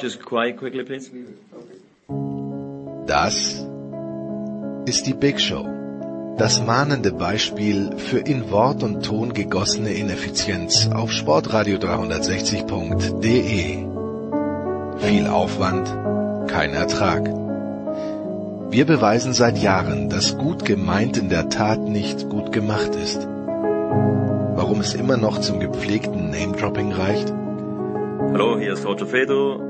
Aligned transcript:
Just 0.00 0.24
quiet 0.24 0.56
quickly, 0.58 0.84
please. 0.84 1.10
Das 3.06 3.66
ist 4.86 5.06
die 5.06 5.14
Big 5.14 5.40
Show. 5.40 5.68
Das 6.36 6.60
mahnende 6.64 7.12
Beispiel 7.12 7.96
für 7.96 8.18
in 8.18 8.50
Wort 8.50 8.82
und 8.82 9.04
Ton 9.04 9.34
gegossene 9.34 9.92
Ineffizienz 9.92 10.90
auf 10.92 11.10
sportradio360.de. 11.10 13.86
Viel 14.98 15.26
Aufwand, 15.28 15.86
kein 16.50 16.74
Ertrag. 16.74 17.30
Wir 18.70 18.84
beweisen 18.84 19.32
seit 19.32 19.58
Jahren, 19.58 20.10
dass 20.10 20.36
gut 20.36 20.64
gemeint 20.64 21.18
in 21.18 21.28
der 21.28 21.48
Tat 21.48 21.78
nicht 21.80 22.28
gut 22.28 22.50
gemacht 22.50 22.96
ist. 22.96 23.28
Warum 24.56 24.80
es 24.80 24.94
immer 24.94 25.16
noch 25.16 25.40
zum 25.40 25.60
gepflegten 25.60 26.30
Name-Dropping 26.30 26.90
reicht? 26.90 27.32
Hallo, 28.32 28.58
hier 28.58 28.72
ist 28.72 28.86
Roger 28.86 29.06
Fedor. 29.06 29.60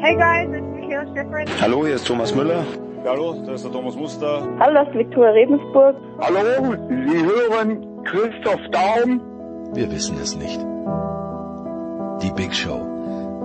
Hey 0.00 0.14
guys, 0.16 0.48
it's 0.54 0.66
Michaela 0.74 1.06
Schifrin. 1.14 1.46
Hallo, 1.60 1.86
hier 1.86 1.94
ist 1.94 2.06
Thomas 2.06 2.34
Müller. 2.34 2.64
Hallo, 3.04 3.34
das 3.46 3.56
ist 3.56 3.64
der 3.64 3.72
Thomas 3.72 3.96
Muster. 3.96 4.42
Hallo, 4.60 4.74
das 4.74 4.88
ist 4.88 4.94
Viktoria 4.98 5.30
Rebensburg. 5.30 5.96
Hallo, 6.20 6.74
Sie 6.88 7.24
hören 7.24 8.04
Christoph 8.04 8.60
Daum. 8.70 9.20
Wir 9.74 9.90
wissen 9.90 10.16
es 10.20 10.36
nicht. 10.36 10.60
Die 12.22 12.30
Big 12.32 12.54
Show. 12.54 12.80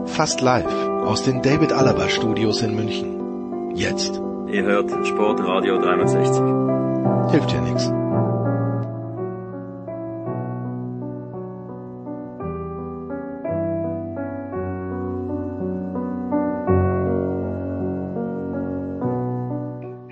Fast 0.05 0.41
live 0.41 0.65
aus 1.05 1.23
den 1.23 1.41
David 1.41 1.71
Alaba 1.73 2.07
Studios 2.09 2.61
in 2.61 2.75
München. 2.75 3.71
Jetzt. 3.75 4.21
Ihr 4.47 4.63
hört 4.63 4.89
Sportradio 5.05 5.77
360. 5.79 7.31
Hilft 7.31 7.51
ja 7.51 7.61
nichts. 7.61 7.91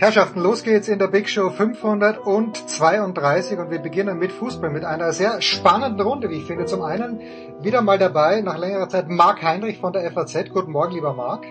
Herrschaften, 0.05 0.39
los 0.39 0.61
geht's 0.61 0.87
in 0.87 0.99
der 0.99 1.07
Big 1.07 1.27
Show 1.27 1.49
532 1.49 3.57
und 3.57 3.71
wir 3.71 3.79
beginnen 3.79 4.19
mit 4.19 4.31
Fußball, 4.31 4.69
mit 4.69 4.85
einer 4.85 5.11
sehr 5.13 5.41
spannenden 5.41 6.05
Runde, 6.05 6.29
wie 6.29 6.35
ich 6.35 6.45
finde. 6.45 6.65
Zum 6.65 6.83
einen 6.83 7.19
wieder 7.63 7.81
mal 7.81 7.97
dabei, 7.97 8.41
nach 8.41 8.59
längerer 8.59 8.87
Zeit, 8.87 9.09
Marc 9.09 9.41
Heinrich 9.41 9.79
von 9.79 9.93
der 9.93 10.11
FAZ. 10.11 10.51
Guten 10.51 10.73
Morgen, 10.73 10.93
lieber 10.93 11.15
Marc. 11.15 11.47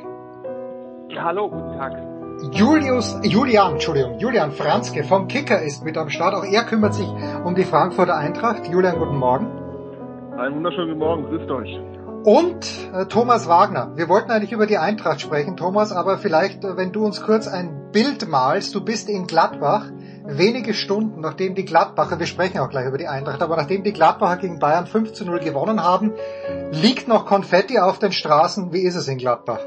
Hallo, 1.16 1.50
guten 1.50 1.76
Tag. 1.76 2.00
Julius, 2.52 3.18
Julian, 3.24 3.72
Entschuldigung, 3.72 4.20
Julian 4.20 4.52
Franzke 4.52 5.02
vom 5.02 5.26
Kicker 5.26 5.60
ist 5.60 5.84
mit 5.84 5.98
am 5.98 6.08
Start. 6.08 6.34
Auch 6.34 6.44
er 6.44 6.62
kümmert 6.62 6.94
sich 6.94 7.08
um 7.44 7.56
die 7.56 7.64
Frankfurter 7.64 8.14
Eintracht. 8.14 8.68
Julian, 8.68 9.00
guten 9.00 9.16
Morgen. 9.16 9.46
Einen 10.38 10.54
wunderschönen 10.54 10.90
guten 10.90 11.00
Morgen, 11.00 11.24
grüßt 11.24 11.50
euch. 11.50 11.80
Und 12.24 12.66
äh, 12.94 13.04
Thomas 13.04 13.48
Wagner. 13.48 13.92
Wir 13.96 14.08
wollten 14.08 14.30
eigentlich 14.30 14.52
über 14.52 14.66
die 14.66 14.78
Eintracht 14.78 15.20
sprechen, 15.20 15.58
Thomas, 15.58 15.92
aber 15.92 16.16
vielleicht, 16.16 16.64
äh, 16.64 16.74
wenn 16.78 16.90
du 16.90 17.04
uns 17.04 17.20
kurz 17.20 17.46
ein 17.46 17.90
Bild 17.92 18.26
malst. 18.26 18.74
Du 18.74 18.82
bist 18.82 19.10
in 19.10 19.26
Gladbach, 19.26 19.84
wenige 20.24 20.72
Stunden 20.72 21.20
nachdem 21.20 21.54
die 21.54 21.66
Gladbacher, 21.66 22.18
wir 22.18 22.26
sprechen 22.26 22.60
auch 22.60 22.70
gleich 22.70 22.86
über 22.86 22.96
die 22.96 23.08
Eintracht, 23.08 23.42
aber 23.42 23.56
nachdem 23.56 23.84
die 23.84 23.92
Gladbacher 23.92 24.38
gegen 24.38 24.58
Bayern 24.58 24.86
5 24.86 25.12
zu 25.12 25.26
0 25.26 25.40
gewonnen 25.40 25.82
haben, 25.82 26.12
liegt 26.72 27.08
noch 27.08 27.26
Konfetti 27.26 27.78
auf 27.78 27.98
den 27.98 28.12
Straßen. 28.12 28.72
Wie 28.72 28.80
ist 28.80 28.94
es 28.94 29.06
in 29.06 29.18
Gladbach? 29.18 29.60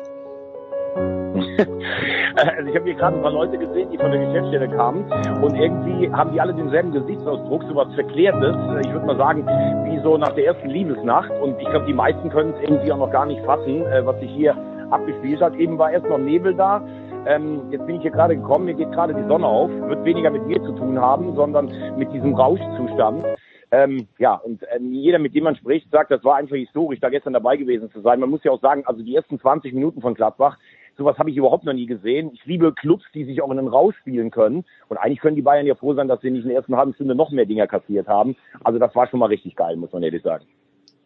Also 2.35 2.69
ich 2.69 2.75
habe 2.75 2.85
hier 2.85 2.93
gerade 2.93 3.17
ein 3.17 3.23
paar 3.23 3.31
Leute 3.31 3.57
gesehen, 3.57 3.89
die 3.91 3.97
von 3.97 4.11
der 4.11 4.23
Geschäftsstelle 4.23 4.69
kamen 4.69 5.11
und 5.41 5.55
irgendwie 5.55 6.11
haben 6.11 6.31
die 6.31 6.39
alle 6.39 6.53
denselben 6.53 6.91
Gesichtsausdruck, 6.91 7.63
so 7.63 7.75
was 7.75 7.91
Verklärtes. 7.95 8.55
Ich 8.85 8.93
würde 8.93 9.07
mal 9.07 9.17
sagen, 9.17 9.43
wie 9.89 9.99
so 10.03 10.17
nach 10.17 10.33
der 10.33 10.45
ersten 10.45 10.69
Liebesnacht. 10.69 11.31
Und 11.41 11.59
ich 11.59 11.67
glaube, 11.67 11.85
die 11.87 11.93
meisten 11.93 12.29
können 12.29 12.53
es 12.53 12.61
irgendwie 12.61 12.91
auch 12.91 12.99
noch 12.99 13.11
gar 13.11 13.25
nicht 13.25 13.43
fassen, 13.43 13.81
äh, 13.87 14.05
was 14.05 14.19
sich 14.19 14.29
hier 14.31 14.55
abgespielt 14.91 15.41
hat. 15.41 15.55
Eben 15.55 15.77
war 15.77 15.91
erst 15.91 16.05
noch 16.05 16.19
Nebel 16.19 16.53
da. 16.53 16.81
Ähm, 17.25 17.63
jetzt 17.71 17.85
bin 17.85 17.95
ich 17.95 18.03
hier 18.03 18.11
gerade 18.11 18.37
gekommen, 18.37 18.65
mir 18.65 18.73
geht 18.73 18.91
gerade 18.91 19.13
die 19.13 19.27
Sonne 19.27 19.45
auf, 19.45 19.69
wird 19.69 20.05
weniger 20.05 20.29
mit 20.29 20.45
mir 20.45 20.61
zu 20.63 20.71
tun 20.73 20.99
haben, 20.99 21.35
sondern 21.35 21.71
mit 21.97 22.11
diesem 22.13 22.35
Rauschzustand. 22.35 23.25
Ähm, 23.69 24.07
ja, 24.17 24.35
und 24.35 24.63
ähm, 24.73 24.93
jeder, 24.93 25.19
mit 25.19 25.35
dem 25.35 25.43
man 25.43 25.57
spricht, 25.57 25.91
sagt, 25.91 26.09
das 26.09 26.23
war 26.23 26.37
einfach 26.37 26.55
historisch, 26.55 27.01
da 27.01 27.09
gestern 27.09 27.33
dabei 27.33 27.57
gewesen 27.57 27.91
zu 27.91 27.99
sein. 27.99 28.21
Man 28.21 28.29
muss 28.29 28.43
ja 28.45 28.51
auch 28.51 28.61
sagen, 28.61 28.83
also 28.85 29.03
die 29.03 29.13
ersten 29.13 29.39
20 29.39 29.73
Minuten 29.73 29.99
von 29.99 30.13
Gladbach, 30.13 30.57
Sowas 30.97 31.17
habe 31.19 31.29
ich 31.29 31.37
überhaupt 31.37 31.63
noch 31.63 31.73
nie 31.73 31.85
gesehen. 31.85 32.31
Ich 32.33 32.43
liebe 32.45 32.73
Clubs, 32.73 33.05
die 33.13 33.23
sich 33.23 33.41
auch 33.41 33.51
in 33.51 33.57
den 33.57 33.67
Rausch 33.67 33.95
spielen 33.97 34.31
können. 34.31 34.65
Und 34.89 34.97
eigentlich 34.97 35.19
können 35.19 35.35
die 35.35 35.43
Bayern 35.43 35.67
ja 35.67 35.75
froh 35.75 35.93
sein, 35.93 36.07
dass 36.07 36.21
sie 36.21 36.31
nicht 36.31 36.41
in 36.41 36.49
der 36.49 36.57
ersten 36.57 36.75
halben 36.75 36.95
Stunde 36.95 37.13
noch 37.13 37.31
mehr 37.31 37.45
Dinger 37.45 37.67
kassiert 37.67 38.07
haben. 38.07 38.35
Also 38.63 38.79
das 38.79 38.95
war 38.95 39.07
schon 39.07 39.19
mal 39.19 39.27
richtig 39.27 39.55
geil, 39.55 39.75
muss 39.75 39.93
man 39.93 40.01
ehrlich 40.01 40.23
sagen. 40.23 40.45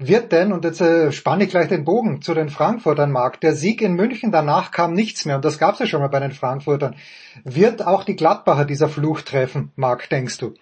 Wird 0.03 0.31
denn, 0.31 0.51
und 0.51 0.65
jetzt 0.65 0.81
äh, 0.81 1.11
spanne 1.11 1.43
ich 1.43 1.51
gleich 1.51 1.67
den 1.67 1.85
Bogen 1.85 2.23
zu 2.23 2.33
den 2.33 2.49
Frankfurtern, 2.49 3.11
Marc, 3.11 3.39
der 3.41 3.51
Sieg 3.51 3.83
in 3.83 3.93
München, 3.93 4.31
danach 4.31 4.71
kam 4.71 4.93
nichts 4.93 5.25
mehr, 5.25 5.35
und 5.35 5.45
das 5.45 5.59
gab 5.59 5.73
es 5.73 5.79
ja 5.79 5.85
schon 5.85 6.01
mal 6.01 6.07
bei 6.07 6.19
den 6.19 6.31
Frankfurtern. 6.31 6.95
Wird 7.43 7.85
auch 7.85 8.03
die 8.03 8.15
Gladbacher 8.15 8.65
dieser 8.65 8.87
Fluch 8.87 9.21
treffen, 9.21 9.71
Marc, 9.75 10.09
denkst 10.09 10.39
du? 10.39 10.55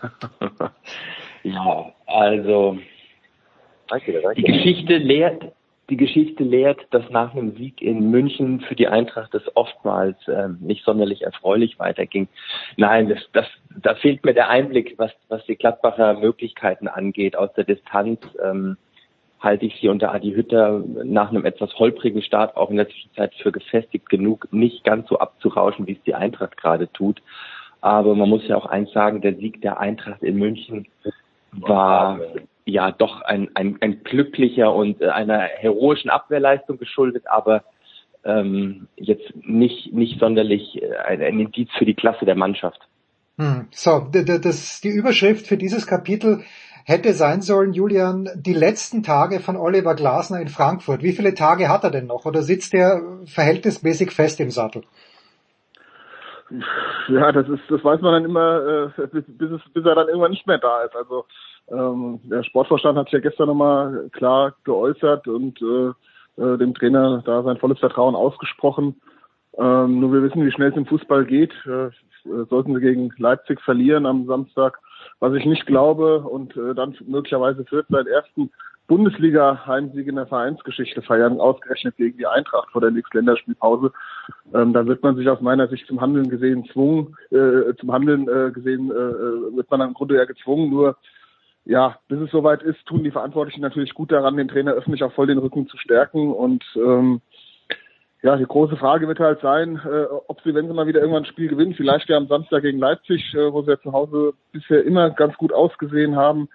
ja, 1.42 1.92
also 2.06 2.78
die 4.36 4.42
Geschichte 4.42 4.96
lehrt, 4.98 5.52
die 5.90 5.96
Geschichte 5.96 6.44
lehrt, 6.44 6.86
dass 6.90 7.08
nach 7.10 7.32
einem 7.32 7.56
Sieg 7.56 7.80
in 7.80 8.10
München 8.10 8.60
für 8.60 8.74
die 8.74 8.88
Eintracht 8.88 9.34
es 9.34 9.42
oftmals 9.56 10.16
ähm, 10.28 10.58
nicht 10.60 10.84
sonderlich 10.84 11.22
erfreulich 11.22 11.78
weiterging. 11.78 12.28
Nein, 12.76 13.08
das, 13.08 13.18
das, 13.32 13.46
da 13.82 13.94
fehlt 13.94 14.24
mir 14.24 14.34
der 14.34 14.50
Einblick, 14.50 14.94
was, 14.98 15.12
was 15.28 15.44
die 15.46 15.56
Gladbacher 15.56 16.14
Möglichkeiten 16.14 16.88
angeht. 16.88 17.36
Aus 17.36 17.52
der 17.54 17.64
Distanz 17.64 18.20
ähm, 18.42 18.76
halte 19.40 19.66
ich 19.66 19.80
sie 19.80 19.88
unter 19.88 20.12
Adi 20.12 20.32
Hütter 20.32 20.82
nach 21.04 21.30
einem 21.30 21.46
etwas 21.46 21.78
holprigen 21.78 22.22
Start 22.22 22.56
auch 22.56 22.70
in 22.70 22.76
der 22.76 22.88
Zwischenzeit 22.88 23.34
für 23.36 23.52
gefestigt 23.52 24.10
genug, 24.10 24.48
nicht 24.52 24.84
ganz 24.84 25.08
so 25.08 25.18
abzurauschen, 25.18 25.86
wie 25.86 25.92
es 25.92 26.02
die 26.02 26.14
Eintracht 26.14 26.56
gerade 26.56 26.92
tut. 26.92 27.22
Aber 27.80 28.14
man 28.14 28.28
muss 28.28 28.46
ja 28.46 28.56
auch 28.56 28.66
eins 28.66 28.92
sagen, 28.92 29.20
der 29.20 29.36
Sieg 29.36 29.62
der 29.62 29.78
Eintracht 29.80 30.22
in 30.22 30.36
München 30.36 30.86
war 31.52 32.20
ja 32.68 32.92
doch 32.92 33.22
ein, 33.22 33.50
ein, 33.54 33.78
ein 33.80 34.02
glücklicher 34.04 34.72
und 34.74 35.00
äh, 35.00 35.08
einer 35.08 35.38
heroischen 35.40 36.10
Abwehrleistung 36.10 36.78
geschuldet, 36.78 37.24
aber 37.28 37.64
ähm, 38.24 38.88
jetzt 38.96 39.32
nicht, 39.34 39.92
nicht 39.92 40.20
sonderlich 40.20 40.82
äh, 40.82 40.96
ein, 40.96 41.22
ein 41.22 41.40
Indiz 41.40 41.70
für 41.78 41.86
die 41.86 41.94
Klasse 41.94 42.24
der 42.24 42.34
Mannschaft. 42.34 42.80
Hm. 43.38 43.68
So, 43.70 44.08
das, 44.10 44.80
die 44.80 44.88
Überschrift 44.88 45.46
für 45.46 45.56
dieses 45.56 45.86
Kapitel 45.86 46.42
hätte 46.84 47.12
sein 47.12 47.42
sollen, 47.42 47.72
Julian, 47.72 48.28
die 48.34 48.54
letzten 48.54 49.02
Tage 49.02 49.40
von 49.40 49.56
Oliver 49.56 49.94
Glasner 49.94 50.40
in 50.40 50.48
Frankfurt. 50.48 51.02
Wie 51.02 51.12
viele 51.12 51.34
Tage 51.34 51.68
hat 51.68 51.84
er 51.84 51.90
denn 51.90 52.06
noch 52.06 52.24
oder 52.24 52.42
sitzt 52.42 52.74
er 52.74 53.00
verhältnismäßig 53.26 54.10
fest 54.10 54.40
im 54.40 54.50
Sattel? 54.50 54.82
Ja, 57.08 57.30
das 57.30 57.46
ist, 57.48 57.60
das 57.68 57.84
weiß 57.84 58.00
man 58.00 58.14
dann 58.14 58.24
immer, 58.24 58.92
äh, 58.98 59.06
bis, 59.06 59.24
bis, 59.28 59.50
es, 59.50 59.60
bis 59.72 59.84
er 59.84 59.94
dann 59.94 60.08
irgendwann 60.08 60.30
nicht 60.30 60.46
mehr 60.46 60.58
da 60.58 60.80
ist. 60.80 60.96
Also 60.96 61.26
ähm, 61.70 62.20
der 62.24 62.42
Sportvorstand 62.44 62.98
hat 62.98 63.06
sich 63.06 63.14
ja 63.14 63.20
gestern 63.20 63.48
nochmal 63.48 64.08
klar 64.12 64.54
geäußert 64.64 65.28
und 65.28 65.60
äh, 65.60 66.42
äh, 66.42 66.58
dem 66.58 66.74
Trainer 66.74 67.22
da 67.24 67.42
sein 67.42 67.58
volles 67.58 67.78
Vertrauen 67.78 68.14
ausgesprochen. 68.14 69.00
Ähm, 69.56 70.00
nur 70.00 70.12
wir 70.12 70.22
wissen, 70.22 70.44
wie 70.46 70.52
schnell 70.52 70.70
es 70.70 70.76
im 70.76 70.86
Fußball 70.86 71.24
geht. 71.24 71.52
Äh, 71.66 71.90
sollten 72.50 72.74
sie 72.74 72.80
gegen 72.80 73.10
Leipzig 73.18 73.60
verlieren 73.60 74.06
am 74.06 74.26
Samstag, 74.26 74.78
was 75.20 75.34
ich 75.34 75.46
nicht 75.46 75.66
glaube, 75.66 76.20
und 76.20 76.56
äh, 76.56 76.74
dann 76.74 76.96
möglicherweise 77.06 77.64
Fürth 77.64 77.86
seinen 77.88 78.06
ersten 78.06 78.50
Bundesliga-Heimsieg 78.86 80.06
in 80.06 80.16
der 80.16 80.26
Vereinsgeschichte 80.26 81.02
feiern, 81.02 81.40
ausgerechnet 81.40 81.96
gegen 81.96 82.16
die 82.16 82.26
Eintracht 82.26 82.70
vor 82.70 82.80
der 82.80 82.90
nächsten 82.90 83.18
Länderspielpause. 83.18 83.92
Ähm, 84.54 84.72
da 84.72 84.86
wird 84.86 85.02
man 85.02 85.16
sich 85.16 85.28
aus 85.28 85.40
meiner 85.40 85.68
Sicht 85.68 85.86
zum 85.86 86.00
Handeln 86.00 86.30
gesehen 86.30 86.64
zwungen, 86.72 87.16
äh, 87.30 87.74
zum 87.78 87.92
Handeln 87.92 88.28
äh, 88.28 88.50
gesehen, 88.50 88.90
äh, 88.90 89.56
wird 89.56 89.70
man 89.70 89.82
im 89.82 89.94
Grunde 89.94 90.16
ja 90.16 90.24
gezwungen, 90.24 90.70
nur 90.70 90.96
ja, 91.68 91.98
bis 92.08 92.18
es 92.18 92.30
soweit 92.30 92.62
ist, 92.62 92.84
tun 92.86 93.04
die 93.04 93.10
Verantwortlichen 93.10 93.60
natürlich 93.60 93.92
gut 93.92 94.10
daran, 94.10 94.38
den 94.38 94.48
Trainer 94.48 94.72
öffentlich 94.72 95.04
auch 95.04 95.12
voll 95.12 95.26
den 95.26 95.36
Rücken 95.36 95.68
zu 95.68 95.76
stärken. 95.76 96.32
Und 96.32 96.64
ähm, 96.76 97.20
ja, 98.22 98.36
die 98.36 98.46
große 98.46 98.78
Frage 98.78 99.06
wird 99.06 99.20
halt 99.20 99.40
sein, 99.42 99.78
äh, 99.84 100.06
ob 100.28 100.40
sie, 100.40 100.54
wenn 100.54 100.66
sie 100.66 100.72
mal 100.72 100.86
wieder 100.86 101.00
irgendwann 101.00 101.24
ein 101.24 101.30
Spiel 101.30 101.48
gewinnen, 101.48 101.74
vielleicht 101.74 102.08
ja 102.08 102.16
am 102.16 102.26
Samstag 102.26 102.62
gegen 102.62 102.78
Leipzig, 102.78 103.34
äh, 103.34 103.52
wo 103.52 103.60
sie 103.60 103.72
ja 103.72 103.80
zu 103.80 103.92
Hause 103.92 104.32
bisher 104.50 104.82
immer 104.82 105.10
ganz 105.10 105.36
gut 105.36 105.52
ausgesehen 105.52 106.16
haben, 106.16 106.48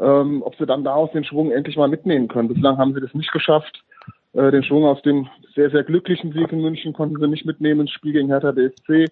ähm, 0.00 0.42
ob 0.42 0.56
sie 0.56 0.66
dann 0.66 0.82
daraus 0.82 1.12
den 1.12 1.24
Schwung 1.24 1.52
endlich 1.52 1.76
mal 1.76 1.88
mitnehmen 1.88 2.26
können. 2.26 2.48
Bislang 2.48 2.76
haben 2.76 2.92
sie 2.92 3.00
das 3.00 3.14
nicht 3.14 3.30
geschafft. 3.30 3.84
Äh, 4.32 4.50
den 4.52 4.62
Schwung 4.62 4.84
aus 4.84 5.02
dem 5.02 5.28
sehr, 5.54 5.70
sehr 5.70 5.82
glücklichen 5.82 6.32
Sieg 6.32 6.52
in 6.52 6.60
München 6.60 6.92
konnten 6.92 7.18
sie 7.18 7.26
nicht 7.26 7.44
mitnehmen 7.44 7.82
ins 7.82 7.90
Spiel 7.90 8.12
gegen 8.12 8.28
Hertha 8.28 8.52
BSC. 8.52 9.06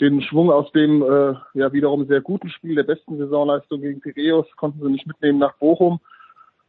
Den 0.00 0.20
Schwung 0.22 0.50
aus 0.50 0.70
dem 0.72 1.02
äh, 1.02 1.34
ja 1.54 1.72
wiederum 1.72 2.06
sehr 2.06 2.20
guten 2.20 2.50
Spiel 2.50 2.74
der 2.74 2.82
besten 2.82 3.16
Saisonleistung 3.16 3.80
gegen 3.80 4.00
Piraeus 4.00 4.46
konnten 4.56 4.82
sie 4.82 4.92
nicht 4.92 5.06
mitnehmen 5.06 5.38
nach 5.38 5.54
Bochum. 5.54 6.00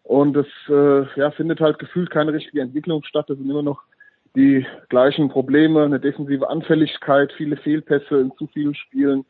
Und 0.04 0.38
es 0.38 0.48
äh, 0.69 1.19
ja, 1.19 1.31
findet 1.31 1.60
halt 1.60 1.78
gefühlt 1.78 2.10
keine 2.10 2.34
richtige 2.34 2.62
Entwicklung 2.62 3.04
statt. 3.04 3.30
Es 3.30 3.38
sind 3.38 3.50
immer 3.50 3.63
noch 3.63 3.81
die 4.36 4.66
gleichen 4.88 5.30
Probleme, 5.30 5.84
eine 5.84 6.00
defensive 6.00 6.50
Anfälligkeit, 6.50 7.34
viele 7.34 7.57
Fehlpässe 7.57 8.19
in 8.19 8.31
zu 8.38 8.48
vielen 8.48 8.75
Spielen, 8.75 9.25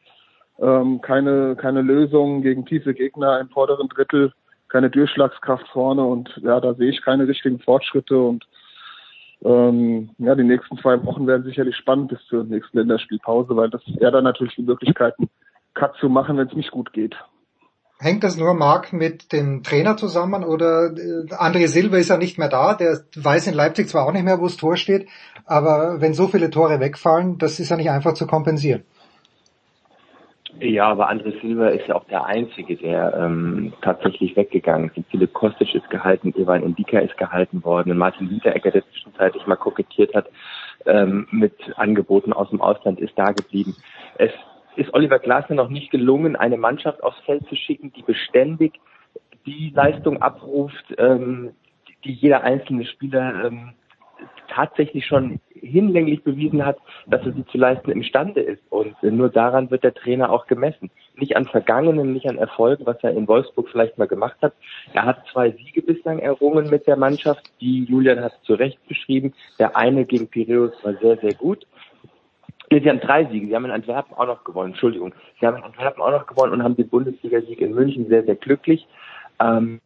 ähm, 0.60 1.02
keine, 1.02 1.56
keine 1.56 1.82
Lösung 1.82 2.44
gegen 2.44 2.66
tiefe 2.66 2.94
Gegner 2.94 3.40
im 3.40 3.50
vorderen 3.50 3.90
Drittel 3.90 4.32
keine 4.70 4.90
Durchschlagskraft 4.90 5.68
vorne 5.70 6.04
und 6.04 6.30
ja, 6.44 6.60
da 6.60 6.76
sehe 6.76 6.92
ich 6.92 7.02
keine 7.02 7.28
richtigen 7.28 7.60
Fortschritte 7.60 8.18
und 8.18 8.46
ähm, 9.44 10.10
ja, 10.18 10.36
die 10.36 10.44
nächsten 10.44 10.78
zwei 10.78 11.04
Wochen 11.06 11.26
werden 11.28 11.44
sicherlich 11.44 11.76
spannend 11.76 12.10
bis 12.10 12.20
zur 12.28 12.44
nächsten 12.44 12.78
Länderspielpause, 12.78 13.56
weil 13.56 13.70
das 13.70 13.82
er 14.00 14.12
dann 14.12 14.26
natürlich 14.26 14.56
die 14.56 14.64
Möglichkeiten, 14.64 15.30
Cut 15.74 15.96
zu 16.00 16.10
machen, 16.10 16.38
wenn 16.38 16.48
es 16.48 16.56
nicht 16.56 16.72
gut 16.72 16.92
geht. 16.92 17.16
Hängt 18.02 18.24
das 18.24 18.38
nur, 18.38 18.54
Marc, 18.54 18.94
mit 18.94 19.34
dem 19.34 19.62
Trainer 19.62 19.98
zusammen 19.98 20.46
oder 20.46 20.88
äh, 20.88 21.34
André 21.34 21.68
Silva 21.68 21.98
ist 21.98 22.10
ja 22.10 22.18
nicht 22.18 22.38
mehr 22.38 22.48
da, 22.48 22.74
der 22.74 23.02
weiß 23.16 23.48
in 23.48 23.54
Leipzig 23.54 23.90
zwar 23.90 24.06
auch 24.06 24.14
nicht 24.14 24.24
mehr, 24.24 24.40
wo 24.40 24.44
das 24.44 24.56
Tor 24.56 24.78
steht, 24.78 25.10
aber 25.46 26.00
wenn 26.00 26.14
so 26.14 26.28
viele 26.28 26.50
Tore 26.50 26.80
wegfallen, 26.80 27.38
das 27.38 27.60
ist 27.60 27.70
ja 27.70 27.76
nicht 27.76 27.90
einfach 27.90 28.14
zu 28.14 28.26
kompensieren. 28.26 28.84
Ja, 30.60 30.88
aber 30.88 31.10
André 31.10 31.40
Silva 31.42 31.68
ist 31.70 31.88
ja 31.88 31.96
auch 31.96 32.06
der 32.06 32.26
Einzige, 32.26 32.76
der 32.76 33.14
ähm, 33.16 33.72
tatsächlich 33.82 34.36
weggegangen 34.36 34.92
ist. 34.96 35.06
Philipp 35.12 35.34
Kostic 35.34 35.76
ist 35.76 35.90
gehalten, 35.90 36.34
Ivan 36.36 36.64
Indika 36.64 37.00
ist 37.00 37.18
gehalten 37.18 37.64
worden 37.64 37.92
und 37.92 37.98
Martin 37.98 38.28
Hinteregger, 38.28 38.72
der 38.72 38.84
zwischenzeitlich 38.90 39.46
mal 39.46 39.56
kokettiert 39.56 40.14
hat 40.16 40.28
ähm, 40.86 41.28
mit 41.32 41.54
Angeboten 41.78 42.34
aus 42.34 42.50
dem 42.50 42.62
Ausland, 42.62 43.00
ist 43.00 43.14
da 43.16 43.32
geblieben. 43.32 43.76
Es 44.18 44.32
ist 44.76 44.94
Oliver 44.94 45.20
Glasner 45.20 45.56
noch 45.56 45.70
nicht 45.70 45.92
gelungen, 45.92 46.36
eine 46.36 46.58
Mannschaft 46.58 47.04
aufs 47.04 47.20
Feld 47.26 47.48
zu 47.48 47.56
schicken, 47.56 47.94
die 47.94 48.02
beständig 48.02 48.80
die 49.46 49.72
Leistung 49.76 50.22
abruft, 50.22 50.96
ähm, 50.98 51.52
die 52.04 52.14
jeder 52.14 52.44
einzelne 52.44 52.86
Spieler 52.86 53.46
ähm, 53.46 53.74
tatsächlich 54.50 55.06
schon 55.06 55.40
hinlänglich 55.54 56.24
bewiesen 56.24 56.66
hat, 56.66 56.78
dass 57.08 57.26
er 57.26 57.34
sie 57.34 57.46
zu 57.46 57.58
leisten 57.58 57.92
imstande 57.92 58.42
ist. 58.42 58.62
Und 58.70 59.02
nur 59.04 59.30
daran 59.30 59.72
wird 59.72 59.84
der 59.84 59.94
Trainer 59.94 60.32
auch 60.32 60.48
gemessen. 60.48 60.90
Nicht 61.16 61.36
an 61.36 61.46
Vergangenen, 61.46 62.14
nicht 62.14 62.28
an 62.28 62.38
Erfolgen, 62.38 62.86
was 62.86 62.98
er 63.04 63.12
in 63.12 63.28
Wolfsburg 63.28 63.70
vielleicht 63.70 63.98
mal 63.98 64.08
gemacht 64.08 64.38
hat. 64.42 64.54
Er 64.94 65.06
hat 65.06 65.26
zwei 65.32 65.52
Siege 65.52 65.82
bislang 65.82 66.20
errungen 66.20 66.70
mit 66.70 66.88
der 66.88 66.98
Mannschaft, 66.98 67.52
die 67.62 67.84
Julian 67.84 68.22
hat 68.22 68.34
zu 68.44 68.54
Recht 68.54 68.80
beschrieben. 68.88 69.34
Der 69.58 69.76
eine 69.76 70.06
gegen 70.06 70.28
Piraeus 70.28 70.74
war 70.84 70.96
sehr, 70.96 71.18
sehr 71.18 71.34
gut. 71.34 71.66
Sie 72.72 72.88
haben 72.88 73.00
drei 73.00 73.26
Siege. 73.26 73.48
Sie 73.48 73.56
haben 73.56 73.66
in 73.66 73.72
Antwerpen 73.72 74.16
auch 74.16 74.28
noch 74.28 74.44
gewonnen. 74.44 74.72
Entschuldigung. 74.74 75.14
Sie 75.40 75.48
haben 75.48 75.58
in 75.58 75.64
Antwerpen 75.64 76.02
auch 76.04 76.12
noch 76.12 76.28
gewonnen 76.28 76.54
und 76.54 76.64
haben 76.64 76.76
den 76.76 76.88
Bundesligasieg 76.88 77.62
in 77.62 77.74
München 77.74 78.08
sehr, 78.08 78.24
sehr 78.24 78.36
glücklich. 78.36 78.88
Ähm, 79.40 79.82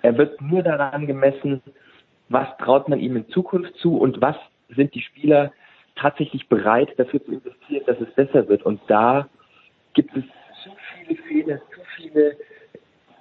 er 0.00 0.16
wird 0.16 0.40
nur 0.40 0.62
daran 0.62 1.06
gemessen, 1.06 1.62
was 2.28 2.48
traut 2.58 2.88
man 2.88 3.00
ihm 3.00 3.16
in 3.16 3.28
Zukunft 3.28 3.74
zu 3.76 3.96
und 3.96 4.20
was 4.20 4.36
sind 4.74 4.94
die 4.94 5.02
Spieler 5.02 5.52
tatsächlich 5.96 6.48
bereit 6.48 6.88
dafür 6.96 7.24
zu 7.24 7.32
investieren, 7.32 7.84
dass 7.86 8.00
es 8.00 8.12
besser 8.14 8.48
wird. 8.48 8.64
Und 8.64 8.80
da 8.88 9.28
gibt 9.92 10.16
es 10.16 10.24
zu 10.62 10.70
viele 10.94 11.16
Fehler, 11.22 11.58
zu 11.74 11.80
viele 11.96 12.36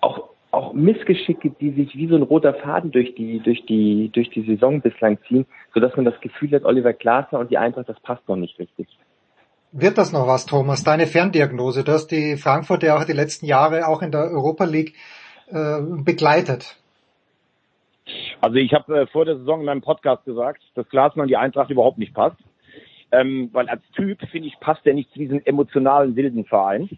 auch 0.01 0.29
auch 0.51 0.73
Missgeschicke, 0.73 1.49
die 1.49 1.71
sich 1.71 1.95
wie 1.95 2.07
so 2.07 2.15
ein 2.15 2.21
roter 2.21 2.53
Faden 2.53 2.91
durch 2.91 3.15
die 3.15 3.39
durch 3.39 3.65
die 3.65 4.09
durch 4.13 4.29
die 4.29 4.43
Saison 4.43 4.81
bislang 4.81 5.17
ziehen, 5.27 5.45
so 5.73 5.79
dass 5.79 5.95
man 5.95 6.05
das 6.05 6.19
Gefühl 6.21 6.51
hat, 6.51 6.63
Oliver 6.63 6.93
Glasner 6.93 7.39
und 7.39 7.49
die 7.49 7.57
Eintracht, 7.57 7.89
das 7.89 7.99
passt 8.01 8.27
noch 8.29 8.35
nicht 8.35 8.57
richtig. 8.59 8.87
Wird 9.71 9.97
das 9.97 10.13
noch 10.13 10.27
was, 10.27 10.45
Thomas? 10.45 10.83
Deine 10.83 11.07
Ferndiagnose, 11.07 11.83
du 11.83 11.91
hast 11.93 12.07
die 12.09 12.37
Frankfurt 12.37 12.83
ja 12.83 12.95
auch 12.95 13.05
die 13.05 13.13
letzten 13.13 13.47
Jahre 13.47 13.87
auch 13.87 14.03
in 14.03 14.11
der 14.11 14.21
Europa 14.21 14.65
League 14.65 14.93
äh, 15.47 15.81
begleitet. 15.81 16.77
Also 18.41 18.57
ich 18.57 18.73
habe 18.73 19.01
äh, 19.01 19.07
vor 19.07 19.25
der 19.25 19.37
Saison 19.37 19.61
in 19.61 19.65
meinem 19.65 19.81
Podcast 19.81 20.25
gesagt, 20.25 20.61
dass 20.75 20.89
Glasner 20.89 21.23
und 21.23 21.29
die 21.29 21.37
Eintracht 21.37 21.69
überhaupt 21.69 21.97
nicht 21.97 22.13
passt. 22.13 22.37
Ähm, 23.11 23.49
weil 23.53 23.69
als 23.69 23.83
Typ, 23.95 24.19
finde 24.31 24.47
ich, 24.47 24.59
passt 24.59 24.85
er 24.85 24.93
nicht 24.93 25.11
zu 25.11 25.19
diesem 25.19 25.41
emotionalen 25.45 26.15
wilden 26.15 26.45
Verein. 26.45 26.89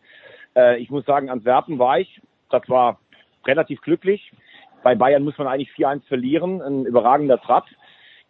Äh, 0.55 0.79
ich 0.79 0.89
muss 0.89 1.05
sagen, 1.05 1.29
Antwerpen 1.29 1.77
war 1.77 1.99
ich. 1.99 2.21
Das 2.49 2.67
war 2.69 2.99
relativ 3.45 3.81
glücklich. 3.81 4.31
Bei 4.83 4.95
Bayern 4.95 5.23
muss 5.23 5.37
man 5.37 5.47
eigentlich 5.47 5.71
4-1 5.71 6.07
verlieren, 6.07 6.61
ein 6.61 6.85
überragender 6.85 7.41
Trab. 7.41 7.65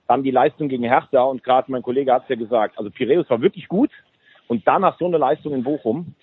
Dann 0.08 0.24
die 0.24 0.32
Leistung 0.32 0.70
gegen 0.70 0.84
Hertha 0.84 1.24
und 1.24 1.44
gerade 1.44 1.72
mein 1.72 1.82
Kollege 1.82 2.14
hat 2.14 2.24
es 2.24 2.30
ja 2.30 2.36
gesagt, 2.36 2.78
also 2.78 2.90
Piräus 2.90 3.30
war 3.30 3.42
wirklich 3.42 3.68
gut 3.68 3.92
und 4.48 4.68
danach 4.68 4.98
so 4.98 5.06
eine 5.06 5.18
Leistung 5.18 5.54
in 5.54 5.64
Bochum. 5.64 6.16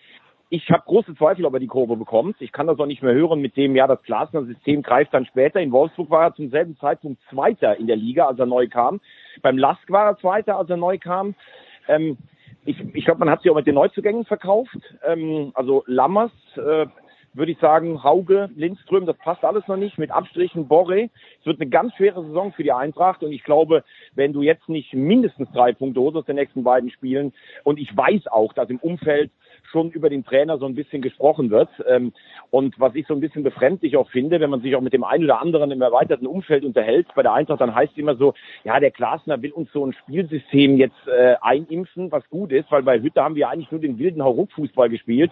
Ich 0.54 0.70
habe 0.70 0.82
große 0.84 1.14
Zweifel, 1.14 1.46
ob 1.46 1.54
er 1.54 1.60
die 1.60 1.66
Kurve 1.66 1.96
bekommt. 1.96 2.36
Ich 2.40 2.52
kann 2.52 2.66
das 2.66 2.78
auch 2.78 2.84
nicht 2.84 3.02
mehr 3.02 3.14
hören 3.14 3.40
mit 3.40 3.56
dem, 3.56 3.74
ja, 3.74 3.86
das 3.86 4.02
Glasner-System 4.02 4.82
greift 4.82 5.14
dann 5.14 5.24
später. 5.24 5.60
In 5.60 5.72
Wolfsburg 5.72 6.10
war 6.10 6.24
er 6.24 6.34
zum 6.34 6.50
selben 6.50 6.76
Zeitpunkt 6.76 7.22
Zweiter 7.30 7.78
in 7.78 7.86
der 7.86 7.96
Liga, 7.96 8.26
als 8.26 8.38
er 8.38 8.44
neu 8.44 8.68
kam. 8.68 9.00
Beim 9.40 9.56
Lask 9.56 9.90
war 9.90 10.04
er 10.04 10.18
Zweiter, 10.18 10.58
als 10.58 10.68
er 10.68 10.76
neu 10.76 10.98
kam. 10.98 11.34
Ähm, 11.88 12.18
ich, 12.66 12.78
ich 12.92 13.06
glaube, 13.06 13.20
man 13.20 13.30
hat 13.30 13.40
sie 13.40 13.48
auch 13.48 13.54
mit 13.54 13.66
den 13.66 13.76
Neuzugängen 13.76 14.26
verkauft. 14.26 14.76
Ähm, 15.06 15.52
also 15.54 15.84
Lammers, 15.86 16.32
äh, 16.56 16.84
würde 17.32 17.52
ich 17.52 17.58
sagen, 17.58 18.02
Hauge, 18.04 18.50
Lindström, 18.54 19.06
das 19.06 19.16
passt 19.16 19.44
alles 19.44 19.66
noch 19.68 19.78
nicht. 19.78 19.96
Mit 19.96 20.10
Abstrichen 20.10 20.68
Borre. 20.68 21.08
Es 21.40 21.46
wird 21.46 21.62
eine 21.62 21.70
ganz 21.70 21.94
schwere 21.94 22.22
Saison 22.26 22.52
für 22.52 22.62
die 22.62 22.72
Eintracht 22.72 23.22
und 23.22 23.32
ich 23.32 23.42
glaube, 23.42 23.84
wenn 24.14 24.34
du 24.34 24.42
jetzt 24.42 24.68
nicht 24.68 24.92
mindestens 24.92 25.50
drei 25.52 25.72
Punkte 25.72 26.00
holst 26.00 26.18
aus 26.18 26.26
den 26.26 26.36
nächsten 26.36 26.62
beiden 26.62 26.90
Spielen 26.90 27.32
und 27.64 27.78
ich 27.78 27.96
weiß 27.96 28.26
auch, 28.26 28.52
dass 28.52 28.68
im 28.68 28.78
Umfeld 28.80 29.30
schon 29.72 29.90
über 29.90 30.10
den 30.10 30.24
Trainer 30.24 30.58
so 30.58 30.66
ein 30.66 30.74
bisschen 30.74 31.02
gesprochen 31.02 31.50
wird. 31.50 31.68
Ähm, 31.88 32.12
und 32.50 32.78
was 32.78 32.94
ich 32.94 33.06
so 33.06 33.14
ein 33.14 33.20
bisschen 33.20 33.42
befremdlich 33.42 33.96
auch 33.96 34.08
finde, 34.10 34.38
wenn 34.38 34.50
man 34.50 34.60
sich 34.60 34.76
auch 34.76 34.80
mit 34.80 34.92
dem 34.92 35.02
einen 35.02 35.24
oder 35.24 35.40
anderen 35.40 35.70
im 35.70 35.82
erweiterten 35.82 36.26
Umfeld 36.26 36.64
unterhält 36.64 37.08
bei 37.14 37.22
der 37.22 37.32
Eintracht, 37.32 37.60
dann 37.60 37.74
heißt 37.74 37.92
es 37.92 37.98
immer 37.98 38.16
so, 38.16 38.34
ja, 38.64 38.78
der 38.78 38.90
Klasner 38.90 39.42
will 39.42 39.52
uns 39.52 39.72
so 39.72 39.84
ein 39.84 39.92
Spielsystem 39.92 40.76
jetzt 40.76 41.08
äh, 41.08 41.36
einimpfen, 41.40 42.12
was 42.12 42.28
gut 42.28 42.52
ist, 42.52 42.70
weil 42.70 42.82
bei 42.82 43.00
Hütter 43.00 43.24
haben 43.24 43.34
wir 43.34 43.48
eigentlich 43.48 43.72
nur 43.72 43.80
den 43.80 43.98
wilden 43.98 44.22
Hauruck-Fußball 44.22 44.88
gespielt. 44.90 45.30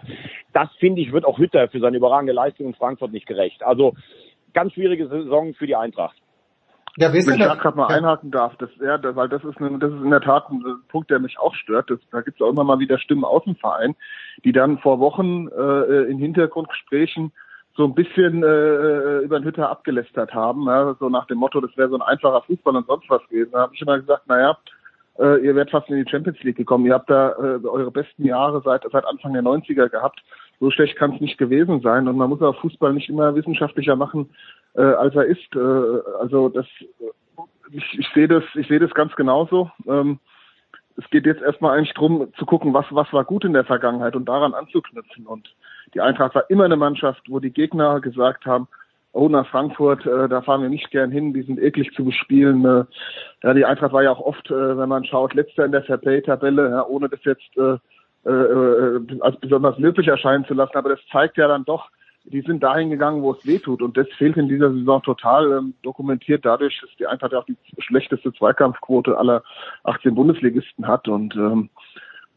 Das 0.52 0.68
finde 0.76 1.02
ich, 1.02 1.12
wird 1.12 1.24
auch 1.24 1.38
Hütter 1.38 1.68
für 1.68 1.80
seine 1.80 1.98
überragende 1.98 2.32
Leistung 2.32 2.66
in 2.66 2.74
Frankfurt 2.74 3.12
nicht 3.12 3.26
gerecht. 3.26 3.62
Also 3.62 3.94
ganz 4.54 4.72
schwierige 4.72 5.08
Saison 5.08 5.54
für 5.54 5.66
die 5.66 5.76
Eintracht. 5.76 6.16
Ja, 6.96 7.12
Wenn 7.12 7.20
ich 7.20 7.26
da 7.26 7.54
gerade 7.54 7.76
mal 7.76 7.88
ja. 7.88 7.96
einhaken 7.96 8.30
darf, 8.30 8.56
das, 8.56 8.70
ja, 8.80 8.98
weil 9.14 9.28
das 9.28 9.44
ist, 9.44 9.58
eine, 9.58 9.78
das 9.78 9.92
ist 9.92 10.02
in 10.02 10.10
der 10.10 10.20
Tat 10.20 10.50
ein 10.50 10.62
Punkt, 10.88 11.10
der 11.10 11.20
mich 11.20 11.38
auch 11.38 11.54
stört. 11.54 11.88
Das, 11.90 12.00
da 12.10 12.20
gibt 12.20 12.40
es 12.40 12.44
auch 12.44 12.50
immer 12.50 12.64
mal 12.64 12.80
wieder 12.80 12.98
Stimmen 12.98 13.24
aus 13.24 13.44
dem 13.44 13.56
Verein, 13.56 13.94
die 14.44 14.52
dann 14.52 14.78
vor 14.78 14.98
Wochen 14.98 15.48
äh, 15.48 16.10
in 16.10 16.18
Hintergrundgesprächen 16.18 17.32
so 17.76 17.84
ein 17.84 17.94
bisschen 17.94 18.42
äh, 18.42 19.18
über 19.20 19.38
den 19.38 19.44
Hütter 19.44 19.70
abgelästert 19.70 20.34
haben, 20.34 20.66
ja, 20.66 20.94
so 20.98 21.08
nach 21.08 21.26
dem 21.26 21.38
Motto, 21.38 21.60
das 21.60 21.76
wäre 21.76 21.88
so 21.88 21.94
ein 21.94 22.02
einfacher 22.02 22.42
Fußball 22.42 22.76
und 22.76 22.86
sonst 22.86 23.08
was 23.08 23.26
gewesen. 23.28 23.52
Da 23.52 23.60
habe 23.60 23.74
ich 23.74 23.80
immer 23.80 23.98
gesagt, 23.98 24.26
naja, 24.26 24.58
äh, 25.18 25.44
ihr 25.44 25.54
werdet 25.54 25.70
fast 25.70 25.88
in 25.88 26.02
die 26.02 26.10
Champions 26.10 26.42
League 26.42 26.56
gekommen. 26.56 26.86
Ihr 26.86 26.94
habt 26.94 27.10
da 27.10 27.30
äh, 27.32 27.66
eure 27.66 27.90
besten 27.90 28.24
Jahre 28.24 28.62
seit, 28.64 28.82
seit 28.90 29.04
Anfang 29.06 29.32
der 29.32 29.42
90er 29.42 29.88
gehabt. 29.88 30.20
So 30.58 30.70
schlecht 30.70 30.96
kann 30.96 31.14
es 31.14 31.20
nicht 31.20 31.38
gewesen 31.38 31.80
sein. 31.80 32.08
Und 32.08 32.16
man 32.16 32.28
muss 32.28 32.42
auch 32.42 32.60
Fußball 32.60 32.92
nicht 32.92 33.08
immer 33.08 33.34
wissenschaftlicher 33.34 33.96
machen, 33.96 34.30
äh, 34.74 34.82
als 34.82 35.14
er 35.14 35.24
ist. 35.24 35.54
Äh, 35.54 36.18
also 36.20 36.48
das, 36.48 36.66
ich, 37.72 37.98
ich 37.98 38.08
sehe 38.14 38.28
das, 38.28 38.44
ich 38.54 38.68
sehe 38.68 38.80
das 38.80 38.92
ganz 38.94 39.14
genauso. 39.16 39.70
Ähm, 39.86 40.18
es 40.96 41.08
geht 41.10 41.26
jetzt 41.26 41.42
erstmal 41.42 41.78
eigentlich 41.78 41.94
drum 41.94 42.32
zu 42.36 42.44
gucken, 42.44 42.74
was, 42.74 42.86
was 42.90 43.12
war 43.12 43.24
gut 43.24 43.44
in 43.44 43.52
der 43.52 43.64
Vergangenheit 43.64 44.16
und 44.16 44.28
daran 44.28 44.54
anzuknüpfen. 44.54 45.26
Und 45.26 45.54
die 45.94 46.00
Eintracht 46.00 46.34
war 46.34 46.50
immer 46.50 46.64
eine 46.64 46.76
Mannschaft, 46.76 47.22
wo 47.28 47.40
die 47.40 47.52
Gegner 47.52 48.00
gesagt 48.00 48.44
haben, 48.44 48.68
oh, 49.12 49.28
nach 49.28 49.46
Frankfurt, 49.48 50.06
äh, 50.06 50.28
da 50.28 50.42
fahren 50.42 50.62
wir 50.62 50.68
nicht 50.68 50.90
gern 50.90 51.10
hin, 51.10 51.32
die 51.32 51.42
sind 51.42 51.60
eklig 51.60 51.92
zu 51.94 52.04
bespielen. 52.04 52.64
Äh, 52.64 52.84
ja, 53.42 53.54
die 53.54 53.64
Eintracht 53.64 53.92
war 53.92 54.02
ja 54.02 54.12
auch 54.12 54.20
oft, 54.20 54.50
äh, 54.50 54.78
wenn 54.78 54.88
man 54.88 55.04
schaut, 55.04 55.34
letzter 55.34 55.64
in 55.64 55.72
der 55.72 55.82
Fairplay-Tabelle, 55.82 56.70
ja, 56.70 56.86
ohne 56.86 57.08
das 57.08 57.24
jetzt 57.24 57.56
äh, 57.56 57.78
äh, 58.26 58.30
äh 58.30 59.20
als 59.20 59.38
besonders 59.40 59.78
löblich 59.78 60.08
erscheinen 60.08 60.44
zu 60.44 60.54
lassen. 60.54 60.76
Aber 60.76 60.90
das 60.90 61.00
zeigt 61.10 61.38
ja 61.38 61.48
dann 61.48 61.64
doch, 61.64 61.90
die 62.24 62.42
sind 62.42 62.62
dahin 62.62 62.90
gegangen, 62.90 63.22
wo 63.22 63.32
es 63.32 63.46
weh 63.46 63.58
tut. 63.58 63.82
Und 63.82 63.96
das 63.96 64.08
fehlt 64.18 64.36
in 64.36 64.48
dieser 64.48 64.72
Saison 64.72 65.02
total 65.02 65.52
ähm, 65.52 65.74
dokumentiert 65.82 66.44
dadurch, 66.44 66.80
dass 66.80 66.90
die 66.98 67.06
Eintracht 67.06 67.34
auch 67.34 67.44
die 67.46 67.56
schlechteste 67.78 68.32
Zweikampfquote 68.32 69.16
aller 69.16 69.42
18 69.84 70.14
Bundesligisten 70.14 70.86
hat. 70.86 71.08
Und 71.08 71.34
ähm, 71.36 71.70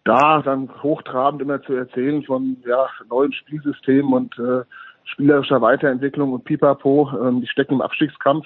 da 0.03 0.41
dann 0.41 0.69
hochtrabend 0.81 1.41
immer 1.41 1.61
zu 1.61 1.73
erzählen 1.73 2.23
von 2.23 2.57
ja, 2.65 2.87
neuen 3.09 3.33
Spielsystemen 3.33 4.13
und 4.13 4.37
äh, 4.39 4.63
spielerischer 5.05 5.61
Weiterentwicklung 5.61 6.33
und 6.33 6.45
Pipapo, 6.45 7.09
ähm, 7.21 7.41
die 7.41 7.47
stecken 7.47 7.75
im 7.75 7.81
Abstiegskampf. 7.81 8.45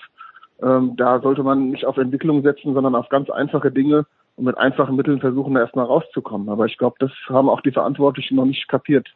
Ähm, 0.61 0.95
da 0.97 1.19
sollte 1.19 1.43
man 1.43 1.69
nicht 1.69 1.85
auf 1.85 1.97
Entwicklung 1.97 2.41
setzen, 2.41 2.73
sondern 2.73 2.95
auf 2.95 3.09
ganz 3.09 3.29
einfache 3.29 3.71
Dinge 3.71 4.05
und 4.35 4.45
mit 4.45 4.57
einfachen 4.57 4.95
Mitteln 4.95 5.19
versuchen, 5.19 5.53
da 5.53 5.61
erstmal 5.61 5.85
rauszukommen. 5.85 6.49
Aber 6.49 6.65
ich 6.65 6.77
glaube, 6.77 6.95
das 6.99 7.11
haben 7.29 7.49
auch 7.49 7.61
die 7.61 7.71
Verantwortlichen 7.71 8.35
noch 8.35 8.45
nicht 8.45 8.67
kapiert. 8.67 9.07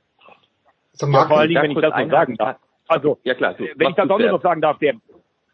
So, 0.94 1.08
ja, 1.08 1.28
vor 1.28 1.40
allen 1.40 1.50
Dingen, 1.50 1.64
wenn 1.64 1.72
ich 1.72 1.78
das 1.80 1.96
noch 1.96 2.10
sagen 2.10 2.36
darf. 2.36 2.58
Also, 2.88 3.18
ja 3.24 3.34
klar, 3.34 3.56
so, 3.58 3.64
wenn 3.76 3.90
ich 3.90 3.96
das 3.96 4.10
auch 4.10 4.20
noch 4.20 4.42
sagen 4.42 4.62
darf, 4.62 4.78
der, 4.80 4.96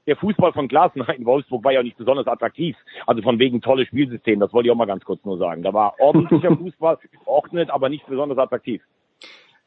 der 0.07 0.15
Fußball 0.15 0.53
von 0.53 0.67
Glasner 0.67 1.07
in 1.09 1.25
Wolfsburg 1.25 1.63
war 1.63 1.71
ja 1.71 1.83
nicht 1.83 1.97
besonders 1.97 2.27
attraktiv. 2.27 2.75
Also 3.05 3.21
von 3.21 3.37
wegen 3.37 3.61
tolles 3.61 3.87
Spielsystem, 3.87 4.39
das 4.39 4.51
wollte 4.53 4.67
ich 4.67 4.71
auch 4.71 4.77
mal 4.77 4.85
ganz 4.85 5.03
kurz 5.03 5.23
nur 5.23 5.37
sagen. 5.37 5.61
Da 5.61 5.73
war 5.73 5.99
ordentlicher 5.99 6.49
Fußball, 6.57 6.97
geordnet, 7.11 7.69
aber 7.69 7.89
nicht 7.89 8.07
besonders 8.07 8.37
attraktiv. 8.37 8.81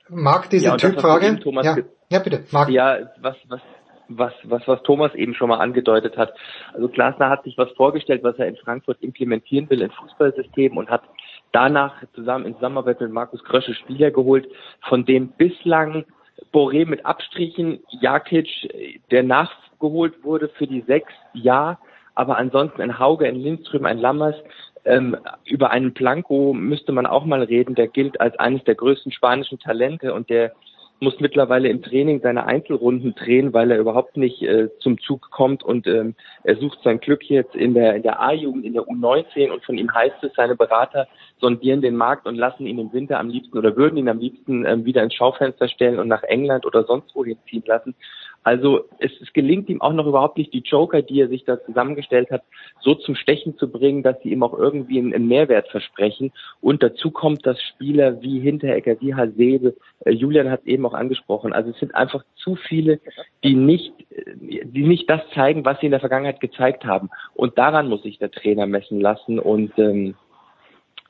Mag 0.09 0.51
diese 0.51 0.67
ja, 0.67 0.77
Typfrage? 0.77 1.39
Ja. 1.63 1.77
ja, 2.09 2.19
bitte. 2.19 2.45
Marc. 2.51 2.71
Ja, 2.71 2.99
was, 3.21 3.37
was, 3.49 3.61
was, 4.09 4.33
was, 4.43 4.67
was 4.67 4.83
Thomas 4.83 5.15
eben 5.15 5.35
schon 5.35 5.49
mal 5.49 5.59
angedeutet 5.59 6.17
hat. 6.17 6.35
Also 6.75 6.89
Glasner 6.89 7.31
hat 7.31 7.45
sich 7.45 7.57
was 7.57 7.71
vorgestellt, 7.77 8.25
was 8.25 8.37
er 8.39 8.49
in 8.49 8.57
Frankfurt 8.57 9.01
implementieren 9.03 9.71
will, 9.71 9.83
ein 9.83 9.93
Fußballsystem 9.93 10.77
und 10.77 10.91
hat 10.91 11.03
danach 11.53 11.95
zusammen 12.15 12.47
in 12.47 12.55
Zusammenarbeit 12.55 13.01
mit 13.01 13.13
Markus 13.13 13.43
Krösche 13.45 13.75
Spieler 13.75 14.11
geholt, 14.11 14.49
von 14.89 15.05
dem 15.05 15.29
bislang 15.29 16.05
Boré 16.53 16.87
mit 16.87 17.05
Abstrichen, 17.05 17.81
Jakic, 17.89 18.49
der 19.11 19.23
nachgeholt 19.23 20.25
wurde 20.25 20.49
für 20.49 20.67
die 20.67 20.83
sechs, 20.83 21.13
ja, 21.33 21.79
aber 22.15 22.37
ansonsten 22.39 22.83
ein 22.83 22.99
Hauge, 22.99 23.27
ein 23.27 23.37
Lindström, 23.37 23.85
ein 23.85 23.99
Lammers, 23.99 24.37
ähm, 24.85 25.17
über 25.45 25.71
einen 25.71 25.93
Blanco 25.93 26.55
müsste 26.55 26.93
man 26.93 27.07
auch 27.07 27.25
mal 27.25 27.43
reden, 27.43 27.75
der 27.75 27.89
gilt 27.89 28.21
als 28.21 28.39
eines 28.39 28.65
der 28.65 28.75
größten 28.75 29.13
spanischen 29.13 29.59
Talente 29.59 30.15
und 30.15 30.31
der 30.31 30.53
muss 31.01 31.19
mittlerweile 31.19 31.69
im 31.69 31.83
Training 31.83 32.21
seine 32.21 32.45
Einzelrunden 32.45 33.15
drehen, 33.15 33.55
weil 33.55 33.71
er 33.71 33.79
überhaupt 33.79 34.19
nicht 34.19 34.43
äh, 34.43 34.69
zum 34.81 35.01
Zug 35.01 35.31
kommt 35.31 35.63
und 35.63 35.87
ähm, 35.87 36.15
er 36.45 36.57
sucht 36.57 36.79
sein 36.85 37.01
Glück 37.01 37.25
jetzt 37.25 37.55
in 37.55 37.73
der 37.73 37.97
in 37.97 38.03
der 38.03 38.21
A-Jugend, 38.21 38.67
in 38.67 38.75
der 38.75 38.83
U19 38.83 39.51
und 39.51 39.65
von 39.65 39.79
ihm 39.79 39.93
heißt 39.93 40.23
es, 40.23 40.33
seine 40.35 40.57
Berater 40.57 41.09
sondieren 41.41 41.81
den 41.81 41.97
Markt 41.97 42.27
und 42.27 42.37
lassen 42.37 42.67
ihn 42.67 42.79
im 42.79 42.93
Winter 42.93 43.19
am 43.19 43.31
liebsten 43.31 43.57
oder 43.57 43.77
würden 43.77 43.97
ihn 43.97 44.11
am 44.11 44.19
liebsten 44.19 44.67
ähm, 44.67 44.85
wieder 44.85 45.03
ins 45.03 45.15
Schaufenster 45.15 45.69
stellen 45.69 45.99
und 45.99 46.09
nach 46.09 46.23
England 46.23 46.67
oder 46.67 46.85
sonst 46.85 47.15
wohin 47.15 47.39
ziehen 47.49 47.65
lassen. 47.67 47.95
Also 48.43 48.87
es, 48.99 49.13
es 49.21 49.33
gelingt 49.33 49.69
ihm 49.69 49.83
auch 49.83 49.93
noch 49.93 50.07
überhaupt 50.07 50.39
nicht, 50.39 50.53
die 50.55 50.63
Joker, 50.65 51.03
die 51.03 51.21
er 51.21 51.29
sich 51.29 51.45
da 51.45 51.63
zusammengestellt 51.63 52.31
hat, 52.31 52.43
so 52.81 52.95
zum 52.95 53.15
Stechen 53.15 53.59
zu 53.59 53.71
bringen, 53.71 54.03
dass 54.03 54.21
sie 54.23 54.31
ihm 54.31 54.43
auch 54.43 54.55
irgendwie 54.55 54.99
einen, 54.99 55.15
einen 55.15 55.29
Mehrwert 55.29 55.69
versprechen. 55.69 56.33
Und 56.61 56.83
dazu 56.83 57.11
kommt, 57.11 57.45
dass 57.45 57.61
Spieler 57.61 58.23
wie 58.23 58.41
Hinteregger, 58.41 59.01
wie 59.01 59.15
Hasebe, 59.15 59.77
äh, 60.05 60.11
Julian 60.11 60.51
hat 60.51 60.65
eben 60.65 60.87
auch 60.87 60.95
angesprochen, 60.95 61.53
also 61.53 61.71
es 61.71 61.79
sind 61.79 61.95
einfach 61.95 62.25
zu 62.37 62.57
viele, 62.57 63.01
die 63.45 63.55
nicht, 63.55 63.93
die 64.47 64.85
nicht 64.85 65.09
das 65.11 65.21
zeigen, 65.35 65.65
was 65.65 65.79
sie 65.81 65.87
in 65.87 65.93
der 65.93 66.01
Vergangenheit 66.01 66.41
gezeigt 66.41 66.85
haben. 66.85 67.11
Und 67.35 67.59
daran 67.59 67.89
muss 67.89 68.03
sich 68.03 68.19
der 68.19 68.31
Trainer 68.31 68.67
messen 68.67 69.01
lassen. 69.01 69.39
Und 69.39 69.79
ähm, 69.79 70.15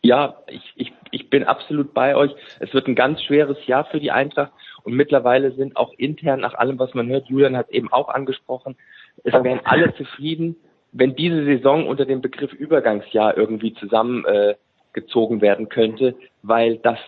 ja, 0.03 0.37
ich, 0.49 0.73
ich, 0.77 0.93
ich 1.11 1.31
bin 1.31 1.45
absolut 1.45 1.93
bei 1.93 2.17
euch. 2.17 2.33
Es 2.59 2.73
wird 2.73 2.89
ein 2.89 2.95
ganz 2.95 3.23
schweres 3.23 3.59
Jahr 3.67 3.85
für 3.85 4.01
die 4.01 4.11
Eintracht. 4.11 4.53
Und 4.83 4.95
mittlerweile 4.95 5.53
sind 5.53 5.77
auch 5.77 5.93
intern, 5.97 6.41
nach 6.41 6.55
allem, 6.55 6.79
was 6.79 6.95
man 6.95 7.09
hört, 7.09 7.29
Julian 7.29 7.57
hat 7.57 7.71
eben 7.71 7.93
auch 7.93 8.09
angesprochen, 8.09 8.77
es 9.25 9.33
wären 9.33 9.61
alle 9.65 9.95
zufrieden, 9.95 10.57
wenn 10.93 11.15
diese 11.15 11.45
Saison 11.45 11.87
unter 11.87 12.05
dem 12.05 12.21
Begriff 12.21 12.53
Übergangsjahr 12.53 13.37
irgendwie 13.37 13.75
zusammengezogen 13.75 15.39
äh, 15.39 15.43
werden 15.43 15.69
könnte, 15.69 16.17
weil 16.43 16.79
das, 16.79 16.99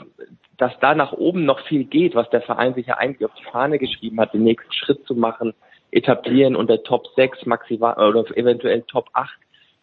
dass 0.56 0.72
da 0.80 0.94
nach 0.94 1.12
oben 1.12 1.44
noch 1.44 1.60
viel 1.66 1.84
geht, 1.84 2.14
was 2.14 2.28
der 2.30 2.42
Verein 2.42 2.74
sich 2.74 2.86
ja 2.86 2.98
eigentlich 2.98 3.28
auf 3.28 3.34
die 3.38 3.50
Fahne 3.50 3.78
geschrieben 3.78 4.20
hat, 4.20 4.34
den 4.34 4.44
nächsten 4.44 4.72
Schritt 4.72 5.04
zu 5.06 5.14
machen, 5.14 5.54
etablieren 5.90 6.56
unter 6.56 6.82
Top 6.82 7.06
6 7.16 7.46
maximal 7.46 7.94
oder 7.94 8.24
eventuell 8.36 8.82
Top 8.82 9.08
8, 9.14 9.30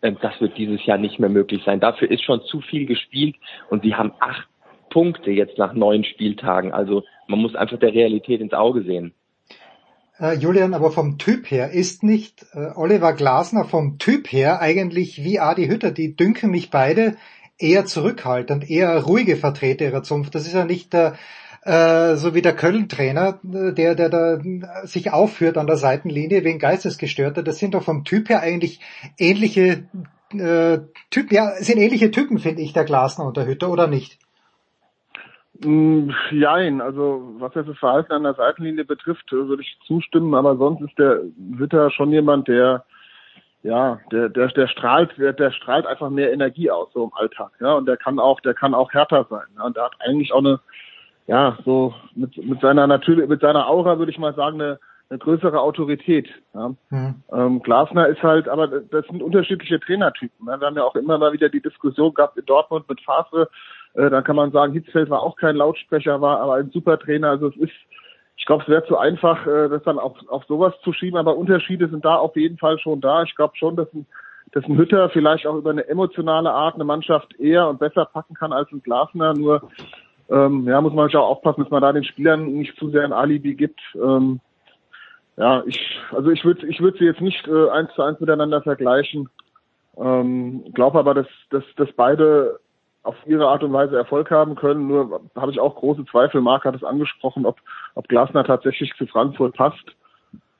äh, 0.01 0.13
das 0.21 0.39
wird 0.39 0.57
dieses 0.57 0.85
Jahr 0.85 0.97
nicht 0.97 1.19
mehr 1.19 1.29
möglich 1.29 1.63
sein. 1.65 1.79
Dafür 1.79 2.09
ist 2.09 2.23
schon 2.23 2.41
zu 2.43 2.61
viel 2.61 2.85
gespielt 2.85 3.35
und 3.69 3.83
sie 3.83 3.95
haben 3.95 4.13
acht 4.19 4.47
Punkte 4.89 5.31
jetzt 5.31 5.57
nach 5.57 5.73
neun 5.73 6.03
Spieltagen. 6.03 6.71
Also 6.71 7.03
man 7.27 7.39
muss 7.39 7.55
einfach 7.55 7.79
der 7.79 7.93
Realität 7.93 8.41
ins 8.41 8.53
Auge 8.53 8.83
sehen. 8.83 9.13
Äh, 10.19 10.35
Julian, 10.35 10.73
aber 10.73 10.91
vom 10.91 11.17
Typ 11.17 11.49
her 11.49 11.71
ist 11.71 12.03
nicht 12.03 12.45
äh, 12.53 12.71
Oliver 12.75 13.13
Glasner 13.13 13.65
vom 13.65 13.97
Typ 13.99 14.31
her 14.31 14.61
eigentlich 14.61 15.23
wie 15.23 15.39
Adi 15.39 15.67
Hütter, 15.67 15.91
die 15.91 16.15
dünken 16.15 16.51
mich 16.51 16.69
beide 16.69 17.15
eher 17.57 17.85
zurückhaltend, 17.85 18.69
eher 18.69 19.01
ruhige 19.01 19.37
Vertreter 19.37 19.85
ihrer 19.85 20.03
Zunft. 20.03 20.35
Das 20.35 20.45
ist 20.45 20.53
ja 20.53 20.65
nicht 20.65 20.93
der 20.93 21.15
äh, 21.63 22.15
so 22.15 22.33
wie 22.33 22.41
der 22.41 22.55
Köln-Trainer, 22.55 23.39
äh, 23.43 23.73
der, 23.73 23.95
der 23.95 24.09
da 24.09 24.39
sich 24.85 25.11
aufführt 25.11 25.57
an 25.57 25.67
der 25.67 25.77
Seitenlinie 25.77 26.43
wegen 26.43 26.59
Geistesgestörter. 26.59 27.43
Das 27.43 27.59
sind 27.59 27.73
doch 27.73 27.83
vom 27.83 28.05
Typ 28.05 28.29
her 28.29 28.41
eigentlich 28.41 28.79
ähnliche 29.17 29.83
äh, 30.31 30.79
Typen, 31.09 31.35
ja, 31.35 31.51
sind 31.59 31.79
ähnliche 31.79 32.11
Typen, 32.11 32.39
finde 32.39 32.61
ich, 32.61 32.73
der 32.73 32.85
Glasner 32.85 33.25
und 33.25 33.37
der 33.37 33.45
Hütter, 33.45 33.69
oder 33.69 33.87
nicht? 33.87 34.19
Mm, 35.63 36.11
jein, 36.31 36.79
also 36.79 37.35
was 37.39 37.53
das 37.53 37.65
Verhalten 37.77 38.13
an 38.13 38.23
der 38.23 38.33
Seitenlinie 38.33 38.85
betrifft, 38.85 39.31
würde 39.31 39.61
ich 39.61 39.77
zustimmen, 39.85 40.33
aber 40.33 40.55
sonst 40.55 40.81
ist 40.81 40.97
der 40.97 41.21
Witter 41.35 41.91
schon 41.91 42.11
jemand, 42.11 42.47
der 42.47 42.85
ja, 43.61 43.99
der, 44.09 44.29
der, 44.29 44.47
der 44.47 44.67
strahlt, 44.67 45.17
der, 45.17 45.33
der 45.33 45.51
strahlt 45.51 45.85
einfach 45.85 46.09
mehr 46.09 46.31
Energie 46.31 46.71
aus, 46.71 46.87
so 46.93 47.03
im 47.03 47.13
Alltag, 47.13 47.51
ja, 47.59 47.73
und 47.73 47.87
der 47.87 47.97
kann 47.97 48.19
auch, 48.19 48.39
der 48.39 48.53
kann 48.53 48.73
auch 48.73 48.93
härter 48.93 49.25
sein, 49.29 49.47
ja, 49.57 49.65
und 49.65 49.75
der 49.75 49.83
hat 49.83 49.95
eigentlich 49.99 50.31
auch 50.31 50.39
eine, 50.39 50.61
ja, 51.27 51.57
so 51.65 51.93
mit, 52.15 52.37
mit 52.37 52.61
seiner 52.61 52.87
natürlich, 52.87 53.27
mit 53.27 53.41
seiner 53.41 53.67
Aura 53.67 53.99
würde 53.99 54.13
ich 54.13 54.17
mal 54.17 54.33
sagen, 54.33 54.61
eine, 54.61 54.79
eine 55.09 55.19
größere 55.19 55.59
Autorität. 55.59 56.29
Ja. 56.53 56.69
Mhm. 56.89 57.23
Ähm, 57.33 57.61
Glasner 57.61 58.07
ist 58.07 58.21
halt, 58.21 58.47
aber 58.47 58.67
das 58.67 59.05
sind 59.07 59.23
unterschiedliche 59.23 59.79
Trainertypen. 59.79 60.47
Ja. 60.47 60.59
Wir 60.59 60.67
haben 60.67 60.75
ja 60.75 60.83
auch 60.83 60.95
immer 60.95 61.17
mal 61.17 61.33
wieder 61.33 61.49
die 61.49 61.61
Diskussion 61.61 62.13
gehabt 62.13 62.37
in 62.37 62.45
Dortmund 62.45 62.87
mit 62.87 63.01
Favre, 63.01 63.49
äh, 63.93 64.09
dann 64.09 64.23
kann 64.23 64.35
man 64.35 64.51
sagen, 64.51 64.73
Hitzfeld 64.73 65.09
war 65.09 65.21
auch 65.21 65.35
kein 65.35 65.55
Lautsprecher, 65.55 66.21
war 66.21 66.39
aber 66.39 66.55
ein 66.55 66.71
super 66.71 66.99
Trainer. 66.99 67.29
Also 67.29 67.47
es 67.47 67.57
ist, 67.57 67.73
ich 68.37 68.45
glaube, 68.45 68.63
es 68.63 68.69
wäre 68.69 68.85
zu 68.85 68.97
einfach, 68.97 69.45
äh, 69.47 69.69
das 69.69 69.83
dann 69.83 69.99
auf, 69.99 70.17
auf 70.27 70.45
sowas 70.45 70.73
zu 70.83 70.93
schieben, 70.93 71.17
aber 71.17 71.37
Unterschiede 71.37 71.89
sind 71.89 72.05
da 72.05 72.15
auf 72.15 72.35
jeden 72.35 72.57
Fall 72.57 72.79
schon 72.79 73.01
da. 73.01 73.23
Ich 73.23 73.35
glaube 73.35 73.57
schon, 73.57 73.75
dass 73.75 73.91
ein, 73.93 74.05
dass 74.51 74.65
ein 74.65 74.77
Hütter 74.77 75.09
vielleicht 75.09 75.45
auch 75.45 75.55
über 75.55 75.71
eine 75.71 75.87
emotionale 75.87 76.51
Art 76.51 76.75
eine 76.75 76.83
Mannschaft 76.83 77.39
eher 77.39 77.67
und 77.67 77.79
besser 77.79 78.05
packen 78.05 78.33
kann 78.33 78.53
als 78.53 78.71
ein 78.71 78.81
Glasner. 78.81 79.33
Nur 79.33 79.69
ähm, 80.29 80.67
ja, 80.67 80.79
muss 80.81 80.93
man 80.93 81.05
natürlich 81.05 81.17
auch 81.17 81.29
aufpassen, 81.29 81.63
dass 81.63 81.71
man 81.71 81.81
da 81.81 81.91
den 81.91 82.03
Spielern 82.03 82.45
nicht 82.45 82.77
zu 82.77 82.89
sehr 82.89 83.03
ein 83.03 83.13
Alibi 83.13 83.55
gibt. 83.55 83.81
Ähm, 83.95 84.39
ja, 85.37 85.63
ich, 85.65 85.79
also 86.11 86.29
ich 86.31 86.43
würde 86.43 86.67
ich 86.67 86.81
würde 86.81 86.97
sie 86.97 87.05
jetzt 87.05 87.21
nicht 87.21 87.47
äh, 87.47 87.69
eins 87.69 87.91
zu 87.95 88.03
eins 88.03 88.19
miteinander 88.19 88.61
vergleichen. 88.61 89.29
Ähm, 89.97 90.65
glaube 90.73 90.99
aber, 90.99 91.13
dass, 91.13 91.27
dass, 91.49 91.63
dass 91.75 91.91
beide 91.93 92.59
auf 93.09 93.15
ihre 93.25 93.47
Art 93.47 93.63
und 93.63 93.73
Weise 93.73 93.97
Erfolg 93.97 94.29
haben 94.29 94.55
können. 94.55 94.87
Nur 94.87 95.21
habe 95.35 95.51
ich 95.51 95.59
auch 95.59 95.75
große 95.75 96.05
Zweifel. 96.05 96.41
Marc 96.41 96.63
hat 96.63 96.75
es 96.75 96.83
angesprochen, 96.83 97.47
ob, 97.47 97.57
ob 97.95 98.07
Glasner 98.07 98.43
tatsächlich 98.43 98.93
zu 98.97 99.07
Frankfurt 99.07 99.55
passt 99.55 99.95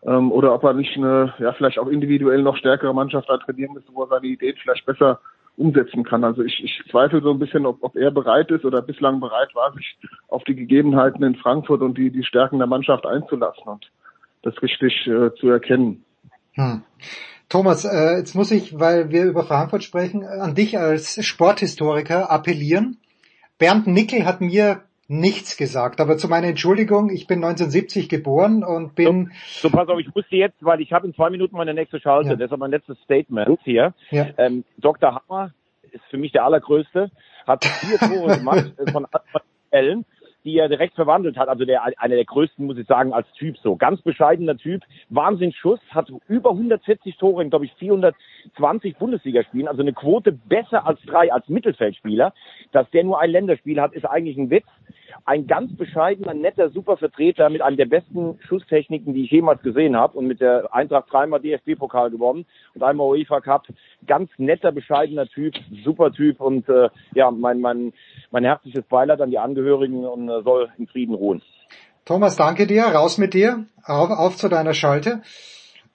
ähm, 0.03 0.31
oder 0.31 0.53
ob 0.55 0.63
er 0.63 0.73
nicht 0.73 0.97
eine, 0.97 1.33
ja, 1.37 1.53
vielleicht 1.53 1.77
auch 1.77 1.87
individuell 1.87 2.41
noch 2.41 2.57
stärkere 2.57 2.93
Mannschaft 2.93 3.29
da 3.29 3.37
trainieren 3.37 3.73
müsste, 3.73 3.93
wo 3.93 4.03
er 4.03 4.07
seine 4.07 4.25
Ideen 4.25 4.55
vielleicht 4.61 4.85
besser 4.87 5.19
umsetzen 5.57 6.03
kann. 6.03 6.23
Also 6.23 6.41
ich, 6.41 6.63
ich 6.63 6.81
zweifle 6.89 7.21
so 7.21 7.29
ein 7.29 7.39
bisschen, 7.39 7.67
ob, 7.67 7.83
ob 7.83 7.95
er 7.95 8.09
bereit 8.09 8.49
ist 8.49 8.65
oder 8.65 8.81
bislang 8.81 9.19
bereit 9.19 9.53
war, 9.53 9.71
sich 9.73 9.97
auf 10.27 10.43
die 10.45 10.55
Gegebenheiten 10.55 11.21
in 11.23 11.35
Frankfurt 11.35 11.81
und 11.81 11.97
die, 11.99 12.09
die 12.09 12.23
Stärken 12.23 12.57
der 12.57 12.67
Mannschaft 12.67 13.05
einzulassen 13.05 13.63
und 13.65 13.91
das 14.41 14.59
richtig 14.63 15.05
äh, 15.05 15.35
zu 15.35 15.49
erkennen. 15.49 16.03
Hm. 16.53 16.83
Thomas, 17.49 17.83
äh, 17.83 18.17
jetzt 18.17 18.35
muss 18.35 18.51
ich, 18.51 18.79
weil 18.79 19.09
wir 19.09 19.25
über 19.25 19.43
Frankfurt 19.43 19.83
sprechen, 19.83 20.23
an 20.23 20.53
dich 20.53 20.77
als 20.77 21.25
Sporthistoriker 21.25 22.29
appellieren. 22.29 22.97
Bernd 23.57 23.87
Nickel 23.87 24.25
hat 24.25 24.39
mir 24.39 24.83
nichts 25.07 25.57
gesagt, 25.57 25.99
aber 25.99 26.17
zu 26.17 26.27
meiner 26.27 26.47
Entschuldigung, 26.47 27.09
ich 27.09 27.25
bin 27.25 27.43
1970 27.43 28.07
geboren 28.07 28.63
und 28.63 28.93
bin... 28.93 29.31
So, 29.47 29.67
so 29.67 29.75
pass 29.75 29.89
auf, 29.89 29.99
ich 29.99 30.13
muss 30.13 30.27
dir 30.29 30.37
jetzt, 30.37 30.63
weil 30.63 30.79
ich 30.81 30.93
habe 30.93 31.07
in 31.07 31.15
zwei 31.15 31.31
Minuten 31.31 31.57
meine 31.57 31.73
nächste 31.73 31.99
Schalte, 31.99 32.29
ja. 32.29 32.35
deshalb 32.35 32.59
mein 32.59 32.69
letztes 32.69 32.99
Statement 32.99 33.59
hier. 33.63 33.95
Ja. 34.11 34.27
Ähm, 34.37 34.63
Dr. 34.77 35.15
Hammer 35.15 35.51
ist 35.91 36.03
für 36.11 36.17
mich 36.17 36.31
der 36.31 36.45
allergrößte, 36.45 37.09
hat 37.47 37.65
vier 37.65 37.97
Tore 37.97 38.37
gemacht 38.37 38.71
äh, 38.77 38.91
von 38.91 39.07
Ellen 39.71 40.05
die 40.49 40.57
er 40.57 40.69
direkt 40.69 40.95
verwandelt 40.95 41.37
hat. 41.37 41.47
Also 41.47 41.65
der, 41.65 41.83
einer 41.83 42.15
der 42.15 42.25
größten, 42.25 42.65
muss 42.65 42.77
ich 42.77 42.87
sagen, 42.87 43.13
als 43.13 43.31
Typ 43.33 43.57
so. 43.57 43.75
Ganz 43.75 44.01
bescheidener 44.01 44.57
Typ, 44.57 44.83
Wahnsinnsschuss, 45.09 45.79
hat 45.91 46.11
über 46.27 46.51
140 46.51 47.17
Tore 47.17 47.43
in, 47.43 47.49
glaube 47.49 47.65
ich, 47.65 47.73
420 47.75 48.97
Bundesligaspielen, 48.97 49.67
also 49.67 49.81
eine 49.81 49.93
Quote 49.93 50.31
besser 50.31 50.85
als 50.85 50.99
drei 51.03 51.31
als 51.31 51.47
Mittelfeldspieler. 51.47 52.33
Dass 52.71 52.89
der 52.91 53.03
nur 53.03 53.19
ein 53.19 53.31
Länderspiel 53.31 53.79
hat, 53.79 53.93
ist 53.93 54.05
eigentlich 54.05 54.37
ein 54.37 54.49
Witz. 54.49 54.67
Ein 55.25 55.47
ganz 55.47 55.75
bescheidener, 55.75 56.33
netter, 56.33 56.69
super 56.69 56.97
Vertreter 56.97 57.49
mit 57.49 57.61
einer 57.61 57.77
der 57.77 57.85
besten 57.85 58.39
Schusstechniken, 58.47 59.13
die 59.13 59.25
ich 59.25 59.31
jemals 59.31 59.61
gesehen 59.61 59.95
habe 59.95 60.17
und 60.17 60.27
mit 60.27 60.41
der 60.41 60.73
Eintracht 60.73 61.11
dreimal 61.11 61.39
DFB-Pokal 61.39 62.11
gewonnen 62.11 62.45
und 62.75 62.83
einmal 62.83 63.07
UEFA 63.07 63.41
Cup. 63.41 63.67
Ganz 64.07 64.29
netter, 64.37 64.71
bescheidener 64.71 65.27
Typ, 65.27 65.55
super 65.83 66.11
Typ 66.11 66.39
und 66.39 66.67
äh, 66.69 66.89
ja, 67.13 67.31
mein, 67.31 67.61
mein, 67.61 67.93
mein 68.31 68.43
herzliches 68.43 68.83
Beileid 68.85 69.21
an 69.21 69.31
die 69.31 69.39
Angehörigen 69.39 70.05
und 70.05 70.29
äh, 70.29 70.41
soll 70.43 70.69
in 70.77 70.87
Frieden 70.87 71.15
ruhen. 71.15 71.41
Thomas, 72.05 72.37
danke 72.37 72.65
dir. 72.65 72.83
Raus 72.83 73.17
mit 73.17 73.33
dir. 73.33 73.65
Auf, 73.83 74.09
auf 74.09 74.35
zu 74.37 74.49
deiner 74.49 74.73
Schalte. 74.73 75.21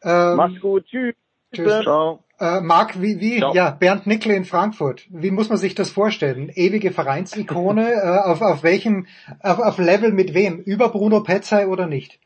Ähm, 0.02 0.37
Mach's 0.37 0.61
gut. 0.61 0.87
Tschüss. 0.87 1.14
Tschüss. 1.52 1.83
Ciao. 1.83 2.24
Äh, 2.40 2.60
Marc, 2.60 3.00
wie, 3.00 3.20
wie, 3.20 3.38
Ciao. 3.38 3.54
ja, 3.54 3.70
Bernd 3.70 4.06
Nickel 4.06 4.32
in 4.32 4.44
Frankfurt. 4.44 5.06
Wie 5.08 5.30
muss 5.30 5.48
man 5.48 5.58
sich 5.58 5.74
das 5.74 5.90
vorstellen? 5.90 6.50
Ewige 6.54 6.90
Vereinsikone, 6.90 7.92
äh, 8.02 8.28
auf, 8.28 8.42
auf 8.42 8.62
welchem, 8.62 9.06
auf, 9.40 9.60
auf 9.60 9.78
Level 9.78 10.12
mit 10.12 10.34
wem? 10.34 10.58
Über 10.58 10.88
Bruno 10.88 11.22
Petzai 11.22 11.68
oder 11.68 11.86
nicht? 11.86 12.18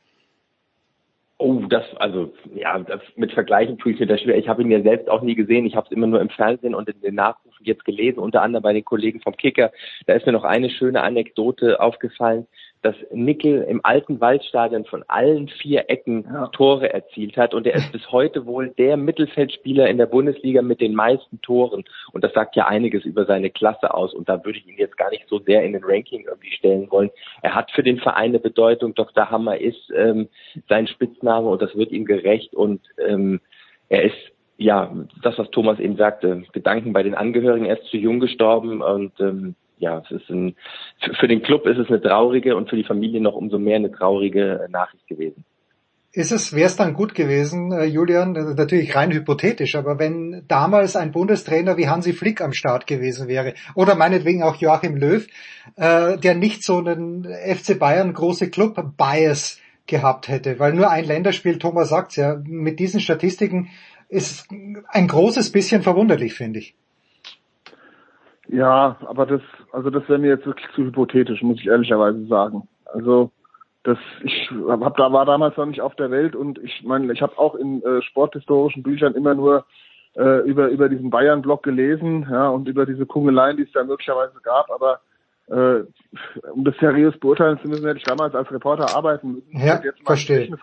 Oh, 1.41 1.63
das, 1.69 1.85
also, 1.99 2.33
ja, 2.53 2.77
das, 2.81 3.01
mit 3.15 3.33
Vergleichen 3.33 3.79
tue 3.79 3.93
ich 3.93 4.01
mir 4.01 4.07
das 4.07 4.21
schwer. 4.21 4.37
Ich 4.37 4.49
habe 4.49 4.63
ihn 4.63 4.73
ja 4.73 4.83
selbst 4.83 5.09
auch 5.09 5.23
nie 5.23 5.37
gesehen. 5.37 5.67
Ich 5.67 5.77
habe 5.77 5.87
es 5.87 5.93
immer 5.93 6.09
nur 6.09 6.21
im 6.21 6.31
Fernsehen 6.31 6.75
und 6.75 6.89
in 6.89 7.01
den 7.01 7.15
Nachrufen 7.15 7.65
jetzt 7.65 7.85
gelesen, 7.85 8.19
unter 8.19 8.43
anderem 8.43 8.65
bei 8.65 8.73
den 8.73 8.85
Kollegen 8.85 9.21
vom 9.21 9.37
Kicker. 9.37 9.71
Da 10.07 10.15
ist 10.15 10.27
mir 10.27 10.33
noch 10.33 10.43
eine 10.43 10.69
schöne 10.69 11.01
Anekdote 11.03 11.81
aufgefallen. 11.81 12.49
Dass 12.83 12.95
Nickel 13.13 13.63
im 13.63 13.81
alten 13.85 14.21
Waldstadion 14.21 14.85
von 14.85 15.05
allen 15.09 15.49
vier 15.49 15.89
Ecken 15.89 16.25
ja. 16.33 16.47
Tore 16.49 16.93
erzielt 16.93 17.37
hat. 17.37 17.55
Und 17.55 17.67
er 17.67 17.75
ist 17.75 17.91
bis 17.93 18.11
heute 18.13 18.47
wohl 18.47 18.69
der 18.79 18.97
Mittelfeldspieler 18.97 19.89
in 19.89 19.99
der 19.99 20.07
Bundesliga 20.07 20.63
mit 20.63 20.81
den 20.81 20.95
meisten 20.95 21.41
Toren. 21.41 21.85
Und 22.13 22.25
das 22.25 22.33
sagt 22.33 22.57
ja 22.57 22.67
einiges 22.67 23.05
über 23.05 23.25
seine 23.25 23.51
Klasse 23.51 23.93
aus. 23.95 24.15
Und 24.15 24.29
da 24.29 24.45
würde 24.45 24.59
ich 24.59 24.67
ihn 24.67 24.79
jetzt 24.79 24.97
gar 24.97 25.11
nicht 25.11 25.29
so 25.29 25.41
sehr 25.41 25.65
in 25.65 25.73
den 25.73 25.85
Ranking 25.85 26.25
irgendwie 26.27 26.53
stellen 26.53 26.91
wollen. 26.91 27.11
Er 27.43 27.55
hat 27.55 27.71
für 27.73 27.83
den 27.83 27.99
Verein 27.99 28.19
eine 28.29 28.41
Bedeutung, 28.41 28.95
Dr. 28.95 29.31
Hammer 29.31 29.59
ist 29.59 29.93
ähm, 29.97 30.29
sein 30.69 30.87
Spitzname. 30.87 31.49
Und 31.49 31.63
das 31.63 31.75
wird 31.77 31.93
ihm 31.93 32.05
gerecht. 32.05 32.55
Und 32.55 32.81
ähm, 33.05 33.41
er 33.89 34.03
ist 34.05 34.17
ja, 34.59 34.93
das, 35.23 35.39
was 35.39 35.51
Thomas 35.51 35.79
eben 35.79 35.97
sagte, 35.97 36.43
Gedanken 36.53 36.93
bei 36.93 37.05
den 37.05 37.15
Angehörigen, 37.15 37.65
er 37.65 37.81
ist 37.81 37.91
zu 37.91 37.97
jung 37.97 38.21
gestorben. 38.21 38.83
Und 38.83 39.13
ähm, 39.21 39.55
ja, 39.79 40.03
es 40.05 40.11
ist 40.11 40.31
ein, 40.31 40.57
für 41.19 41.29
den 41.29 41.43
Club 41.43 41.67
ist 41.67 41.79
es 41.79 41.89
eine 41.89 42.01
traurige 42.01 42.57
und 42.57 42.69
für 42.69 42.77
die 42.77 42.85
Familie 42.85 43.21
noch 43.21 43.35
umso 43.35 43.59
mehr 43.59 43.77
eine 43.77 43.93
traurige 43.93 44.67
Nachricht 44.71 45.07
gewesen. 45.07 45.45
Ist 46.11 46.33
es, 46.33 46.55
wäre 46.55 46.67
es 46.67 46.77
dann 46.77 46.95
gut 46.95 47.15
gewesen, 47.15 47.71
äh, 47.71 47.85
Julian, 47.85 48.33
natürlich 48.33 48.97
rein 48.97 49.13
hypothetisch, 49.13 49.75
aber 49.77 49.99
wenn 49.99 50.43
damals 50.49 50.97
ein 50.97 51.13
Bundestrainer 51.13 51.77
wie 51.77 51.89
Hansi 51.89 52.15
Flick 52.15 52.41
am 52.41 52.55
Start 52.55 52.87
gewesen 52.87 53.29
wäre 53.29 53.55
oder 53.75 53.95
meinetwegen 53.95 54.43
auch 54.43 54.57
Joachim 54.57 54.97
Löw, 54.97 55.27
äh, 55.77 56.17
der 56.17 56.35
nicht 56.35 56.65
so 56.65 56.79
einen 56.79 57.25
FC 57.25 57.79
Bayern 57.79 58.15
große 58.15 58.49
Club-Bias 58.49 59.61
gehabt 59.87 60.29
hätte, 60.29 60.59
weil 60.59 60.73
nur 60.73 60.91
ein 60.91 61.05
Länderspiel, 61.05 61.59
Thomas 61.59 61.91
sagt 61.91 62.17
ja, 62.17 62.41
mit 62.43 62.81
diesen 62.81 63.01
Statistiken 63.01 63.69
ist 64.09 64.49
ein 64.89 65.09
großes 65.09 65.53
bisschen 65.53 65.83
verwunderlich, 65.83 66.35
finde 66.35 66.61
ich. 66.61 66.75
Ja, 68.49 68.97
aber 69.07 69.27
das, 69.27 69.43
also 69.73 69.91
das 69.91 70.09
wäre 70.09 70.19
mir 70.19 70.29
jetzt 70.29 70.47
wirklich 70.47 70.69
zu 70.75 70.83
hypothetisch, 70.85 71.43
muss 71.43 71.61
ich 71.61 71.67
ehrlicherweise 71.67 72.27
sagen. 72.27 72.67
Also 72.87 73.31
das, 73.83 73.99
ich 74.23 74.51
hab 74.69 74.97
da 74.97 75.13
war 75.13 75.27
damals 75.27 75.57
noch 75.57 75.67
nicht 75.67 75.81
auf 75.81 75.95
der 75.97 76.11
Welt 76.11 76.35
und 76.35 76.59
ich 76.59 76.83
meine, 76.85 77.13
ich 77.13 77.23
habe 77.23 77.39
auch 77.39 77.55
in 77.55 77.83
äh, 77.83 78.03
sporthistorischen 78.03 78.83
Büchern 78.83 79.15
immer 79.15 79.35
nur 79.35 79.67
äh, 80.17 80.41
über 80.49 80.69
über 80.69 80.89
diesen 80.89 81.11
Bayern-Block 81.11 81.63
gelesen, 81.63 82.27
ja, 82.31 82.49
und 82.49 82.69
über 82.69 82.87
diese 82.87 83.07
Kungeleien, 83.07 83.57
die 83.57 83.65
es 83.65 83.73
da 83.73 83.85
möglicherweise 83.85 84.41
gab, 84.43 84.71
aber 84.71 85.01
äh, 85.49 85.85
um 86.53 86.65
das 86.65 86.75
seriös 86.79 87.19
beurteilen 87.19 87.59
zu 87.63 87.69
müssen, 87.69 87.87
hätte 87.87 87.99
ich 87.99 88.05
damals 88.05 88.35
als 88.35 88.51
Reporter 88.51 88.95
arbeiten 88.97 89.33
müssen. 89.33 89.59
Ja, 89.59 89.81
jetzt 89.83 89.99
mal 90.01 90.07
verstehe. 90.07 90.51
Müssen. 90.51 90.59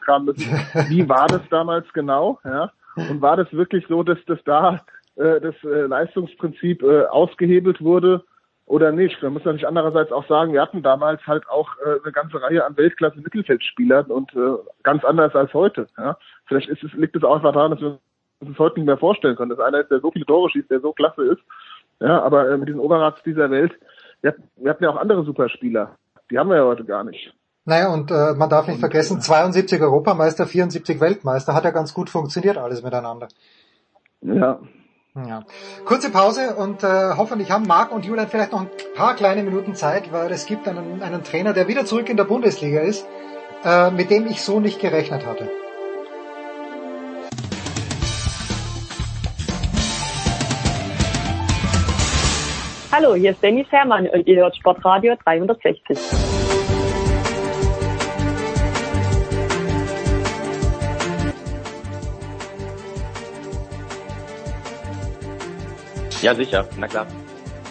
Wie 0.90 1.08
war 1.10 1.28
das 1.28 1.42
damals 1.50 1.92
genau? 1.94 2.40
Ja? 2.44 2.72
Und 2.96 3.22
war 3.22 3.38
das 3.38 3.52
wirklich 3.52 3.86
so, 3.88 4.04
dass 4.04 4.20
das 4.28 4.40
da 4.46 4.82
äh, 5.16 5.40
das 5.42 5.56
äh, 5.64 5.88
Leistungsprinzip 5.88 6.84
äh, 6.84 7.06
ausgehebelt 7.06 7.82
wurde 7.82 8.24
oder 8.66 8.92
nicht. 8.92 9.22
Man 9.22 9.34
muss 9.34 9.46
natürlich 9.46 9.68
andererseits 9.68 10.12
auch 10.12 10.28
sagen, 10.28 10.54
wir 10.54 10.62
hatten 10.62 10.82
damals 10.82 11.26
halt 11.28 11.48
auch 11.48 11.70
äh, 11.86 12.00
eine 12.04 12.12
ganze 12.12 12.42
Reihe 12.42 12.66
an 12.66 12.78
Weltklasse-Mittelfeldspielern 12.78 14.08
und 14.08 14.34
äh, 14.34 14.58
ganz 14.84 15.04
anders 15.06 15.36
als 15.36 15.54
heute. 15.54 15.88
Ja? 15.98 16.18
Vielleicht 16.48 16.70
ist 16.70 16.84
es, 16.84 16.94
liegt 16.94 17.16
es 17.16 17.24
auch 17.24 17.36
einfach 17.36 17.54
daran, 17.54 17.72
dass 17.72 17.82
wir 17.82 18.00
uns 18.40 18.50
das 18.50 18.60
heute 18.60 18.80
nicht 18.80 18.88
mehr 18.88 18.98
vorstellen 18.98 19.36
können. 19.36 19.52
Dass 19.52 19.60
einer 19.60 19.82
ist, 19.82 19.92
der 19.92 20.00
so 20.00 20.12
viele 20.12 20.26
Tore 20.26 20.50
schießt, 20.50 20.70
der 20.70 20.80
so 20.80 20.94
klasse 20.94 21.24
ist. 21.24 21.42
Ja, 22.00 22.22
aber 22.24 22.50
äh, 22.50 22.58
mit 22.58 22.68
diesen 22.68 22.82
Oberrats 22.82 23.22
dieser 23.24 23.50
Welt, 23.52 23.74
wir 24.22 24.32
hatten, 24.32 24.44
wir 24.58 24.72
hatten 24.72 24.84
ja 24.84 24.90
auch 24.90 24.98
andere 24.98 25.24
Superspieler. 25.24 25.96
Die 26.32 26.40
haben 26.40 26.50
wir 26.50 26.58
ja 26.58 26.66
heute 26.66 26.84
gar 26.84 27.04
nicht. 27.04 27.34
Naja, 27.66 27.94
und 27.94 28.12
äh, 28.12 28.34
man 28.36 28.50
darf 28.50 28.68
nicht 28.68 28.76
und, 28.76 28.82
vergessen, 28.82 29.22
72 29.22 29.82
Europameister, 29.82 30.46
74 30.46 31.00
Weltmeister, 31.00 31.54
hat 31.54 31.64
ja 31.64 31.72
ganz 31.72 31.94
gut 31.94 32.10
funktioniert 32.10 32.58
alles 32.58 32.84
miteinander. 32.84 33.28
Ja, 34.22 34.60
ja. 35.16 35.44
Kurze 35.86 36.12
Pause 36.12 36.56
und 36.56 36.84
äh, 36.84 37.14
hoffentlich 37.16 37.50
haben 37.52 37.66
Marc 37.66 37.92
und 37.92 38.06
Julian 38.06 38.28
vielleicht 38.28 38.52
noch 38.52 38.62
ein 38.62 38.70
paar 38.96 39.16
kleine 39.16 39.44
Minuten 39.44 39.76
Zeit, 39.76 40.12
weil 40.12 40.32
es 40.32 40.46
gibt 40.46 40.68
einen, 40.68 41.02
einen 41.02 41.24
Trainer, 41.24 41.54
der 41.54 41.68
wieder 41.68 41.86
zurück 41.86 42.10
in 42.10 42.18
der 42.18 42.26
Bundesliga 42.26 42.82
ist, 42.82 43.08
äh, 43.64 43.92
mit 43.92 44.10
dem 44.10 44.28
ich 44.28 44.42
so 44.42 44.60
nicht 44.60 44.80
gerechnet 44.82 45.26
hatte. 45.26 45.50
Hallo, 52.92 53.16
hier 53.16 53.32
ist 53.32 53.44
Dennis 53.44 53.68
Herrmann 53.72 54.08
und 54.08 54.26
ihr 54.26 54.38
hört 54.38 54.56
Sportradio 54.56 55.16
360. 55.26 56.65
Ja, 66.26 66.34
sicher, 66.34 66.68
na 66.80 66.88
klar. 66.88 67.06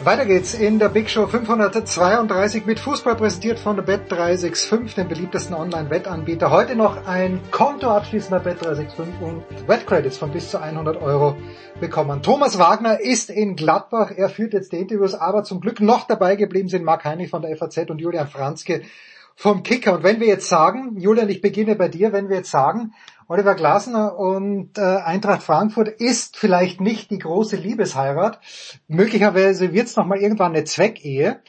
Weiter 0.05 0.27
geht's 0.27 0.55
in 0.55 0.79
der 0.79 0.89
Big 0.89 1.11
Show 1.11 1.27
532 1.27 2.67
mit 2.67 2.79
Fußball 2.79 3.17
präsentiert 3.17 3.59
von 3.59 3.75
der 3.75 3.85
Bet365, 3.85 4.95
dem 4.95 5.09
beliebtesten 5.09 5.57
Online-Wettanbieter. 5.57 6.53
Heute 6.53 6.77
noch 6.77 7.05
ein 7.05 7.41
Konto 7.51 7.91
abschließen 7.91 8.31
bei 8.31 8.53
Bet365 8.53 9.21
und 9.23 9.43
Wettcredits 9.67 10.19
von 10.19 10.31
bis 10.31 10.53
zu 10.53 10.61
100 10.61 11.03
Euro 11.03 11.37
bekommen. 11.81 12.23
Thomas 12.23 12.57
Wagner 12.61 13.01
ist 13.01 13.29
in 13.29 13.57
Gladbach. 13.57 14.13
Er 14.17 14.29
führt 14.29 14.53
jetzt 14.53 14.71
die 14.71 14.77
Interviews, 14.77 15.15
aber 15.15 15.43
zum 15.43 15.61
Glück 15.61 15.81
noch 15.81 16.07
dabei 16.07 16.37
geblieben 16.37 16.69
sind 16.69 16.85
Marc 16.85 17.05
Heinig 17.05 17.31
von 17.31 17.43
der 17.43 17.57
FAZ 17.57 17.91
und 17.91 18.01
Julian 18.01 18.29
Franzke 18.29 18.83
vom 19.35 19.65
Kicker. 19.65 19.95
Und 19.95 20.05
wenn 20.05 20.21
wir 20.21 20.29
jetzt 20.29 20.49
sagen, 20.49 20.97
Julian, 20.97 21.29
ich 21.29 21.41
beginne 21.41 21.75
bei 21.75 21.89
dir, 21.89 22.13
wenn 22.13 22.29
wir 22.29 22.37
jetzt 22.37 22.53
sagen, 22.53 22.93
Oliver 23.27 23.55
Glasner 23.55 24.19
und 24.19 24.77
äh, 24.77 24.83
Eintracht 24.83 25.43
Frankfurt 25.43 25.89
ist 25.89 26.37
vielleicht 26.37 26.81
nicht 26.81 27.11
die 27.11 27.19
große 27.19 27.57
Liebesheirat. 27.57 28.41
Möglicherweise 28.87 29.73
wird 29.73 29.87
es 29.87 29.97
nochmal 29.97 30.19
irgendwann 30.19 30.53
eine 30.53 30.65
Zweckehe. 30.65 31.41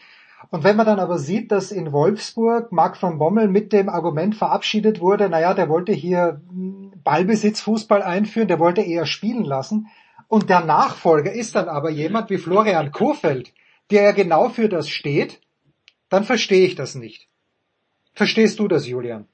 Und 0.51 0.63
wenn 0.63 0.77
man 0.77 0.85
dann 0.85 0.99
aber 0.99 1.17
sieht, 1.17 1.51
dass 1.51 1.71
in 1.71 1.91
Wolfsburg 1.91 2.71
Marc 2.71 2.97
von 2.97 3.17
Bommel 3.17 3.47
mit 3.49 3.73
dem 3.73 3.89
Argument 3.89 4.35
verabschiedet 4.35 5.01
wurde, 5.01 5.29
naja, 5.29 5.53
der 5.53 5.69
wollte 5.69 5.91
hier 5.91 6.41
Ballbesitzfußball 7.03 8.01
einführen, 8.01 8.47
der 8.47 8.59
wollte 8.59 8.81
eher 8.81 9.05
spielen 9.05 9.43
lassen. 9.43 9.88
Und 10.27 10.49
der 10.49 10.63
Nachfolger 10.63 11.33
ist 11.33 11.55
dann 11.55 11.67
aber 11.67 11.89
jemand 11.89 12.29
wie 12.29 12.38
Florian 12.38 12.91
Kohfeldt, 12.91 13.53
der 13.91 14.03
ja 14.03 14.11
genau 14.11 14.49
für 14.49 14.69
das 14.69 14.89
steht, 14.89 15.41
dann 16.09 16.23
verstehe 16.23 16.65
ich 16.65 16.75
das 16.75 16.95
nicht. 16.95 17.27
Verstehst 18.13 18.59
du 18.59 18.67
das, 18.67 18.88
Julian? 18.88 19.27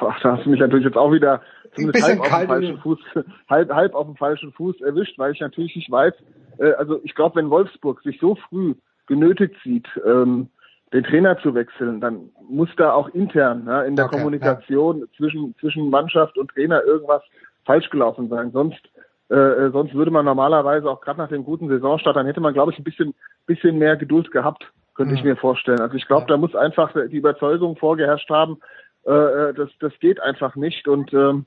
Da 0.00 0.36
hast 0.36 0.44
du 0.44 0.50
mich 0.50 0.60
natürlich 0.60 0.84
jetzt 0.84 0.96
auch 0.96 1.12
wieder 1.12 1.42
zumindest 1.74 2.08
halb 2.08 2.20
auf, 2.20 2.28
dem 2.28 2.48
falschen 2.48 2.78
Fuß, 2.78 2.98
halb, 3.48 3.72
halb 3.72 3.94
auf 3.94 4.06
dem 4.06 4.16
falschen 4.16 4.52
Fuß 4.52 4.80
erwischt, 4.80 5.18
weil 5.18 5.32
ich 5.32 5.40
natürlich 5.40 5.76
nicht 5.76 5.90
weiß, 5.90 6.14
äh, 6.58 6.72
also 6.72 7.00
ich 7.04 7.14
glaube, 7.14 7.36
wenn 7.36 7.50
Wolfsburg 7.50 8.02
sich 8.02 8.18
so 8.20 8.36
früh 8.48 8.74
genötigt 9.06 9.54
sieht, 9.62 9.86
ähm, 10.04 10.48
den 10.92 11.04
Trainer 11.04 11.38
zu 11.38 11.54
wechseln, 11.54 12.00
dann 12.00 12.30
muss 12.48 12.68
da 12.76 12.92
auch 12.92 13.08
intern 13.08 13.64
ja, 13.66 13.82
in 13.82 13.96
der 13.96 14.06
okay, 14.06 14.16
Kommunikation 14.16 15.00
ja. 15.00 15.06
zwischen, 15.16 15.54
zwischen 15.58 15.90
Mannschaft 15.90 16.38
und 16.38 16.50
Trainer 16.50 16.82
irgendwas 16.84 17.22
falsch 17.64 17.90
gelaufen 17.90 18.28
sein. 18.28 18.52
Sonst 18.52 18.80
äh, 19.28 19.34
äh 19.34 19.70
sonst 19.72 19.94
würde 19.94 20.12
man 20.12 20.24
normalerweise 20.24 20.88
auch 20.88 21.00
gerade 21.00 21.18
nach 21.18 21.28
dem 21.28 21.44
guten 21.44 21.68
Saisonstart, 21.68 22.16
dann 22.16 22.26
hätte 22.26 22.40
man, 22.40 22.54
glaube 22.54 22.72
ich, 22.72 22.78
ein 22.78 22.84
bisschen, 22.84 23.14
bisschen 23.46 23.78
mehr 23.78 23.96
Geduld 23.96 24.30
gehabt, 24.30 24.70
könnte 24.94 25.12
mhm. 25.12 25.18
ich 25.18 25.24
mir 25.24 25.36
vorstellen. 25.36 25.80
Also 25.80 25.96
ich 25.96 26.06
glaube, 26.06 26.22
ja. 26.22 26.28
da 26.28 26.36
muss 26.36 26.54
einfach 26.54 26.92
die 27.10 27.16
Überzeugung 27.16 27.76
vorgeherrscht 27.76 28.30
haben, 28.30 28.58
äh, 29.06 29.10
äh, 29.50 29.54
das, 29.54 29.70
das 29.80 29.92
geht 30.00 30.20
einfach 30.20 30.56
nicht. 30.56 30.88
Und 30.88 31.12
ähm, 31.14 31.46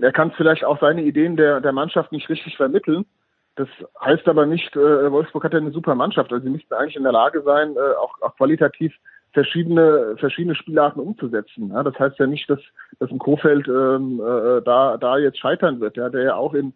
er 0.00 0.12
kann 0.12 0.32
vielleicht 0.32 0.64
auch 0.64 0.80
seine 0.80 1.02
Ideen 1.02 1.36
der, 1.36 1.60
der 1.60 1.72
Mannschaft 1.72 2.12
nicht 2.12 2.28
richtig 2.28 2.56
vermitteln. 2.56 3.04
Das 3.56 3.68
heißt 4.02 4.26
aber 4.28 4.46
nicht, 4.46 4.74
äh, 4.76 5.10
Wolfsburg 5.12 5.44
hat 5.44 5.52
ja 5.52 5.58
eine 5.58 5.72
super 5.72 5.94
Mannschaft. 5.94 6.32
Also 6.32 6.44
sie 6.44 6.50
müssten 6.50 6.72
eigentlich 6.72 6.96
in 6.96 7.02
der 7.02 7.12
Lage 7.12 7.42
sein, 7.42 7.76
äh, 7.76 7.94
auch, 8.00 8.14
auch 8.22 8.36
qualitativ 8.36 8.94
verschiedene 9.32 10.16
verschiedene 10.18 10.54
Spielarten 10.54 11.00
umzusetzen. 11.00 11.70
Ja, 11.72 11.82
das 11.82 11.98
heißt 11.98 12.18
ja 12.18 12.26
nicht, 12.26 12.48
dass, 12.48 12.60
dass 12.98 13.10
ein 13.10 13.18
Kofeld 13.18 13.68
ähm, 13.68 14.20
äh, 14.20 14.62
da 14.62 14.96
da 14.96 15.18
jetzt 15.18 15.38
scheitern 15.38 15.80
wird. 15.80 15.96
Ja, 15.96 16.08
der 16.08 16.22
ja 16.22 16.34
auch 16.34 16.54
in 16.54 16.72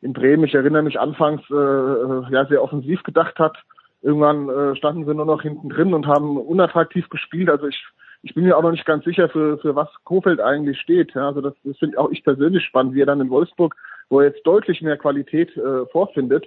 in 0.00 0.12
Bremen, 0.12 0.44
ich 0.44 0.54
erinnere 0.54 0.82
mich 0.82 0.98
anfangs, 0.98 1.42
äh, 1.50 1.54
äh 1.54 2.22
ja 2.30 2.46
sehr 2.46 2.62
offensiv 2.62 3.02
gedacht 3.02 3.38
hat. 3.38 3.56
Irgendwann 4.02 4.48
äh, 4.48 4.76
standen 4.76 5.06
sie 5.06 5.14
nur 5.14 5.24
noch 5.24 5.42
hinten 5.42 5.68
drin 5.68 5.94
und 5.94 6.06
haben 6.06 6.36
unattraktiv 6.36 7.08
gespielt. 7.08 7.48
Also 7.48 7.68
ich 7.68 7.82
ich 8.24 8.34
bin 8.34 8.44
mir 8.44 8.56
auch 8.56 8.62
noch 8.62 8.70
nicht 8.70 8.86
ganz 8.86 9.04
sicher, 9.04 9.28
für, 9.28 9.58
für 9.58 9.76
was 9.76 9.88
Kofeld 10.04 10.40
eigentlich 10.40 10.80
steht. 10.80 11.14
Ja, 11.14 11.28
also 11.28 11.42
das, 11.42 11.52
das 11.62 11.76
finde 11.76 11.98
auch 11.98 12.10
ich 12.10 12.24
persönlich 12.24 12.64
spannend, 12.64 12.94
wie 12.94 13.02
er 13.02 13.06
dann 13.06 13.20
in 13.20 13.28
Wolfsburg, 13.28 13.76
wo 14.08 14.20
er 14.20 14.28
jetzt 14.28 14.46
deutlich 14.46 14.80
mehr 14.80 14.96
Qualität 14.96 15.54
äh, 15.58 15.84
vorfindet, 15.92 16.46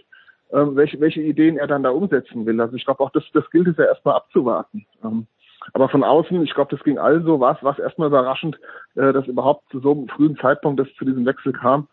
ähm, 0.52 0.76
welche, 0.76 1.00
welche 1.00 1.22
Ideen 1.22 1.58
er 1.58 1.68
dann 1.68 1.84
da 1.84 1.92
umsetzen 1.92 2.48
will. 2.48 2.60
Also 2.60 2.76
ich 2.76 2.84
glaube 2.84 3.04
auch, 3.04 3.12
das, 3.12 3.24
das 3.34 3.48
gilt 3.52 3.68
es 3.68 3.78
ja 3.78 3.86
erstmal 3.86 4.16
abzuwarten. 4.16 4.88
Ähm, 5.04 5.28
aber 5.74 5.88
von 5.90 6.04
außen, 6.04 6.42
ich 6.44 6.54
glaube, 6.56 6.76
das 6.76 6.84
ging 6.84 6.98
also 6.98 7.40
was, 7.40 7.58
was 7.62 7.78
erstmal 7.78 8.08
überraschend, 8.08 8.58
äh, 8.96 9.13
dass 9.13 9.28
überhaupt 9.28 9.70
zu 9.70 9.80
so 9.80 9.92
einem 9.92 10.08
frühen 10.08 10.36
Zeitpunkt 10.38 10.80
das 10.80 10.88
zu 10.98 11.06
diesem 11.06 11.28
Wechsel 11.28 11.54
kam. 11.54 11.88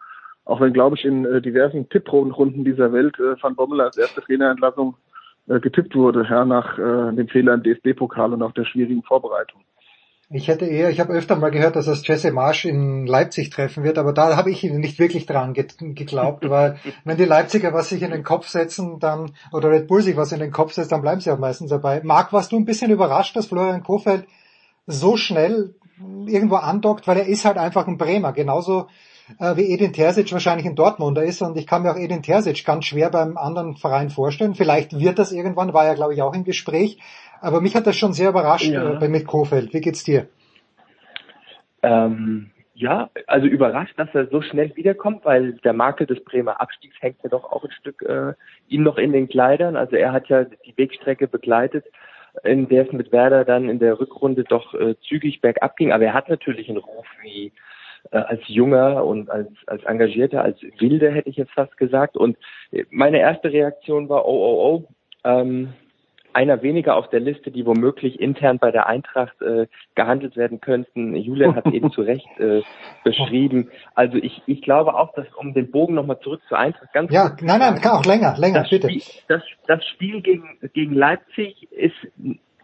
Auch 0.46 0.60
wenn, 0.60 0.72
glaube 0.72 0.96
ich, 0.96 1.04
in 1.04 1.26
äh, 1.26 1.42
diversen 1.42 1.90
Tipprunden 1.90 2.64
dieser 2.64 2.90
Welt 2.92 3.18
äh, 3.18 3.42
Van 3.42 3.54
Bommel 3.54 3.82
als 3.82 3.98
erste 3.98 4.22
Trainerentlassung 4.22 4.96
äh, 5.46 5.60
getippt 5.60 5.94
wurde, 5.94 6.26
ja, 6.28 6.46
nach 6.46 6.78
äh, 6.78 7.12
dem 7.12 7.28
Fehler 7.28 7.52
im 7.54 7.62
DFB-Pokal 7.62 8.32
und 8.32 8.42
auch 8.42 8.52
der 8.52 8.64
schwierigen 8.64 9.02
Vorbereitung. 9.02 9.60
Ich 10.30 10.48
hätte 10.48 10.64
eher, 10.64 10.88
ich 10.90 11.00
habe 11.00 11.12
öfter 11.12 11.36
mal 11.36 11.50
gehört, 11.50 11.76
dass 11.76 11.84
das 11.84 12.06
Jesse 12.06 12.32
Marsch 12.32 12.64
in 12.64 13.06
Leipzig 13.06 13.50
treffen 13.50 13.84
wird, 13.84 13.98
aber 13.98 14.12
da 14.12 14.36
habe 14.36 14.50
ich 14.50 14.62
nicht 14.62 14.98
wirklich 14.98 15.26
dran 15.26 15.52
geglaubt, 15.52 16.48
weil 16.48 16.78
wenn 17.04 17.18
die 17.18 17.24
Leipziger 17.24 17.74
was 17.74 17.90
sich 17.90 18.02
in 18.02 18.10
den 18.10 18.22
Kopf 18.22 18.48
setzen, 18.48 18.98
dann, 18.98 19.32
oder 19.52 19.70
Red 19.70 19.86
Bull 19.86 20.02
sich 20.02 20.16
was 20.16 20.32
in 20.32 20.40
den 20.40 20.50
Kopf 20.50 20.72
setzt, 20.72 20.92
dann 20.92 21.02
bleiben 21.02 21.20
sie 21.20 21.30
auch 21.30 21.38
meistens 21.38 21.70
dabei. 21.70 22.00
Marc, 22.02 22.32
warst 22.32 22.52
du 22.52 22.56
ein 22.56 22.64
bisschen 22.64 22.90
überrascht, 22.90 23.36
dass 23.36 23.46
Florian 23.46 23.82
Kofeld 23.82 24.26
so 24.86 25.16
schnell 25.16 25.74
irgendwo 26.26 26.56
andockt, 26.56 27.06
weil 27.06 27.18
er 27.18 27.26
ist 27.26 27.44
halt 27.44 27.58
einfach 27.58 27.86
ein 27.86 27.98
Bremer, 27.98 28.32
genauso 28.32 28.88
äh, 29.38 29.56
wie 29.56 29.72
Edin 29.72 29.92
Terzic 29.92 30.32
wahrscheinlich 30.32 30.66
ein 30.66 30.74
Dortmunder 30.74 31.22
ist 31.22 31.40
und 31.42 31.56
ich 31.56 31.66
kann 31.66 31.82
mir 31.82 31.92
auch 31.92 31.96
Edin 31.96 32.22
Terzic 32.22 32.64
ganz 32.64 32.84
schwer 32.84 33.10
beim 33.10 33.36
anderen 33.36 33.76
Verein 33.76 34.10
vorstellen. 34.10 34.54
Vielleicht 34.54 34.98
wird 34.98 35.18
das 35.18 35.32
irgendwann, 35.32 35.72
war 35.72 35.86
ja 35.86 35.94
glaube 35.94 36.14
ich 36.14 36.22
auch 36.22 36.34
im 36.34 36.44
Gespräch, 36.44 36.98
aber 37.44 37.60
mich 37.60 37.76
hat 37.76 37.86
das 37.86 37.96
schon 37.96 38.12
sehr 38.12 38.30
überrascht 38.30 38.70
ja. 38.70 38.98
äh, 38.98 39.08
mit 39.08 39.26
Kofeld. 39.26 39.74
Wie 39.74 39.80
geht's 39.80 40.02
dir? 40.02 40.26
Ähm, 41.82 42.50
ja, 42.72 43.10
also 43.26 43.46
überrascht, 43.46 43.98
dass 43.98 44.08
er 44.14 44.26
so 44.28 44.40
schnell 44.42 44.74
wiederkommt, 44.74 45.24
weil 45.24 45.52
der 45.64 45.74
Makel 45.74 46.06
des 46.06 46.24
Bremer 46.24 46.60
Abstiegs 46.60 46.96
hängt 47.00 47.22
ja 47.22 47.28
doch 47.28 47.44
auch 47.44 47.64
ein 47.64 47.70
Stück 47.70 48.02
äh, 48.02 48.32
ihm 48.68 48.82
noch 48.82 48.98
in 48.98 49.12
den 49.12 49.28
Kleidern. 49.28 49.76
Also 49.76 49.96
er 49.96 50.12
hat 50.12 50.28
ja 50.28 50.44
die 50.44 50.76
Wegstrecke 50.76 51.28
begleitet, 51.28 51.84
in 52.42 52.68
der 52.68 52.86
es 52.86 52.92
mit 52.92 53.12
Werder 53.12 53.44
dann 53.44 53.68
in 53.68 53.78
der 53.78 54.00
Rückrunde 54.00 54.44
doch 54.44 54.74
äh, 54.74 54.96
zügig 55.06 55.40
bergab 55.40 55.76
ging. 55.76 55.92
Aber 55.92 56.04
er 56.04 56.14
hat 56.14 56.28
natürlich 56.28 56.68
einen 56.68 56.78
Ruf 56.78 57.06
wie 57.22 57.52
äh, 58.10 58.16
als 58.16 58.40
Junger 58.46 59.04
und 59.04 59.30
als, 59.30 59.48
als 59.66 59.84
Engagierter, 59.84 60.42
als 60.42 60.60
Wilde, 60.78 61.12
hätte 61.12 61.28
ich 61.28 61.36
jetzt 61.36 61.52
fast 61.52 61.76
gesagt. 61.76 62.16
Und 62.16 62.36
meine 62.90 63.20
erste 63.20 63.52
Reaktion 63.52 64.08
war, 64.08 64.26
oh, 64.26 64.32
oh, 64.32 64.66
oh, 64.66 64.88
ähm, 65.22 65.74
einer 66.34 66.62
weniger 66.62 66.96
auf 66.96 67.08
der 67.10 67.20
Liste, 67.20 67.50
die 67.50 67.64
womöglich 67.64 68.20
intern 68.20 68.58
bei 68.58 68.70
der 68.70 68.86
Eintracht 68.86 69.40
äh, 69.40 69.66
gehandelt 69.94 70.36
werden 70.36 70.60
könnten. 70.60 71.14
Julian 71.16 71.54
hat 71.56 71.66
eben 71.66 71.90
zu 71.92 72.02
Recht 72.02 72.26
äh, 72.38 72.62
beschrieben. 73.04 73.70
Also 73.94 74.16
ich, 74.18 74.42
ich 74.46 74.62
glaube 74.62 74.94
auch, 74.94 75.14
dass 75.14 75.26
um 75.36 75.54
den 75.54 75.70
Bogen 75.70 75.94
nochmal 75.94 76.18
zurück 76.20 76.42
zur 76.48 76.58
Eintracht 76.58 76.92
ganz 76.92 77.12
Ja, 77.12 77.28
kurz 77.30 77.42
nein, 77.42 77.58
nein, 77.60 77.80
kann 77.80 77.92
auch 77.92 78.04
länger, 78.04 78.36
länger, 78.38 78.60
das 78.60 78.70
bitte. 78.70 78.88
Spiel, 78.88 79.02
das, 79.28 79.42
das 79.66 79.84
Spiel 79.86 80.20
gegen, 80.22 80.58
gegen 80.72 80.94
Leipzig 80.94 81.68
ist, 81.72 81.96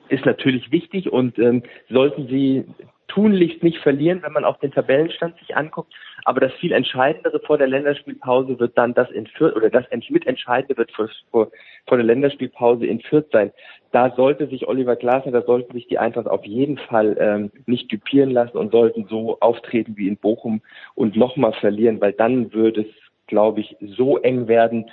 ist 0.09 0.27
natürlich 0.27 0.73
wichtig 0.73 1.13
und 1.13 1.39
ähm, 1.39 1.63
sollten 1.89 2.27
sie 2.27 2.65
tunlichst 3.11 3.62
nicht 3.62 3.79
verlieren, 3.79 4.23
wenn 4.23 4.33
man 4.33 4.44
auch 4.44 4.59
den 4.59 4.70
Tabellenstand 4.70 5.37
sich 5.38 5.57
anguckt. 5.57 5.92
Aber 6.25 6.40
das 6.40 6.53
viel 6.55 6.73
Entscheidendere 6.73 7.40
vor 7.40 7.59
der 7.59 7.66
Länderspielpause 7.66 8.59
wird 8.61 8.79
dann 8.79 8.94
das 8.94 9.11
in 9.11 9.27
Fürth, 9.27 9.57
oder 9.57 9.68
das 9.68 9.85
Mitentscheidende 10.09 10.77
wird 10.77 10.92
vor, 10.92 11.09
vor, 11.31 11.51
vor 11.87 11.96
der 11.96 12.07
Länderspielpause 12.07 12.87
in 12.87 13.01
Fürth 13.01 13.27
sein. 13.33 13.51
Da 13.90 14.14
sollte 14.14 14.46
sich 14.46 14.68
Oliver 14.68 14.94
Glasner, 14.94 15.33
da 15.33 15.42
sollten 15.42 15.73
sich 15.73 15.88
die 15.88 15.99
Eintracht 15.99 16.29
auf 16.29 16.44
jeden 16.44 16.79
Fall 16.79 17.16
ähm, 17.18 17.51
nicht 17.66 17.90
düpieren 17.90 18.31
lassen 18.31 18.57
und 18.57 18.70
sollten 18.70 19.07
so 19.09 19.38
auftreten 19.40 19.96
wie 19.96 20.07
in 20.07 20.16
Bochum 20.16 20.62
und 20.94 21.16
nochmal 21.16 21.53
verlieren, 21.55 22.01
weil 22.01 22.12
dann 22.12 22.53
würde 22.53 22.83
es, 22.83 22.94
glaube 23.27 23.61
ich, 23.61 23.77
so 23.81 24.18
eng 24.18 24.46
werden, 24.46 24.88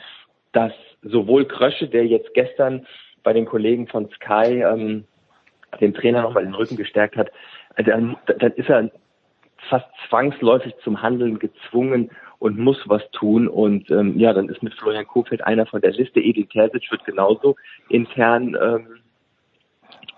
dass 0.53 0.73
sowohl 1.03 1.45
Krösche, 1.45 1.87
der 1.87 2.07
jetzt 2.07 2.33
gestern 2.33 2.87
bei 3.21 3.33
den 3.33 3.45
Kollegen 3.45 3.87
von 3.87 4.09
Sky 4.09 4.63
ähm, 4.63 5.03
dem 5.81 5.93
Trainer 5.93 6.21
nochmal 6.21 6.45
den 6.45 6.55
Rücken 6.55 6.77
gestärkt 6.77 7.17
hat, 7.17 7.31
dann, 7.77 8.17
dann 8.25 8.51
ist 8.53 8.69
er 8.69 8.89
fast 9.69 9.87
zwangsläufig 10.07 10.73
zum 10.83 11.01
Handeln 11.01 11.39
gezwungen 11.39 12.11
und 12.39 12.57
muss 12.57 12.77
was 12.87 13.01
tun. 13.11 13.47
Und 13.47 13.89
ähm, 13.89 14.17
ja, 14.17 14.33
dann 14.33 14.49
ist 14.49 14.63
mit 14.63 14.73
Florian 14.75 15.07
Kofeld 15.07 15.43
einer 15.43 15.65
von 15.65 15.81
der 15.81 15.91
Liste. 15.91 16.19
Edin 16.19 16.49
Terzic 16.49 16.91
wird 16.91 17.05
genauso 17.05 17.55
intern 17.89 18.55
ähm, 18.61 18.87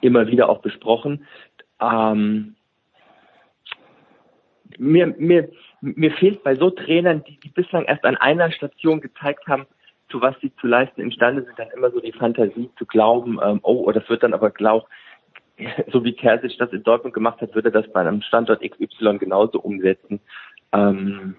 immer 0.01 0.27
wieder 0.27 0.49
auch 0.49 0.59
besprochen. 0.59 1.25
Ähm, 1.81 2.55
mir, 4.77 5.07
mir, 5.17 5.49
mir 5.81 6.11
fehlt 6.11 6.43
bei 6.43 6.55
so 6.55 6.69
Trainern, 6.69 7.23
die, 7.23 7.39
die 7.39 7.49
bislang 7.49 7.85
erst 7.85 8.05
an 8.05 8.17
einer 8.17 8.51
Station 8.51 9.01
gezeigt 9.01 9.47
haben, 9.47 9.65
zu 10.09 10.21
was 10.21 10.35
sie 10.41 10.53
zu 10.55 10.67
leisten 10.67 11.01
imstande 11.01 11.43
sind, 11.43 11.57
dann 11.57 11.69
immer 11.75 11.91
so 11.91 11.99
die 11.99 12.11
Fantasie 12.11 12.69
zu 12.77 12.85
glauben, 12.85 13.39
ähm, 13.43 13.59
oh, 13.61 13.91
das 13.91 14.07
wird 14.09 14.23
dann 14.23 14.33
aber 14.33 14.49
glaub, 14.49 14.87
so 15.91 16.03
wie 16.03 16.15
Terzic 16.15 16.57
das 16.57 16.71
in 16.71 16.83
Dortmund 16.83 17.13
gemacht 17.13 17.41
hat, 17.41 17.55
würde 17.55 17.71
das 17.71 17.91
bei 17.91 18.01
einem 18.01 18.21
Standort 18.21 18.61
XY 18.61 19.17
genauso 19.17 19.59
umsetzen. 19.59 20.19
Ähm, 20.71 21.35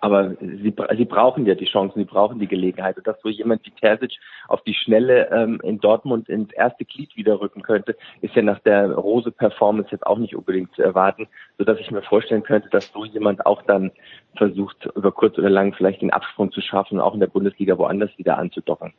aber 0.00 0.36
sie, 0.40 0.72
sie 0.96 1.04
brauchen 1.04 1.44
ja 1.44 1.56
die 1.56 1.64
Chancen, 1.64 1.98
sie 1.98 2.04
brauchen 2.04 2.38
die 2.38 2.46
Gelegenheit. 2.46 2.96
Und 2.96 3.06
dass 3.06 3.20
so 3.20 3.28
jemand 3.28 3.66
wie 3.66 3.72
Terzic 3.72 4.12
auf 4.46 4.62
die 4.62 4.74
Schnelle 4.74 5.28
ähm, 5.32 5.60
in 5.64 5.80
Dortmund 5.80 6.28
ins 6.28 6.52
erste 6.52 6.84
Glied 6.84 7.16
wieder 7.16 7.40
rücken 7.40 7.62
könnte, 7.62 7.96
ist 8.20 8.34
ja 8.36 8.42
nach 8.42 8.60
der 8.60 8.92
Rose-Performance 8.92 9.90
jetzt 9.90 10.06
auch 10.06 10.18
nicht 10.18 10.36
unbedingt 10.36 10.72
zu 10.74 10.82
erwarten, 10.82 11.26
sodass 11.58 11.80
ich 11.80 11.90
mir 11.90 12.02
vorstellen 12.02 12.44
könnte, 12.44 12.68
dass 12.70 12.92
so 12.92 13.04
jemand 13.04 13.44
auch 13.44 13.62
dann 13.62 13.90
versucht, 14.36 14.88
über 14.94 15.10
kurz 15.10 15.36
oder 15.36 15.50
lang 15.50 15.74
vielleicht 15.74 16.00
den 16.00 16.12
Absprung 16.12 16.52
zu 16.52 16.60
schaffen, 16.60 17.00
auch 17.00 17.14
in 17.14 17.20
der 17.20 17.26
Bundesliga 17.26 17.76
woanders 17.76 18.16
wieder 18.18 18.38
anzudocken. 18.38 18.92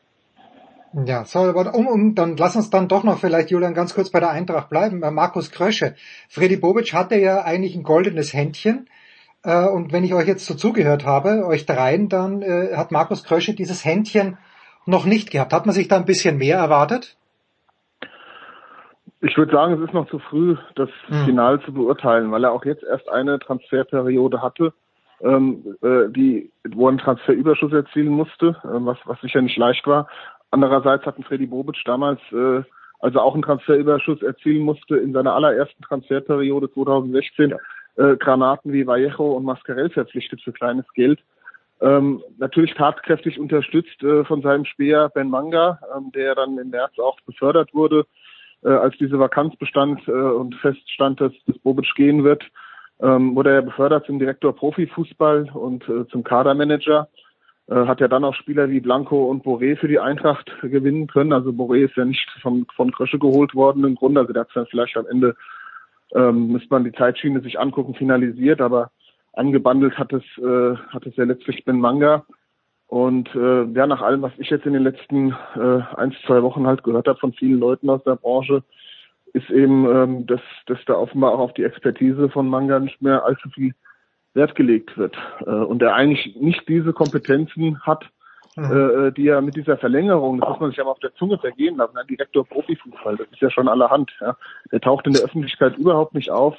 Ja, 0.93 1.23
so, 1.23 1.39
aber 1.39 1.75
um, 1.75 1.87
um, 1.87 2.15
dann 2.15 2.35
lass 2.37 2.55
uns 2.55 2.69
dann 2.69 2.87
doch 2.87 3.03
noch 3.03 3.19
vielleicht, 3.19 3.51
Julian, 3.51 3.75
ganz 3.75 3.93
kurz 3.93 4.09
bei 4.09 4.19
der 4.19 4.31
Eintracht 4.31 4.69
bleiben. 4.69 5.03
Äh, 5.03 5.11
Markus 5.11 5.51
Krösche. 5.51 5.95
Freddy 6.29 6.57
Bobic 6.57 6.93
hatte 6.93 7.15
ja 7.15 7.43
eigentlich 7.43 7.75
ein 7.75 7.83
goldenes 7.83 8.33
Händchen. 8.33 8.89
Äh, 9.43 9.67
und 9.67 9.93
wenn 9.93 10.03
ich 10.03 10.13
euch 10.13 10.27
jetzt 10.27 10.45
so 10.45 10.55
zugehört 10.55 11.05
habe, 11.05 11.45
euch 11.45 11.65
dreien, 11.65 12.09
dann 12.09 12.41
äh, 12.41 12.75
hat 12.75 12.91
Markus 12.91 13.23
Krösche 13.23 13.53
dieses 13.53 13.85
Händchen 13.85 14.37
noch 14.85 15.05
nicht 15.05 15.29
gehabt. 15.29 15.53
Hat 15.53 15.65
man 15.65 15.75
sich 15.75 15.87
da 15.87 15.97
ein 15.97 16.05
bisschen 16.05 16.37
mehr 16.37 16.57
erwartet? 16.57 17.15
Ich 19.21 19.37
würde 19.37 19.51
sagen, 19.51 19.73
es 19.73 19.81
ist 19.81 19.93
noch 19.93 20.09
zu 20.09 20.17
früh, 20.19 20.55
das 20.75 20.89
hm. 21.07 21.25
Final 21.25 21.61
zu 21.61 21.73
beurteilen, 21.73 22.31
weil 22.31 22.45
er 22.45 22.51
auch 22.51 22.65
jetzt 22.65 22.83
erst 22.83 23.09
eine 23.09 23.37
Transferperiode 23.37 24.41
hatte, 24.41 24.73
ähm, 25.21 25.75
äh, 25.81 26.09
die, 26.09 26.51
wo 26.69 26.87
er 26.87 26.89
einen 26.89 26.99
Transferüberschuss 26.99 27.73
erzielen 27.73 28.07
musste, 28.07 28.55
äh, 28.63 28.67
was, 28.85 28.97
was 29.03 29.19
sicher 29.19 29.41
nicht 29.41 29.57
leicht 29.57 29.85
war. 29.87 30.07
Andererseits 30.51 31.05
hatten 31.05 31.23
Freddy 31.23 31.45
Bobic 31.45 31.81
damals, 31.85 32.19
äh, 32.31 32.63
also 32.99 33.19
auch 33.19 33.33
einen 33.33 33.43
Transferüberschuss 33.43 34.21
erzielen 34.21 34.63
musste, 34.63 34.97
in 34.97 35.13
seiner 35.13 35.33
allerersten 35.33 35.81
Transferperiode 35.83 36.71
2016 36.73 37.53
äh, 37.95 38.17
Granaten 38.17 38.73
wie 38.73 38.85
Vallejo 38.85 39.33
und 39.33 39.43
Mascarell 39.43 39.89
verpflichtet 39.89 40.41
für 40.41 40.51
kleines 40.51 40.85
Geld. 40.93 41.19
Ähm, 41.81 42.21
natürlich 42.37 42.73
tatkräftig 42.73 43.39
unterstützt 43.39 44.03
äh, 44.03 44.25
von 44.25 44.41
seinem 44.41 44.65
Speer 44.65 45.09
Ben 45.09 45.29
Manga, 45.29 45.79
ähm, 45.95 46.11
der 46.13 46.35
dann 46.35 46.57
im 46.57 46.71
März 46.71 46.99
auch 46.99 47.19
befördert 47.21 47.73
wurde, 47.73 48.05
äh, 48.63 48.69
als 48.69 48.97
diese 48.97 49.17
Vakanz 49.17 49.55
bestand 49.55 50.05
äh, 50.07 50.11
und 50.11 50.55
feststand, 50.55 51.21
dass, 51.21 51.31
dass 51.45 51.57
Bobic 51.59 51.93
gehen 51.95 52.25
wird, 52.25 52.43
ähm, 53.01 53.33
wurde 53.35 53.53
er 53.53 53.61
befördert 53.61 54.05
zum 54.05 54.19
Direktor 54.19 54.53
Profifußball 54.53 55.49
und 55.53 55.87
äh, 55.87 56.05
zum 56.07 56.23
Kadermanager. 56.23 57.07
Äh, 57.69 57.85
hat 57.85 57.99
ja 57.99 58.07
dann 58.07 58.23
auch 58.23 58.33
Spieler 58.33 58.69
wie 58.69 58.79
Blanco 58.79 59.25
und 59.25 59.45
Boré 59.45 59.77
für 59.77 59.87
die 59.87 59.99
Eintracht 59.99 60.51
gewinnen 60.61 61.07
können. 61.07 61.33
Also 61.33 61.51
Boré 61.51 61.85
ist 61.85 61.95
ja 61.95 62.05
nicht 62.05 62.27
von, 62.41 62.65
von 62.75 62.91
Krösche 62.91 63.19
geholt 63.19 63.53
worden 63.53 63.83
im 63.83 63.95
Grunde. 63.95 64.21
Also 64.21 64.33
der 64.33 64.41
hat 64.41 64.49
dann 64.55 64.65
vielleicht 64.65 64.97
am 64.97 65.05
Ende, 65.05 65.35
ähm, 66.15 66.47
müsste 66.47 66.69
man 66.71 66.83
die 66.83 66.91
Zeitschiene 66.91 67.41
sich 67.41 67.59
angucken, 67.59 67.93
finalisiert, 67.93 68.59
aber 68.59 68.89
angebandelt 69.33 69.99
hat 69.99 70.11
es, 70.13 70.23
äh, 70.39 70.75
hat 70.89 71.05
es 71.05 71.15
ja 71.15 71.25
letztlich 71.25 71.63
Ben 71.63 71.79
Manga. 71.79 72.25
Und 72.87 73.29
äh, 73.35 73.65
ja, 73.65 73.85
nach 73.85 74.01
allem, 74.01 74.23
was 74.23 74.31
ich 74.39 74.49
jetzt 74.49 74.65
in 74.65 74.73
den 74.73 74.81
letzten 74.81 75.35
äh, 75.55 75.81
ein, 75.95 76.15
zwei 76.25 76.41
Wochen 76.41 76.65
halt 76.65 76.83
gehört 76.83 77.07
habe 77.07 77.19
von 77.19 77.33
vielen 77.33 77.59
Leuten 77.59 77.87
aus 77.91 78.03
der 78.03 78.15
Branche, 78.15 78.63
ist 79.33 79.51
eben, 79.51 79.85
ähm, 79.85 80.25
dass, 80.25 80.41
dass 80.65 80.79
da 80.87 80.95
offenbar 80.95 81.33
auch 81.33 81.39
auf 81.39 81.53
die 81.53 81.65
Expertise 81.65 82.29
von 82.29 82.49
Manga 82.49 82.79
nicht 82.79 82.99
mehr 82.99 83.23
allzu 83.23 83.47
viel 83.49 83.75
Wert 84.39 84.55
gelegt 84.55 84.97
wird 84.97 85.17
äh, 85.45 85.49
und 85.49 85.81
er 85.81 85.95
eigentlich 85.95 86.35
nicht 86.37 86.67
diese 86.67 86.93
Kompetenzen 86.93 87.81
hat, 87.81 88.05
mhm. 88.55 89.07
äh, 89.07 89.11
die 89.11 89.27
er 89.27 89.41
mit 89.41 89.55
dieser 89.55 89.77
Verlängerung, 89.77 90.39
das 90.39 90.49
muss 90.49 90.59
man 90.59 90.69
sich 90.71 90.79
aber 90.79 90.91
auf 90.91 90.99
der 90.99 91.13
Zunge 91.15 91.37
vergehen 91.37 91.77
lassen, 91.77 91.97
ein 91.97 92.07
Direktor 92.07 92.45
Profifußball, 92.45 93.17
das 93.17 93.27
ist 93.31 93.41
ja 93.41 93.51
schon 93.51 93.67
allerhand. 93.67 94.11
Ja. 94.21 94.37
Der 94.71 94.81
taucht 94.81 95.07
in 95.07 95.13
der 95.13 95.23
Öffentlichkeit 95.23 95.77
überhaupt 95.77 96.13
nicht 96.13 96.31
auf. 96.31 96.55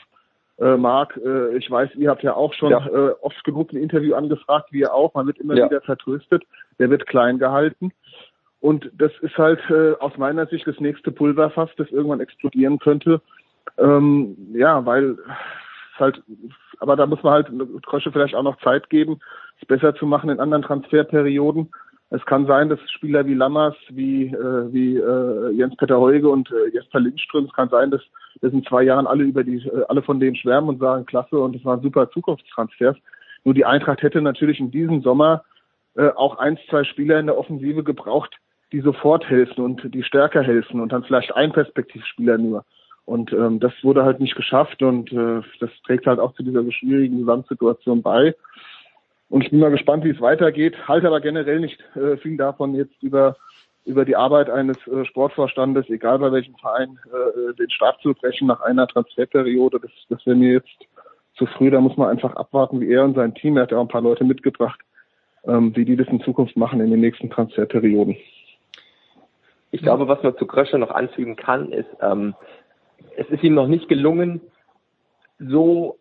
Äh, 0.59 0.77
Marc, 0.77 1.17
äh, 1.17 1.57
ich 1.57 1.71
weiß, 1.71 1.95
ihr 1.95 2.11
habt 2.11 2.23
ja 2.23 2.35
auch 2.35 2.53
schon 2.53 2.71
ja. 2.71 2.87
Äh, 2.87 3.15
oft 3.23 3.43
genug 3.45 3.73
ein 3.73 3.79
Interview 3.79 4.15
angefragt, 4.15 4.69
wie 4.73 4.81
ihr 4.81 4.93
auch. 4.93 5.15
Man 5.15 5.27
wird 5.27 5.39
immer 5.39 5.55
ja. 5.55 5.65
wieder 5.65 5.81
vertröstet. 5.81 6.43
Der 6.79 6.91
wird 6.91 7.07
klein 7.07 7.39
gehalten. 7.39 7.93
Und 8.61 8.91
das 8.93 9.11
ist 9.23 9.39
halt 9.39 9.61
äh, 9.71 9.93
aus 10.01 10.19
meiner 10.19 10.47
Sicht 10.47 10.67
das 10.67 10.79
nächste 10.79 11.13
Pulverfass, 11.13 11.71
das 11.79 11.91
irgendwann 11.91 12.21
explodieren 12.21 12.79
könnte. 12.79 13.23
Ähm, 13.79 14.37
ja, 14.53 14.85
weil 14.85 15.17
halt, 16.01 16.23
aber 16.79 16.97
da 16.97 17.07
muss 17.07 17.23
man 17.23 17.33
halt 17.33 17.51
Krösche 17.87 18.13
vielleicht 18.13 18.35
auch 18.35 18.43
noch 18.43 18.59
Zeit 18.61 18.91
geben, 18.91 19.21
es 19.61 19.67
besser 19.67 19.95
zu 19.95 20.07
machen 20.07 20.31
in 20.31 20.41
anderen 20.41 20.63
Transferperioden. 20.63 21.71
Es 22.13 22.25
kann 22.27 22.47
sein, 22.47 22.69
dass 22.69 22.81
Spieler 22.91 23.25
wie 23.27 23.35
Lammers, 23.35 23.77
wie, 23.91 24.27
äh, 24.27 24.73
wie 24.73 24.97
äh, 24.97 25.51
Jens-Peter 25.53 26.01
Heuge 26.01 26.29
und 26.29 26.51
äh, 26.51 26.71
Jesper 26.73 26.99
Lindström, 26.99 27.45
es 27.45 27.53
kann 27.53 27.69
sein, 27.69 27.93
dass, 27.93 28.03
dass 28.41 28.53
in 28.53 28.65
zwei 28.65 28.83
Jahren 28.83 29.07
alle 29.07 29.23
über 29.23 29.45
die, 29.45 29.59
äh, 29.59 29.85
alle 29.89 30.03
von 30.03 30.19
denen 30.19 30.35
schwärmen 30.35 30.71
und 30.71 30.81
sagen, 30.81 31.07
klasse 31.07 31.39
und 31.39 31.55
es 31.55 31.65
waren 31.65 31.83
super 31.83 32.11
Zukunftstransfers. 32.11 32.97
Nur 33.45 33.55
die 33.55 33.65
Eintracht 33.65 34.03
hätte 34.03 34.21
natürlich 34.21 34.59
in 34.59 34.73
diesem 34.73 35.03
Sommer 35.03 35.45
äh, 35.95 36.09
auch 36.09 36.39
eins, 36.39 36.59
zwei 36.69 36.83
Spieler 36.83 37.21
in 37.21 37.27
der 37.27 37.39
Offensive 37.39 37.85
gebraucht, 37.85 38.35
die 38.73 38.81
sofort 38.81 39.29
helfen 39.29 39.65
und 39.65 39.95
die 39.95 40.03
stärker 40.03 40.43
helfen 40.43 40.81
und 40.81 40.93
dann 40.93 41.05
vielleicht 41.05 41.35
ein 41.35 41.53
Perspektivspieler 41.53 42.39
nur. 42.39 42.65
Und 43.05 43.33
ähm, 43.33 43.61
das 43.61 43.73
wurde 43.83 44.05
halt 44.05 44.21
nicht 44.21 44.37
geschafft 44.37 44.83
und 44.83 45.13
äh, 45.13 45.43
das 45.59 45.71
trägt 45.85 46.07
halt 46.07 46.21
auch 46.21 46.33
zu 46.35 46.43
dieser 46.43 46.63
schwierigen 46.71 47.19
Gesamtsituation 47.19 48.03
bei. 48.03 48.35
Und 49.29 49.43
ich 49.43 49.51
bin 49.51 49.61
mal 49.61 49.71
gespannt, 49.71 50.05
wie 50.05 50.11
es 50.11 50.21
weitergeht. 50.21 50.77
Halte 50.87 51.09
aber 51.09 51.21
generell 51.21 51.61
nicht 51.61 51.81
äh, 51.97 52.17
viel 52.19 52.37
davon, 52.37 52.75
jetzt 52.75 53.03
über 53.03 53.37
über 53.85 54.05
die 54.05 54.17
Arbeit 54.17 54.51
eines 54.51 54.77
äh, 54.87 55.05
Sportvorstandes, 55.05 55.89
egal 55.89 56.19
bei 56.19 56.33
welchem 56.33 56.55
Verein, 56.57 56.99
äh, 57.13 57.55
den 57.55 57.71
Start 57.71 58.01
zu 58.03 58.15
brechen 58.15 58.47
nach 58.47 58.61
einer 58.61 58.87
Transferperiode. 58.87 59.81
Das, 59.81 59.91
das 60.09 60.25
wäre 60.27 60.37
mir 60.37 60.53
jetzt 60.53 60.87
zu 61.35 61.47
früh. 61.47 61.71
Da 61.71 61.81
muss 61.81 61.97
man 61.97 62.09
einfach 62.09 62.37
abwarten, 62.37 62.81
wie 62.81 62.93
er 62.93 63.05
und 63.05 63.15
sein 63.15 63.35
Team, 63.35 63.57
er 63.57 63.65
hat 63.65 63.73
ja 63.73 63.79
auch 63.79 63.83
ein 63.83 63.89
paar 63.89 64.03
Leute 64.03 64.25
mitgebracht, 64.25 64.81
ähm, 65.45 65.75
wie 65.75 65.85
die 65.85 65.97
das 65.97 66.09
in 66.09 66.21
Zukunft 66.21 66.57
machen 66.57 66.81
in 66.81 66.91
den 66.91 67.01
nächsten 67.01 67.31
Transferperioden. 67.31 68.17
Ich 69.73 69.83
glaube, 69.83 70.09
was 70.09 70.23
man 70.23 70.37
zu 70.37 70.47
Kröscher 70.47 70.79
noch 70.79 70.91
anfügen 70.91 71.37
kann, 71.37 71.73
ist, 71.73 71.89
ähm, 72.03 72.35
es 73.17 73.29
ist 73.29 73.43
ihm 73.43 73.55
noch 73.55 73.67
nicht 73.67 73.89
gelungen, 73.89 74.41
so 75.39 75.99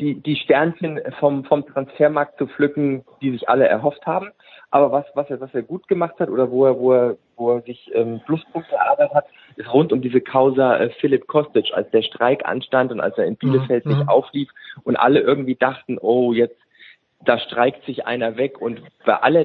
die, 0.00 0.14
die 0.14 0.36
Sternchen 0.36 1.00
vom, 1.18 1.44
vom 1.44 1.66
Transfermarkt 1.66 2.38
zu 2.38 2.46
pflücken, 2.46 3.04
die 3.20 3.32
sich 3.32 3.48
alle 3.48 3.66
erhofft 3.66 4.06
haben. 4.06 4.30
Aber 4.70 4.92
was, 4.92 5.06
was 5.14 5.28
er, 5.30 5.40
was 5.40 5.52
er 5.54 5.62
gut 5.62 5.88
gemacht 5.88 6.20
hat 6.20 6.28
oder 6.28 6.50
wo 6.50 6.66
er, 6.66 6.78
wo 6.78 6.92
er, 6.92 7.16
wo 7.36 7.52
er 7.52 7.62
sich 7.62 7.90
ähm, 7.94 8.20
Pluspunkte 8.26 8.74
erarbeitet 8.74 9.14
hat, 9.14 9.24
ist 9.56 9.72
rund 9.72 9.92
um 9.92 10.02
diese 10.02 10.20
Causa 10.20 10.76
äh, 10.76 10.90
Philipp 11.00 11.26
Kostic, 11.26 11.72
als 11.72 11.90
der 11.90 12.02
Streik 12.02 12.44
anstand 12.46 12.92
und 12.92 13.00
als 13.00 13.16
er 13.16 13.24
in 13.24 13.36
Bielefeld 13.36 13.86
mhm. 13.86 13.92
nicht 13.92 14.02
mhm. 14.02 14.08
auflief 14.08 14.50
und 14.84 14.96
alle 14.96 15.20
irgendwie 15.20 15.56
dachten, 15.56 15.98
oh, 15.98 16.32
jetzt 16.32 16.58
da 17.24 17.38
streikt 17.38 17.84
sich 17.84 18.06
einer 18.06 18.36
weg. 18.36 18.60
Und 18.60 18.82
bei, 19.04 19.14
aller, 19.14 19.44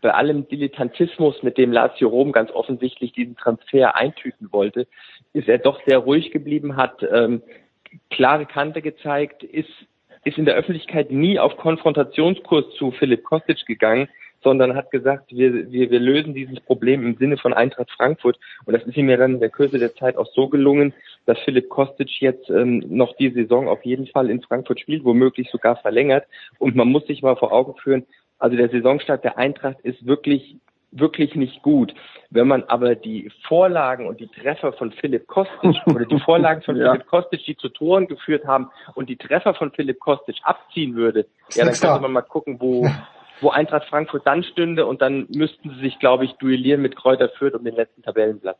bei 0.00 0.10
allem 0.12 0.48
Dilettantismus, 0.48 1.42
mit 1.42 1.58
dem 1.58 1.72
Lazio 1.72 2.08
Rom 2.08 2.32
ganz 2.32 2.50
offensichtlich 2.50 3.12
diesen 3.12 3.36
Transfer 3.36 3.96
eintüten 3.96 4.52
wollte, 4.52 4.86
ist 5.32 5.48
er 5.48 5.58
doch 5.58 5.80
sehr 5.86 5.98
ruhig 5.98 6.30
geblieben, 6.30 6.76
hat 6.76 7.02
ähm, 7.02 7.42
klare 8.10 8.46
Kante 8.46 8.82
gezeigt, 8.82 9.42
ist, 9.42 9.70
ist 10.24 10.38
in 10.38 10.44
der 10.44 10.54
Öffentlichkeit 10.54 11.10
nie 11.10 11.38
auf 11.38 11.56
Konfrontationskurs 11.56 12.74
zu 12.76 12.92
Philipp 12.92 13.24
Kostic 13.24 13.64
gegangen, 13.66 14.08
sondern 14.42 14.76
hat 14.76 14.90
gesagt, 14.90 15.30
wir, 15.30 15.70
wir, 15.70 15.90
wir 15.90 16.00
lösen 16.00 16.34
dieses 16.34 16.60
Problem 16.60 17.04
im 17.04 17.16
Sinne 17.16 17.36
von 17.36 17.52
Eintracht 17.52 17.90
Frankfurt. 17.90 18.38
Und 18.64 18.74
das 18.74 18.84
ist 18.84 18.96
ihm 18.96 19.08
ja 19.08 19.16
dann 19.16 19.34
in 19.34 19.40
der 19.40 19.50
Kürze 19.50 19.78
der 19.78 19.94
Zeit 19.94 20.16
auch 20.16 20.28
so 20.32 20.48
gelungen, 20.48 20.94
dass 21.26 21.38
Philipp 21.40 21.68
Kostic 21.68 22.20
jetzt 22.20 22.48
ähm, 22.50 22.84
noch 22.88 23.16
die 23.16 23.30
Saison 23.30 23.68
auf 23.68 23.84
jeden 23.84 24.06
Fall 24.06 24.30
in 24.30 24.42
Frankfurt 24.42 24.80
spielt, 24.80 25.04
womöglich 25.04 25.50
sogar 25.50 25.76
verlängert. 25.76 26.26
Und 26.58 26.76
man 26.76 26.88
muss 26.88 27.06
sich 27.06 27.22
mal 27.22 27.36
vor 27.36 27.52
Augen 27.52 27.74
führen, 27.76 28.06
also 28.38 28.56
der 28.56 28.68
Saisonstart 28.68 29.24
der 29.24 29.36
Eintracht 29.36 29.80
ist 29.82 30.06
wirklich 30.06 30.56
wirklich 30.90 31.34
nicht 31.34 31.62
gut. 31.62 31.94
Wenn 32.30 32.48
man 32.48 32.64
aber 32.64 32.94
die 32.94 33.30
Vorlagen 33.46 34.06
und 34.06 34.20
die 34.20 34.28
Treffer 34.28 34.72
von 34.72 34.92
Philipp 34.92 35.26
Kostic 35.26 35.76
oder 35.86 36.06
die 36.06 36.18
Vorlagen 36.20 36.62
von 36.62 36.76
ja. 36.76 36.92
Philipp 36.92 37.06
Kostic, 37.06 37.44
die 37.44 37.56
zu 37.56 37.68
Toren 37.68 38.06
geführt 38.06 38.46
haben 38.46 38.70
und 38.94 39.08
die 39.08 39.16
Treffer 39.16 39.54
von 39.54 39.70
Philipp 39.72 40.00
Kostic 40.00 40.36
abziehen 40.42 40.94
würde, 40.94 41.26
ja, 41.52 41.64
dann 41.64 41.74
könnte 41.74 42.00
man 42.00 42.12
mal 42.12 42.22
gucken, 42.22 42.56
wo, 42.58 42.88
wo 43.40 43.50
Eintracht 43.50 43.88
Frankfurt 43.88 44.26
dann 44.26 44.42
stünde 44.42 44.86
und 44.86 45.02
dann 45.02 45.26
müssten 45.30 45.70
sie 45.70 45.80
sich, 45.80 45.98
glaube 45.98 46.24
ich, 46.24 46.32
duellieren 46.34 46.82
mit 46.82 46.96
Kräuter 46.96 47.28
Fürth 47.28 47.54
um 47.54 47.64
den 47.64 47.74
letzten 47.74 48.02
Tabellenplatz. 48.02 48.58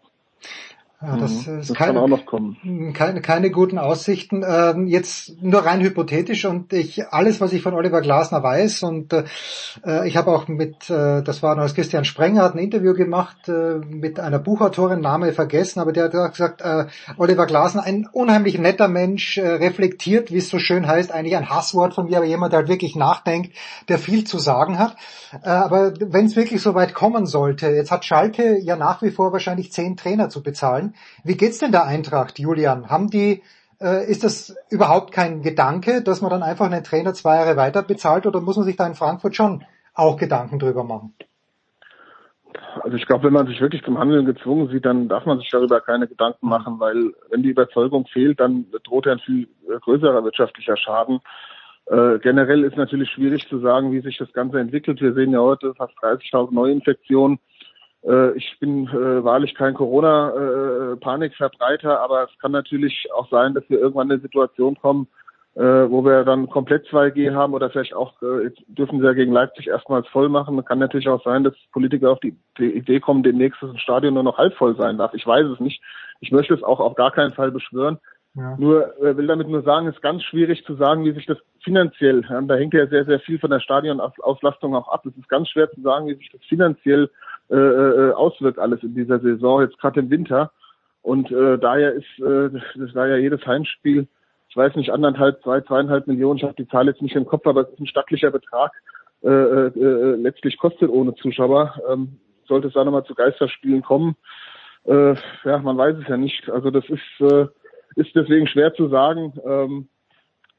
Ja, 1.01 1.17
das, 1.17 1.47
mhm. 1.47 1.61
ist 1.61 1.71
das 1.71 1.77
keine, 1.77 1.93
kann 1.93 2.03
auch 2.03 2.09
noch 2.09 2.27
kommen. 2.27 2.93
Keine, 2.93 3.21
keine 3.21 3.53
guten 3.53 3.79
Aussichten. 3.79 4.45
Ähm, 4.45 4.89
jetzt 4.89 5.41
nur 5.41 5.65
rein 5.65 5.81
hypothetisch 5.81 6.45
und 6.45 6.73
ich 6.73 7.07
alles, 7.13 7.41
was 7.41 7.53
ich 7.53 7.63
von 7.63 7.75
Oliver 7.75 8.01
Glasner 8.01 8.43
weiß 8.43 8.83
und 8.83 9.13
äh, 9.13 10.09
ich 10.09 10.17
habe 10.17 10.33
auch 10.33 10.49
mit, 10.49 10.91
äh, 10.91 11.23
das 11.23 11.41
war 11.41 11.55
noch 11.55 11.73
Christian 11.73 12.05
Sprenger 12.05 12.43
hat 12.43 12.57
ein 12.57 12.59
Interview 12.59 12.95
gemacht 12.95 13.49
äh, 13.49 13.77
mit 13.77 14.19
einer 14.19 14.41
Buchautorin, 14.41 15.01
Name 15.01 15.33
vergessen, 15.33 15.79
aber 15.79 15.93
der 15.93 16.11
hat 16.13 16.33
gesagt, 16.33 16.63
äh, 16.63 16.87
Oliver 17.17 17.47
Glasner, 17.47 17.85
ein 17.85 18.09
unheimlich 18.11 18.59
netter 18.59 18.89
Mensch, 18.89 19.39
äh, 19.39 19.47
reflektiert, 19.47 20.33
wie 20.33 20.39
es 20.39 20.49
so 20.49 20.59
schön 20.59 20.89
heißt, 20.89 21.13
eigentlich 21.13 21.37
ein 21.37 21.49
Hasswort 21.49 21.95
von 21.95 22.07
mir, 22.07 22.17
aber 22.17 22.27
jemand, 22.27 22.53
der 22.53 22.59
halt 22.59 22.69
wirklich 22.69 22.97
nachdenkt, 22.97 23.55
der 23.89 24.01
viel 24.01 24.25
zu 24.25 24.39
sagen 24.41 24.81
hat. 24.81 24.97
Äh, 25.45 25.49
aber 25.49 25.93
wenn 26.01 26.27
es 26.27 26.35
wirklich 26.35 26.61
so 26.61 26.75
weit 26.75 26.93
kommen 26.93 27.27
sollte, 27.27 27.69
jetzt 27.69 27.93
hat 27.93 28.05
Schalke 28.05 28.59
ja 28.59 28.75
nach 28.75 29.01
wie 29.01 29.13
vor 29.13 29.33
wahrscheinlich 29.33 29.71
zehn 29.71 29.97
Trainer 29.97 30.29
zu 30.29 30.43
bezahlen. 30.43 30.88
Wie 31.25 31.37
geht's 31.37 31.59
denn 31.59 31.73
der 31.73 31.87
Eintracht, 31.87 32.39
Julian? 32.39 32.89
Haben 32.89 33.09
die, 33.11 33.43
äh, 33.81 34.11
ist 34.11 34.25
das 34.25 34.57
überhaupt 34.71 35.13
kein 35.13 35.43
Gedanke, 35.43 36.03
dass 36.03 36.21
man 36.21 36.31
dann 36.31 36.43
einfach 36.43 36.67
einen 36.67 36.85
Trainer 36.85 37.15
zwei 37.15 37.37
Jahre 37.37 37.57
weiter 37.57 37.83
bezahlt 37.83 38.27
oder 38.27 38.41
muss 38.41 38.57
man 38.57 38.65
sich 38.65 38.77
da 38.77 38.87
in 38.87 38.95
Frankfurt 38.95 39.37
schon 39.37 39.65
auch 39.95 40.17
Gedanken 40.17 40.59
drüber 40.59 40.85
machen? 40.85 41.15
Also 42.83 42.97
ich 42.97 43.07
glaube, 43.07 43.25
wenn 43.25 43.33
man 43.33 43.47
sich 43.47 43.61
wirklich 43.61 43.83
zum 43.85 43.99
Handeln 43.99 44.25
gezwungen 44.25 44.69
sieht, 44.69 44.85
dann 44.85 45.09
darf 45.09 45.27
man 45.27 45.39
sich 45.39 45.49
darüber 45.51 45.81
keine 45.81 46.07
Gedanken 46.07 46.49
machen, 46.49 46.79
weil 46.79 47.13
wenn 47.31 47.43
die 47.43 47.51
Überzeugung 47.51 48.07
fehlt, 48.07 48.41
dann 48.41 48.67
droht 48.85 49.07
ja 49.07 49.13
ein 49.13 49.19
viel 49.19 49.49
größerer 49.81 50.23
wirtschaftlicher 50.25 50.77
Schaden. 50.77 51.21
Äh, 51.87 52.19
generell 52.19 52.65
ist 52.65 52.77
natürlich 52.77 53.11
schwierig 53.11 53.49
zu 53.49 53.61
sagen, 53.61 53.93
wie 53.93 54.01
sich 54.01 54.19
das 54.19 54.33
Ganze 54.33 54.61
entwickelt. 54.61 55.01
Wir 55.01 55.15
sehen 55.15 55.33
ja 55.33 55.41
heute 55.41 55.75
fast 55.75 55.95
30.000 55.99 56.53
Neuinfektionen. 56.53 57.39
Äh, 58.05 58.37
ich 58.37 58.59
bin 58.61 58.87
äh, 58.89 59.25
wahrlich 59.25 59.55
kein 59.55 59.73
Corona-Panikverbreiter, 59.75 61.93
äh, 61.93 61.97
aber 61.97 62.25
es 62.25 62.31
kann 62.39 62.53
natürlich 62.53 63.09
auch 63.15 63.31
sein, 63.31 63.55
dass 63.55 63.65
wir 63.69 63.81
irgendwann 63.81 64.09
in 64.09 64.13
eine 64.13 64.23
Situation 64.23 64.79
kommen, 64.79 65.09
äh, 65.55 65.91
wo 65.91 66.05
wir 66.05 66.25
dann 66.25 66.49
komplett 66.49 66.87
2G 66.87 67.35
haben 67.35 67.55
oder 67.55 67.71
vielleicht 67.71 67.95
auch, 67.95 68.23
äh, 68.23 68.45
jetzt 68.45 68.63
dürfen 68.69 69.01
sie 69.01 69.07
ja 69.07 69.13
gegen 69.13 69.33
Leipzig 69.33 69.67
erstmals 69.67 70.07
voll 70.09 70.29
machen. 70.29 70.65
Kann 70.65 70.79
natürlich 70.79 71.09
auch 71.09 71.25
sein, 71.25 71.43
dass 71.43 71.55
Politiker 71.73 72.13
auf 72.13 72.21
die, 72.21 72.37
Idee 72.59 73.01
kommen, 73.01 73.25
demnächst 73.25 73.61
das 73.61 73.77
Stadion 73.81 74.15
nur 74.15 74.23
noch 74.23 74.39
halb 74.39 74.55
voll 74.55 74.77
sein 74.77 74.99
darf. 74.99 75.15
Ich 75.15 75.27
weiß 75.27 75.47
es 75.47 75.59
nicht. 75.61 75.83
Ich 76.21 76.31
möchte 76.33 76.55
es 76.55 76.63
auch 76.63 76.81
auf 76.81 76.95
gar 76.95 77.11
keinen 77.11 77.33
Fall 77.33 77.51
beschwören. 77.51 77.99
Ja. 78.35 78.57
Nur 78.59 78.97
äh, 79.03 79.17
will 79.17 79.27
damit 79.27 79.49
nur 79.49 79.63
sagen, 79.63 79.89
es 79.89 79.97
ist 79.97 80.03
ganz 80.03 80.23
schwierig 80.23 80.65
zu 80.65 80.77
sagen, 80.77 81.05
wie 81.05 81.13
sich 81.13 81.27
das 81.27 81.39
finanziell, 81.65 82.23
da 82.23 82.55
hängt 82.55 82.75
ja 82.75 82.87
sehr, 82.87 83.05
sehr 83.05 83.19
viel 83.21 83.41
von 83.41 83.51
der 83.51 83.61
Stadionauslastung 83.61 84.77
auch 84.77 84.89
ab. 84.89 85.05
Es 85.07 85.17
ist 85.17 85.29
ganz 85.29 85.49
schwer 85.49 85.71
zu 85.71 85.81
sagen, 85.81 86.07
wie 86.07 86.15
sich 86.15 86.31
das 86.31 86.43
finanziell 86.45 87.11
äh, 87.51 87.57
äh, 87.57 88.13
auswirkt 88.13 88.59
alles 88.59 88.83
in 88.83 88.95
dieser 88.95 89.21
Saison, 89.21 89.63
jetzt 89.63 89.79
gerade 89.79 90.01
im 90.01 90.11
Winter. 90.11 90.53
Und 91.03 91.31
äh, 91.31 91.59
daher 91.59 91.93
ist 91.93 92.19
äh, 92.19 92.51
das 92.77 92.95
war 92.95 93.09
ja 93.09 93.17
jedes 93.17 93.45
Heimspiel, 93.47 94.07
ich 94.49 94.57
weiß 94.57 94.77
nicht, 94.77 94.91
anderthalb, 94.91 95.43
zwei, 95.43 95.61
zweieinhalb 95.61 96.07
Millionen, 96.07 96.39
ich 96.39 96.45
habe 96.45 96.55
die 96.55 96.69
Zahl 96.69 96.87
jetzt 96.87 97.03
nicht 97.03 97.17
im 97.17 97.27
Kopf, 97.27 97.47
aber 97.47 97.63
es 97.63 97.69
ist 97.71 97.81
ein 97.81 97.87
stattlicher 97.87 98.31
Betrag, 98.31 98.73
äh, 99.23 99.29
äh, 99.29 99.67
äh 99.79 100.17
letztlich 100.17 100.59
kostet 100.59 100.91
ohne 100.91 101.15
Zuschauer. 101.15 101.75
Ähm, 101.89 102.19
sollte 102.47 102.69
es 102.69 102.75
da 102.75 102.85
nochmal 102.85 103.05
zu 103.05 103.15
Geisterspielen 103.15 103.83
kommen, 103.83 104.17
äh, 104.89 105.15
ja, 105.45 105.59
man 105.59 105.77
weiß 105.77 105.97
es 105.99 106.09
ja 106.09 106.17
nicht. 106.17 106.49
Also 106.49 106.71
das 106.71 106.85
ist, 106.89 107.21
äh, 107.21 107.47
ist 107.97 108.15
deswegen 108.15 108.47
schwer 108.47 108.73
zu 108.75 108.89
sagen. 108.89 109.35
Ähm, 109.45 109.89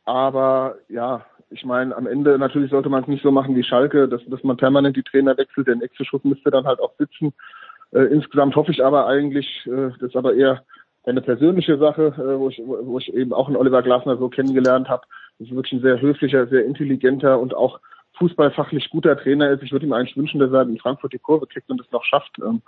aber 0.06 0.76
ja, 0.88 1.26
ich 1.50 1.66
meine, 1.66 1.96
am 1.96 2.08
Ende 2.08 2.38
natürlich 2.38 2.72
sollte 2.72 2.90
man 2.90 3.04
es 3.04 3.08
nicht 3.08 3.24
so 3.24 3.32
machen 3.32 3.56
wie 3.56 3.64
Schalke, 3.64 4.08
dass, 4.08 4.22
dass 4.28 4.44
man 4.44 4.58
permanent 4.58 4.96
die 4.96 5.04
Trainer 5.04 5.38
wechselt. 5.38 5.68
Der 5.68 5.76
nächste 5.76 6.06
Schuss 6.06 6.24
müsste 6.24 6.52
dann 6.52 6.66
halt 6.66 6.80
auch 6.80 6.94
sitzen. 6.98 7.34
Äh, 7.92 8.04
insgesamt 8.14 8.56
hoffe 8.56 8.72
ich 8.72 8.84
aber 8.84 9.08
eigentlich, 9.08 9.48
äh, 9.66 9.90
das 10.00 10.10
ist 10.10 10.16
aber 10.16 10.36
eher 10.36 10.64
eine 11.06 11.22
persönliche 11.22 11.78
Sache, 11.78 12.14
äh, 12.18 12.40
wo, 12.40 12.50
ich, 12.50 12.62
wo 12.66 12.98
ich 13.00 13.14
eben 13.14 13.34
auch 13.34 13.48
einen 13.48 13.58
Oliver 13.58 13.82
Glasner 13.82 14.18
so 14.18 14.30
kennengelernt 14.30 14.90
habe. 14.90 15.04
Das 15.40 15.48
ist 15.48 15.56
wirklich 15.56 15.74
ein 15.74 15.82
sehr 15.82 16.00
höflicher, 16.00 16.48
sehr 16.48 16.66
intelligenter 16.66 17.40
und 17.40 17.56
auch 17.56 17.80
fußballfachlich 18.18 18.90
guter 18.90 19.18
Trainer 19.18 19.50
ist. 19.50 19.64
Ich 19.64 19.72
würde 19.72 19.86
ihm 19.86 19.94
eigentlich 19.94 20.18
wünschen, 20.18 20.40
dass 20.40 20.52
er 20.52 20.64
in 20.64 20.78
Frankfurt 20.78 21.14
die 21.14 21.20
Kurve 21.20 21.48
kriegt 21.48 21.70
und 21.70 21.82
es 21.82 21.92
noch 21.92 22.04
schafft. 22.04 22.38
Ähm, 22.40 22.62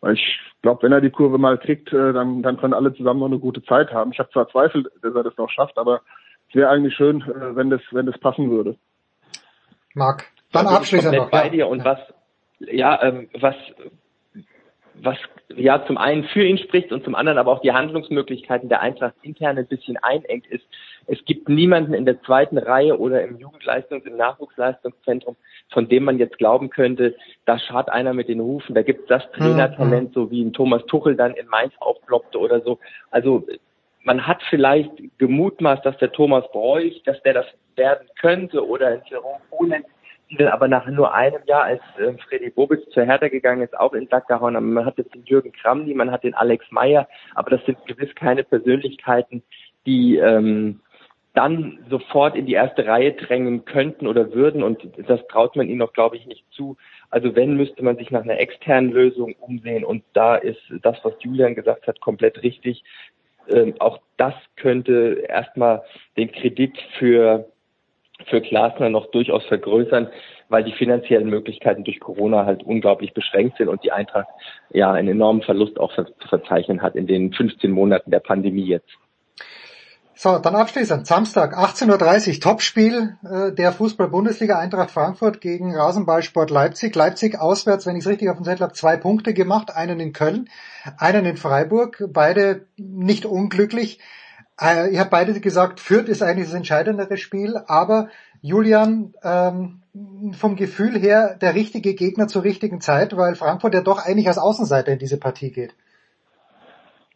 weil 0.00 0.14
ich 0.14 0.40
glaube, 0.62 0.82
wenn 0.82 0.92
er 0.92 1.00
die 1.00 1.10
Kurve 1.10 1.38
mal 1.38 1.58
kriegt, 1.58 1.92
äh, 1.92 2.12
dann, 2.12 2.42
dann 2.42 2.58
können 2.58 2.74
alle 2.74 2.94
zusammen 2.94 3.20
noch 3.20 3.26
eine 3.26 3.38
gute 3.38 3.62
Zeit 3.64 3.92
haben. 3.92 4.12
Ich 4.12 4.18
habe 4.18 4.30
zwar 4.30 4.48
Zweifel, 4.48 4.84
dass 5.02 5.14
er 5.14 5.24
das 5.24 5.36
noch 5.36 5.50
schafft, 5.50 5.76
aber 5.78 6.02
wäre 6.54 6.70
eigentlich 6.70 6.94
schön, 6.94 7.22
äh, 7.22 7.56
wenn 7.56 7.70
das, 7.70 7.80
wenn 7.90 8.06
das 8.06 8.18
passen 8.18 8.50
würde. 8.50 8.76
Marc, 9.94 10.26
dann 10.52 10.66
also 10.66 10.78
abschließend 10.78 11.16
noch. 11.16 11.30
Bei 11.30 11.44
ja. 11.44 11.50
dir 11.50 11.68
und 11.68 11.84
was, 11.84 11.98
ja, 12.58 13.02
ähm, 13.02 13.28
was, 13.38 13.56
was 14.94 15.16
ja 15.56 15.84
zum 15.86 15.98
einen 15.98 16.24
für 16.24 16.44
ihn 16.44 16.58
spricht 16.58 16.92
und 16.92 17.04
zum 17.04 17.14
anderen 17.14 17.38
aber 17.38 17.52
auch 17.52 17.60
die 17.60 17.72
Handlungsmöglichkeiten 17.72 18.68
der 18.68 18.80
Eintracht 18.80 19.14
intern 19.22 19.58
ein 19.58 19.66
bisschen 19.66 19.96
einengt 19.96 20.46
ist. 20.46 20.64
Es 21.06 21.24
gibt 21.24 21.48
niemanden 21.48 21.94
in 21.94 22.04
der 22.04 22.22
zweiten 22.22 22.58
Reihe 22.58 22.98
oder 22.98 23.22
im 23.24 23.38
Jugendleistungs-, 23.38 24.06
im 24.06 24.16
Nachwuchsleistungszentrum, 24.16 25.36
von 25.70 25.88
dem 25.88 26.04
man 26.04 26.18
jetzt 26.18 26.38
glauben 26.38 26.70
könnte, 26.70 27.16
da 27.46 27.58
schart 27.58 27.90
einer 27.90 28.14
mit 28.14 28.28
den 28.28 28.40
Hufen, 28.40 28.74
da 28.74 28.82
gibt 28.82 29.02
es 29.02 29.06
das 29.08 29.30
Trainertalent, 29.32 30.10
mhm. 30.10 30.12
so 30.12 30.30
wie 30.30 30.44
ein 30.44 30.52
Thomas 30.52 30.84
Tuchel 30.86 31.16
dann 31.16 31.32
in 31.34 31.48
Mainz 31.48 31.72
aufploppte 31.80 32.38
oder 32.38 32.60
so. 32.60 32.78
Also 33.10 33.46
man 34.04 34.26
hat 34.26 34.42
vielleicht 34.48 34.90
gemutmaßt, 35.18 35.84
dass 35.84 35.96
der 35.98 36.12
Thomas 36.12 36.50
Bräuch, 36.52 37.02
dass 37.04 37.22
der 37.22 37.34
das 37.34 37.46
werden 37.76 38.08
könnte 38.20 38.66
oder 38.66 38.88
ein 38.88 39.02
Jerome 39.06 39.40
dann 40.38 40.48
aber 40.48 40.68
nach 40.68 40.86
nur 40.86 41.12
einem 41.12 41.42
Jahr, 41.46 41.64
als 41.64 41.82
äh, 41.98 42.12
Freddy 42.28 42.50
Bobic 42.50 42.88
zur 42.92 43.04
Hertha 43.04 43.28
gegangen 43.28 43.62
ist, 43.62 43.76
auch 43.78 43.92
in 43.94 44.06
Sack 44.08 44.28
gehauen 44.28 44.54
haben. 44.54 44.72
Man 44.72 44.86
hat 44.86 44.98
jetzt 44.98 45.14
den 45.14 45.24
Jürgen 45.24 45.52
Kramny, 45.52 45.92
man 45.94 46.10
hat 46.10 46.22
den 46.22 46.34
Alex 46.34 46.64
Meyer, 46.70 47.08
aber 47.34 47.50
das 47.50 47.64
sind 47.66 47.84
gewiss 47.86 48.14
keine 48.14 48.44
Persönlichkeiten, 48.44 49.42
die 49.86 50.16
ähm, 50.18 50.80
dann 51.34 51.78
sofort 51.88 52.36
in 52.36 52.46
die 52.46 52.54
erste 52.54 52.86
Reihe 52.86 53.12
drängen 53.12 53.64
könnten 53.64 54.06
oder 54.06 54.32
würden 54.32 54.62
und 54.62 54.82
das 55.06 55.20
traut 55.28 55.56
man 55.56 55.68
ihnen 55.68 55.82
auch, 55.82 55.92
glaube 55.92 56.16
ich, 56.16 56.26
nicht 56.26 56.44
zu. 56.50 56.76
Also 57.08 57.34
wenn, 57.34 57.56
müsste 57.56 57.84
man 57.84 57.96
sich 57.96 58.10
nach 58.10 58.22
einer 58.22 58.38
externen 58.38 58.92
Lösung 58.92 59.34
umsehen 59.40 59.84
und 59.84 60.04
da 60.12 60.36
ist 60.36 60.60
das, 60.82 60.96
was 61.02 61.14
Julian 61.20 61.54
gesagt 61.54 61.86
hat, 61.86 62.00
komplett 62.00 62.42
richtig 62.42 62.84
ähm, 63.48 63.74
auch 63.78 63.98
das 64.16 64.34
könnte 64.56 65.24
erstmal 65.28 65.82
den 66.16 66.30
Kredit 66.32 66.76
für 66.98 67.46
für 68.26 68.40
Glasner 68.40 68.90
noch 68.90 69.06
durchaus 69.10 69.44
vergrößern, 69.46 70.08
weil 70.48 70.64
die 70.64 70.72
finanziellen 70.72 71.30
Möglichkeiten 71.30 71.84
durch 71.84 72.00
Corona 72.00 72.44
halt 72.44 72.62
unglaublich 72.62 73.14
beschränkt 73.14 73.56
sind 73.56 73.68
und 73.68 73.82
die 73.84 73.92
Eintracht 73.92 74.28
ja 74.70 74.92
einen 74.92 75.08
enormen 75.08 75.42
Verlust 75.42 75.78
auch 75.78 75.94
zu 75.94 76.28
verzeichnen 76.28 76.82
hat 76.82 76.96
in 76.96 77.06
den 77.06 77.32
15 77.32 77.70
Monaten 77.70 78.10
der 78.10 78.20
Pandemie 78.20 78.66
jetzt. 78.66 78.90
So, 80.14 80.38
dann 80.38 80.54
abschließend. 80.54 81.06
Samstag, 81.06 81.56
18.30 81.56 82.34
Uhr, 82.34 82.40
Topspiel 82.40 83.16
äh, 83.24 83.52
der 83.52 83.72
Fußball-Bundesliga 83.72 84.58
Eintracht 84.58 84.90
Frankfurt 84.90 85.40
gegen 85.40 85.74
Rasenballsport 85.74 86.50
Leipzig. 86.50 86.94
Leipzig 86.94 87.38
auswärts, 87.38 87.86
wenn 87.86 87.96
ich 87.96 88.04
es 88.04 88.10
richtig 88.10 88.28
auf 88.28 88.36
dem 88.36 88.44
Zettel 88.44 88.64
habe, 88.64 88.74
zwei 88.74 88.96
Punkte 88.96 89.32
gemacht. 89.32 89.74
Einen 89.74 89.98
in 89.98 90.12
Köln, 90.12 90.50
einen 90.98 91.24
in 91.24 91.36
Freiburg. 91.36 92.04
Beide 92.12 92.66
nicht 92.76 93.24
unglücklich. 93.24 94.00
Äh, 94.60 94.92
ihr 94.92 95.00
habt 95.00 95.10
beide 95.10 95.38
gesagt, 95.40 95.80
Fürth 95.80 96.08
ist 96.08 96.22
eigentlich 96.22 96.48
das 96.48 96.54
entscheidendere 96.54 97.16
Spiel. 97.16 97.56
Aber 97.66 98.08
Julian, 98.42 99.14
ähm, 99.22 99.80
vom 100.32 100.56
Gefühl 100.56 100.98
her 100.98 101.36
der 101.40 101.54
richtige 101.54 101.94
Gegner 101.94 102.28
zur 102.28 102.44
richtigen 102.44 102.80
Zeit, 102.80 103.16
weil 103.16 103.34
Frankfurt 103.34 103.74
ja 103.74 103.80
doch 103.80 104.04
eigentlich 104.04 104.28
als 104.28 104.38
Außenseiter 104.38 104.92
in 104.92 104.98
diese 104.98 105.16
Partie 105.16 105.50
geht. 105.50 105.74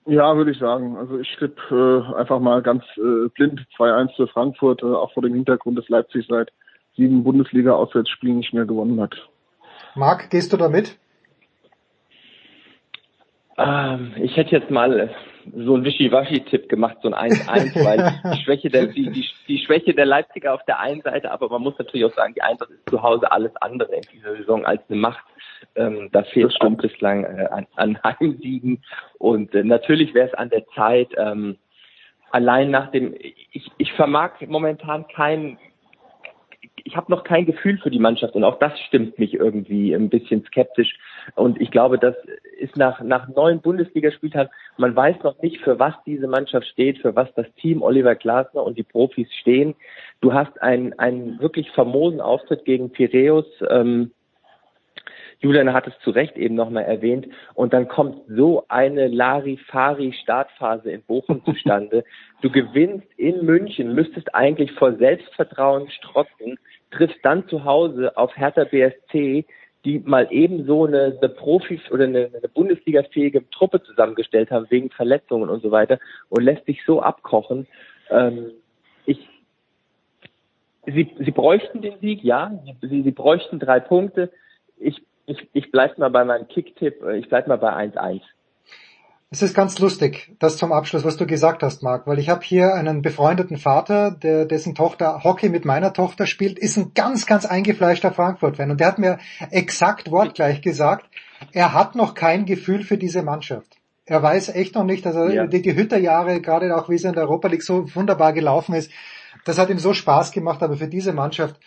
Ja, 0.06 0.36
würde 0.36 0.50
ich 0.50 0.58
sagen. 0.58 0.96
Also 0.96 1.18
ich 1.18 1.34
tippe 1.36 2.06
äh, 2.12 2.14
einfach 2.16 2.38
mal 2.38 2.60
ganz 2.62 2.84
äh, 2.96 3.28
blind 3.34 3.60
2-1 3.78 4.16
für 4.16 4.28
Frankfurt, 4.28 4.82
äh, 4.82 4.86
auch 4.86 5.12
vor 5.12 5.22
dem 5.22 5.34
Hintergrund, 5.34 5.78
dass 5.78 5.88
Leipzig 5.88 6.26
seit 6.28 6.52
sieben 6.96 7.24
Bundesliga-Auswärtsspielen 7.24 8.38
nicht 8.38 8.52
mehr 8.52 8.66
gewonnen 8.66 9.00
hat. 9.00 9.14
Marc, 9.94 10.30
gehst 10.30 10.52
du 10.52 10.56
da 10.56 10.68
mit? 10.68 10.98
Ähm, 13.56 14.12
ich 14.16 14.36
hätte 14.36 14.50
jetzt 14.50 14.70
mal 14.70 15.10
so 15.52 15.76
ein 15.76 15.84
Wischiwaschi-Tipp 15.84 16.68
gemacht, 16.68 16.98
so 17.02 17.12
ein 17.12 17.30
1-1, 17.30 17.84
weil 17.84 18.34
die 18.34 18.42
Schwäche 18.42 18.70
der, 18.70 18.86
die, 18.86 19.10
die, 19.10 19.26
die 19.48 19.58
Schwäche 19.58 19.94
der 19.94 20.06
Leipziger 20.06 20.54
auf 20.54 20.64
der 20.64 20.80
einen 20.80 21.02
Seite, 21.02 21.30
aber 21.30 21.48
man 21.48 21.62
muss 21.62 21.78
natürlich 21.78 22.04
auch 22.06 22.14
sagen, 22.14 22.34
die 22.34 22.42
Eintracht 22.42 22.70
ist 22.70 22.88
zu 22.88 23.02
Hause 23.02 23.30
alles 23.30 23.54
andere 23.56 23.94
in 23.94 24.02
dieser 24.12 24.36
Saison 24.36 24.64
als 24.64 24.82
eine 24.88 24.98
Macht. 24.98 25.24
Ähm, 25.76 26.08
da 26.12 26.22
fehlt 26.22 26.54
schon 26.60 26.76
bislang 26.76 27.24
äh, 27.24 27.46
an, 27.50 27.66
an 27.76 27.98
Heimsiegen 28.02 28.82
und 29.18 29.54
äh, 29.54 29.64
natürlich 29.64 30.14
wäre 30.14 30.28
es 30.28 30.34
an 30.34 30.50
der 30.50 30.66
Zeit, 30.68 31.08
ähm, 31.16 31.56
allein 32.30 32.70
nach 32.70 32.90
dem, 32.90 33.14
ich, 33.18 33.70
ich 33.78 33.92
vermag 33.92 34.32
momentan 34.46 35.06
kein 35.08 35.58
ich 36.84 36.96
habe 36.96 37.10
noch 37.10 37.24
kein 37.24 37.46
Gefühl 37.46 37.78
für 37.78 37.90
die 37.90 37.98
Mannschaft 37.98 38.34
und 38.34 38.44
auch 38.44 38.58
das 38.58 38.78
stimmt 38.80 39.18
mich 39.18 39.34
irgendwie 39.34 39.94
ein 39.94 40.10
bisschen 40.10 40.44
skeptisch. 40.44 40.94
Und 41.34 41.60
ich 41.60 41.70
glaube, 41.70 41.98
das 41.98 42.14
ist 42.54 42.76
nach, 42.76 43.00
nach 43.00 43.28
neun 43.28 43.60
Bundesligaspieltagen, 43.60 44.50
man 44.76 44.94
weiß 44.94 45.22
noch 45.22 45.40
nicht, 45.42 45.60
für 45.60 45.78
was 45.78 45.94
diese 46.06 46.26
Mannschaft 46.26 46.66
steht, 46.66 46.98
für 46.98 47.14
was 47.14 47.32
das 47.34 47.46
Team 47.56 47.82
Oliver 47.82 48.14
Glasner 48.14 48.62
und 48.62 48.78
die 48.78 48.82
Profis 48.82 49.32
stehen. 49.40 49.74
Du 50.20 50.32
hast 50.32 50.60
einen, 50.62 50.98
einen 50.98 51.40
wirklich 51.40 51.70
famosen 51.72 52.20
Auftritt 52.20 52.64
gegen 52.64 52.90
Piräus. 52.90 53.46
Ähm, 53.68 54.12
Julian 55.40 55.72
hat 55.74 55.86
es 55.86 55.92
zu 56.02 56.10
Recht 56.10 56.36
eben 56.36 56.54
nochmal 56.54 56.84
erwähnt. 56.84 57.28
Und 57.54 57.72
dann 57.72 57.88
kommt 57.88 58.22
so 58.28 58.64
eine 58.68 59.08
Larifari-Startphase 59.08 60.90
in 60.90 61.02
Bochum 61.02 61.44
zustande. 61.46 62.04
Du 62.40 62.50
gewinnst 62.50 63.06
in 63.16 63.44
München, 63.44 63.94
müsstest 63.94 64.34
eigentlich 64.34 64.72
vor 64.72 64.94
Selbstvertrauen 64.94 65.90
strotzen 65.90 66.58
trifft 66.94 67.18
dann 67.22 67.48
zu 67.48 67.64
Hause 67.64 68.16
auf 68.16 68.36
Hertha 68.36 68.64
BSC, 68.64 69.44
die 69.84 69.98
mal 70.00 70.28
eben 70.30 70.66
so 70.66 70.86
eine, 70.86 71.16
eine 71.20 71.28
Profi- 71.28 71.80
oder 71.90 72.04
eine, 72.04 72.30
eine 72.36 72.48
Bundesliga-fähige 72.48 73.48
Truppe 73.50 73.82
zusammengestellt 73.82 74.50
haben 74.50 74.66
wegen 74.70 74.90
Verletzungen 74.90 75.48
und 75.48 75.62
so 75.62 75.70
weiter 75.70 75.98
und 76.30 76.42
lässt 76.42 76.64
sich 76.66 76.84
so 76.86 77.02
abkochen. 77.02 77.66
Ähm, 78.10 78.52
ich, 79.04 79.28
sie, 80.86 81.14
sie 81.18 81.30
bräuchten 81.30 81.82
den 81.82 81.98
Sieg, 82.00 82.24
ja, 82.24 82.58
sie, 82.80 83.02
sie 83.02 83.12
bräuchten 83.12 83.58
drei 83.58 83.80
Punkte. 83.80 84.30
Ich, 84.78 85.02
ich, 85.26 85.48
ich 85.52 85.70
bleib 85.70 85.98
mal 85.98 86.10
bei 86.10 86.24
meinem 86.24 86.48
Kicktipp, 86.48 87.04
ich 87.14 87.28
bleib 87.28 87.46
mal 87.46 87.58
bei 87.58 87.72
1-1. 87.72 88.22
Es 89.34 89.42
ist 89.42 89.52
ganz 89.52 89.80
lustig, 89.80 90.32
das 90.38 90.56
zum 90.56 90.70
Abschluss, 90.70 91.02
was 91.02 91.16
du 91.16 91.26
gesagt 91.26 91.64
hast, 91.64 91.82
Marc, 91.82 92.06
weil 92.06 92.20
ich 92.20 92.28
habe 92.28 92.44
hier 92.44 92.72
einen 92.76 93.02
befreundeten 93.02 93.56
Vater, 93.56 94.12
der 94.12 94.44
dessen 94.44 94.76
Tochter 94.76 95.24
Hockey 95.24 95.48
mit 95.48 95.64
meiner 95.64 95.92
Tochter 95.92 96.26
spielt, 96.26 96.56
ist 96.56 96.76
ein 96.76 96.92
ganz, 96.94 97.26
ganz 97.26 97.44
eingefleischter 97.44 98.12
Frankfurt-Fan 98.12 98.70
und 98.70 98.78
der 98.78 98.86
hat 98.86 99.00
mir 99.00 99.18
exakt 99.50 100.12
wortgleich 100.12 100.62
gesagt, 100.62 101.06
er 101.50 101.74
hat 101.74 101.96
noch 101.96 102.14
kein 102.14 102.46
Gefühl 102.46 102.84
für 102.84 102.96
diese 102.96 103.24
Mannschaft. 103.24 103.66
Er 104.06 104.22
weiß 104.22 104.50
echt 104.50 104.76
noch 104.76 104.84
nicht, 104.84 105.04
also 105.04 105.26
ja. 105.26 105.48
die, 105.48 105.62
die 105.62 105.74
Hütterjahre, 105.74 106.40
gerade 106.40 106.72
auch 106.76 106.88
wie 106.88 106.94
es 106.94 107.02
in 107.02 107.14
der 107.14 107.24
Europa 107.24 107.48
League 107.48 107.64
so 107.64 107.92
wunderbar 107.92 108.34
gelaufen 108.34 108.76
ist, 108.76 108.92
das 109.44 109.58
hat 109.58 109.68
ihm 109.68 109.80
so 109.80 109.94
Spaß 109.94 110.30
gemacht, 110.30 110.62
aber 110.62 110.76
für 110.76 110.86
diese 110.86 111.12
Mannschaft 111.12 111.58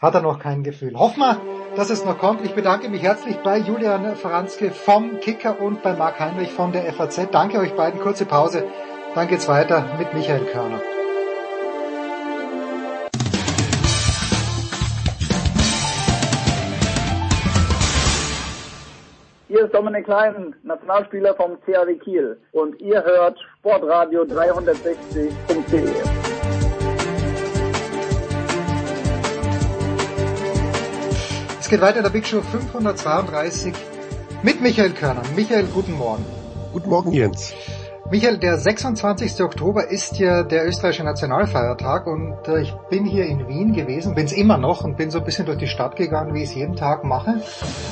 hat 0.00 0.14
er 0.14 0.22
noch 0.22 0.38
kein 0.38 0.62
Gefühl. 0.62 0.98
Hoffen 0.98 1.20
wir, 1.20 1.38
dass 1.76 1.90
es 1.90 2.02
noch 2.04 2.18
kommt. 2.18 2.44
Ich 2.44 2.54
bedanke 2.54 2.88
mich 2.88 3.02
herzlich 3.02 3.36
bei 3.38 3.58
Julian 3.58 4.14
Franzke 4.16 4.70
vom 4.70 5.18
Kicker 5.20 5.60
und 5.60 5.82
bei 5.82 5.94
Marc 5.94 6.20
Heinrich 6.20 6.52
von 6.52 6.70
der 6.72 6.92
FAZ. 6.92 7.28
Danke 7.30 7.58
euch 7.58 7.74
beiden. 7.74 8.00
Kurze 8.00 8.26
Pause. 8.26 8.64
Dann 9.14 9.28
geht's 9.28 9.48
weiter 9.48 9.84
mit 9.98 10.12
Michael 10.12 10.44
Körner. 10.46 10.80
Hier 19.48 19.64
ist 19.64 19.72
Dominik 19.74 20.04
Klein, 20.04 20.54
Nationalspieler 20.64 21.34
vom 21.34 21.56
CAW 21.64 21.94
Kiel 21.94 22.36
und 22.52 22.78
ihr 22.80 23.02
hört 23.02 23.38
sportradio360.de. 23.64 26.25
Es 31.66 31.70
geht 31.70 31.80
weiter 31.80 31.96
in 31.96 32.04
der 32.04 32.10
Big 32.10 32.24
Show 32.24 32.42
532 32.42 33.74
mit 34.44 34.60
Michael 34.60 34.90
Körner. 34.90 35.22
Michael, 35.34 35.64
guten 35.64 35.94
Morgen. 35.94 36.24
Guten 36.72 36.88
Morgen, 36.88 37.10
Jens. 37.10 37.54
Michael, 38.08 38.38
der 38.38 38.56
26. 38.56 39.40
Oktober 39.40 39.90
ist 39.90 40.16
ja 40.20 40.44
der 40.44 40.64
österreichische 40.64 41.02
Nationalfeiertag 41.02 42.06
und 42.06 42.36
äh, 42.46 42.60
ich 42.60 42.72
bin 42.88 43.04
hier 43.04 43.26
in 43.26 43.48
Wien 43.48 43.72
gewesen, 43.72 44.14
bin 44.14 44.26
es 44.26 44.32
immer 44.32 44.58
noch 44.58 44.84
und 44.84 44.96
bin 44.96 45.10
so 45.10 45.18
ein 45.18 45.24
bisschen 45.24 45.44
durch 45.44 45.58
die 45.58 45.66
Stadt 45.66 45.96
gegangen, 45.96 46.34
wie 46.34 46.44
ich 46.44 46.50
es 46.50 46.54
jeden 46.54 46.76
Tag 46.76 47.02
mache. 47.02 47.42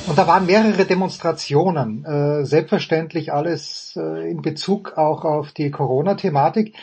Und 0.07 0.17
da 0.17 0.25
waren 0.25 0.45
mehrere 0.45 0.85
Demonstrationen, 0.85 2.05
äh, 2.05 2.45
selbstverständlich 2.45 3.33
alles 3.33 3.99
äh, 4.01 4.31
in 4.31 4.41
Bezug 4.41 4.93
auch 4.95 5.25
auf 5.25 5.51
die 5.51 5.69
Corona-Thematik. 5.69 6.77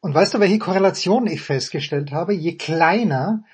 Und 0.00 0.12
weißt 0.12 0.34
du, 0.34 0.40
welche 0.40 0.58
Korrelation 0.58 1.28
ich 1.28 1.42
festgestellt 1.42 2.10
habe? 2.10 2.34
Je 2.34 2.56
kleiner 2.56 3.44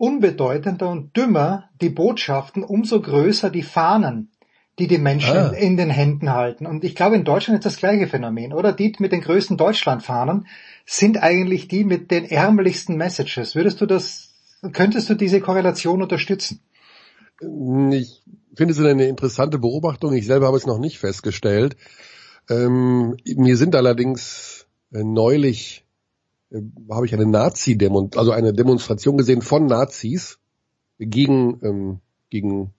unbedeutender 0.00 0.88
und 0.88 1.14
dümmer 1.14 1.68
die 1.82 1.90
Botschaften, 1.90 2.64
umso 2.64 3.02
größer 3.02 3.50
die 3.50 3.62
Fahnen, 3.62 4.30
die 4.78 4.86
die 4.86 4.96
Menschen 4.96 5.36
ah. 5.36 5.50
in 5.50 5.76
den 5.76 5.90
Händen 5.90 6.32
halten. 6.32 6.66
Und 6.66 6.84
ich 6.84 6.94
glaube, 6.94 7.16
in 7.16 7.24
Deutschland 7.24 7.58
ist 7.58 7.66
das 7.66 7.76
gleiche 7.76 8.06
Phänomen, 8.06 8.54
oder? 8.54 8.72
Die 8.72 8.96
mit 8.98 9.12
den 9.12 9.20
größten 9.20 9.58
Deutschlandfahnen 9.58 10.46
sind 10.86 11.22
eigentlich 11.22 11.68
die 11.68 11.84
mit 11.84 12.10
den 12.10 12.24
ärmlichsten 12.24 12.96
Messages. 12.96 13.54
Würdest 13.54 13.82
du 13.82 13.86
das, 13.86 14.30
könntest 14.72 15.10
du 15.10 15.14
diese 15.14 15.42
Korrelation 15.42 16.00
unterstützen? 16.00 16.60
Ich 17.92 18.22
finde 18.54 18.72
es 18.72 18.80
eine 18.80 19.06
interessante 19.06 19.58
Beobachtung. 19.58 20.14
Ich 20.14 20.24
selber 20.24 20.46
habe 20.46 20.56
es 20.56 20.66
noch 20.66 20.78
nicht 20.78 20.98
festgestellt. 20.98 21.76
Ähm, 22.48 23.16
mir 23.26 23.58
sind 23.58 23.76
allerdings 23.76 24.66
äh, 24.94 25.04
neulich 25.04 25.84
äh, 26.50 26.60
habe 26.90 27.06
ich 27.06 27.14
eine 27.14 27.26
nazi 27.26 27.76
demonstration 27.76 28.20
also 28.20 28.32
eine 28.32 28.52
Demonstration 28.52 29.16
gesehen 29.16 29.42
von 29.42 29.66
Nazis 29.66 30.38
gegen, 30.98 31.60
ähm, 31.62 31.98
gegen 32.28 32.72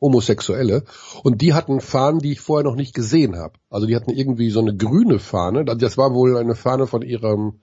Homosexuelle 0.00 0.84
und 1.24 1.40
die 1.42 1.54
hatten 1.54 1.80
Fahnen, 1.80 2.20
die 2.20 2.32
ich 2.32 2.40
vorher 2.40 2.64
noch 2.64 2.76
nicht 2.76 2.94
gesehen 2.94 3.36
habe. 3.36 3.54
Also 3.68 3.86
die 3.86 3.96
hatten 3.96 4.10
irgendwie 4.10 4.50
so 4.50 4.60
eine 4.60 4.76
grüne 4.76 5.18
Fahne. 5.18 5.64
Das 5.64 5.98
war 5.98 6.14
wohl 6.14 6.36
eine 6.36 6.54
Fahne 6.54 6.86
von 6.86 7.02
ihrem 7.02 7.60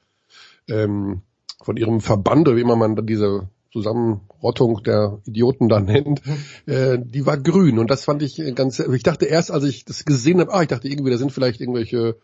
ähm, 0.68 1.22
von 1.64 1.78
ihrem 1.78 2.02
Verband 2.02 2.48
oder 2.48 2.58
wie 2.58 2.62
immer 2.62 2.76
man 2.76 3.06
diese 3.06 3.50
Zusammenrottung 3.72 4.84
der 4.84 5.20
Idioten 5.26 5.68
da 5.68 5.80
nennt, 5.82 6.22
äh, 6.66 6.98
die 7.00 7.26
war 7.26 7.38
grün 7.38 7.80
und 7.80 7.90
das 7.90 8.06
fand 8.06 8.22
ich 8.24 8.42
ganz. 8.56 8.80
Ich 8.80 9.04
dachte 9.04 9.26
erst, 9.26 9.52
als 9.52 9.64
ich 9.66 9.86
das 9.86 10.06
gesehen 10.06 10.40
habe, 10.40 10.54
ah, 10.54 10.62
ich 10.62 10.68
dachte 10.68 10.88
irgendwie, 10.88 11.12
da 11.12 11.18
sind 11.18 11.32
vielleicht 11.32 11.60
irgendwelche 11.60 12.18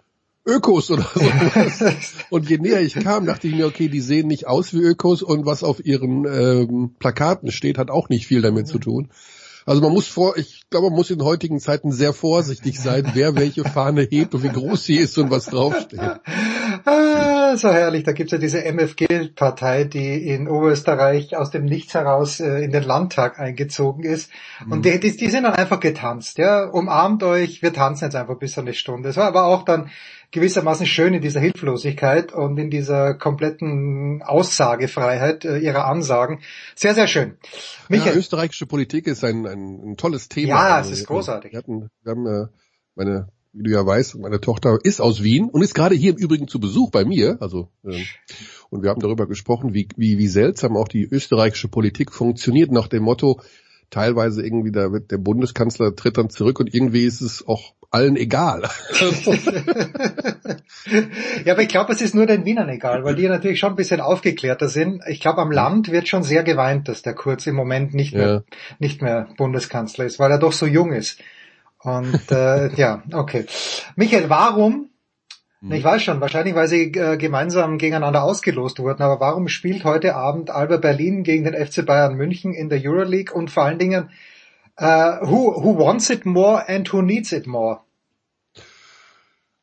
Ökos 0.46 0.90
oder 0.90 1.04
sowas. 1.04 2.14
und 2.30 2.50
je 2.50 2.58
näher 2.58 2.82
ich 2.82 2.96
kam, 2.96 3.26
dachte 3.26 3.48
ich 3.48 3.56
mir, 3.56 3.68
okay, 3.68 3.90
die 3.90 4.02
sehen 4.02 4.28
nicht 4.28 4.48
aus 4.48 4.74
wie 4.74 4.80
Ökos 4.80 5.22
und 5.22 5.46
was 5.46 5.64
auf 5.64 5.86
ihren 5.86 6.26
ähm, 6.26 6.96
Plakaten 6.98 7.52
steht, 7.52 7.78
hat 7.78 7.92
auch 7.92 8.10
nicht 8.10 8.28
viel 8.28 8.42
damit 8.42 8.68
zu 8.68 8.80
tun. 8.80 9.10
Also 9.66 9.82
man 9.82 9.92
muss 9.92 10.08
vor, 10.08 10.38
ich 10.38 10.64
glaube, 10.70 10.88
man 10.88 10.96
muss 10.96 11.12
in 11.12 11.24
heutigen 11.24 11.60
Zeiten 11.60 11.92
sehr 11.92 12.14
vorsichtig 12.14 12.80
sein, 12.80 13.12
wer 13.14 13.36
welche 13.36 13.64
Fahne 13.64 14.08
hebt 14.10 14.34
und 14.34 14.44
wie 14.44 14.50
groß 14.50 14.84
sie 14.84 14.96
ist 14.96 15.18
und 15.20 15.30
was 15.30 15.46
draufsteht. 15.46 16.02
Ja, 16.02 17.56
so 17.56 17.70
herrlich. 17.70 18.04
Da 18.04 18.12
gibt's 18.12 18.32
ja 18.32 18.40
diese 18.40 18.64
MFG-Partei, 18.64 19.84
die 19.84 20.28
in 20.28 20.48
Oberösterreich 20.48 21.36
aus 21.38 21.52
dem 21.52 21.66
Nichts 21.66 21.94
heraus 21.94 22.40
äh, 22.40 22.64
in 22.64 22.72
den 22.72 22.84
Landtag 22.84 23.40
eingezogen 23.40 24.04
ist. 24.04 24.32
Und 24.68 24.80
mhm. 24.80 24.82
die, 24.82 25.00
die, 25.00 25.16
die 25.16 25.30
sind 25.30 25.44
dann 25.44 25.54
einfach 25.54 25.80
getanzt. 25.80 26.40
Ja, 26.40 26.66
umarmt 26.66 27.22
euch, 27.24 27.62
wir 27.62 27.74
tanzen 27.74 28.06
jetzt 28.06 28.16
einfach 28.16 28.40
bis 28.40 28.58
eine 28.58 28.74
Stunde. 28.74 29.10
Es 29.10 29.18
war 29.18 29.28
aber 29.28 29.46
auch 29.46 29.64
dann 29.64 29.92
gewissermaßen 30.32 30.86
schön 30.86 31.14
in 31.14 31.22
dieser 31.22 31.40
Hilflosigkeit 31.40 32.34
und 32.34 32.58
in 32.58 32.70
dieser 32.70 33.16
kompletten 33.16 34.22
Aussagefreiheit 34.24 35.46
äh, 35.46 35.58
ihrer 35.60 35.86
Ansagen. 35.86 36.40
Sehr, 36.76 36.96
sehr 36.96 37.08
schön. 37.08 37.38
Michael. 37.90 38.14
Ja, 38.14 38.18
österreichische 38.18 38.66
Politik 38.66 39.08
ist 39.08 39.24
ein, 39.24 39.46
ein, 39.46 39.92
ein 39.92 39.98
tolles 39.98 40.30
Thema. 40.30 40.48
Ja, 40.48 40.80
es 40.80 40.90
ist 40.90 41.08
großartig. 41.08 41.52
Wir, 41.52 41.58
hatten, 41.60 41.90
wir 42.04 42.12
haben 42.12 42.28
äh, 42.28 42.48
meine 42.96 43.28
wie 43.54 43.64
du 43.64 43.72
ja 43.72 43.86
weißt, 43.86 44.18
meine 44.20 44.40
Tochter 44.40 44.80
ist 44.82 45.02
aus 45.02 45.24
Wien 45.24 45.50
und 45.50 45.62
ist 45.62 45.74
gerade 45.74 45.96
hier 45.96 46.12
im 46.12 46.18
Übrigen 46.18 46.48
zu 46.48 46.60
Besuch 46.60 46.90
bei 46.90 47.04
mir. 47.04 47.38
Also 47.42 47.70
äh, 47.84 48.02
und 48.70 48.84
wir 48.84 48.90
haben 48.90 49.02
darüber 49.02 49.28
gesprochen, 49.28 49.74
wie, 49.74 49.90
wie, 49.98 50.18
wie 50.18 50.28
seltsam 50.28 50.78
auch 50.78 50.88
die 50.88 51.04
österreichische 51.04 51.68
Politik 51.68 52.14
funktioniert, 52.14 52.72
nach 52.72 52.88
dem 52.88 53.04
Motto, 53.04 53.42
teilweise 53.90 54.42
irgendwie, 54.42 54.72
da 54.72 54.94
wird 54.94 55.12
der 55.12 55.18
Bundeskanzler 55.18 55.96
tritt 55.96 56.18
dann 56.18 56.30
zurück 56.30 56.60
und 56.62 56.74
irgendwie 56.74 57.04
ist 57.04 57.20
es 57.20 57.46
auch 57.46 57.76
allen 57.92 58.16
egal. 58.16 58.64
ja, 61.46 61.54
aber 61.54 61.62
ich 61.62 61.68
glaube, 61.68 61.92
es 61.92 62.02
ist 62.02 62.16
nur 62.16 62.26
den 62.26 62.46
Wienern 62.46 62.70
egal, 62.70 63.04
weil 63.04 63.16
die 63.16 63.28
natürlich 63.28 63.60
schon 63.60 63.74
ein 63.74 63.76
bisschen 63.76 64.00
aufgeklärter 64.00 64.70
sind. 64.70 65.04
Ich 65.08 65.20
glaube, 65.20 65.42
am 65.42 65.52
Land 65.52 65.92
wird 65.92 66.08
schon 66.08 66.24
sehr 66.24 66.44
geweint, 66.44 66.88
dass 66.88 67.02
der 67.02 67.14
Kurz 67.14 67.46
im 67.48 67.56
Moment 67.56 67.94
nicht 67.94 68.14
mehr, 68.14 68.28
ja. 68.28 68.44
nicht 68.80 69.02
mehr 69.02 69.28
Bundeskanzler 69.38 70.06
ist, 70.06 70.20
weil 70.20 70.32
er 70.32 70.40
doch 70.40 70.54
so 70.54 70.66
jung 70.66 70.94
ist. 70.94 71.20
Und 71.80 72.32
äh, 72.32 72.74
ja, 72.76 73.04
okay. 73.12 73.46
Michael, 73.98 74.30
warum? 74.30 74.90
Hm. 75.62 75.74
Ich 75.74 75.84
weiß 75.84 76.02
schon, 76.02 76.22
wahrscheinlich, 76.22 76.56
weil 76.56 76.70
sie 76.70 76.94
äh, 76.94 77.18
gemeinsam 77.18 77.78
gegeneinander 77.78 78.24
ausgelost 78.24 78.80
wurden, 78.80 79.04
aber 79.04 79.20
warum 79.20 79.50
spielt 79.50 79.84
heute 79.84 80.16
Abend 80.16 80.50
Alba 80.50 80.78
Berlin 80.78 81.24
gegen 81.24 81.44
den 81.44 81.54
FC 81.54 81.86
Bayern 81.86 82.16
München 82.16 82.54
in 82.54 82.70
der 82.70 82.80
Euroleague 82.82 83.36
und 83.36 83.52
vor 83.52 83.64
allen 83.64 83.80
Dingen, 83.80 84.10
uh, 84.82 85.26
who, 85.26 85.62
who 85.62 85.72
wants 85.78 86.10
it 86.10 86.26
more 86.26 86.64
and 86.68 86.88
who 86.92 87.02
needs 87.02 87.32
it 87.32 87.48
more? 87.48 87.82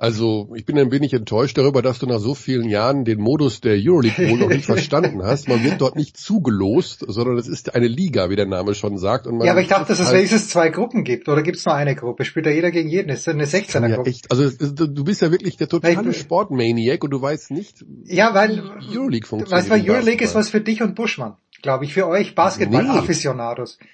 Also 0.01 0.53
ich 0.55 0.64
bin 0.64 0.79
ein 0.79 0.93
wenig 0.93 1.12
enttäuscht 1.12 1.59
darüber, 1.59 1.83
dass 1.83 1.99
du 1.99 2.07
nach 2.07 2.21
so 2.21 2.37
vielen 2.37 2.69
Jahren 2.69 3.05
den 3.05 3.21
Modus 3.21 3.61
der 3.61 3.75
Euroleague 3.77 4.31
wohl 4.31 4.39
noch 4.39 4.49
nicht 4.49 4.64
verstanden 4.66 5.25
hast. 5.25 5.49
Man 5.49 5.64
wird 5.64 5.81
dort 5.81 5.97
nicht 5.97 6.16
zugelost, 6.16 7.05
sondern 7.09 7.37
es 7.37 7.49
ist 7.49 7.75
eine 7.75 7.89
Liga, 7.89 8.31
wie 8.31 8.37
der 8.37 8.47
Name 8.47 8.77
schon 8.77 8.97
sagt. 8.97 9.27
Ja, 9.27 9.51
aber 9.51 9.61
ich 9.61 9.66
dachte, 9.66 9.89
dass 9.89 9.99
es 9.99 10.07
halt 10.07 10.19
wenigstens 10.19 10.51
zwei 10.51 10.69
Gruppen 10.69 11.03
gibt. 11.03 11.29
Oder 11.29 11.43
gibt 11.43 11.57
es 11.57 11.66
nur 11.66 11.75
eine 11.75 11.97
Gruppe? 11.97 12.25
Spielt 12.25 12.47
da 12.47 12.51
jeder 12.51 12.71
gegen 12.71 12.89
jeden? 12.89 13.09
Ist 13.09 13.27
das 13.27 13.35
eine 13.35 13.45
16er 13.45 13.93
Gruppe? 13.97 14.11
Ja, 14.11 14.16
echt. 14.16 14.31
Also 14.31 14.49
du 14.49 15.03
bist 15.03 15.21
ja 15.21 15.33
wirklich 15.33 15.57
der 15.57 15.69
totale 15.69 16.12
Sportmaniac 16.12 17.03
und 17.03 17.11
du 17.11 17.21
weißt 17.21 17.51
nicht, 17.51 17.85
ja, 18.05 18.33
weil, 18.35 18.62
Euroleague 18.93 19.27
funktioniert. 19.27 19.51
Weißt 19.51 19.69
du, 19.69 19.93
Euroleague 19.93 20.25
ist 20.25 20.37
was 20.37 20.49
für 20.49 20.61
dich 20.61 20.81
und 20.81 20.95
Buschmann, 20.95 21.35
glaube 21.61 21.87
ich, 21.87 21.95
für 21.95 22.07
euch 22.07 22.37
Basketball-Afficionados. 22.37 23.79
Nee. 23.81 23.89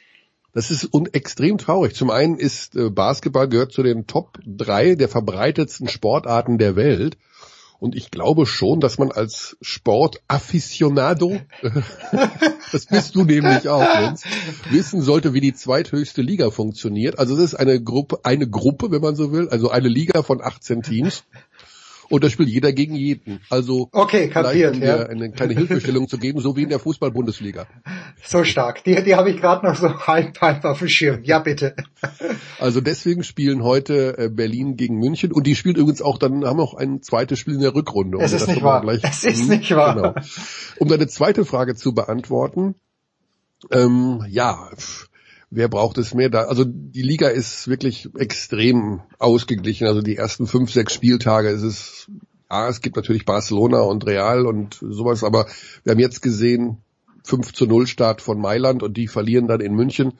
Das 0.55 0.70
ist 0.70 0.90
extrem 1.12 1.59
traurig. 1.59 1.94
Zum 1.94 2.11
einen 2.11 2.38
ist 2.38 2.76
äh, 2.76 2.88
Basketball 2.88 3.48
gehört 3.48 3.72
zu 3.72 3.82
den 3.82 4.07
Top 4.07 4.38
drei 4.46 4.94
der 4.94 5.09
verbreitetsten 5.09 5.88
Sportarten 5.88 6.59
der 6.59 6.76
Welt. 6.76 7.18
Und 7.80 7.96
ich 7.96 8.11
glaube 8.11 8.46
schon, 8.46 8.80
dass 8.80 8.98
man 8.98 9.11
als 9.11 9.57
Sportaficionado, 9.61 11.38
das 12.72 12.86
bist 12.86 13.14
du 13.14 13.24
nämlich 13.24 13.68
auch, 13.68 13.82
Jens, 14.00 14.22
wissen 14.70 15.02
sollte, 15.02 15.34
wie 15.34 15.40
die 15.40 15.52
zweithöchste 15.52 16.22
Liga 16.22 16.50
funktioniert. 16.50 17.18
Also 17.18 17.34
es 17.34 17.40
ist 17.40 17.55
eine 17.57 17.82
Gruppe, 17.82 18.20
eine 18.22 18.48
Gruppe, 18.48 18.90
wenn 18.90 19.02
man 19.02 19.16
so 19.16 19.32
will, 19.32 19.48
also 19.48 19.70
eine 19.70 19.88
Liga 19.88 20.22
von 20.22 20.40
18 20.40 20.82
Teams 20.82 21.24
und 22.09 22.24
da 22.24 22.30
spielt 22.30 22.48
jeder 22.48 22.72
gegen 22.72 22.94
jeden. 22.94 23.40
Also 23.50 23.88
okay, 23.92 24.28
kapiert, 24.28 24.76
ja. 24.76 25.07
eine 25.07 25.30
kleine 25.30 25.55
Hilfestellung 25.55 26.09
zu 26.09 26.18
geben, 26.18 26.40
so 26.40 26.57
wie 26.57 26.62
in 26.62 26.68
der 26.68 26.78
Fußball-Bundesliga. 26.78 27.66
So 28.24 28.44
stark. 28.44 28.84
Die, 28.84 29.02
die 29.02 29.14
habe 29.14 29.30
ich 29.30 29.40
gerade 29.40 29.66
noch 29.66 29.76
so 29.76 29.88
halb, 30.07 30.40
halb 30.40 30.64
auf 30.64 30.78
dem 30.78 30.88
Schirm. 30.88 31.22
Ja, 31.24 31.38
bitte. 31.38 31.74
Also 32.59 32.80
deswegen 32.80 33.22
spielen 33.22 33.62
heute 33.62 34.18
äh, 34.18 34.28
Berlin 34.28 34.76
gegen 34.76 34.98
München 34.98 35.32
und 35.32 35.46
die 35.46 35.55
spielt 35.55 35.76
übrigens 35.76 36.02
auch, 36.02 36.18
dann 36.18 36.44
haben 36.44 36.59
wir 36.59 36.62
auch 36.62 36.74
ein 36.74 37.02
zweites 37.02 37.38
Spiel 37.38 37.55
in 37.55 37.61
der 37.61 37.74
Rückrunde. 37.74 38.18
Es 38.20 38.32
ist 38.32 38.48
nicht 38.48 38.62
wahr. 38.62 38.80
Gleich, 38.80 39.00
es 39.02 39.24
ist 39.24 39.48
nicht 39.48 39.74
wahr. 39.74 39.94
Genau. 39.94 40.14
Um 40.78 40.88
deine 40.88 41.07
zweite 41.07 41.44
Frage 41.44 41.74
zu 41.74 41.94
beantworten, 41.94 42.74
ähm, 43.70 44.24
ja, 44.28 44.70
wer 45.55 45.68
braucht 45.68 45.98
es 45.98 46.14
mehr 46.14 46.30
da? 46.30 46.42
Also 46.42 46.64
die 46.64 47.02
Liga 47.02 47.28
ist 47.28 47.68
wirklich 47.68 48.09
extrem 48.16 49.00
ausgeglichen. 49.18 49.86
Also 49.86 50.02
die 50.02 50.16
ersten 50.16 50.46
fünf, 50.46 50.72
sechs 50.72 50.92
Spieltage 50.92 51.48
ist 51.48 51.62
es, 51.62 52.11
ja, 52.50 52.68
es 52.68 52.80
gibt 52.80 52.96
natürlich 52.96 53.24
Barcelona 53.24 53.80
und 53.80 54.07
Real 54.07 54.46
und 54.46 54.78
sowas, 54.80 55.24
aber 55.24 55.46
wir 55.82 55.92
haben 55.92 56.00
jetzt 56.00 56.22
gesehen, 56.22 56.78
5 57.24 57.52
zu 57.55 57.66
0 57.66 57.86
Start 57.86 58.20
von 58.20 58.38
Mailand 58.38 58.82
und 58.82 58.96
die 58.96 59.09
verlieren 59.09 59.48
dann 59.48 59.61
in 59.61 59.74
München. 59.74 60.12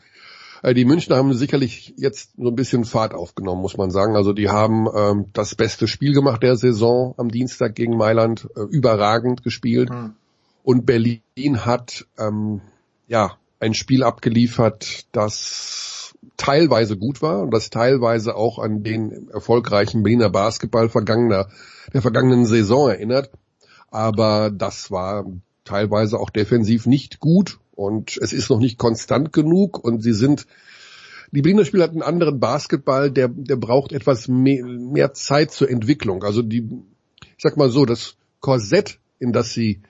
Äh, 0.62 0.74
die 0.74 0.87
Münchner 0.87 1.16
haben 1.16 1.35
sicherlich 1.35 1.95
jetzt 1.99 2.32
so 2.39 2.49
ein 2.49 2.55
bisschen 2.55 2.85
Fahrt 2.85 3.14
aufgenommen, 3.14 3.61
muss 3.61 3.76
man 3.76 3.91
sagen. 3.91 4.16
Also 4.16 4.32
die 4.32 4.49
haben 4.49 4.89
ähm, 4.95 5.26
das 5.35 5.55
beste 5.55 5.87
Spiel 5.87 6.14
gemacht 6.14 6.43
der 6.43 6.57
Saison 6.57 7.14
am 7.18 7.28
Dienstag 7.28 7.74
gegen 7.74 7.97
Mailand, 7.97 8.49
äh, 8.57 8.62
überragend 8.62 9.43
gespielt. 9.43 9.91
Mhm. 9.91 10.14
Und 10.62 10.87
Berlin 10.87 11.66
hat 11.66 12.07
ähm, 12.18 12.62
ja 13.07 13.37
ein 13.65 13.73
Spiel 13.73 14.03
abgeliefert, 14.03 15.07
das 15.12 16.15
teilweise 16.37 16.99
gut 16.99 17.23
war 17.23 17.43
und 17.43 17.51
das 17.51 17.71
teilweise 17.71 18.37
auch 18.37 18.59
an 18.59 18.83
den 18.83 19.31
erfolgreichen 19.31 20.03
Berliner 20.03 20.29
Basketball 20.29 20.91
vergangener, 20.91 21.49
der 21.93 22.03
vergangenen 22.03 22.45
Saison 22.45 22.91
erinnert. 22.91 23.31
Aber 23.91 24.51
das 24.51 24.91
war 24.91 25.25
teilweise 25.65 26.21
auch 26.21 26.29
defensiv 26.29 26.85
nicht 26.85 27.21
gut 27.21 27.59
und 27.73 28.19
es 28.19 28.35
ist 28.35 28.51
noch 28.51 28.61
nicht 28.61 28.79
konstant 28.79 29.33
genug 29.33 29.83
und 29.83 30.03
sie 30.03 30.12
sind 30.12 30.47
die 31.31 31.43
Berliner 31.43 31.65
Spieler 31.65 31.85
hat 31.85 31.93
einen 31.93 32.03
anderen 32.03 32.39
Basketball, 32.39 33.11
der, 33.11 33.29
der 33.29 33.57
braucht 33.57 33.93
etwas 33.93 34.29
mehr, 34.29 34.65
mehr 34.65 35.15
Zeit 35.15 35.51
zur 35.51 35.69
Entwicklung. 35.69 36.23
Also 36.23 36.43
die, 36.43 36.69
ich 37.23 37.43
sag 37.43 37.57
mal 37.57 37.71
so, 37.71 37.87
das 37.87 38.15
Korsett, 38.39 39.01
in 39.19 39.33
das 39.33 39.53
sie 39.53 39.81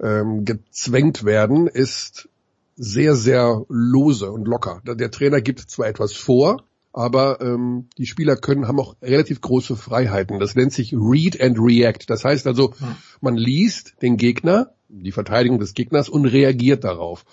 ähm, 0.00 0.46
gezwängt 0.46 1.24
werden, 1.24 1.66
ist 1.66 2.30
sehr, 2.78 3.16
sehr 3.16 3.64
lose 3.68 4.30
und 4.30 4.46
locker. 4.46 4.80
Der 4.84 5.10
Trainer 5.10 5.40
gibt 5.40 5.60
zwar 5.60 5.88
etwas 5.88 6.14
vor, 6.14 6.62
aber 6.92 7.40
ähm, 7.40 7.88
die 7.98 8.06
Spieler 8.06 8.36
können 8.36 8.68
haben 8.68 8.78
auch 8.78 8.94
relativ 9.02 9.40
große 9.40 9.76
Freiheiten. 9.76 10.38
Das 10.38 10.54
nennt 10.54 10.72
sich 10.72 10.94
Read 10.94 11.40
and 11.40 11.58
React. 11.58 12.04
Das 12.06 12.24
heißt 12.24 12.46
also, 12.46 12.72
hm. 12.78 12.96
man 13.20 13.36
liest 13.36 13.94
den 14.00 14.16
Gegner, 14.16 14.72
die 14.88 15.12
Verteidigung 15.12 15.58
des 15.58 15.74
Gegners 15.74 16.08
und 16.08 16.24
reagiert 16.24 16.84
darauf. 16.84 17.24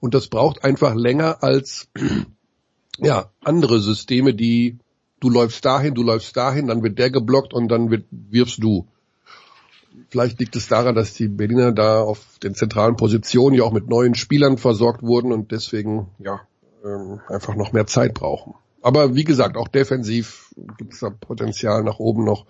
Und 0.00 0.14
das 0.14 0.28
braucht 0.28 0.64
einfach 0.64 0.94
länger 0.94 1.42
als 1.42 1.88
ja 2.98 3.30
andere 3.40 3.80
Systeme, 3.80 4.34
die 4.34 4.78
du 5.20 5.30
läufst 5.30 5.64
dahin, 5.64 5.94
du 5.94 6.02
läufst 6.02 6.36
dahin, 6.36 6.66
dann 6.66 6.82
wird 6.82 6.98
der 6.98 7.10
geblockt 7.10 7.54
und 7.54 7.68
dann 7.68 7.90
wird, 7.90 8.06
wirfst 8.10 8.62
du. 8.62 8.88
Vielleicht 10.08 10.40
liegt 10.40 10.56
es 10.56 10.68
daran, 10.68 10.94
dass 10.94 11.14
die 11.14 11.28
Berliner 11.28 11.72
da 11.72 12.00
auf 12.00 12.38
den 12.42 12.54
zentralen 12.54 12.96
Positionen 12.96 13.56
ja 13.56 13.64
auch 13.64 13.72
mit 13.72 13.88
neuen 13.88 14.14
Spielern 14.14 14.56
versorgt 14.56 15.02
wurden 15.02 15.32
und 15.32 15.52
deswegen 15.52 16.08
ja 16.18 16.40
ähm, 16.84 17.20
einfach 17.28 17.54
noch 17.54 17.72
mehr 17.72 17.86
Zeit 17.86 18.14
brauchen. 18.14 18.54
Aber 18.82 19.14
wie 19.14 19.24
gesagt, 19.24 19.56
auch 19.56 19.68
defensiv 19.68 20.54
gibt 20.78 20.94
es 20.94 21.00
da 21.00 21.10
Potenzial 21.10 21.82
nach 21.82 21.98
oben 21.98 22.24
noch. 22.24 22.46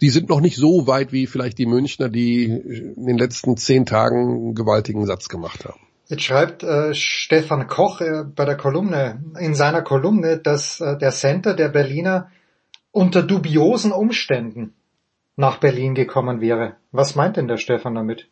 Die 0.00 0.08
sind 0.08 0.28
noch 0.28 0.40
nicht 0.40 0.56
so 0.56 0.86
weit 0.86 1.12
wie 1.12 1.26
vielleicht 1.26 1.58
die 1.58 1.66
Münchner, 1.66 2.08
die 2.08 2.44
in 2.44 3.06
den 3.06 3.18
letzten 3.18 3.56
zehn 3.56 3.84
Tagen 3.86 4.28
einen 4.28 4.54
gewaltigen 4.54 5.06
Satz 5.06 5.28
gemacht 5.28 5.64
haben. 5.66 5.80
Jetzt 6.08 6.22
schreibt 6.22 6.64
äh, 6.64 6.92
Stefan 6.94 7.68
Koch 7.68 8.00
äh, 8.00 8.24
bei 8.24 8.44
der 8.44 8.56
Kolumne, 8.56 9.22
in 9.38 9.54
seiner 9.54 9.82
Kolumne, 9.82 10.38
dass 10.38 10.80
äh, 10.80 10.98
der 10.98 11.12
Center 11.12 11.54
der 11.54 11.68
Berliner 11.68 12.30
unter 12.90 13.22
dubiosen 13.22 13.92
Umständen 13.92 14.74
nach 15.36 15.58
Berlin 15.58 15.94
gekommen 15.94 16.40
wäre. 16.40 16.76
Was 16.92 17.14
meint 17.14 17.36
denn 17.36 17.48
der 17.48 17.56
Stefan 17.56 17.94
damit? 17.94 18.28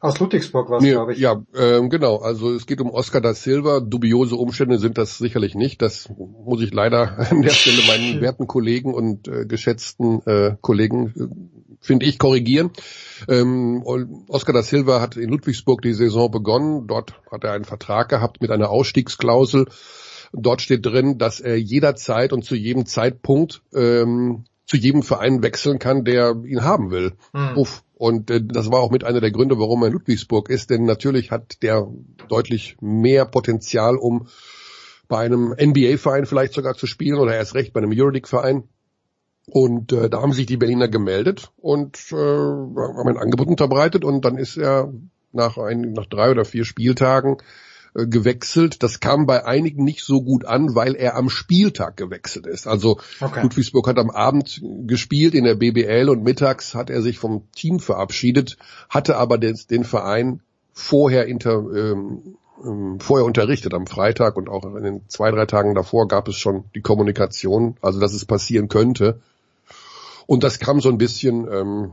Aus 0.00 0.20
Ludwigsburg 0.20 0.70
war 0.70 0.78
es, 0.78 0.84
nee, 0.84 0.92
glaube 0.92 1.12
ich. 1.12 1.18
Ja, 1.18 1.42
ähm, 1.56 1.90
genau. 1.90 2.18
Also 2.18 2.54
es 2.54 2.66
geht 2.66 2.80
um 2.80 2.90
Oscar 2.90 3.20
da 3.20 3.34
Silva. 3.34 3.80
Dubiose 3.80 4.36
Umstände 4.36 4.78
sind 4.78 4.96
das 4.96 5.18
sicherlich 5.18 5.56
nicht. 5.56 5.82
Das 5.82 6.08
muss 6.16 6.62
ich 6.62 6.72
leider 6.72 7.18
an 7.30 7.42
der 7.42 7.50
Stelle 7.50 7.82
meinen 7.88 8.20
werten 8.20 8.46
Kollegen 8.46 8.94
und 8.94 9.26
äh, 9.26 9.44
geschätzten 9.44 10.22
äh, 10.24 10.56
Kollegen, 10.60 11.14
äh, 11.16 11.76
finde 11.80 12.06
ich, 12.06 12.20
korrigieren. 12.20 12.70
Ähm, 13.28 13.82
Oscar 14.28 14.52
da 14.52 14.62
Silva 14.62 15.00
hat 15.00 15.16
in 15.16 15.30
Ludwigsburg 15.30 15.82
die 15.82 15.94
Saison 15.94 16.30
begonnen. 16.30 16.86
Dort 16.86 17.20
hat 17.32 17.42
er 17.42 17.52
einen 17.52 17.64
Vertrag 17.64 18.08
gehabt 18.08 18.40
mit 18.40 18.52
einer 18.52 18.70
Ausstiegsklausel. 18.70 19.66
Dort 20.32 20.60
steht 20.62 20.86
drin, 20.86 21.18
dass 21.18 21.40
er 21.40 21.58
jederzeit 21.58 22.32
und 22.32 22.44
zu 22.44 22.54
jedem 22.54 22.86
Zeitpunkt 22.86 23.62
ähm, 23.74 24.44
zu 24.68 24.76
jedem 24.76 25.02
Verein 25.02 25.42
wechseln 25.42 25.78
kann, 25.78 26.04
der 26.04 26.36
ihn 26.44 26.62
haben 26.62 26.90
will. 26.90 27.14
Mhm. 27.32 27.56
Uff. 27.56 27.82
Und 27.94 28.30
äh, 28.30 28.40
das 28.44 28.70
war 28.70 28.80
auch 28.80 28.90
mit 28.90 29.02
einer 29.02 29.20
der 29.20 29.32
Gründe, 29.32 29.58
warum 29.58 29.82
er 29.82 29.88
in 29.88 29.94
Ludwigsburg 29.94 30.50
ist, 30.50 30.70
denn 30.70 30.84
natürlich 30.84 31.30
hat 31.30 31.62
der 31.62 31.88
deutlich 32.28 32.76
mehr 32.80 33.24
Potenzial, 33.24 33.96
um 33.96 34.28
bei 35.08 35.20
einem 35.20 35.54
NBA-Verein 35.58 36.26
vielleicht 36.26 36.52
sogar 36.52 36.74
zu 36.74 36.86
spielen 36.86 37.18
oder 37.18 37.34
erst 37.34 37.54
recht 37.54 37.72
bei 37.72 37.80
einem 37.80 37.92
Euroleague-Verein. 37.92 38.64
Und 39.46 39.92
äh, 39.92 40.10
da 40.10 40.20
haben 40.20 40.34
sich 40.34 40.44
die 40.44 40.58
Berliner 40.58 40.88
gemeldet 40.88 41.50
und 41.56 41.96
äh, 42.12 42.14
haben 42.14 43.08
ein 43.08 43.16
Angebot 43.16 43.48
unterbreitet 43.48 44.04
und 44.04 44.22
dann 44.26 44.36
ist 44.36 44.58
er 44.58 44.92
nach, 45.32 45.56
ein, 45.56 45.92
nach 45.92 46.06
drei 46.06 46.30
oder 46.30 46.44
vier 46.44 46.66
Spieltagen 46.66 47.38
äh, 47.98 48.06
gewechselt. 48.06 48.82
Das 48.82 49.00
kam 49.00 49.26
bei 49.26 49.44
einigen 49.44 49.84
nicht 49.84 50.04
so 50.04 50.22
gut 50.22 50.44
an, 50.44 50.74
weil 50.74 50.94
er 50.94 51.16
am 51.16 51.28
Spieltag 51.28 51.96
gewechselt 51.96 52.46
ist. 52.46 52.66
Also 52.66 52.98
okay. 53.20 53.42
Ludwigsburg 53.42 53.88
hat 53.88 53.98
am 53.98 54.10
Abend 54.10 54.62
gespielt 54.86 55.34
in 55.34 55.44
der 55.44 55.56
BBL 55.56 56.08
und 56.08 56.22
mittags 56.22 56.74
hat 56.74 56.90
er 56.90 57.02
sich 57.02 57.18
vom 57.18 57.50
Team 57.52 57.80
verabschiedet, 57.80 58.56
hatte 58.88 59.16
aber 59.16 59.38
den, 59.38 59.58
den 59.70 59.84
Verein 59.84 60.40
vorher 60.72 61.26
inter, 61.26 61.58
ähm, 61.74 62.36
ähm, 62.64 63.00
vorher 63.00 63.26
unterrichtet 63.26 63.74
am 63.74 63.86
Freitag 63.86 64.36
und 64.36 64.48
auch 64.48 64.64
in 64.76 64.84
den 64.84 65.08
zwei, 65.08 65.30
drei 65.30 65.46
Tagen 65.46 65.74
davor 65.74 66.06
gab 66.06 66.28
es 66.28 66.36
schon 66.36 66.64
die 66.74 66.82
Kommunikation, 66.82 67.76
also 67.80 67.98
dass 67.98 68.12
es 68.12 68.24
passieren 68.24 68.68
könnte. 68.68 69.20
Und 70.26 70.44
das 70.44 70.58
kam 70.58 70.80
so 70.80 70.88
ein 70.88 70.98
bisschen 70.98 71.48
ähm, 71.50 71.92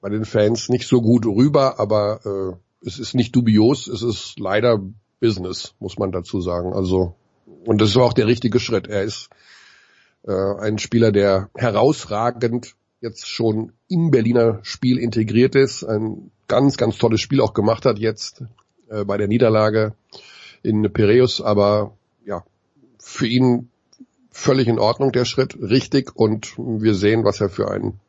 bei 0.00 0.10
den 0.10 0.26
Fans 0.26 0.68
nicht 0.68 0.86
so 0.86 1.00
gut 1.00 1.26
rüber, 1.26 1.80
aber 1.80 2.20
äh, 2.24 2.86
es 2.86 2.98
ist 2.98 3.14
nicht 3.14 3.34
dubios, 3.34 3.88
es 3.88 4.02
ist 4.02 4.38
leider 4.38 4.80
Business, 5.20 5.74
muss 5.80 5.98
man 5.98 6.12
dazu 6.12 6.40
sagen. 6.40 6.72
Also 6.72 7.14
und 7.64 7.80
das 7.80 7.94
war 7.96 8.04
auch 8.04 8.12
der 8.12 8.26
richtige 8.26 8.60
Schritt. 8.60 8.88
Er 8.88 9.02
ist 9.02 9.28
äh, 10.26 10.32
ein 10.32 10.78
Spieler, 10.78 11.12
der 11.12 11.50
herausragend 11.54 12.74
jetzt 13.00 13.28
schon 13.28 13.72
im 13.88 14.10
Berliner 14.10 14.60
Spiel 14.62 14.98
integriert 14.98 15.54
ist, 15.54 15.84
ein 15.84 16.30
ganz, 16.48 16.76
ganz 16.76 16.96
tolles 16.96 17.20
Spiel 17.20 17.40
auch 17.40 17.52
gemacht 17.52 17.84
hat 17.84 17.98
jetzt 17.98 18.42
äh, 18.88 19.04
bei 19.04 19.18
der 19.18 19.28
Niederlage 19.28 19.94
in 20.62 20.90
Piraeus, 20.90 21.42
aber 21.42 21.96
ja, 22.24 22.44
für 22.98 23.26
ihn 23.26 23.68
völlig 24.30 24.66
in 24.68 24.78
Ordnung, 24.78 25.12
der 25.12 25.26
Schritt, 25.26 25.56
richtig 25.60 26.16
und 26.16 26.54
wir 26.56 26.94
sehen, 26.94 27.24
was 27.24 27.40
er 27.40 27.50
für 27.50 27.70
ein, 27.70 28.00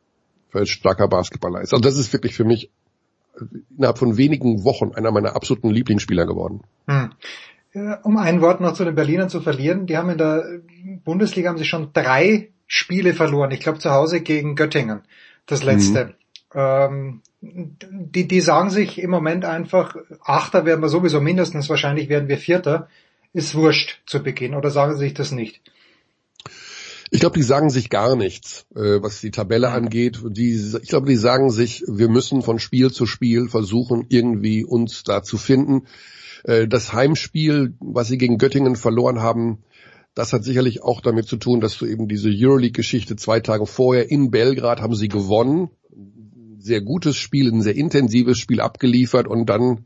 für 0.48 0.60
ein 0.60 0.66
starker 0.66 1.08
Basketballer 1.08 1.60
ist. 1.60 1.74
Also 1.74 1.82
das 1.82 1.98
ist 1.98 2.12
wirklich 2.14 2.34
für 2.34 2.44
mich 2.44 2.70
innerhalb 3.76 3.98
von 3.98 4.16
wenigen 4.16 4.64
Wochen 4.64 4.92
einer 4.94 5.10
meiner 5.10 5.36
absoluten 5.36 5.70
Lieblingsspieler 5.70 6.26
geworden. 6.26 6.62
Hm. 6.86 7.10
Um 8.04 8.16
ein 8.16 8.40
Wort 8.40 8.60
noch 8.60 8.72
zu 8.72 8.84
den 8.84 8.94
Berlinern 8.94 9.28
zu 9.28 9.40
verlieren, 9.40 9.86
die 9.86 9.98
haben 9.98 10.08
in 10.08 10.18
der 10.18 10.60
Bundesliga 11.04 11.50
haben 11.50 11.58
sie 11.58 11.66
schon 11.66 11.90
drei 11.92 12.50
Spiele 12.66 13.12
verloren. 13.12 13.50
Ich 13.50 13.60
glaube 13.60 13.78
zu 13.78 13.90
Hause 13.90 14.22
gegen 14.22 14.56
Göttingen, 14.56 15.02
das 15.44 15.62
letzte. 15.62 16.06
Mhm. 16.06 16.12
Ähm, 16.54 17.22
die, 17.40 18.26
die 18.26 18.40
sagen 18.40 18.70
sich 18.70 18.98
im 18.98 19.10
Moment 19.10 19.44
einfach, 19.44 19.94
Achter 20.24 20.64
werden 20.64 20.80
wir 20.80 20.88
sowieso 20.88 21.20
mindestens, 21.20 21.68
wahrscheinlich 21.68 22.08
werden 22.08 22.28
wir 22.28 22.38
Vierter. 22.38 22.88
Ist 23.32 23.54
wurscht 23.54 24.00
zu 24.06 24.22
Beginn 24.22 24.54
oder 24.54 24.70
sagen 24.70 24.94
sie 24.94 25.00
sich 25.00 25.14
das 25.14 25.30
nicht? 25.30 25.60
Ich 27.10 27.20
glaube, 27.20 27.38
die 27.38 27.44
sagen 27.44 27.70
sich 27.70 27.88
gar 27.88 28.16
nichts, 28.16 28.66
äh, 28.74 29.00
was 29.00 29.20
die 29.20 29.30
Tabelle 29.30 29.70
angeht. 29.70 30.20
Die, 30.28 30.54
ich 30.82 30.88
glaube, 30.88 31.06
die 31.06 31.16
sagen 31.16 31.50
sich, 31.50 31.84
wir 31.86 32.08
müssen 32.08 32.42
von 32.42 32.58
Spiel 32.58 32.90
zu 32.90 33.06
Spiel 33.06 33.48
versuchen, 33.48 34.06
irgendwie 34.08 34.64
uns 34.64 35.04
da 35.04 35.22
zu 35.22 35.38
finden. 35.38 35.86
Äh, 36.44 36.66
das 36.66 36.92
Heimspiel, 36.92 37.74
was 37.80 38.08
sie 38.08 38.18
gegen 38.18 38.38
Göttingen 38.38 38.76
verloren 38.76 39.20
haben, 39.20 39.58
das 40.14 40.32
hat 40.32 40.44
sicherlich 40.44 40.82
auch 40.82 41.00
damit 41.00 41.26
zu 41.26 41.36
tun, 41.36 41.60
dass 41.60 41.76
du 41.76 41.86
eben 41.86 42.08
diese 42.08 42.30
Euroleague-Geschichte 42.30 43.16
zwei 43.16 43.40
Tage 43.40 43.66
vorher 43.66 44.10
in 44.10 44.30
Belgrad 44.30 44.80
haben 44.80 44.94
sie 44.94 45.08
gewonnen. 45.08 45.68
Sehr 46.58 46.80
gutes 46.80 47.16
Spiel, 47.16 47.52
ein 47.52 47.60
sehr 47.60 47.76
intensives 47.76 48.38
Spiel 48.38 48.60
abgeliefert 48.60 49.28
und 49.28 49.46
dann, 49.46 49.84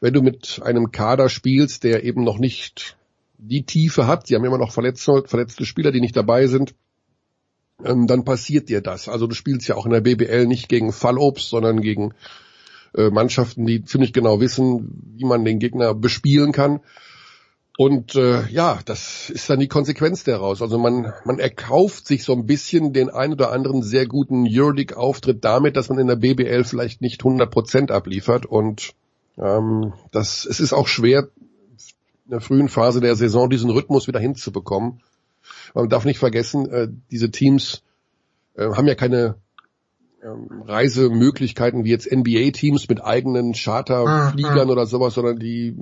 wenn 0.00 0.12
du 0.12 0.22
mit 0.22 0.60
einem 0.62 0.90
Kader 0.90 1.28
spielst, 1.28 1.84
der 1.84 2.02
eben 2.02 2.24
noch 2.24 2.38
nicht 2.38 2.98
die 3.38 3.64
Tiefe 3.64 4.06
hat, 4.06 4.26
sie 4.26 4.34
haben 4.34 4.44
immer 4.44 4.58
noch 4.58 4.72
verletzte, 4.72 5.24
verletzte 5.26 5.64
Spieler, 5.64 5.92
die 5.92 6.00
nicht 6.00 6.16
dabei 6.16 6.46
sind, 6.46 6.74
ähm, 7.84 8.06
dann 8.06 8.24
passiert 8.24 8.68
dir 8.68 8.80
das. 8.80 9.08
Also 9.08 9.26
du 9.26 9.34
spielst 9.34 9.68
ja 9.68 9.76
auch 9.76 9.86
in 9.86 9.92
der 9.92 10.00
BBL 10.00 10.46
nicht 10.46 10.68
gegen 10.68 10.92
Fallobst, 10.92 11.48
sondern 11.48 11.80
gegen 11.80 12.14
äh, 12.96 13.10
Mannschaften, 13.10 13.66
die 13.66 13.84
ziemlich 13.84 14.12
genau 14.12 14.40
wissen, 14.40 15.02
wie 15.16 15.24
man 15.24 15.44
den 15.44 15.58
Gegner 15.58 15.94
bespielen 15.94 16.52
kann. 16.52 16.80
Und 17.76 18.14
äh, 18.14 18.46
ja, 18.50 18.78
das 18.84 19.30
ist 19.30 19.50
dann 19.50 19.58
die 19.58 19.66
Konsequenz 19.66 20.22
daraus. 20.22 20.62
Also 20.62 20.78
man, 20.78 21.12
man 21.24 21.40
erkauft 21.40 22.06
sich 22.06 22.22
so 22.22 22.32
ein 22.32 22.46
bisschen 22.46 22.92
den 22.92 23.10
ein 23.10 23.32
oder 23.32 23.50
anderen 23.50 23.82
sehr 23.82 24.06
guten 24.06 24.46
Euroleague-Auftritt 24.48 25.44
damit, 25.44 25.76
dass 25.76 25.88
man 25.88 25.98
in 25.98 26.06
der 26.06 26.14
BBL 26.14 26.62
vielleicht 26.62 27.00
nicht 27.00 27.22
100 27.22 27.50
Prozent 27.50 27.90
abliefert. 27.90 28.46
Und 28.46 28.94
ähm, 29.38 29.92
das, 30.12 30.46
es 30.46 30.60
ist 30.60 30.72
auch 30.72 30.86
schwer, 30.86 31.28
in 32.24 32.30
der 32.30 32.40
frühen 32.40 32.68
Phase 32.68 33.00
der 33.00 33.16
Saison 33.16 33.50
diesen 33.50 33.70
Rhythmus 33.70 34.08
wieder 34.08 34.20
hinzubekommen. 34.20 35.00
Man 35.74 35.88
darf 35.88 36.04
nicht 36.04 36.18
vergessen, 36.18 36.70
äh, 36.70 36.88
diese 37.10 37.30
Teams 37.30 37.82
äh, 38.54 38.70
haben 38.70 38.86
ja 38.86 38.94
keine 38.94 39.36
ähm, 40.22 40.62
Reisemöglichkeiten 40.66 41.84
wie 41.84 41.90
jetzt 41.90 42.10
NBA-Teams 42.10 42.88
mit 42.88 43.04
eigenen 43.04 43.52
Charterfliegern 43.52 44.58
ah, 44.58 44.62
ah. 44.62 44.72
oder 44.72 44.86
sowas, 44.86 45.14
sondern 45.14 45.38
die 45.38 45.76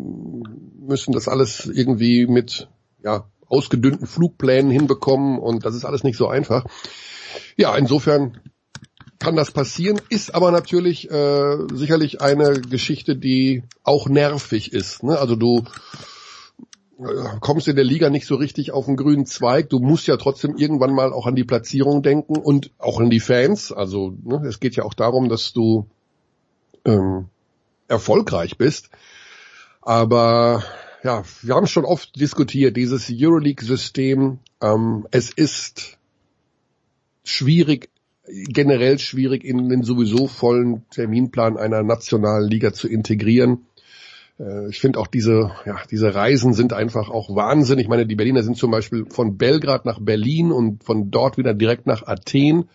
müssen 0.80 1.12
das 1.12 1.28
alles 1.28 1.66
irgendwie 1.66 2.26
mit 2.26 2.68
ja, 3.04 3.26
ausgedünnten 3.46 4.06
Flugplänen 4.06 4.70
hinbekommen 4.70 5.38
und 5.38 5.64
das 5.64 5.74
ist 5.74 5.84
alles 5.84 6.02
nicht 6.02 6.16
so 6.16 6.26
einfach. 6.26 6.64
Ja, 7.56 7.76
insofern 7.76 8.40
kann 9.18 9.36
das 9.36 9.52
passieren, 9.52 10.00
ist 10.08 10.34
aber 10.34 10.50
natürlich 10.50 11.08
äh, 11.08 11.56
sicherlich 11.72 12.20
eine 12.20 12.60
Geschichte, 12.60 13.14
die 13.14 13.62
auch 13.84 14.08
nervig 14.08 14.72
ist. 14.72 15.04
Ne? 15.04 15.16
Also 15.16 15.36
du 15.36 15.62
kommst 17.40 17.68
in 17.68 17.76
der 17.76 17.84
Liga 17.84 18.10
nicht 18.10 18.26
so 18.26 18.36
richtig 18.36 18.72
auf 18.72 18.86
den 18.86 18.96
grünen 18.96 19.26
Zweig. 19.26 19.70
Du 19.70 19.78
musst 19.78 20.06
ja 20.06 20.16
trotzdem 20.16 20.56
irgendwann 20.56 20.94
mal 20.94 21.12
auch 21.12 21.26
an 21.26 21.34
die 21.34 21.44
Platzierung 21.44 22.02
denken 22.02 22.36
und 22.36 22.70
auch 22.78 23.00
an 23.00 23.10
die 23.10 23.20
Fans. 23.20 23.72
Also 23.72 24.16
ne, 24.22 24.42
es 24.46 24.60
geht 24.60 24.76
ja 24.76 24.84
auch 24.84 24.94
darum, 24.94 25.28
dass 25.28 25.52
du 25.52 25.86
ähm, 26.84 27.26
erfolgreich 27.88 28.56
bist. 28.56 28.90
Aber 29.80 30.62
ja, 31.02 31.24
wir 31.42 31.54
haben 31.54 31.66
schon 31.66 31.84
oft 31.84 32.18
diskutiert, 32.20 32.76
dieses 32.76 33.10
Euroleague-System, 33.10 34.38
ähm, 34.60 35.06
es 35.10 35.30
ist 35.30 35.98
schwierig, 37.24 37.90
generell 38.24 38.98
schwierig 38.98 39.44
in 39.44 39.68
den 39.68 39.82
sowieso 39.82 40.28
vollen 40.28 40.88
Terminplan 40.90 41.56
einer 41.56 41.82
nationalen 41.82 42.48
Liga 42.48 42.72
zu 42.72 42.88
integrieren. 42.88 43.66
Äh, 44.42 44.68
ich 44.68 44.80
finde 44.80 44.98
auch 44.98 45.06
diese, 45.06 45.52
ja, 45.64 45.76
diese 45.90 46.14
Reisen 46.14 46.52
sind 46.52 46.72
einfach 46.72 47.08
auch 47.08 47.34
Wahnsinn. 47.34 47.78
Ich 47.78 47.88
meine, 47.88 48.06
die 48.06 48.16
Berliner 48.16 48.42
sind 48.42 48.56
zum 48.56 48.70
Beispiel 48.70 49.06
von 49.08 49.36
Belgrad 49.36 49.84
nach 49.84 50.00
Berlin 50.00 50.52
und 50.52 50.84
von 50.84 51.10
dort 51.10 51.38
wieder 51.38 51.54
direkt 51.54 51.86
nach 51.86 52.06
Athen 52.06 52.68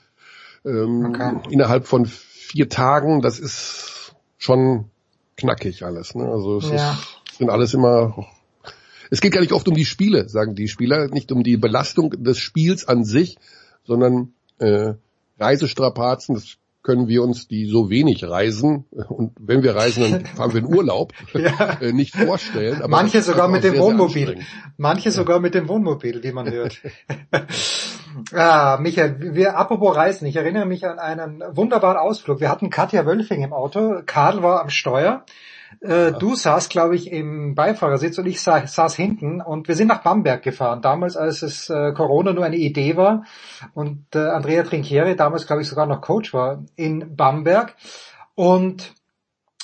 ähm, 0.66 1.08
okay. 1.10 1.38
innerhalb 1.50 1.86
von 1.86 2.06
vier 2.06 2.70
Tagen. 2.70 3.22
Das 3.22 3.40
ist 3.40 4.16
schon 4.38 4.86
knackig 5.36 5.84
alles. 5.84 6.16
Ne? 6.16 6.26
Also 6.26 6.58
es 6.58 6.70
ja. 6.70 6.94
ist, 6.94 7.38
sind 7.38 7.50
alles 7.50 7.74
immer. 7.74 8.26
Es 9.10 9.22
geht 9.22 9.34
gar 9.34 9.42
nicht 9.42 9.54
oft 9.54 9.68
um 9.68 9.76
die 9.76 9.86
Spiele, 9.86 10.28
sagen 10.28 10.56
die 10.56 10.68
Spieler, 10.68 11.08
nicht 11.08 11.32
um 11.32 11.44
die 11.44 11.56
Belastung 11.56 12.12
des 12.12 12.40
Spiels 12.40 12.88
an 12.88 13.06
sich, 13.06 13.38
sondern 13.86 14.34
äh, 14.60 14.96
Reisestrapazen. 15.40 16.36
Das 16.36 16.58
können 16.88 17.10
wir 17.10 17.22
uns, 17.22 17.50
die 17.50 17.66
so 17.66 17.90
wenig 17.90 18.24
reisen, 18.24 18.86
und 19.10 19.34
wenn 19.42 19.62
wir 19.62 19.76
reisen, 19.76 20.10
dann 20.10 20.26
fahren 20.38 20.54
wir 20.54 20.62
in 20.62 20.74
Urlaub, 20.74 21.12
ja. 21.34 21.80
Äh, 21.82 21.92
nicht 21.92 22.16
vorstellen. 22.16 22.78
Aber 22.78 22.88
Manche 22.88 23.22
sogar 23.22 23.50
mit 23.50 23.66
dem 23.66 23.74
sehr, 23.74 23.82
Wohnmobil. 23.82 24.28
Sehr 24.28 24.38
Manche 24.78 25.12
sogar 25.12 25.42
mit 25.42 25.54
dem 25.54 25.68
Wohnmobil, 25.68 26.24
wie 26.24 26.32
man 26.32 26.50
hört. 26.50 26.80
ah, 28.34 28.78
Michael, 28.80 29.36
wir, 29.36 29.58
apropos 29.58 29.98
Reisen, 29.98 30.28
ich 30.28 30.38
erinnere 30.38 30.66
mich 30.66 30.88
an 30.88 30.98
einen 30.98 31.44
wunderbaren 31.52 31.98
Ausflug. 31.98 32.40
Wir 32.40 32.50
hatten 32.50 32.70
Katja 32.70 33.06
Wölfing 33.06 33.44
im 33.44 33.52
Auto, 33.52 34.02
Karl 34.06 34.42
war 34.42 34.62
am 34.62 34.70
Steuer 34.70 35.26
äh, 35.82 36.12
du 36.14 36.36
saßt, 36.36 36.70
glaube 36.70 36.96
ich, 36.96 37.12
im 37.12 37.56
Beifahrersitz 37.56 38.18
und 38.18 38.26
ich 38.26 38.42
saß, 38.42 38.74
saß 38.74 38.96
hinten 38.96 39.42
und 39.42 39.68
wir 39.68 39.76
sind 39.76 39.88
nach 39.88 40.04
Bamberg 40.04 40.44
gefahren. 40.44 40.82
Damals, 40.82 41.18
als 41.18 41.42
es 41.42 41.70
äh, 41.70 41.94
Corona 41.94 42.34
nur 42.34 42.46
eine 42.46 42.58
Idee 42.58 42.98
war 42.98 43.24
und 43.74 44.06
äh, 44.16 44.20
Andrea 44.20 44.64
Trinchieri 44.64 45.16
damals, 45.16 45.48
glaube 45.48 45.62
ich, 45.62 45.68
sogar 45.68 45.86
noch 45.86 46.02
Coach 46.02 46.34
war 46.34 46.64
in 46.76 47.16
Bamberg. 47.16 47.76
Und 48.36 48.94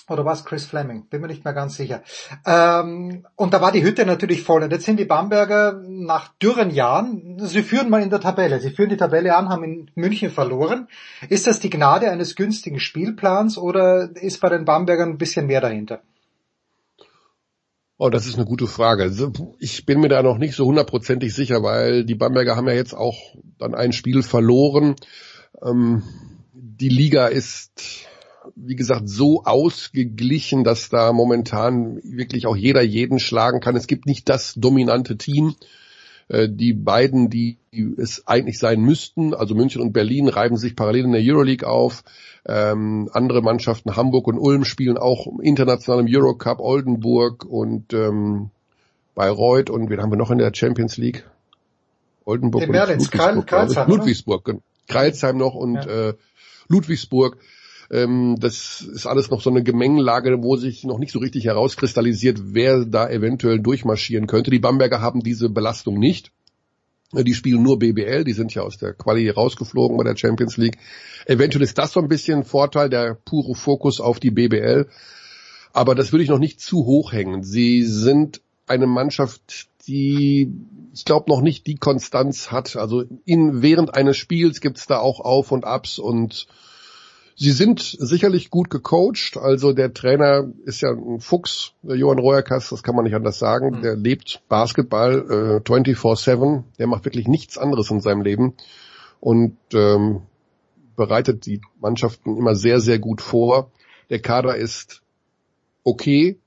oder 0.09 0.25
was 0.25 0.45
Chris 0.45 0.65
Fleming? 0.65 1.07
Bin 1.09 1.21
mir 1.21 1.27
nicht 1.27 1.45
mehr 1.45 1.53
ganz 1.53 1.75
sicher. 1.75 2.01
Ähm, 2.45 3.25
und 3.35 3.53
da 3.53 3.61
war 3.61 3.71
die 3.71 3.83
Hütte 3.83 4.05
natürlich 4.05 4.43
voll. 4.43 4.63
Und 4.63 4.71
jetzt 4.71 4.85
sind 4.85 4.99
die 4.99 5.05
Bamberger 5.05 5.81
nach 5.87 6.29
dürren 6.41 6.71
Jahren, 6.71 7.39
sie 7.39 7.63
führen 7.63 7.89
mal 7.89 8.01
in 8.01 8.09
der 8.09 8.19
Tabelle. 8.19 8.59
Sie 8.59 8.71
führen 8.71 8.89
die 8.89 8.97
Tabelle 8.97 9.35
an, 9.35 9.49
haben 9.49 9.63
in 9.63 9.91
München 9.95 10.29
verloren. 10.29 10.87
Ist 11.29 11.47
das 11.47 11.59
die 11.59 11.69
Gnade 11.69 12.09
eines 12.09 12.35
günstigen 12.35 12.79
Spielplans 12.79 13.57
oder 13.57 14.09
ist 14.15 14.41
bei 14.41 14.49
den 14.49 14.65
Bambergern 14.65 15.09
ein 15.09 15.17
bisschen 15.17 15.47
mehr 15.47 15.61
dahinter? 15.61 16.01
Oh, 17.97 18.09
das 18.09 18.25
ist 18.25 18.35
eine 18.35 18.45
gute 18.45 18.67
Frage. 18.67 19.03
Also, 19.03 19.31
ich 19.59 19.85
bin 19.85 20.01
mir 20.01 20.09
da 20.09 20.23
noch 20.23 20.37
nicht 20.37 20.55
so 20.55 20.65
hundertprozentig 20.65 21.33
sicher, 21.33 21.63
weil 21.63 22.03
die 22.03 22.15
Bamberger 22.15 22.55
haben 22.55 22.67
ja 22.67 22.73
jetzt 22.73 22.93
auch 22.93 23.17
dann 23.59 23.75
ein 23.75 23.93
Spiel 23.93 24.23
verloren. 24.23 24.95
Ähm, 25.63 26.03
die 26.51 26.89
Liga 26.89 27.27
ist 27.27 28.07
wie 28.55 28.75
gesagt, 28.75 29.07
so 29.09 29.43
ausgeglichen, 29.43 30.63
dass 30.63 30.89
da 30.89 31.13
momentan 31.13 31.99
wirklich 32.03 32.45
auch 32.45 32.55
jeder 32.55 32.81
jeden 32.81 33.19
schlagen 33.19 33.59
kann. 33.59 33.75
Es 33.75 33.87
gibt 33.87 34.05
nicht 34.05 34.29
das 34.29 34.53
dominante 34.55 35.17
Team. 35.17 35.55
Äh, 36.27 36.49
die 36.49 36.73
beiden, 36.73 37.29
die 37.29 37.57
es 37.97 38.27
eigentlich 38.27 38.59
sein 38.59 38.81
müssten, 38.81 39.33
also 39.33 39.55
München 39.55 39.81
und 39.81 39.93
Berlin, 39.93 40.27
reiben 40.27 40.57
sich 40.57 40.75
parallel 40.75 41.05
in 41.05 41.11
der 41.11 41.21
Euroleague 41.23 41.67
auf. 41.67 42.03
Ähm, 42.45 43.09
andere 43.13 43.41
Mannschaften, 43.41 43.95
Hamburg 43.95 44.27
und 44.27 44.37
Ulm, 44.37 44.65
spielen 44.65 44.97
auch 44.97 45.27
international 45.41 46.01
im 46.01 46.07
Eurocup, 46.09 46.59
Oldenburg 46.59 47.45
und 47.45 47.93
ähm, 47.93 48.49
Bayreuth 49.15 49.69
und 49.69 49.89
wen 49.89 50.01
haben 50.01 50.11
wir 50.11 50.17
noch 50.17 50.31
in 50.31 50.39
der 50.39 50.51
Champions 50.53 50.97
League? 50.97 51.25
Oldenburg 52.25 52.63
und 52.63 52.71
Merlins, 52.71 53.05
Ludwigsburg. 53.05 53.47
Kreilsheim, 53.47 53.89
Ludwigsburg, 53.89 54.55
Kreilsheim 54.87 55.37
noch 55.37 55.55
und 55.55 55.75
Ja. 55.75 56.09
äh, 56.09 56.13
Ludwigsburg. 56.67 57.37
Ähm, 57.93 58.37
das 58.39 58.81
ist 58.81 59.05
alles 59.05 59.29
noch 59.29 59.41
so 59.41 59.51
eine 59.51 59.61
Gemengelage, 59.61 60.41
wo 60.41 60.55
sich 60.57 60.83
noch 60.83 60.97
nicht 60.97 61.11
so 61.11 61.19
richtig 61.19 61.45
herauskristallisiert, 61.45 62.39
wer 62.55 62.85
da 62.85 63.07
eventuell 63.07 63.59
durchmarschieren 63.59 64.25
könnte. 64.25 64.49
Die 64.49 64.59
Bamberger 64.59 64.99
haben 64.99 65.21
diese 65.21 65.49
Belastung 65.49 65.99
nicht. 65.99 66.31
Die 67.15 67.35
spielen 67.35 67.61
nur 67.61 67.77
BBL, 67.77 68.23
die 68.23 68.33
sind 68.33 68.55
ja 68.55 68.63
aus 68.63 68.79
der 68.79 68.93
Quali 68.93 69.29
rausgeflogen 69.29 69.95
bei 69.97 70.03
der 70.03 70.17
Champions 70.17 70.57
League. 70.57 70.79
Eventuell 71.27 71.61
ist 71.61 71.77
das 71.77 71.91
so 71.91 71.99
ein 71.99 72.07
bisschen 72.07 72.39
ein 72.39 72.43
Vorteil, 72.43 72.89
der 72.89 73.13
pure 73.13 73.53
Fokus 73.53 74.01
auf 74.01 74.19
die 74.19 74.31
BBL. 74.31 74.87
Aber 75.73 75.93
das 75.93 76.11
würde 76.11 76.23
ich 76.23 76.29
noch 76.29 76.39
nicht 76.39 76.59
zu 76.59 76.85
hoch 76.85 77.13
hängen. 77.13 77.43
Sie 77.43 77.83
sind 77.83 78.41
eine 78.65 78.87
Mannschaft, 78.87 79.67
die, 79.85 80.51
ich 80.95 81.05
glaube, 81.05 81.29
noch 81.29 81.41
nicht 81.41 81.67
die 81.67 81.75
Konstanz 81.75 82.51
hat. 82.51 82.75
Also 82.75 83.03
in, 83.25 83.61
während 83.61 83.93
eines 83.93 84.17
Spiels 84.17 84.59
gibt's 84.59 84.87
da 84.87 84.97
auch 84.97 85.19
Auf 85.19 85.51
und 85.51 85.65
Abs 85.65 85.99
und 85.99 86.47
Sie 87.35 87.51
sind 87.51 87.79
sicherlich 87.81 88.49
gut 88.49 88.69
gecoacht. 88.69 89.37
Also 89.37 89.73
der 89.73 89.93
Trainer 89.93 90.51
ist 90.65 90.81
ja 90.81 90.91
ein 90.91 91.19
Fuchs, 91.19 91.73
der 91.81 91.95
Johann 91.95 92.19
Reuerkas, 92.19 92.69
das 92.69 92.83
kann 92.83 92.95
man 92.95 93.05
nicht 93.05 93.15
anders 93.15 93.39
sagen. 93.39 93.81
Der 93.81 93.95
lebt 93.95 94.43
Basketball 94.49 95.61
äh, 95.63 95.69
24-7. 95.69 96.63
Der 96.77 96.87
macht 96.87 97.05
wirklich 97.05 97.27
nichts 97.27 97.57
anderes 97.57 97.89
in 97.89 98.01
seinem 98.01 98.21
Leben 98.21 98.53
und 99.19 99.57
ähm, 99.73 100.21
bereitet 100.95 101.45
die 101.45 101.61
Mannschaften 101.79 102.37
immer 102.37 102.55
sehr, 102.55 102.79
sehr 102.79 102.99
gut 102.99 103.21
vor. 103.21 103.71
Der 104.09 104.19
Kader 104.19 104.55
ist 104.55 105.01
okay, 105.83 106.37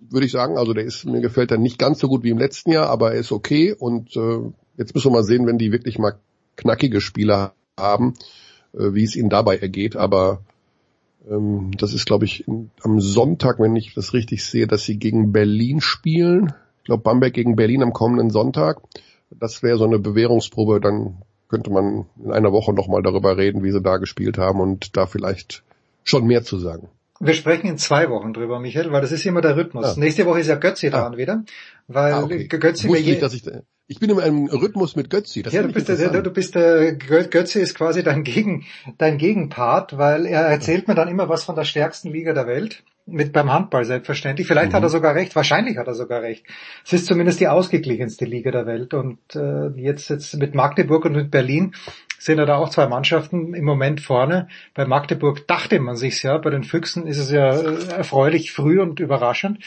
würde 0.00 0.26
ich 0.26 0.32
sagen. 0.32 0.58
Also 0.58 0.72
der 0.72 0.84
ist, 0.84 1.04
mir 1.04 1.20
gefällt 1.20 1.50
er 1.50 1.58
nicht 1.58 1.78
ganz 1.78 2.00
so 2.00 2.08
gut 2.08 2.24
wie 2.24 2.30
im 2.30 2.38
letzten 2.38 2.72
Jahr, 2.72 2.88
aber 2.88 3.12
er 3.12 3.20
ist 3.20 3.32
okay. 3.32 3.72
Und 3.78 4.16
äh, 4.16 4.40
jetzt 4.76 4.94
müssen 4.94 5.10
wir 5.10 5.18
mal 5.18 5.24
sehen, 5.24 5.46
wenn 5.46 5.58
die 5.58 5.72
wirklich 5.72 5.98
mal 5.98 6.18
knackige 6.56 7.00
Spieler 7.00 7.54
haben, 7.78 8.14
wie 8.72 9.04
es 9.04 9.16
ihnen 9.16 9.30
dabei 9.30 9.58
ergeht. 9.58 9.96
Aber 9.96 10.40
ähm, 11.30 11.70
das 11.76 11.92
ist, 11.92 12.06
glaube 12.06 12.24
ich, 12.24 12.44
am 12.82 13.00
Sonntag, 13.00 13.58
wenn 13.58 13.76
ich 13.76 13.94
das 13.94 14.12
richtig 14.14 14.44
sehe, 14.44 14.66
dass 14.66 14.84
sie 14.84 14.98
gegen 14.98 15.32
Berlin 15.32 15.80
spielen. 15.80 16.52
Ich 16.78 16.84
glaube, 16.84 17.02
Bamberg 17.02 17.34
gegen 17.34 17.56
Berlin 17.56 17.82
am 17.82 17.92
kommenden 17.92 18.30
Sonntag. 18.30 18.80
Das 19.30 19.62
wäre 19.62 19.78
so 19.78 19.84
eine 19.84 19.98
Bewährungsprobe. 19.98 20.80
Dann 20.80 21.18
könnte 21.48 21.70
man 21.70 22.06
in 22.24 22.32
einer 22.32 22.52
Woche 22.52 22.72
nochmal 22.72 23.02
darüber 23.02 23.36
reden, 23.36 23.62
wie 23.64 23.72
sie 23.72 23.80
da 23.82 23.96
gespielt 23.98 24.38
haben 24.38 24.60
und 24.60 24.96
da 24.96 25.06
vielleicht 25.06 25.62
schon 26.04 26.26
mehr 26.26 26.42
zu 26.42 26.58
sagen. 26.58 26.88
Wir 27.22 27.34
sprechen 27.34 27.66
in 27.66 27.76
zwei 27.76 28.08
Wochen 28.08 28.32
drüber, 28.32 28.60
Michael, 28.60 28.92
weil 28.92 29.02
das 29.02 29.12
ist 29.12 29.26
immer 29.26 29.42
der 29.42 29.54
Rhythmus. 29.54 29.84
Ah. 29.84 29.94
Nächste 29.98 30.24
Woche 30.24 30.40
ist 30.40 30.46
ja 30.46 30.54
Götzi 30.54 30.86
Ah. 30.88 30.90
dran 31.02 31.16
wieder, 31.18 31.44
weil 31.86 32.14
Ah, 32.14 32.22
okay. 32.22 32.46
Götzi 32.48 32.88
Wusste 32.88 33.04
nicht, 33.04 33.20
dass 33.22 33.34
ich, 33.34 33.42
ich 33.90 33.98
bin 33.98 34.08
in 34.08 34.20
einem 34.20 34.46
Rhythmus 34.46 34.94
mit 34.94 35.10
Götzi. 35.10 35.42
Das 35.42 35.52
ja, 35.52 35.62
du 35.62 35.72
bist, 35.72 35.88
der, 35.88 36.22
du 36.22 36.30
bist 36.30 36.54
der 36.54 36.96
Gö- 36.96 37.26
Götze 37.28 37.60
ist 37.60 37.74
quasi 37.74 38.04
dein 38.04 38.22
Gegen, 38.22 38.64
dein 38.98 39.18
Gegenpart, 39.18 39.98
weil 39.98 40.26
er 40.26 40.42
erzählt 40.42 40.86
mir 40.86 40.94
dann 40.94 41.08
immer 41.08 41.28
was 41.28 41.42
von 41.42 41.56
der 41.56 41.64
stärksten 41.64 42.12
Liga 42.12 42.32
der 42.32 42.46
Welt. 42.46 42.84
Mit 43.06 43.32
beim 43.32 43.52
Handball 43.52 43.84
selbstverständlich. 43.84 44.46
Vielleicht 44.46 44.70
Mhm. 44.70 44.76
hat 44.76 44.82
er 44.84 44.88
sogar 44.90 45.16
recht, 45.16 45.34
wahrscheinlich 45.34 45.76
hat 45.76 45.88
er 45.88 45.94
sogar 45.94 46.22
recht. 46.22 46.46
Es 46.84 46.92
ist 46.92 47.06
zumindest 47.06 47.40
die 47.40 47.48
ausgeglichenste 47.48 48.24
Liga 48.24 48.52
der 48.52 48.66
Welt. 48.66 48.94
Und 48.94 49.18
äh, 49.34 49.70
jetzt, 49.74 50.08
jetzt 50.10 50.36
mit 50.36 50.54
Magdeburg 50.54 51.06
und 51.06 51.14
mit 51.14 51.32
Berlin 51.32 51.74
sind 52.18 52.38
ja 52.38 52.46
da 52.46 52.58
auch 52.58 52.68
zwei 52.68 52.86
Mannschaften 52.86 53.54
im 53.54 53.64
Moment 53.64 54.00
vorne. 54.00 54.46
Bei 54.74 54.84
Magdeburg 54.86 55.48
dachte 55.48 55.80
man 55.80 55.96
sich's 55.96 56.22
ja, 56.22 56.38
bei 56.38 56.50
den 56.50 56.62
Füchsen 56.62 57.08
ist 57.08 57.18
es 57.18 57.32
ja 57.32 57.50
äh, 57.58 57.88
erfreulich 57.96 58.52
früh 58.52 58.80
und 58.80 59.00
überraschend. 59.00 59.58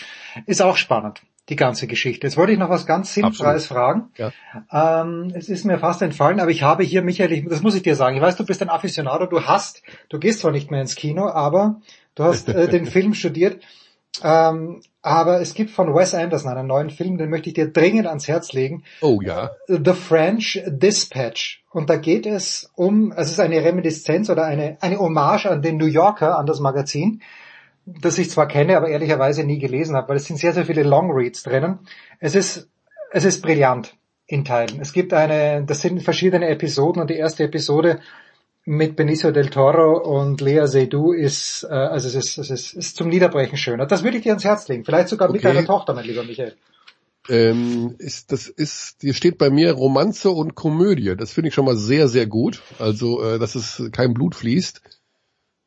Ist 0.46 0.62
auch 0.62 0.78
spannend, 0.78 1.22
die 1.50 1.56
ganze 1.56 1.88
Geschichte. 1.88 2.26
Jetzt 2.26 2.38
wollte 2.38 2.54
ich 2.54 2.60
noch 2.60 2.70
was 2.70 2.86
ganz 2.86 3.14
Sinnfreies 3.14 3.68
fragen. 3.68 4.12
Ja. 4.18 4.32
Ähm, 4.72 5.32
es 5.36 5.50
ist 5.50 5.66
mir 5.66 5.78
fast 5.78 6.02
entfallen, 6.02 6.40
aber 6.40 6.52
ich 6.52 6.64
habe 6.64 6.84
hier, 6.84 7.02
Michael, 7.02 7.34
ich, 7.34 7.46
das 7.46 7.62
muss 7.62 7.76
ich 7.76 7.84
dir 7.84 7.96
sagen, 7.96 8.16
ich 8.16 8.22
weiß, 8.22 8.38
du 8.38 8.46
bist 8.46 8.62
ein 8.62 8.70
Aficionado, 8.70 9.26
du 9.26 9.42
hast, 9.42 9.84
du 10.10 10.20
gehst 10.20 10.40
zwar 10.40 10.52
nicht 10.52 10.72
mehr 10.72 10.82
ins 10.82 10.96
Kino, 10.96 11.28
aber 11.28 11.82
du 12.16 12.24
hast 12.24 12.48
äh, 12.48 12.70
den 12.70 12.86
Film 12.88 13.14
studiert. 13.14 13.62
Ähm, 14.24 14.82
aber 15.02 15.42
es 15.42 15.54
gibt 15.54 15.72
von 15.72 15.94
Wes 15.94 16.14
Anderson 16.14 16.56
einen 16.56 16.68
neuen 16.68 16.90
Film, 16.90 17.18
den 17.18 17.30
möchte 17.30 17.50
ich 17.50 17.56
dir 17.56 17.74
dringend 17.74 18.08
ans 18.08 18.28
Herz 18.28 18.54
legen. 18.54 18.84
Oh 19.02 19.20
ja. 19.22 19.52
The 19.68 19.94
French 19.94 20.62
Dispatch. 20.66 21.64
Und 21.72 21.90
da 21.90 21.98
geht 21.98 22.26
es 22.26 22.72
um, 22.76 23.12
es 23.12 23.32
ist 23.32 23.40
eine 23.40 23.64
Reminiszenz 23.64 24.30
oder 24.30 24.46
eine, 24.46 24.78
eine 24.80 25.00
Hommage 25.00 25.48
an 25.48 25.62
den 25.62 25.78
New 25.78 25.88
Yorker, 25.88 26.38
an 26.38 26.46
das 26.46 26.60
Magazin, 26.60 27.22
das 27.86 28.18
ich 28.18 28.30
zwar 28.30 28.48
kenne, 28.48 28.78
aber 28.78 28.88
ehrlicherweise 28.88 29.44
nie 29.44 29.60
gelesen 29.60 29.96
habe, 29.96 30.10
weil 30.10 30.18
es 30.18 30.26
sind 30.26 30.38
sehr, 30.38 30.54
sehr 30.54 30.66
viele 30.66 30.84
Longreads 30.84 31.44
drinnen. 31.44 31.80
Es 32.20 32.36
ist, 32.36 32.70
es 33.12 33.26
ist 33.26 33.42
brillant 33.42 33.96
in 34.26 34.46
Teilen. 34.46 34.80
Es 34.80 34.94
gibt 34.94 35.14
eine, 35.14 35.64
das 35.66 35.82
sind 35.82 36.02
verschiedene 36.02 36.48
Episoden 36.48 37.02
und 37.02 37.10
die 37.10 37.16
erste 37.18 37.44
Episode 37.44 38.00
mit 38.66 38.96
Benicio 38.96 39.32
del 39.32 39.50
Toro 39.50 39.98
und 40.00 40.40
Lea 40.40 40.66
Seydoux 40.68 41.12
ist, 41.12 41.68
äh, 41.70 41.74
also 41.74 42.08
es 42.08 42.16
ist, 42.16 42.38
es 42.38 42.50
ist, 42.50 42.74
ist 42.74 42.96
zum 42.96 43.10
Niederbrechen 43.10 43.58
schön. 43.58 43.86
Das 43.90 44.04
würde 44.04 44.18
ich 44.18 44.24
dir 44.24 44.30
ans 44.30 44.46
Herz 44.46 44.68
legen. 44.70 44.86
Vielleicht 44.86 45.10
sogar 45.10 45.30
mit 45.30 45.44
Okay. 45.44 45.54
deiner 45.54 45.66
Tochter, 45.66 45.94
mein 45.94 46.06
lieber 46.06 46.24
Michael. 46.24 46.56
Ähm, 47.30 47.96
ist, 48.00 48.32
das 48.32 48.48
ist, 48.48 48.98
hier 49.02 49.14
steht 49.14 49.38
bei 49.38 49.50
mir 49.50 49.74
Romanze 49.74 50.30
und 50.30 50.56
Komödie. 50.56 51.16
Das 51.18 51.32
finde 51.32 51.50
ich 51.50 51.54
schon 51.54 51.66
mal 51.66 51.78
sehr, 51.78 52.08
sehr 52.08 52.26
gut. 52.26 52.62
Also, 52.80 53.22
äh, 53.22 53.40
dass 53.40 53.56
es 53.56 53.82
kein 53.92 54.14
Blut 54.14 54.36
fließt. 54.36 54.82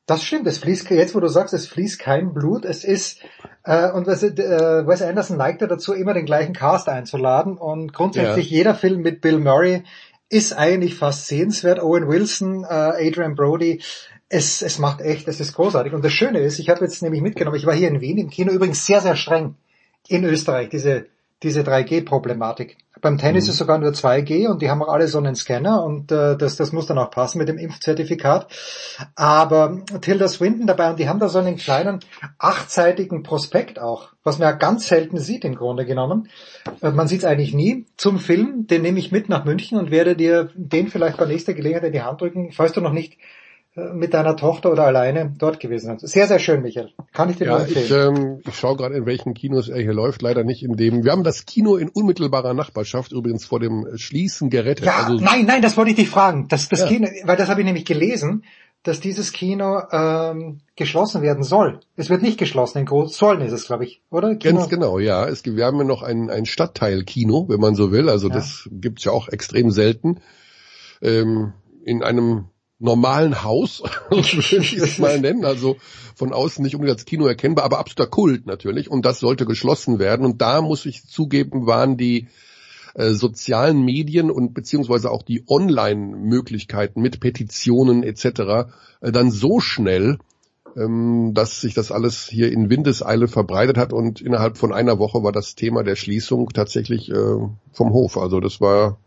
Das 0.07 0.22
stimmt, 0.22 0.46
es 0.46 0.59
fließt, 0.59 0.88
jetzt 0.90 1.16
wo 1.16 1.20
du 1.20 1.26
sagst, 1.28 1.52
es 1.52 1.66
fließt 1.66 1.98
kein 1.98 2.32
Blut, 2.32 2.64
es 2.64 2.84
ist, 2.84 3.20
äh, 3.64 3.90
und 3.90 4.07
was, 4.07 4.22
äh, 4.22 4.86
Wes 4.86 5.02
Anderson 5.02 5.36
neigt 5.36 5.61
ja 5.61 5.66
dazu, 5.66 5.94
immer 5.94 6.14
den 6.14 6.26
gleichen 6.26 6.52
Cast 6.54 6.88
einzuladen 6.88 7.59
und 7.59 7.92
grundsätzlich 7.92 8.48
Ja. 8.50 8.57
jeder 8.59 8.74
Film 8.76 9.00
mit 9.02 9.20
Bill 9.20 9.40
Murray 9.40 9.82
ist 10.28 10.52
eigentlich 10.52 10.94
fast 10.94 11.26
sehenswert. 11.26 11.80
Owen 11.80 12.09
Wilson, 12.09 12.64
äh, 12.64 12.68
Adrian 13.09 13.34
Brody, 13.34 13.82
es, 14.28 14.62
es 14.62 14.78
macht 14.78 15.00
echt, 15.00 15.26
es 15.28 15.40
ist 15.40 15.54
großartig. 15.54 15.92
Und 15.92 16.04
das 16.04 16.12
Schöne 16.12 16.38
ist, 16.40 16.59
ich 16.59 16.68
habe 16.68 16.84
jetzt 16.84 17.02
nämlich 17.02 17.22
mitgenommen, 17.22 17.57
ich 17.57 17.66
war 17.66 17.74
hier 17.74 17.88
in 17.88 18.00
Wien 18.00 18.18
im 18.18 18.30
Kino, 18.30 18.52
übrigens 18.52 18.86
sehr, 18.86 19.00
sehr 19.00 19.16
streng 19.16 19.57
in 20.09 20.24
Österreich, 20.24 20.68
diese, 20.68 21.07
diese 21.43 21.61
3G-Problematik. 21.62 22.78
Beim 23.03 23.18
Tennis 23.18 23.45
Mhm. 23.45 23.51
ist 23.51 23.57
sogar 23.59 23.78
nur 23.78 23.93
2G 23.93 24.49
und 24.49 24.62
die 24.62 24.70
haben 24.70 24.82
auch 24.82 24.89
alle 24.89 25.07
so 25.07 25.18
einen 25.18 25.34
Scanner 25.37 25.84
und 25.84 26.11
äh, 26.11 26.37
das, 26.37 26.57
das 26.57 26.72
muss 26.72 26.87
dann 26.87 26.97
auch 26.97 27.11
passen 27.11 27.37
mit 27.39 27.49
dem 27.49 27.59
Impfzertifikat. 27.59 28.47
Aber 29.14 29.82
Tilda 30.01 30.28
Swinton 30.28 30.66
dabei 30.66 30.91
und 30.91 30.99
die 30.99 31.09
haben 31.09 31.20
da 31.20 31.28
so 31.28 31.39
einen 31.39 31.57
kleinen 31.57 32.01
achtseitigen 32.39 33.22
Prospekt 33.22 33.78
auch, 33.78 34.12
was 34.24 34.39
man 34.39 34.49
ja 34.49 34.53
ganz 34.53 34.87
selten 34.89 35.18
sieht 35.18 35.45
im 35.45 35.57
Grunde 35.57 35.84
genommen. 35.84 36.28
Äh, 36.80 36.91
Man 36.91 37.07
sieht 37.07 37.20
es 37.20 37.24
eigentlich 37.26 37.53
nie. 37.53 37.84
Zum 37.99 38.18
Film, 38.18 38.66
den 38.66 38.80
nehme 38.80 38.99
ich 38.99 39.12
mit 39.12 39.28
nach 39.28 39.45
München 39.45 39.78
und 39.78 39.91
werde 39.91 40.16
dir 40.16 40.49
den 40.55 40.89
vielleicht 40.89 41.18
bei 41.18 41.26
nächster 41.26 41.53
Gelegenheit 41.53 41.84
in 41.84 41.93
die 41.93 42.03
Hand 42.03 42.22
drücken, 42.22 42.53
falls 42.53 42.72
du 42.72 42.80
noch 42.80 42.93
nicht 42.93 43.18
mit 43.95 44.14
deiner 44.14 44.37
Tochter 44.37 44.72
oder 44.72 44.85
alleine 44.87 45.35
dort 45.39 45.61
gewesen 45.61 45.97
bist. 46.01 46.09
Sehr, 46.12 46.27
sehr 46.27 46.39
schön, 46.39 46.62
Michael. 46.62 46.93
Kann 47.12 47.29
ich 47.29 47.37
dir 47.37 47.47
nur 47.47 47.59
Ja, 47.59 47.66
ich, 47.66 47.77
empfehlen. 47.77 48.16
ähm, 48.16 48.41
ich 48.49 48.55
schaue 48.55 48.77
gerade, 48.77 48.95
in 48.97 49.05
welchen 49.05 49.35
Kinos 49.35 49.68
er 49.68 49.81
hier 49.83 49.93
läuft. 49.93 50.22
Leider 50.22 50.45
nicht 50.45 50.62
in 50.62 50.77
dem. 50.77 51.05
Wir 51.05 51.12
haben 51.12 51.24
das 51.24 51.45
Kino 51.45 51.77
in 51.77 51.91
unmittelbarer 51.91 52.55
Nachbarschaft 52.55 53.12
übrigens 53.12 53.45
vor 53.45 53.61
dem 53.61 53.87
Schließen 53.97 54.49
gerettet. 54.49 54.87
Ja, 54.87 55.05
also, 55.05 55.22
nein, 55.22 55.45
nein, 55.45 55.61
das 55.61 55.77
wollte 55.77 55.91
ich 55.91 55.97
dich 55.97 56.09
fragen. 56.09 56.49
Das, 56.49 56.68
das 56.70 56.81
Ja. 56.81 56.87
Kino, 56.87 57.09
weil 57.24 57.37
das 57.37 57.49
habe 57.51 57.61
ich 57.61 57.66
nämlich 57.66 57.85
gelesen, 57.85 58.45
dass 58.83 59.01
dieses 59.01 59.33
Kino 59.33 59.81
ähm, 59.93 60.61
geschlossen 60.77 61.20
werden 61.20 61.43
soll. 61.43 61.81
Es 61.97 62.09
wird 62.09 62.22
nicht 62.22 62.39
geschlossen, 62.39 62.79
in 62.79 62.87
Groß 62.87 63.16
sollen 63.16 63.41
ist 63.43 63.53
es, 63.53 63.66
glaube 63.66 63.85
ich, 63.85 64.01
oder? 64.11 64.37
Kino? 64.37 64.59
Ganz 64.59 64.70
genau, 64.70 64.99
ja. 64.99 65.27
Es, 65.29 65.45
wir 65.45 65.64
haben 65.66 65.77
ja 65.79 65.85
noch 65.85 66.03
ein, 66.03 66.31
ein 66.31 66.47
Stadtteil-Kino, 66.47 67.47
wenn 67.49 67.61
man 67.61 67.74
so 67.74 67.91
will. 67.93 68.09
Also 68.09 68.29
Ja. 68.29 68.35
das 68.37 68.68
gibt's 68.72 69.05
ja 69.05 69.12
auch 69.12 69.29
extrem 69.29 69.70
selten. 69.70 70.20
Ähm, 71.03 71.53
in 71.85 72.03
einem 72.03 72.47
normalen 72.79 73.43
Haus, 73.43 73.83
würde 74.11 74.64
ich 74.64 74.77
es 74.77 74.99
mal 74.99 75.20
nennen. 75.20 75.45
Also 75.45 75.77
von 76.14 76.33
außen 76.33 76.62
nicht 76.62 76.74
unbedingt 76.74 76.99
als 76.99 77.07
Kino 77.07 77.27
erkennbar, 77.27 77.64
aber 77.64 77.79
absoluter 77.79 78.11
Kult 78.11 78.47
natürlich. 78.47 78.91
Und 78.91 79.05
das 79.05 79.20
sollte 79.20 79.47
geschlossen 79.47 79.99
werden. 79.99 80.27
Und 80.27 80.41
da 80.43 80.61
muss 80.61 80.87
ich 80.87 81.07
zugeben, 81.07 81.66
waren 81.66 81.97
die 81.97 82.29
äh, 82.95 83.12
sozialen 83.12 83.85
Medien 83.85 84.31
und 84.31 84.55
beziehungsweise 84.55 85.11
auch 85.11 85.22
die 85.22 85.45
Online-Möglichkeiten 85.47 87.03
mit 87.03 87.20
Petitionen 87.20 88.03
etc. 88.03 88.24
Äh, 89.01 89.12
dann 89.12 89.31
so 89.31 89.61
schnell, 89.61 90.18
ähm, 90.77 91.33
dass 91.35 91.61
sich 91.61 91.74
das 91.74 91.93
alles 91.93 92.27
hier 92.27 92.51
in 92.51 92.70
Windeseile 92.70 93.29
verbreitet 93.29 93.77
hat 93.77 93.93
und 93.93 94.20
innerhalb 94.20 94.57
von 94.57 94.72
einer 94.72 94.99
Woche 94.99 95.22
war 95.22 95.33
das 95.33 95.55
Thema 95.55 95.83
der 95.83 95.97
Schließung 95.97 96.49
tatsächlich 96.51 97.11
äh, 97.11 97.37
vom 97.72 97.93
Hof. 97.93 98.16
Also 98.16 98.41
das 98.41 98.61
war, 98.61 98.99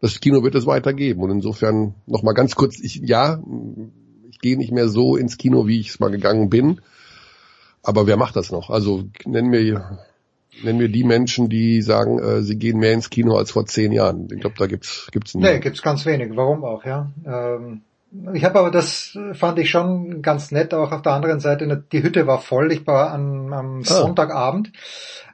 das 0.00 0.20
Kino 0.20 0.42
wird 0.42 0.54
es 0.54 0.66
weitergeben 0.66 1.22
und 1.22 1.30
insofern 1.30 1.94
nochmal 2.06 2.34
ganz 2.34 2.54
kurz, 2.54 2.78
ich, 2.80 2.96
ja, 2.96 3.40
ich 4.28 4.38
gehe 4.38 4.56
nicht 4.56 4.72
mehr 4.72 4.88
so 4.88 5.16
ins 5.16 5.38
Kino, 5.38 5.66
wie 5.66 5.80
ich 5.80 5.90
es 5.90 6.00
mal 6.00 6.10
gegangen 6.10 6.50
bin, 6.50 6.80
aber 7.82 8.06
wer 8.06 8.16
macht 8.16 8.36
das 8.36 8.50
noch? 8.50 8.70
Also 8.70 9.04
nennen 9.24 9.52
wir 9.52 9.98
nenn 10.62 10.78
mir 10.78 10.88
die 10.88 11.04
Menschen, 11.04 11.48
die 11.48 11.82
sagen, 11.82 12.18
äh, 12.18 12.42
sie 12.42 12.56
gehen 12.56 12.78
mehr 12.78 12.92
ins 12.92 13.10
Kino 13.10 13.36
als 13.36 13.50
vor 13.50 13.66
zehn 13.66 13.92
Jahren. 13.92 14.28
Ich 14.32 14.40
glaube, 14.40 14.56
da 14.58 14.66
gibt's 14.66 15.08
gibt's 15.12 15.34
nicht. 15.34 15.44
Nee, 15.44 15.60
gibt's 15.60 15.82
ganz 15.82 16.06
wenig. 16.06 16.34
Warum 16.34 16.64
auch, 16.64 16.84
ja. 16.84 17.10
Ähm, 17.26 17.82
ich 18.32 18.44
habe 18.44 18.58
aber 18.60 18.70
das 18.70 19.18
fand 19.32 19.58
ich 19.58 19.70
schon 19.70 20.22
ganz 20.22 20.50
nett. 20.50 20.72
Auch 20.72 20.92
auf 20.92 21.02
der 21.02 21.12
anderen 21.12 21.40
Seite, 21.40 21.84
die 21.92 22.02
Hütte 22.02 22.26
war 22.26 22.40
voll. 22.40 22.72
Ich 22.72 22.86
war 22.86 23.12
am, 23.12 23.52
am 23.52 23.80
ah. 23.80 23.84
Sonntagabend. 23.84 24.72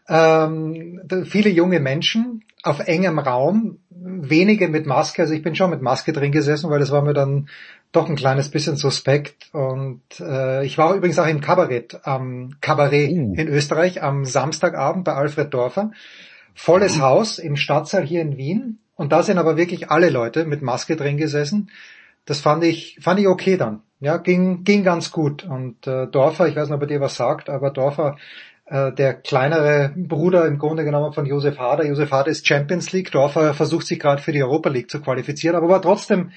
Ähm, 0.08 1.00
viele 1.24 1.50
junge 1.50 1.78
Menschen 1.80 2.42
auf 2.62 2.80
engem 2.80 3.18
Raum, 3.18 3.78
wenige 3.90 4.68
mit 4.68 4.86
Maske. 4.86 5.22
Also 5.22 5.34
ich 5.34 5.42
bin 5.42 5.54
schon 5.54 5.70
mit 5.70 5.82
Maske 5.82 6.12
drin 6.12 6.32
gesessen, 6.32 6.70
weil 6.70 6.80
das 6.80 6.90
war 6.90 7.02
mir 7.02 7.14
dann 7.14 7.48
doch 7.90 8.08
ein 8.08 8.16
kleines 8.16 8.50
bisschen 8.50 8.76
suspekt. 8.76 9.50
Und 9.52 10.02
äh, 10.20 10.64
ich 10.64 10.78
war 10.78 10.94
übrigens 10.94 11.18
auch 11.18 11.26
im 11.26 11.40
Kabarett, 11.40 12.00
am 12.04 12.56
Kabarett 12.60 13.10
uh. 13.10 13.34
in 13.34 13.48
Österreich 13.48 14.02
am 14.02 14.24
Samstagabend 14.24 15.04
bei 15.04 15.12
Alfred 15.12 15.52
Dorfer. 15.52 15.90
Volles 16.54 16.98
uh. 16.98 17.02
Haus 17.02 17.38
im 17.38 17.56
Stadtsaal 17.56 18.04
hier 18.04 18.22
in 18.22 18.36
Wien. 18.36 18.78
Und 18.94 19.12
da 19.12 19.22
sind 19.22 19.38
aber 19.38 19.56
wirklich 19.56 19.90
alle 19.90 20.10
Leute 20.10 20.44
mit 20.44 20.62
Maske 20.62 20.96
drin 20.96 21.16
gesessen. 21.16 21.70
Das 22.24 22.40
fand 22.40 22.62
ich, 22.62 22.98
fand 23.00 23.18
ich 23.18 23.26
okay 23.26 23.56
dann. 23.56 23.82
Ja, 24.00 24.16
ging, 24.16 24.64
ging 24.64 24.84
ganz 24.84 25.10
gut. 25.10 25.44
Und 25.44 25.86
äh, 25.86 26.06
Dorfer, 26.06 26.48
ich 26.48 26.56
weiß 26.56 26.68
nicht, 26.68 26.74
ob 26.74 26.82
er 26.82 26.86
dir 26.86 27.00
was 27.00 27.16
sagt, 27.16 27.50
aber 27.50 27.70
Dorfer 27.70 28.16
äh, 28.72 28.90
der 28.90 29.12
kleinere 29.12 29.92
Bruder 29.94 30.46
im 30.46 30.58
Grunde 30.58 30.82
genommen 30.84 31.12
von 31.12 31.26
Josef 31.26 31.58
Hader. 31.58 31.84
Josef 31.86 32.10
Hader 32.10 32.30
ist 32.30 32.46
Champions 32.46 32.90
League, 32.92 33.12
Dorfer 33.12 33.52
versucht 33.52 33.86
sich 33.86 34.00
gerade 34.00 34.22
für 34.22 34.32
die 34.32 34.42
Europa 34.42 34.70
League 34.70 34.90
zu 34.90 35.02
qualifizieren, 35.02 35.56
aber 35.56 35.68
war 35.68 35.82
trotzdem 35.82 36.30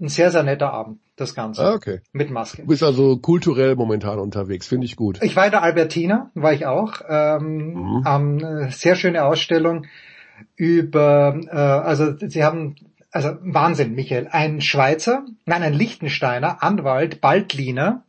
ein 0.00 0.08
sehr, 0.08 0.30
sehr 0.30 0.42
netter 0.42 0.72
Abend, 0.72 1.00
das 1.16 1.34
Ganze. 1.34 1.62
Ah, 1.62 1.74
okay. 1.74 2.00
Mit 2.12 2.30
Maske. 2.30 2.62
Du 2.62 2.68
bist 2.68 2.82
also 2.82 3.18
kulturell 3.18 3.76
momentan 3.76 4.18
unterwegs, 4.18 4.68
finde 4.68 4.86
ich 4.86 4.96
gut. 4.96 5.18
Ich 5.22 5.36
war 5.36 5.44
in 5.44 5.50
der 5.50 5.62
Albertina, 5.62 6.30
war 6.34 6.54
ich 6.54 6.64
auch. 6.64 6.94
Ähm, 7.06 7.74
mhm. 7.74 8.04
ähm, 8.06 8.70
sehr 8.70 8.96
schöne 8.96 9.24
Ausstellung 9.26 9.84
über, 10.56 11.38
äh, 11.46 11.56
also 11.56 12.16
sie 12.16 12.42
haben 12.42 12.76
also 13.10 13.36
Wahnsinn, 13.42 13.94
Michael. 13.94 14.28
Ein 14.30 14.62
Schweizer, 14.62 15.26
nein, 15.44 15.62
ein 15.62 15.74
Lichtensteiner 15.74 16.62
Anwalt, 16.62 17.20
Baldliner, 17.20 18.04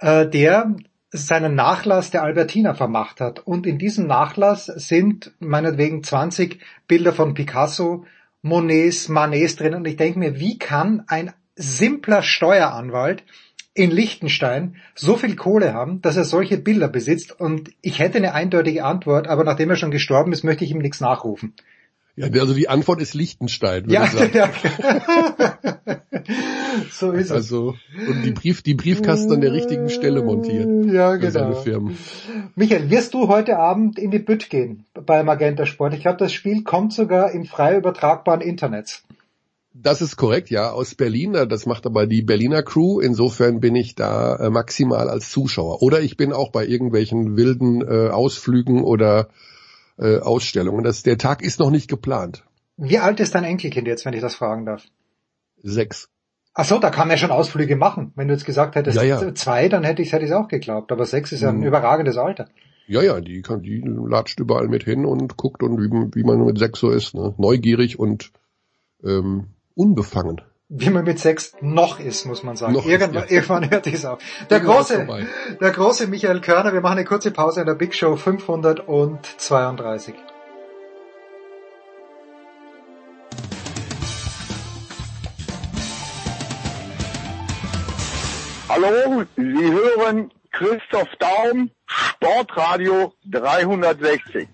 äh, 0.00 0.26
der 0.26 0.76
seinen 1.16 1.54
Nachlass 1.54 2.10
der 2.10 2.22
Albertina 2.22 2.74
vermacht 2.74 3.20
hat. 3.20 3.40
Und 3.40 3.66
in 3.66 3.78
diesem 3.78 4.06
Nachlass 4.06 4.66
sind 4.66 5.32
meinetwegen 5.38 6.02
20 6.02 6.60
Bilder 6.86 7.12
von 7.12 7.34
Picasso, 7.34 8.04
Monets, 8.42 9.08
Manets 9.08 9.56
drin. 9.56 9.74
Und 9.74 9.86
ich 9.86 9.96
denke 9.96 10.18
mir, 10.18 10.38
wie 10.38 10.58
kann 10.58 11.04
ein 11.08 11.32
simpler 11.54 12.22
Steueranwalt 12.22 13.24
in 13.74 13.90
Liechtenstein 13.90 14.76
so 14.94 15.16
viel 15.16 15.36
Kohle 15.36 15.74
haben, 15.74 16.00
dass 16.02 16.16
er 16.16 16.24
solche 16.24 16.58
Bilder 16.58 16.88
besitzt? 16.88 17.38
Und 17.38 17.70
ich 17.82 17.98
hätte 17.98 18.18
eine 18.18 18.34
eindeutige 18.34 18.84
Antwort, 18.84 19.26
aber 19.26 19.44
nachdem 19.44 19.70
er 19.70 19.76
schon 19.76 19.90
gestorben 19.90 20.32
ist, 20.32 20.44
möchte 20.44 20.64
ich 20.64 20.70
ihm 20.70 20.78
nichts 20.78 21.00
nachrufen. 21.00 21.54
Ja, 22.16 22.28
also 22.40 22.54
die 22.54 22.70
Antwort 22.70 23.02
ist 23.02 23.12
Liechtenstein. 23.12 23.90
Ja, 23.90 24.08
ja. 24.32 24.50
so 26.90 27.12
ist 27.12 27.30
also, 27.30 27.74
es. 27.94 28.08
Und 28.08 28.22
die 28.22 28.30
Brief, 28.30 28.62
die 28.62 28.72
Briefkasten 28.74 29.32
an 29.32 29.42
der 29.42 29.52
richtigen 29.52 29.90
Stelle 29.90 30.22
montiert. 30.22 30.66
Ja, 30.86 31.16
genau. 31.16 31.62
Michael, 32.54 32.88
wirst 32.88 33.12
du 33.12 33.28
heute 33.28 33.58
Abend 33.58 33.98
in 33.98 34.10
die 34.10 34.18
Bütt 34.18 34.48
gehen 34.48 34.86
bei 34.94 35.22
Magenta 35.22 35.66
Sport? 35.66 35.92
Ich 35.92 36.00
glaube, 36.00 36.16
das 36.16 36.32
Spiel 36.32 36.62
kommt 36.62 36.94
sogar 36.94 37.32
im 37.32 37.44
frei 37.44 37.76
übertragbaren 37.76 38.40
Internet. 38.40 39.02
Das 39.74 40.00
ist 40.00 40.16
korrekt, 40.16 40.48
ja, 40.48 40.70
aus 40.70 40.94
Berlin. 40.94 41.34
Das 41.34 41.66
macht 41.66 41.84
aber 41.84 42.06
die 42.06 42.22
Berliner 42.22 42.62
Crew. 42.62 42.98
Insofern 42.98 43.60
bin 43.60 43.76
ich 43.76 43.94
da 43.94 44.36
äh, 44.36 44.48
maximal 44.48 45.10
als 45.10 45.30
Zuschauer. 45.30 45.82
Oder 45.82 46.00
ich 46.00 46.16
bin 46.16 46.32
auch 46.32 46.50
bei 46.50 46.66
irgendwelchen 46.66 47.36
wilden 47.36 47.82
äh, 47.82 48.08
Ausflügen 48.08 48.82
oder 48.82 49.28
äh, 49.98 50.18
Ausstellungen. 50.18 50.84
Das, 50.84 51.02
der 51.02 51.18
Tag 51.18 51.42
ist 51.42 51.58
noch 51.58 51.70
nicht 51.70 51.88
geplant. 51.88 52.44
Wie 52.76 52.98
alt 52.98 53.20
ist 53.20 53.34
dein 53.34 53.44
Enkelkind 53.44 53.86
jetzt, 53.86 54.04
wenn 54.04 54.14
ich 54.14 54.20
das 54.20 54.34
fragen 54.34 54.66
darf? 54.66 54.84
Sechs. 55.62 56.08
Ach 56.54 56.64
so, 56.64 56.78
da 56.78 56.90
kann 56.90 57.10
er 57.10 57.18
schon 57.18 57.30
Ausflüge 57.30 57.76
machen. 57.76 58.12
Wenn 58.16 58.28
du 58.28 58.34
jetzt 58.34 58.46
gesagt 58.46 58.76
hättest 58.76 58.96
ja, 58.96 59.02
ja. 59.02 59.34
zwei, 59.34 59.68
dann 59.68 59.84
hätte 59.84 60.02
ich 60.02 60.12
es 60.12 60.32
auch 60.32 60.48
geglaubt. 60.48 60.90
Aber 60.92 61.04
sechs 61.04 61.32
ist 61.32 61.42
ja 61.42 61.50
ein 61.50 61.58
mhm. 61.58 61.64
überragendes 61.64 62.16
Alter. 62.16 62.48
Ja, 62.86 63.02
ja, 63.02 63.20
die 63.20 63.42
kann, 63.42 63.62
die 63.62 63.82
latscht 63.84 64.38
überall 64.38 64.68
mit 64.68 64.84
hin 64.84 65.04
und 65.04 65.36
guckt 65.36 65.62
und 65.62 65.78
wie, 65.78 65.90
wie 66.14 66.24
man 66.24 66.44
mit 66.44 66.58
sechs 66.58 66.78
so 66.78 66.90
ist, 66.90 67.14
ne? 67.14 67.34
Neugierig 67.36 67.98
und 67.98 68.30
ähm, 69.02 69.48
unbefangen. 69.74 70.40
Wie 70.68 70.90
man 70.90 71.04
mit 71.04 71.20
sechs 71.20 71.52
noch 71.60 72.00
ist, 72.00 72.24
muss 72.24 72.42
man 72.42 72.56
sagen. 72.56 72.72
Noch 72.72 72.86
irgendwann, 72.86 73.22
ist, 73.22 73.30
ja. 73.30 73.36
irgendwann 73.36 73.70
hört 73.70 73.86
es 73.86 74.04
auf. 74.04 74.18
Der 74.50 74.58
große, 74.58 75.06
der 75.60 75.70
große 75.70 76.08
Michael 76.08 76.40
Körner, 76.40 76.72
wir 76.72 76.80
machen 76.80 76.98
eine 76.98 77.04
kurze 77.04 77.30
Pause 77.30 77.60
in 77.60 77.66
der 77.66 77.74
Big 77.74 77.94
Show 77.94 78.16
532. 78.16 80.16
Hallo, 88.68 89.22
Sie 89.36 89.72
hören 89.72 90.32
Christoph 90.50 91.08
Daum, 91.20 91.70
Sportradio 91.86 93.14
360. 93.30 94.48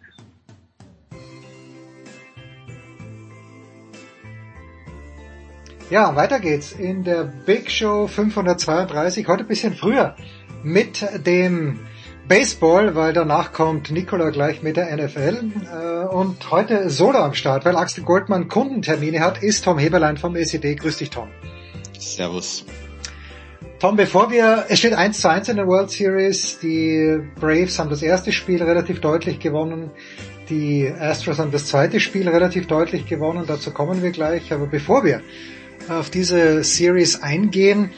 Ja, 5.93 6.17
weiter 6.17 6.41
geht's 6.41 6.73
in 6.73 7.05
der 7.05 7.25
Big 7.25 7.71
Show 7.71 8.07
532, 8.07 9.29
heute 9.29 9.43
ein 9.43 9.47
bisschen 9.47 9.75
früher 9.75 10.17
mit 10.63 11.05
dem 11.27 11.81
Baseball, 12.27 12.95
weil 12.95 13.13
danach 13.13 13.53
kommt 13.53 13.91
Nikola 13.91 14.31
gleich 14.31 14.63
mit 14.63 14.79
der 14.79 14.97
NFL 14.97 15.51
äh, 15.71 16.07
und 16.07 16.51
heute 16.51 16.89
Solo 16.89 17.19
am 17.19 17.35
Start, 17.35 17.67
weil 17.67 17.77
Axel 17.77 18.05
Goldmann 18.05 18.49
Kundentermine 18.49 19.21
hat, 19.21 19.43
ist 19.43 19.67
Tom 19.67 19.77
Heberlein 19.79 20.17
vom 20.17 20.35
ECD. 20.35 20.77
Grüß 20.77 20.97
dich, 20.97 21.11
Tom. 21.11 21.29
Servus. 21.99 22.65
Tom, 23.79 23.97
bevor 23.97 24.31
wir, 24.31 24.65
es 24.71 24.79
steht 24.79 24.95
1 24.95 25.21
zu 25.21 25.29
1 25.29 25.51
in 25.51 25.57
der 25.57 25.67
World 25.67 25.91
Series, 25.91 26.59
die 26.59 27.19
Braves 27.39 27.79
haben 27.79 27.91
das 27.91 28.01
erste 28.01 28.33
Spiel 28.33 28.63
relativ 28.63 29.03
deutlich 29.03 29.41
gewonnen, 29.41 29.91
die 30.49 30.91
Astros 30.91 31.39
haben 31.39 31.51
das 31.51 31.67
zweite 31.67 32.01
Spiel 32.01 32.31
relativ 32.31 32.67
deutlich 32.67 33.05
gewonnen, 33.05 33.45
dazu 33.47 33.73
kommen 33.73 34.03
wir 34.03 34.11
gleich, 34.11 34.55
aber 34.55 34.67
bevor 34.67 35.05
wir 35.05 35.21
auf 35.89 36.11
diese 36.11 36.65
Series 36.65 37.23
eingehen, 37.23 37.91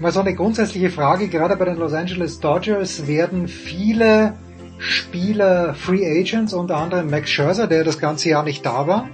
mal 0.00 0.12
so 0.12 0.20
eine 0.20 0.34
grundsätzliche 0.34 0.90
Frage, 0.90 1.28
gerade 1.28 1.56
bei 1.56 1.64
den 1.64 1.76
Los 1.76 1.92
Angeles 1.92 2.40
Dodgers 2.40 3.06
werden 3.06 3.48
viele 3.48 4.34
Spieler 4.78 5.74
Free 5.74 6.04
Agents, 6.04 6.52
unter 6.52 6.76
anderem 6.76 7.08
Max 7.10 7.30
Scherzer, 7.30 7.66
der 7.66 7.84
das 7.84 7.98
ganze 7.98 8.30
Jahr 8.30 8.42
nicht 8.42 8.66
da 8.66 8.86
war. 8.86 9.08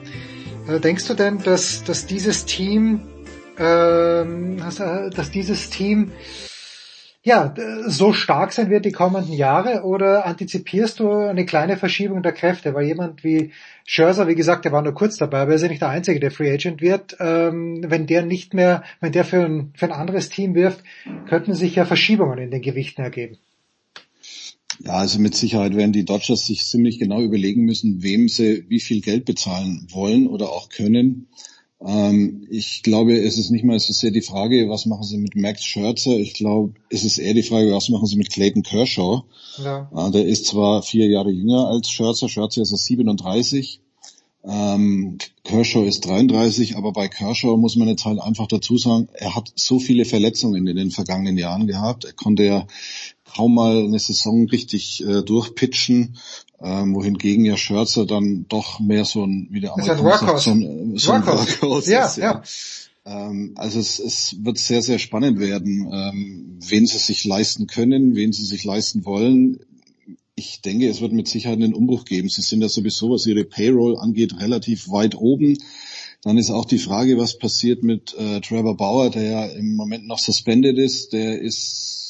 Äh, 0.67 0.81
denkst 0.81 1.07
du 1.07 1.15
denn, 1.15 1.39
dass, 1.39 1.85
dass 1.85 2.07
dieses 2.07 2.47
Team 2.47 3.01
ähm, 3.59 4.59
dass 4.59 5.31
dieses 5.31 5.71
Team 5.71 6.13
ja, 7.29 7.55
so 7.87 8.15
stark 8.15 8.53
sein 8.55 8.71
wird 8.71 8.87
die 8.87 8.93
kommenden 8.93 9.35
Jahre 9.35 9.83
oder 9.83 10.25
antizipierst 10.25 10.99
du 10.99 11.11
eine 11.11 11.45
kleine 11.45 11.77
Verschiebung 11.77 12.23
der 12.23 12.33
Kräfte? 12.33 12.73
Weil 12.73 12.87
jemand 12.87 13.23
wie 13.23 13.53
Scherzer, 13.85 14.29
wie 14.29 14.35
gesagt, 14.35 14.65
der 14.65 14.73
war 14.73 14.81
nur 14.81 14.95
kurz 14.95 15.19
dabei, 15.19 15.41
aber 15.41 15.51
er 15.51 15.57
ist 15.57 15.63
ja 15.63 15.69
nicht 15.69 15.83
der 15.83 15.91
Einzige, 15.91 16.21
der 16.21 16.31
Free 16.31 16.51
Agent 16.51 16.81
wird. 16.81 17.17
Ähm, 17.21 17.85
wenn 17.87 18.07
der 18.07 18.25
nicht 18.25 18.55
mehr, 18.55 18.83
wenn 19.01 19.13
der 19.13 19.27
für 19.27 19.45
ein, 19.45 19.73
für 19.75 19.85
ein 19.85 19.93
anderes 19.93 20.31
Team 20.31 20.55
wirft, 20.55 20.83
könnten 21.29 21.55
sich 21.55 21.75
ja 21.75 21.85
Verschiebungen 21.85 22.39
in 22.39 22.51
den 22.51 22.63
Gewichten 22.63 23.03
ergeben. 23.03 23.37
Ja, 24.83 24.93
also 24.93 25.19
mit 25.19 25.35
Sicherheit 25.35 25.77
werden 25.77 25.93
die 25.93 26.07
Dodgers 26.07 26.47
sich 26.47 26.65
ziemlich 26.65 26.99
genau 26.99 27.21
überlegen 27.21 27.65
müssen, 27.65 28.03
wem 28.03 28.29
sie 28.29 28.65
wie 28.69 28.81
viel 28.81 29.03
Geld 29.03 29.27
bezahlen 29.27 29.87
wollen 29.91 30.29
oder 30.29 30.49
auch 30.49 30.71
können. 30.71 31.29
Ähm, 31.85 32.47
ich 32.51 32.83
glaube, 32.83 33.17
es 33.17 33.39
ist 33.39 33.51
nicht 33.51 33.65
mal 33.65 33.79
so 33.79 33.93
sehr 33.93 34.11
die 34.11 34.23
Frage, 34.23 34.69
was 34.69 34.87
machen 34.87 35.05
sie 35.05 35.19
mit 35.19 35.37
Max 35.37 35.65
Scherzer. 35.65 36.19
Ich 36.19 36.35
glaube, 36.35 36.75
es 36.91 37.05
ist 37.05 37.19
eher 37.19 37.35
die 37.35 37.45
Frage, 37.45 37.73
was 37.73 37.89
machen 37.89 38.07
sie 38.07 38.17
mit 38.17 38.31
Clayton 38.31 38.63
Kershaw. 38.63 39.23
Ja. 39.63 39.91
Äh, 39.95 40.11
der 40.11 40.27
ist 40.27 40.47
zwar 40.47 40.83
vier 40.83 41.07
Jahre 41.07 41.31
jünger 41.31 41.69
als 41.69 41.91
Scherzer. 41.91 42.29
Scherzer 42.29 42.63
ist 42.63 42.73
er 42.73 42.79
37. 42.79 43.81
Ähm, 44.45 45.19
Kershaw 45.45 45.85
ist 45.85 46.07
33, 46.07 46.77
aber 46.77 46.93
bei 46.93 47.09
Kershaw 47.09 47.57
muss 47.57 47.77
man 47.77 47.89
jetzt 47.89 48.05
halt 48.05 48.21
einfach 48.21 48.47
dazu 48.47 48.79
sagen, 48.79 49.09
er 49.13 49.35
hat 49.35 49.53
so 49.55 49.79
viele 49.79 50.05
Verletzungen 50.05 50.67
in 50.67 50.77
den 50.77 50.91
vergangenen 50.91 51.37
Jahren 51.37 51.67
gehabt. 51.67 52.05
Er 52.05 52.13
konnte 52.13 52.45
ja 52.45 52.67
kaum 53.25 53.55
mal 53.55 53.85
eine 53.85 53.99
Saison 53.99 54.49
richtig 54.49 55.05
äh, 55.05 55.23
durchpitchen 55.23 56.17
ähm, 56.61 56.95
wohingegen 56.95 57.45
ja 57.45 57.57
Scherzer 57.57 58.07
dann 58.07 58.47
doch 58.49 58.81
mehr 58.81 59.05
so 59.05 59.25
ein, 59.25 59.49
wie 59.51 59.61
der 59.61 59.75
Amerikaner 59.75 60.19
sagt, 60.19 60.41
so 60.41 60.51
ein, 60.51 60.97
so 60.97 61.13
ein 61.13 61.27
Workhorse 61.27 61.93
ja, 61.93 62.07
ist. 62.07 62.17
Ja. 62.17 62.25
ja. 62.25 62.43
Ähm, 63.09 63.53
also 63.57 63.79
es, 63.79 63.99
es 63.99 64.37
wird 64.45 64.59
sehr, 64.59 64.83
sehr 64.83 64.99
spannend 64.99 65.39
werden, 65.39 65.89
ähm, 65.93 66.59
wen 66.61 66.87
sie 66.87 66.99
sich 66.99 67.25
leisten 67.25 67.67
können, 67.67 68.15
wen 68.15 68.33
sie 68.33 68.45
sich 68.45 68.65
leisten 68.65 69.05
wollen. 69.05 69.61
Ich 70.35 70.61
denke, 70.61 70.89
es 70.89 71.01
wird 71.01 71.13
mit 71.13 71.27
Sicherheit 71.27 71.59
einen 71.59 71.75
Umbruch 71.75 72.05
geben. 72.05 72.29
Sie 72.29 72.43
sind 72.43 72.61
ja 72.61 72.69
sowieso, 72.69 73.11
was 73.11 73.27
ihre 73.27 73.45
Payroll 73.45 73.97
angeht, 73.99 74.39
relativ 74.39 74.89
weit 74.91 75.17
oben. 75.17 75.57
Dann 76.23 76.39
ist 76.39 76.51
auch 76.51 76.65
die 76.65 76.79
Frage, 76.79 77.17
was 77.19 77.39
passiert 77.39 77.83
mit 77.83 78.15
äh, 78.19 78.41
Trevor 78.41 78.77
Bauer, 78.77 79.11
der 79.11 79.23
ja 79.23 79.47
im 79.47 79.75
Moment 79.75 80.07
noch 80.07 80.19
suspended 80.19 80.77
ist. 80.77 81.13
Der 81.13 81.41
ist, 81.41 82.08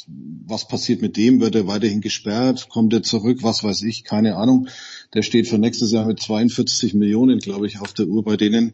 was 0.49 0.67
passiert 0.67 1.03
mit 1.03 1.17
dem? 1.17 1.41
Wird 1.41 1.55
er 1.55 1.67
weiterhin 1.67 2.01
gesperrt? 2.01 2.69
Kommt 2.71 2.93
er 2.95 3.03
zurück? 3.03 3.41
Was 3.43 3.63
weiß 3.63 3.83
ich? 3.83 4.05
Keine 4.05 4.37
Ahnung. 4.37 4.69
Der 5.15 5.23
steht 5.23 5.49
für 5.49 5.59
nächstes 5.59 5.93
Jahr 5.93 6.07
mit 6.07 6.21
42 6.21 6.95
Millionen, 6.95 7.39
glaube 7.39 7.67
ich, 7.67 7.81
auf 7.81 7.93
der 7.93 8.07
Uhr 8.07 8.25
bei 8.25 8.37
denen. 8.37 8.73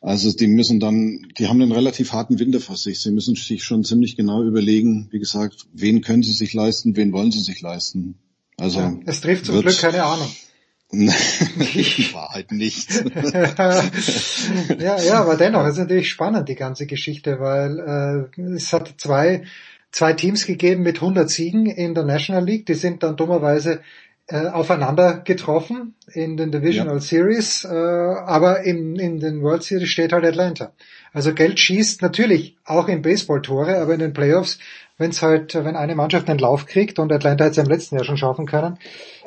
Also 0.00 0.32
die 0.32 0.46
müssen 0.46 0.80
dann, 0.80 1.26
die 1.38 1.48
haben 1.48 1.60
einen 1.60 1.72
relativ 1.72 2.12
harten 2.12 2.38
Winter 2.38 2.60
vor 2.60 2.76
sich. 2.76 3.00
Sie 3.00 3.10
müssen 3.10 3.34
sich 3.34 3.64
schon 3.64 3.84
ziemlich 3.84 4.16
genau 4.16 4.42
überlegen, 4.42 5.08
wie 5.10 5.18
gesagt, 5.18 5.66
wen 5.74 6.00
können 6.00 6.22
sie 6.22 6.32
sich 6.32 6.54
leisten, 6.54 6.96
wen 6.96 7.12
wollen 7.12 7.32
sie 7.32 7.40
sich 7.40 7.60
leisten. 7.60 8.14
Also 8.56 8.80
ja, 8.80 8.96
es 9.04 9.20
trifft 9.20 9.46
zum 9.46 9.60
Glück 9.60 9.78
keine 9.78 10.04
Ahnung. 10.04 10.28
In 10.92 11.06
Wahrheit 11.06 12.50
nicht. 12.50 12.90
ja, 14.80 15.00
ja, 15.00 15.20
aber 15.20 15.36
dennoch, 15.36 15.64
es 15.64 15.74
ist 15.74 15.78
natürlich 15.78 16.10
spannend, 16.10 16.48
die 16.48 16.56
ganze 16.56 16.86
Geschichte, 16.86 17.38
weil 17.38 18.28
äh, 18.36 18.42
es 18.54 18.72
hat 18.72 18.94
zwei, 18.98 19.44
zwei 19.90 20.12
Teams 20.12 20.46
gegeben 20.46 20.82
mit 20.82 20.96
100 20.96 21.28
Siegen 21.28 21.66
in 21.66 21.94
der 21.94 22.04
National 22.04 22.44
League, 22.44 22.66
die 22.66 22.74
sind 22.74 23.02
dann 23.02 23.16
dummerweise 23.16 23.80
äh, 24.28 24.46
aufeinander 24.46 25.18
getroffen 25.18 25.94
in 26.12 26.36
den 26.36 26.52
Divisional 26.52 26.96
ja. 26.96 27.00
Series, 27.00 27.64
äh, 27.64 27.68
aber 27.68 28.62
in, 28.62 28.96
in 28.96 29.18
den 29.18 29.42
World 29.42 29.62
Series 29.62 29.88
steht 29.88 30.12
halt 30.12 30.24
Atlanta. 30.24 30.72
Also 31.12 31.34
Geld 31.34 31.58
schießt 31.58 32.02
natürlich 32.02 32.56
auch 32.64 32.88
in 32.88 33.02
Baseball 33.02 33.42
Tore, 33.42 33.78
aber 33.78 33.94
in 33.94 34.00
den 34.00 34.12
Playoffs 34.12 34.58
wenn 35.00 35.10
es 35.10 35.22
halt, 35.22 35.54
wenn 35.54 35.76
eine 35.76 35.94
Mannschaft 35.94 36.28
einen 36.28 36.38
Lauf 36.38 36.66
kriegt 36.66 36.98
und 36.98 37.10
Atlanta 37.10 37.46
hat 37.46 37.52
es 37.52 37.58
im 37.58 37.64
letzten 37.64 37.96
Jahr 37.96 38.04
schon 38.04 38.18
schaffen 38.18 38.44
können, 38.44 38.76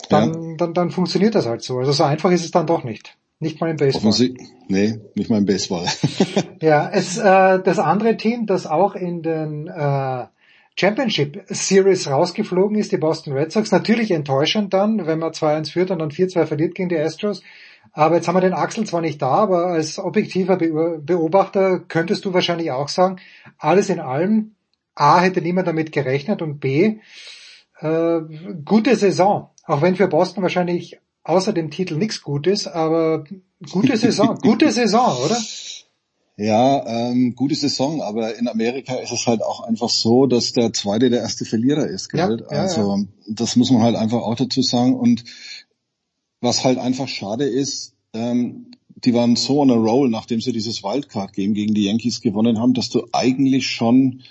dann, 0.08 0.52
ja. 0.52 0.56
dann, 0.58 0.74
dann 0.76 0.92
funktioniert 0.92 1.34
das 1.34 1.48
halt 1.48 1.64
so. 1.64 1.80
Also 1.80 1.92
so 1.92 2.04
einfach 2.04 2.30
ist 2.30 2.46
es 2.46 2.52
dann 2.52 2.68
doch 2.68 2.84
nicht. 2.84 3.18
Nicht 3.40 3.60
mal 3.60 3.72
im 3.72 3.78
Baseball. 3.78 4.12
Sie, 4.12 4.38
nee, 4.68 5.00
nicht 5.16 5.32
mal 5.32 5.40
im 5.40 5.46
Baseball. 5.46 5.86
ja, 6.62 6.88
es, 6.94 7.18
äh, 7.18 7.60
das 7.60 7.80
andere 7.80 8.16
Team, 8.18 8.46
das 8.46 8.68
auch 8.68 8.94
in 8.94 9.24
den 9.24 9.68
äh, 9.68 10.26
Championship 10.76 11.46
Series 11.50 12.10
rausgeflogen 12.10 12.78
ist, 12.78 12.92
die 12.92 12.98
Boston 12.98 13.34
Red 13.34 13.52
Sox, 13.52 13.72
natürlich 13.72 14.12
enttäuschend 14.12 14.74
dann, 14.74 15.06
wenn 15.06 15.20
man 15.20 15.32
2-1 15.32 15.72
führt 15.72 15.92
und 15.92 16.00
dann 16.00 16.10
4-2 16.10 16.46
verliert 16.46 16.76
gegen 16.76 16.90
die 16.90 16.98
Astros. 16.98 17.44
Aber 17.92 18.16
jetzt 18.16 18.28
haben 18.28 18.36
wir 18.36 18.42
den 18.42 18.54
Axel 18.54 18.86
zwar 18.86 19.02
nicht 19.02 19.22
da, 19.22 19.30
aber 19.30 19.68
als 19.68 20.00
objektiver 20.00 20.58
Beobachter 20.58 21.80
könntest 21.80 22.26
du 22.26 22.34
wahrscheinlich 22.34 22.72
auch 22.72 22.88
sagen, 22.88 23.18
alles 23.58 23.90
in 23.90 24.00
allem 24.00 24.56
A, 24.96 25.22
hätte 25.22 25.42
niemand 25.42 25.68
damit 25.68 25.92
gerechnet 25.92 26.42
und 26.42 26.60
B, 26.60 26.98
äh, 27.80 28.22
gute 28.66 28.96
Saison. 28.96 29.50
Auch 29.66 29.82
wenn 29.82 29.96
für 29.96 30.08
Boston 30.08 30.44
wahrscheinlich 30.44 31.00
außer 31.24 31.54
dem 31.54 31.72
Titel 31.72 31.96
nichts 31.96 32.22
gut 32.22 32.48
ist, 32.48 32.68
aber 32.68 33.26
gute 33.72 33.98
Saison, 34.04 34.38
gute 34.42 34.72
Saison, 34.72 35.18
oder? 35.24 35.38
Ja, 36.36 37.12
ähm, 37.12 37.36
gute 37.36 37.54
Saison, 37.54 38.02
aber 38.02 38.36
in 38.38 38.48
Amerika 38.48 38.96
ist 38.96 39.12
es 39.12 39.28
halt 39.28 39.44
auch 39.44 39.62
einfach 39.62 39.90
so, 39.90 40.26
dass 40.26 40.52
der 40.52 40.74
zweite 40.74 41.12
der 41.12 41.22
erste 41.22 41.46
Verlierer 41.46 41.86
ist. 41.86 42.10
Gell? 42.10 42.44
Ja, 42.50 42.56
ja, 42.56 42.62
also 42.64 42.96
ja. 42.98 43.04
das 43.28 43.56
muss 43.56 43.70
man 43.70 43.84
halt 43.84 43.96
einfach 43.96 44.22
auch 44.22 44.36
dazu 44.36 44.64
sagen. 44.64 44.96
Und 44.96 45.24
was 46.42 46.64
halt 46.64 46.80
einfach 46.80 47.08
schade 47.08 47.46
ist, 47.46 47.94
ähm, 48.14 48.72
die 48.96 49.14
waren 49.14 49.36
so 49.36 49.62
on 49.62 49.70
a 49.70 49.76
roll, 49.76 50.10
nachdem 50.10 50.42
sie 50.42 50.54
dieses 50.54 50.84
Wildcard-Game 50.84 51.54
gegen 51.54 51.76
die 51.76 51.86
Yankees 51.86 52.22
gewonnen 52.22 52.60
haben, 52.60 52.74
dass 52.74 52.90
du 52.90 53.08
eigentlich 53.12 53.68
schon 53.68 54.24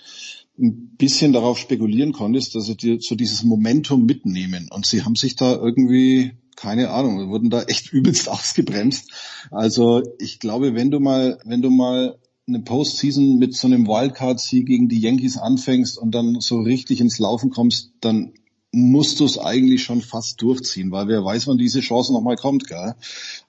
ein 0.59 0.97
bisschen 0.97 1.33
darauf 1.33 1.59
spekulieren 1.59 2.13
konntest, 2.13 2.55
dass 2.55 2.67
sie 2.67 2.77
dir 2.77 2.99
so 3.01 3.15
dieses 3.15 3.45
Momentum 3.45 4.07
mitnehmen. 4.07 4.69
Und 4.73 4.87
sie 4.87 5.03
haben 5.03 5.15
sich 5.15 5.37
da 5.37 5.55
irgendwie, 5.55 6.33
keine 6.57 6.91
Ahnung, 6.91 7.31
wurden 7.31 7.51
da 7.51 7.63
echt 7.63 7.93
übelst 7.93 8.29
ausgebremst. 8.29 9.11
Also 9.51 10.03
ich 10.19 10.39
glaube, 10.39 10.75
wenn 10.75 10.91
du 10.91 11.01
mal, 11.01 11.39
wenn 11.45 11.63
du 11.63 11.71
mal 11.71 12.19
eine 12.47 12.61
Postseason 12.61 13.39
mit 13.39 13.55
so 13.55 13.69
einem 13.69 13.87
Wildcard-Sieg 13.87 14.67
gegen 14.67 14.89
die 14.89 15.01
Yankees 15.01 15.39
anfängst 15.39 15.97
und 15.97 16.13
dann 16.13 16.41
so 16.41 16.61
richtig 16.61 17.01
ins 17.01 17.19
Laufen 17.19 17.51
kommst, 17.51 17.93
dann 18.01 18.33
musst 18.73 19.21
du 19.21 19.27
es 19.27 19.39
eigentlich 19.39 19.83
schon 19.83 20.01
fast 20.01 20.41
durchziehen, 20.41 20.91
weil 20.91 21.07
wer 21.07 21.23
weiß, 21.23 21.47
wann 21.47 21.59
diese 21.59 21.81
Chance 21.81 22.13
nochmal 22.13 22.37
kommt. 22.37 22.67
Gell? 22.67 22.95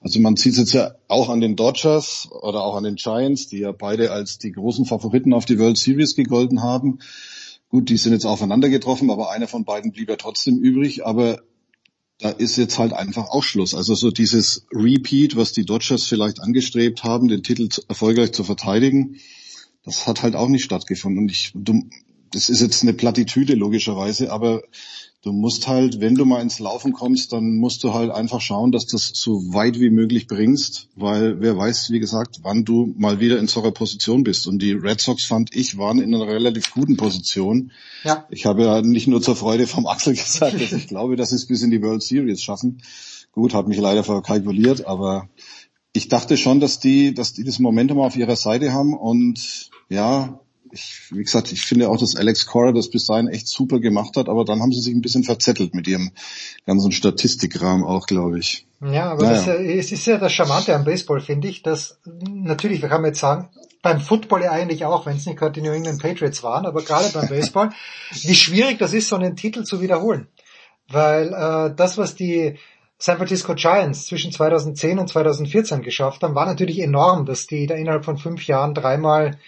Also 0.00 0.20
man 0.20 0.36
sieht 0.36 0.52
es 0.52 0.58
jetzt 0.58 0.74
ja 0.74 0.94
auch 1.08 1.30
an 1.30 1.40
den 1.40 1.56
Dodgers 1.56 2.28
oder 2.30 2.62
auch 2.62 2.76
an 2.76 2.84
den 2.84 2.96
Giants, 2.96 3.48
die 3.48 3.60
ja 3.60 3.72
beide 3.72 4.12
als 4.12 4.38
die 4.38 4.52
großen 4.52 4.84
Favoriten 4.84 5.32
auf 5.32 5.46
die 5.46 5.58
World 5.58 5.78
Series 5.78 6.14
gegolten 6.14 6.62
haben. 6.62 6.98
Gut, 7.70 7.88
die 7.88 7.96
sind 7.96 8.12
jetzt 8.12 8.26
aufeinander 8.26 8.68
getroffen, 8.68 9.10
aber 9.10 9.30
einer 9.30 9.48
von 9.48 9.64
beiden 9.64 9.92
blieb 9.92 10.10
ja 10.10 10.16
trotzdem 10.16 10.58
übrig. 10.58 11.06
Aber 11.06 11.40
da 12.18 12.30
ist 12.30 12.56
jetzt 12.56 12.78
halt 12.78 12.92
einfach 12.92 13.28
auch 13.28 13.42
Schluss. 13.42 13.74
Also 13.74 13.94
so 13.94 14.10
dieses 14.10 14.66
Repeat, 14.72 15.36
was 15.36 15.52
die 15.52 15.64
Dodgers 15.64 16.04
vielleicht 16.06 16.40
angestrebt 16.40 17.02
haben, 17.02 17.28
den 17.28 17.42
Titel 17.42 17.68
erfolgreich 17.88 18.32
zu 18.32 18.44
verteidigen, 18.44 19.16
das 19.84 20.06
hat 20.06 20.22
halt 20.22 20.36
auch 20.36 20.48
nicht 20.48 20.64
stattgefunden. 20.64 21.24
Und 21.24 21.30
ich, 21.30 21.52
du, 21.54 21.82
das 22.30 22.48
ist 22.48 22.60
jetzt 22.60 22.82
eine 22.82 22.94
Plattitüde 22.94 23.54
logischerweise, 23.54 24.32
aber 24.32 24.62
du 25.24 25.32
musst 25.32 25.66
halt, 25.68 26.00
wenn 26.00 26.14
du 26.14 26.26
mal 26.26 26.42
ins 26.42 26.58
Laufen 26.58 26.92
kommst, 26.92 27.32
dann 27.32 27.56
musst 27.56 27.82
du 27.82 27.94
halt 27.94 28.10
einfach 28.10 28.42
schauen, 28.42 28.72
dass 28.72 28.86
du 28.86 28.92
das 28.96 29.12
so 29.14 29.54
weit 29.54 29.80
wie 29.80 29.88
möglich 29.88 30.26
bringst, 30.26 30.88
weil 30.96 31.40
wer 31.40 31.56
weiß, 31.56 31.90
wie 31.90 31.98
gesagt, 31.98 32.40
wann 32.42 32.64
du 32.64 32.92
mal 32.98 33.20
wieder 33.20 33.38
in 33.38 33.46
so 33.46 33.62
einer 33.62 33.70
Position 33.70 34.22
bist. 34.22 34.46
Und 34.46 34.60
die 34.60 34.72
Red 34.72 35.00
Sox, 35.00 35.24
fand 35.24 35.54
ich, 35.54 35.78
waren 35.78 35.98
in 35.98 36.14
einer 36.14 36.26
relativ 36.26 36.72
guten 36.72 36.98
Position. 36.98 37.72
Ja. 38.02 38.26
Ich 38.28 38.44
habe 38.44 38.64
ja 38.64 38.82
nicht 38.82 39.06
nur 39.06 39.22
zur 39.22 39.34
Freude 39.34 39.66
vom 39.66 39.86
Axel 39.86 40.14
gesagt, 40.14 40.60
dass 40.60 40.72
ich 40.72 40.88
glaube, 40.88 41.16
dass 41.16 41.30
sie 41.30 41.36
es 41.36 41.46
bis 41.46 41.62
in 41.62 41.70
die 41.70 41.82
World 41.82 42.02
Series 42.02 42.42
schaffen. 42.42 42.82
Gut, 43.32 43.54
hat 43.54 43.66
mich 43.66 43.78
leider 43.78 44.04
verkalkuliert, 44.04 44.86
aber 44.86 45.28
ich 45.94 46.08
dachte 46.08 46.36
schon, 46.36 46.60
dass 46.60 46.80
die, 46.80 47.14
dass 47.14 47.32
die 47.32 47.44
das 47.44 47.58
Momentum 47.58 48.00
auf 48.00 48.16
ihrer 48.16 48.36
Seite 48.36 48.72
haben 48.72 48.94
und 48.94 49.70
ja, 49.88 50.40
ich, 50.74 51.06
wie 51.10 51.22
gesagt, 51.22 51.52
ich 51.52 51.62
finde 51.62 51.88
auch, 51.88 51.98
dass 51.98 52.16
Alex 52.16 52.46
Cora 52.46 52.72
das 52.72 52.90
bis 52.90 53.06
dahin 53.06 53.28
echt 53.28 53.48
super 53.48 53.80
gemacht 53.80 54.16
hat, 54.16 54.28
aber 54.28 54.44
dann 54.44 54.60
haben 54.60 54.72
sie 54.72 54.80
sich 54.80 54.94
ein 54.94 55.00
bisschen 55.00 55.24
verzettelt 55.24 55.74
mit 55.74 55.86
ihrem 55.86 56.10
ganzen 56.66 56.92
Statistikrahmen 56.92 57.84
auch, 57.84 58.06
glaube 58.06 58.38
ich. 58.38 58.66
Ja, 58.82 59.12
aber 59.12 59.22
naja. 59.22 59.44
das, 59.46 59.46
es 59.46 59.92
ist 59.92 60.06
ja 60.06 60.18
das 60.18 60.32
Charmante 60.32 60.74
am 60.74 60.84
Baseball, 60.84 61.20
finde 61.20 61.48
ich, 61.48 61.62
dass 61.62 61.98
natürlich, 62.28 62.82
wir 62.82 62.88
kann 62.88 63.04
jetzt 63.04 63.20
sagen, 63.20 63.48
beim 63.82 64.00
Football 64.00 64.42
ja 64.42 64.50
eigentlich 64.50 64.84
auch, 64.84 65.06
wenn 65.06 65.16
es 65.16 65.26
nicht 65.26 65.38
gerade 65.38 65.52
die 65.52 65.62
New 65.62 65.72
England 65.72 66.02
Patriots 66.02 66.42
waren, 66.42 66.66
aber 66.66 66.82
gerade 66.82 67.08
beim 67.10 67.28
Baseball, 67.28 67.70
wie 68.10 68.34
schwierig 68.34 68.78
das 68.78 68.92
ist, 68.92 69.08
so 69.08 69.16
einen 69.16 69.36
Titel 69.36 69.62
zu 69.62 69.80
wiederholen. 69.80 70.28
Weil 70.88 71.28
äh, 71.28 71.74
das, 71.74 71.96
was 71.96 72.14
die 72.14 72.58
San 72.98 73.16
Francisco 73.16 73.54
Giants 73.54 74.06
zwischen 74.06 74.32
2010 74.32 74.98
und 74.98 75.08
2014 75.08 75.82
geschafft 75.82 76.22
haben, 76.22 76.34
war 76.34 76.46
natürlich 76.46 76.80
enorm, 76.80 77.26
dass 77.26 77.46
die 77.46 77.66
da 77.66 77.74
innerhalb 77.74 78.04
von 78.04 78.18
fünf 78.18 78.46
Jahren 78.46 78.74
dreimal 78.74 79.38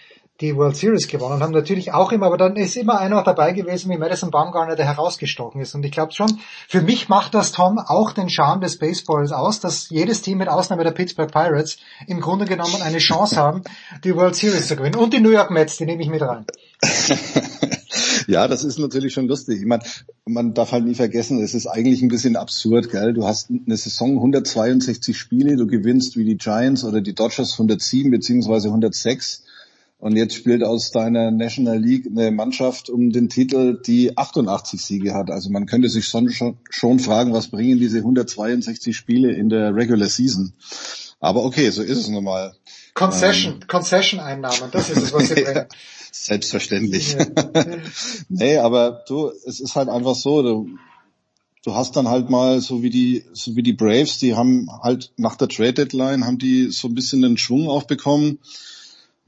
die 0.41 0.55
World 0.55 0.75
Series 0.75 1.07
gewonnen 1.07 1.41
haben. 1.41 1.53
Natürlich 1.53 1.93
auch 1.93 2.11
immer, 2.11 2.27
aber 2.27 2.37
dann 2.37 2.55
ist 2.55 2.77
immer 2.77 2.99
einer 2.99 3.23
dabei 3.23 3.53
gewesen 3.53 3.91
wie 3.91 3.97
Madison 3.97 4.31
Baumgartner, 4.31 4.75
der 4.75 4.85
herausgestochen 4.85 5.61
ist. 5.61 5.73
Und 5.75 5.83
ich 5.83 5.91
glaube 5.91 6.13
schon, 6.13 6.39
für 6.67 6.81
mich 6.81 7.09
macht 7.09 7.33
das, 7.33 7.51
Tom, 7.51 7.79
auch 7.79 8.11
den 8.11 8.29
Charme 8.29 8.61
des 8.61 8.77
Baseballs 8.77 9.31
aus, 9.31 9.59
dass 9.59 9.89
jedes 9.89 10.21
Team 10.21 10.37
mit 10.37 10.49
Ausnahme 10.49 10.83
der 10.83 10.91
Pittsburgh 10.91 11.31
Pirates 11.31 11.77
im 12.07 12.21
Grunde 12.21 12.45
genommen 12.45 12.81
eine 12.81 12.99
Chance 12.99 13.37
haben, 13.37 13.63
die 14.03 14.15
World 14.15 14.35
Series 14.35 14.67
zu 14.67 14.75
gewinnen. 14.75 14.95
Und 14.95 15.13
die 15.13 15.19
New 15.19 15.31
York 15.31 15.51
Mets, 15.51 15.77
die 15.77 15.85
nehme 15.85 16.01
ich 16.03 16.09
mit 16.09 16.21
rein. 16.21 16.45
Ja, 18.27 18.49
das 18.49 18.65
ist 18.65 18.77
natürlich 18.77 19.13
schon 19.13 19.27
lustig. 19.27 19.61
Ich 19.61 19.65
meine, 19.65 19.83
man 20.25 20.53
darf 20.53 20.73
halt 20.73 20.85
nie 20.85 20.95
vergessen, 20.95 21.41
es 21.41 21.53
ist 21.53 21.65
eigentlich 21.65 22.01
ein 22.01 22.09
bisschen 22.09 22.35
absurd, 22.35 22.91
gell? 22.91 23.13
Du 23.13 23.25
hast 23.25 23.49
eine 23.49 23.77
Saison 23.77 24.15
162 24.17 25.17
Spiele, 25.17 25.55
du 25.55 25.65
gewinnst 25.65 26.17
wie 26.17 26.25
die 26.25 26.35
Giants 26.35 26.83
oder 26.83 26.99
die 26.99 27.15
Dodgers 27.15 27.53
107 27.53 28.11
beziehungsweise 28.11 28.67
106 28.67 29.43
und 29.99 30.15
jetzt 30.15 30.35
spielt 30.35 30.63
aus 30.63 30.91
deiner 30.91 31.31
National 31.31 31.79
League 31.79 32.07
eine 32.07 32.31
Mannschaft 32.31 32.89
um 32.89 33.09
den 33.11 33.29
Titel, 33.29 33.81
die 33.81 34.15
88 34.15 34.79
Siege 34.79 35.13
hat. 35.13 35.31
Also 35.31 35.49
man 35.49 35.65
könnte 35.65 35.89
sich 35.89 36.05
schon, 36.07 36.31
schon 36.69 36.99
fragen, 36.99 37.33
was 37.33 37.47
bringen 37.47 37.79
diese 37.79 37.97
162 37.97 38.95
Spiele 38.95 39.31
in 39.33 39.49
der 39.49 39.73
Regular 39.73 40.07
Season? 40.07 40.53
Aber 41.19 41.43
okay, 41.43 41.71
so 41.71 41.81
ist 41.81 41.97
es 41.97 42.09
nun 42.09 42.23
mal. 42.23 42.53
Concession, 42.93 43.53
ähm, 43.53 43.67
Concession-Einnahmen, 43.67 44.69
das 44.71 44.89
ist 44.91 44.97
es, 44.97 45.13
was 45.13 45.29
sie 45.29 45.33
bringen. 45.43 45.65
Selbstverständlich. 46.11 47.13
Ja. 47.13 47.25
nee, 48.29 48.57
aber 48.57 49.03
du, 49.07 49.31
es 49.45 49.59
ist 49.59 49.75
halt 49.75 49.89
einfach 49.89 50.15
so, 50.15 50.43
du, 50.43 50.69
du 51.63 51.75
hast 51.75 51.95
dann 51.95 52.07
halt 52.07 52.29
mal 52.29 52.61
so 52.61 52.83
wie 52.83 52.91
die, 52.91 53.25
so 53.33 53.55
wie 53.55 53.63
die 53.63 53.73
Braves, 53.73 54.19
die 54.19 54.35
haben 54.35 54.69
halt 54.83 55.11
nach 55.17 55.35
der 55.35 55.47
Trade 55.47 55.73
Deadline 55.73 56.25
haben 56.25 56.37
die 56.37 56.69
so 56.69 56.87
ein 56.87 56.95
bisschen 56.95 57.23
den 57.23 57.37
Schwung 57.37 57.67
aufbekommen. 57.67 58.39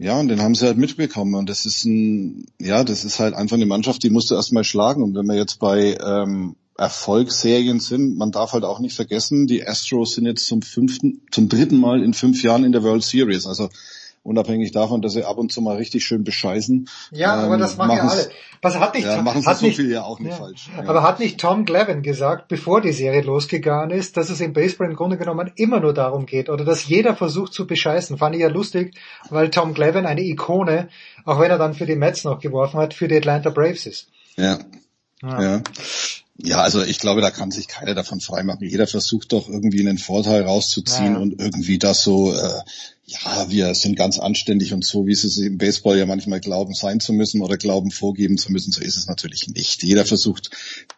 Ja, 0.01 0.17
und 0.17 0.29
den 0.29 0.41
haben 0.41 0.55
sie 0.55 0.65
halt 0.65 0.77
mitbekommen. 0.77 1.35
Und 1.35 1.49
das 1.49 1.65
ist 1.65 1.83
ein, 1.83 2.45
ja, 2.57 2.85
das 2.85 3.03
ist 3.03 3.19
halt 3.19 3.33
einfach 3.33 3.57
eine 3.57 3.65
Mannschaft, 3.65 4.01
die 4.01 4.09
musst 4.09 4.31
du 4.31 4.35
erstmal 4.35 4.63
schlagen. 4.63 5.03
Und 5.03 5.13
wenn 5.13 5.25
wir 5.25 5.35
jetzt 5.35 5.59
bei 5.59 5.97
ähm, 6.01 6.55
Erfolgsserien 6.77 7.81
sind, 7.81 8.17
man 8.17 8.31
darf 8.31 8.53
halt 8.53 8.63
auch 8.63 8.79
nicht 8.79 8.95
vergessen, 8.95 9.45
die 9.45 9.67
Astros 9.67 10.13
sind 10.15 10.25
jetzt 10.25 10.47
zum 10.47 10.61
fünften, 10.61 11.21
zum 11.31 11.49
dritten 11.49 11.77
Mal 11.77 12.01
in 12.01 12.13
fünf 12.13 12.41
Jahren 12.43 12.63
in 12.63 12.71
der 12.71 12.81
World 12.81 13.03
Series. 13.03 13.45
Also 13.45 13.69
unabhängig 14.29 14.71
davon, 14.71 15.01
dass 15.01 15.13
sie 15.13 15.25
ab 15.25 15.37
und 15.37 15.51
zu 15.51 15.61
mal 15.61 15.77
richtig 15.77 16.05
schön 16.05 16.23
bescheißen. 16.23 16.87
Ja, 17.11 17.33
aber 17.33 17.57
das 17.57 17.77
machen 17.77 17.97
ja 17.97 18.07
alle. 18.07 18.29
Was 18.61 18.79
hat 18.79 18.93
nicht, 18.93 19.05
ja, 19.05 19.21
machen 19.21 19.41
sie 19.41 19.47
hat 19.47 19.57
so 19.57 19.65
nicht, 19.65 19.75
viel 19.77 19.91
ja 19.91 20.03
auch 20.03 20.19
nicht 20.19 20.31
ja. 20.31 20.37
falsch. 20.37 20.69
Aber 20.77 21.01
hat 21.01 21.19
nicht 21.19 21.39
Tom 21.39 21.65
Glavin 21.65 22.03
gesagt, 22.03 22.47
bevor 22.47 22.81
die 22.81 22.91
Serie 22.91 23.21
losgegangen 23.21 23.89
ist, 23.89 24.17
dass 24.17 24.29
es 24.29 24.39
im 24.39 24.53
Baseball 24.53 24.89
im 24.89 24.95
Grunde 24.95 25.17
genommen 25.17 25.51
immer 25.55 25.79
nur 25.79 25.93
darum 25.93 26.25
geht 26.25 26.49
oder 26.49 26.63
dass 26.63 26.87
jeder 26.87 27.15
versucht 27.15 27.53
zu 27.53 27.65
bescheißen? 27.65 28.17
Fand 28.17 28.35
ich 28.35 28.41
ja 28.41 28.49
lustig, 28.49 28.95
weil 29.29 29.49
Tom 29.49 29.73
Glavin 29.73 30.05
eine 30.05 30.21
Ikone, 30.21 30.89
auch 31.25 31.39
wenn 31.39 31.49
er 31.49 31.57
dann 31.57 31.73
für 31.73 31.85
die 31.85 31.95
Mets 31.95 32.23
noch 32.23 32.39
geworfen 32.39 32.79
hat, 32.79 32.93
für 32.93 33.07
die 33.07 33.17
Atlanta 33.17 33.49
Braves 33.49 33.87
ist. 33.87 34.09
Ja. 34.37 34.59
Ja. 35.23 35.61
Ja. 36.41 36.49
Ja, 36.49 36.61
also 36.61 36.81
ich 36.83 36.99
glaube, 36.99 37.21
da 37.21 37.31
kann 37.31 37.51
sich 37.51 37.67
keiner 37.67 37.95
davon 37.95 38.19
freimachen. 38.21 38.67
Jeder 38.67 38.87
versucht 38.87 39.33
doch 39.33 39.47
irgendwie 39.49 39.81
einen 39.81 39.97
Vorteil 39.97 40.43
rauszuziehen 40.43 41.13
Ja. 41.13 41.19
und 41.19 41.39
irgendwie 41.39 41.77
das 41.77 42.03
so, 42.03 42.33
äh, 42.33 42.61
ja, 43.05 43.49
wir 43.49 43.73
sind 43.73 43.95
ganz 43.95 44.19
anständig 44.19 44.71
und 44.73 44.85
so, 44.85 45.07
wie 45.07 45.15
sie 45.15 45.27
es 45.27 45.37
im 45.39 45.57
Baseball 45.57 45.97
ja 45.97 46.05
manchmal 46.05 46.39
glauben, 46.39 46.73
sein 46.73 46.99
zu 46.99 47.11
müssen 47.11 47.41
oder 47.41 47.57
glauben, 47.57 47.89
vorgeben 47.91 48.37
zu 48.37 48.51
müssen. 48.51 48.71
So 48.71 48.81
ist 48.81 48.97
es 48.97 49.07
natürlich 49.07 49.47
nicht. 49.47 49.81
Jeder 49.83 50.05
versucht, 50.05 50.51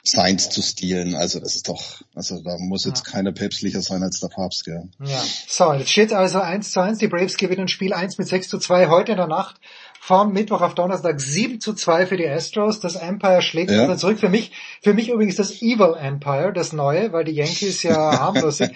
seins 0.03 0.49
zu 0.49 0.61
stehlen. 0.61 1.15
Also 1.15 1.39
das 1.39 1.55
ist 1.55 1.69
doch, 1.69 2.01
also 2.13 2.41
da 2.41 2.57
muss 2.57 2.85
jetzt 2.85 3.05
keiner 3.05 3.31
päpstlicher 3.31 3.81
sein 3.81 4.03
als 4.03 4.19
der 4.19 4.27
Papst, 4.27 4.65
gell. 4.65 4.89
Ja. 5.05 5.23
So, 5.47 5.73
jetzt 5.73 5.89
steht 5.91 6.11
also 6.11 6.39
1 6.39 6.71
zu 6.71 6.81
1. 6.81 6.97
Die 6.99 7.07
Braves 7.07 7.37
gewinnen 7.37 7.67
Spiel 7.69 7.93
1 7.93 8.17
mit 8.17 8.27
6 8.27 8.49
zu 8.49 8.57
2 8.59 8.89
heute 8.89 9.11
in 9.13 9.17
der 9.17 9.27
Nacht. 9.27 9.55
Vom 10.03 10.33
Mittwoch 10.33 10.61
auf 10.61 10.73
Donnerstag 10.73 11.21
7 11.21 11.59
zu 11.61 11.75
2 11.75 12.07
für 12.07 12.17
die 12.17 12.27
Astros. 12.27 12.79
Das 12.79 12.95
Empire 12.95 13.43
schlägt 13.43 13.69
Ja. 13.69 13.83
wieder 13.83 13.97
zurück. 13.97 14.19
Für 14.19 14.29
mich, 14.29 14.51
für 14.81 14.95
mich 14.95 15.09
übrigens 15.09 15.35
das 15.35 15.61
Evil 15.61 15.93
Empire, 15.95 16.51
das 16.53 16.73
neue, 16.73 17.13
weil 17.13 17.23
die 17.23 17.33
Yankees 17.33 17.83
ja 17.83 17.93
harmlos 18.19 18.57
sind. 18.57 18.73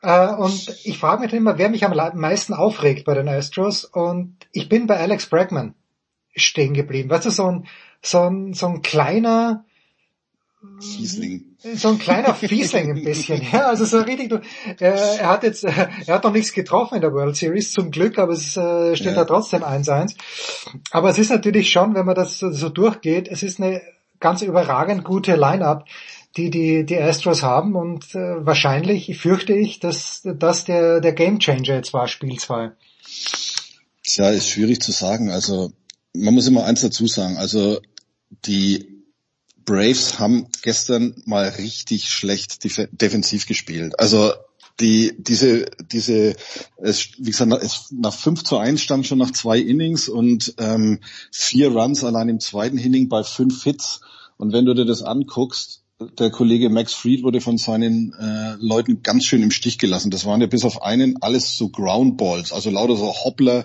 Äh, 0.00 0.28
und 0.28 0.76
ich 0.84 0.96
frage 0.96 1.22
mich 1.22 1.32
dann 1.32 1.40
immer, 1.40 1.58
wer 1.58 1.70
mich 1.70 1.84
am 1.84 1.96
meisten 2.20 2.54
aufregt 2.54 3.04
bei 3.04 3.14
den 3.14 3.28
Astros. 3.28 3.84
Und 3.84 4.36
ich 4.52 4.68
bin 4.68 4.86
bei 4.86 4.96
Alex 4.96 5.26
Bregman 5.26 5.74
stehen 6.36 6.72
geblieben. 6.72 7.10
Weißt 7.10 7.26
du, 7.26 7.30
so 7.30 7.46
ein, 7.46 7.66
so 8.00 8.20
ein, 8.20 8.54
so 8.54 8.66
ein 8.68 8.80
kleiner, 8.82 9.64
Fiesling. 10.80 11.56
so 11.76 11.88
ein 11.88 11.98
kleiner 11.98 12.34
Fiesling 12.34 12.90
ein 12.90 13.04
bisschen, 13.04 13.40
ja, 13.52 13.68
also 13.68 13.84
so 13.84 14.00
richtig, 14.00 14.32
äh, 14.32 14.38
er 14.80 15.28
hat 15.28 15.42
jetzt, 15.42 15.64
äh, 15.64 15.70
er 16.06 16.14
hat 16.14 16.24
noch 16.24 16.32
nichts 16.32 16.52
getroffen 16.52 16.96
in 16.96 17.00
der 17.00 17.12
World 17.12 17.36
Series, 17.36 17.72
zum 17.72 17.90
Glück, 17.90 18.18
aber 18.18 18.32
es 18.32 18.56
äh, 18.56 18.94
steht 18.96 19.08
Ja. 19.08 19.14
da 19.14 19.24
trotzdem 19.24 19.62
1-1. 19.62 20.14
Aber 20.90 21.10
es 21.10 21.18
ist 21.18 21.30
natürlich 21.30 21.70
schon, 21.70 21.94
wenn 21.94 22.06
man 22.06 22.14
das 22.14 22.38
so, 22.38 22.50
so 22.50 22.68
durchgeht, 22.68 23.28
es 23.28 23.42
ist 23.42 23.60
eine 23.60 23.80
ganz 24.20 24.42
überragend 24.42 25.04
gute 25.04 25.36
Line-Up, 25.36 25.86
die 26.36 26.50
die, 26.50 26.84
die 26.84 26.98
Astros 26.98 27.42
haben 27.42 27.76
und 27.76 28.14
äh, 28.14 28.44
wahrscheinlich 28.44 29.16
fürchte 29.18 29.52
ich, 29.54 29.78
dass 29.80 30.22
das 30.24 30.64
der, 30.64 31.00
der 31.00 31.12
Game 31.12 31.38
Changer 31.38 31.76
jetzt 31.76 31.92
war, 31.92 32.08
Spiel 32.08 32.36
2. 32.38 32.72
Tja, 34.02 34.30
ist 34.30 34.48
schwierig 34.48 34.80
zu 34.82 34.92
sagen. 34.92 35.30
Also 35.30 35.72
man 36.12 36.34
muss 36.34 36.46
immer 36.46 36.64
eins 36.64 36.80
dazu 36.82 37.06
sagen. 37.06 37.36
Also 37.36 37.80
die 38.46 38.93
Braves 39.64 40.18
haben 40.18 40.48
gestern 40.62 41.14
mal 41.24 41.48
richtig 41.48 42.10
schlecht 42.10 42.64
def 42.64 42.88
defensiv 42.92 43.46
gespielt. 43.46 43.98
Also 43.98 44.32
die, 44.80 45.14
diese, 45.18 45.66
diese, 45.92 46.34
es, 46.78 47.10
wie 47.18 47.30
gesagt, 47.30 47.52
es, 47.62 47.88
nach 47.92 48.12
5 48.12 48.42
zu 48.42 48.58
1 48.58 48.80
stand 48.80 49.06
schon 49.06 49.18
nach 49.18 49.30
zwei 49.30 49.58
Innings 49.58 50.08
und 50.08 50.54
ähm, 50.58 50.98
vier 51.30 51.70
Runs 51.72 52.02
allein 52.02 52.28
im 52.28 52.40
zweiten 52.40 52.78
Inning 52.78 53.08
bei 53.08 53.22
fünf 53.22 53.62
Hits. 53.62 54.00
Und 54.36 54.52
wenn 54.52 54.64
du 54.64 54.74
dir 54.74 54.84
das 54.84 55.02
anguckst, 55.02 55.84
der 56.18 56.30
Kollege 56.30 56.70
Max 56.70 56.92
Fried 56.92 57.22
wurde 57.22 57.40
von 57.40 57.56
seinen 57.56 58.12
äh, 58.14 58.56
Leuten 58.58 59.02
ganz 59.02 59.24
schön 59.24 59.44
im 59.44 59.52
Stich 59.52 59.78
gelassen. 59.78 60.10
Das 60.10 60.24
waren 60.24 60.40
ja 60.40 60.48
bis 60.48 60.64
auf 60.64 60.82
einen 60.82 61.22
alles 61.22 61.56
so 61.56 61.68
Groundballs, 61.68 62.52
also 62.52 62.70
lauter 62.70 62.96
so 62.96 63.12
Hoppler. 63.12 63.64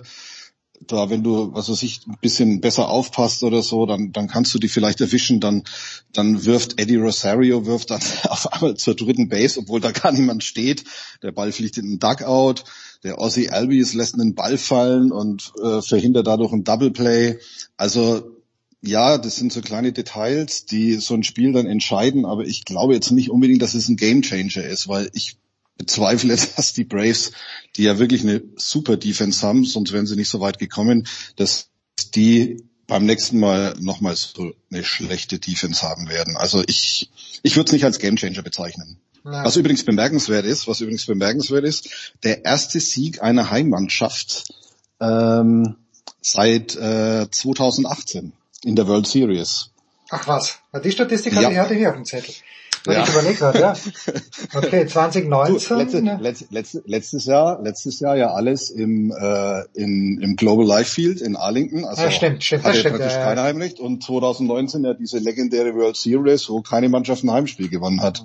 Da, 0.86 1.10
wenn 1.10 1.22
du, 1.22 1.52
was 1.52 1.68
weiß 1.68 1.82
ich, 1.82 2.06
ein 2.06 2.16
bisschen 2.20 2.60
besser 2.60 2.88
aufpasst 2.88 3.42
oder 3.42 3.62
so, 3.62 3.84
dann, 3.86 4.12
dann 4.12 4.28
kannst 4.28 4.54
du 4.54 4.58
die 4.58 4.68
vielleicht 4.68 5.00
erwischen. 5.00 5.38
Dann, 5.38 5.64
dann 6.12 6.44
wirft 6.46 6.80
Eddie 6.80 6.96
Rosario 6.96 7.66
wirft 7.66 7.90
dann 7.90 8.00
auf 8.28 8.52
einmal 8.52 8.76
zur 8.76 8.94
dritten 8.94 9.28
Base, 9.28 9.60
obwohl 9.60 9.80
da 9.80 9.92
gar 9.92 10.12
niemand 10.12 10.42
steht. 10.42 10.84
Der 11.22 11.32
Ball 11.32 11.52
fliegt 11.52 11.76
in 11.78 11.86
den 11.86 11.98
Dugout. 11.98 12.64
Der 13.02 13.18
Ozzy 13.18 13.48
Albies 13.48 13.94
lässt 13.94 14.14
einen 14.14 14.34
Ball 14.34 14.58
fallen 14.58 15.12
und 15.12 15.52
äh, 15.62 15.80
verhindert 15.82 16.26
dadurch 16.26 16.52
ein 16.52 16.64
Double 16.64 16.90
Play. 16.90 17.38
Also 17.76 18.40
ja, 18.82 19.18
das 19.18 19.36
sind 19.36 19.52
so 19.52 19.60
kleine 19.60 19.92
Details, 19.92 20.64
die 20.64 20.94
so 20.94 21.14
ein 21.14 21.22
Spiel 21.22 21.52
dann 21.52 21.66
entscheiden, 21.66 22.24
aber 22.24 22.44
ich 22.44 22.64
glaube 22.64 22.94
jetzt 22.94 23.10
nicht 23.10 23.30
unbedingt, 23.30 23.60
dass 23.62 23.74
es 23.74 23.88
ein 23.88 23.96
Gamechanger 23.96 24.64
ist, 24.64 24.88
weil 24.88 25.10
ich 25.12 25.36
bezweifle, 25.80 26.36
dass 26.56 26.74
die 26.74 26.84
Braves, 26.84 27.32
die 27.76 27.84
ja 27.84 27.98
wirklich 27.98 28.22
eine 28.22 28.42
super 28.56 28.96
Defense 28.96 29.44
haben, 29.46 29.64
sonst 29.64 29.92
wären 29.92 30.06
sie 30.06 30.16
nicht 30.16 30.28
so 30.28 30.40
weit 30.40 30.58
gekommen, 30.58 31.08
dass 31.36 31.70
die 32.14 32.62
beim 32.86 33.06
nächsten 33.06 33.38
Mal 33.38 33.74
nochmal 33.80 34.14
so 34.16 34.52
eine 34.70 34.84
schlechte 34.84 35.38
Defense 35.38 35.82
haben 35.82 36.08
werden. 36.08 36.36
Also 36.36 36.62
ich, 36.66 37.10
ich 37.42 37.56
würde 37.56 37.68
es 37.68 37.72
nicht 37.72 37.84
als 37.84 37.98
Gamechanger 37.98 38.42
bezeichnen. 38.42 38.98
Ja. 39.24 39.44
Was 39.44 39.56
übrigens 39.56 39.84
bemerkenswert 39.84 40.44
ist, 40.44 40.66
was 40.66 40.80
übrigens 40.80 41.06
bemerkenswert 41.06 41.64
ist, 41.64 42.12
der 42.24 42.44
erste 42.44 42.80
Sieg 42.80 43.22
einer 43.22 43.50
Heimmannschaft 43.50 44.52
ähm, 45.00 45.76
seit 46.20 46.74
äh, 46.76 47.26
2018 47.30 48.32
in 48.64 48.76
der 48.76 48.86
World 48.86 49.06
Series. 49.06 49.70
Ach 50.10 50.26
was, 50.26 50.58
die 50.82 50.90
Statistik 50.90 51.32
Ja. 51.34 51.42
hatte 51.42 51.52
ich 51.52 51.58
hatte 51.58 51.74
ich 51.74 51.78
hier 51.78 51.90
auf 51.90 51.96
dem 51.96 52.04
Zettel. 52.04 52.34
Weil 52.84 52.96
Ja. 52.96 53.02
ich 53.04 53.10
überlegt 53.10 53.40
habe, 53.42 53.58
ja. 53.58 53.74
Okay, 54.54 54.84
Du, 54.84 54.90
2019. 54.90 55.76
letzte, 55.78 56.02
ne? 56.02 56.18
letzt, 56.20 56.46
letzt, 56.50 56.80
letztes 56.86 57.26
Jahr, 57.26 57.60
letztes 57.62 58.00
Jahr 58.00 58.16
ja 58.16 58.32
alles 58.32 58.70
im, 58.70 59.12
äh, 59.12 59.62
in, 59.74 60.18
im 60.22 60.36
Global 60.36 60.66
Life 60.66 60.90
Field 60.90 61.20
in 61.20 61.36
Arlington. 61.36 61.84
Also 61.84 62.02
Ja, 62.02 62.10
stimmt, 62.10 62.42
stimmt, 62.42 62.64
hat 62.64 62.70
das 62.70 62.76
ja 62.76 62.80
stimmt, 62.80 62.96
praktisch 62.96 63.16
ja, 63.16 63.24
keiner 63.24 63.42
Heimrecht. 63.42 63.80
Und 63.80 64.02
2019 64.02 64.84
ja 64.84 64.94
diese 64.94 65.18
legendäre 65.18 65.74
World 65.74 65.96
Series, 65.96 66.48
wo 66.48 66.62
keine 66.62 66.88
Mannschaft 66.88 67.22
ein 67.24 67.30
Heimspiel 67.30 67.68
gewonnen 67.68 68.02
hat. 68.02 68.22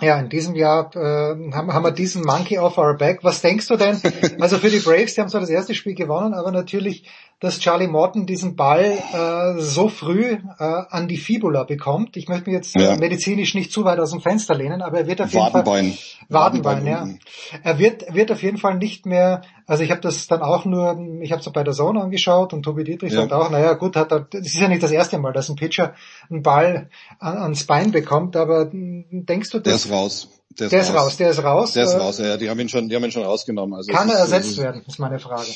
Ja, 0.00 0.18
in 0.18 0.28
diesem 0.30 0.56
Jahr 0.56 0.90
äh, 0.96 1.52
haben, 1.52 1.72
haben 1.72 1.84
wir 1.84 1.92
diesen 1.92 2.24
Monkey 2.24 2.58
off 2.58 2.76
our 2.76 2.96
back. 2.96 3.20
Was 3.22 3.40
denkst 3.40 3.68
du 3.68 3.76
denn? 3.76 4.00
Also 4.40 4.58
für 4.58 4.70
die 4.70 4.80
Braves, 4.80 5.14
die 5.14 5.20
haben 5.20 5.28
zwar 5.28 5.40
das 5.42 5.50
erste 5.50 5.74
Spiel 5.74 5.94
gewonnen, 5.94 6.34
aber 6.34 6.50
natürlich, 6.50 7.04
dass 7.42 7.58
Charlie 7.58 7.88
Morton 7.88 8.24
diesen 8.24 8.54
Ball 8.54 8.84
äh, 9.12 9.60
so 9.60 9.88
früh 9.88 10.22
äh, 10.32 10.38
an 10.58 11.08
die 11.08 11.16
Fibula 11.16 11.64
bekommt. 11.64 12.16
Ich 12.16 12.28
möchte 12.28 12.46
mich 12.48 12.54
jetzt 12.54 12.74
Ja. 12.76 12.96
medizinisch 12.96 13.54
nicht 13.54 13.72
zu 13.72 13.84
weit 13.84 13.98
aus 13.98 14.12
dem 14.12 14.20
Fenster 14.20 14.54
lehnen, 14.54 14.80
aber 14.80 14.98
er 15.00 15.06
wird 15.08 15.20
auf 15.20 15.32
jeden 15.32 15.44
Wadenbein. 15.44 15.92
Fall 15.92 16.26
Wadenbein, 16.28 16.86
ja. 16.86 17.02
unten. 17.02 17.18
Er 17.64 17.78
wird 17.80 18.14
wird 18.14 18.30
auf 18.30 18.42
jeden 18.42 18.58
Fall 18.58 18.76
nicht 18.78 19.06
mehr. 19.06 19.42
Also 19.66 19.82
ich 19.82 19.90
habe 19.90 20.00
das 20.00 20.28
dann 20.28 20.40
auch 20.40 20.64
nur, 20.64 20.96
ich 21.20 21.32
habe 21.32 21.42
es 21.42 21.50
bei 21.52 21.64
der 21.64 21.74
Zone 21.74 22.00
angeschaut 22.00 22.52
und 22.52 22.62
Tobi 22.62 22.84
Dietrich 22.84 23.12
Ja. 23.12 23.22
sagt 23.22 23.32
auch, 23.32 23.50
naja 23.50 23.72
gut, 23.74 23.96
hat 23.96 24.12
er, 24.12 24.20
das 24.20 24.42
ist 24.46 24.60
ja 24.60 24.68
nicht 24.68 24.82
das 24.82 24.92
erste 24.92 25.18
Mal, 25.18 25.32
dass 25.32 25.48
ein 25.48 25.56
Pitcher 25.56 25.94
einen 26.30 26.42
Ball 26.42 26.90
an, 27.18 27.38
ans 27.38 27.64
Bein 27.64 27.90
bekommt, 27.90 28.36
aber 28.36 28.66
mh, 28.72 29.04
denkst 29.24 29.50
du, 29.50 29.58
Der 29.58 29.72
das, 29.72 29.84
ist 29.86 29.90
raus. 29.90 30.28
Der 30.60 30.66
ist, 30.66 30.72
der 30.72 30.80
ist 30.82 30.94
raus, 30.94 31.16
der 31.16 31.30
ist 31.30 31.42
raus. 31.42 31.72
Der 31.72 31.84
ist 31.84 31.94
Äh, 31.94 31.96
raus, 31.98 32.18
ja, 32.18 32.36
die 32.36 32.48
haben 32.48 32.60
ihn 32.60 32.68
schon, 32.68 32.88
die 32.88 32.94
haben 32.94 33.04
ihn 33.04 33.10
schon 33.10 33.24
rausgenommen. 33.24 33.74
Also 33.74 33.90
Kann 33.92 34.08
er 34.10 34.16
ersetzt 34.18 34.50
ist- 34.52 34.58
werden, 34.58 34.82
ist 34.86 34.98
meine 35.00 35.18
Frage. 35.18 35.48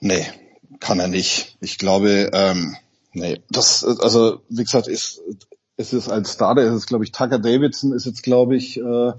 Nee, 0.00 0.24
kann 0.78 1.00
er 1.00 1.08
nicht. 1.08 1.56
Ich 1.60 1.78
glaube, 1.78 2.30
ähm, 2.32 2.76
nee, 3.12 3.40
das, 3.50 3.84
also 3.84 4.42
wie 4.48 4.62
gesagt, 4.62 4.86
ist, 4.86 5.20
ist 5.76 5.92
es 5.92 6.08
als 6.08 6.32
Starter, 6.34 6.62
ist 6.62 6.74
es 6.74 6.86
glaube 6.86 7.04
ich, 7.04 7.12
Tucker 7.12 7.38
Davidson 7.38 7.92
ist 7.92 8.06
jetzt 8.06 8.22
glaube 8.22 8.56
ich 8.56 8.78
äh, 8.78 9.12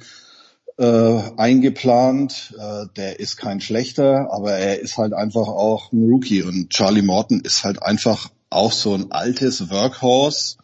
äh, 0.77 1.21
eingeplant. 1.37 2.55
Äh, 2.57 2.85
der 2.95 3.19
ist 3.19 3.37
kein 3.37 3.61
schlechter, 3.61 4.29
aber 4.31 4.53
er 4.53 4.79
ist 4.79 4.97
halt 4.97 5.13
einfach 5.13 5.47
auch 5.47 5.91
ein 5.91 6.09
Rookie 6.09 6.43
und 6.43 6.69
Charlie 6.69 7.01
Morton 7.01 7.41
ist 7.41 7.63
halt 7.63 7.81
einfach 7.81 8.29
auch 8.49 8.71
so 8.71 8.93
ein 8.93 9.11
altes 9.11 9.69
Workhorse, 9.69 10.57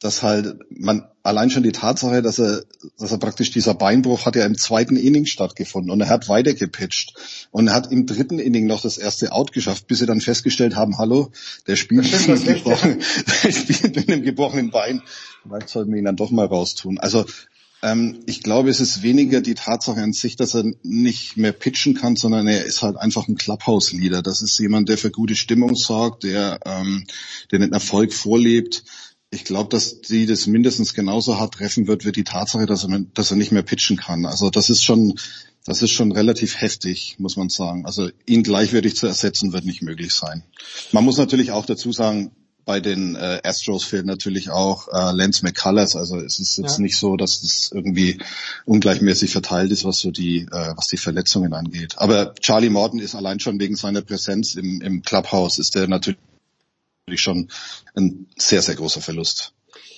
dass 0.00 0.22
halt 0.22 0.58
man 0.70 1.08
allein 1.26 1.50
schon 1.50 1.62
die 1.62 1.72
Tatsache, 1.72 2.22
dass 2.22 2.38
er, 2.38 2.62
dass 2.98 3.10
er 3.10 3.18
praktisch 3.18 3.50
dieser 3.50 3.74
Beinbruch 3.74 4.26
hat 4.26 4.36
ja 4.36 4.46
im 4.46 4.56
zweiten 4.56 4.96
Inning 4.96 5.26
stattgefunden 5.26 5.90
und 5.90 6.00
er 6.00 6.08
hat 6.08 6.28
weiter 6.28 6.54
gepitcht 6.54 7.14
und 7.50 7.68
er 7.68 7.74
hat 7.74 7.92
im 7.92 8.06
dritten 8.06 8.38
Inning 8.38 8.66
noch 8.66 8.82
das 8.82 8.98
erste 8.98 9.32
Out 9.32 9.52
geschafft, 9.52 9.86
bis 9.86 9.98
sie 9.98 10.06
dann 10.06 10.20
festgestellt 10.20 10.76
haben, 10.76 10.98
hallo, 10.98 11.32
der 11.66 11.76
spielt, 11.76 12.10
mit, 12.10 12.28
einem 12.28 12.44
gebrochenen, 12.44 13.02
der 13.42 13.52
spielt 13.52 13.96
mit 13.96 14.08
einem 14.08 14.22
gebrochenen 14.22 14.70
Bein. 14.70 15.02
Vielleicht 15.42 15.68
sollten 15.68 15.92
wir 15.92 15.98
ihn 15.98 16.04
dann 16.04 16.16
doch 16.16 16.30
mal 16.30 16.46
raustun. 16.46 16.98
Also 16.98 17.24
ähm, 17.82 18.20
ich 18.26 18.42
glaube, 18.42 18.70
es 18.70 18.80
ist 18.80 19.02
weniger 19.02 19.40
die 19.40 19.54
Tatsache 19.54 20.00
an 20.00 20.12
sich, 20.12 20.36
dass 20.36 20.54
er 20.54 20.64
nicht 20.82 21.36
mehr 21.36 21.52
pitchen 21.52 21.94
kann, 21.94 22.16
sondern 22.16 22.46
er 22.46 22.64
ist 22.64 22.82
halt 22.82 22.96
einfach 22.96 23.28
ein 23.28 23.36
Clubhouse-Leader. 23.36 24.22
Das 24.22 24.42
ist 24.42 24.58
jemand, 24.58 24.88
der 24.88 24.98
für 24.98 25.10
gute 25.10 25.36
Stimmung 25.36 25.74
sorgt, 25.74 26.24
der, 26.24 26.60
ähm, 26.64 27.04
der 27.50 27.58
den 27.58 27.72
Erfolg 27.72 28.12
vorlebt. 28.12 28.84
Ich 29.30 29.44
glaube, 29.44 29.68
dass 29.70 30.00
die 30.00 30.26
das 30.26 30.46
mindestens 30.46 30.94
genauso 30.94 31.38
hart 31.38 31.54
treffen 31.54 31.88
wird, 31.88 32.04
wie 32.04 32.12
die 32.12 32.24
Tatsache, 32.24 32.66
dass 32.66 32.84
er, 32.84 33.00
dass 33.14 33.30
er 33.30 33.36
nicht 33.36 33.52
mehr 33.52 33.62
pitchen 33.62 33.96
kann. 33.96 34.24
Also 34.24 34.50
das 34.50 34.70
ist 34.70 34.84
schon, 34.84 35.18
das 35.64 35.82
ist 35.82 35.90
schon 35.90 36.12
relativ 36.12 36.60
heftig, 36.60 37.16
muss 37.18 37.36
man 37.36 37.48
sagen. 37.48 37.86
Also 37.86 38.08
ihn 38.24 38.44
gleichwertig 38.44 38.96
zu 38.96 39.06
ersetzen, 39.06 39.52
wird 39.52 39.64
nicht 39.64 39.82
möglich 39.82 40.14
sein. 40.14 40.44
Man 40.92 41.04
muss 41.04 41.18
natürlich 41.18 41.50
auch 41.50 41.66
dazu 41.66 41.90
sagen, 41.92 42.30
bei 42.66 42.80
den 42.80 43.14
äh, 43.14 43.40
Astros 43.44 43.84
fehlt 43.84 44.06
natürlich 44.06 44.50
auch 44.50 44.88
äh, 44.88 45.12
Lance 45.12 45.44
McCullers. 45.44 45.96
Also 45.96 46.18
es 46.18 46.40
ist 46.40 46.58
jetzt 46.58 46.78
ja. 46.78 46.82
nicht 46.82 46.96
so, 46.96 47.16
dass 47.16 47.42
es 47.42 47.70
irgendwie 47.72 48.18
ungleichmäßig 48.64 49.30
verteilt 49.30 49.70
ist, 49.70 49.84
was 49.84 50.00
so 50.00 50.10
die, 50.10 50.40
äh, 50.50 50.74
was 50.76 50.88
die 50.88 50.96
Verletzungen 50.96 51.52
angeht. 51.54 51.94
Aber 51.96 52.34
Charlie 52.34 52.68
Morton 52.68 52.98
ist 52.98 53.14
allein 53.14 53.38
schon 53.38 53.60
wegen 53.60 53.76
seiner 53.76 54.02
Präsenz 54.02 54.56
im, 54.56 54.80
im 54.82 55.02
Clubhouse 55.02 55.58
ist 55.58 55.76
der 55.76 55.86
natürlich 55.86 56.18
schon 57.14 57.48
ein 57.94 58.26
sehr, 58.36 58.62
sehr 58.62 58.74
großer 58.74 59.00
Verlust 59.00 59.52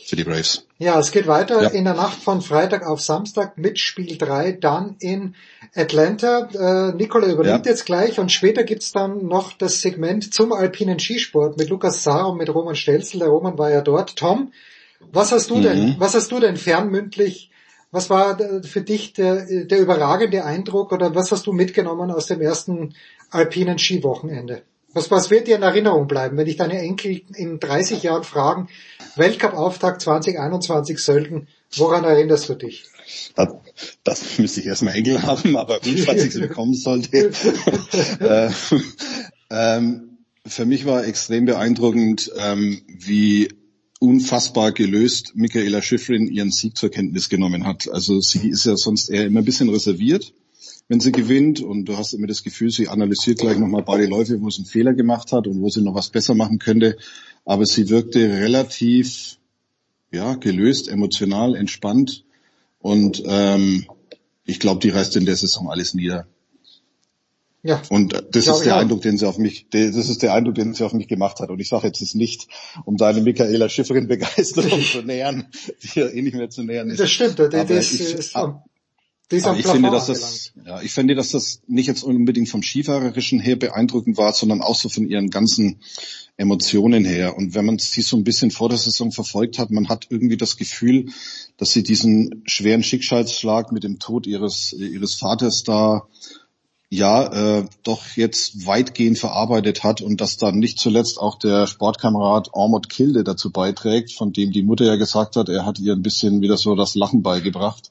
für 0.07 0.17
die 0.17 0.25
Braves. 0.25 0.67
Ja, 0.79 0.99
es 0.99 1.11
geht 1.11 1.27
weiter 1.27 1.63
ja. 1.63 1.69
in 1.71 1.85
der 1.85 1.95
Nacht 1.95 2.23
von 2.23 2.43
Freitag 2.43 2.87
auf 2.87 3.01
Samstag 3.01 3.57
mit 3.57 3.79
Spiel 3.79 4.19
3 4.19 4.53
dann 4.53 4.97
in 5.01 5.35
Atlanta. 5.75 6.49
Äh, 6.53 6.95
Nicola 6.95 7.29
übernimmt 7.29 7.67
ja. 7.67 7.73
jetzt 7.73 7.87
gleich 7.87 8.19
und 8.19 8.31
später 8.31 8.63
gibt's 8.63 8.93
dann 8.93 9.27
noch 9.27 9.53
das 9.53 9.81
Segment 9.81 10.35
zum 10.35 10.53
alpinen 10.53 10.99
Skisport 10.99 11.57
mit 11.57 11.71
Lukas 11.71 12.03
Saar 12.03 12.31
und 12.31 12.39
mit 12.39 12.53
Roman 12.55 12.77
Stelzel. 12.77 13.21
Der 13.21 13.29
Roman 13.29 13.57
war 13.57 13.71
ja 13.71 13.81
dort. 13.81 14.17
Tom, 14.17 14.53
was 15.01 15.33
hast 15.33 15.51
du 15.51 15.57
mhm. 15.57 15.63
denn, 15.63 15.97
was 15.99 16.15
hast 16.15 16.31
du 16.31 16.41
denn 16.41 16.57
fernmündlich 16.57 17.51
was 17.91 18.11
war 18.11 18.37
für 18.65 18.83
dich 18.83 19.15
der, 19.15 19.65
der 19.65 19.81
überragende 19.81 20.45
Eindruck 20.45 20.93
oder 20.93 21.15
was 21.15 21.33
hast 21.33 21.47
du 21.47 21.55
mitgenommen 21.55 22.11
aus 22.11 22.27
dem 22.27 22.43
ersten 22.43 22.95
alpinen 23.31 23.79
Skiwochenende? 23.79 24.61
Was, 24.95 25.11
was 25.11 25.31
wird 25.31 25.47
dir 25.47 25.57
in 25.57 25.63
Erinnerung 25.63 26.09
bleiben, 26.09 26.37
wenn 26.37 26.47
dich 26.47 26.57
deine 26.57 26.79
Enkel 26.79 27.21
in 27.35 27.61
30 27.61 28.03
Jahren 28.03 28.25
fragen, 28.25 28.69
Weltcup-Auftakt 29.17 30.01
2021 30.01 30.99
Sölden, 30.99 31.49
woran 31.77 32.05
erinnerst 32.05 32.49
du 32.49 32.55
dich? 32.55 32.85
Das, 33.35 33.49
das 34.05 34.39
müsste 34.39 34.61
ich 34.61 34.67
erstmal 34.67 34.95
Enkel 34.95 35.23
haben, 35.23 35.57
aber 35.57 35.81
falls 35.83 36.25
ich 36.25 36.33
sie 36.33 36.41
bekommen 36.41 36.75
sollte. 36.75 37.33
äh, 38.21 38.51
ähm, 39.51 40.19
für 40.47 40.65
mich 40.65 40.87
war 40.87 41.05
extrem 41.05 41.45
beeindruckend, 41.45 42.31
ähm, 42.39 42.83
wie 42.89 43.49
unfassbar 44.01 44.73
gelöst 44.73 45.33
Michaela 45.35 45.83
Schifrin 45.83 46.29
ihren 46.29 46.51
Sieg 46.51 46.77
zur 46.77 46.91
Kenntnis 46.91 47.29
genommen 47.29 47.67
hat. 47.67 47.89
Also 47.93 48.21
sie 48.21 48.49
ist 48.49 48.65
ja 48.65 48.77
sonst 48.77 49.11
eher 49.11 49.27
immer 49.27 49.41
ein 49.41 49.45
bisschen 49.45 49.69
reserviert 49.69 50.33
wenn 50.89 51.01
sie 51.01 51.13
gewinnt. 51.13 51.61
Und 51.61 51.85
du 51.85 51.97
hast 51.97 52.15
immer 52.15 52.27
das 52.27 52.43
Gefühl, 52.43 52.71
sie 52.71 52.89
analysiert 52.89 53.39
gleich 53.39 53.59
nochmal 53.59 53.83
beide 53.83 54.07
Läufe, 54.07 54.41
wo 54.41 54.51
sie 54.51 54.59
einen 54.59 54.67
Fehler 54.67 54.95
gemacht 54.95 55.33
hat 55.33 55.47
und 55.47 55.61
wo 55.61 55.69
sie 55.69 55.83
noch 55.83 55.95
was 55.95 56.11
besser 56.11 56.35
machen 56.35 56.59
könnte. 56.59 56.97
Aber 57.45 57.65
sie 57.67 57.89
wirkte 57.89 58.21
relativ 58.21 59.39
ja, 60.11 60.35
gelöst, 60.35 60.89
emotional, 60.89 61.55
entspannt. 61.55 62.25
Und 62.81 63.23
ähm, 63.27 63.87
ich 64.45 64.61
glaube, 64.61 64.81
die 64.81 64.91
reißt 64.91 65.17
in 65.17 65.27
der 65.27 65.37
Saison 65.37 65.71
alles 65.71 65.95
nieder. 65.95 66.27
Ja. 67.63 67.83
Und 67.91 68.15
das 68.31 68.47
ist 68.47 68.61
der 68.61 68.77
Eindruck, 68.77 69.03
den 69.03 69.19
sie 69.19 69.27
auf 69.27 69.37
mich, 69.37 69.67
das 69.71 69.97
ist 69.97 70.23
der 70.23 70.33
Eindruck, 70.33 70.55
den 70.55 70.75
sie 70.75 70.85
auf 70.85 70.93
mich 70.93 71.09
gemacht 71.09 71.41
hat. 71.41 71.51
Und 71.51 71.61
ich 71.61 71.69
sage 71.69 71.89
jetzt 71.89 72.01
es 72.01 72.15
nicht, 72.15 72.47
um 72.85 72.97
deine 72.97 73.21
Michaela 73.21 73.69
Schifferin 73.69 74.07
Begeisterung 74.07 74.81
zu 74.93 75.03
nähern, 75.03 75.49
die 75.83 75.99
ja 75.99 76.09
eh 76.09 76.23
nicht 76.23 76.37
mehr 76.37 76.49
zu 76.49 76.63
nähern 76.63 76.89
ist. 76.89 77.01
Das 77.01 77.11
stimmt, 77.11 77.39
das, 77.39 77.51
das 77.51 77.93
ich, 77.93 78.01
ist, 78.01 78.37
aber 78.37 78.65
ich 79.31 79.67
finde, 79.67 79.91
dass 79.91 80.07
das, 80.07 80.53
ja, 80.65 80.81
ich 80.81 80.91
finde, 80.91 81.15
dass 81.15 81.33
das 81.33 81.61
nicht 81.67 81.87
jetzt 81.87 82.03
unbedingt 82.03 82.49
vom 82.49 82.63
Skifahrerischen 82.63 83.41
her 83.41 83.57
beeindruckend 83.57 84.17
war, 84.17 84.33
sondern 84.33 84.63
auch 84.63 84.75
so 84.75 84.89
von 84.89 85.07
ihren 85.07 85.29
ganzen 85.29 85.81
Emotionen 86.39 87.05
her. 87.05 87.37
Und 87.37 87.55
wenn 87.55 87.67
man 87.67 87.79
sie 87.79 88.01
so 88.01 88.17
ein 88.17 88.25
bisschen 88.25 88.51
vor 88.51 88.71
der 88.71 88.79
Saison 88.79 89.13
verfolgt 89.13 89.59
hat, 89.59 89.71
man 89.71 89.89
hat 89.89 90.07
irgendwie 90.09 90.39
das 90.39 90.57
Gefühl, 90.57 91.11
dass 91.59 91.73
sie 91.73 91.83
diesen 91.83 92.43
schweren 92.47 92.83
Schicksalsschlag 92.83 93.71
mit 93.71 93.85
dem 93.85 93.99
Tod 93.99 94.27
ihres, 94.27 94.73
ihres 94.73 95.15
Vaters 95.15 95.63
da 95.63 96.07
ja 96.91 97.59
äh, 97.59 97.67
doch 97.83 98.03
jetzt 98.17 98.67
weitgehend 98.67 99.19
verarbeitet 99.19 99.85
hat 99.85 100.01
und 100.01 100.23
dass 100.23 100.39
dann 100.39 100.59
nicht 100.59 100.79
zuletzt 100.79 101.19
auch 101.19 101.39
der 101.39 101.67
Sportkamerad 101.67 102.49
Ormod 102.53 102.89
Kilde 102.89 103.25
dazu 103.25 103.51
beiträgt, 103.51 104.13
von 104.13 104.33
dem 104.33 104.53
die 104.53 104.63
Mutter 104.63 104.87
ja 104.87 104.97
gesagt 104.97 105.37
hat, 105.37 105.51
er 105.51 105.67
hat 105.67 105.79
ihr 105.79 105.93
ein 105.93 106.03
bisschen 106.03 106.41
wieder 106.41 106.57
so 106.57 106.75
das 106.75 106.95
Lachen 106.95 107.23
beigebracht. 107.23 107.91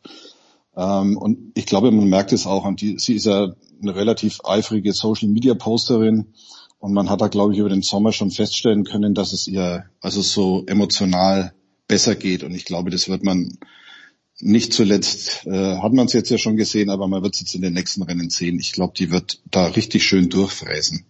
Ähm, 0.77 1.17
und 1.17 1.51
ich 1.55 1.65
glaube, 1.65 1.91
man 1.91 2.07
merkt 2.07 2.31
es 2.31 2.45
auch 2.45 2.63
an 2.63 2.75
die, 2.75 2.99
sie 2.99 3.15
ist 3.15 3.25
ja 3.25 3.53
eine 3.81 3.95
relativ 3.95 4.39
eifrige 4.45 4.93
Social 4.93 5.27
Media 5.27 5.55
Posterin 5.55 6.27
und 6.79 6.93
man 6.93 7.09
hat 7.09 7.21
da, 7.21 7.27
glaube 7.27 7.53
ich, 7.53 7.59
über 7.59 7.69
den 7.69 7.81
Sommer 7.81 8.11
schon 8.11 8.29
feststellen 8.29 8.83
können, 8.83 9.15
dass 9.15 9.33
es 9.33 9.47
ihr 9.47 9.85
also 9.99 10.21
so 10.21 10.63
emotional 10.67 11.53
besser 11.87 12.15
geht. 12.15 12.43
Und 12.43 12.53
ich 12.53 12.65
glaube, 12.65 12.91
das 12.91 13.09
wird 13.09 13.23
man 13.23 13.57
nicht 14.39 14.71
zuletzt, 14.71 15.47
äh, 15.47 15.77
hat 15.77 15.93
man 15.93 16.05
es 16.05 16.13
jetzt 16.13 16.29
ja 16.29 16.37
schon 16.37 16.57
gesehen, 16.57 16.91
aber 16.91 17.07
man 17.07 17.23
wird 17.23 17.33
es 17.33 17.39
jetzt 17.39 17.55
in 17.55 17.63
den 17.63 17.73
nächsten 17.73 18.03
Rennen 18.03 18.29
sehen. 18.29 18.59
Ich 18.59 18.71
glaube, 18.71 18.93
die 18.95 19.09
wird 19.09 19.41
da 19.49 19.65
richtig 19.65 20.05
schön 20.05 20.29
durchfräsen. 20.29 21.05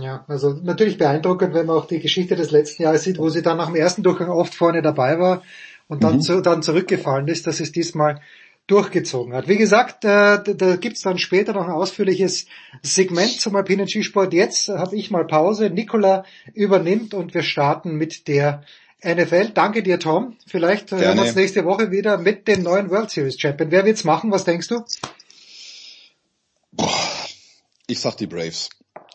Ja, 0.00 0.24
also 0.26 0.54
natürlich 0.54 0.96
beeindruckend, 0.96 1.52
wenn 1.52 1.66
man 1.66 1.76
auch 1.76 1.86
die 1.86 2.00
Geschichte 2.00 2.34
des 2.34 2.50
letzten 2.50 2.82
Jahres 2.82 3.04
sieht, 3.04 3.18
wo 3.18 3.28
sie 3.28 3.42
dann 3.42 3.58
nach 3.58 3.66
dem 3.66 3.76
ersten 3.76 4.02
Durchgang 4.02 4.30
oft 4.30 4.54
vorne 4.54 4.80
dabei 4.80 5.18
war 5.18 5.42
und 5.86 6.02
dann, 6.02 6.16
mhm. 6.16 6.20
zu, 6.22 6.40
dann 6.40 6.62
zurückgefallen 6.62 7.28
ist. 7.28 7.46
Das 7.46 7.60
ist 7.60 7.76
diesmal 7.76 8.20
durchgezogen 8.66 9.34
hat. 9.34 9.48
Wie 9.48 9.56
gesagt, 9.56 10.04
äh, 10.04 10.38
da 10.42 10.76
gibt's 10.76 11.02
dann 11.02 11.18
später 11.18 11.52
noch 11.52 11.64
ein 11.64 11.72
ausführliches 11.72 12.46
Segment 12.82 13.40
zum 13.40 13.56
alpinen 13.56 13.88
Skisport. 13.88 14.32
Jetzt 14.32 14.68
habe 14.68 14.96
ich 14.96 15.10
mal 15.10 15.26
Pause. 15.26 15.70
Nicola 15.70 16.24
übernimmt 16.54 17.14
und 17.14 17.34
wir 17.34 17.42
starten 17.42 17.96
mit 17.96 18.28
der 18.28 18.62
NFL. 19.04 19.50
Danke 19.50 19.82
dir, 19.82 19.98
Tom. 19.98 20.36
Vielleicht 20.46 20.88
Gerne. 20.88 21.06
hören 21.06 21.16
wir 21.18 21.24
uns 21.24 21.34
nächste 21.34 21.64
Woche 21.64 21.90
wieder 21.90 22.18
mit 22.18 22.46
dem 22.46 22.62
neuen 22.62 22.88
World 22.90 23.10
Series 23.10 23.38
Champion. 23.38 23.70
Wer 23.70 23.84
wird's 23.84 24.04
machen? 24.04 24.30
Was 24.30 24.44
denkst 24.44 24.68
du? 24.68 24.84
Ich 27.88 28.00
sag 28.00 28.16
die 28.16 28.26
Braves. 28.26 28.70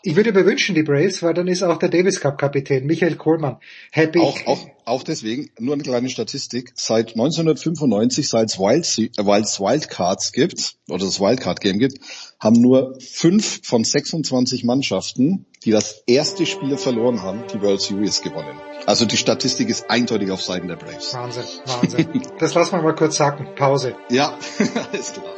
Ich 0.08 0.16
würde 0.16 0.32
mir 0.32 0.46
wünschen, 0.46 0.74
die 0.74 0.82
Braves, 0.82 1.22
weil 1.22 1.34
dann 1.34 1.48
ist 1.48 1.62
auch 1.62 1.76
der 1.76 1.90
Davis 1.90 2.18
Cup 2.18 2.38
Kapitän 2.38 2.86
Michael 2.86 3.16
Kohlmann 3.16 3.58
happy. 3.90 4.20
Auch, 4.20 4.38
auch, 4.46 4.66
auch 4.86 5.02
deswegen, 5.02 5.50
nur 5.58 5.74
eine 5.74 5.82
kleine 5.82 6.08
Statistik, 6.08 6.72
seit 6.74 7.08
1995, 7.10 8.26
seit 8.26 8.48
es 8.48 8.58
Wild, 8.58 8.86
äh, 9.18 9.22
Wildcards 9.22 10.32
gibt, 10.32 10.76
oder 10.88 11.04
das 11.04 11.20
Wildcard 11.20 11.60
Game 11.60 11.78
gibt, 11.78 11.98
haben 12.40 12.58
nur 12.58 12.96
fünf 13.00 13.60
von 13.64 13.84
26 13.84 14.64
Mannschaften, 14.64 15.44
die 15.66 15.72
das 15.72 16.02
erste 16.06 16.46
Spiel 16.46 16.78
verloren 16.78 17.20
haben, 17.20 17.44
die 17.52 17.60
World 17.60 17.82
Series 17.82 18.22
gewonnen. 18.22 18.58
Also 18.86 19.04
die 19.04 19.18
Statistik 19.18 19.68
ist 19.68 19.90
eindeutig 19.90 20.30
auf 20.30 20.40
Seiten 20.40 20.68
der 20.68 20.76
Braves. 20.76 21.12
Wahnsinn, 21.12 21.44
Wahnsinn. 21.66 22.22
das 22.38 22.54
lassen 22.54 22.72
wir 22.72 22.82
mal 22.82 22.94
kurz 22.94 23.16
sagen. 23.16 23.48
Pause. 23.56 23.94
Ja, 24.08 24.38
alles 24.90 25.12
klar. 25.12 25.34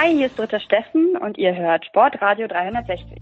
Hi, 0.00 0.14
hier 0.14 0.26
ist 0.26 0.38
Dritter 0.38 0.60
Steffen 0.60 1.16
und 1.20 1.38
ihr 1.38 1.56
hört 1.56 1.84
Sportradio 1.84 2.46
360. 2.46 3.20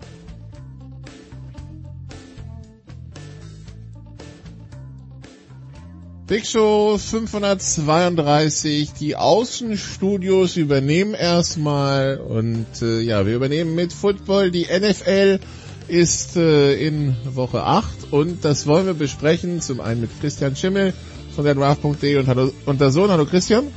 Big 6.27 6.45
Show 6.45 6.99
532, 6.99 8.93
die 8.93 9.17
Außenstudios 9.17 10.59
übernehmen 10.59 11.15
erstmal 11.15 12.19
und 12.19 12.67
äh, 12.83 13.01
ja, 13.01 13.25
wir 13.25 13.37
übernehmen 13.37 13.75
mit 13.75 13.95
Football. 13.95 14.51
Die 14.51 14.67
NFL 14.67 15.41
ist 15.89 16.37
äh, 16.37 16.75
in 16.75 17.17
Woche 17.25 17.63
8 17.63 18.13
und 18.13 18.45
das 18.45 18.67
wollen 18.67 18.85
wir 18.85 18.93
besprechen, 18.93 19.63
zum 19.63 19.81
einen 19.81 20.03
mit 20.03 20.11
Christian 20.21 20.55
Schimmel 20.55 20.93
von 21.35 21.47
der 21.47 21.55
Draft.de 21.55 22.17
und, 22.17 22.29
hallo, 22.29 22.53
und 22.67 22.83
der 22.83 22.91
Sohn. 22.91 23.11
Hallo 23.11 23.25
Christian. 23.25 23.73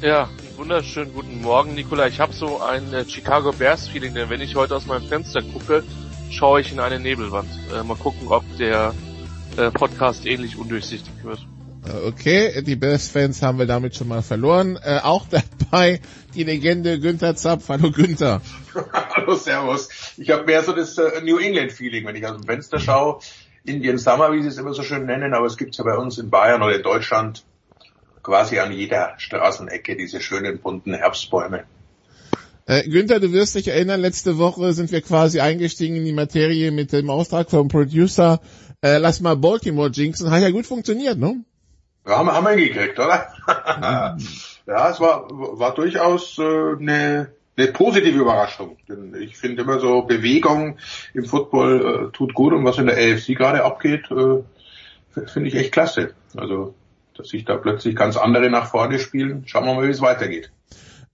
Ja, 0.00 0.30
wunderschönen 0.58 1.14
guten 1.14 1.40
Morgen, 1.40 1.74
Nikola. 1.74 2.08
Ich 2.08 2.18
habe 2.18 2.32
so 2.32 2.60
ein 2.60 2.92
äh, 2.92 3.08
Chicago 3.08 3.52
Bears 3.52 3.86
Feeling, 3.86 4.14
denn 4.14 4.28
wenn 4.28 4.40
ich 4.40 4.56
heute 4.56 4.74
aus 4.74 4.86
meinem 4.86 5.06
Fenster 5.06 5.40
gucke, 5.40 5.84
schaue 6.30 6.60
ich 6.60 6.72
in 6.72 6.80
eine 6.80 6.98
Nebelwand. 6.98 7.48
Äh, 7.72 7.84
mal 7.84 7.96
gucken, 7.96 8.26
ob 8.26 8.42
der 8.58 8.92
äh, 9.56 9.70
Podcast 9.70 10.26
ähnlich 10.26 10.58
undurchsichtig 10.58 11.12
wird. 11.22 11.46
Äh, 11.86 12.08
okay, 12.08 12.62
die 12.62 12.74
Bears-Fans 12.74 13.40
haben 13.40 13.60
wir 13.60 13.66
damit 13.66 13.94
schon 13.94 14.08
mal 14.08 14.20
verloren. 14.20 14.76
Äh, 14.82 14.98
auch 15.04 15.26
dabei 15.30 16.00
die 16.34 16.42
Legende 16.42 16.98
Günther 16.98 17.36
Zapf. 17.36 17.68
Hallo 17.68 17.92
Günther. 17.92 18.42
Hallo 19.14 19.36
Servus. 19.36 19.88
Ich 20.16 20.30
habe 20.30 20.44
mehr 20.44 20.64
so 20.64 20.72
das 20.72 20.98
äh, 20.98 21.20
New 21.22 21.38
England-Feeling, 21.38 22.04
wenn 22.04 22.16
ich 22.16 22.26
aus 22.26 22.36
dem 22.36 22.42
Fenster 22.42 22.80
schaue. 22.80 23.20
Indian 23.64 23.98
Summer, 23.98 24.32
wie 24.32 24.42
sie 24.42 24.48
es 24.48 24.58
immer 24.58 24.74
so 24.74 24.82
schön 24.82 25.06
nennen, 25.06 25.34
aber 25.34 25.46
es 25.46 25.56
gibt's 25.56 25.78
ja 25.78 25.84
bei 25.84 25.96
uns 25.96 26.18
in 26.18 26.30
Bayern 26.30 26.62
oder 26.62 26.74
in 26.74 26.82
Deutschland 26.82 27.44
quasi 28.28 28.58
an 28.58 28.72
jeder 28.72 29.14
Straßenecke 29.16 29.96
diese 29.96 30.20
schönen 30.20 30.58
bunten 30.58 30.92
Herbstbäume. 30.92 31.64
Äh, 32.66 32.86
Günther, 32.86 33.20
du 33.20 33.32
wirst 33.32 33.54
dich 33.54 33.68
erinnern, 33.68 34.02
letzte 34.02 34.36
Woche 34.36 34.74
sind 34.74 34.92
wir 34.92 35.00
quasi 35.00 35.40
eingestiegen 35.40 35.96
in 35.96 36.04
die 36.04 36.12
Materie 36.12 36.70
mit 36.70 36.92
dem 36.92 37.08
Auftrag 37.08 37.48
vom 37.50 37.68
Producer. 37.68 38.40
Äh, 38.82 38.98
lass 38.98 39.22
mal 39.22 39.34
Baltimore 39.36 39.88
jinxen. 39.88 40.30
Hat 40.30 40.42
ja 40.42 40.50
gut 40.50 40.66
funktioniert, 40.66 41.18
ne? 41.18 41.42
Ja, 42.06 42.18
haben, 42.18 42.30
haben 42.30 42.44
wir 42.44 42.50
hingekriegt, 42.50 42.98
oder? 42.98 43.28
ja, 44.66 44.90
es 44.90 45.00
war, 45.00 45.26
war 45.30 45.74
durchaus 45.74 46.38
äh, 46.38 46.42
eine, 46.42 47.32
eine 47.56 47.66
positive 47.68 48.18
Überraschung. 48.18 48.76
Denn 48.90 49.16
ich 49.18 49.38
finde 49.38 49.62
immer 49.62 49.80
so 49.80 50.02
Bewegung 50.02 50.76
im 51.14 51.24
Football 51.24 52.10
äh, 52.10 52.12
tut 52.14 52.34
gut 52.34 52.52
und 52.52 52.66
was 52.66 52.76
in 52.76 52.88
der 52.88 52.98
AFC 52.98 53.28
gerade 53.28 53.64
abgeht, 53.64 54.10
äh, 54.10 54.42
finde 55.26 55.48
ich 55.48 55.54
echt 55.54 55.72
klasse. 55.72 56.12
Also 56.36 56.74
dass 57.18 57.28
sich 57.28 57.44
da 57.44 57.56
plötzlich 57.56 57.96
ganz 57.96 58.16
andere 58.16 58.50
nach 58.50 58.70
vorne 58.70 58.98
spielen. 58.98 59.42
Schauen 59.46 59.66
wir 59.66 59.74
mal, 59.74 59.86
wie 59.86 59.90
es 59.90 60.00
weitergeht. 60.00 60.50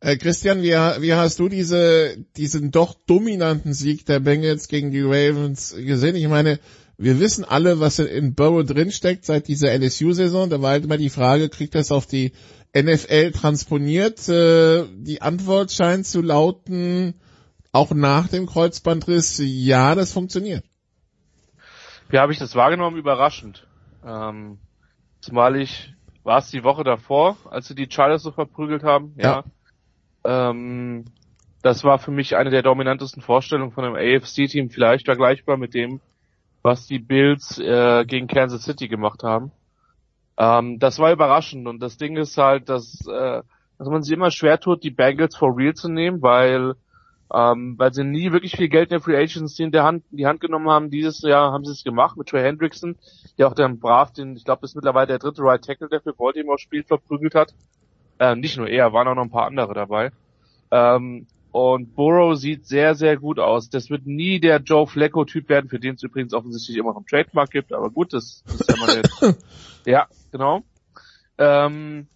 Äh, 0.01 0.17
Christian, 0.17 0.63
wie, 0.63 0.73
wie 0.73 1.15
hast 1.15 1.39
du 1.39 1.49
diese, 1.49 2.17
diesen 2.37 2.71
doch 2.71 2.95
dominanten 3.07 3.73
Sieg 3.73 4.05
der 4.07 4.21
Bengals 4.21 4.69
gegen 4.69 4.91
die 4.91 5.03
Ravens 5.03 5.75
gesehen? 5.77 6.17
Ich 6.17 6.29
meine, 6.29 6.59
wir 6.99 7.19
wissen 7.21 7.45
alle, 7.45 7.81
was 7.81 7.99
in 7.99 8.35
Burrow 8.35 8.65
drinsteckt 8.65 9.25
seit 9.25 9.49
dieser 9.49 9.73
LSU-Saison. 9.73 10.51
Da 10.51 10.61
war 10.61 10.73
halt 10.73 10.85
immer 10.85 10.99
die 10.99 11.11
Frage, 11.11 11.49
kriegt 11.49 11.75
das 11.75 11.91
auf 11.91 12.07
die 12.07 12.33
NFL 12.77 13.33
transponiert? 13.33 14.29
Äh, 14.29 14.85
die 14.95 15.23
Antwort 15.23 15.73
scheint 15.73 16.07
zu 16.07 16.21
lauten, 16.21 17.15
auch 17.73 17.93
nach 17.93 18.29
dem 18.29 18.47
Kreuzbandriss, 18.47 19.41
ja, 19.43 19.95
das 19.95 20.13
funktioniert. 20.13 20.65
Wie 22.09 22.19
habe 22.19 22.33
ich 22.33 22.39
das 22.39 22.55
wahrgenommen? 22.55 22.97
Überraschend. 22.97 23.67
Ähm, 24.05 24.59
zumal 25.21 25.57
ich, 25.57 25.94
war 26.25 26.39
es 26.39 26.51
die 26.51 26.65
Woche 26.65 26.85
davor, 26.85 27.37
als 27.51 27.69
sie 27.69 27.75
die 27.75 27.89
Chargers 27.89 28.23
so 28.23 28.33
verprügelt 28.33 28.83
haben? 28.83 29.15
Ja. 29.17 29.45
ja. 30.25 30.51
Ähm, 30.51 31.05
das 31.63 31.85
war 31.85 31.99
für 31.99 32.11
mich 32.11 32.37
eine 32.37 32.51
der 32.51 32.63
dominantesten 32.63 33.23
Vorstellungen 33.23 33.73
von 33.73 33.85
einem 33.85 33.97
AFC-Team, 33.97 34.71
vielleicht 34.71 35.07
vergleichbar 35.07 35.57
mit 35.57 35.75
dem, 35.75 36.01
was 36.63 36.87
die 36.87 36.99
Bills 36.99 37.59
äh, 37.59 38.05
gegen 38.07 38.27
Kansas 38.27 38.65
City 38.65 38.89
gemacht 38.89 39.23
haben. 39.23 39.53
Ähm, 40.37 40.79
das 40.79 40.99
war 40.99 41.13
überraschend 41.13 41.69
und 41.69 41.81
das 41.81 41.97
Ding 41.97 42.17
ist 42.17 42.37
halt, 42.37 42.69
dass, 42.69 43.07
äh, 43.07 43.43
dass 43.79 43.89
man 43.89 44.03
sich 44.03 44.13
immer 44.13 44.31
schwer 44.31 44.59
tut, 44.59 44.83
die 44.83 44.91
Bengals 44.91 45.37
for 45.37 45.57
real 45.57 45.75
zu 45.75 45.89
nehmen, 45.89 46.23
weil 46.23 46.75
ähm, 47.35 47.75
weil 47.79 47.93
sie 47.93 48.05
nie 48.05 48.31
wirklich 48.33 48.57
viel 48.57 48.69
Geld 48.69 48.91
in 48.91 48.99
der 48.99 49.01
Free 49.01 49.17
Agency 49.17 49.65
in 49.65 49.73
der 49.73 49.83
Hand, 49.85 50.05
in 50.11 50.19
die 50.19 50.27
Hand 50.27 50.41
genommen 50.41 50.69
haben. 50.69 50.91
Dieses 50.91 51.21
Jahr 51.23 51.53
haben 51.53 51.65
sie 51.65 51.73
es 51.73 51.83
gemacht 51.83 52.17
mit 52.17 52.29
Trey 52.29 52.43
Hendrickson, 52.43 52.97
der 53.39 53.49
auch 53.49 53.55
dann 53.55 53.81
brav 53.81 54.13
den, 54.13 54.37
ich 54.37 54.45
glaube, 54.45 54.61
das 54.63 54.71
ist 54.71 54.77
mittlerweile 54.77 55.09
der 55.09 55.19
dritte 55.19 55.43
Right 55.43 55.65
Tackle, 55.65 55.89
der 55.89 56.01
für 56.01 56.13
Baltimore 56.13 56.59
spielt, 56.59 56.87
verprügelt 56.87 57.35
hat. 57.35 57.55
Ähm, 58.21 58.41
nicht 58.41 58.57
nur 58.57 58.69
er, 58.69 58.93
waren 58.93 59.09
auch 59.09 59.17
noch 59.17 59.25
ein 59.25 59.31
paar 59.31 59.47
andere 59.47 59.75
dabei. 59.75 60.13
Ähm, 60.71 61.27
und 61.51 61.95
Burrow 61.95 62.37
sieht 62.37 62.67
sehr, 62.67 62.95
sehr 62.95 63.17
gut 63.17 63.39
aus. 63.39 63.71
Das 63.71 63.91
wird 63.91 64.07
nie 64.07 64.41
der 64.41 64.59
Joe 64.59 64.87
Flacco-Typ 64.87 65.49
werden, 65.49 65.69
für 65.69 65.79
den 65.79 65.95
es 65.95 66.03
übrigens 66.03 66.35
offensichtlich 66.35 66.77
immer 66.77 66.91
noch 66.91 66.97
einen 66.97 67.07
Trademark 67.07 67.51
gibt, 67.51 67.73
aber 67.73 67.91
gut, 67.91 68.13
das, 68.13 68.43
das 68.47 68.61
ist 68.61 68.71
ja 68.71 68.77
mal 68.77 69.03
der, 69.03 69.37
Ja, 69.93 70.07
genau. 70.31 70.63
Ähm, 71.39 72.07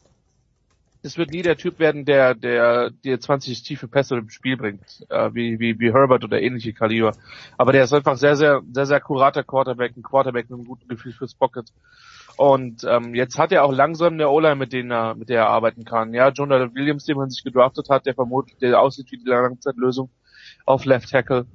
es 1.03 1.17
wird 1.17 1.31
nie 1.31 1.43
der 1.43 1.57
Typ 1.57 1.79
werden, 1.79 2.05
der, 2.05 2.35
der 2.35 2.91
dir 2.91 3.21
20 3.21 3.63
tiefe 3.63 3.89
Pässe 3.89 4.17
im 4.17 4.31
Spiel 4.31 4.57
bringt, 4.57 5.07
äh, 5.09 5.31
wie, 5.33 5.59
wie, 5.61 5.79
wie 5.79 5.93
Herbert 5.93 6.25
oder 6.25 6.41
ähnliche 6.41 6.73
Kaliber. 6.73 7.13
Aber 7.57 7.73
der 7.73 7.85
ist 7.85 7.93
einfach 7.93 8.17
sehr, 8.17 8.37
sehr, 8.37 8.63
sehr, 8.73 8.87
sehr 8.87 8.97
akkurater 8.97 9.45
Quarterback, 9.45 9.97
ein 9.97 10.03
Quarterback 10.03 10.51
mit 10.51 10.59
einem 10.59 10.67
guten 10.67 10.89
Gefühl 10.89 11.13
fürs 11.13 11.35
Pocket. 11.35 11.69
Und 12.37 12.85
ähm, 12.85 13.15
jetzt 13.15 13.39
hat 13.39 13.53
er 13.53 13.65
auch 13.65 13.73
langsam 13.73 14.15
eine 14.15 14.29
O-Line, 14.29 14.57
mit 14.57 14.73
denen 14.73 14.91
er, 14.91 15.15
mit 15.15 15.29
der 15.29 15.43
er 15.43 15.49
arbeiten 15.49 15.85
kann. 15.85 16.15
Ja, 16.15 16.29
Jonathan 16.29 16.75
Williams, 16.75 17.05
den 17.05 17.17
man 17.17 17.31
sich 17.31 17.43
gedraftet 17.43 17.89
hat, 17.91 18.07
der 18.07 18.15
vermutlich, 18.15 18.59
der 18.59 18.81
aussieht 18.81 19.11
wie 19.11 19.19
die 19.19 19.29
Langzeitlösung 19.29 20.11
auf 20.65 20.85
Left 20.85 21.11
Tackle. 21.11 21.47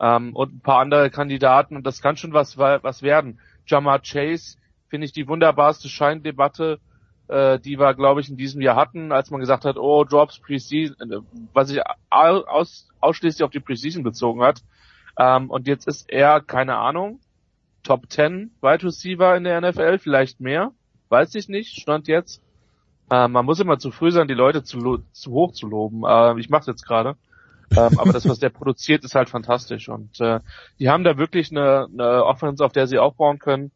Ähm, 0.00 0.34
und 0.34 0.54
ein 0.54 0.60
paar 0.60 0.80
andere 0.80 1.10
Kandidaten 1.10 1.76
und 1.76 1.86
das 1.86 2.02
kann 2.02 2.16
schon 2.16 2.32
was, 2.32 2.58
was 2.58 3.02
werden. 3.02 3.40
Jamar 3.66 4.00
Chase, 4.00 4.58
finde 4.88 5.06
ich 5.06 5.12
die 5.12 5.26
wunderbarste 5.26 5.88
Scheindebatte, 5.88 6.80
äh, 7.28 7.58
die 7.58 7.78
wir, 7.78 7.94
glaube 7.94 8.20
ich, 8.20 8.28
in 8.28 8.36
diesem 8.36 8.60
Jahr 8.60 8.76
hatten, 8.76 9.12
als 9.12 9.30
man 9.30 9.40
gesagt 9.40 9.64
hat, 9.64 9.76
oh, 9.76 10.04
Drops 10.04 10.38
Preseason, 10.38 11.12
äh, 11.12 11.20
was 11.52 11.68
sich 11.68 11.80
aus, 12.10 12.88
ausschließlich 13.00 13.42
auf 13.42 13.50
die 13.50 13.60
Preseason 13.60 14.02
bezogen 14.02 14.42
hat. 14.42 14.62
Ähm, 15.18 15.50
und 15.50 15.66
jetzt 15.66 15.86
ist 15.86 16.10
er, 16.10 16.40
keine 16.40 16.76
Ahnung, 16.76 17.20
Top 17.82 18.10
10 18.10 18.50
Wide 18.60 18.84
Receiver 18.84 19.36
in 19.36 19.44
der 19.44 19.60
NFL, 19.60 19.98
vielleicht 19.98 20.40
mehr, 20.40 20.72
weiß 21.08 21.34
ich 21.36 21.48
nicht, 21.48 21.80
stand 21.80 22.08
jetzt. 22.08 22.42
Äh, 23.10 23.28
man 23.28 23.44
muss 23.44 23.60
immer 23.60 23.78
zu 23.78 23.90
früh 23.90 24.10
sein, 24.10 24.28
die 24.28 24.34
Leute 24.34 24.62
zu, 24.62 24.98
zu 25.12 25.30
hoch 25.30 25.52
zu 25.52 25.68
loben. 25.68 26.02
Äh, 26.04 26.38
ich 26.40 26.48
mache 26.48 26.70
jetzt 26.70 26.84
gerade. 26.84 27.16
ähm, 27.76 27.98
aber 27.98 28.12
das, 28.12 28.28
was 28.28 28.38
der 28.38 28.50
produziert, 28.50 29.04
ist 29.04 29.14
halt 29.14 29.28
fantastisch. 29.28 29.88
Und 29.88 30.20
äh, 30.20 30.40
die 30.78 30.88
haben 30.88 31.04
da 31.04 31.16
wirklich 31.16 31.50
eine, 31.50 31.88
eine 31.92 32.24
Offense, 32.24 32.64
auf 32.64 32.72
der 32.72 32.86
sie 32.86 32.98
aufbauen 32.98 33.38
können 33.38 33.72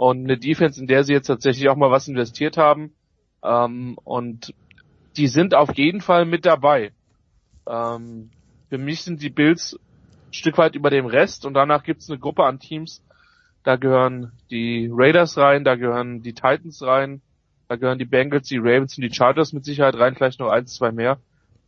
und 0.00 0.24
eine 0.24 0.38
Defense, 0.38 0.80
in 0.80 0.86
der 0.86 1.04
sie 1.04 1.12
jetzt 1.12 1.26
tatsächlich 1.26 1.68
auch 1.68 1.76
mal 1.76 1.90
was 1.90 2.08
investiert 2.08 2.56
haben. 2.56 2.94
Ähm, 3.44 3.98
und 4.02 4.54
die 5.18 5.26
sind 5.26 5.54
auf 5.54 5.76
jeden 5.76 6.00
Fall 6.00 6.24
mit 6.24 6.46
dabei. 6.46 6.92
Ähm, 7.68 8.30
für 8.70 8.78
mich 8.78 9.02
sind 9.02 9.20
die 9.20 9.28
Bills 9.28 9.78
ein 10.28 10.32
Stück 10.32 10.56
weit 10.56 10.74
über 10.74 10.88
dem 10.88 11.04
Rest 11.04 11.44
und 11.44 11.52
danach 11.52 11.82
gibt 11.82 12.00
es 12.00 12.08
eine 12.08 12.18
Gruppe 12.18 12.44
an 12.44 12.58
Teams, 12.58 13.04
da 13.62 13.76
gehören 13.76 14.32
die 14.50 14.88
Raiders 14.90 15.36
rein, 15.36 15.64
da 15.64 15.74
gehören 15.74 16.22
die 16.22 16.32
Titans 16.32 16.82
rein, 16.82 17.20
da 17.68 17.76
gehören 17.76 17.98
die 17.98 18.06
Bengals, 18.06 18.48
die 18.48 18.56
Ravens 18.56 18.96
und 18.96 19.02
die 19.02 19.12
Chargers 19.12 19.52
mit 19.52 19.66
Sicherheit 19.66 19.96
rein, 19.96 20.14
vielleicht 20.14 20.40
noch 20.40 20.48
eins, 20.48 20.76
zwei 20.76 20.92
mehr, 20.92 21.18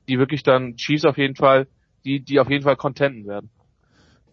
die 0.08 0.18
wirklich 0.18 0.42
dann 0.42 0.76
Chiefs 0.76 1.04
auf 1.04 1.18
jeden 1.18 1.36
Fall, 1.36 1.66
die, 2.06 2.20
die 2.20 2.40
auf 2.40 2.48
jeden 2.48 2.64
Fall 2.64 2.76
contenten 2.76 3.26
werden. 3.26 3.50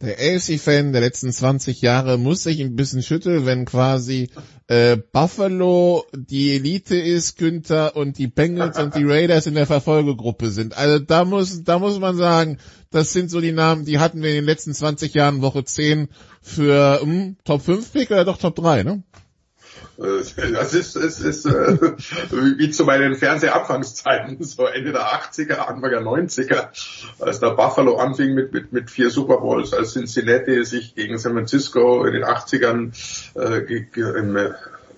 Der 0.01 0.17
AFC-Fan 0.17 0.93
der 0.93 1.01
letzten 1.01 1.33
20 1.33 1.81
Jahre 1.81 2.17
muss 2.17 2.43
sich 2.43 2.61
ein 2.61 2.77
bisschen 2.77 3.03
schütteln, 3.03 3.45
wenn 3.45 3.65
quasi 3.65 4.29
äh, 4.67 4.95
Buffalo 4.95 6.05
die 6.15 6.55
Elite 6.55 6.95
ist, 6.95 7.37
Günther 7.37 7.97
und 7.97 8.17
die 8.17 8.27
Bengals 8.27 8.79
und 8.79 8.95
die 8.95 9.03
Raiders 9.03 9.45
in 9.45 9.55
der 9.55 9.65
Verfolgegruppe 9.65 10.51
sind. 10.51 10.77
Also 10.77 10.99
da 10.99 11.25
muss, 11.25 11.65
da 11.65 11.79
muss 11.79 11.99
man 11.99 12.15
sagen, 12.15 12.59
das 12.91 13.11
sind 13.11 13.29
so 13.29 13.41
die 13.41 13.51
Namen, 13.51 13.83
die 13.83 13.99
hatten 13.99 14.21
wir 14.23 14.29
in 14.29 14.35
den 14.35 14.45
letzten 14.45 14.73
20 14.73 15.13
Jahren 15.13 15.41
Woche 15.41 15.65
10 15.65 16.07
für 16.41 17.01
hm, 17.01 17.35
Top 17.43 17.61
5 17.61 17.91
Pick 17.91 18.09
oder 18.11 18.23
doch 18.23 18.37
Top 18.37 18.55
3, 18.55 18.83
ne? 18.83 19.03
Äh, 19.99 20.51
das 20.51 20.73
ist, 20.73 20.95
ist, 20.95 21.19
ist 21.19 21.45
äh, 21.45 21.77
wie 22.31 22.69
zu 22.71 22.85
meinen 22.85 23.15
Fernsehabfangszeiten, 23.15 24.37
so 24.43 24.65
Ende 24.65 24.91
der 24.91 25.01
80er, 25.01 25.55
Anfang 25.55 25.89
der 25.89 26.01
90er, 26.01 26.69
als 27.19 27.39
der 27.39 27.51
Buffalo 27.51 27.97
anfing 27.97 28.33
mit, 28.33 28.53
mit, 28.53 28.71
mit 28.71 28.89
vier 28.89 29.09
Super 29.09 29.37
Bowls, 29.37 29.73
als 29.73 29.93
Cincinnati 29.93 30.63
sich 30.63 30.95
gegen 30.95 31.17
San 31.17 31.33
Francisco 31.33 32.05
in 32.05 32.13
den 32.13 32.23
80ern 32.23 32.93
äh, 33.35 34.19
im 34.19 34.37
äh, 34.37 34.51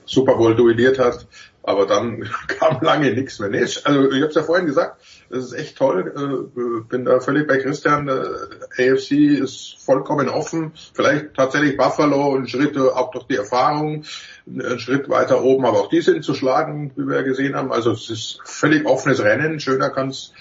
Super 0.06 0.36
Bowl 0.36 0.56
duelliert 0.56 1.00
hat. 1.00 1.28
Aber 1.64 1.86
dann 1.86 2.28
kam 2.48 2.82
lange 2.82 3.14
nichts 3.14 3.40
mehr. 3.40 3.50
Nee, 3.50 3.62
also 3.62 4.12
ich 4.12 4.22
habe 4.22 4.28
es 4.28 4.36
ja 4.36 4.44
vorhin 4.44 4.66
gesagt, 4.66 5.01
das 5.32 5.46
ist 5.46 5.54
echt 5.54 5.78
toll. 5.78 6.14
Äh, 6.16 6.82
bin 6.90 7.06
da 7.06 7.20
völlig 7.20 7.48
bei 7.48 7.58
Christian. 7.58 8.08
Äh, 8.08 8.92
AFC 8.92 9.12
ist 9.12 9.78
vollkommen 9.80 10.30
offen. 10.30 10.74
Vielleicht 10.94 11.34
tatsächlich 11.36 11.78
Buffalo 11.78 12.36
ein 12.36 12.48
Schritt 12.48 12.78
auch 12.78 13.12
durch 13.12 13.26
die 13.28 13.38
Erfahrung, 13.38 14.04
ein 14.46 14.80
Schritt 14.80 15.10
weiter 15.10 15.44
oben, 15.44 15.66
aber 15.66 15.80
auch 15.80 15.90
die 15.90 16.02
sind 16.02 16.24
zu 16.24 16.34
schlagen, 16.34 16.92
wie 16.96 17.08
wir 17.08 17.24
gesehen 17.24 17.56
haben. 17.56 17.72
Also 17.72 17.92
es 17.92 18.10
ist 18.10 18.40
völlig 18.44 18.86
offenes 18.86 19.24
Rennen. 19.24 19.60
Schöner 19.60 19.90
kann 19.90 20.10
es 20.10 20.34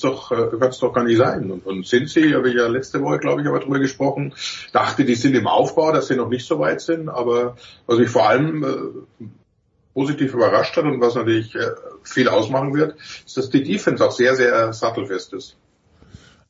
doch 0.00 0.30
äh, 0.30 0.56
kann's 0.58 0.78
doch 0.78 0.92
gar 0.92 1.04
nicht 1.04 1.18
sein. 1.18 1.50
Und, 1.50 1.66
und 1.66 1.86
sind 1.86 2.08
sie, 2.08 2.34
habe 2.34 2.48
ich 2.48 2.54
ja 2.54 2.68
letzte 2.68 3.02
Woche, 3.02 3.18
glaube 3.18 3.42
ich, 3.42 3.48
aber 3.48 3.60
drüber 3.60 3.78
gesprochen, 3.78 4.34
dachte, 4.72 5.04
die 5.04 5.14
sind 5.16 5.34
im 5.34 5.46
Aufbau, 5.46 5.92
dass 5.92 6.08
sie 6.08 6.16
noch 6.16 6.28
nicht 6.28 6.46
so 6.46 6.58
weit 6.58 6.80
sind. 6.80 7.08
Aber 7.08 7.56
was 7.86 7.98
ich 7.98 8.08
vor 8.08 8.28
allem 8.28 8.62
äh, 8.64 9.24
positiv 9.96 10.34
überrascht 10.34 10.76
hat 10.76 10.84
und 10.84 11.00
was 11.00 11.14
natürlich 11.14 11.54
äh, 11.54 11.70
viel 12.02 12.28
ausmachen 12.28 12.74
wird, 12.74 12.96
ist, 13.24 13.38
dass 13.38 13.48
die 13.48 13.64
Defense 13.64 14.06
auch 14.06 14.12
sehr, 14.12 14.36
sehr 14.36 14.74
sattelfest 14.74 15.32
ist. 15.32 15.56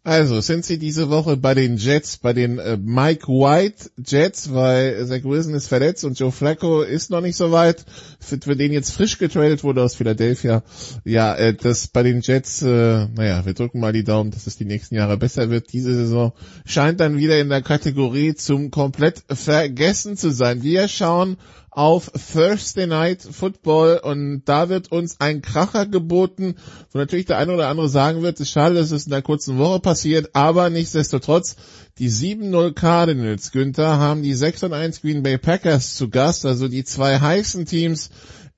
Also 0.03 0.41
sind 0.41 0.65
sie 0.65 0.79
diese 0.79 1.11
Woche 1.11 1.37
bei 1.37 1.55
den 1.55 1.77
Jets, 1.77 2.17
bei 2.17 2.33
den 2.33 2.59
äh, 2.59 2.77
Mike 2.77 3.29
White 3.29 3.91
Jets, 4.05 4.53
weil 4.53 5.05
Zach 5.07 5.23
Wilson 5.23 5.55
ist 5.55 5.69
verletzt 5.69 6.05
und 6.05 6.19
Joe 6.19 6.33
Flacco 6.33 6.83
ist 6.83 7.11
noch 7.11 7.21
nicht 7.21 7.37
so 7.37 7.53
weit, 7.53 7.85
für, 8.19 8.39
für 8.39 8.57
den 8.57 8.73
jetzt 8.73 8.91
frisch 8.91 9.19
getradet 9.19 9.63
wurde 9.63 9.83
aus 9.83 9.95
Philadelphia. 9.95 10.65
Ja, 11.05 11.35
äh, 11.37 11.55
das 11.55 11.87
bei 11.87 12.03
den 12.03 12.23
Jets, 12.23 12.63
äh, 12.63 13.07
naja, 13.17 13.47
wir 13.47 13.55
drücken 13.55 13.79
mal 13.79 13.93
die 13.93 14.05
Daumen, 14.05 14.33
dass 14.33 14.49
es 14.49 14.57
die 14.57 14.65
nächsten 14.65 14.97
Jahre 14.97 15.17
besser 15.17 15.51
wird. 15.51 15.73
Diese 15.73 15.95
Saison 15.95 16.33
scheint 16.65 16.99
dann 16.99 17.17
wieder 17.17 17.39
in 17.39 17.49
der 17.49 17.63
Kategorie 17.63 18.35
zum 18.35 18.73
komplett 18.73 19.23
vergessen 19.29 20.17
zu 20.17 20.31
sein. 20.31 20.65
Wir 20.65 20.89
schauen 20.89 21.37
auf 21.77 22.11
Thursday 22.33 22.87
Night 22.87 23.21
Football 23.21 24.01
und 24.03 24.45
da 24.47 24.71
wird 24.71 24.91
uns 24.91 25.21
ein 25.21 25.43
Kracher 25.43 25.85
geboten, 25.85 26.55
wo 26.91 26.99
natürlich 26.99 27.27
der 27.27 27.37
eine 27.37 27.53
oder 27.53 27.69
andere 27.69 27.91
sagen 27.91 28.23
wird, 28.23 28.37
es 28.37 28.49
ist 28.49 28.53
schade, 28.53 28.77
dass 28.77 28.93
es 28.93 29.05
in 29.05 29.11
der 29.11 29.21
kurzen 29.21 29.59
Woche 29.59 29.81
passiert, 29.81 30.31
aber 30.33 30.71
nichtsdestotrotz, 30.71 31.57
die 31.99 32.11
7-0 32.11 32.73
Cardinals, 32.73 33.53
Günther, 33.53 33.99
haben 33.99 34.23
die 34.23 34.35
6-1 34.35 35.03
Green 35.03 35.23
Bay 35.23 35.37
Packers 35.37 35.97
zu 35.97 36.09
Gast, 36.09 36.47
also 36.47 36.67
die 36.67 36.85
zwei 36.85 37.21
heißen 37.21 37.67
Teams 37.67 38.09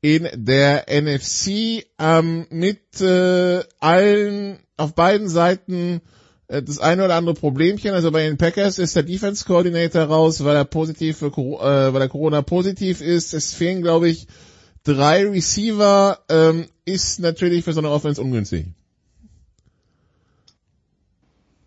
in 0.00 0.28
der 0.34 0.86
NFC 0.88 1.86
ähm, 1.98 2.46
mit 2.50 3.00
äh, 3.00 3.64
allen 3.80 4.60
auf 4.76 4.94
beiden 4.94 5.28
Seiten 5.28 6.02
das 6.48 6.78
eine 6.78 7.04
oder 7.04 7.14
andere 7.14 7.34
Problemchen. 7.34 7.92
Also 7.92 8.10
bei 8.10 8.22
den 8.22 8.38
Packers 8.38 8.78
ist 8.78 8.96
der 8.96 9.02
Defense 9.02 9.44
Coordinator 9.44 10.04
raus, 10.04 10.42
weil 10.44 10.56
er 10.56 10.64
positiv 10.64 11.18
für 11.18 11.26
äh, 11.26 11.92
weil 11.92 12.00
er 12.00 12.08
Corona 12.08 12.42
positiv 12.42 13.00
ist. 13.02 13.34
Es 13.34 13.54
fehlen, 13.54 13.82
glaube 13.82 14.08
ich, 14.08 14.26
drei 14.82 15.28
Receiver. 15.28 16.18
Ähm, 16.28 16.66
ist 16.86 17.20
natürlich 17.20 17.64
für 17.64 17.74
so 17.74 17.80
eine 17.80 17.90
Offense 17.90 18.20
ungünstig. 18.20 18.66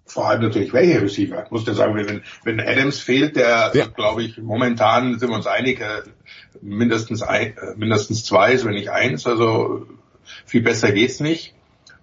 Vor 0.05 0.27
allem 0.27 0.41
natürlich 0.41 0.73
welche 0.73 1.01
Receiver. 1.01 1.43
Ich 1.45 1.51
muss 1.51 1.65
ja 1.65 1.73
sagen, 1.73 1.95
wenn, 1.95 2.23
wenn 2.43 2.59
Adams 2.59 2.99
fehlt, 2.99 3.35
der, 3.35 3.71
ja. 3.73 3.85
glaube 3.85 4.23
ich, 4.23 4.39
momentan 4.39 5.19
sind 5.19 5.29
wir 5.29 5.35
uns 5.35 5.47
einig, 5.47 5.79
äh, 5.79 6.01
mindestens 6.61 7.21
ein, 7.21 7.55
äh, 7.55 7.75
mindestens 7.77 8.25
zwei, 8.25 8.61
wenn 8.65 8.73
nicht 8.73 8.89
eins. 8.89 9.25
Also 9.25 9.85
viel 10.45 10.63
besser 10.63 10.91
geht's 10.91 11.19
nicht. 11.19 11.53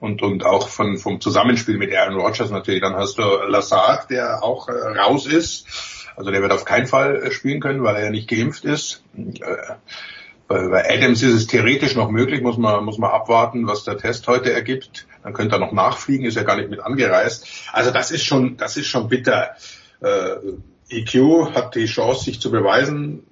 Und, 0.00 0.22
und 0.22 0.44
auch 0.44 0.68
von, 0.68 0.96
vom 0.96 1.20
Zusammenspiel 1.20 1.76
mit 1.76 1.94
Aaron 1.94 2.20
Rodgers 2.20 2.50
natürlich. 2.50 2.80
Dann 2.80 2.96
hast 2.96 3.18
du 3.18 3.22
Lassard, 3.22 4.10
der 4.10 4.42
auch 4.42 4.68
äh, 4.68 4.72
raus 4.72 5.26
ist. 5.26 5.66
Also 6.16 6.30
der 6.30 6.42
wird 6.42 6.52
auf 6.52 6.64
keinen 6.64 6.86
Fall 6.86 7.16
äh, 7.16 7.30
spielen 7.30 7.60
können, 7.60 7.82
weil 7.82 7.96
er 7.96 8.04
ja 8.04 8.10
nicht 8.10 8.28
geimpft 8.28 8.64
ist. 8.64 9.02
Äh, 9.16 9.56
bei 10.48 10.90
Adams 10.90 11.22
ist 11.22 11.34
es 11.34 11.46
theoretisch 11.46 11.94
noch 11.94 12.10
möglich, 12.10 12.40
muss 12.40 12.56
man, 12.56 12.82
muss 12.84 12.96
man 12.96 13.10
abwarten, 13.10 13.66
was 13.66 13.84
der 13.84 13.98
Test 13.98 14.26
heute 14.28 14.50
ergibt. 14.52 15.06
Dann 15.22 15.34
könnte 15.34 15.56
er 15.56 15.58
noch 15.58 15.72
nachfliegen, 15.72 16.24
ist 16.24 16.36
ja 16.36 16.42
gar 16.42 16.56
nicht 16.56 16.70
mit 16.70 16.80
angereist. 16.80 17.46
Also 17.72 17.90
das 17.90 18.10
ist 18.10 18.24
schon, 18.24 18.56
das 18.56 18.76
ist 18.78 18.86
schon 18.86 19.08
bitter. 19.08 19.56
Äh, 20.00 20.36
EQ 20.90 21.54
hat 21.54 21.74
die 21.74 21.84
Chance, 21.84 22.24
sich 22.24 22.40
zu 22.40 22.50
beweisen. 22.50 23.26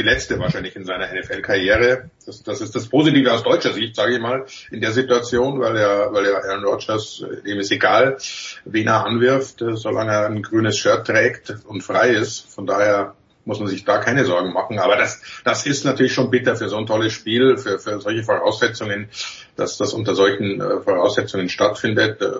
Die 0.00 0.06
letzte 0.06 0.38
wahrscheinlich 0.38 0.76
in 0.76 0.86
seiner 0.86 1.12
NFL-Karriere. 1.12 2.08
Das, 2.24 2.42
das 2.42 2.62
ist 2.62 2.74
das 2.74 2.88
Positive 2.88 3.34
aus 3.34 3.42
deutscher 3.42 3.74
Sicht, 3.74 3.94
sage 3.94 4.14
ich 4.14 4.18
mal, 4.18 4.46
in 4.70 4.80
der 4.80 4.92
Situation, 4.92 5.60
weil 5.60 5.76
er, 5.76 6.10
weil 6.10 6.24
er 6.24 6.42
Aaron 6.42 6.64
Rodgers, 6.64 7.22
dem 7.44 7.58
ist 7.58 7.70
egal, 7.70 8.16
wen 8.64 8.86
er 8.86 9.04
anwirft, 9.04 9.62
solange 9.74 10.12
er 10.12 10.24
ein 10.24 10.40
grünes 10.40 10.78
Shirt 10.78 11.06
trägt 11.06 11.54
und 11.66 11.82
frei 11.82 12.12
ist. 12.12 12.50
Von 12.50 12.64
daher 12.64 13.14
muss 13.44 13.58
man 13.58 13.68
sich 13.68 13.84
da 13.84 13.98
keine 13.98 14.24
Sorgen 14.24 14.54
machen. 14.54 14.78
Aber 14.78 14.96
das, 14.96 15.20
das 15.44 15.66
ist 15.66 15.84
natürlich 15.84 16.14
schon 16.14 16.30
bitter 16.30 16.56
für 16.56 16.70
so 16.70 16.78
ein 16.78 16.86
tolles 16.86 17.12
Spiel, 17.12 17.58
für, 17.58 17.78
für 17.78 18.00
solche 18.00 18.22
Voraussetzungen, 18.22 19.10
dass 19.56 19.76
das 19.76 19.92
unter 19.92 20.14
solchen 20.14 20.62
äh, 20.62 20.80
Voraussetzungen 20.80 21.50
stattfindet. 21.50 22.22
Äh, 22.22 22.38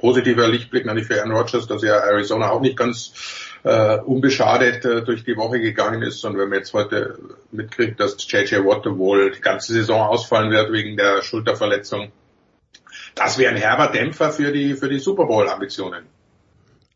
positiver 0.00 0.48
Lichtblick 0.48 0.84
natürlich 0.84 1.06
für 1.06 1.20
Aaron 1.20 1.36
Rodgers, 1.36 1.68
dass 1.68 1.84
ja 1.84 1.94
Arizona 1.94 2.50
auch 2.50 2.60
nicht 2.60 2.76
ganz 2.76 3.12
äh, 3.64 3.98
unbeschadet 3.98 4.84
äh, 4.84 5.02
durch 5.02 5.24
die 5.24 5.36
Woche 5.36 5.60
gegangen 5.60 6.02
ist. 6.02 6.24
Und 6.24 6.36
wenn 6.36 6.48
man 6.48 6.58
jetzt 6.58 6.72
heute 6.72 7.18
mitkriegt, 7.50 8.00
dass 8.00 8.16
JJ 8.28 8.56
Watt 8.64 8.84
wohl 8.86 9.32
die 9.32 9.40
ganze 9.40 9.72
Saison 9.72 10.02
ausfallen 10.02 10.50
wird 10.50 10.72
wegen 10.72 10.96
der 10.96 11.22
Schulterverletzung, 11.22 12.10
das 13.14 13.38
wäre 13.38 13.54
ein 13.54 13.60
herber 13.60 13.88
Dämpfer 13.88 14.30
für 14.30 14.52
die, 14.52 14.74
für 14.74 14.88
die 14.88 14.98
Super 14.98 15.26
Bowl-Ambitionen. 15.26 16.04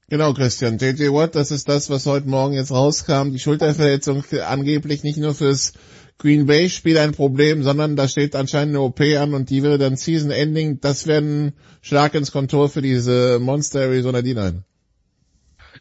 Genau, 0.09 0.33
Christian. 0.35 0.79
JJ 0.79 1.09
Watt, 1.13 1.35
das 1.35 1.51
ist 1.51 1.69
das, 1.69 1.91
was 1.91 2.07
heute 2.07 2.29
Morgen 2.29 2.55
jetzt 2.55 2.71
rauskam. 2.71 3.33
Die 3.33 3.41
Schulterverletzung 3.41 4.25
angeblich 4.47 5.03
nicht 5.03 5.19
nur 5.19 5.35
fürs 5.35 5.73
Green 6.19 6.47
Bay 6.47 6.71
Spiel 6.71 6.97
ein 6.99 7.13
Problem, 7.13 7.63
sondern 7.63 7.97
da 7.97 8.09
steht 8.09 8.37
anscheinend 8.37 8.75
eine 8.77 8.85
OP 8.85 9.01
an 9.01 9.35
und 9.35 9.51
die 9.51 9.63
wäre 9.63 9.79
dann 9.79 9.97
Season 9.97 10.31
Ending. 10.31 10.81
Das 10.81 11.07
wäre 11.07 11.21
ein 11.21 11.53
Schlag 11.83 12.15
ins 12.15 12.33
Kontor 12.33 12.69
für 12.69 12.83
diese 12.83 13.39
Monster 13.41 13.81
Arizona 13.81 14.21
D9. 14.21 14.63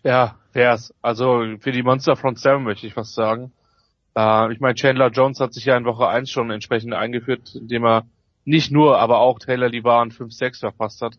Ja, 0.06 0.36
wär's. 0.53 0.94
Also 1.02 1.44
für 1.60 1.72
die 1.72 1.82
Monster 1.82 2.15
Front 2.15 2.38
7 2.38 2.64
möchte 2.64 2.86
ich 2.86 2.95
was 2.95 3.15
sagen. 3.15 3.52
Äh, 4.15 4.53
ich 4.53 4.60
meine, 4.60 4.76
Chandler 4.76 5.10
Jones 5.10 5.40
hat 5.40 5.52
sich 5.52 5.65
ja 5.65 5.76
in 5.76 5.86
Woche 5.86 6.07
1 6.07 6.30
schon 6.30 6.52
entsprechend 6.52 6.94
eingeführt, 6.94 7.56
indem 7.56 7.86
er 7.86 8.03
nicht 8.45 8.72
nur, 8.72 8.99
aber 8.99 9.18
auch 9.18 9.40
Taylor 9.40 9.68
Levan 9.68 10.11
5-6 10.11 10.60
verpasst 10.60 11.02
hat. 11.02 11.15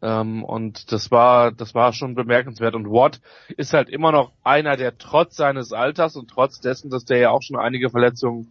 Ähm, 0.00 0.44
und 0.44 0.92
das 0.92 1.10
war, 1.10 1.52
das 1.52 1.74
war 1.74 1.92
schon 1.92 2.14
bemerkenswert. 2.14 2.74
Und 2.74 2.86
Watt 2.86 3.20
ist 3.58 3.74
halt 3.74 3.90
immer 3.90 4.12
noch 4.12 4.32
einer, 4.42 4.78
der 4.78 4.96
trotz 4.96 5.36
seines 5.36 5.74
Alters 5.74 6.16
und 6.16 6.30
trotz 6.30 6.58
dessen, 6.58 6.88
dass 6.88 7.04
der 7.04 7.18
ja 7.18 7.30
auch 7.30 7.42
schon 7.42 7.58
einige 7.58 7.90
Verletzungen 7.90 8.50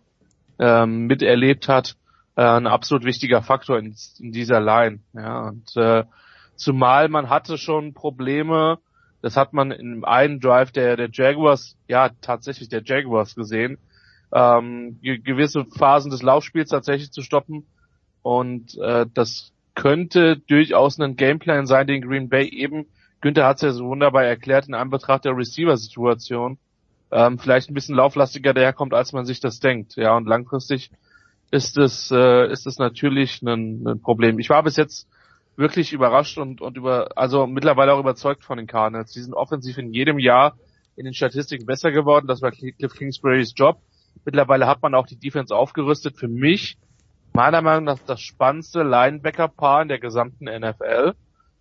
ähm, 0.60 1.08
miterlebt 1.08 1.68
hat, 1.68 1.96
äh, 2.36 2.44
ein 2.44 2.68
absolut 2.68 3.04
wichtiger 3.04 3.42
Faktor 3.42 3.80
in, 3.80 3.96
in 4.20 4.32
dieser 4.32 4.60
Line. 4.60 5.00
Ja, 5.14 5.48
und 5.48 5.76
äh, 5.76 6.04
zumal 6.56 7.10
man 7.10 7.32
hatte 7.32 7.58
schon 7.58 7.96
Probleme, 7.96 8.78
das 9.22 9.36
hat 9.36 9.54
man 9.54 9.72
in 9.72 10.04
einem 10.04 10.40
Drive 10.40 10.72
der, 10.72 10.96
der 10.96 11.10
Jaguars, 11.12 11.76
ja 11.88 12.10
tatsächlich 12.22 12.70
der 12.70 12.84
Jaguars 12.84 13.36
gesehen, 13.36 13.78
ähm, 14.32 15.00
gewisse 15.02 15.66
Phasen 15.66 16.12
des 16.12 16.22
Laufspiels 16.22 16.70
tatsächlich 16.70 17.12
zu 17.12 17.22
stoppen. 17.22 17.66
Und 18.22 18.78
äh, 18.78 19.06
das 19.14 19.52
könnte 19.76 20.38
durchaus 20.38 21.00
ein 21.00 21.16
Gameplan 21.16 21.66
sein, 21.66 21.88
den 21.88 22.02
Green 22.02 22.30
Bay 22.30 22.48
eben, 22.48 22.86
Günther 23.22 23.46
hat 23.46 23.58
es 23.58 23.64
ja 23.64 23.72
so 23.72 23.86
wunderbar 23.86 24.24
erklärt, 24.24 24.68
in 24.68 24.74
Anbetracht 24.74 25.26
der 25.26 25.36
Receiver-Situation, 25.36 26.58
ähm, 27.12 27.40
vielleicht 27.40 27.70
ein 27.70 27.74
bisschen 27.74 27.96
lauflastiger 27.96 28.54
daherkommt, 28.54 28.94
als 28.94 29.14
man 29.14 29.26
sich 29.26 29.40
das 29.40 29.60
denkt. 29.60 29.96
Ja, 29.96 30.16
und 30.16 30.28
langfristig 30.28 30.92
ist 31.52 31.78
es, 31.78 32.12
äh, 32.12 32.52
ist 32.52 32.68
es 32.68 32.78
natürlich 32.78 33.42
ein, 33.42 33.86
ein 33.86 34.02
Problem. 34.02 34.40
Ich 34.40 34.50
war 34.50 34.64
bis 34.64 34.78
jetzt 34.78 35.08
wirklich 35.60 35.92
überrascht 35.92 36.38
und, 36.38 36.62
und 36.62 36.78
über, 36.78 37.10
also 37.18 37.46
mittlerweile 37.46 37.94
auch 37.94 38.00
überzeugt 38.00 38.46
von 38.46 38.58
den 38.58 38.66
Cardinals. 38.66 39.12
Die 39.12 39.22
sind 39.22 39.34
offensiv 39.34 39.78
in 39.78 39.94
jedem 39.94 40.18
Jahr 40.18 40.56
in 40.96 41.04
den 41.04 41.14
Statistiken 41.14 41.66
besser 41.66 41.92
geworden. 41.92 42.28
Das 42.28 42.42
war 42.42 42.52
Cliff 42.52 42.94
Kingsburys 42.94 43.54
Job. 43.56 43.82
Mittlerweile 44.24 44.68
hat 44.68 44.82
man 44.82 44.96
auch 44.96 45.06
die 45.06 45.20
Defense 45.20 45.54
aufgerüstet. 45.54 46.18
Für 46.18 46.30
mich 46.30 46.78
meiner 47.34 47.62
Meinung 47.62 47.84
nach 47.84 48.00
das 48.00 48.22
spannendste 48.22 48.84
Linebacker-Paar 48.84 49.82
in 49.82 49.90
der 49.90 50.00
gesamten 50.00 50.46
NFL, 50.46 51.14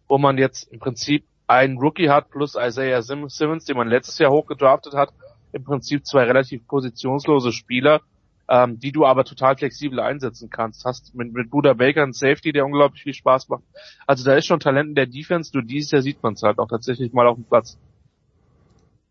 wo 0.06 0.16
man 0.16 0.38
jetzt 0.38 0.72
im 0.72 0.78
Prinzip 0.78 1.24
einen 1.48 1.78
Rookie 1.78 2.08
hat 2.08 2.30
plus 2.30 2.54
Isaiah 2.54 3.02
Simmons, 3.02 3.64
den 3.64 3.76
man 3.76 3.88
letztes 3.88 4.18
Jahr 4.18 4.30
hochgedraftet 4.30 4.94
hat, 4.94 5.10
im 5.52 5.64
Prinzip 5.64 6.06
zwei 6.06 6.22
relativ 6.22 6.66
positionslose 6.68 7.52
Spieler, 7.52 8.00
ähm, 8.48 8.78
die 8.78 8.92
du 8.92 9.04
aber 9.04 9.24
total 9.24 9.56
flexibel 9.56 10.00
einsetzen 10.00 10.50
kannst. 10.50 10.84
Hast 10.84 11.14
mit, 11.14 11.32
mit 11.32 11.50
Buda 11.50 11.74
Baker 11.74 12.02
einen 12.02 12.12
Safety, 12.12 12.52
der 12.52 12.64
unglaublich 12.64 13.02
viel 13.02 13.14
Spaß 13.14 13.48
macht. 13.48 13.64
Also 14.06 14.24
da 14.24 14.34
ist 14.34 14.46
schon 14.46 14.60
Talent 14.60 14.90
in 14.90 14.94
der 14.94 15.06
Defense, 15.06 15.50
nur 15.52 15.62
dieses 15.62 15.90
Jahr 15.90 16.02
sieht 16.02 16.22
man 16.22 16.34
es 16.34 16.42
halt 16.42 16.58
auch 16.58 16.68
tatsächlich 16.68 17.12
mal 17.12 17.26
auf 17.26 17.36
dem 17.36 17.44
Platz. 17.44 17.78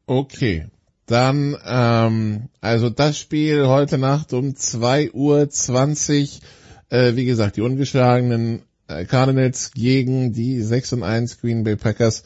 Okay, 0.05 0.67
dann, 1.05 1.55
ähm, 1.65 2.49
also 2.61 2.89
das 2.89 3.17
Spiel 3.19 3.67
heute 3.67 3.97
Nacht 3.97 4.33
um 4.33 4.49
2.20 4.49 6.39
Uhr, 6.91 6.97
äh, 6.97 7.15
wie 7.15 7.25
gesagt, 7.25 7.57
die 7.57 7.61
ungeschlagenen 7.61 8.63
äh, 8.87 9.05
Cardinals 9.05 9.71
gegen 9.71 10.33
die 10.33 10.61
6 10.61 10.93
und 10.93 11.03
1 11.03 11.39
Green 11.41 11.63
Bay 11.63 11.75
Packers. 11.75 12.23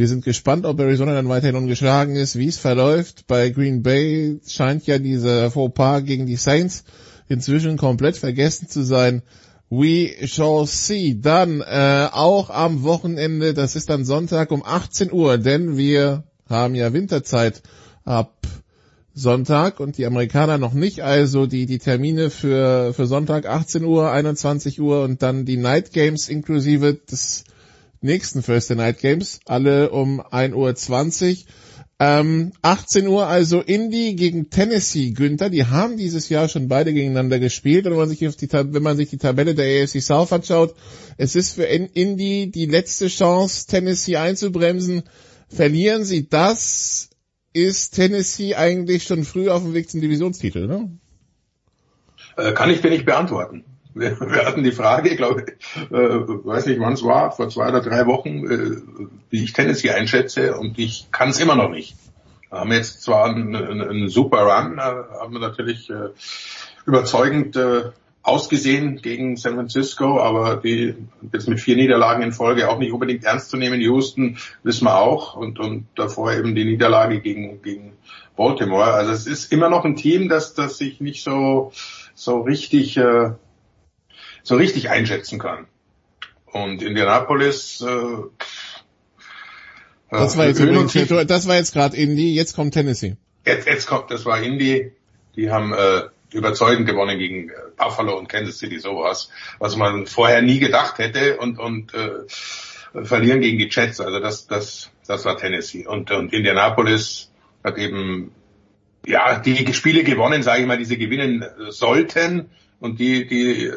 Wir 0.00 0.08
sind 0.08 0.24
gespannt, 0.24 0.64
ob 0.64 0.80
Arizona 0.80 1.12
dann 1.12 1.28
weiterhin 1.28 1.56
ungeschlagen 1.56 2.16
ist, 2.16 2.38
wie 2.38 2.46
es 2.46 2.56
verläuft. 2.56 3.26
Bei 3.26 3.50
Green 3.50 3.82
Bay 3.82 4.40
scheint 4.48 4.86
ja 4.86 4.96
dieser 4.96 5.50
Fauxpas 5.50 6.04
gegen 6.04 6.24
die 6.24 6.36
Saints 6.36 6.84
inzwischen 7.28 7.76
komplett 7.76 8.16
vergessen 8.16 8.66
zu 8.66 8.82
sein. 8.82 9.20
We 9.68 10.26
shall 10.26 10.64
see. 10.66 11.18
Dann 11.20 11.60
äh, 11.60 12.08
auch 12.12 12.48
am 12.48 12.82
Wochenende, 12.82 13.52
das 13.52 13.76
ist 13.76 13.90
dann 13.90 14.06
Sonntag 14.06 14.52
um 14.52 14.64
18 14.64 15.12
Uhr, 15.12 15.36
denn 15.36 15.76
wir 15.76 16.24
haben 16.48 16.74
ja 16.74 16.94
Winterzeit 16.94 17.60
ab 18.06 18.46
Sonntag 19.12 19.80
und 19.80 19.98
die 19.98 20.06
Amerikaner 20.06 20.56
noch 20.56 20.72
nicht. 20.72 21.02
Also 21.02 21.44
die, 21.44 21.66
die 21.66 21.78
Termine 21.78 22.30
für, 22.30 22.94
für 22.94 23.04
Sonntag 23.06 23.44
18 23.44 23.84
Uhr, 23.84 24.10
21 24.10 24.80
Uhr 24.80 25.04
und 25.04 25.20
dann 25.20 25.44
die 25.44 25.58
Night 25.58 25.92
Games 25.92 26.30
inklusive 26.30 26.94
des 26.94 27.44
nächsten 28.00 28.42
Thursday 28.42 28.76
Night 28.76 28.98
Games, 28.98 29.40
alle 29.46 29.90
um 29.90 30.20
1.20 30.20 31.30
Uhr. 31.30 31.44
Ähm, 32.02 32.52
18 32.62 33.08
Uhr 33.08 33.26
also 33.26 33.60
Indy 33.60 34.14
gegen 34.14 34.48
Tennessee, 34.48 35.10
Günther. 35.10 35.50
Die 35.50 35.66
haben 35.66 35.98
dieses 35.98 36.30
Jahr 36.30 36.48
schon 36.48 36.66
beide 36.66 36.94
gegeneinander 36.94 37.38
gespielt. 37.38 37.84
Und 37.84 37.92
wenn 37.92 37.98
man 37.98 38.08
sich, 38.08 38.18
die, 38.18 38.50
wenn 38.50 38.82
man 38.82 38.96
sich 38.96 39.10
die 39.10 39.18
Tabelle 39.18 39.54
der 39.54 39.84
AFC 39.84 40.00
South 40.00 40.32
anschaut, 40.32 40.74
es 41.18 41.36
ist 41.36 41.56
für 41.56 41.64
Indy 41.64 42.50
die 42.50 42.64
letzte 42.64 43.08
Chance, 43.08 43.66
Tennessee 43.66 44.16
einzubremsen. 44.16 45.02
Verlieren 45.48 46.04
sie 46.04 46.26
das, 46.26 47.10
ist 47.52 47.96
Tennessee 47.96 48.54
eigentlich 48.54 49.04
schon 49.04 49.24
früh 49.24 49.50
auf 49.50 49.62
dem 49.62 49.74
Weg 49.74 49.90
zum 49.90 50.00
Divisionstitel, 50.00 50.66
ne? 50.66 50.98
Äh, 52.38 52.52
kann 52.52 52.70
ich 52.70 52.80
dir 52.80 52.90
nicht 52.90 53.04
beantworten. 53.04 53.64
Wir, 53.94 54.20
wir 54.20 54.46
hatten 54.46 54.62
die 54.62 54.72
Frage, 54.72 55.16
glaube, 55.16 55.46
äh, 55.90 55.90
weiß 55.90 56.66
nicht 56.66 56.80
wann 56.80 56.92
es 56.92 57.02
war, 57.02 57.32
vor 57.32 57.48
zwei 57.48 57.68
oder 57.68 57.80
drei 57.80 58.06
Wochen, 58.06 58.46
äh, 58.46 59.10
wie 59.30 59.44
ich 59.44 59.52
Tennessee 59.52 59.90
einschätze 59.90 60.56
und 60.56 60.78
ich 60.78 61.08
kann 61.10 61.30
es 61.30 61.40
immer 61.40 61.56
noch 61.56 61.70
nicht. 61.70 61.96
Wir 62.50 62.60
haben 62.60 62.72
jetzt 62.72 63.02
zwar 63.02 63.26
einen, 63.26 63.54
einen, 63.54 63.80
einen 63.80 64.08
super 64.08 64.42
Run, 64.42 64.78
äh, 64.78 64.80
haben 64.80 65.32
wir 65.32 65.40
natürlich 65.40 65.90
äh, 65.90 66.10
überzeugend 66.86 67.56
äh, 67.56 67.90
ausgesehen 68.22 69.00
gegen 69.00 69.36
San 69.36 69.54
Francisco, 69.54 70.20
aber 70.20 70.56
die 70.56 70.94
jetzt 71.32 71.48
mit 71.48 71.60
vier 71.60 71.76
Niederlagen 71.76 72.22
in 72.22 72.32
Folge 72.32 72.68
auch 72.68 72.78
nicht 72.78 72.92
unbedingt 72.92 73.24
ernst 73.24 73.50
zu 73.50 73.56
nehmen. 73.56 73.80
Houston 73.80 74.36
wissen 74.62 74.84
wir 74.84 74.98
auch 74.98 75.36
und, 75.36 75.58
und 75.58 75.86
davor 75.96 76.32
eben 76.32 76.54
die 76.54 76.64
Niederlage 76.64 77.20
gegen, 77.20 77.62
gegen 77.62 77.92
Baltimore. 78.36 78.92
Also 78.92 79.12
es 79.12 79.26
ist 79.26 79.52
immer 79.52 79.70
noch 79.70 79.84
ein 79.84 79.96
Team, 79.96 80.28
das, 80.28 80.54
das 80.54 80.76
sich 80.76 81.00
nicht 81.00 81.22
so, 81.22 81.72
so 82.14 82.40
richtig, 82.40 82.96
äh, 82.96 83.30
so 84.42 84.56
richtig 84.56 84.90
einschätzen 84.90 85.38
kann. 85.38 85.66
Und 86.46 86.82
Indianapolis, 86.82 87.80
äh, 87.80 88.46
das 90.10 90.36
war 90.36 90.46
jetzt, 90.46 90.58
übrigens, 90.58 90.92
das 91.26 91.46
war 91.46 91.56
jetzt 91.56 91.72
gerade 91.72 91.96
Indy, 91.96 92.34
jetzt 92.34 92.56
kommt 92.56 92.74
Tennessee. 92.74 93.16
Jetzt, 93.46 93.66
jetzt 93.66 93.86
kommt, 93.86 94.10
das 94.10 94.24
war 94.24 94.42
Indy. 94.42 94.92
Die 95.36 95.50
haben 95.50 95.72
äh, 95.72 96.02
überzeugend 96.32 96.86
gewonnen 96.86 97.18
gegen 97.18 97.48
äh, 97.48 97.52
Buffalo 97.76 98.18
und 98.18 98.28
Kansas 98.28 98.58
City, 98.58 98.80
sowas, 98.80 99.30
was 99.60 99.76
man 99.76 100.06
vorher 100.06 100.42
nie 100.42 100.58
gedacht 100.58 100.98
hätte 100.98 101.36
und, 101.36 101.58
und 101.58 101.94
äh, 101.94 103.04
verlieren 103.04 103.40
gegen 103.40 103.58
die 103.58 103.68
Jets, 103.70 104.00
also 104.00 104.18
das, 104.18 104.48
das, 104.48 104.90
das 105.06 105.24
war 105.24 105.36
Tennessee. 105.36 105.86
Und, 105.86 106.10
und 106.10 106.32
Indianapolis 106.32 107.30
hat 107.62 107.78
eben 107.78 108.32
ja 109.06 109.38
die 109.38 109.72
Spiele 109.72 110.02
gewonnen, 110.02 110.42
sage 110.42 110.62
ich 110.62 110.66
mal, 110.66 110.78
die 110.78 110.84
sie 110.84 110.98
gewinnen 110.98 111.44
sollten. 111.68 112.50
und 112.80 112.98
die, 112.98 113.26
die 113.26 113.70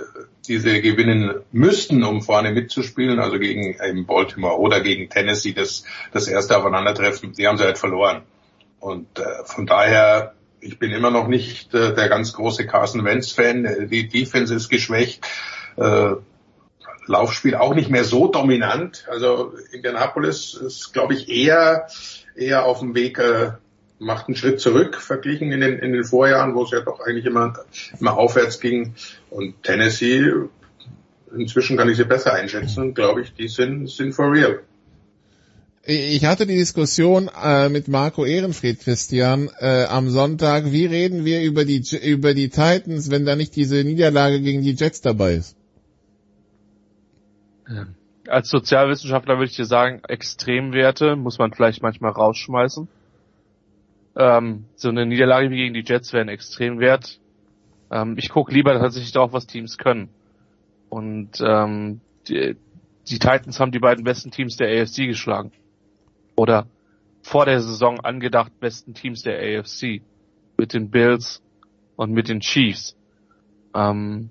diese 0.48 0.82
gewinnen 0.82 1.42
müssten, 1.52 2.04
um 2.04 2.22
vorne 2.22 2.52
mitzuspielen, 2.52 3.20
also 3.20 3.40
gegen 3.40 3.78
eben 3.82 4.06
Baltimore 4.06 4.60
oder 4.60 4.82
gegen 4.82 5.10
Tennessee, 5.10 5.54
das, 5.54 5.84
das 6.12 6.28
erste 6.28 6.58
Aufeinandertreffen, 6.58 7.34
die 7.34 7.48
haben 7.48 7.58
sie 7.58 7.64
halt 7.64 7.78
verloren. 7.78 8.24
Und 8.80 9.20
äh, 9.20 9.24
von 9.46 9.66
daher, 9.66 10.34
ich 10.60 10.80
bin 10.80 10.92
immer 10.92 11.12
noch 11.12 11.28
nicht 11.28 11.74
äh, 11.74 11.94
der 11.94 12.10
ganz 12.10 12.34
große 12.34 12.66
Carson 12.68 13.06
Wentz-Fan. 13.06 13.88
Die 13.90 14.08
Defense 14.08 14.54
ist 14.54 14.70
geschwächt. 14.70 15.26
Äh, 15.78 16.16
Laufspiel 17.06 17.56
auch 17.56 17.74
nicht 17.76 17.90
mehr 17.90 18.04
so 18.04 18.28
dominant. 18.28 19.06
Also 19.10 19.54
Indianapolis 19.72 20.54
ist, 20.54 20.94
glaube 20.94 21.14
ich, 21.14 21.30
eher 21.30 21.88
eher 22.36 22.66
auf 22.66 22.80
dem 22.80 22.96
Weg, 22.96 23.20
äh, 23.20 23.52
macht 24.00 24.28
einen 24.28 24.36
Schritt 24.36 24.60
zurück 24.60 24.96
verglichen 24.96 25.52
in 25.52 25.62
den, 25.62 25.80
in 25.80 25.94
den 25.94 26.04
Vorjahren, 26.04 26.56
wo 26.56 26.64
es 26.64 26.72
ja 26.72 26.82
doch 26.82 27.00
eigentlich 27.00 27.26
immer, 27.26 27.54
immer 28.00 28.18
aufwärts 28.18 28.60
ging. 28.60 28.96
Und 29.30 29.62
Tennessee, 29.64 30.32
inzwischen 31.36 31.78
kann 31.78 31.90
ich 31.90 31.98
sie 31.98 32.06
besser 32.06 32.34
einschätzen, 32.34 32.94
glaube 32.94 33.22
ich, 33.22 33.34
die 33.34 33.48
sind, 33.48 33.90
sind 33.90 34.14
for 34.14 34.32
real. 34.32 34.60
Ich 35.86 36.24
hatte 36.24 36.48
die 36.48 36.56
Diskussion 36.56 37.30
äh, 37.44 37.68
mit 37.68 37.90
Marco 37.90 38.24
Ehrenfried, 38.24 38.80
Christian, 38.80 39.50
äh, 39.60 39.84
am 39.84 40.10
Sonntag. 40.10 40.72
Wie 40.72 40.86
reden 40.86 41.26
wir 41.26 41.44
über 41.44 41.66
die 41.66 41.84
über 42.02 42.34
die 42.34 42.48
Titans, 42.48 43.12
wenn 43.12 43.26
da 43.26 43.36
nicht 43.36 43.54
diese 43.58 43.84
Niederlage 43.84 44.40
gegen 44.40 44.62
die 44.62 44.76
Jets 44.76 45.02
dabei 45.02 45.34
ist? 45.34 45.58
Als 48.30 48.48
Sozialwissenschaftler 48.48 49.36
würde 49.36 49.50
ich 49.50 49.58
dir 49.58 49.66
sagen, 49.66 50.02
Extremwerte 50.08 51.18
muss 51.18 51.38
man 51.38 51.52
vielleicht 51.52 51.82
manchmal 51.82 52.12
rausschmeißen. 52.12 52.88
Ähm, 54.16 54.66
so 54.76 54.90
eine 54.90 55.06
Niederlage 55.06 55.50
wie 55.50 55.58
gegen 55.58 55.74
die 55.74 55.84
Jets 55.86 56.14
wäre 56.14 56.24
ein 56.24 56.30
Extremwert. 56.30 57.20
Ähm, 57.92 58.16
ich 58.18 58.30
gucke 58.30 58.54
lieber 58.54 58.74
tatsächlich 58.74 59.12
darauf, 59.12 59.34
was 59.34 59.48
Teams 59.48 59.78
können. 59.78 60.10
Und 60.90 61.42
ähm, 61.42 62.02
die, 62.28 62.56
die 63.08 63.20
Titans 63.20 63.60
haben 63.60 63.72
die 63.72 63.80
beiden 63.80 64.04
besten 64.04 64.32
Teams 64.32 64.58
der 64.58 64.70
AFC 64.70 65.08
geschlagen. 65.08 65.52
Oder 66.36 66.68
vor 67.22 67.46
der 67.46 67.62
Saison 67.62 68.00
angedacht 68.00 68.60
besten 68.60 68.94
Teams 68.94 69.24
der 69.24 69.40
AFC. 69.40 70.02
Mit 70.58 70.74
den 70.74 70.92
Bills 70.92 71.42
und 71.96 72.12
mit 72.12 72.30
den 72.30 72.40
Chiefs. 72.40 72.96
Ähm, 73.74 74.30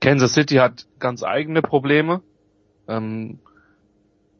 Kansas 0.00 0.32
City 0.32 0.56
hat 0.56 0.86
ganz 0.98 1.22
eigene 1.22 1.60
Probleme. 1.60 2.22
Ähm, 2.86 3.38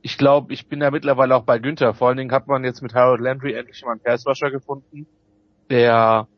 ich 0.03 0.19
glaube, 0.19 0.53
ich 0.53 0.69
bin 0.69 0.81
ja 0.81 0.91
mittlerweile 0.91 1.37
auch 1.37 1.45
bei 1.45 1.59
Günther. 1.59 1.95
Vor 1.95 2.09
allen 2.09 2.17
Dingen 2.17 2.33
hat 2.33 2.47
man 2.47 2.65
jetzt 2.65 2.83
mit 2.83 2.95
Harold 2.95 3.21
Landry 3.21 3.55
endlich 3.55 3.83
mal 3.85 3.93
einen 3.93 4.01
Passwasher 4.01 4.51
gefunden, 4.51 5.07
der 5.71 6.29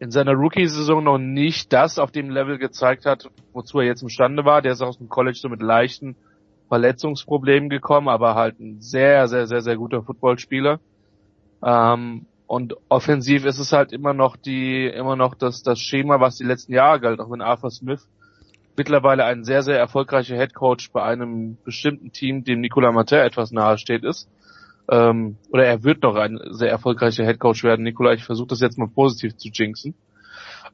in 0.00 0.10
seiner 0.10 0.32
Rookie-Saison 0.32 1.02
noch 1.02 1.18
nicht 1.18 1.72
das 1.72 1.98
auf 1.98 2.10
dem 2.10 2.30
Level 2.30 2.58
gezeigt 2.58 3.04
hat, 3.04 3.30
wozu 3.52 3.80
er 3.80 3.86
jetzt 3.86 4.02
imstande 4.02 4.44
war. 4.44 4.62
Der 4.62 4.72
ist 4.72 4.82
aus 4.82 4.98
dem 4.98 5.08
College 5.08 5.38
so 5.40 5.48
mit 5.48 5.62
leichten 5.62 6.16
Verletzungsproblemen 6.68 7.68
gekommen, 7.68 8.08
aber 8.08 8.34
halt 8.34 8.60
ein 8.60 8.80
sehr, 8.80 9.26
sehr, 9.28 9.46
sehr, 9.46 9.62
sehr 9.62 9.76
guter 9.76 10.02
Footballspieler. 10.02 10.80
Ähm, 11.62 12.26
und 12.46 12.76
offensiv 12.88 13.44
ist 13.44 13.58
es 13.58 13.72
halt 13.72 13.92
immer 13.92 14.14
noch 14.14 14.36
die, 14.36 14.86
immer 14.86 15.16
noch 15.16 15.34
das, 15.34 15.62
das 15.62 15.80
Schema, 15.80 16.20
was 16.20 16.36
die 16.36 16.44
letzten 16.44 16.72
Jahre 16.72 17.00
galt, 17.00 17.20
auch 17.20 17.30
wenn 17.30 17.42
Arthur 17.42 17.70
Smith 17.70 18.08
mittlerweile 18.78 19.24
ein 19.24 19.44
sehr, 19.44 19.62
sehr 19.62 19.78
erfolgreicher 19.78 20.36
Head 20.36 20.54
Coach 20.54 20.90
bei 20.92 21.02
einem 21.02 21.58
bestimmten 21.64 22.12
Team, 22.12 22.44
dem 22.44 22.60
Nicolas 22.60 22.94
Martin 22.94 23.18
etwas 23.18 23.50
nahe 23.52 23.76
steht, 23.76 24.04
ist. 24.04 24.30
Ähm, 24.90 25.36
oder 25.50 25.66
er 25.66 25.84
wird 25.84 26.02
noch 26.02 26.14
ein 26.14 26.38
sehr 26.50 26.70
erfolgreicher 26.70 27.26
Head 27.26 27.38
Coach 27.38 27.62
werden. 27.64 27.82
Nicolas, 27.82 28.16
ich 28.16 28.24
versuche 28.24 28.48
das 28.48 28.60
jetzt 28.60 28.78
mal 28.78 28.88
positiv 28.88 29.36
zu 29.36 29.48
jinxen. 29.48 29.94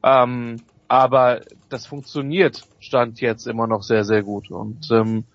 Ähm, 0.03 0.57
aber 0.87 1.41
das 1.69 1.85
funktioniert 1.85 2.63
Stand 2.79 3.19
jetzt 3.19 3.47
immer 3.47 3.67
noch 3.67 3.81
sehr, 3.81 4.05
sehr 4.05 4.23
gut. 4.23 4.51
Und 4.51 4.89
ähm, 4.91 5.25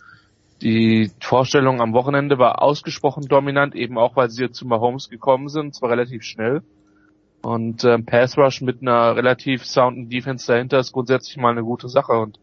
die 0.62 1.10
Vorstellung 1.20 1.80
am 1.80 1.92
Wochenende 1.92 2.38
war 2.38 2.62
ausgesprochen 2.62 3.24
dominant, 3.26 3.74
eben 3.74 3.98
auch 3.98 4.16
weil 4.16 4.30
sie 4.30 4.50
zu 4.50 4.66
Mahomes 4.66 5.08
gekommen 5.10 5.48
sind, 5.48 5.74
zwar 5.74 5.90
relativ 5.90 6.22
schnell. 6.22 6.62
Und 7.42 7.84
ähm, 7.84 8.04
Pass 8.04 8.36
Rush 8.36 8.60
mit 8.60 8.82
einer 8.82 9.16
relativ 9.16 9.64
sounden 9.64 10.10
Defense 10.10 10.46
dahinter 10.46 10.78
ist 10.78 10.92
grundsätzlich 10.92 11.38
mal 11.38 11.52
eine 11.52 11.62
gute 11.62 11.88
Sache. 11.88 12.12
Und 12.12 12.38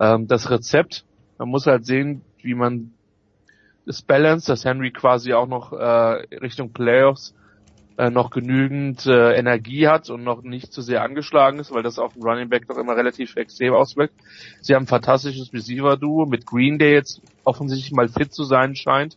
ähm, 0.00 0.26
das 0.26 0.50
Rezept, 0.50 1.04
man 1.38 1.48
muss 1.48 1.66
halt 1.66 1.86
sehen, 1.86 2.22
wie 2.42 2.54
man 2.54 2.92
das 3.86 4.02
Balance, 4.02 4.46
dass 4.46 4.64
Henry 4.64 4.90
quasi 4.90 5.32
auch 5.32 5.46
noch 5.46 5.72
äh, 5.72 6.36
Richtung 6.36 6.72
Playoffs 6.72 7.34
äh, 7.96 8.10
noch 8.10 8.30
genügend 8.30 9.06
äh, 9.06 9.32
Energie 9.34 9.88
hat 9.88 10.08
und 10.10 10.22
noch 10.22 10.42
nicht 10.42 10.72
zu 10.72 10.82
sehr 10.82 11.02
angeschlagen 11.02 11.58
ist, 11.58 11.72
weil 11.72 11.82
das 11.82 11.98
auf 11.98 12.12
dem 12.12 12.22
Running 12.22 12.48
Back 12.48 12.68
doch 12.68 12.76
immer 12.76 12.96
relativ 12.96 13.34
extrem 13.36 13.74
auswirkt. 13.74 14.14
Sie 14.60 14.74
haben 14.74 14.84
ein 14.84 14.88
fantastisches 14.88 15.52
Receiver-Duo 15.52 16.26
mit 16.26 16.46
Green, 16.46 16.78
der 16.78 16.92
jetzt 16.92 17.22
offensichtlich 17.44 17.92
mal 17.92 18.08
fit 18.08 18.32
zu 18.32 18.44
sein 18.44 18.76
scheint. 18.76 19.16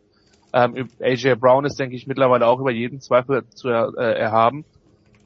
Ähm, 0.54 0.90
AJ 1.00 1.36
Brown 1.36 1.66
ist, 1.66 1.80
denke 1.80 1.96
ich, 1.96 2.08
mittlerweile 2.08 2.48
auch 2.48 2.60
über 2.60 2.72
jeden 2.72 3.00
Zweifel 3.00 3.44
zu 3.50 3.70
er, 3.70 3.94
äh, 3.98 4.20
erhaben. 4.20 4.66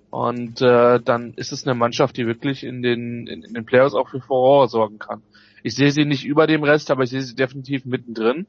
Und 0.10 0.61
äh, 0.61 0.99
dann 0.99 1.34
ist 1.36 1.52
es 1.52 1.65
eine 1.65 1.76
Mannschaft, 1.76 2.18
die 2.18 2.26
wirklich 2.26 2.64
in 2.64 2.82
den, 2.82 3.27
in, 3.27 3.44
in 3.44 3.53
den 3.53 3.65
Playoffs 3.65 3.95
auch 3.95 4.10
für 4.10 4.22
Furore 4.22 4.68
sorgen 4.68 4.99
kann. 4.99 5.22
Ich 5.65 5.73
sehe 5.73 5.89
sie 5.89 6.05
nicht 6.05 6.25
über 6.25 6.45
dem 6.45 6.61
Rest, 6.63 6.91
aber 6.91 7.05
ich 7.05 7.09
sehe 7.09 7.23
sie 7.23 7.33
definitiv 7.33 7.85
mittendrin. 7.85 8.45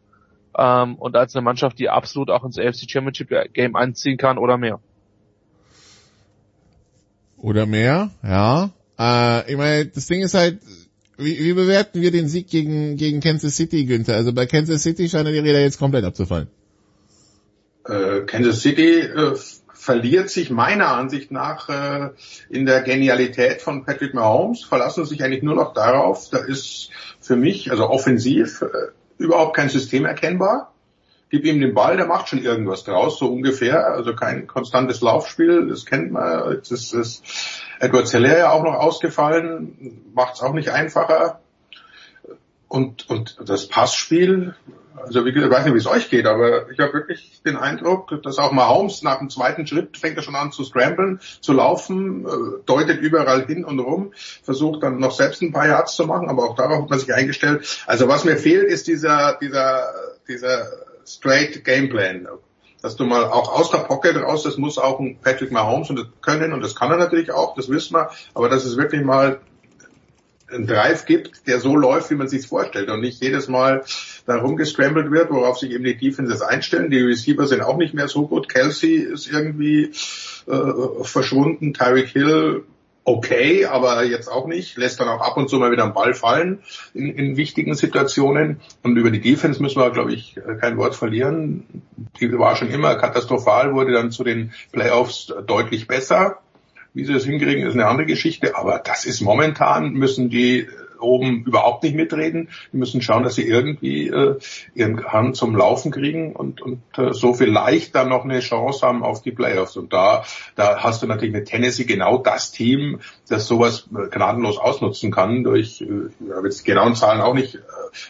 Ähm, 0.55 0.97
und 0.97 1.16
als 1.16 1.34
eine 1.34 1.43
Mannschaft, 1.43 1.78
die 1.78 1.88
absolut 1.88 2.28
auch 2.28 2.44
ins 2.44 2.59
AFC 2.59 2.90
Championship 2.90 3.30
Game 3.55 3.74
einziehen 3.74 4.18
kann 4.18 4.36
oder 4.36 4.59
mehr. 4.59 4.80
Oder 7.38 7.64
mehr, 7.64 8.10
ja. 8.22 8.70
Äh, 8.98 9.51
ich 9.51 9.56
meine, 9.56 9.86
das 9.86 10.06
Ding 10.09 10.20
ist 10.20 10.34
halt, 10.34 10.59
wie, 11.16 11.43
wie 11.43 11.55
bewerten 11.55 12.02
wir 12.02 12.10
den 12.10 12.28
Sieg 12.28 12.48
gegen, 12.48 12.98
gegen 12.98 13.20
Kansas 13.20 13.56
City, 13.56 13.86
Günther? 13.86 14.14
Also 14.14 14.34
bei 14.34 14.44
Kansas 14.44 14.82
City 14.82 15.09
scheinen 15.09 15.32
die 15.32 15.38
Räder 15.38 15.62
jetzt 15.62 15.78
komplett 15.78 16.05
abzufallen. 16.05 16.48
Äh, 17.86 18.26
Kansas 18.26 18.60
City 18.60 18.98
äh, 19.01 19.34
verliert 19.87 20.31
sich 20.31 20.51
meiner 20.51 20.89
Ansicht 20.89 21.31
nach 21.31 21.69
äh, 21.69 22.11
in 22.51 22.67
der 22.67 22.83
Genialität 22.83 23.63
von 23.63 23.85
Patrick 23.85 24.15
Mahomes, 24.15 24.65
verlassen 24.65 25.07
sich 25.07 25.23
eigentlich 25.23 25.45
nur 25.45 25.55
noch 25.55 25.75
darauf, 25.75 26.29
da 26.29 26.39
ist 26.39 26.91
für 27.21 27.37
mich, 27.37 27.71
also 27.71 27.89
offensiv, 27.89 28.63
äh, 28.63 28.67
überhaupt 29.17 29.55
kein 29.55 29.69
System 29.69 30.05
erkennbar. 30.05 30.73
Gib 31.31 31.45
ihm 31.45 31.61
den 31.61 31.73
Ball, 31.73 31.97
der 31.97 32.07
macht 32.07 32.29
schon 32.29 32.43
irgendwas 32.43 32.83
draus, 32.83 33.19
so 33.19 33.29
ungefähr. 33.33 33.87
Also 33.87 34.15
kein 34.17 34.49
konstantes 34.49 35.01
Laufspiel, 35.03 35.69
das 35.69 35.87
kennt 35.87 36.11
man. 36.11 36.53
Jetzt 36.53 36.73
ist, 36.73 36.93
ist 36.93 37.25
Edward 37.79 38.09
Zeller 38.09 38.39
ja 38.39 38.51
auch 38.51 38.65
noch 38.65 38.75
ausgefallen, 38.75 40.03
macht 40.15 40.35
es 40.35 40.43
auch 40.43 40.53
nicht 40.53 40.71
einfacher. 40.71 41.41
Und, 42.67 43.09
und 43.09 43.37
das 43.45 43.69
Passspiel, 43.69 44.57
also 45.05 45.24
wie 45.24 45.31
ich 45.31 45.51
weiß 45.51 45.64
nicht, 45.64 45.74
wie 45.74 45.78
es 45.78 45.86
euch 45.86 46.10
geht, 46.10 46.27
aber 46.27 46.70
ich 46.70 46.78
habe 46.78 46.94
wirklich 46.94 47.43
den 47.44 47.56
Eindruck, 47.56 48.23
dass 48.23 48.39
auch 48.39 48.52
mal 48.52 48.68
Holmes 48.68 49.02
nach 49.02 49.18
dem 49.18 49.31
zweiten 49.31 49.66
Schritt 49.66 49.97
fängt 49.97 50.16
er 50.16 50.23
schon 50.23 50.35
an 50.35 50.52
zu 50.52 50.64
scramblen, 50.64 51.20
zu 51.40 51.52
laufen, 51.52 52.27
äh, 52.27 52.28
deutet 52.64 53.01
überall 53.01 53.47
hin 53.47 53.64
und 53.64 53.78
rum, 53.78 54.12
versucht 54.43 54.82
dann 54.82 54.98
noch 54.98 55.12
selbst 55.12 55.43
ein 55.43 55.52
paar 55.52 55.66
Yards 55.66 55.97
zu 55.97 56.06
machen, 56.06 56.28
aber 56.28 56.44
auch 56.44 56.56
darauf 56.56 56.82
hat 56.82 56.90
man 56.90 56.98
sich 56.98 57.12
eingestellt. 57.12 57.85
Also 57.86 58.09
was 58.09 58.24
mir 58.24 58.36
fehlt, 58.36 58.68
ist 58.68 58.86
dieser, 58.86 59.39
dieser, 59.40 59.93
dieser 60.28 60.66
straight 61.06 61.64
Gameplan. 61.64 62.28
Dass 62.82 62.97
du 62.97 63.05
mal 63.05 63.24
auch 63.24 63.52
aus 63.52 63.70
der 63.70 63.78
Pocket 63.78 64.16
raus, 64.16 64.43
das 64.44 64.59
muss 64.59 64.78
auch 64.78 65.01
ein 65.01 65.18
Patrick 65.20 65.51
Mahomes 65.51 65.90
und 65.90 65.97
das 65.98 66.06
können 66.20 66.52
und 66.52 66.60
das 66.60 66.77
kann 66.77 66.90
er 66.90 66.98
natürlich 66.98 67.32
auch, 67.32 67.55
das 67.55 67.68
wissen 67.68 67.94
wir, 67.94 68.10
aber 68.35 68.48
das 68.48 68.64
ist 68.64 68.77
wirklich 68.77 69.02
mal 69.02 69.40
einen 70.48 70.66
Drive 70.66 71.06
gibt, 71.06 71.47
der 71.47 71.59
so 71.59 71.77
läuft, 71.77 72.10
wie 72.10 72.14
man 72.14 72.28
sich 72.28 72.47
vorstellt 72.47 72.89
und 72.90 73.01
nicht 73.01 73.23
jedes 73.23 73.48
Mal 73.48 73.82
da 74.27 74.36
rumgescrambled 74.36 75.11
wird, 75.11 75.31
worauf 75.31 75.59
sich 75.59 75.70
eben 75.70 75.85
die 75.85 75.97
Defenses 75.97 76.43
einstellen. 76.43 76.90
Die 76.90 77.01
Receiver 77.01 77.47
sind 77.47 77.62
auch 77.62 77.77
nicht 77.77 77.94
mehr 77.94 78.09
so 78.09 78.27
gut. 78.27 78.48
Kelsey 78.48 78.97
ist 78.97 79.31
irgendwie 79.31 79.93
äh, 80.47 81.05
verschwunden. 81.05 81.73
Tyreek 81.73 82.09
Hill 82.09 82.65
okay, 83.07 83.66
aber 83.66 84.05
jetzt 84.05 84.28
auch 84.28 84.47
nicht. 84.47 84.77
Lässt 84.77 85.01
dann 85.01 85.09
auch 85.09 85.20
ab 85.20 85.36
und 85.36 85.48
zu 85.48 85.59
mal 85.59 85.70
wieder 85.70 85.85
einen 85.85 85.94
Ball 85.94 86.12
fallen 86.12 86.59
in, 86.93 87.09
in 87.15 87.36
wichtigen 87.36 87.74
Situationen. 87.74 88.61
Und 88.82 88.97
über 88.97 89.11
die 89.11 89.20
Defense 89.20 89.62
müssen 89.62 89.81
wir, 89.81 89.90
glaube 89.90 90.12
ich, 90.12 90.35
kein 90.61 90.77
Wort 90.77 90.97
verlieren. 90.97 91.65
Die 92.20 92.36
war 92.36 92.57
schon 92.57 92.69
immer 92.69 92.97
katastrophal, 92.97 93.74
wurde 93.74 93.93
dann 93.93 94.11
zu 94.11 94.24
den 94.24 94.53
Playoffs 94.73 95.32
deutlich 95.47 95.86
besser. 95.86 96.40
Wie 96.94 97.05
sie 97.05 97.12
das 97.12 97.24
hinkriegen, 97.24 97.65
ist 97.66 97.74
eine 97.74 97.86
andere 97.86 98.07
Geschichte. 98.07 98.57
Aber 98.57 98.81
das 98.85 99.05
ist 99.05 99.20
momentan, 99.20 99.93
müssen 99.93 100.28
die 100.28 100.66
oben 100.98 101.44
überhaupt 101.44 101.82
nicht 101.82 101.94
mitreden. 101.94 102.48
Die 102.73 102.77
müssen 102.77 103.02
schauen, 103.02 103.23
dass 103.23 103.35
sie 103.35 103.47
irgendwie 103.47 104.09
äh, 104.09 104.39
ihren 104.74 105.05
Hand 105.05 105.36
zum 105.36 105.56
Laufen 105.56 105.90
kriegen 105.90 106.35
und, 106.35 106.60
und 106.62 106.81
äh, 106.97 107.12
so 107.12 107.35
vielleicht 107.35 107.94
dann 107.94 108.09
noch 108.09 108.24
eine 108.24 108.40
Chance 108.40 108.86
haben 108.86 109.02
auf 109.02 109.23
die 109.23 109.32
Playoffs. 109.32 109.77
Und 109.77 109.93
da, 109.93 110.24
da 110.55 110.82
hast 110.82 111.02
du 111.02 111.06
natürlich 111.06 111.35
mit 111.35 111.47
Tennessee 111.47 111.85
genau 111.85 112.18
das 112.18 112.52
Team, 112.52 113.01
das 113.28 113.47
sowas 113.47 113.89
äh, 113.93 114.09
gnadenlos 114.09 114.59
ausnutzen 114.59 115.10
kann 115.10 115.44
durch, 115.44 115.81
äh, 115.81 115.85
ich 115.85 116.32
habe 116.32 116.48
jetzt 116.48 116.60
die 116.60 116.70
genauen 116.70 116.94
Zahlen 116.94 117.20
auch 117.20 117.35
nicht 117.35 117.56
äh, 117.56 117.59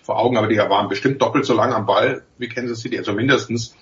vor 0.02 0.18
Augen, 0.18 0.36
aber 0.36 0.48
die 0.48 0.56
waren 0.56 0.88
bestimmt 0.88 1.22
doppelt 1.22 1.44
so 1.44 1.54
lang 1.54 1.72
am 1.72 1.86
Ball 1.86 2.22
wie 2.38 2.48
Kansas 2.48 2.80
City, 2.80 2.98
also 2.98 3.12
mindestens 3.12 3.74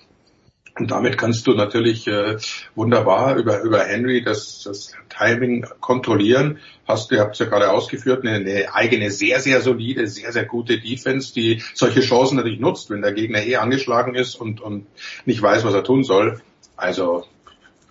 Und 0.77 0.91
damit 0.91 1.19
kannst 1.19 1.47
du 1.47 1.55
natürlich 1.55 2.09
äh, 2.09 2.37
wunderbar 2.75 3.37
über, 3.37 3.63
über 3.63 3.85
Henry 3.85 4.23
das, 4.25 4.63
das 4.65 4.93
Timing 5.09 5.65
kontrollieren. 5.81 6.59
Hast 6.87 7.11
du, 7.11 7.15
ihr 7.15 7.21
habt 7.21 7.35
es 7.35 7.39
ja 7.39 7.47
gerade 7.47 7.71
ausgeführt, 7.71 8.27
eine, 8.27 8.37
eine 8.37 8.75
eigene 8.75 9.13
sehr, 9.13 9.39
sehr 9.39 9.61
solide, 9.61 10.09
sehr, 10.09 10.33
sehr 10.33 10.45
gute 10.45 10.81
Defense, 10.81 11.33
die 11.33 11.63
solche 11.75 12.01
Chancen 12.01 12.37
natürlich 12.37 12.59
nutzt, 12.59 12.91
wenn 12.91 13.03
der 13.03 13.13
Gegner 13.13 13.45
eh 13.45 13.57
angeschlagen 13.57 14.17
ist 14.17 14.35
und, 14.35 14.61
und 14.61 14.87
nicht 15.27 15.41
weiß, 15.41 15.65
was 15.65 15.75
er 15.75 15.85
tun 15.85 16.03
soll. 16.03 16.41
Also 16.77 17.25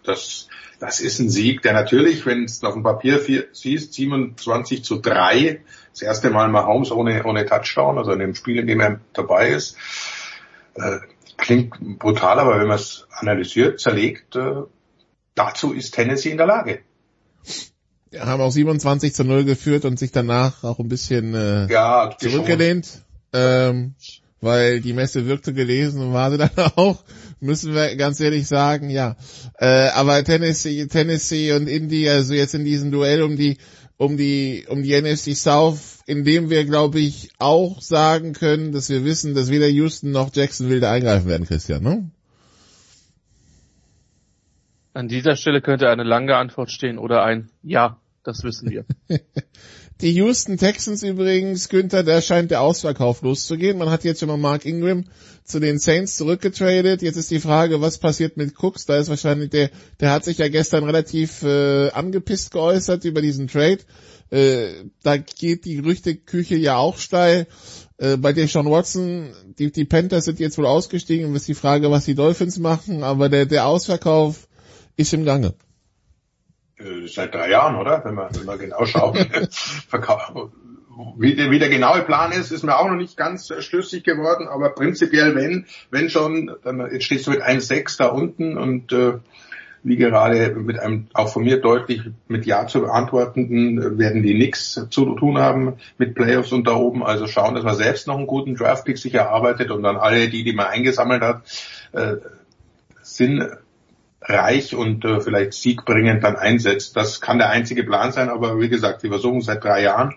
das, 0.03 0.49
das 0.81 0.99
ist 0.99 1.19
ein 1.19 1.29
Sieg, 1.29 1.61
der 1.61 1.71
natürlich, 1.71 2.25
wenn 2.25 2.43
es 2.43 2.61
auf 2.65 2.73
dem 2.73 2.83
Papier 2.83 3.21
siehst, 3.53 3.93
27 3.93 4.83
zu 4.83 4.99
3, 4.99 5.61
das 5.91 6.01
erste 6.01 6.31
Mal 6.31 6.49
mal 6.49 6.65
Holmes 6.65 6.91
ohne, 6.91 7.23
ohne 7.23 7.45
Touchdown, 7.45 7.97
also 7.97 8.11
in 8.11 8.19
dem 8.19 8.35
Spiel, 8.35 8.59
in 8.59 8.67
dem 8.67 8.81
er 8.81 8.99
dabei 9.13 9.49
ist, 9.49 9.77
äh, 10.75 10.97
klingt 11.37 11.99
brutal, 11.99 12.39
aber 12.39 12.59
wenn 12.59 12.67
man 12.67 12.77
es 12.77 13.07
analysiert, 13.11 13.79
zerlegt, 13.79 14.35
äh, 14.35 14.63
dazu 15.35 15.73
ist 15.73 15.93
Tennessee 15.93 16.31
in 16.31 16.37
der 16.37 16.47
Lage. 16.47 16.79
Ja, 18.11 18.27
haben 18.27 18.41
auch 18.41 18.51
27 18.51 19.13
zu 19.13 19.23
0 19.23 19.43
geführt 19.43 19.85
und 19.85 19.97
sich 19.97 20.11
danach 20.11 20.63
auch 20.63 20.79
ein 20.79 20.87
bisschen 20.87 21.33
äh, 21.33 21.67
ja, 21.67 22.15
zurückgelehnt, 22.17 23.01
ähm, 23.33 23.95
weil 24.39 24.81
die 24.81 24.93
Messe 24.93 25.25
wirkte 25.25 25.53
gelesen 25.53 26.01
und 26.01 26.13
war 26.13 26.29
sie 26.29 26.37
dann 26.37 26.51
auch, 26.75 27.03
müssen 27.39 27.73
wir 27.73 27.95
ganz 27.95 28.19
ehrlich 28.19 28.47
sagen, 28.47 28.91
ja. 28.91 29.15
Äh, 29.57 29.89
aber 29.89 30.23
Tennessee, 30.23 30.85
Tennessee 30.85 31.53
und 31.53 31.67
Indy, 31.67 32.07
also 32.07 32.35
jetzt 32.35 32.53
in 32.53 32.65
diesem 32.65 32.91
Duell 32.91 33.23
um 33.23 33.35
die 33.35 33.57
um 34.03 34.17
die 34.17 34.65
um 34.67 34.83
die 34.83 34.99
NFC 34.99 35.35
South, 35.35 35.99
in 36.05 36.23
dem 36.23 36.49
wir 36.49 36.65
glaube 36.65 36.99
ich 36.99 37.29
auch 37.39 37.81
sagen 37.81 38.33
können, 38.33 38.71
dass 38.71 38.89
wir 38.89 39.05
wissen, 39.05 39.33
dass 39.33 39.49
weder 39.49 39.67
Houston 39.67 40.11
noch 40.11 40.29
Jacksonville 40.33 40.81
da 40.81 40.91
eingreifen 40.91 41.27
werden, 41.27 41.47
Christian, 41.47 41.83
ne? 41.83 42.09
An 44.93 45.07
dieser 45.07 45.35
Stelle 45.35 45.61
könnte 45.61 45.89
eine 45.89 46.03
lange 46.03 46.35
Antwort 46.35 46.69
stehen 46.69 46.99
oder 46.99 47.23
ein 47.23 47.49
Ja, 47.63 47.97
das 48.23 48.43
wissen 48.43 48.69
wir. 48.69 48.85
Die 50.03 50.11
Houston 50.15 50.57
Texans 50.57 51.01
übrigens, 51.01 51.69
Günther, 51.69 52.03
da 52.03 52.21
scheint 52.21 52.51
der 52.51 52.59
Ausverkauf 52.59 53.21
loszugehen. 53.21 53.77
Man 53.77 53.89
hat 53.89 54.03
jetzt 54.03 54.19
schon 54.19 54.27
mal 54.27 54.35
Mark 54.35 54.65
Ingram 54.65 55.05
zu 55.45 55.61
den 55.61 55.79
Saints 55.79 56.17
zurückgetradet. 56.17 57.01
Jetzt 57.01 57.15
ist 57.15 57.31
die 57.31 57.39
Frage, 57.39 57.79
was 57.79 57.99
passiert 57.99 58.35
mit 58.35 58.53
Cooks? 58.61 58.85
Da 58.85 58.97
ist 58.97 59.07
wahrscheinlich 59.07 59.51
der, 59.51 59.69
der 60.01 60.11
hat 60.11 60.25
sich 60.25 60.39
ja 60.39 60.49
gestern 60.49 60.83
relativ 60.83 61.41
äh, 61.43 61.87
angepisst 61.91 62.51
geäußert 62.51 63.05
über 63.05 63.21
diesen 63.21 63.47
Trade. 63.47 63.77
Äh, 64.29 64.89
da 65.03 65.15
geht 65.15 65.63
die 65.63 65.77
Gerüchteküche 65.77 66.57
ja 66.57 66.75
auch 66.75 66.97
steil. 66.97 67.47
Äh, 67.97 68.17
bei 68.17 68.33
Sean 68.45 68.69
Watson, 68.69 69.33
die, 69.57 69.71
die 69.71 69.85
Panthers 69.85 70.25
sind 70.25 70.41
jetzt 70.41 70.57
wohl 70.57 70.65
ausgestiegen, 70.65 71.33
ist 71.33 71.47
die 71.47 71.53
Frage, 71.53 71.91
was 71.91 72.03
die 72.03 72.15
Dolphins 72.15 72.59
machen, 72.59 73.03
aber 73.03 73.29
der, 73.29 73.45
der 73.45 73.67
Ausverkauf 73.67 74.49
ist 74.97 75.13
im 75.13 75.23
Gange. 75.23 75.53
Äh, 76.83 77.07
seit 77.07 77.33
drei 77.33 77.49
Jahren, 77.49 77.75
oder? 77.75 78.03
Wenn 78.03 78.15
man, 78.15 78.35
wenn 78.35 78.45
man 78.45 78.59
genau 78.59 78.85
schaut. 78.85 79.17
wie, 81.17 81.35
der, 81.35 81.51
wie 81.51 81.59
der 81.59 81.69
genaue 81.69 82.01
Plan 82.01 82.31
ist, 82.31 82.51
ist 82.51 82.63
mir 82.63 82.77
auch 82.77 82.87
noch 82.87 82.95
nicht 82.95 83.17
ganz 83.17 83.51
schlüssig 83.59 84.03
geworden, 84.03 84.47
aber 84.47 84.69
prinzipiell, 84.69 85.35
wenn, 85.35 85.65
wenn 85.91 86.09
schon, 86.09 86.51
dann 86.63 86.79
jetzt 86.91 87.05
stehst 87.05 87.27
du 87.27 87.31
mit 87.31 87.41
1,6 87.41 87.97
da 87.97 88.07
unten 88.07 88.57
und 88.57 88.91
äh, 88.91 89.13
wie 89.85 89.97
gerade 89.97 90.55
mit 90.55 90.79
einem 90.79 91.07
auch 91.13 91.27
von 91.31 91.43
mir 91.43 91.59
deutlich 91.59 92.01
mit 92.29 92.45
Ja 92.45 92.67
zu 92.67 92.81
beantwortenden 92.81 93.97
werden 93.97 94.23
die 94.23 94.33
nichts 94.33 94.79
zu 94.89 95.15
tun 95.15 95.37
haben 95.37 95.73
mit 95.97 96.15
Playoffs 96.15 96.53
und 96.53 96.67
da 96.67 96.75
oben. 96.75 97.03
Also 97.03 97.27
schauen, 97.27 97.53
dass 97.53 97.65
man 97.65 97.75
selbst 97.75 98.07
noch 98.07 98.17
einen 98.17 98.27
guten 98.27 98.55
Draftpick 98.55 98.97
sich 98.97 99.13
erarbeitet 99.13 99.71
und 99.71 99.83
dann 99.83 99.97
alle 99.97 100.29
die, 100.29 100.45
die 100.45 100.53
man 100.53 100.67
eingesammelt 100.67 101.21
hat, 101.21 101.41
äh, 101.91 102.15
sind 103.01 103.45
reich 104.25 104.75
und 104.75 105.05
äh, 105.05 105.19
vielleicht 105.19 105.53
siegbringend 105.53 106.23
dann 106.23 106.35
einsetzt. 106.35 106.95
Das 106.95 107.21
kann 107.21 107.37
der 107.37 107.49
einzige 107.49 107.83
Plan 107.83 108.11
sein, 108.11 108.29
aber 108.29 108.59
wie 108.59 108.69
gesagt, 108.69 109.03
wir 109.03 109.09
versuchen 109.09 109.41
seit 109.41 109.63
drei 109.63 109.83
Jahren 109.83 110.15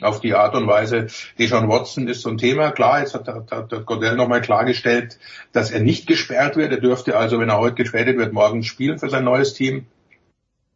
auf 0.00 0.20
die 0.20 0.34
Art 0.34 0.54
und 0.54 0.66
Weise. 0.66 1.08
Deshaun 1.38 1.68
Watson 1.68 2.08
ist 2.08 2.22
so 2.22 2.30
ein 2.30 2.38
Thema. 2.38 2.70
Klar, 2.70 3.00
jetzt 3.00 3.14
hat, 3.14 3.26
hat, 3.28 3.50
hat 3.50 3.86
Godell 3.86 4.16
nochmal 4.16 4.40
klargestellt, 4.40 5.18
dass 5.52 5.70
er 5.70 5.80
nicht 5.80 6.06
gesperrt 6.06 6.56
wird. 6.56 6.72
Er 6.72 6.80
dürfte 6.80 7.16
also, 7.16 7.40
wenn 7.40 7.48
er 7.48 7.58
heute 7.58 7.74
getradet 7.74 8.16
wird, 8.16 8.32
morgen 8.32 8.62
spielen 8.62 8.98
für 8.98 9.10
sein 9.10 9.24
neues 9.24 9.54
Team. 9.54 9.86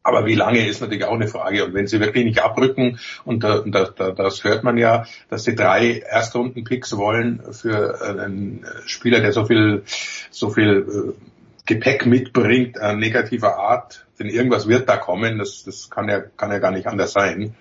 Aber 0.04 0.26
wie 0.26 0.34
lange 0.34 0.66
ist 0.66 0.80
natürlich 0.80 1.04
auch 1.04 1.14
eine 1.14 1.28
Frage. 1.28 1.64
Und 1.64 1.74
wenn 1.74 1.86
sie 1.86 2.00
wirklich 2.00 2.24
nicht 2.24 2.42
abrücken, 2.42 2.98
und 3.24 3.44
da, 3.44 3.60
da, 3.64 3.84
das 4.10 4.42
hört 4.42 4.64
man 4.64 4.76
ja, 4.76 5.06
dass 5.28 5.44
sie 5.44 5.54
drei 5.54 6.00
Erstrunden-Picks 6.00 6.96
wollen 6.96 7.40
für 7.52 8.02
einen 8.18 8.66
Spieler, 8.86 9.20
der 9.20 9.32
so 9.32 9.44
viel, 9.44 9.84
so 10.30 10.50
viel 10.50 11.14
äh, 11.16 11.31
Gepäck 11.64 12.06
mitbringt 12.06 12.80
an 12.80 12.98
negativer 12.98 13.56
Art, 13.58 14.06
denn 14.18 14.28
irgendwas 14.28 14.66
wird 14.66 14.88
da 14.88 14.96
kommen, 14.96 15.38
das, 15.38 15.62
das 15.64 15.90
kann 15.90 16.08
ja, 16.08 16.20
kann 16.20 16.50
ja 16.50 16.58
gar 16.58 16.72
nicht 16.72 16.86
anders 16.86 17.12
sein. 17.12 17.54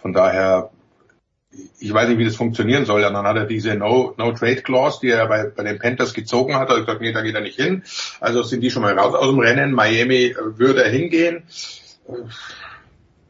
Von 0.00 0.12
daher, 0.12 0.70
ich 1.78 1.92
weiß 1.92 2.08
nicht, 2.08 2.18
wie 2.18 2.24
das 2.24 2.36
funktionieren 2.36 2.84
soll. 2.84 3.04
Und 3.04 3.14
dann 3.14 3.26
hat 3.26 3.36
er 3.36 3.46
diese 3.46 3.74
No, 3.74 4.14
no 4.16 4.32
die 4.32 5.10
er 5.10 5.26
bei, 5.26 5.44
bei 5.44 5.62
den 5.62 5.78
Panthers 5.78 6.14
gezogen 6.14 6.54
hat. 6.54 6.68
Er 6.68 6.76
hat 6.76 6.86
gesagt, 6.86 7.00
nee, 7.00 7.12
da 7.12 7.22
geht 7.22 7.34
er 7.34 7.40
nicht 7.40 7.60
hin. 7.60 7.82
Also 8.20 8.42
sind 8.42 8.60
die 8.60 8.70
schon 8.70 8.82
mal 8.82 8.98
raus 8.98 9.14
aus 9.14 9.28
dem 9.28 9.38
Rennen. 9.38 9.72
Miami 9.72 10.34
würde 10.38 10.84
er 10.84 10.90
hingehen. 10.90 11.44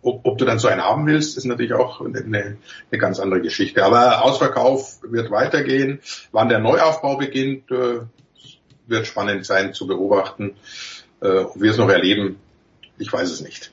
Ob, 0.03 0.21
ob 0.25 0.39
du 0.39 0.45
dann 0.45 0.59
so 0.59 0.69
einen 0.69 0.85
haben 0.85 1.07
willst, 1.07 1.37
ist 1.37 1.47
natürlich 1.47 1.73
auch 1.73 2.01
eine, 2.01 2.19
eine 2.21 2.99
ganz 2.99 3.19
andere 3.19 3.41
Geschichte. 3.41 3.85
Aber 3.85 4.25
Ausverkauf 4.25 4.99
wird 5.03 5.31
weitergehen. 5.31 6.01
Wann 6.31 6.49
der 6.49 6.61
Neuaufbau 6.61 7.17
beginnt, 7.17 7.71
äh, 7.71 8.01
wird 8.87 9.07
spannend 9.07 9.45
sein 9.45 9.75
zu 9.75 9.87
beobachten. 9.87 10.57
Äh, 11.21 11.41
ob 11.41 11.61
wir 11.61 11.71
es 11.71 11.79
noch 11.79 11.89
erleben, 11.89 12.39
ich 12.99 13.13
weiß 13.13 13.31
es 13.31 13.41
nicht. 13.41 13.73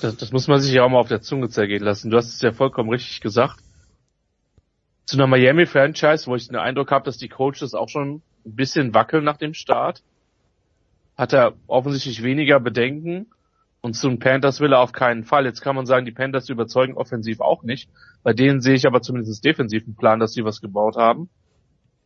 Das, 0.00 0.16
das 0.16 0.32
muss 0.32 0.48
man 0.48 0.60
sich 0.60 0.72
ja 0.72 0.84
auch 0.84 0.88
mal 0.88 0.98
auf 0.98 1.08
der 1.08 1.22
Zunge 1.22 1.48
zergehen 1.48 1.82
lassen. 1.82 2.10
Du 2.10 2.16
hast 2.16 2.34
es 2.34 2.40
ja 2.40 2.52
vollkommen 2.52 2.90
richtig 2.90 3.20
gesagt. 3.20 3.60
Zu 5.06 5.16
einer 5.16 5.26
Miami-Franchise, 5.26 6.26
wo 6.26 6.36
ich 6.36 6.46
den 6.46 6.56
Eindruck 6.56 6.90
habe, 6.90 7.04
dass 7.04 7.18
die 7.18 7.28
Coaches 7.28 7.74
auch 7.74 7.88
schon 7.88 8.22
ein 8.44 8.56
bisschen 8.56 8.94
wackeln 8.94 9.24
nach 9.24 9.36
dem 9.36 9.54
Start, 9.54 10.02
hat 11.16 11.32
er 11.32 11.54
offensichtlich 11.66 12.22
weniger 12.22 12.60
Bedenken. 12.60 13.26
Und 13.80 13.94
zum 13.94 14.20
Panthers 14.20 14.60
will 14.60 14.72
er 14.72 14.80
auf 14.80 14.92
keinen 14.92 15.24
Fall. 15.24 15.44
Jetzt 15.44 15.60
kann 15.60 15.74
man 15.74 15.86
sagen, 15.86 16.06
die 16.06 16.12
Panthers 16.12 16.48
überzeugen 16.48 16.94
offensiv 16.94 17.40
auch 17.40 17.64
nicht. 17.64 17.90
Bei 18.22 18.32
denen 18.32 18.60
sehe 18.60 18.74
ich 18.74 18.86
aber 18.86 19.02
zumindest 19.02 19.44
defensiven 19.44 19.96
Plan, 19.96 20.20
dass 20.20 20.34
sie 20.34 20.44
was 20.44 20.60
gebaut 20.60 20.96
haben 20.96 21.28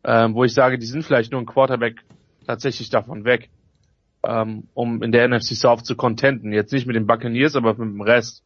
ähm, 0.06 0.34
wo 0.34 0.44
ich 0.44 0.54
sage, 0.54 0.78
die 0.78 0.86
sind 0.86 1.04
vielleicht 1.04 1.32
nur 1.32 1.40
ein 1.40 1.46
Quarterback 1.46 2.04
tatsächlich 2.46 2.90
davon 2.90 3.24
weg, 3.24 3.50
ähm, 4.22 4.68
um 4.72 5.02
in 5.02 5.10
der 5.10 5.28
NFC 5.28 5.56
South 5.56 5.84
zu 5.84 5.96
contenten. 5.96 6.52
Jetzt 6.52 6.72
nicht 6.72 6.86
mit 6.86 6.94
den 6.94 7.08
Buccaneers, 7.08 7.56
aber 7.56 7.70
mit 7.74 7.92
dem 7.92 8.00
Rest. 8.00 8.44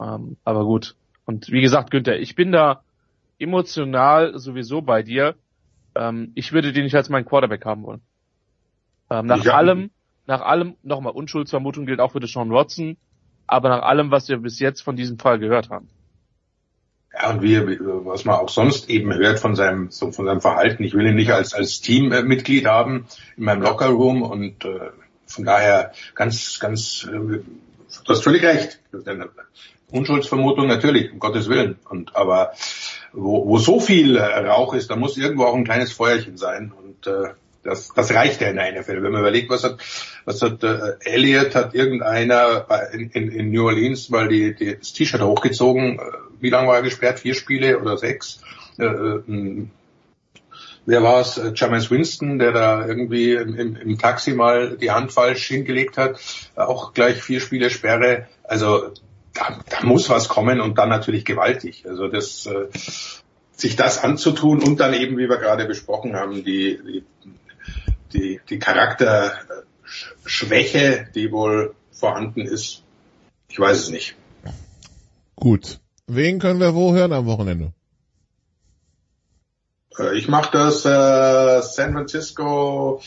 Ähm, 0.00 0.36
aber 0.44 0.64
gut. 0.64 0.96
Und 1.24 1.52
wie 1.52 1.60
gesagt, 1.60 1.92
Günther, 1.92 2.18
ich 2.18 2.34
bin 2.34 2.50
da 2.50 2.82
emotional 3.38 4.36
sowieso 4.38 4.82
bei 4.82 5.04
dir. 5.04 5.36
Ähm, 5.94 6.32
ich 6.34 6.52
würde 6.52 6.72
den 6.72 6.82
nicht 6.82 6.96
als 6.96 7.08
meinen 7.08 7.26
Quarterback 7.26 7.64
haben 7.64 7.84
wollen. 7.84 8.00
Ähm, 9.08 9.26
nach 9.26 9.44
ja. 9.44 9.54
allem, 9.54 9.90
nach 10.26 10.40
allem, 10.40 10.74
nochmal, 10.82 11.12
Unschuldsvermutung 11.12 11.86
gilt 11.86 12.00
auch 12.00 12.10
für 12.10 12.26
Sean 12.26 12.50
Watson, 12.50 12.96
aber 13.46 13.68
nach 13.68 13.82
allem, 13.82 14.10
was 14.10 14.28
wir 14.28 14.38
bis 14.38 14.58
jetzt 14.58 14.80
von 14.80 14.96
diesem 14.96 15.18
Fall 15.18 15.38
gehört 15.38 15.70
haben. 15.70 15.88
Ja, 17.14 17.30
und 17.30 17.42
wie, 17.42 17.60
was 17.60 18.24
man 18.24 18.36
auch 18.36 18.48
sonst 18.48 18.88
eben 18.88 19.12
hört 19.12 19.38
von 19.38 19.54
seinem, 19.54 19.90
so 19.90 20.12
von 20.12 20.24
seinem 20.24 20.40
Verhalten. 20.40 20.82
Ich 20.82 20.94
will 20.94 21.06
ihn 21.06 21.14
nicht 21.14 21.30
als, 21.30 21.52
als 21.52 21.80
Teammitglied 21.80 22.66
haben 22.66 23.06
in 23.36 23.44
meinem 23.44 23.62
Lockerroom 23.62 24.22
und 24.22 24.64
äh, 24.64 24.90
von 25.26 25.44
daher 25.44 25.92
ganz, 26.14 26.58
ganz, 26.58 27.06
äh, 27.10 27.10
du 27.10 27.42
hast 28.08 28.22
völlig 28.22 28.42
recht. 28.42 28.80
Unschuldsvermutung 29.90 30.66
natürlich, 30.66 31.12
um 31.12 31.18
Gottes 31.18 31.48
Willen. 31.48 31.76
Und 31.88 32.16
aber 32.16 32.52
wo, 33.12 33.46
wo 33.46 33.58
so 33.58 33.78
viel 33.78 34.16
äh, 34.16 34.22
Rauch 34.22 34.72
ist, 34.74 34.90
da 34.90 34.96
muss 34.96 35.18
irgendwo 35.18 35.44
auch 35.44 35.54
ein 35.54 35.64
kleines 35.64 35.92
Feuerchen 35.92 36.38
sein. 36.38 36.72
Und 36.72 37.06
äh, 37.06 37.34
das, 37.62 37.92
das 37.94 38.12
reicht 38.12 38.40
ja 38.40 38.48
in 38.48 38.56
der 38.56 38.80
NFL. 38.80 39.02
Wenn 39.02 39.12
man 39.12 39.20
überlegt, 39.20 39.50
was 39.50 39.64
hat, 39.64 39.78
was 40.24 40.40
hat 40.42 40.64
äh, 40.64 40.96
Elliot, 41.04 41.54
hat 41.54 41.74
irgendeiner 41.74 42.66
in, 42.92 43.10
in, 43.10 43.30
in 43.30 43.50
New 43.50 43.66
Orleans 43.66 44.08
mal 44.08 44.28
die, 44.28 44.54
die, 44.54 44.78
das 44.78 44.92
T-Shirt 44.94 45.20
hochgezogen, 45.20 45.98
äh, 45.98 46.02
wie 46.42 46.50
lange 46.50 46.68
war 46.68 46.76
er 46.76 46.82
gesperrt? 46.82 47.20
Vier 47.20 47.34
Spiele 47.34 47.80
oder 47.80 47.96
sechs? 47.96 48.40
Äh, 48.78 48.84
äh, 48.84 49.66
wer 50.84 51.02
war 51.02 51.20
es? 51.20 51.38
Äh, 51.38 51.52
James 51.54 51.90
Winston, 51.90 52.38
der 52.38 52.52
da 52.52 52.86
irgendwie 52.86 53.32
im, 53.32 53.54
im, 53.54 53.76
im, 53.76 53.98
Taxi 53.98 54.34
mal 54.34 54.76
die 54.76 54.90
Hand 54.90 55.12
falsch 55.12 55.46
hingelegt 55.46 55.96
hat, 55.96 56.20
auch 56.56 56.92
gleich 56.92 57.22
vier 57.22 57.40
Spiele 57.40 57.70
Sperre. 57.70 58.26
Also 58.42 58.90
da, 59.32 59.60
da 59.70 59.86
muss 59.86 60.10
was 60.10 60.28
kommen 60.28 60.60
und 60.60 60.76
dann 60.78 60.88
natürlich 60.88 61.24
gewaltig. 61.24 61.84
Also 61.88 62.08
das 62.08 62.46
äh, 62.46 62.66
sich 63.52 63.76
das 63.76 64.02
anzutun 64.02 64.60
und 64.62 64.80
dann 64.80 64.94
eben, 64.94 65.16
wie 65.18 65.28
wir 65.28 65.38
gerade 65.38 65.66
besprochen 65.66 66.16
haben, 66.16 66.42
die, 66.44 66.80
die, 66.84 67.04
die, 68.12 68.40
die 68.48 68.58
Charakterschwäche, 68.58 71.06
die 71.14 71.30
wohl 71.30 71.76
vorhanden 71.92 72.40
ist, 72.40 72.82
ich 73.48 73.60
weiß 73.60 73.78
es 73.78 73.90
nicht. 73.90 74.16
Gut. 75.36 75.78
Wen 76.06 76.38
können 76.38 76.60
wir 76.60 76.74
wo 76.74 76.94
hören 76.94 77.12
am 77.12 77.26
Wochenende? 77.26 77.72
Äh, 79.98 80.16
ich 80.16 80.28
mache 80.28 80.50
das 80.52 80.84
äh, 80.84 81.62
San 81.62 81.92
Francisco 81.92 83.00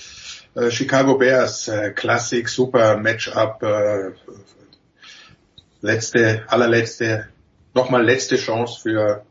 äh, 0.56 0.72
Chicago 0.72 1.18
Bears, 1.18 1.68
äh, 1.68 1.92
Klassik, 1.92 2.50
super 2.50 2.98
Matchup, 2.98 3.62
äh, 3.62 4.12
letzte, 5.82 6.44
allerletzte, 6.48 7.28
nochmal 7.74 8.04
letzte 8.04 8.38
Chance 8.38 8.82
für 8.82 9.26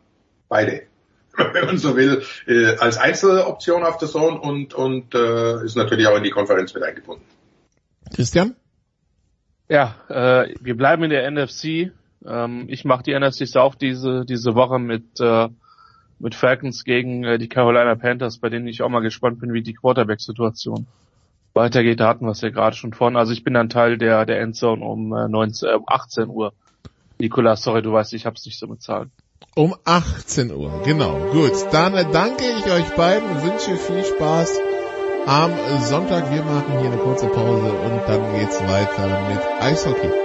beide, 0.49 0.83
wenn 1.37 1.65
man 1.65 1.79
so 1.79 1.97
will, 1.97 2.23
äh, 2.47 2.77
als 2.77 2.99
Einzeloption 2.99 3.85
auf 3.85 3.97
der 3.99 4.09
Zone 4.09 4.39
und, 4.39 4.75
und 4.75 5.15
äh, 5.15 5.65
ist 5.65 5.77
natürlich 5.77 6.07
auch 6.07 6.17
in 6.17 6.25
die 6.25 6.31
Konferenz 6.31 6.75
mit 6.75 6.83
eingebunden. 6.83 7.25
Christian? 8.15 8.55
Ja, 9.69 9.97
äh, 10.09 10.55
wir 10.61 10.77
bleiben 10.77 11.05
in 11.05 11.11
der 11.11 11.31
NFC. 11.31 11.91
Ähm, 12.27 12.67
ich 12.69 12.85
mache 12.85 13.03
die 13.03 13.19
NFC 13.19 13.47
South 13.47 13.77
diese, 13.79 14.25
diese 14.25 14.55
Woche 14.55 14.79
mit, 14.79 15.21
äh, 15.21 15.49
mit 16.19 16.35
Falcons 16.35 16.85
gegen 16.85 17.25
äh, 17.25 17.39
die 17.39 17.49
Carolina 17.49 17.95
Panthers, 17.95 18.39
bei 18.39 18.49
denen 18.49 18.67
ich 18.67 18.83
auch 18.83 18.89
mal 18.89 19.01
gespannt 19.01 19.41
bin, 19.41 19.53
wie 19.53 19.63
die 19.63 19.75
Quarterback-Situation 19.75 20.87
weitergeht. 21.55 22.01
Da 22.01 22.09
hatten 22.09 22.27
wir 22.27 22.33
es 22.33 22.41
ja 22.41 22.51
gerade 22.51 22.77
schon 22.77 22.93
von. 22.93 23.17
Also 23.17 23.33
ich 23.33 23.45
bin 23.45 23.55
dann 23.55 23.69
Teil 23.69 23.99
der, 23.99 24.27
der 24.27 24.41
Endzone 24.41 24.85
um 24.85 25.13
äh, 25.13 25.29
19, 25.29 25.69
äh, 25.69 25.79
18 25.87 26.29
Uhr. 26.29 26.53
Nikolas, 27.19 27.63
sorry, 27.63 27.83
du 27.83 27.93
weißt, 27.93 28.13
ich 28.15 28.27
hab's 28.27 28.45
nicht 28.45 28.59
so 28.59 28.67
bezahlt. 28.67 29.09
Um 29.55 29.75
18 29.85 30.51
Uhr, 30.53 30.83
genau. 30.85 31.17
Gut, 31.31 31.53
dann 31.71 31.93
danke 32.13 32.45
ich 32.59 32.73
euch 32.73 32.89
beiden, 32.97 33.43
wünsche 33.43 33.77
viel 33.77 34.05
Spaß 34.05 34.59
am 35.27 35.53
Sonntag. 35.81 36.33
Wir 36.33 36.43
machen 36.43 36.79
hier 36.81 36.91
eine 36.91 37.01
kurze 37.01 37.29
Pause 37.29 37.71
und 37.71 38.01
dann 38.09 38.35
geht's 38.35 38.61
weiter 38.61 39.29
mit 39.29 39.41
Eishockey. 39.61 40.24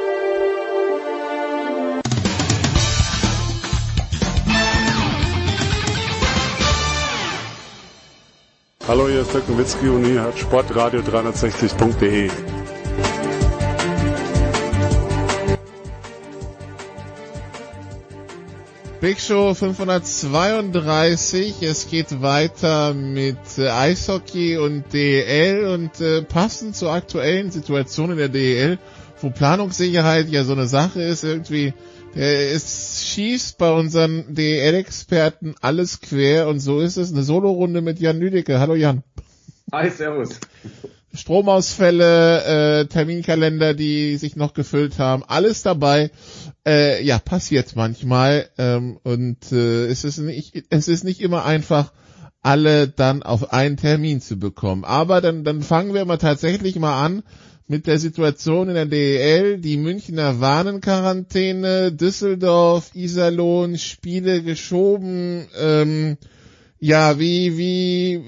Hallo, 8.89 9.07
hier 9.07 9.21
ist 9.21 9.31
Dirk 9.31 9.47
Nowitzki 9.47 9.87
und 9.87 10.03
hier 10.03 10.23
hat 10.23 10.39
Sportradio 10.39 11.01
360.de. 11.01 12.31
Big 18.99 19.19
Show 19.19 19.53
532. 19.53 21.61
Es 21.61 21.87
geht 21.87 22.23
weiter 22.23 22.95
mit 22.95 23.37
äh, 23.59 23.69
Eishockey 23.69 24.57
und 24.57 24.91
DEL 24.91 25.67
und 25.67 26.01
äh, 26.01 26.23
passend 26.23 26.75
zur 26.75 26.91
aktuellen 26.91 27.51
Situation 27.51 28.09
in 28.09 28.17
der 28.17 28.29
DEL, 28.29 28.79
wo 29.21 29.29
Planungssicherheit 29.29 30.29
ja 30.29 30.43
so 30.43 30.53
eine 30.53 30.65
Sache 30.65 31.03
ist, 31.03 31.23
irgendwie, 31.23 31.75
der 32.15 32.49
ist, 32.49 32.88
schießt 33.09 33.57
bei 33.57 33.71
unseren 33.71 34.33
DEL-Experten 34.33 35.55
alles 35.61 36.01
quer 36.01 36.47
und 36.47 36.59
so 36.59 36.79
ist 36.79 36.97
es 36.97 37.11
eine 37.11 37.23
Solorunde 37.23 37.81
mit 37.81 37.99
Jan 37.99 38.19
Lüdecke. 38.19 38.59
Hallo 38.59 38.75
Jan. 38.75 39.03
Hi, 39.71 39.89
servus. 39.89 40.39
Stromausfälle, 41.13 42.81
äh, 42.81 42.85
Terminkalender, 42.85 43.73
die 43.73 44.17
sich 44.17 44.35
noch 44.35 44.53
gefüllt 44.53 44.99
haben, 44.99 45.23
alles 45.27 45.63
dabei. 45.63 46.11
Äh, 46.65 47.03
ja, 47.03 47.17
passiert 47.17 47.75
manchmal 47.75 48.49
ähm, 48.57 48.99
und 49.03 49.51
äh, 49.51 49.87
es 49.87 50.03
ist 50.03 50.19
nicht, 50.19 50.65
es 50.69 50.87
ist 50.87 51.03
nicht 51.03 51.21
immer 51.21 51.45
einfach, 51.45 51.91
alle 52.41 52.87
dann 52.87 53.23
auf 53.23 53.51
einen 53.51 53.77
Termin 53.77 54.21
zu 54.21 54.37
bekommen. 54.37 54.85
Aber 54.85 55.19
dann, 55.19 55.43
dann 55.43 55.61
fangen 55.61 55.93
wir 55.93 56.05
mal 56.05 56.17
tatsächlich 56.17 56.77
mal 56.77 57.03
an 57.03 57.23
mit 57.69 57.85
der 57.85 57.99
Situation 57.99 58.67
in 58.67 58.73
der 58.73 58.87
DEL, 58.87 59.59
die 59.59 59.77
Münchner 59.77 60.41
Warnenquarantäne, 60.41 61.91
Düsseldorf, 61.91 62.95
Iserlohn, 62.95 63.77
Spiele 63.77 64.41
geschoben. 64.41 65.47
Ähm, 65.55 66.17
ja, 66.79 67.19
wie, 67.19 67.59
wie, 67.59 68.23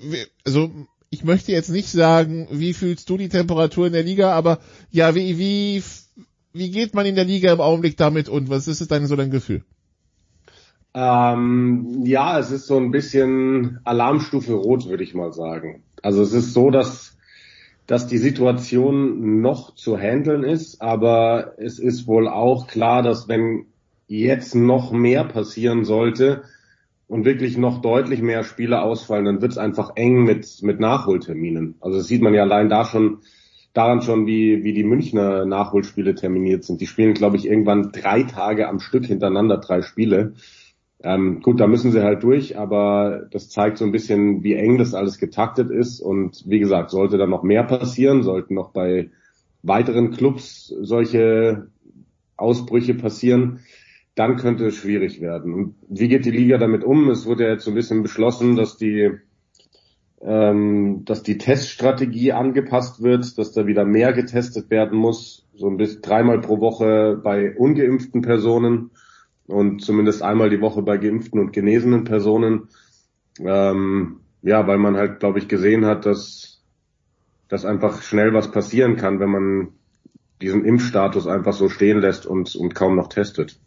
wie, 0.00 0.24
also 0.44 0.70
ich 1.10 1.24
möchte 1.24 1.50
jetzt 1.50 1.70
nicht 1.70 1.88
sagen, 1.88 2.46
wie 2.52 2.74
fühlst 2.74 3.10
du 3.10 3.16
die 3.16 3.28
Temperatur 3.28 3.88
in 3.88 3.92
der 3.92 4.04
Liga, 4.04 4.32
aber 4.32 4.60
ja, 4.92 5.16
wie, 5.16 5.36
wie, 5.36 5.82
wie 6.52 6.70
geht 6.70 6.94
man 6.94 7.06
in 7.06 7.16
der 7.16 7.24
Liga 7.24 7.52
im 7.52 7.60
Augenblick 7.60 7.96
damit 7.96 8.28
und 8.28 8.50
was 8.50 8.68
ist 8.68 8.80
es 8.80 8.86
dein 8.86 9.08
so 9.08 9.16
dein 9.16 9.32
Gefühl? 9.32 9.64
Ähm, 10.94 12.02
ja, 12.04 12.38
es 12.38 12.52
ist 12.52 12.68
so 12.68 12.76
ein 12.76 12.92
bisschen 12.92 13.80
Alarmstufe 13.82 14.52
Rot, 14.52 14.88
würde 14.88 15.02
ich 15.02 15.12
mal 15.12 15.32
sagen. 15.32 15.82
Also 16.02 16.22
es 16.22 16.32
ist 16.32 16.52
so, 16.52 16.70
dass, 16.70 17.15
dass 17.86 18.06
die 18.06 18.18
Situation 18.18 19.40
noch 19.40 19.74
zu 19.74 19.96
handeln 19.96 20.42
ist, 20.42 20.82
aber 20.82 21.54
es 21.58 21.78
ist 21.78 22.06
wohl 22.06 22.28
auch 22.28 22.66
klar, 22.66 23.02
dass 23.02 23.28
wenn 23.28 23.66
jetzt 24.08 24.54
noch 24.54 24.92
mehr 24.92 25.24
passieren 25.24 25.84
sollte, 25.84 26.42
und 27.08 27.24
wirklich 27.24 27.56
noch 27.56 27.80
deutlich 27.80 28.20
mehr 28.20 28.42
Spiele 28.42 28.82
ausfallen, 28.82 29.24
dann 29.24 29.40
wird 29.40 29.52
es 29.52 29.58
einfach 29.58 29.92
eng 29.94 30.24
mit, 30.24 30.62
mit 30.62 30.80
Nachholterminen. 30.80 31.76
Also 31.80 31.98
das 31.98 32.08
sieht 32.08 32.22
man 32.22 32.34
ja 32.34 32.42
allein 32.42 32.68
da 32.68 32.84
schon, 32.84 33.18
daran 33.72 34.02
schon, 34.02 34.26
wie, 34.26 34.64
wie 34.64 34.72
die 34.72 34.84
Münchner 34.84 35.44
Nachholspiele 35.44 36.14
terminiert 36.14 36.64
sind. 36.64 36.80
Die 36.80 36.86
spielen, 36.86 37.14
glaube 37.14 37.36
ich, 37.36 37.46
irgendwann 37.46 37.92
drei 37.92 38.24
Tage 38.24 38.68
am 38.68 38.80
Stück 38.80 39.06
hintereinander 39.06 39.58
drei 39.58 39.82
Spiele. 39.82 40.34
Ähm, 41.02 41.40
gut, 41.42 41.60
da 41.60 41.66
müssen 41.66 41.92
sie 41.92 42.02
halt 42.02 42.22
durch, 42.22 42.58
aber 42.58 43.26
das 43.30 43.50
zeigt 43.50 43.78
so 43.78 43.84
ein 43.84 43.92
bisschen, 43.92 44.42
wie 44.42 44.54
eng 44.54 44.78
das 44.78 44.94
alles 44.94 45.18
getaktet 45.18 45.70
ist. 45.70 46.00
Und 46.00 46.44
wie 46.46 46.58
gesagt, 46.58 46.90
sollte 46.90 47.18
da 47.18 47.26
noch 47.26 47.42
mehr 47.42 47.64
passieren, 47.64 48.22
sollten 48.22 48.54
noch 48.54 48.70
bei 48.70 49.10
weiteren 49.62 50.10
Clubs 50.10 50.74
solche 50.80 51.68
Ausbrüche 52.36 52.94
passieren, 52.94 53.60
dann 54.14 54.36
könnte 54.36 54.66
es 54.66 54.76
schwierig 54.76 55.20
werden. 55.20 55.52
Und 55.52 55.74
wie 55.88 56.08
geht 56.08 56.24
die 56.24 56.30
Liga 56.30 56.58
damit 56.58 56.84
um? 56.84 57.10
Es 57.10 57.26
wurde 57.26 57.44
ja 57.44 57.50
jetzt 57.50 57.64
so 57.64 57.70
ein 57.70 57.74
bisschen 57.74 58.02
beschlossen, 58.02 58.56
dass 58.56 58.76
die 58.76 59.12
ähm, 60.22 61.02
dass 61.04 61.22
die 61.22 61.36
Teststrategie 61.36 62.32
angepasst 62.32 63.02
wird, 63.02 63.36
dass 63.36 63.52
da 63.52 63.66
wieder 63.66 63.84
mehr 63.84 64.12
getestet 64.14 64.70
werden 64.70 64.98
muss, 64.98 65.46
so 65.54 65.68
ein 65.68 65.76
bisschen 65.76 66.00
dreimal 66.00 66.40
pro 66.40 66.58
Woche 66.60 67.20
bei 67.22 67.54
ungeimpften 67.54 68.22
Personen 68.22 68.90
und 69.46 69.80
zumindest 69.82 70.22
einmal 70.22 70.50
die 70.50 70.60
Woche 70.60 70.82
bei 70.82 70.96
geimpften 70.98 71.40
und 71.40 71.52
genesenen 71.52 72.04
Personen. 72.04 72.68
Ähm, 73.38 74.20
ja, 74.42 74.66
weil 74.66 74.78
man 74.78 74.96
halt, 74.96 75.20
glaube 75.20 75.38
ich, 75.38 75.48
gesehen 75.48 75.86
hat, 75.86 76.06
dass, 76.06 76.62
dass 77.48 77.64
einfach 77.64 78.02
schnell 78.02 78.32
was 78.32 78.50
passieren 78.50 78.96
kann, 78.96 79.20
wenn 79.20 79.30
man 79.30 79.68
diesen 80.40 80.64
Impfstatus 80.64 81.26
einfach 81.26 81.54
so 81.54 81.68
stehen 81.68 82.00
lässt 82.00 82.26
und, 82.26 82.54
und 82.56 82.74
kaum 82.74 82.96
noch 82.96 83.08
testet. 83.08 83.58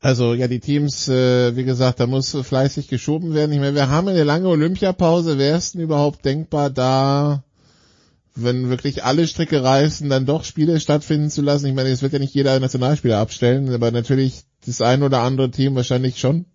Also 0.00 0.34
ja, 0.34 0.48
die 0.48 0.60
Teams, 0.60 1.08
äh, 1.08 1.56
wie 1.56 1.64
gesagt, 1.64 2.00
da 2.00 2.06
muss 2.06 2.36
fleißig 2.36 2.88
geschoben 2.88 3.34
werden. 3.34 3.52
Ich 3.52 3.60
meine, 3.60 3.74
wir 3.74 3.90
haben 3.90 4.08
eine 4.08 4.24
lange 4.24 4.48
Olympiapause. 4.48 5.38
Wäre 5.38 5.58
es 5.58 5.72
denn 5.72 5.82
überhaupt 5.82 6.24
denkbar, 6.24 6.70
da, 6.70 7.44
wenn 8.34 8.70
wirklich 8.70 9.04
alle 9.04 9.26
Stricke 9.26 9.62
reißen, 9.62 10.08
dann 10.08 10.26
doch 10.26 10.44
Spiele 10.44 10.80
stattfinden 10.80 11.30
zu 11.30 11.42
lassen? 11.42 11.66
Ich 11.66 11.74
meine, 11.74 11.90
es 11.90 12.02
wird 12.02 12.12
ja 12.12 12.18
nicht 12.18 12.34
jeder 12.34 12.58
Nationalspieler 12.58 13.18
abstellen, 13.18 13.72
aber 13.72 13.90
natürlich 13.90 14.44
das 14.66 14.80
ein 14.82 15.02
oder 15.02 15.20
andere 15.20 15.50
Team 15.50 15.74
wahrscheinlich 15.74 16.18
schon. 16.18 16.46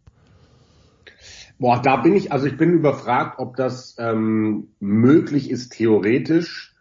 Boah, 1.58 1.82
da 1.82 1.98
bin 1.98 2.16
ich, 2.16 2.32
also 2.32 2.48
ich 2.48 2.58
bin 2.58 2.74
überfragt, 2.74 3.40
ob 3.40 3.56
das 3.56 3.96
ähm, 3.98 4.68
möglich 4.80 5.50
ist 5.50 5.72
theoretisch, 5.72 6.76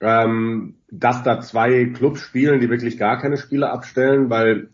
ähm, 0.00 0.76
dass 0.90 1.22
da 1.22 1.40
zwei 1.40 1.86
Clubs 1.86 2.20
spielen, 2.20 2.60
die 2.60 2.70
wirklich 2.70 2.98
gar 2.98 3.18
keine 3.18 3.36
Spieler 3.36 3.72
abstellen, 3.72 4.30
weil 4.30 4.70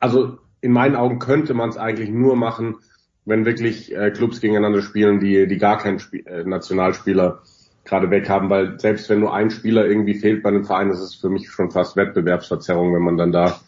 also 0.00 0.38
in 0.60 0.72
meinen 0.72 0.96
Augen 0.96 1.20
könnte 1.20 1.54
man 1.54 1.68
es 1.68 1.76
eigentlich 1.76 2.10
nur 2.10 2.34
machen, 2.34 2.76
wenn 3.24 3.44
wirklich 3.44 3.94
äh, 3.94 4.10
Clubs 4.10 4.40
gegeneinander 4.40 4.82
spielen, 4.82 5.20
die, 5.20 5.46
die 5.46 5.58
gar 5.58 5.78
keinen 5.78 6.00
Spiel, 6.00 6.26
äh, 6.26 6.42
Nationalspieler 6.42 7.42
gerade 7.84 8.10
weg 8.10 8.28
haben, 8.28 8.50
weil 8.50 8.78
selbst 8.80 9.08
wenn 9.08 9.20
nur 9.20 9.34
ein 9.34 9.50
Spieler 9.50 9.86
irgendwie 9.86 10.14
fehlt 10.14 10.42
bei 10.42 10.48
einem 10.48 10.64
Verein, 10.64 10.90
ist 10.90 11.00
es 11.00 11.14
für 11.14 11.28
mich 11.28 11.50
schon 11.50 11.70
fast 11.70 11.96
Wettbewerbsverzerrung, 11.96 12.94
wenn 12.94 13.02
man 13.02 13.16
dann 13.16 13.32
da 13.32 13.60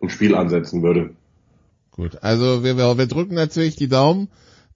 ein 0.00 0.10
Spiel 0.10 0.34
ansetzen 0.34 0.82
würde. 0.82 1.14
Gut, 1.90 2.18
also 2.22 2.62
wir, 2.62 2.76
wir 2.76 3.06
drücken 3.06 3.34
natürlich 3.34 3.76
die 3.76 3.88
Daumen, 3.88 4.28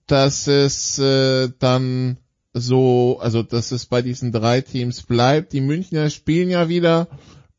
dass 0.07 0.47
es 0.47 0.99
äh, 0.99 1.49
dann 1.59 2.17
so, 2.53 3.19
also 3.19 3.41
dass 3.43 3.71
es 3.71 3.85
bei 3.85 4.01
diesen 4.01 4.31
drei 4.31 4.61
Teams 4.61 5.03
bleibt. 5.03 5.53
Die 5.53 5.61
Münchner 5.61 6.09
spielen 6.09 6.49
ja 6.49 6.69
wieder 6.69 7.07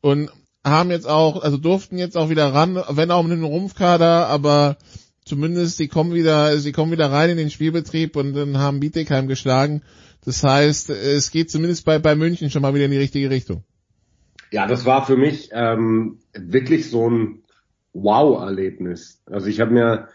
und 0.01 0.29
haben 0.63 0.91
jetzt 0.91 1.07
auch, 1.07 1.41
also 1.43 1.57
durften 1.57 1.97
jetzt 1.97 2.17
auch 2.17 2.29
wieder 2.29 2.53
ran, 2.53 2.81
wenn 2.89 3.11
auch 3.11 3.23
mit 3.23 3.33
einem 3.33 3.43
Rumpfkader, 3.43 4.27
aber 4.27 4.77
zumindest 5.23 5.77
sie 5.77 5.87
kommen 5.87 6.13
wieder, 6.13 6.57
sie 6.57 6.71
kommen 6.71 6.91
wieder 6.91 7.11
rein 7.11 7.31
in 7.31 7.37
den 7.37 7.49
Spielbetrieb 7.49 8.15
und 8.15 8.33
dann 8.33 8.57
haben 8.57 8.79
Bietigheim 8.79 9.27
geschlagen. 9.27 9.81
Das 10.23 10.43
heißt, 10.43 10.89
es 10.89 11.29
geht 11.29 11.51
zumindest 11.51 11.85
bei, 11.85 11.99
bei 11.99 12.15
München 12.15 12.49
schon 12.49 12.63
mal 12.63 12.73
wieder 12.73 12.85
in 12.85 12.91
die 12.91 12.97
richtige 12.97 13.29
Richtung. 13.29 13.63
Ja, 14.51 14.67
das 14.67 14.85
war 14.85 15.05
für 15.05 15.17
mich 15.17 15.49
ähm, 15.51 16.19
wirklich 16.33 16.89
so 16.89 17.09
ein 17.09 17.43
Wow-Erlebnis. 17.95 19.23
Also 19.25 19.47
ich 19.47 19.59
habe 19.59 19.71
mir 19.71 20.07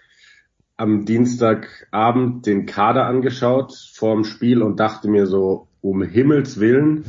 am 0.76 1.04
Dienstagabend 1.04 2.46
den 2.46 2.66
Kader 2.66 3.06
angeschaut 3.06 3.74
vorm 3.94 4.24
Spiel 4.24 4.62
und 4.62 4.78
dachte 4.78 5.08
mir 5.08 5.26
so, 5.26 5.66
um 5.80 6.02
Himmels 6.02 6.60
Willen, 6.60 7.04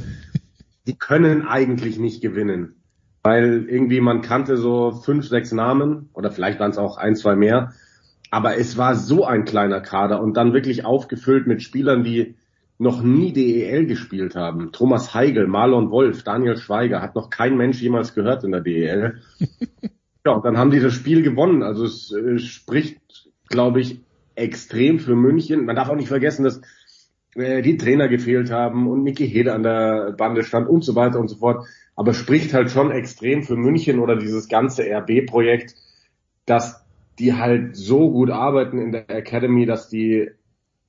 die 0.88 0.98
können 0.98 1.46
eigentlich 1.46 2.00
nicht 2.00 2.22
gewinnen 2.22 2.82
weil 3.24 3.66
irgendwie 3.68 4.02
man 4.02 4.22
kannte 4.22 4.58
so 4.58 4.92
fünf, 4.92 5.28
sechs 5.28 5.52
Namen 5.52 6.10
oder 6.14 6.32
vielleicht 6.32 6.60
waren 6.60 6.72
es 6.72 6.78
auch 6.78 6.98
ein, 6.98 7.16
zwei 7.16 7.36
mehr. 7.36 7.74
Aber 8.32 8.58
es 8.58 8.78
war 8.78 8.96
so 8.96 9.26
ein 9.26 9.46
kleiner 9.46 9.82
Kader 9.82 10.22
und 10.22 10.38
dann 10.38 10.54
wirklich 10.54 10.86
aufgefüllt 10.86 11.48
mit 11.48 11.62
Spielern, 11.62 12.04
die 12.04 12.36
noch 12.78 13.04
nie 13.04 13.32
DEL 13.34 13.86
gespielt 13.86 14.36
haben. 14.36 14.72
Thomas 14.72 15.14
Heigel, 15.14 15.46
Marlon 15.46 15.92
Wolf, 15.92 16.24
Daniel 16.24 16.58
Schweiger, 16.58 17.02
hat 17.02 17.14
noch 17.14 17.30
kein 17.30 17.58
Mensch 17.58 17.80
jemals 17.82 18.16
gehört 18.16 18.44
in 18.44 18.52
der 18.52 18.62
DEL. 18.62 19.22
Ja, 20.26 20.40
dann 20.40 20.58
haben 20.58 20.72
die 20.72 20.80
das 20.80 20.94
Spiel 20.94 21.22
gewonnen. 21.24 21.64
Also 21.64 21.86
es 21.86 22.12
äh, 22.12 22.40
spricht, 22.40 23.30
glaube 23.48 23.82
ich, 23.82 24.02
extrem 24.36 25.00
für 25.00 25.16
München. 25.16 25.66
Man 25.66 25.76
darf 25.76 25.90
auch 25.90 25.96
nicht 25.96 26.08
vergessen, 26.08 26.44
dass 26.44 26.62
äh, 27.36 27.62
die 27.62 27.78
Trainer 27.78 28.08
gefehlt 28.08 28.52
haben 28.52 28.88
und 28.88 29.04
Niki 29.04 29.28
Hede 29.28 29.54
an 29.54 29.64
der 29.64 30.14
Bande 30.18 30.44
stand 30.44 30.68
und 30.68 30.84
so 30.84 30.96
weiter 30.96 31.20
und 31.20 31.28
so 31.28 31.38
fort. 31.38 31.66
Aber 31.96 32.14
spricht 32.14 32.54
halt 32.54 32.72
schon 32.72 32.92
extrem 32.92 33.44
für 33.44 33.56
München 33.56 34.00
oder 34.00 34.16
dieses 34.16 34.48
ganze 34.48 34.84
RB-Projekt, 34.84 35.76
dass 36.46 36.84
die 37.20 37.34
halt 37.34 37.76
so 37.76 38.12
gut 38.12 38.32
arbeiten 38.32 38.80
in 38.80 38.92
der 38.92 39.10
Academy, 39.10 39.66
dass 39.66 39.90
die 39.90 40.30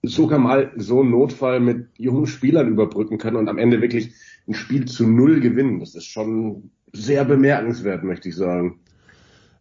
sogar 0.02 0.38
mal 0.38 0.72
so 0.76 1.00
einen 1.00 1.10
Notfall 1.10 1.60
mit 1.60 1.88
jungen 1.96 2.26
Spielern 2.26 2.68
überbrücken 2.68 3.18
können 3.18 3.36
und 3.36 3.48
am 3.48 3.58
Ende 3.58 3.80
wirklich 3.80 4.14
ein 4.48 4.54
Spiel 4.54 4.86
zu 4.86 5.06
null 5.06 5.40
gewinnen. 5.40 5.80
Das 5.80 5.94
ist 5.94 6.06
schon 6.06 6.70
sehr 6.92 7.24
bemerkenswert, 7.24 8.02
möchte 8.02 8.28
ich 8.28 8.36
sagen. 8.36 8.80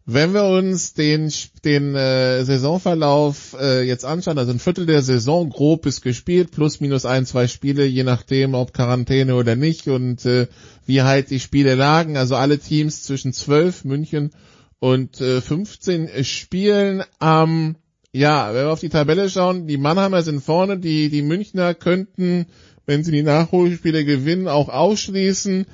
Wenn 0.04 0.34
wir 0.34 0.44
uns 0.44 0.94
den, 0.94 1.32
den 1.64 1.94
äh, 1.94 2.44
Saisonverlauf 2.44 3.56
äh, 3.60 3.82
jetzt 3.82 4.04
anschauen, 4.04 4.36
also 4.36 4.50
ein 4.50 4.58
Viertel 4.58 4.84
der 4.84 5.00
Saison 5.00 5.48
grob 5.48 5.86
ist 5.86 6.00
gespielt, 6.02 6.50
plus 6.50 6.80
minus 6.80 7.06
ein, 7.06 7.24
zwei 7.24 7.46
Spiele, 7.46 7.84
je 7.84 8.02
nachdem, 8.02 8.54
ob 8.54 8.72
Quarantäne 8.72 9.36
oder 9.36 9.54
nicht 9.54 9.86
und 9.86 10.26
äh, 10.26 10.48
wie 10.86 11.02
halt 11.02 11.30
die 11.30 11.38
Spiele 11.38 11.76
lagen. 11.76 12.16
Also 12.16 12.34
alle 12.34 12.58
Teams 12.58 13.04
zwischen 13.04 13.32
zwölf, 13.32 13.84
München 13.84 14.32
und 14.80 15.20
äh, 15.20 15.40
15 15.40 16.24
Spielen. 16.24 17.04
Ähm, 17.20 17.76
ja, 18.10 18.48
wenn 18.52 18.64
wir 18.64 18.72
auf 18.72 18.80
die 18.80 18.88
Tabelle 18.88 19.30
schauen, 19.30 19.68
die 19.68 19.78
Mannheimer 19.78 20.22
sind 20.22 20.42
vorne, 20.42 20.78
die, 20.78 21.10
die 21.10 21.22
Münchner 21.22 21.74
könnten, 21.74 22.46
wenn 22.86 23.04
sie 23.04 23.12
die 23.12 23.22
Nachholspiele 23.22 24.04
gewinnen, 24.04 24.48
auch 24.48 24.68
ausschließen. 24.68 25.66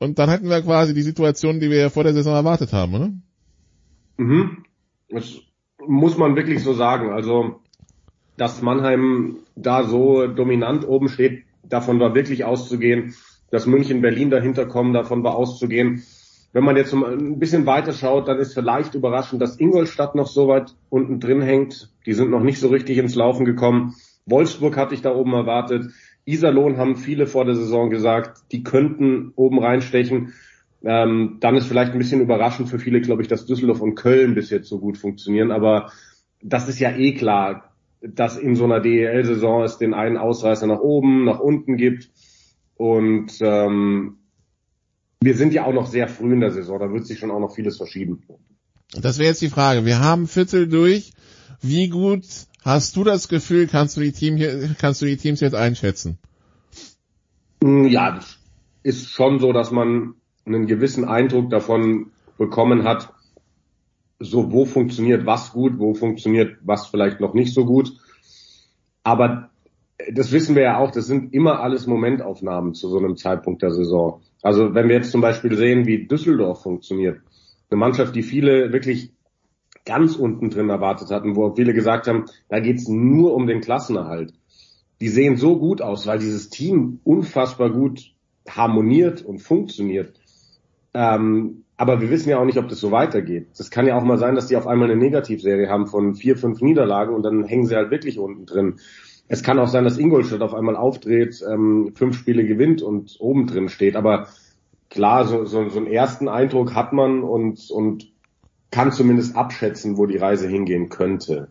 Und 0.00 0.18
dann 0.18 0.30
hätten 0.30 0.50
wir 0.50 0.62
quasi 0.62 0.94
die 0.94 1.02
Situation, 1.02 1.60
die 1.60 1.70
wir 1.70 1.78
ja 1.78 1.90
vor 1.90 2.02
der 2.02 2.12
Saison 2.12 2.34
erwartet 2.34 2.72
haben, 2.72 2.94
oder? 2.94 3.12
Mhm. 4.18 4.64
Das 5.08 5.38
muss 5.86 6.18
man 6.18 6.36
wirklich 6.36 6.62
so 6.62 6.74
sagen. 6.74 7.10
Also, 7.10 7.60
dass 8.36 8.60
Mannheim 8.62 9.38
da 9.56 9.84
so 9.84 10.26
dominant 10.26 10.86
oben 10.86 11.08
steht, 11.08 11.44
davon 11.62 11.98
war 11.98 12.14
wirklich 12.14 12.44
auszugehen. 12.44 13.14
Dass 13.50 13.66
München, 13.66 14.02
Berlin 14.02 14.28
dahinter 14.28 14.66
kommen, 14.66 14.92
davon 14.92 15.24
war 15.24 15.34
auszugehen. 15.34 16.02
Wenn 16.52 16.64
man 16.64 16.76
jetzt 16.76 16.92
ein 16.92 17.38
bisschen 17.38 17.66
weiter 17.66 17.92
schaut, 17.92 18.28
dann 18.28 18.38
ist 18.38 18.54
vielleicht 18.54 18.94
überraschend, 18.94 19.40
dass 19.40 19.58
Ingolstadt 19.58 20.14
noch 20.14 20.26
so 20.26 20.48
weit 20.48 20.74
unten 20.90 21.20
drin 21.20 21.40
hängt. 21.40 21.90
Die 22.04 22.12
sind 22.12 22.30
noch 22.30 22.42
nicht 22.42 22.58
so 22.58 22.68
richtig 22.68 22.98
ins 22.98 23.14
Laufen 23.14 23.44
gekommen. 23.44 23.94
Wolfsburg 24.26 24.76
hatte 24.76 24.94
ich 24.94 25.02
da 25.02 25.14
oben 25.14 25.32
erwartet. 25.32 25.90
Iserlohn 26.24 26.76
haben 26.76 26.96
viele 26.96 27.26
vor 27.26 27.44
der 27.44 27.54
Saison 27.54 27.88
gesagt, 27.88 28.42
die 28.52 28.62
könnten 28.62 29.32
oben 29.34 29.58
reinstechen. 29.58 30.34
Ähm, 30.84 31.38
dann 31.40 31.56
ist 31.56 31.66
vielleicht 31.66 31.92
ein 31.92 31.98
bisschen 31.98 32.20
überraschend 32.20 32.68
für 32.68 32.78
viele, 32.78 33.00
glaube 33.00 33.22
ich, 33.22 33.28
dass 33.28 33.46
Düsseldorf 33.46 33.80
und 33.80 33.96
Köln 33.96 34.34
bis 34.34 34.50
jetzt 34.50 34.68
so 34.68 34.78
gut 34.78 34.96
funktionieren. 34.96 35.50
Aber 35.50 35.90
das 36.40 36.68
ist 36.68 36.78
ja 36.78 36.90
eh 36.90 37.14
klar, 37.14 37.72
dass 38.00 38.36
in 38.36 38.54
so 38.54 38.64
einer 38.64 38.80
DEL-Saison 38.80 39.64
es 39.64 39.78
den 39.78 39.94
einen 39.94 40.16
Ausreißer 40.16 40.66
nach 40.66 40.80
oben, 40.80 41.24
nach 41.24 41.40
unten 41.40 41.76
gibt. 41.76 42.10
Und 42.76 43.32
ähm, 43.40 44.18
wir 45.20 45.36
sind 45.36 45.52
ja 45.52 45.64
auch 45.64 45.72
noch 45.72 45.86
sehr 45.86 46.06
früh 46.06 46.32
in 46.32 46.40
der 46.40 46.52
Saison, 46.52 46.78
da 46.78 46.92
wird 46.92 47.06
sich 47.06 47.18
schon 47.18 47.32
auch 47.32 47.40
noch 47.40 47.54
vieles 47.54 47.76
verschieben. 47.76 48.22
Das 48.92 49.18
wäre 49.18 49.28
jetzt 49.28 49.42
die 49.42 49.48
Frage. 49.48 49.84
Wir 49.84 50.00
haben 50.00 50.28
Viertel 50.28 50.68
durch. 50.68 51.12
Wie 51.60 51.88
gut 51.88 52.24
hast 52.62 52.96
du 52.96 53.02
das 53.02 53.28
Gefühl, 53.28 53.66
kannst 53.66 53.96
du 53.96 54.00
die, 54.00 54.12
Team 54.12 54.36
hier, 54.36 54.76
kannst 54.78 55.02
du 55.02 55.06
die 55.06 55.16
Teams 55.16 55.40
jetzt 55.40 55.54
einschätzen? 55.54 56.18
Ja, 57.62 58.12
das 58.12 58.38
ist 58.84 59.10
schon 59.10 59.40
so, 59.40 59.52
dass 59.52 59.72
man 59.72 60.14
einen 60.48 60.66
gewissen 60.66 61.04
Eindruck 61.04 61.50
davon 61.50 62.10
bekommen 62.36 62.84
hat, 62.84 63.12
so 64.18 64.52
wo 64.52 64.64
funktioniert 64.64 65.26
was 65.26 65.52
gut, 65.52 65.78
wo 65.78 65.94
funktioniert 65.94 66.58
was 66.62 66.88
vielleicht 66.88 67.20
noch 67.20 67.34
nicht 67.34 67.54
so 67.54 67.64
gut. 67.64 67.92
Aber 69.04 69.50
das 70.12 70.32
wissen 70.32 70.54
wir 70.54 70.62
ja 70.62 70.78
auch, 70.78 70.90
das 70.90 71.06
sind 71.06 71.32
immer 71.34 71.60
alles 71.60 71.86
Momentaufnahmen 71.86 72.74
zu 72.74 72.88
so 72.88 72.98
einem 72.98 73.16
Zeitpunkt 73.16 73.62
der 73.62 73.70
Saison. 73.70 74.22
Also 74.42 74.74
wenn 74.74 74.88
wir 74.88 74.96
jetzt 74.96 75.10
zum 75.10 75.20
Beispiel 75.20 75.56
sehen, 75.56 75.86
wie 75.86 76.06
Düsseldorf 76.06 76.62
funktioniert, 76.62 77.20
eine 77.70 77.78
Mannschaft, 77.78 78.14
die 78.14 78.22
viele 78.22 78.72
wirklich 78.72 79.12
ganz 79.84 80.16
unten 80.16 80.50
drin 80.50 80.68
erwartet 80.68 81.10
hatten, 81.10 81.36
wo 81.36 81.54
viele 81.54 81.72
gesagt 81.72 82.06
haben, 82.06 82.26
da 82.48 82.60
geht's 82.60 82.88
nur 82.88 83.34
um 83.34 83.46
den 83.46 83.60
Klassenerhalt. 83.60 84.34
Die 85.00 85.08
sehen 85.08 85.36
so 85.36 85.58
gut 85.58 85.80
aus, 85.80 86.06
weil 86.06 86.18
dieses 86.18 86.50
Team 86.50 87.00
unfassbar 87.04 87.70
gut 87.70 88.12
harmoniert 88.48 89.22
und 89.22 89.38
funktioniert. 89.38 90.17
Ähm, 90.98 91.62
aber 91.76 92.00
wir 92.00 92.10
wissen 92.10 92.28
ja 92.28 92.40
auch 92.40 92.44
nicht, 92.44 92.58
ob 92.58 92.66
das 92.66 92.80
so 92.80 92.90
weitergeht. 92.90 93.46
Das 93.56 93.70
kann 93.70 93.86
ja 93.86 93.96
auch 93.96 94.02
mal 94.02 94.18
sein, 94.18 94.34
dass 94.34 94.48
die 94.48 94.56
auf 94.56 94.66
einmal 94.66 94.90
eine 94.90 94.98
Negativserie 94.98 95.68
haben 95.68 95.86
von 95.86 96.16
vier, 96.16 96.36
fünf 96.36 96.60
Niederlagen 96.60 97.14
und 97.14 97.22
dann 97.22 97.44
hängen 97.44 97.66
sie 97.66 97.76
halt 97.76 97.92
wirklich 97.92 98.18
unten 98.18 98.46
drin. 98.46 98.80
Es 99.28 99.44
kann 99.44 99.60
auch 99.60 99.68
sein, 99.68 99.84
dass 99.84 99.96
Ingolstadt 99.96 100.40
auf 100.40 100.54
einmal 100.54 100.74
aufdreht, 100.74 101.40
ähm, 101.48 101.92
fünf 101.94 102.16
Spiele 102.16 102.44
gewinnt 102.44 102.82
und 102.82 103.14
oben 103.20 103.46
drin 103.46 103.68
steht. 103.68 103.94
Aber 103.94 104.26
klar, 104.90 105.24
so, 105.24 105.44
so, 105.44 105.68
so 105.68 105.78
einen 105.78 105.86
ersten 105.86 106.28
Eindruck 106.28 106.74
hat 106.74 106.92
man 106.92 107.22
und, 107.22 107.70
und 107.70 108.10
kann 108.72 108.90
zumindest 108.90 109.36
abschätzen, 109.36 109.98
wo 109.98 110.06
die 110.06 110.16
Reise 110.16 110.48
hingehen 110.48 110.88
könnte. 110.88 111.46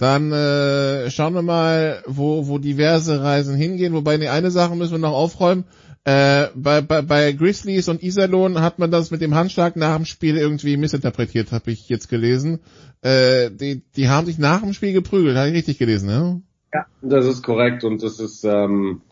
Dann 0.00 0.32
äh, 0.32 1.10
schauen 1.10 1.34
wir 1.34 1.42
mal, 1.42 2.02
wo, 2.06 2.48
wo 2.48 2.56
diverse 2.56 3.22
Reisen 3.22 3.54
hingehen. 3.54 3.92
Wobei 3.92 4.16
die 4.16 4.28
eine 4.28 4.50
Sache 4.50 4.74
müssen 4.74 4.92
wir 4.92 4.98
noch 4.98 5.12
aufräumen. 5.12 5.64
Äh, 6.04 6.46
bei, 6.54 6.80
bei, 6.80 7.02
bei 7.02 7.32
Grizzlies 7.32 7.86
und 7.90 8.02
Iserlohn 8.02 8.62
hat 8.62 8.78
man 8.78 8.90
das 8.90 9.10
mit 9.10 9.20
dem 9.20 9.34
Handschlag 9.34 9.76
nach 9.76 9.96
dem 9.96 10.06
Spiel 10.06 10.38
irgendwie 10.38 10.78
missinterpretiert, 10.78 11.52
habe 11.52 11.70
ich 11.70 11.90
jetzt 11.90 12.08
gelesen. 12.08 12.60
Äh, 13.02 13.50
die, 13.50 13.82
die 13.94 14.08
haben 14.08 14.24
sich 14.24 14.38
nach 14.38 14.62
dem 14.62 14.72
Spiel 14.72 14.94
geprügelt, 14.94 15.36
habe 15.36 15.48
ich 15.48 15.54
richtig 15.54 15.76
gelesen, 15.76 16.06
ne? 16.06 16.40
Ja, 16.72 16.86
das 17.02 17.26
ist 17.26 17.42
korrekt 17.42 17.84
und 17.84 18.02
das 18.02 18.20
ist, 18.20 18.44
ähm, 18.44 19.02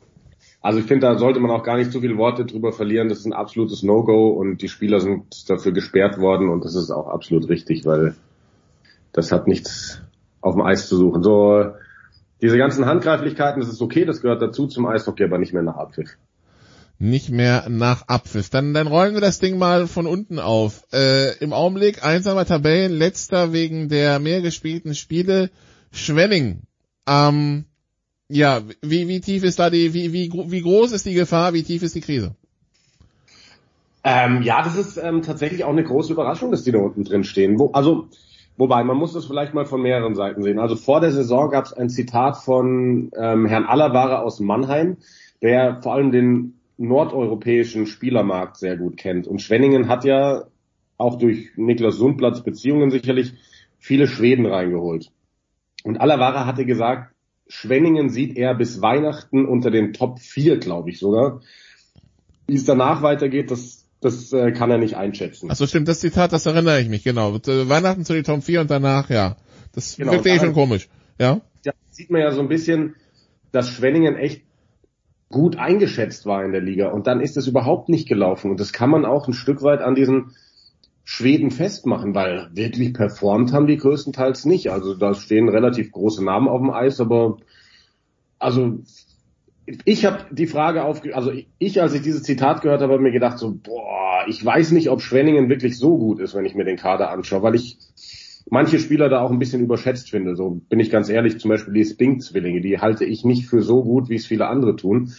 also 0.63 0.79
ich 0.79 0.87
finde, 0.87 1.07
da 1.07 1.19
sollte 1.19 1.41
man 1.41 1.51
auch 1.51 1.65
gar 1.65 1.77
nicht 1.77 1.93
zu 1.93 2.01
viele 2.01 2.17
Worte 2.17 2.47
drüber 2.47 2.73
verlieren. 2.73 3.11
Das 3.11 3.19
ist 3.19 3.27
ein 3.27 3.35
absolutes 3.35 3.83
No-Go 3.83 4.29
und 4.31 4.63
die 4.63 4.69
Spieler 4.69 5.01
sind 5.01 5.51
dafür 5.51 5.73
gesperrt 5.73 6.19
worden 6.19 6.49
und 6.49 6.65
das 6.65 6.75
ist 6.75 6.91
auch 6.91 7.09
absolut 7.09 7.51
richtig, 7.51 7.85
weil 7.85 8.15
das 9.13 9.33
hat 9.33 9.47
nichts 9.47 10.01
auf 10.41 10.55
dem 10.55 10.63
Eis 10.63 10.89
zu 10.89 10.97
suchen. 10.97 11.23
So, 11.23 11.73
diese 12.41 12.59
ganzen 12.59 12.87
Handgreiflichkeiten, 12.87 13.61
das 13.61 13.71
ist 13.71 13.83
okay, 13.83 14.05
das 14.05 14.21
gehört 14.21 14.43
dazu 14.43 14.67
zum 14.67 14.87
Eishockey, 14.87 15.25
aber 15.25 15.39
nicht 15.39 15.53
mehr 15.53 15.63
nach 15.63 15.77
Abpfiff 15.77 16.17
nicht 16.99 17.31
mehr 17.31 17.69
nach 17.69 18.09
Abpfiff. 18.09 18.51
Dann, 18.51 18.75
dann 18.75 18.87
rollen 18.87 19.15
wir 19.15 19.21
das 19.21 19.39
Ding 19.39 19.59
mal 19.59 19.87
von 19.87 20.07
unten 20.07 20.39
auf. 20.39 20.85
Äh, 20.93 21.39
Im 21.39 21.53
Augenblick 21.53 22.05
einsamer 22.05 22.45
Tabellen, 22.45 22.93
letzter 22.93 23.53
wegen 23.53 23.89
der 23.89 24.19
mehr 24.19 24.43
gespielten 24.43 24.95
Spiele, 24.95 25.51
Schwenning. 25.93 26.63
Ähm, 27.07 27.67
ja, 28.29 28.63
wie, 28.83 29.09
wie 29.09 29.21
tief 29.21 29.45
ist 29.45 29.59
da 29.59 29.71
die, 29.71 29.95
wie, 29.95 30.13
wie, 30.13 30.31
wie 30.33 30.61
groß 30.61 30.93
ist 30.93 31.07
die 31.07 31.15
Gefahr, 31.15 31.55
wie 31.55 31.63
tief 31.63 31.83
ist 31.83 31.95
die 31.95 32.01
Krise? 32.01 32.35
Ähm, 34.05 34.43
ja, 34.43 34.63
das 34.63 34.77
ist 34.77 34.97
ähm, 34.97 35.23
tatsächlich 35.23 35.65
auch 35.65 35.71
eine 35.71 35.85
große 35.85 36.13
Überraschung, 36.13 36.51
dass 36.51 36.65
die 36.65 36.73
da 36.73 36.79
unten 36.79 37.05
drin 37.05 37.25
stehen. 37.25 37.59
Wo, 37.59 37.71
also, 37.73 38.09
wobei, 38.59 38.85
man 38.85 38.97
muss 38.97 39.15
das 39.15 39.27
vielleicht 39.27 39.55
mal 39.55 39.65
von 39.65 39.81
mehreren 39.81 40.15
Seiten 40.15 40.43
sehen. 40.43 40.59
Also 40.59 40.77
vor 40.77 41.01
der 41.01 41.13
Saison 41.13 41.51
gab 41.51 41.65
es 41.65 41.73
ein 41.73 41.89
Zitat 41.89 42.37
von 42.37 43.11
ähm, 43.17 43.47
Herrn 43.47 43.65
Allerware 43.65 44.21
aus 44.21 44.41
Mannheim, 44.41 44.99
der 45.41 45.81
vor 45.83 45.95
allem 45.95 46.13
den 46.13 46.61
nordeuropäischen 46.77 47.87
Spielermarkt 47.87 48.57
sehr 48.57 48.77
gut 48.77 48.97
kennt. 48.97 49.27
Und 49.27 49.41
Schwenningen 49.41 49.89
hat 49.89 50.05
ja 50.05 50.45
auch 50.97 51.17
durch 51.17 51.51
Niklas 51.57 51.97
Sundplatz 51.97 52.43
Beziehungen 52.43 52.91
sicherlich 52.91 53.33
viele 53.79 54.07
Schweden 54.07 54.47
reingeholt. 54.47 55.11
Und 55.85 56.01
Alavara 56.01 56.45
hatte 56.45 56.65
gesagt, 56.65 57.15
Schwenningen 57.49 58.11
sieht 58.11 58.37
er 58.37 58.55
bis 58.55 58.83
Weihnachten 58.83 59.47
unter 59.47 59.71
den 59.71 59.93
Top 59.93 60.19
4, 60.19 60.59
glaube 60.59 60.91
ich 60.91 60.99
sogar. 60.99 61.41
Wie 62.47 62.57
es 62.57 62.65
danach 62.65 63.03
weitergeht, 63.03 63.51
das, 63.51 63.78
das 64.01 64.33
äh, 64.33 64.53
kann 64.53 64.71
er 64.71 64.79
nicht 64.79 64.97
einschätzen. 64.97 65.51
Achso, 65.51 65.67
stimmt, 65.67 65.89
das 65.89 66.01
Zitat, 66.01 66.33
das 66.33 66.47
erinnere 66.47 66.81
ich 66.81 66.89
mich, 66.89 67.05
genau. 67.05 67.35
Äh, 67.35 67.69
Weihnachten 67.69 68.05
zu 68.05 68.13
den 68.13 68.25
Top 68.25 68.43
4 68.43 68.61
und 68.61 68.71
danach, 68.71 69.11
ja. 69.11 69.37
Das 69.73 69.97
genau, 69.97 70.13
wirkt 70.13 70.27
eh 70.27 70.39
schon 70.39 70.55
komisch, 70.55 70.89
ja. 71.19 71.41
Da 71.65 71.73
sieht 71.91 72.11
man 72.11 72.21
ja 72.21 72.31
so 72.31 72.41
ein 72.41 72.49
bisschen, 72.49 72.95
dass 73.53 73.71
Schwenningen 73.71 74.17
echt 74.17 74.43
gut 75.31 75.57
eingeschätzt 75.57 76.27
war 76.27 76.45
in 76.45 76.53
der 76.53 76.61
Liga. 76.61 76.89
Und 76.89 77.07
dann 77.07 77.21
ist 77.21 77.37
es 77.37 77.47
überhaupt 77.47 77.89
nicht 77.89 78.09
gelaufen. 78.09 78.51
Und 78.51 78.61
das 78.61 78.73
kann 78.73 78.91
man 78.91 79.05
auch 79.05 79.29
ein 79.29 79.35
Stück 79.35 79.63
weit 79.63 79.81
an 79.81 79.95
diesen 79.95 80.35
Schweden 81.05 81.51
festmachen, 81.51 82.15
weil 82.15 82.51
wirklich 82.53 82.93
performt 82.95 83.53
haben 83.53 83.67
die 83.67 83.77
größtenteils 83.77 84.45
nicht. 84.45 84.71
Also 84.71 84.95
da 84.95 85.15
stehen 85.15 85.49
relativ 85.49 85.91
große 85.91 86.25
Namen 86.25 86.49
auf 86.49 86.61
dem 86.61 86.71
Eis, 86.71 87.01
aber 87.01 87.39
also 88.39 88.79
ich 89.85 90.05
habe 90.05 90.25
die 90.31 90.47
Frage 90.47 90.85
aufge 90.85 91.15
also 91.15 91.33
ich, 91.59 91.81
als 91.81 91.95
ich 91.95 92.03
dieses 92.03 92.23
Zitat 92.23 92.63
gehört 92.63 92.81
habe, 92.81 92.95
habe 92.95 93.03
mir 93.03 93.13
gedacht 93.13 93.39
so, 93.39 93.55
boah, 93.55 94.25
ich 94.27 94.45
weiß 94.45 94.73
nicht, 94.73 94.91
ob 94.91 95.03
Schwenningen 95.03 95.49
wirklich 95.49 95.79
so 95.79 95.99
gut 95.99 96.21
ist, 96.21 96.35
wenn 96.35 96.45
ich 96.45 96.55
mir 96.55 96.65
den 96.65 96.77
Kader 96.77 97.11
anschaue, 97.11 97.43
weil 97.43 97.55
ich 97.55 97.79
manche 98.51 98.79
Spieler 98.79 99.09
da 99.09 99.21
auch 99.21 99.31
ein 99.31 99.39
bisschen 99.39 99.63
überschätzt 99.63 100.11
finde. 100.11 100.37
So 100.37 100.61
bin 100.69 100.81
ich 100.81 100.91
ganz 100.91 101.09
ehrlich, 101.09 101.39
zum 101.39 101.51
Beispiel 101.51 101.75
die 101.75 101.85
Spink-Zwillinge, 101.85 102.61
die 102.61 102.79
halte 102.79 103.05
ich 103.05 103.25
nicht 103.25 103.47
für 103.47 103.63
so 103.63 103.83
gut, 103.83 104.09
wie 104.09 104.17
es 104.17 104.27
viele 104.27 104.47
andere 104.47 104.77
tun. 104.77 105.13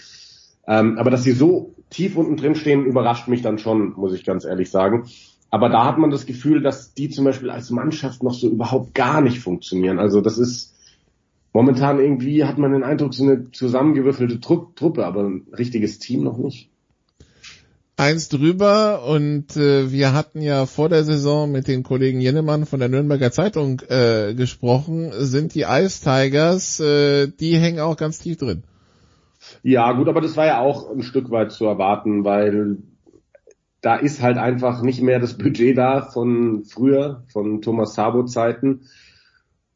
Ähm, 0.67 0.97
aber 0.97 1.11
dass 1.11 1.23
sie 1.23 1.31
so 1.31 1.75
tief 1.89 2.15
unten 2.15 2.37
drin 2.37 2.55
stehen, 2.55 2.85
überrascht 2.85 3.27
mich 3.27 3.41
dann 3.41 3.57
schon, 3.57 3.93
muss 3.93 4.13
ich 4.13 4.23
ganz 4.23 4.45
ehrlich 4.45 4.69
sagen. 4.69 5.05
Aber 5.51 5.69
da 5.69 5.85
hat 5.85 5.97
man 5.97 6.11
das 6.11 6.25
Gefühl, 6.25 6.61
dass 6.61 6.93
die 6.93 7.09
zum 7.09 7.25
Beispiel 7.25 7.49
als 7.49 7.71
Mannschaft 7.71 8.21
noch 8.21 8.33
so 8.33 8.47
überhaupt 8.47 8.93
gar 8.93 9.21
nicht 9.21 9.39
funktionieren. 9.39 9.99
Also 9.99 10.21
das 10.21 10.37
ist 10.37 10.75
momentan 11.53 11.99
irgendwie 11.99 12.45
hat 12.45 12.57
man 12.57 12.71
den 12.71 12.83
Eindruck, 12.83 13.13
so 13.13 13.23
eine 13.23 13.51
zusammengewürfelte 13.51 14.39
Tru 14.39 14.67
Truppe, 14.75 15.05
aber 15.05 15.23
ein 15.23 15.47
richtiges 15.57 15.99
Team 15.99 16.23
noch 16.23 16.37
nicht. 16.37 16.69
Eins 17.97 18.29
drüber 18.29 19.03
und 19.05 19.57
äh, 19.57 19.91
wir 19.91 20.13
hatten 20.13 20.41
ja 20.41 20.65
vor 20.65 20.87
der 20.87 21.03
Saison 21.03 21.51
mit 21.51 21.67
dem 21.67 21.83
Kollegen 21.83 22.21
Jennemann 22.21 22.65
von 22.65 22.79
der 22.79 22.87
Nürnberger 22.87 23.31
Zeitung 23.31 23.81
äh, 23.89 24.33
gesprochen, 24.35 25.11
sind 25.11 25.53
die 25.53 25.65
Ice 25.67 26.01
Tigers, 26.01 26.79
äh, 26.79 27.27
die 27.27 27.57
hängen 27.57 27.81
auch 27.81 27.97
ganz 27.97 28.19
tief 28.19 28.37
drin. 28.37 28.63
Ja, 29.63 29.91
gut, 29.91 30.07
aber 30.07 30.21
das 30.21 30.37
war 30.37 30.45
ja 30.45 30.59
auch 30.59 30.89
ein 30.89 31.03
Stück 31.03 31.29
weit 31.29 31.51
zu 31.51 31.65
erwarten, 31.65 32.23
weil 32.23 32.77
da 33.81 33.95
ist 33.95 34.21
halt 34.21 34.37
einfach 34.37 34.81
nicht 34.81 35.01
mehr 35.01 35.19
das 35.19 35.37
Budget 35.37 35.77
da 35.77 36.01
von 36.01 36.63
früher, 36.65 37.23
von 37.31 37.61
Thomas 37.61 37.95
Sabo 37.95 38.23
Zeiten. 38.23 38.81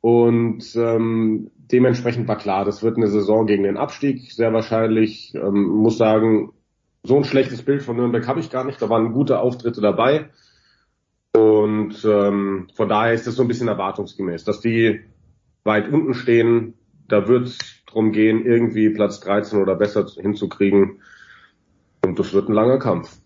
Und 0.01 0.75
ähm, 0.75 1.51
dementsprechend 1.73 2.27
war 2.27 2.37
klar, 2.37 2.63
das 2.63 2.83
wird 2.83 2.97
eine 2.97 3.07
Saison 3.07 3.47
gegen 3.47 3.63
den 3.63 3.77
Abstieg, 3.77 4.31
sehr 4.31 4.53
wahrscheinlich. 4.53 5.33
Ähm, 5.35 5.65
muss 5.65 5.97
sagen, 5.97 6.53
so 7.01 7.17
ein 7.17 7.25
schlechtes 7.25 7.63
Bild 7.63 7.81
von 7.81 7.97
Nürnberg 7.97 8.25
habe 8.27 8.39
ich 8.39 8.49
gar 8.49 8.63
nicht. 8.63 8.81
Da 8.81 8.89
waren 8.89 9.11
gute 9.11 9.39
Auftritte 9.39 9.81
dabei. 9.81 10.29
Und 11.35 12.05
ähm, 12.05 12.67
von 12.75 12.87
daher 12.87 13.13
ist 13.13 13.25
das 13.25 13.35
so 13.35 13.41
ein 13.41 13.47
bisschen 13.47 13.67
erwartungsgemäß, 13.67 14.43
dass 14.43 14.61
die 14.61 15.01
weit 15.63 15.91
unten 15.91 16.13
stehen. 16.13 16.75
Da 17.07 17.27
wird 17.27 17.47
es 17.47 17.57
darum 17.87 18.11
gehen, 18.11 18.45
irgendwie 18.45 18.89
Platz 18.89 19.19
13 19.21 19.59
oder 19.59 19.75
besser 19.75 20.05
hinzukriegen. 20.15 21.01
Und 22.05 22.19
das 22.19 22.33
wird 22.33 22.49
ein 22.49 22.53
langer 22.53 22.79
Kampf. 22.79 23.17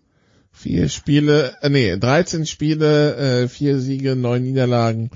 Vier 0.50 0.88
Spiele, 0.88 1.54
äh, 1.60 1.68
nee, 1.68 1.96
13 1.96 2.46
Spiele, 2.46 3.16
äh, 3.16 3.48
vier 3.48 3.78
Siege, 3.78 4.16
neun 4.16 4.42
Niederlagen. 4.42 5.10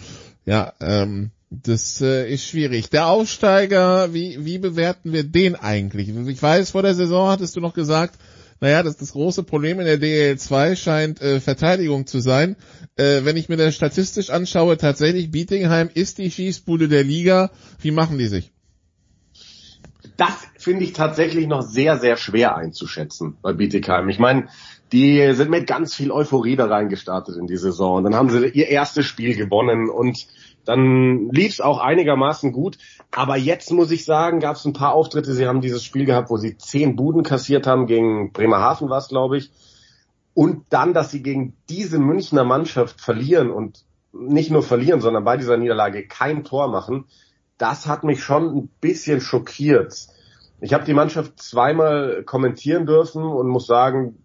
Ja, 0.45 0.73
ähm, 0.81 1.31
das 1.62 2.01
äh, 2.01 2.33
ist 2.33 2.47
schwierig. 2.47 2.89
Der 2.89 3.09
Aufsteiger, 3.09 4.15
wie, 4.15 4.45
wie 4.45 4.59
bewerten 4.59 5.12
wir 5.12 5.23
den 5.23 5.55
eigentlich? 5.55 6.09
Ich 6.09 6.43
weiß, 6.43 6.70
vor 6.70 6.83
der 6.83 6.95
Saison 6.95 7.29
hattest 7.29 7.57
du 7.57 7.61
noch 7.61 7.74
gesagt, 7.74 8.19
naja, 8.61 8.83
das, 8.83 8.97
das 8.97 9.12
große 9.12 9.43
Problem 9.43 9.79
in 9.79 9.85
der 9.85 10.01
DL2 10.01 10.77
scheint 10.77 11.20
äh, 11.20 11.41
Verteidigung 11.41 12.07
zu 12.07 12.20
sein. 12.20 12.57
Äh, 12.97 13.24
wenn 13.24 13.37
ich 13.37 13.51
mir 13.51 13.57
das 13.59 13.74
statistisch 13.74 14.31
anschaue, 14.31 14.79
tatsächlich 14.79 15.31
Bietingheim 15.31 15.91
ist 15.93 16.19
die 16.19 16.31
Schießbude 16.31 16.89
der 16.89 17.05
Liga. 17.05 17.51
Wie 17.81 17.91
machen 17.91 18.16
die 18.16 18.29
sich? 18.29 18.53
Das 20.16 20.33
finde 20.57 20.85
ich 20.85 20.93
tatsächlich 20.93 21.49
noch 21.49 21.62
sehr, 21.62 21.99
sehr 21.99 22.16
schwer 22.16 22.57
einzuschätzen 22.57 23.37
bei 23.43 23.53
Bietigheim. 23.53 24.09
Ich 24.09 24.19
meine, 24.19 24.49
die 24.93 25.33
sind 25.35 25.51
mit 25.51 25.66
ganz 25.66 25.95
viel 25.95 26.12
Euphorie 26.12 26.57
da 26.57 26.66
reingestartet 26.66 27.37
in 27.37 27.47
die 27.47 27.57
Saison. 27.57 28.05
Dann 28.05 28.15
haben 28.15 28.31
sie 28.31 28.47
ihr 28.47 28.69
erstes 28.69 29.07
Spiel 29.07 29.35
gewonnen 29.35 29.89
und 29.89 30.29
dann 30.64 31.30
lief 31.30 31.55
es 31.55 31.60
auch 31.60 31.78
einigermaßen 31.78 32.52
gut. 32.52 32.78
Aber 33.10 33.36
jetzt 33.36 33.72
muss 33.72 33.90
ich 33.90 34.05
sagen, 34.05 34.40
gab 34.40 34.56
es 34.56 34.64
ein 34.64 34.72
paar 34.72 34.93
Auftritte. 34.93 35.32
Sie 35.32 35.47
haben 35.47 35.60
dieses 35.60 35.84
Spiel 35.84 36.05
gehabt, 36.05 36.30
wo 36.30 36.36
sie 36.36 36.56
zehn 36.56 36.97
Buden 36.97 37.22
kassiert 37.22 37.66
haben 37.66 37.86
gegen 37.86 38.32
Bremerhaven 38.32 38.89
war 38.89 38.98
es, 38.98 39.09
glaube 39.09 39.39
ich. 39.39 39.51
Und 40.34 40.64
dann, 40.70 40.94
dass 40.94 41.10
sie 41.10 41.22
gegen 41.22 41.56
diese 41.68 41.98
Münchner 41.98 42.44
Mannschaft 42.44 43.01
verlieren 43.01 43.51
und 43.51 43.84
nicht 44.12 44.51
nur 44.51 44.62
verlieren, 44.62 45.01
sondern 45.01 45.24
bei 45.24 45.36
dieser 45.36 45.56
Niederlage 45.56 46.06
kein 46.06 46.44
Tor 46.44 46.68
machen, 46.68 47.06
das 47.59 47.86
hat 47.86 48.05
mich 48.05 48.22
schon 48.22 48.56
ein 48.56 48.68
bisschen 48.80 49.20
schockiert. 49.20 50.09
Ich 50.60 50.72
habe 50.72 50.84
die 50.84 50.94
Mannschaft 50.94 51.43
zweimal 51.43 52.22
kommentieren 52.24 52.86
dürfen 52.86 53.24
und 53.24 53.48
muss 53.48 53.66
sagen, 53.66 54.22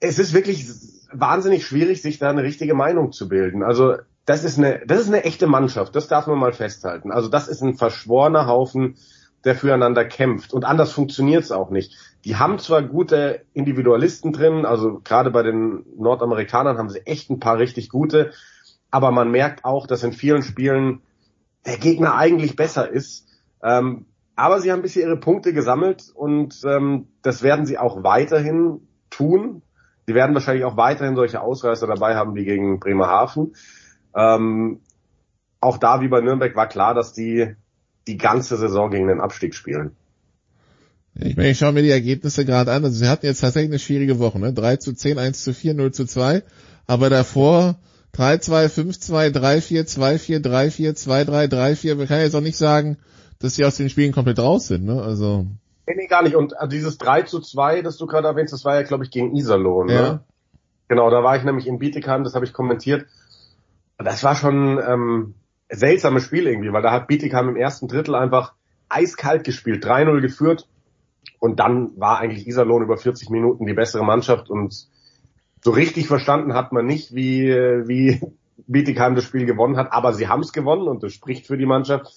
es 0.00 0.18
ist 0.18 0.34
wirklich 0.34 0.66
wahnsinnig 1.12 1.64
schwierig, 1.64 2.02
sich 2.02 2.18
da 2.18 2.30
eine 2.30 2.42
richtige 2.42 2.74
Meinung 2.74 3.12
zu 3.12 3.28
bilden. 3.28 3.62
Also 3.62 3.96
das 4.26 4.44
ist 4.44 4.58
eine, 4.58 4.82
das 4.86 5.00
ist 5.00 5.08
eine 5.08 5.24
echte 5.24 5.46
Mannschaft. 5.46 5.96
Das 5.96 6.08
darf 6.08 6.26
man 6.26 6.38
mal 6.38 6.52
festhalten. 6.52 7.10
Also 7.12 7.28
das 7.28 7.48
ist 7.48 7.62
ein 7.62 7.76
verschworener 7.76 8.46
Haufen, 8.46 8.96
der 9.44 9.54
füreinander 9.54 10.04
kämpft. 10.04 10.52
Und 10.52 10.64
anders 10.64 10.90
funktioniert 10.92 11.44
es 11.44 11.52
auch 11.52 11.70
nicht. 11.70 11.96
Die 12.24 12.36
haben 12.36 12.58
zwar 12.58 12.82
gute 12.82 13.42
Individualisten 13.54 14.32
drin, 14.32 14.66
also 14.66 15.00
gerade 15.04 15.30
bei 15.30 15.44
den 15.44 15.86
Nordamerikanern 15.96 16.76
haben 16.76 16.90
sie 16.90 17.06
echt 17.06 17.30
ein 17.30 17.38
paar 17.38 17.58
richtig 17.58 17.88
gute, 17.88 18.32
aber 18.90 19.12
man 19.12 19.30
merkt 19.30 19.64
auch, 19.64 19.86
dass 19.86 20.02
in 20.02 20.12
vielen 20.12 20.42
Spielen 20.42 21.02
der 21.64 21.76
Gegner 21.76 22.16
eigentlich 22.16 22.56
besser 22.56 22.90
ist. 22.90 23.28
Ähm, 23.62 24.06
aber 24.34 24.60
sie 24.60 24.72
haben 24.72 24.82
bisher 24.82 25.04
ihre 25.04 25.16
Punkte 25.16 25.52
gesammelt 25.52 26.10
und 26.12 26.60
ähm, 26.64 27.06
das 27.22 27.44
werden 27.44 27.64
sie 27.64 27.78
auch 27.78 28.02
weiterhin 28.02 28.88
tun. 29.10 29.62
Sie 30.06 30.14
werden 30.14 30.34
wahrscheinlich 30.34 30.64
auch 30.64 30.76
weiterhin 30.76 31.14
solche 31.14 31.40
Ausreißer 31.40 31.86
dabei 31.86 32.16
haben 32.16 32.34
wie 32.34 32.44
gegen 32.44 32.80
Bremerhaven. 32.80 33.54
Ähm, 34.16 34.80
auch 35.60 35.78
da 35.78 36.00
wie 36.00 36.08
bei 36.08 36.20
Nürnberg 36.20 36.56
war 36.56 36.68
klar, 36.68 36.94
dass 36.94 37.12
die 37.12 37.54
die 38.08 38.16
ganze 38.16 38.56
Saison 38.56 38.90
gegen 38.90 39.08
den 39.08 39.20
Abstieg 39.20 39.54
spielen. 39.54 39.96
Ich 41.18 41.36
meine, 41.36 41.50
ich 41.50 41.58
schaue 41.58 41.72
mir 41.72 41.82
die 41.82 41.90
Ergebnisse 41.90 42.44
gerade 42.44 42.72
an. 42.72 42.84
Also 42.84 42.98
sie 42.98 43.08
hatten 43.08 43.26
jetzt 43.26 43.40
tatsächlich 43.40 43.70
eine 43.70 43.78
schwierige 43.78 44.18
Woche, 44.18 44.38
ne? 44.38 44.52
3 44.52 44.76
zu 44.76 44.92
10, 44.92 45.18
1 45.18 45.44
zu 45.44 45.54
4, 45.54 45.74
0 45.74 45.92
zu 45.92 46.04
2. 46.04 46.42
Aber 46.86 47.10
davor 47.10 47.76
3, 48.12 48.38
2, 48.38 48.68
5, 48.68 49.00
2, 49.00 49.30
3, 49.30 49.60
4, 49.60 49.86
2, 49.86 50.18
4, 50.18 50.40
3, 50.40 50.70
4, 50.70 50.94
2, 50.94 51.24
3, 51.24 51.46
3, 51.46 51.76
4. 51.76 51.96
Man 51.96 52.06
kann 52.06 52.20
jetzt 52.20 52.34
auch 52.34 52.40
nicht 52.40 52.56
sagen, 52.56 52.98
dass 53.38 53.54
sie 53.54 53.64
aus 53.64 53.76
den 53.76 53.88
Spielen 53.88 54.12
komplett 54.12 54.38
raus 54.38 54.68
sind, 54.68 54.84
ne? 54.84 55.02
Also. 55.02 55.46
Nee, 55.86 55.94
nee, 55.96 56.06
gar 56.06 56.22
nicht. 56.22 56.36
Und 56.36 56.52
äh, 56.58 56.68
dieses 56.68 56.98
3 56.98 57.22
zu 57.22 57.40
2, 57.40 57.82
das 57.82 57.96
du 57.96 58.06
gerade 58.06 58.28
erwähnst, 58.28 58.52
das 58.52 58.64
war 58.64 58.74
ja, 58.74 58.82
glaube 58.82 59.04
ich, 59.04 59.10
gegen 59.10 59.34
Iserlohn, 59.34 59.86
ne? 59.86 59.94
ja. 59.94 60.20
Genau, 60.88 61.10
da 61.10 61.24
war 61.24 61.36
ich 61.36 61.42
nämlich 61.42 61.66
in 61.66 61.78
Bietigheim, 61.78 62.22
das 62.22 62.34
habe 62.34 62.44
ich 62.44 62.52
kommentiert 62.52 63.06
das 63.98 64.22
war 64.24 64.34
schon 64.34 64.78
ähm, 64.78 65.34
seltsames 65.68 66.24
Spiel 66.24 66.46
irgendwie, 66.46 66.72
weil 66.72 66.82
da 66.82 66.92
hat 66.92 67.08
Bietigheim 67.08 67.48
im 67.48 67.56
ersten 67.56 67.88
Drittel 67.88 68.14
einfach 68.14 68.54
eiskalt 68.88 69.44
gespielt, 69.44 69.84
3-0 69.84 70.20
geführt 70.20 70.68
und 71.38 71.60
dann 71.60 71.98
war 71.98 72.18
eigentlich 72.18 72.46
Iserlohn 72.46 72.82
über 72.82 72.96
40 72.96 73.30
Minuten 73.30 73.66
die 73.66 73.74
bessere 73.74 74.04
Mannschaft 74.04 74.50
und 74.50 74.88
so 75.64 75.70
richtig 75.72 76.06
verstanden 76.06 76.54
hat 76.54 76.72
man 76.72 76.86
nicht, 76.86 77.14
wie, 77.14 77.48
wie 77.48 78.20
Bietigheim 78.68 79.14
das 79.14 79.24
Spiel 79.24 79.46
gewonnen 79.46 79.76
hat, 79.76 79.92
aber 79.92 80.12
sie 80.12 80.28
haben 80.28 80.40
es 80.40 80.52
gewonnen 80.52 80.88
und 80.88 81.02
das 81.02 81.12
spricht 81.12 81.46
für 81.46 81.58
die 81.58 81.66
Mannschaft. 81.66 82.12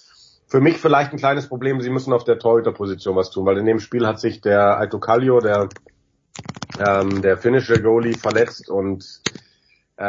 Für 0.48 0.62
mich 0.62 0.78
vielleicht 0.78 1.12
ein 1.12 1.20
kleines 1.20 1.48
Problem, 1.48 1.80
sie 1.80 1.92
müssen 1.92 2.12
auf 2.12 2.24
der 2.24 2.40
Torhüterposition 2.40 3.16
was 3.16 3.30
tun, 3.30 3.46
weil 3.46 3.58
in 3.58 3.66
dem 3.66 3.80
Spiel 3.80 4.08
hat 4.08 4.20
sich 4.20 4.42
der 4.42 4.78
Alto 4.78 5.00
Kallio, 5.00 5.40
der, 5.40 5.70
ähm, 6.80 7.22
der 7.22 7.38
finnische 7.38 7.82
Goalie, 7.82 8.18
verletzt 8.18 8.70
und 8.70 9.22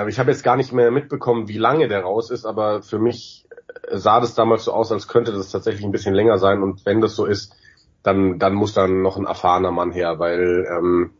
ich 0.09 0.19
habe 0.19 0.31
jetzt 0.31 0.45
gar 0.45 0.57
nicht 0.57 0.73
mehr 0.73 0.91
mitbekommen, 0.91 1.49
wie 1.49 1.59
lange 1.59 1.89
der 1.89 2.03
raus 2.03 2.31
ist, 2.31 2.47
aber 2.47 2.83
für 2.83 2.99
mich 2.99 3.47
äh, 3.89 3.99
sah 3.99 4.21
das 4.21 4.35
damals 4.35 4.65
so 4.65 4.73
aus, 4.73 4.93
als 4.93 5.09
könnte 5.09 5.33
das 5.33 5.51
tatsächlich 5.51 5.85
ein 5.85 5.93
bisschen 5.93 6.15
länger 6.15 6.39
sein. 6.39 6.63
Und 6.63 6.87
wenn 6.87 7.01
das 7.01 7.17
so 7.17 7.27
ist, 7.27 7.55
dann, 8.03 8.39
dann 8.39 8.55
muss 8.55 8.73
dann 8.73 9.03
noch 9.03 9.17
ein 9.17 9.27
erfahrener 9.27 9.73
Mann 9.73 9.93
her, 9.93 10.19
weil 10.19 10.67
ähm, 10.71 11.11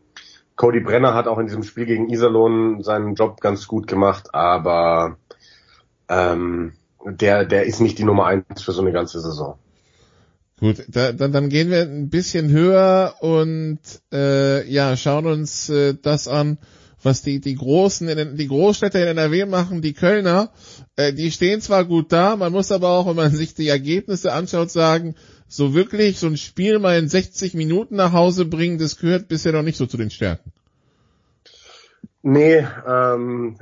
Cody 0.55 0.79
Brenner 0.79 1.13
hat 1.13 1.27
auch 1.27 1.37
in 1.37 1.47
diesem 1.47 1.63
Spiel 1.63 1.85
gegen 1.85 2.09
Iserlohn 2.09 2.81
seinen 2.81 3.15
Job 3.15 3.41
ganz 3.41 3.67
gut 3.67 3.87
gemacht, 3.87 4.33
aber 4.33 5.17
ähm, 6.07 6.73
der, 7.05 7.45
der 7.45 7.65
ist 7.65 7.81
nicht 7.81 7.97
die 7.97 8.03
Nummer 8.03 8.25
eins 8.25 8.61
für 8.61 8.71
so 8.71 8.81
eine 8.81 8.91
ganze 8.91 9.19
Saison. 9.19 9.57
Gut, 10.59 10.85
da, 10.87 11.11
dann, 11.11 11.31
dann 11.31 11.49
gehen 11.49 11.71
wir 11.71 11.81
ein 11.81 12.09
bisschen 12.09 12.51
höher 12.51 13.15
und 13.21 13.79
äh, 14.13 14.67
ja, 14.69 14.95
schauen 14.95 15.25
uns 15.25 15.69
äh, 15.69 15.95
das 15.99 16.27
an, 16.27 16.59
was 17.03 17.21
die, 17.21 17.39
die 17.39 17.55
großen, 17.55 18.07
in 18.07 18.17
den, 18.17 18.35
die 18.37 18.47
Großstädte 18.47 18.99
in 18.99 19.07
NRW 19.07 19.45
machen, 19.45 19.81
die 19.81 19.93
Kölner, 19.93 20.51
äh, 20.95 21.13
die 21.13 21.31
stehen 21.31 21.61
zwar 21.61 21.85
gut 21.85 22.11
da, 22.11 22.35
man 22.35 22.51
muss 22.51 22.71
aber 22.71 22.89
auch, 22.89 23.07
wenn 23.07 23.15
man 23.15 23.31
sich 23.31 23.53
die 23.53 23.67
Ergebnisse 23.67 24.33
anschaut, 24.33 24.71
sagen, 24.71 25.15
so 25.47 25.73
wirklich 25.73 26.19
so 26.19 26.27
ein 26.27 26.37
Spiel 26.37 26.79
mal 26.79 26.97
in 26.97 27.09
60 27.09 27.53
Minuten 27.55 27.95
nach 27.95 28.13
Hause 28.13 28.45
bringen, 28.45 28.77
das 28.77 28.97
gehört 28.97 29.27
bisher 29.27 29.51
noch 29.51 29.63
nicht 29.63 29.77
so 29.77 29.85
zu 29.85 29.97
den 29.97 30.09
Stärken. 30.09 30.51
Nee, 32.21 32.65
ähm, 32.87 33.57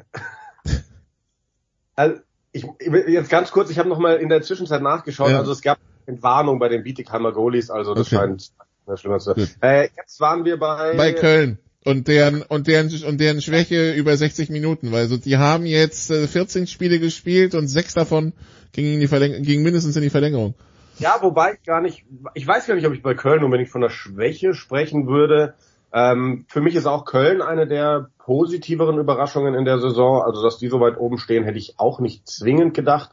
also 1.96 2.20
ich, 2.52 2.66
jetzt 3.08 3.30
ganz 3.30 3.52
kurz, 3.52 3.70
ich 3.70 3.80
habe 3.80 3.90
noch 3.90 4.00
mal 4.00 4.18
in 4.18 4.30
der 4.30 4.42
Zwischenzeit 4.42 4.82
nachgeschaut, 4.82 5.32
ja. 5.32 5.40
also 5.40 5.52
es 5.52 5.62
gab 5.62 5.80
Entwarnung 6.06 6.60
bei 6.60 6.68
den 6.68 6.84
Bietigheimer 6.84 7.32
Goalies, 7.32 7.70
also 7.70 7.94
das 7.94 8.08
okay. 8.08 8.16
scheint 8.16 8.52
schlimmer 8.96 9.20
zu 9.20 9.34
sein. 9.34 9.48
Äh, 9.62 9.90
jetzt 9.96 10.20
waren 10.20 10.46
wir 10.46 10.58
bei... 10.58 10.96
Bei 10.96 11.14
Köln 11.14 11.60
und 11.86 12.08
deren 12.08 12.42
und 12.42 12.68
deren 12.68 12.92
und 13.06 13.20
deren 13.20 13.42
Schwäche 13.42 13.94
über 13.94 14.16
60 14.16 14.50
Minuten, 14.50 14.92
weil 14.92 15.08
so 15.08 15.18
die 15.18 15.38
haben 15.38 15.66
jetzt 15.66 16.12
äh, 16.12 16.28
14 16.28 16.68
Spiele 16.68 17.00
gespielt 17.00 17.56
und 17.56 17.68
sechs 17.68 17.94
davon 17.94 18.34
gingen 18.74 18.96
in 18.96 19.00
die 19.00 19.08
Verläng 19.08 19.44
gingen 19.44 19.64
mindestens 19.64 19.96
in 19.96 20.02
die 20.02 20.10
Verlängerung. 20.10 20.56
Ja, 21.00 21.18
wobei 21.22 21.54
ich 21.54 21.64
gar 21.64 21.82
nicht, 21.82 22.06
ich 22.34 22.46
weiß 22.46 22.68
gar 22.68 22.76
nicht, 22.76 22.86
ob 22.86 22.94
ich 22.94 23.02
bei 23.02 23.14
Köln 23.14 23.44
unbedingt 23.44 23.70
von 23.70 23.82
der 23.82 23.90
Schwäche 23.90 24.54
sprechen 24.54 25.08
würde. 25.08 25.54
Ähm, 25.94 26.46
für 26.50 26.62
mich 26.62 26.76
ist 26.76 26.86
auch 26.86 27.06
Köln 27.06 27.42
eine 27.42 27.68
der 27.68 28.10
positiveren 28.20 29.00
Überraschungen 29.00 29.56
in 29.56 29.64
der 29.64 29.80
Saison. 29.80 30.22
Also, 30.22 30.44
dass 30.44 30.58
die 30.58 30.68
so 30.68 30.82
weit 30.82 30.98
oben 30.98 31.18
stehen, 31.18 31.46
hätte 31.46 31.58
ich 31.58 31.76
auch 31.80 32.00
nicht 32.02 32.28
zwingend 32.28 32.74
gedacht. 32.74 33.12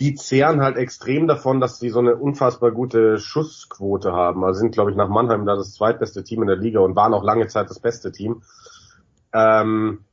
Die 0.00 0.14
zehren 0.14 0.60
halt 0.60 0.76
extrem 0.76 1.26
davon, 1.26 1.60
dass 1.60 1.78
sie 1.80 1.90
so 1.90 1.98
eine 1.98 2.16
unfassbar 2.16 2.70
gute 2.70 3.18
Schussquote 3.18 4.12
haben. 4.12 4.44
Also 4.44 4.60
sind, 4.60 4.72
glaube 4.72 4.90
ich, 4.90 4.96
nach 4.96 5.08
Mannheim 5.08 5.44
da 5.44 5.56
das 5.56 5.74
zweitbeste 5.74 6.22
Team 6.22 6.42
in 6.42 6.48
der 6.48 6.56
Liga 6.56 6.80
und 6.80 6.94
waren 6.94 7.14
auch 7.14 7.24
lange 7.24 7.48
Zeit 7.48 7.68
das 7.68 7.80
beste 7.80 8.12
Team. 8.12 8.42
Ähm, 9.32 10.04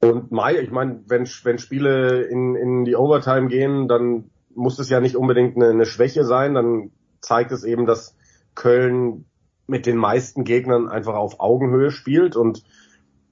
und 0.00 0.32
Mai, 0.32 0.58
ich 0.58 0.70
meine, 0.70 1.02
wenn, 1.06 1.28
wenn 1.44 1.58
Spiele 1.58 2.22
in, 2.24 2.56
in 2.56 2.84
die 2.84 2.96
Overtime 2.96 3.46
gehen, 3.46 3.88
dann 3.88 4.30
muss 4.54 4.78
es 4.78 4.90
ja 4.90 5.00
nicht 5.00 5.16
unbedingt 5.16 5.56
eine, 5.56 5.70
eine 5.70 5.86
Schwäche 5.86 6.24
sein. 6.24 6.54
Dann 6.54 6.90
zeigt 7.20 7.52
es 7.52 7.64
eben, 7.64 7.86
dass 7.86 8.16
Köln 8.54 9.26
mit 9.66 9.86
den 9.86 9.96
meisten 9.96 10.44
Gegnern 10.44 10.88
einfach 10.88 11.14
auf 11.14 11.40
Augenhöhe 11.40 11.90
spielt 11.90 12.36
und 12.36 12.64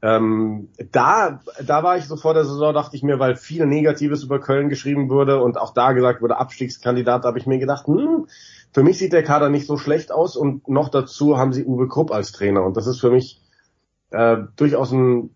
ähm, 0.03 0.69
da, 0.91 1.41
da 1.65 1.83
war 1.85 1.97
ich 1.97 2.07
so 2.07 2.17
vor 2.17 2.35
der 2.35 2.45
Saison, 2.45 2.75
dachte 2.75 2.97
ich 2.97 3.05
mir, 3.05 3.21
weil 3.21 3.37
viel 3.37 3.65
Negatives 3.67 4.25
über 4.25 4.41
Köln 4.41 4.69
geschrieben 4.69 5.09
wurde 5.09 5.41
und 5.41 5.59
auch 5.59 5.73
da 5.73 5.93
gesagt 5.93 6.21
wurde, 6.21 6.39
Abstiegskandidat, 6.39 7.25
habe 7.25 7.39
ich 7.39 7.47
mir 7.47 7.59
gedacht, 7.59 7.87
hm, 7.87 8.27
für 8.73 8.83
mich 8.83 8.99
sieht 8.99 9.13
der 9.13 9.23
Kader 9.23 9.49
nicht 9.49 9.67
so 9.67 9.77
schlecht 9.77 10.11
aus 10.11 10.37
und 10.37 10.69
noch 10.69 10.89
dazu 10.89 11.39
haben 11.39 11.53
sie 11.53 11.65
Uwe 11.65 11.87
Krupp 11.87 12.11
als 12.11 12.33
Trainer 12.33 12.65
und 12.65 12.77
das 12.77 12.89
ist 12.89 13.01
für 13.01 13.13
mich 13.13 13.41
äh, 14.11 14.39
durchaus 14.57 14.91
ein 14.91 15.31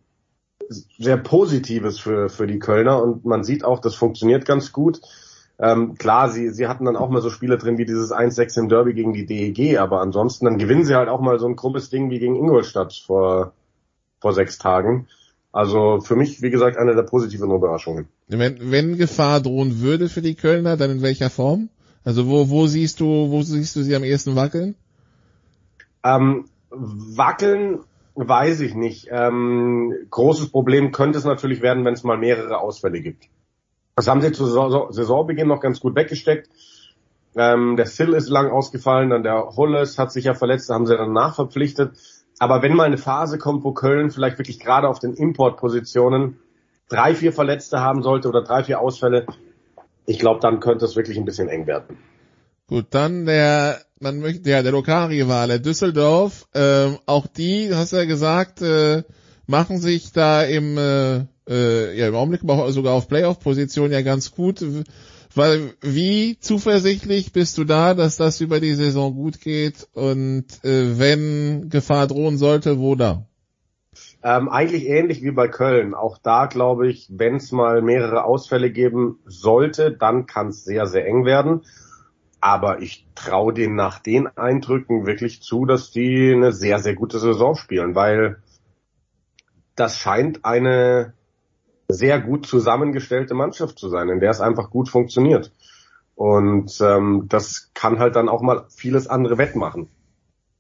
sehr 0.69 1.17
Positives 1.17 2.01
für, 2.01 2.29
für 2.29 2.49
die 2.49 2.59
Kölner 2.59 3.01
und 3.01 3.25
man 3.25 3.45
sieht 3.45 3.65
auch, 3.65 3.79
das 3.79 3.95
funktioniert 3.95 4.47
ganz 4.47 4.73
gut. 4.73 5.01
Ähm, 5.61 5.95
klar, 5.95 6.29
sie, 6.29 6.51
sie 6.51 6.67
hatten 6.67 6.85
dann 6.85 6.97
auch 6.97 7.09
mal 7.09 7.23
so 7.23 7.31
Spiele 7.31 7.57
drin 7.57 7.79
wie 7.79 7.87
dieses 7.87 8.13
1-6 8.13 8.59
im 8.59 8.69
Derby 8.69 8.95
gegen 8.95 9.13
die 9.13 9.27
DEG, 9.27 9.79
aber 9.79 10.01
ansonsten 10.01 10.45
dann 10.45 10.59
gewinnen 10.59 10.85
sie 10.85 10.97
halt 10.97 11.09
auch 11.09 11.21
mal 11.21 11.39
so 11.39 11.47
ein 11.47 11.55
krummes 11.55 11.89
Ding 11.89 12.11
wie 12.11 12.19
gegen 12.19 12.35
Ingolstadt 12.35 12.93
vor, 13.07 13.53
vor 14.21 14.33
sechs 14.33 14.59
Tagen. 14.59 15.07
Also 15.53 16.01
für 16.01 16.17
mich, 16.17 16.43
wie 16.43 16.51
gesagt, 16.51 16.77
eine 16.77 16.95
der 16.95 17.03
positiven 17.03 17.51
Überraschungen. 17.51 18.09
Wenn, 18.29 18.71
wenn 18.71 18.99
Gefahr 18.99 19.41
drohen 19.41 19.81
würde 19.81 20.09
für 20.09 20.21
die 20.23 20.35
Kölner, 20.35 20.77
dann 20.77 20.91
in 20.91 21.03
welcher 21.03 21.31
Form? 21.31 21.71
Also 22.05 22.29
wo, 22.29 22.51
wo 22.51 22.67
siehst 22.67 23.01
du, 23.01 23.31
wo 23.31 23.43
siehst 23.43 23.75
du 23.75 23.83
sie 23.83 23.97
am 23.97 24.05
ehesten 24.05 24.37
wackeln? 24.37 24.75
Ähm, 26.05 26.45
wackeln 26.71 27.81
weiß 28.15 28.61
ich 28.61 28.75
nicht. 28.75 29.09
Ähm, 29.11 29.95
großes 30.11 30.51
Problem 30.51 30.93
könnte 30.93 31.19
es 31.19 31.25
natürlich 31.25 31.63
werden, 31.63 31.85
wenn 31.85 31.95
es 31.95 32.05
mal 32.05 32.19
mehrere 32.19 32.59
Ausfälle 32.59 33.01
gibt. 33.01 33.29
Das 33.97 34.09
haben 34.09 34.21
sie 34.21 34.33
zu 34.33 34.47
Saisonbeginn 34.47 35.49
noch 35.49 35.61
ganz 35.61 35.81
gut 35.81 35.95
weggesteckt. 35.97 36.51
Ähm, 37.35 37.77
der 37.77 37.87
Sill 37.87 38.15
ist 38.15 38.29
lang 38.29 38.51
ausgefallen, 38.51 39.11
dann 39.11 39.23
der 39.23 39.57
Holles 39.57 39.99
hat 39.99 40.13
sich 40.13 40.25
ja 40.25 40.35
verletzt, 40.35 40.71
haben 40.71 40.87
sie 40.87 40.97
dann 40.97 41.13
nachverpflichtet. 41.13 41.97
Aber 42.39 42.63
wenn 42.63 42.75
mal 42.75 42.85
eine 42.85 42.99
Phase 42.99 43.39
kommt, 43.39 43.65
wo 43.65 43.73
Köln 43.73 44.11
vielleicht 44.11 44.39
wirklich 44.39 44.61
gerade 44.61 44.89
auf 44.89 44.99
den 44.99 45.15
Importpositionen 45.15 46.39
drei, 46.89 47.15
vier 47.15 47.33
Verletzte 47.33 47.81
haben 47.81 48.03
sollte 48.03 48.29
oder 48.29 48.43
drei, 48.43 48.65
vier 48.65 48.81
Ausfälle, 48.81 49.27
ich 50.05 50.19
glaube, 50.19 50.41
dann 50.41 50.61
könnte 50.61 50.85
es 50.85 50.97
wirklich 50.97 51.17
ein 51.17 51.25
bisschen 51.25 51.49
eng 51.49 51.67
werden. 51.67 51.99
Gut, 52.69 52.87
dann 52.91 53.27
der, 53.27 53.81
man 54.01 54.21
möchte, 54.21 54.51
ja, 54.51 54.63
der 54.63 54.73
Lokalrivale 54.73 55.61
Düsseldorf, 55.61 56.47
ähm, 56.55 56.99
auch 57.07 57.27
die, 57.27 57.71
hast 57.75 57.93
du 57.93 57.97
ja 57.97 58.05
gesagt, 58.05 58.61
äh, 58.61 59.03
machen 59.47 59.79
sich 59.79 60.13
da 60.13 60.43
im 60.43 60.77
äh, 60.77 61.25
äh, 61.49 61.97
ja 61.97 62.09
im 62.09 62.15
Augenblick 62.15 62.43
sogar 62.73 62.95
auf 62.95 63.09
Playoff-Position 63.09 63.93
ja 63.93 64.03
ganz 64.03 64.33
gut. 64.33 64.65
Weil 65.37 65.75
wie 65.83 66.39
zuversichtlich 66.41 67.33
bist 67.33 67.59
du 67.59 67.65
da, 67.65 67.93
dass 67.93 68.17
das 68.17 68.41
über 68.41 68.59
die 68.59 68.75
Saison 68.75 69.15
gut 69.15 69.41
geht 69.41 69.87
und 69.93 70.47
äh, 70.65 70.99
wenn 70.99 71.69
Gefahr 71.69 72.07
drohen 72.07 72.39
sollte, 72.39 72.79
wo 72.79 72.95
da? 72.95 73.27
Ähm, 74.23 74.49
eigentlich 74.49 74.87
ähnlich 74.87 75.23
wie 75.23 75.33
bei 75.33 75.47
Köln. 75.47 75.93
Auch 75.93 76.17
da 76.17 76.47
glaube 76.47 76.89
ich, 76.89 77.09
wenn 77.11 77.37
es 77.37 77.53
mal 77.53 77.83
mehrere 77.83 78.25
Ausfälle 78.25 78.71
geben 78.71 79.19
sollte, 79.27 79.93
dann 79.93 80.27
kann 80.27 80.49
es 80.49 80.65
sehr, 80.65 80.87
sehr 80.87 81.07
eng 81.07 81.27
werden. 81.27 81.67
Aber 82.41 82.81
ich 82.81 83.07
traue 83.15 83.53
denen 83.53 83.77
nach 83.77 83.99
den 83.99 84.27
Eindrücken 84.27 85.07
wirklich 85.07 85.43
zu, 85.43 85.67
dass 85.67 85.91
die 85.91 86.33
eine 86.35 86.53
sehr, 86.53 86.79
sehr 86.79 86.95
gute 86.95 87.19
Saison 87.19 87.57
spielen, 87.57 87.95
weil 87.95 88.43
das 89.75 89.99
scheint 89.99 90.47
eine 90.47 91.13
sehr 91.89 92.21
gut 92.21 92.47
zusammengestellte 92.47 93.35
Mannschaft 93.35 93.79
zu 93.79 93.89
sein, 93.89 94.09
in 94.09 94.21
der 94.21 94.31
es 94.31 94.41
einfach 94.41 94.71
gut 94.71 94.89
funktioniert. 94.89 95.53
Und 96.15 96.81
ähm, 96.81 97.27
das 97.29 97.71
kann 97.75 97.99
halt 97.99 98.17
dann 98.17 98.29
auch 98.29 98.43
mal 98.43 98.65
vieles 98.69 99.07
andere 99.07 99.39
wettmachen. 99.39 99.89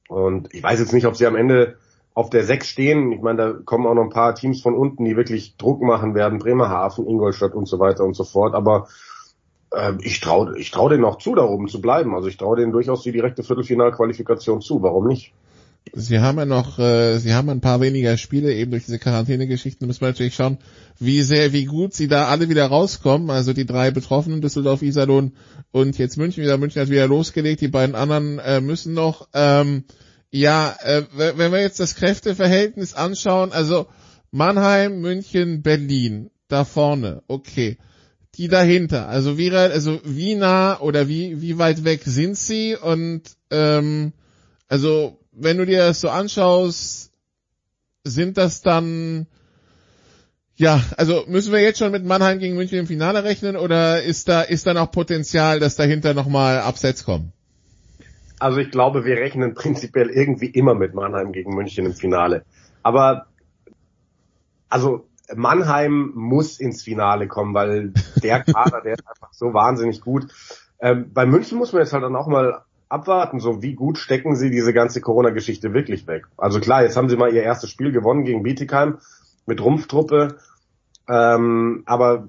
Und 0.08 0.52
ich 0.54 0.62
weiß 0.62 0.78
jetzt 0.78 0.92
nicht, 0.92 1.06
ob 1.06 1.16
sie 1.16 1.26
am 1.26 1.36
Ende 1.36 1.76
auf 2.14 2.30
der 2.30 2.44
6 2.44 2.68
stehen. 2.68 3.12
Ich 3.12 3.20
meine, 3.20 3.36
da 3.36 3.52
kommen 3.64 3.86
auch 3.86 3.94
noch 3.94 4.04
ein 4.04 4.10
paar 4.10 4.34
Teams 4.34 4.62
von 4.62 4.74
unten, 4.74 5.04
die 5.04 5.16
wirklich 5.16 5.56
Druck 5.56 5.82
machen 5.82 6.14
werden, 6.14 6.38
Bremerhaven, 6.38 7.06
Ingolstadt 7.06 7.54
und 7.54 7.66
so 7.66 7.78
weiter 7.78 8.04
und 8.04 8.14
so 8.14 8.24
fort. 8.24 8.54
Aber 8.54 8.88
äh, 9.72 9.92
ich 10.00 10.20
traue 10.20 10.58
ich 10.58 10.70
trau 10.70 10.88
denen 10.88 11.04
auch 11.04 11.18
zu, 11.18 11.34
da 11.34 11.44
oben 11.44 11.68
zu 11.68 11.80
bleiben. 11.80 12.14
Also 12.14 12.28
ich 12.28 12.36
traue 12.36 12.56
denen 12.56 12.72
durchaus 12.72 13.02
die 13.02 13.12
direkte 13.12 13.42
Viertelfinalqualifikation 13.42 14.60
zu. 14.60 14.82
Warum 14.82 15.06
nicht? 15.06 15.32
Sie 15.92 16.18
haben 16.18 16.38
ja 16.38 16.44
noch, 16.44 16.78
äh, 16.78 17.18
Sie 17.18 17.32
haben 17.32 17.48
ein 17.48 17.60
paar 17.60 17.80
weniger 17.80 18.16
Spiele 18.16 18.52
eben 18.52 18.70
durch 18.70 18.84
diese 18.84 18.98
Quarantäne-Geschichten. 18.98 19.80
Da 19.80 19.86
müssen 19.86 20.00
wir 20.00 20.08
natürlich 20.08 20.34
schauen, 20.34 20.58
wie 20.98 21.22
sehr, 21.22 21.52
wie 21.52 21.64
gut 21.64 21.94
Sie 21.94 22.08
da 22.08 22.26
alle 22.26 22.48
wieder 22.48 22.66
rauskommen. 22.66 23.30
Also 23.30 23.52
die 23.52 23.66
drei 23.66 23.90
Betroffenen, 23.90 24.40
Düsseldorf, 24.40 24.82
Iserlohn 24.82 25.32
und 25.70 25.96
jetzt 25.98 26.16
München 26.16 26.42
wieder. 26.42 26.58
München 26.58 26.82
hat 26.82 26.90
wieder 26.90 27.06
losgelegt. 27.06 27.60
Die 27.60 27.68
beiden 27.68 27.94
anderen 27.94 28.38
äh, 28.38 28.60
müssen 28.60 28.94
noch. 28.94 29.28
Ähm, 29.32 29.84
ja, 30.30 30.76
äh, 30.82 31.04
wenn 31.14 31.52
wir 31.52 31.60
jetzt 31.60 31.80
das 31.80 31.94
Kräfteverhältnis 31.94 32.94
anschauen, 32.94 33.52
also 33.52 33.86
Mannheim, 34.30 35.00
München, 35.00 35.62
Berlin, 35.62 36.30
da 36.48 36.64
vorne, 36.64 37.22
okay. 37.28 37.78
Die 38.34 38.48
dahinter, 38.48 39.08
also 39.08 39.38
wie, 39.38 39.50
also 39.50 39.98
wie 40.04 40.34
nah 40.34 40.78
oder 40.80 41.08
wie, 41.08 41.40
wie 41.40 41.56
weit 41.56 41.84
weg 41.84 42.02
sind 42.04 42.36
sie 42.36 42.76
und 42.76 43.22
ähm, 43.50 44.12
also 44.68 45.18
wenn 45.36 45.58
du 45.58 45.66
dir 45.66 45.78
das 45.78 46.00
so 46.00 46.08
anschaust, 46.08 47.12
sind 48.04 48.38
das 48.38 48.62
dann, 48.62 49.26
ja, 50.54 50.80
also 50.96 51.24
müssen 51.28 51.52
wir 51.52 51.60
jetzt 51.60 51.78
schon 51.78 51.92
mit 51.92 52.04
Mannheim 52.04 52.38
gegen 52.38 52.56
München 52.56 52.78
im 52.78 52.86
Finale 52.86 53.22
rechnen 53.22 53.56
oder 53.56 54.02
ist 54.02 54.28
da, 54.28 54.42
ist 54.42 54.66
da 54.66 54.74
noch 54.74 54.90
Potenzial, 54.90 55.60
dass 55.60 55.76
dahinter 55.76 56.14
nochmal 56.14 56.60
Absets 56.60 57.04
kommen? 57.04 57.32
Also 58.38 58.58
ich 58.58 58.70
glaube, 58.70 59.04
wir 59.04 59.16
rechnen 59.16 59.54
prinzipiell 59.54 60.10
irgendwie 60.10 60.46
immer 60.46 60.74
mit 60.74 60.94
Mannheim 60.94 61.32
gegen 61.32 61.54
München 61.54 61.86
im 61.86 61.94
Finale. 61.94 62.44
Aber, 62.82 63.26
also 64.68 65.06
Mannheim 65.34 66.12
muss 66.14 66.60
ins 66.60 66.82
Finale 66.82 67.28
kommen, 67.28 67.54
weil 67.54 67.92
der 68.22 68.42
Kader, 68.42 68.80
der 68.82 68.94
ist 68.94 69.08
einfach 69.08 69.32
so 69.32 69.52
wahnsinnig 69.52 70.00
gut. 70.00 70.28
Ähm, 70.78 71.10
bei 71.12 71.26
München 71.26 71.58
muss 71.58 71.72
man 71.72 71.82
jetzt 71.82 71.92
halt 71.92 72.04
dann 72.04 72.16
auch 72.16 72.26
mal 72.26 72.65
abwarten, 72.88 73.40
so 73.40 73.62
wie 73.62 73.74
gut 73.74 73.98
stecken 73.98 74.36
sie 74.36 74.50
diese 74.50 74.72
ganze 74.72 75.00
Corona-Geschichte 75.00 75.74
wirklich 75.74 76.06
weg. 76.06 76.26
Also 76.36 76.60
klar, 76.60 76.82
jetzt 76.82 76.96
haben 76.96 77.08
sie 77.08 77.16
mal 77.16 77.32
ihr 77.32 77.42
erstes 77.42 77.70
Spiel 77.70 77.92
gewonnen 77.92 78.24
gegen 78.24 78.42
Bietigheim 78.42 78.98
mit 79.46 79.62
Rumpftruppe, 79.62 80.36
ähm, 81.08 81.82
aber 81.86 82.28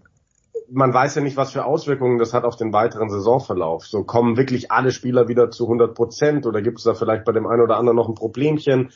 man 0.70 0.94
weiß 0.94 1.16
ja 1.16 1.22
nicht, 1.22 1.38
was 1.38 1.52
für 1.52 1.66
Auswirkungen 1.66 2.20
das 2.20 2.34
hat 2.34 2.44
auf 2.44 2.58
den 2.58 2.74
weiteren 2.74 3.10
Saisonverlauf. 3.10 3.86
So 3.86 4.04
kommen 4.04 4.38
wirklich 4.38 4.72
alle 4.72 4.92
Spieler 4.92 5.28
wieder 5.28 5.50
zu 5.50 5.64
100 5.66 5.96
Prozent 5.96 6.46
oder 6.46 6.62
gibt 6.62 6.80
es 6.80 6.84
da 6.84 6.94
vielleicht 6.94 7.26
bei 7.26 7.32
dem 7.32 7.48
einen 7.48 7.62
oder 7.62 7.78
anderen 7.78 7.96
noch 7.96 8.10
ein 8.10 8.16
Problemchen? 8.16 8.92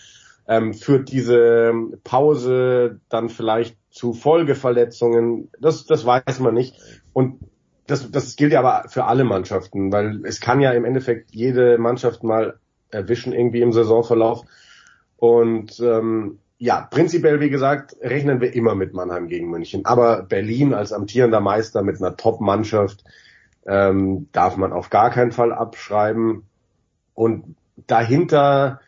Ähm, 0.48 0.74
führt 0.74 1.12
diese 1.12 1.72
Pause 2.04 3.00
dann 3.10 3.30
vielleicht 3.30 3.78
zu 3.90 4.14
Folgeverletzungen? 4.14 5.50
Das, 5.60 5.86
das 5.86 6.06
weiß 6.06 6.40
man 6.40 6.54
nicht. 6.54 6.76
Und 7.14 7.40
das, 7.88 8.10
das 8.12 8.36
gilt 8.36 8.54
ja 8.54 8.60
aber 8.60 8.88
für 8.90 9.06
alle 9.06 9.24
Mannschaften, 9.24 9.92
weil 9.92 10.26
es 10.26 10.40
kann 10.40 10.62
ja 10.62 10.72
im 10.72 10.86
Endeffekt 10.86 11.32
jede 11.34 11.78
Mannschaft 11.78 12.24
mal 12.24 12.60
erwischen 12.90 13.34
irgendwie 13.34 13.62
im 13.62 13.74
Saisonverlauf. 13.74 14.46
Und 15.18 15.80
ähm, 15.80 16.40
ja, 16.58 16.82
prinzipiell, 16.82 17.40
wie 17.40 17.50
gesagt, 17.50 17.96
rechnen 18.02 18.40
wir 18.40 18.54
immer 18.54 18.76
mit 18.76 18.94
Mannheim 18.94 19.28
gegen 19.28 19.50
München. 19.50 19.86
Aber 19.86 20.24
Berlin 20.24 20.74
als 20.74 20.94
amtierender 20.94 21.40
Meister 21.40 21.82
mit 21.82 21.98
einer 21.98 22.16
Top-Mannschaft 22.16 23.04
ähm, 23.66 24.28
darf 24.32 24.58
man 24.58 24.72
auf 24.72 24.90
gar 24.90 25.10
keinen 25.10 25.32
Fall 25.32 25.54
abschreiben. 25.54 26.44
Und 27.14 27.56
dahinter, 27.88 28.80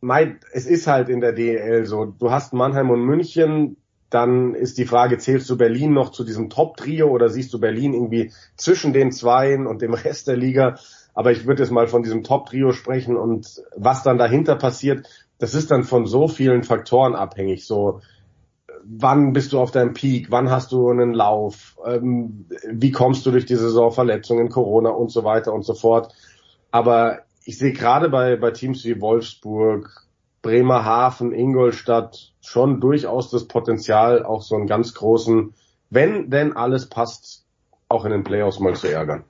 mein, 0.00 0.40
es 0.52 0.66
ist 0.66 0.86
halt 0.86 1.08
in 1.08 1.20
der 1.20 1.32
DEL 1.32 1.86
so, 1.86 2.06
du 2.06 2.30
hast 2.30 2.52
Mannheim 2.52 2.90
und 2.90 3.04
München, 3.04 3.76
dann 4.14 4.54
ist 4.54 4.78
die 4.78 4.84
Frage, 4.84 5.18
zählst 5.18 5.50
du 5.50 5.56
Berlin 5.56 5.92
noch 5.92 6.10
zu 6.10 6.22
diesem 6.22 6.48
Top-Trio 6.48 7.08
oder 7.08 7.28
siehst 7.28 7.52
du 7.52 7.58
Berlin 7.58 7.94
irgendwie 7.94 8.32
zwischen 8.56 8.92
den 8.92 9.10
Zweien 9.10 9.66
und 9.66 9.82
dem 9.82 9.92
Rest 9.92 10.28
der 10.28 10.36
Liga? 10.36 10.76
Aber 11.14 11.32
ich 11.32 11.46
würde 11.46 11.62
jetzt 11.62 11.72
mal 11.72 11.88
von 11.88 12.02
diesem 12.02 12.22
Top-Trio 12.22 12.72
sprechen 12.72 13.16
und 13.16 13.62
was 13.76 14.04
dann 14.04 14.18
dahinter 14.18 14.54
passiert, 14.56 15.08
das 15.38 15.54
ist 15.54 15.70
dann 15.72 15.82
von 15.82 16.06
so 16.06 16.28
vielen 16.28 16.62
Faktoren 16.62 17.16
abhängig. 17.16 17.66
So, 17.66 18.00
wann 18.84 19.32
bist 19.32 19.52
du 19.52 19.58
auf 19.58 19.72
deinem 19.72 19.94
Peak? 19.94 20.30
Wann 20.30 20.50
hast 20.50 20.70
du 20.70 20.88
einen 20.90 21.12
Lauf? 21.12 21.76
Ähm, 21.84 22.46
wie 22.70 22.92
kommst 22.92 23.26
du 23.26 23.32
durch 23.32 23.46
die 23.46 23.56
Saisonverletzungen, 23.56 24.48
Corona 24.48 24.90
und 24.90 25.10
so 25.10 25.24
weiter 25.24 25.52
und 25.52 25.64
so 25.64 25.74
fort? 25.74 26.14
Aber 26.70 27.20
ich 27.44 27.58
sehe 27.58 27.72
gerade 27.72 28.08
bei, 28.08 28.36
bei 28.36 28.52
Teams 28.52 28.84
wie 28.84 29.00
Wolfsburg, 29.00 30.03
Bremerhaven, 30.44 31.32
Ingolstadt 31.32 32.32
schon 32.42 32.80
durchaus 32.80 33.30
das 33.30 33.48
Potenzial, 33.48 34.24
auch 34.24 34.42
so 34.42 34.54
einen 34.54 34.66
ganz 34.66 34.92
großen, 34.92 35.54
wenn 35.88 36.30
denn 36.30 36.52
alles 36.52 36.86
passt, 36.86 37.44
auch 37.88 38.04
in 38.04 38.12
den 38.12 38.24
Playoffs 38.24 38.60
mal 38.60 38.76
zu 38.76 38.86
ärgern. 38.86 39.24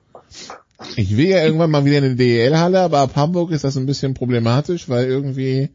Ich 0.97 1.15
will 1.15 1.29
ja 1.29 1.43
irgendwann 1.43 1.71
mal 1.71 1.85
wieder 1.85 1.97
eine 1.97 2.15
DEL-Halle, 2.15 2.81
aber 2.81 2.99
ab 2.99 3.15
Hamburg 3.15 3.51
ist 3.51 3.63
das 3.63 3.77
ein 3.77 3.85
bisschen 3.85 4.13
problematisch, 4.13 4.89
weil 4.89 5.05
irgendwie 5.05 5.69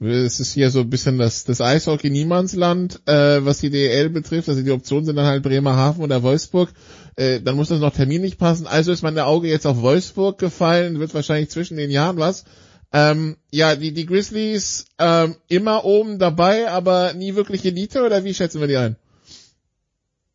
es 0.00 0.40
ist 0.40 0.54
hier 0.54 0.70
so 0.70 0.80
ein 0.80 0.90
bisschen 0.90 1.18
das, 1.18 1.44
das 1.44 1.60
Eishockey-Niemandsland, 1.60 3.00
äh, 3.06 3.44
was 3.44 3.58
die 3.58 3.70
DEL 3.70 4.08
betrifft. 4.08 4.48
Also 4.48 4.62
die 4.62 4.70
Optionen 4.70 5.04
sind 5.04 5.16
dann 5.16 5.26
halt 5.26 5.42
Bremerhaven 5.42 6.02
oder 6.02 6.22
Wolfsburg. 6.22 6.70
Äh, 7.16 7.40
dann 7.42 7.54
muss 7.54 7.68
das 7.68 7.80
noch 7.80 7.92
terminlich 7.92 8.38
passen. 8.38 8.66
Also 8.66 8.92
ist 8.92 9.02
mein 9.02 9.18
Auge 9.18 9.48
jetzt 9.48 9.66
auf 9.66 9.82
Wolfsburg 9.82 10.38
gefallen, 10.38 10.98
wird 10.98 11.14
wahrscheinlich 11.14 11.50
zwischen 11.50 11.76
den 11.76 11.90
Jahren 11.90 12.16
was. 12.16 12.44
Ähm, 12.92 13.36
ja, 13.50 13.76
die, 13.76 13.92
die 13.92 14.06
Grizzlies 14.06 14.86
ähm, 14.98 15.36
immer 15.48 15.84
oben 15.84 16.18
dabei, 16.18 16.70
aber 16.70 17.12
nie 17.14 17.36
wirklich 17.36 17.64
Elite 17.64 18.04
oder 18.04 18.24
wie 18.24 18.34
schätzen 18.34 18.60
wir 18.60 18.66
die 18.66 18.76
ein? 18.76 18.96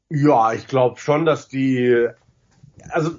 Ja, 0.10 0.54
ich 0.54 0.68
glaube 0.68 0.98
schon, 1.00 1.26
dass 1.26 1.50
die, 1.50 2.08
also 2.90 3.12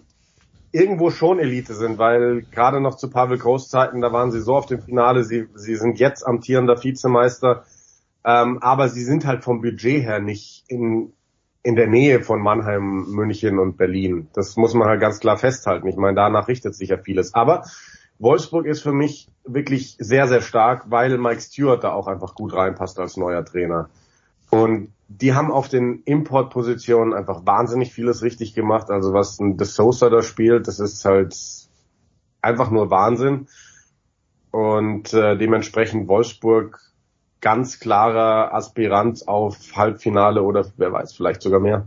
irgendwo 0.73 1.11
schon 1.11 1.39
Elite 1.39 1.75
sind, 1.75 1.99
weil 1.99 2.43
gerade 2.43 2.81
noch 2.81 2.97
zu 2.97 3.11
Pavel 3.11 3.39
Groß 3.39 3.69
Zeiten, 3.69 4.01
da 4.01 4.13
waren 4.13 4.31
sie 4.31 4.41
so 4.41 4.55
auf 4.55 4.67
dem 4.67 4.81
Finale, 4.81 5.25
sie, 5.25 5.49
sie 5.55 5.77
sind 5.77 5.99
jetzt 5.99 6.27
amtierender 6.27 6.83
Vizemeister, 6.83 7.65
ähm, 8.25 8.59
aber 8.63 8.89
sie 8.89 9.05
sind 9.05 9.27
halt 9.27 9.45
vom 9.45 9.61
Budget 9.61 10.03
her 10.03 10.21
nicht 10.21 10.65
in, 10.69 11.13
in 11.63 11.77
der 11.77 11.89
Nähe 11.89 12.21
von 12.21 12.41
Mannheim, 12.41 13.07
München 13.09 13.59
und 13.59 13.77
Berlin. 13.77 14.29
Das 14.33 14.57
muss 14.57 14.75
man 14.75 14.89
halt 14.89 15.01
ganz 15.01 15.21
klar 15.21 15.37
festhalten. 15.37 15.89
Ich 15.89 15.97
meine, 15.97 16.15
danach 16.15 16.49
richtet 16.49 16.75
sich 16.75 16.91
ja 16.91 16.99
vieles. 16.99 17.35
Aber 17.35 17.65
Wolfsburg 18.19 18.67
ist 18.67 18.83
für 18.83 18.93
mich 18.93 19.29
wirklich 19.45 19.97
sehr, 19.99 20.27
sehr 20.27 20.41
stark, 20.41 20.91
weil 20.91 21.19
Mike 21.19 21.41
Stewart 21.41 21.85
da 21.85 21.93
auch 21.93 22.07
einfach 22.07 22.35
gut 22.35 22.55
reinpasst 22.55 22.99
als 22.99 23.17
neuer 23.17 23.45
Trainer. 23.45 23.89
Und 24.51 24.93
die 25.09 25.35
haben 25.35 25.53
auf 25.53 25.69
den 25.69 26.03
Importpositionen 26.05 27.15
einfach 27.15 27.47
wahnsinnig 27.47 27.93
vieles 27.93 28.23
richtig 28.23 28.55
gemacht. 28.55 28.91
Also 28.91 29.13
was 29.13 29.39
ein 29.39 29.57
De 29.57 29.67
Sosa 29.67 30.09
da 30.09 30.23
spielt, 30.23 30.67
das 30.67 30.81
ist 30.81 31.05
halt 31.05 31.37
einfach 32.41 32.71
nur 32.71 32.91
Wahnsinn. 32.91 33.49
Und 34.51 35.13
äh, 35.13 35.37
dementsprechend 35.37 36.09
Wolfsburg 36.09 36.81
ganz 37.41 37.79
klarer 37.79 38.55
Aspirant 38.55 39.29
auf 39.29 39.59
Halbfinale 39.77 40.43
oder 40.43 40.67
wer 40.77 40.93
weiß, 40.93 41.15
vielleicht 41.15 41.43
sogar 41.43 41.61
mehr. 41.61 41.87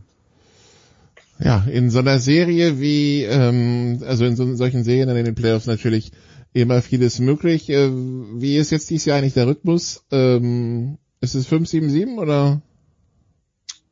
Ja, 1.42 1.64
in 1.72 1.90
so 1.90 2.00
einer 2.00 2.20
Serie 2.20 2.80
wie, 2.80 3.24
ähm, 3.24 4.04
also 4.06 4.26
in 4.26 4.36
so, 4.36 4.56
solchen 4.56 4.84
Serien 4.84 5.08
dann 5.08 5.18
in 5.18 5.26
den 5.26 5.36
Playoffs 5.36 5.68
natürlich 5.68 6.12
immer 6.54 6.82
vieles 6.82 7.20
möglich. 7.20 7.70
Äh, 7.70 7.90
wie 7.92 8.58
ist 8.58 8.72
jetzt 8.72 8.90
dieses 8.90 9.06
Jahr 9.06 9.18
eigentlich 9.18 9.36
der 9.36 9.48
Rhythmus? 9.48 10.04
Ähm, 10.12 10.98
ist 11.22 11.36
es 11.36 11.50
5-7-7 11.50 12.18
oder? 12.18 12.62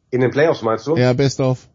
In 0.10 0.22
den 0.22 0.32
Playoffs 0.32 0.62
meinst 0.62 0.88
du? 0.88 0.98
Ja, 0.98 1.14
best 1.14 1.40
of. 1.40 1.68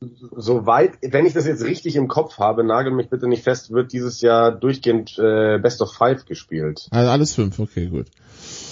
Soweit, 0.00 0.92
wenn 1.02 1.26
ich 1.26 1.34
das 1.34 1.46
jetzt 1.46 1.62
richtig 1.62 1.94
im 1.96 2.08
Kopf 2.08 2.38
habe, 2.38 2.64
nagel 2.64 2.90
mich 2.92 3.10
bitte 3.10 3.28
nicht 3.28 3.44
fest, 3.44 3.70
wird 3.70 3.92
dieses 3.92 4.22
Jahr 4.22 4.50
durchgehend 4.50 5.18
äh, 5.18 5.58
Best 5.58 5.82
of 5.82 5.92
Five 5.92 6.24
gespielt. 6.24 6.88
Also 6.90 7.10
alles 7.10 7.34
fünf, 7.34 7.58
okay, 7.58 7.86
gut. 7.86 8.06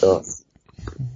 Ja. 0.01 0.23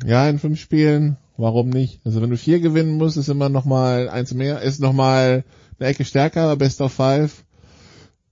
Ja, 0.05 0.29
in 0.29 0.39
fünf 0.39 0.61
Spielen, 0.61 1.17
warum 1.43 1.69
nicht? 1.71 2.01
Also 2.05 2.23
wenn 2.23 2.31
du 2.31 2.37
vier 2.37 2.61
gewinnen 2.61 2.97
musst, 2.97 3.17
ist 3.17 3.29
immer 3.29 3.49
noch 3.49 3.65
mal 3.65 4.09
eins 4.09 4.33
mehr, 4.33 4.63
ist 4.63 4.81
noch 4.81 4.93
mal 4.93 5.45
eine 5.79 5.89
Ecke 5.89 6.05
stärker, 6.05 6.43
aber 6.43 6.57
Best 6.57 6.81
of 6.81 6.93
Five. 6.93 7.45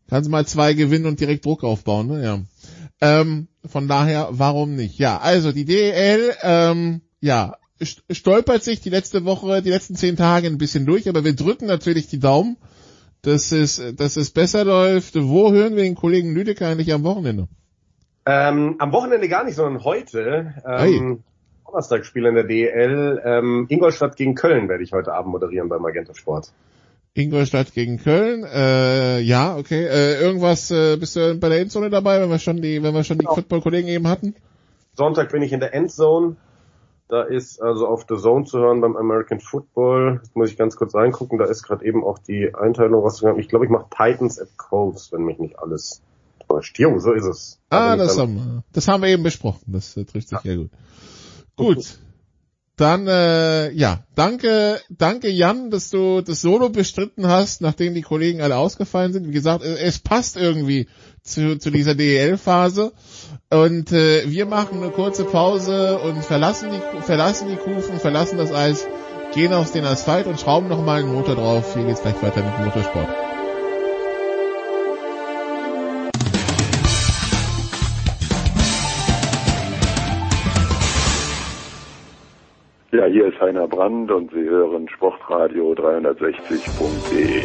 Kannst 0.08 0.28
du 0.28 0.30
mal 0.30 0.46
zwei 0.46 0.74
gewinnen 0.74 1.06
und 1.06 1.20
direkt 1.20 1.44
Druck 1.44 1.64
aufbauen, 1.64 2.06
ne? 2.06 2.24
Ja. 2.24 2.40
Ähm, 3.00 3.48
von 3.66 3.88
daher, 3.88 4.28
warum 4.30 4.76
nicht? 4.76 4.98
Ja, 4.98 5.18
also 5.18 5.52
die 5.52 5.64
DEL, 5.64 6.34
ähm, 6.42 7.00
ja, 7.20 7.56
stolpert 8.10 8.62
sich 8.62 8.80
die 8.80 8.90
letzte 8.90 9.24
Woche, 9.24 9.60
die 9.62 9.70
letzten 9.70 9.96
zehn 9.96 10.16
Tage 10.16 10.46
ein 10.46 10.58
bisschen 10.58 10.86
durch, 10.86 11.08
aber 11.08 11.24
wir 11.24 11.34
drücken 11.34 11.66
natürlich 11.66 12.06
die 12.06 12.20
Daumen, 12.20 12.58
dass 13.22 13.52
es, 13.52 13.82
dass 13.96 14.16
es 14.16 14.30
besser 14.30 14.64
läuft. 14.64 15.14
Wo 15.16 15.50
hören 15.50 15.76
wir 15.76 15.82
den 15.82 15.94
Kollegen 15.94 16.32
Lüdecker 16.32 16.68
eigentlich 16.68 16.92
am 16.92 17.02
Wochenende? 17.02 17.48
Ähm, 18.26 18.76
am 18.78 18.92
Wochenende 18.92 19.28
gar 19.28 19.44
nicht, 19.44 19.56
sondern 19.56 19.82
heute. 19.82 20.54
Ähm, 20.66 21.24
Donnerstagsspiel 21.70 22.26
in 22.26 22.34
der 22.34 22.44
DEL. 22.44 23.22
Ähm, 23.24 23.66
Ingolstadt 23.68 24.16
gegen 24.16 24.34
Köln 24.34 24.68
werde 24.68 24.82
ich 24.82 24.92
heute 24.92 25.12
Abend 25.12 25.32
moderieren 25.32 25.68
beim 25.68 25.82
Magenta 25.82 26.14
Sport. 26.14 26.52
Ingolstadt 27.14 27.72
gegen 27.72 27.98
Köln. 27.98 28.44
Äh, 28.44 29.20
ja, 29.20 29.56
okay. 29.56 29.84
Äh, 29.84 30.20
irgendwas 30.20 30.70
äh, 30.70 30.97
bist 30.97 31.16
du 31.16 31.36
bei 31.36 31.48
der 31.48 31.60
Endzone 31.60 31.90
dabei, 31.90 32.20
wenn 32.20 32.30
wir 32.30 32.38
schon 32.38 32.60
die, 32.60 32.82
wenn 32.82 32.94
wir 32.94 33.05
schon 33.05 33.18
die 33.18 33.24
genau. 33.24 33.34
Football-Kollegen 33.34 33.88
eben 33.88 34.09
hatten? 34.09 34.34
Sonntag 34.94 35.30
bin 35.32 35.42
ich 35.42 35.52
in 35.52 35.60
der 35.60 35.74
Endzone. 35.74 36.36
Da 37.09 37.22
ist 37.22 37.60
also 37.60 37.88
auf 37.88 38.05
The 38.09 38.16
Zone 38.16 38.44
zu 38.44 38.59
hören 38.59 38.80
beim 38.80 38.97
American 38.97 39.40
Football. 39.40 40.20
Jetzt 40.22 40.36
muss 40.36 40.51
ich 40.51 40.56
ganz 40.56 40.76
kurz 40.76 40.94
reingucken. 40.94 41.38
Da 41.38 41.47
ist 41.47 41.64
gerade 41.64 41.84
eben 41.84 42.05
auch 42.05 42.18
die 42.18 42.55
Einteilung 42.55 43.02
rausgegangen. 43.02 43.40
Ich 43.40 43.48
glaube, 43.48 43.64
ich 43.64 43.70
mache 43.70 43.86
Titans 43.90 44.38
at 44.38 44.56
Colts, 44.56 45.10
wenn 45.10 45.22
mich 45.22 45.38
nicht 45.40 45.59
alles 45.59 46.02
täuscht. 46.48 46.78
Jo, 46.78 46.97
so 47.01 47.12
ist 47.12 47.26
es. 47.26 47.59
Da 47.68 47.92
ah, 47.92 47.97
das 47.97 48.16
haben, 48.16 48.34
wir, 48.36 48.62
das 48.72 48.86
haben 48.86 49.02
wir 49.02 49.09
eben 49.09 49.24
besprochen. 49.24 49.64
Das 49.66 49.97
äh, 49.97 50.05
trifft 50.05 50.28
sich 50.28 50.38
ja. 50.38 50.42
sehr 50.42 50.56
gut. 50.56 50.70
Gut. 51.56 51.98
Dann 52.81 53.06
äh, 53.06 53.70
ja, 53.72 54.05
danke, 54.14 54.81
danke 54.89 55.28
Jan, 55.28 55.70
dass 55.70 55.90
du 55.90 56.22
das 56.22 56.40
Solo 56.40 56.70
bestritten 56.70 57.27
hast, 57.27 57.60
nachdem 57.60 57.93
die 57.93 58.01
Kollegen 58.01 58.40
alle 58.40 58.56
ausgefallen 58.56 59.12
sind. 59.12 59.28
Wie 59.28 59.32
gesagt, 59.32 59.62
es 59.62 59.98
passt 59.98 60.39
irgendwie 60.39 60.89
zu, 61.22 61.59
zu 61.59 61.70
dieser 61.70 61.94
DEL-Phase. 61.94 62.93
Und 63.51 63.93
äh, 63.93 64.31
wir 64.31 64.47
machen 64.47 64.82
eine 64.82 64.93
kurze 64.93 65.24
Pause 65.24 65.98
und 65.98 66.24
verlassen 66.24 66.70
die 66.72 67.02
verlassen 67.02 67.48
die 67.51 67.56
Kufen, 67.56 68.01
verlassen 68.01 68.39
das 68.39 68.51
Eis, 68.51 68.86
gehen 69.35 69.52
auf 69.52 69.72
den 69.72 69.85
Asphalt 69.85 70.27
und 70.27 70.40
schrauben 70.40 70.68
nochmal 70.68 71.01
einen 71.01 71.12
Motor 71.12 71.35
drauf. 71.35 71.74
Hier 71.74 71.85
geht's 71.85 72.01
gleich 72.01 72.22
weiter 72.22 72.43
mit 72.43 72.56
dem 72.56 72.64
Motorsport. 72.64 73.30
Ja, 82.92 83.04
hier 83.04 83.26
ist 83.26 83.40
Heiner 83.40 83.68
Brand 83.68 84.10
und 84.10 84.32
Sie 84.32 84.40
hören 84.40 84.88
Sportradio 84.88 85.74
360.de. 85.74 87.44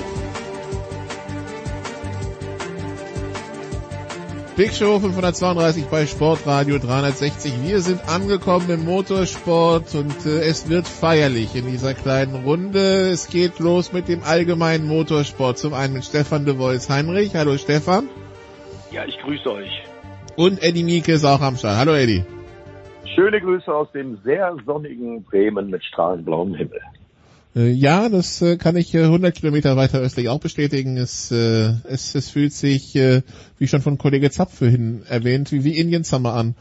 Big 4.57 4.73
Show 4.73 4.99
532 4.99 5.85
bei 5.85 6.07
Sportradio 6.07 6.79
360. 6.79 7.61
Wir 7.63 7.81
sind 7.81 8.09
angekommen 8.09 8.71
im 8.71 8.85
Motorsport 8.85 9.93
und 9.93 10.25
äh, 10.25 10.41
es 10.49 10.67
wird 10.67 10.87
feierlich 10.87 11.55
in 11.55 11.67
dieser 11.67 11.93
kleinen 11.93 12.43
Runde. 12.43 13.11
Es 13.11 13.27
geht 13.27 13.59
los 13.59 13.93
mit 13.93 14.07
dem 14.07 14.23
allgemeinen 14.23 14.87
Motorsport. 14.87 15.59
Zum 15.59 15.75
einen 15.75 15.93
mit 15.93 16.05
Stefan 16.05 16.45
de 16.45 16.57
Vois 16.57 16.89
Heinrich. 16.89 17.35
Hallo 17.35 17.55
Stefan. 17.57 18.09
Ja, 18.89 19.05
ich 19.05 19.19
grüße 19.19 19.51
euch. 19.51 19.83
Und 20.37 20.63
Eddie 20.63 20.83
Mieke 20.83 21.11
ist 21.11 21.23
auch 21.23 21.41
am 21.41 21.55
Start. 21.55 21.77
Hallo 21.77 21.93
Eddie. 21.93 22.23
Schöne 23.15 23.39
Grüße 23.39 23.73
aus 23.73 23.91
dem 23.93 24.17
sehr 24.23 24.55
sonnigen 24.65 25.23
Bremen 25.23 25.69
mit 25.69 25.83
strahlend 25.83 26.25
blauem 26.25 26.53
Himmel. 26.53 26.81
Äh, 27.55 27.69
ja, 27.69 28.09
das 28.09 28.41
äh, 28.41 28.57
kann 28.57 28.75
ich 28.75 28.95
100 28.95 29.33
Kilometer 29.33 29.77
weiter 29.77 29.99
östlich 29.99 30.27
auch 30.27 30.39
bestätigen. 30.39 30.97
Es, 30.97 31.31
äh, 31.31 31.73
es, 31.87 32.13
es 32.13 32.29
fühlt 32.29 32.51
sich, 32.51 32.95
wie 32.95 33.67
schon 33.67 33.81
von 33.81 33.97
Kollege 33.97 34.29
Zapfe 34.31 34.67
hin 34.67 35.03
erwähnt, 35.07 35.51
wie, 35.51 35.63
wie 35.63 35.77
Indian 35.77 36.03
Summer 36.03 36.33
an. 36.33 36.55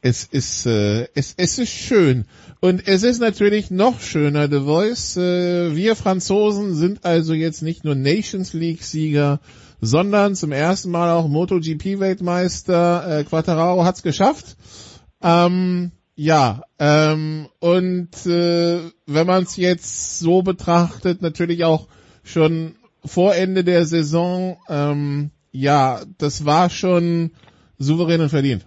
Es 0.00 0.24
ist, 0.24 0.66
es, 0.66 1.34
es 1.36 1.58
ist 1.58 1.70
schön. 1.70 2.24
Und 2.60 2.88
es 2.88 3.04
ist 3.04 3.20
natürlich 3.20 3.70
noch 3.70 4.00
schöner, 4.00 4.48
The 4.48 4.60
Voice. 4.60 5.16
Wir 5.16 5.94
Franzosen 5.94 6.74
sind 6.74 7.04
also 7.04 7.32
jetzt 7.32 7.62
nicht 7.62 7.84
nur 7.84 7.94
Nations 7.94 8.52
League 8.52 8.82
Sieger, 8.82 9.40
sondern 9.80 10.34
zum 10.34 10.52
ersten 10.52 10.90
Mal 10.90 11.12
auch 11.12 11.28
MotoGP 11.28 12.00
Weltmeister. 12.00 13.24
Quattararo 13.28 13.84
hat's 13.84 14.02
geschafft. 14.02 14.56
Ähm, 15.22 15.92
ja, 16.22 16.64
ähm, 16.78 17.48
und 17.60 18.26
äh, 18.26 18.80
wenn 19.06 19.26
man 19.26 19.42
es 19.44 19.56
jetzt 19.56 20.18
so 20.18 20.42
betrachtet, 20.42 21.22
natürlich 21.22 21.64
auch 21.64 21.88
schon 22.22 22.74
vor 23.02 23.34
Ende 23.34 23.64
der 23.64 23.86
Saison, 23.86 24.58
ähm, 24.68 25.30
ja, 25.50 26.02
das 26.18 26.44
war 26.44 26.68
schon 26.68 27.30
souverän 27.78 28.20
und 28.20 28.28
verdient 28.28 28.66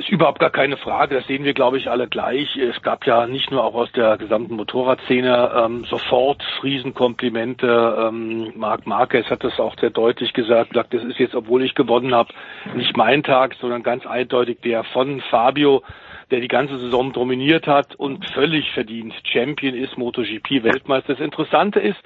ist 0.00 0.08
überhaupt 0.08 0.40
gar 0.40 0.50
keine 0.50 0.78
Frage. 0.78 1.14
Das 1.14 1.26
sehen 1.26 1.44
wir, 1.44 1.52
glaube 1.52 1.76
ich, 1.76 1.90
alle 1.90 2.08
gleich. 2.08 2.56
Es 2.56 2.80
gab 2.82 3.06
ja 3.06 3.26
nicht 3.26 3.50
nur 3.50 3.62
auch 3.62 3.74
aus 3.74 3.92
der 3.92 4.16
gesamten 4.16 4.56
Motorradszene 4.56 5.52
ähm, 5.54 5.84
sofort 5.84 6.42
Riesenkomplimente. 6.62 8.08
Ähm, 8.08 8.52
Marc 8.56 8.86
Marquez 8.86 9.26
hat 9.28 9.44
das 9.44 9.60
auch 9.60 9.76
sehr 9.78 9.90
deutlich 9.90 10.32
gesagt. 10.32 10.72
Sagt, 10.74 10.94
das 10.94 11.04
ist 11.04 11.18
jetzt, 11.18 11.34
obwohl 11.34 11.62
ich 11.62 11.74
gewonnen 11.74 12.14
habe, 12.14 12.32
nicht 12.74 12.96
mein 12.96 13.22
Tag, 13.22 13.54
sondern 13.60 13.82
ganz 13.82 14.06
eindeutig 14.06 14.60
der 14.62 14.84
von 14.84 15.20
Fabio 15.30 15.82
der 16.30 16.38
die 16.38 16.48
ganze 16.48 16.78
Saison 16.78 17.12
dominiert 17.12 17.66
hat 17.66 17.96
und 17.96 18.24
völlig 18.30 18.70
verdient 18.70 19.12
Champion 19.24 19.74
ist, 19.74 19.98
MotoGP-Weltmeister. 19.98 21.14
Das 21.14 21.20
Interessante 21.20 21.80
ist, 21.80 21.98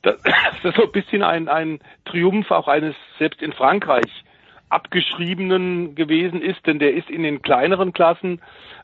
dass 0.00 0.16
das 0.62 0.74
so 0.74 0.84
ein 0.84 0.92
bisschen 0.92 1.22
ein, 1.22 1.48
ein 1.48 1.80
Triumph 2.06 2.50
auch 2.50 2.66
eines, 2.66 2.94
selbst 3.18 3.42
in 3.42 3.52
Frankreich, 3.52 4.10
abgeschriebenen 4.68 5.94
gewesen 5.94 6.42
ist, 6.42 6.66
denn 6.66 6.78
der 6.78 6.94
ist 6.94 7.10
in 7.10 7.22
den 7.22 7.42
kleineren 7.42 7.92
Klassen 7.92 8.40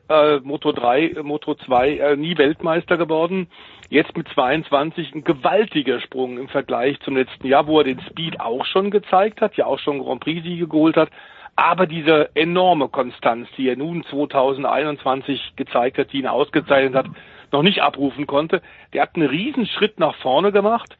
äh, 0.09 0.39
Moto 0.39 0.71
3, 0.71 1.21
Moto 1.23 1.55
2 1.55 1.97
äh, 1.97 2.15
nie 2.15 2.37
Weltmeister 2.37 2.97
geworden. 2.97 3.47
Jetzt 3.89 4.15
mit 4.17 4.27
22 4.29 5.13
ein 5.13 5.23
gewaltiger 5.23 5.99
Sprung 5.99 6.37
im 6.37 6.47
Vergleich 6.47 6.99
zum 7.01 7.15
letzten 7.15 7.47
Jahr, 7.47 7.67
wo 7.67 7.79
er 7.79 7.85
den 7.85 8.01
Speed 8.01 8.39
auch 8.39 8.65
schon 8.65 8.91
gezeigt 8.91 9.41
hat, 9.41 9.55
ja 9.55 9.65
auch 9.65 9.79
schon 9.79 10.03
Grand 10.03 10.21
Prix-Siege 10.21 10.67
geholt 10.67 10.97
hat. 10.97 11.09
Aber 11.55 11.87
diese 11.87 12.35
enorme 12.35 12.89
Konstanz, 12.89 13.47
die 13.57 13.69
er 13.69 13.77
nun 13.77 14.03
2021 14.03 15.53
gezeigt 15.55 15.97
hat, 15.97 16.11
die 16.11 16.19
ihn 16.19 16.27
ausgezeichnet 16.27 16.95
hat, 16.95 17.07
noch 17.51 17.63
nicht 17.63 17.81
abrufen 17.81 18.27
konnte, 18.27 18.61
der 18.93 19.03
hat 19.03 19.15
einen 19.15 19.29
riesen 19.29 19.65
Schritt 19.65 19.99
nach 19.99 20.15
vorne 20.15 20.51
gemacht. 20.51 20.97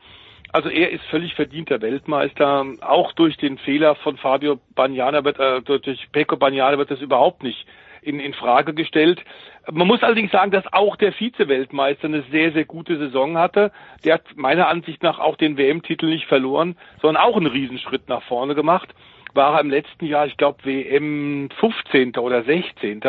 Also 0.55 0.69
er 0.69 0.89
ist 0.89 1.03
völlig 1.07 1.35
verdienter 1.35 1.81
Weltmeister. 1.81 2.65
Auch 2.79 3.11
durch 3.11 3.35
den 3.35 3.57
Fehler 3.57 3.95
von 3.95 4.15
Fabio 4.15 4.57
Bagnana 4.73 5.25
wird, 5.25 5.37
äh, 5.37 5.61
durch 5.61 6.09
Pecco 6.13 6.37
Bagnana 6.37 6.77
wird 6.77 6.89
das 6.89 7.01
überhaupt 7.01 7.43
nicht 7.43 7.67
in, 8.01 8.21
in 8.21 8.33
Frage 8.33 8.73
gestellt. 8.73 9.21
Man 9.69 9.85
muss 9.85 10.01
allerdings 10.01 10.31
sagen, 10.31 10.51
dass 10.51 10.63
auch 10.71 10.95
der 10.95 11.11
Vize-Weltmeister 11.11 12.05
eine 12.07 12.23
sehr, 12.31 12.53
sehr 12.53 12.63
gute 12.63 12.97
Saison 12.97 13.37
hatte. 13.37 13.73
Der 14.05 14.13
hat 14.13 14.23
meiner 14.37 14.69
Ansicht 14.69 15.03
nach 15.03 15.19
auch 15.19 15.35
den 15.35 15.57
WM-Titel 15.57 16.05
nicht 16.05 16.27
verloren, 16.27 16.77
sondern 17.01 17.21
auch 17.21 17.35
einen 17.35 17.47
Riesenschritt 17.47 18.07
nach 18.07 18.23
vorne 18.23 18.55
gemacht. 18.55 18.95
War 19.33 19.55
er 19.55 19.59
im 19.59 19.69
letzten 19.69 20.05
Jahr, 20.05 20.25
ich 20.25 20.37
glaube, 20.37 20.63
WM 20.63 21.49
15. 21.59 22.15
oder 22.15 22.43
16. 22.43 23.01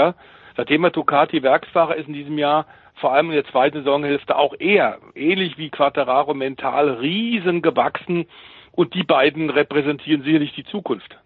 Seitdem 0.57 0.83
er 0.83 0.91
Ducati 0.91 1.45
Werksfahrer 1.45 1.95
ist 1.95 2.09
in 2.09 2.15
diesem 2.15 2.39
Jahr, 2.39 2.67
vor 3.01 3.13
allem 3.13 3.31
in 3.31 3.37
der 3.37 3.45
zweiten 3.47 3.79
Saisonhälfte 3.79 4.37
auch 4.37 4.55
er, 4.59 4.99
ähnlich 5.15 5.59
wie 5.59 5.71
Quattararo, 5.71 6.35
mental 6.35 6.91
riesen 6.91 7.63
gewachsen. 7.63 8.27
Und 8.73 8.95
die 8.95 9.05
beiden 9.05 9.49
repräsentieren 9.49 10.23
sicherlich 10.23 10.53
die 10.55 10.65
Zukunft. 10.65 11.17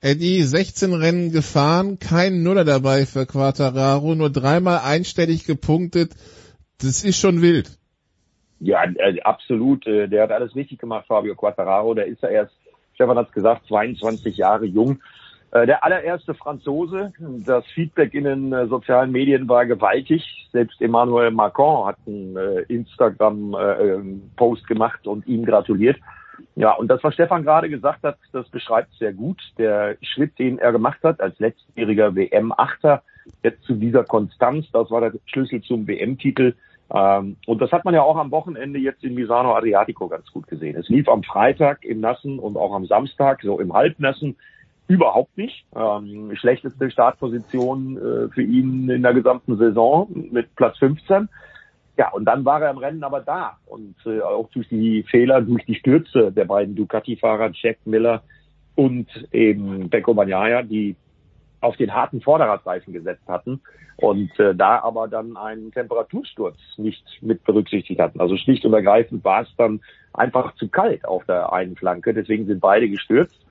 Eddie 0.00 0.42
16 0.42 0.92
Rennen 0.92 1.32
gefahren, 1.32 1.98
kein 1.98 2.42
Nuller 2.42 2.64
dabei 2.64 3.06
für 3.06 3.26
Quattararo, 3.26 4.14
nur 4.14 4.30
dreimal 4.30 4.80
einstellig 4.84 5.46
gepunktet. 5.46 6.12
Das 6.78 7.02
ist 7.02 7.18
schon 7.18 7.40
wild. 7.40 7.70
Ja, 8.60 8.84
äh, 8.84 9.20
absolut. 9.22 9.86
Äh, 9.86 10.08
der 10.08 10.24
hat 10.24 10.30
alles 10.30 10.54
richtig 10.54 10.78
gemacht, 10.78 11.06
Fabio 11.08 11.34
Quattararo. 11.34 11.94
Der 11.94 12.06
ist 12.06 12.22
ja 12.22 12.28
erst, 12.28 12.54
Stefan 12.94 13.16
hat 13.16 13.28
es 13.28 13.32
gesagt, 13.34 13.66
22 13.66 14.36
Jahre 14.36 14.66
jung. 14.66 15.00
Äh, 15.54 15.66
der 15.66 15.82
allererste 15.84 16.34
Franzose. 16.34 17.12
Das 17.46 17.64
Feedback 17.68 18.12
in 18.12 18.24
den 18.24 18.68
sozialen 18.68 19.12
Medien 19.12 19.48
war 19.48 19.64
gewaltig. 19.64 20.48
Selbst 20.52 20.82
Emmanuel 20.82 21.30
Macron 21.30 21.86
hat 21.86 21.96
einen 22.06 22.36
Instagram-Post 22.68 24.66
gemacht 24.66 25.06
und 25.06 25.26
ihm 25.26 25.44
gratuliert. 25.44 25.96
Ja, 26.56 26.72
und 26.72 26.88
das, 26.88 27.02
was 27.04 27.14
Stefan 27.14 27.44
gerade 27.44 27.70
gesagt 27.70 28.02
hat, 28.02 28.18
das 28.32 28.48
beschreibt 28.48 28.92
sehr 28.94 29.12
gut. 29.12 29.40
Der 29.58 29.96
Schritt, 30.02 30.36
den 30.38 30.58
er 30.58 30.72
gemacht 30.72 30.98
hat 31.04 31.20
als 31.20 31.38
letztjähriger 31.38 32.16
WM-Achter, 32.16 33.02
jetzt 33.42 33.62
zu 33.62 33.74
dieser 33.74 34.04
Konstanz, 34.04 34.66
das 34.72 34.90
war 34.90 35.00
der 35.00 35.12
Schlüssel 35.26 35.62
zum 35.62 35.86
WM-Titel. 35.86 36.54
Ähm, 36.92 37.36
und 37.46 37.62
das 37.62 37.72
hat 37.72 37.84
man 37.84 37.94
ja 37.94 38.02
auch 38.02 38.16
am 38.16 38.30
Wochenende 38.30 38.78
jetzt 38.78 39.02
in 39.04 39.14
Misano 39.14 39.54
Adriatico 39.54 40.08
ganz 40.08 40.30
gut 40.32 40.48
gesehen. 40.48 40.76
Es 40.76 40.88
lief 40.88 41.08
am 41.08 41.22
Freitag 41.22 41.84
im 41.84 42.00
Nassen 42.00 42.38
und 42.38 42.56
auch 42.56 42.74
am 42.74 42.86
Samstag, 42.86 43.42
so 43.42 43.60
im 43.60 43.72
Halbnassen, 43.72 44.36
überhaupt 44.86 45.36
nicht. 45.36 45.64
Ähm, 45.74 46.34
schlechteste 46.36 46.90
Startposition 46.90 47.96
äh, 47.96 48.28
für 48.28 48.42
ihn 48.42 48.88
in 48.88 49.02
der 49.02 49.14
gesamten 49.14 49.56
Saison 49.56 50.08
mit 50.30 50.54
Platz 50.56 50.78
15. 50.78 51.28
Ja, 51.96 52.10
und 52.10 52.24
dann 52.24 52.44
war 52.44 52.60
er 52.60 52.70
im 52.70 52.78
Rennen 52.78 53.04
aber 53.04 53.20
da. 53.20 53.58
Und 53.66 53.94
äh, 54.04 54.20
auch 54.20 54.50
durch 54.50 54.68
die 54.68 55.04
Fehler, 55.04 55.40
durch 55.40 55.64
die 55.64 55.76
Stürze 55.76 56.32
der 56.32 56.44
beiden 56.44 56.74
Ducati-Fahrer, 56.74 57.50
Jack 57.54 57.78
Miller 57.84 58.22
und 58.74 59.06
eben 59.32 59.88
Becco 59.88 60.12
Bagnaia, 60.14 60.62
die 60.62 60.96
auf 61.60 61.76
den 61.76 61.94
harten 61.94 62.20
Vorderradreifen 62.20 62.92
gesetzt 62.92 63.26
hatten 63.26 63.60
und 63.96 64.38
äh, 64.38 64.54
da 64.54 64.80
aber 64.80 65.08
dann 65.08 65.36
einen 65.36 65.72
Temperatursturz 65.72 66.58
nicht 66.76 67.04
mit 67.22 67.44
berücksichtigt 67.44 68.00
hatten. 68.00 68.20
Also 68.20 68.36
schlicht 68.36 68.64
und 68.64 68.74
ergreifend 68.74 69.24
war 69.24 69.42
es 69.42 69.48
dann 69.56 69.80
einfach 70.12 70.54
zu 70.56 70.68
kalt 70.68 71.04
auf 71.06 71.24
der 71.24 71.52
einen 71.52 71.76
Flanke. 71.76 72.12
Deswegen 72.12 72.46
sind 72.46 72.60
beide 72.60 72.88
gestürzt 72.88 73.43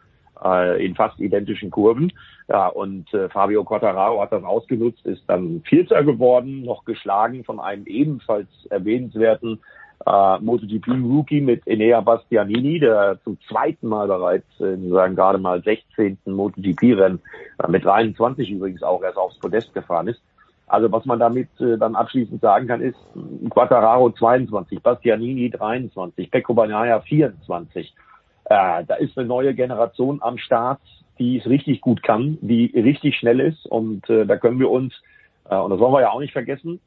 äh, 0.43 0.85
in 0.85 0.95
fast 0.95 1.19
identischen 1.19 1.71
Kurven. 1.71 2.11
Ja, 2.49 2.67
und 2.67 3.13
äh, 3.13 3.29
Fabio 3.29 3.63
Quattararo 3.63 4.21
hat 4.21 4.31
das 4.31 4.43
ausgenutzt, 4.43 5.05
ist 5.05 5.23
dann 5.27 5.61
Vierter 5.65 6.03
geworden, 6.03 6.63
noch 6.63 6.85
geschlagen 6.85 7.43
von 7.43 7.59
einem 7.59 7.85
ebenfalls 7.85 8.49
erwähnenswerten 8.69 9.59
äh, 10.05 10.37
MotoGP-Rookie 10.39 11.41
mit 11.41 11.65
Enea 11.65 12.01
Bastianini, 12.01 12.79
der 12.79 13.19
zum 13.23 13.37
zweiten 13.47 13.87
Mal 13.87 14.07
bereits 14.07 14.47
in 14.59 14.89
seinem 14.89 15.15
gerade 15.15 15.37
mal 15.37 15.63
16. 15.63 16.17
MotoGP-Rennen, 16.25 17.21
äh, 17.59 17.71
mit 17.71 17.85
23 17.85 18.51
übrigens 18.51 18.83
auch 18.83 19.01
erst 19.03 19.17
aufs 19.17 19.39
Podest 19.39 19.73
gefahren 19.73 20.07
ist. 20.07 20.21
Also 20.67 20.91
was 20.91 21.05
man 21.05 21.19
damit 21.19 21.49
äh, 21.59 21.77
dann 21.77 21.95
abschließend 21.95 22.41
sagen 22.41 22.67
kann, 22.67 22.81
ist 22.81 22.97
Quattararo 23.49 24.11
22, 24.11 24.81
Bastianini 24.81 25.49
23, 25.49 26.31
Pecco 26.31 26.53
Bagnaia 26.53 26.99
24. 26.99 27.93
Äh, 28.45 28.83
da 28.85 28.95
ist 28.95 29.17
eine 29.17 29.27
neue 29.27 29.53
Generation 29.53 30.21
am 30.21 30.37
Start, 30.37 30.79
die 31.19 31.37
es 31.37 31.45
richtig 31.45 31.81
gut 31.81 32.03
kann, 32.03 32.37
die 32.41 32.65
richtig 32.75 33.17
schnell 33.17 33.39
ist 33.39 33.65
und 33.65 34.09
äh, 34.09 34.25
da 34.25 34.37
können 34.37 34.59
wir 34.59 34.69
uns 34.69 34.93
äh, 35.49 35.55
und 35.55 35.69
das 35.69 35.79
wollen 35.79 35.93
wir 35.93 36.01
ja 36.01 36.11
auch 36.11 36.19
nicht 36.19 36.33
vergessen. 36.33 36.79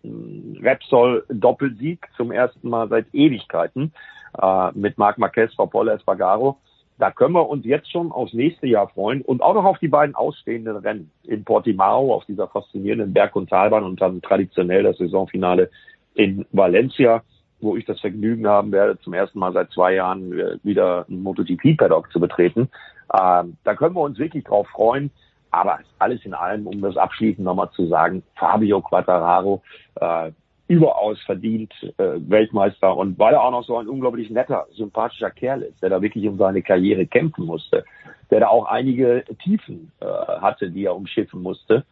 Repsol 0.62 1.24
Doppelsieg 1.28 2.07
zum 2.16 2.33
ersten 2.33 2.69
Mal 2.69 2.89
seit 2.89 3.07
Ewigkeiten 3.12 3.93
äh, 4.41 4.70
mit 4.74 4.99
Marc 4.99 5.19
Marquez, 5.19 5.55
vor 5.55 5.70
Paul 5.70 5.89
Espargaro. 5.89 6.59
Da 6.99 7.11
können 7.11 7.35
wir 7.35 7.47
uns 7.47 7.66
jetzt 7.66 7.93
schon 7.93 8.11
aufs 8.11 8.33
nächste 8.33 8.66
Jahr 8.66 8.89
freuen 8.89 9.20
und 9.20 9.43
auch 9.43 9.53
noch 9.53 9.65
auf 9.65 9.78
die 9.78 9.89
beiden 9.89 10.15
ausstehenden 10.15 10.77
Rennen 10.77 11.11
in 11.24 11.45
Portimao, 11.45 12.15
auf 12.15 12.24
dieser 12.24 12.49
faszinierenden 12.49 13.12
Berg- 13.12 13.37
und 13.37 13.51
Talbahn 13.51 13.85
und 13.85 14.01
dann 14.01 14.23
traditionell 14.23 14.83
das 14.83 14.97
Saisonfinale 14.97 15.70
in 16.15 16.47
Valencia 16.53 17.23
wo 17.61 17.77
ich 17.77 17.85
das 17.85 18.01
Vergnügen 18.01 18.47
haben 18.47 18.73
werde, 18.73 18.99
zum 19.01 19.15
ersten 19.15 19.39
Mal 19.39 19.53
seit 19.53 19.70
zwei 19.70 19.95
Jahren 19.95 20.59
wieder 20.62 21.07
ein 21.09 21.23
MotoGP-Paddock 21.23 22.12
zu 22.12 22.20
betreten. 22.20 22.69
Ähm, 23.12 23.57
da 23.65 23.74
können 23.74 23.95
wir 23.95 24.03
uns 24.03 24.19
wirklich 24.19 24.45
drauf 24.45 24.69
freuen. 24.69 25.11
Aber 25.51 25.78
alles 25.99 26.24
in 26.24 26.35
allem, 26.35 26.66
um 26.66 26.83
das 26.83 26.97
abschließend 26.97 27.45
nochmal 27.45 27.70
zu 27.70 27.87
sagen, 27.87 28.23
Fabio 28.35 28.83
Quattararo, 28.83 29.62
äh, 30.01 30.33
überaus 30.69 31.20
verdient 31.23 31.73
äh, 31.97 32.19
Weltmeister 32.28 32.97
und 32.97 33.19
weil 33.19 33.35
er 33.35 33.43
auch 33.43 33.53
noch 33.53 33.65
so 33.65 33.78
ein 33.78 33.89
unglaublich 33.89 34.31
netter, 34.31 34.66
sympathischer 34.73 35.31
Kerl 35.31 35.62
ist, 35.62 35.81
der 35.81 35.91
da 35.91 36.03
wirklich 36.03 36.27
um 36.27 36.39
seine 36.39 36.62
Karriere 36.62 37.07
kämpfen 37.07 37.47
musste, 37.47 37.85
der 38.31 38.41
da 38.41 38.49
auch 38.49 38.66
einige 38.66 39.24
Tiefen 39.45 39.93
äh, 40.01 40.07
hatte, 40.07 40.70
die 40.70 40.85
er 40.85 40.97
umschiffen 40.97 41.41
musste. 41.41 41.85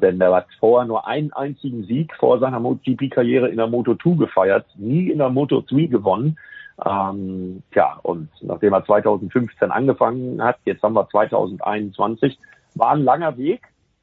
Denn 0.00 0.20
er 0.20 0.34
hat 0.34 0.46
vorher 0.58 0.86
nur 0.86 1.06
einen 1.06 1.32
einzigen 1.32 1.84
Sieg 1.84 2.14
vor 2.18 2.38
seiner 2.38 2.60
MotoGP-Karriere 2.60 3.48
in 3.48 3.56
der 3.56 3.66
Moto2 3.66 4.18
gefeiert, 4.18 4.66
nie 4.76 5.10
in 5.10 5.18
der 5.18 5.28
Moto3 5.28 5.88
gewonnen. 5.88 6.38
Ähm, 6.84 7.62
ja, 7.74 7.98
und 8.02 8.30
nachdem 8.40 8.72
er 8.72 8.84
2015 8.84 9.70
angefangen 9.70 10.42
hat, 10.42 10.56
jetzt 10.64 10.82
haben 10.82 10.94
wir 10.94 11.08
2021, 11.08 12.38
war 12.74 12.92
ein 12.92 13.04
langer 13.04 13.36
Weg 13.36 13.60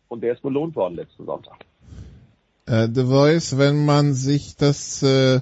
und 0.07 0.21
der 0.21 0.33
ist 0.33 0.43
belohnt 0.43 0.75
worden 0.75 0.95
letzten 0.95 1.25
Sonntag. 1.25 1.55
Äh, 2.67 2.87
The 2.93 3.05
Voice, 3.05 3.57
wenn 3.57 3.85
man 3.85 4.13
sich 4.13 4.55
das 4.57 5.01
äh, 5.01 5.41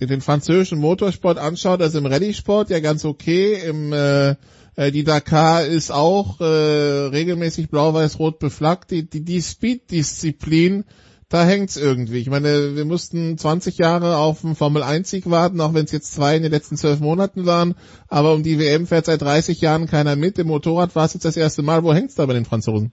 den, 0.00 0.08
den 0.08 0.20
französischen 0.20 0.78
Motorsport 0.78 1.38
anschaut, 1.38 1.80
also 1.80 1.98
im 1.98 2.06
Rallye-Sport 2.06 2.70
ja 2.70 2.80
ganz 2.80 3.04
okay, 3.04 3.54
im 3.66 3.92
äh, 3.92 4.34
äh, 4.76 4.92
die 4.92 5.04
Dakar 5.04 5.64
ist 5.64 5.90
auch 5.90 6.40
äh, 6.40 6.44
regelmäßig 6.44 7.70
blau-weiß-rot 7.70 8.38
beflaggt. 8.38 8.90
Die, 8.90 9.08
die, 9.08 9.24
die 9.24 9.40
Speed-Disziplin, 9.40 10.84
da 11.28 11.44
hängt's 11.44 11.76
irgendwie. 11.76 12.18
Ich 12.18 12.30
meine, 12.30 12.76
wir 12.76 12.84
mussten 12.84 13.36
20 13.36 13.78
Jahre 13.78 14.18
auf 14.18 14.44
einen 14.44 14.54
Formel-1-Sieg 14.54 15.28
warten, 15.30 15.60
auch 15.60 15.74
wenn 15.74 15.86
es 15.86 15.92
jetzt 15.92 16.14
zwei 16.14 16.36
in 16.36 16.42
den 16.42 16.52
letzten 16.52 16.76
zwölf 16.76 17.00
Monaten 17.00 17.46
waren. 17.46 17.74
Aber 18.08 18.34
um 18.34 18.42
die 18.42 18.60
WM 18.60 18.86
fährt 18.86 19.06
seit 19.06 19.22
30 19.22 19.60
Jahren 19.60 19.86
keiner 19.86 20.14
mit. 20.14 20.38
Im 20.38 20.48
Motorrad 20.48 20.94
war 20.94 21.06
es 21.06 21.14
jetzt 21.14 21.24
das 21.24 21.36
erste 21.36 21.62
Mal. 21.62 21.82
Wo 21.82 21.92
hängt's 21.92 22.14
da 22.14 22.26
bei 22.26 22.34
den 22.34 22.44
Franzosen? 22.44 22.92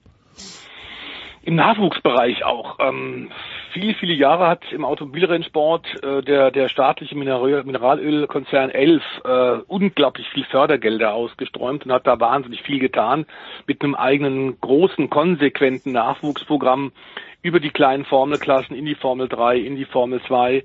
Im 1.44 1.56
Nachwuchsbereich 1.56 2.46
auch. 2.46 2.80
Ähm, 2.80 3.30
viele, 3.74 3.94
viele 3.96 4.14
Jahre 4.14 4.48
hat 4.48 4.64
im 4.72 4.86
Automobilrennsport 4.86 6.04
äh, 6.04 6.22
der, 6.22 6.52
der 6.52 6.70
staatliche 6.70 7.16
Mineral 7.16 7.64
Mineralölkonzern 7.64 8.70
Elf 8.70 9.04
äh, 9.26 9.58
unglaublich 9.68 10.28
viel 10.30 10.46
Fördergelder 10.46 11.14
ausgesträumt 11.14 11.86
und 11.86 11.92
hat 11.92 12.08
da 12.08 12.20
wahnsinnig 12.20 12.62
viel 12.62 12.80
getan 12.80 13.26
mit 13.68 13.84
einem 13.84 13.96
eigenen 13.96 14.60
großen, 14.62 15.10
konsequenten 15.10 15.92
Nachwuchsprogramm 15.92 16.92
über 17.42 17.60
die 17.60 17.72
kleinen 17.72 18.06
Formelklassen 18.06 18.76
in 18.76 18.86
die 18.86 18.96
Formel 18.96 19.28
3, 19.28 19.58
in 19.58 19.76
die 19.76 19.86
Formel 19.86 20.22
2. 20.22 20.64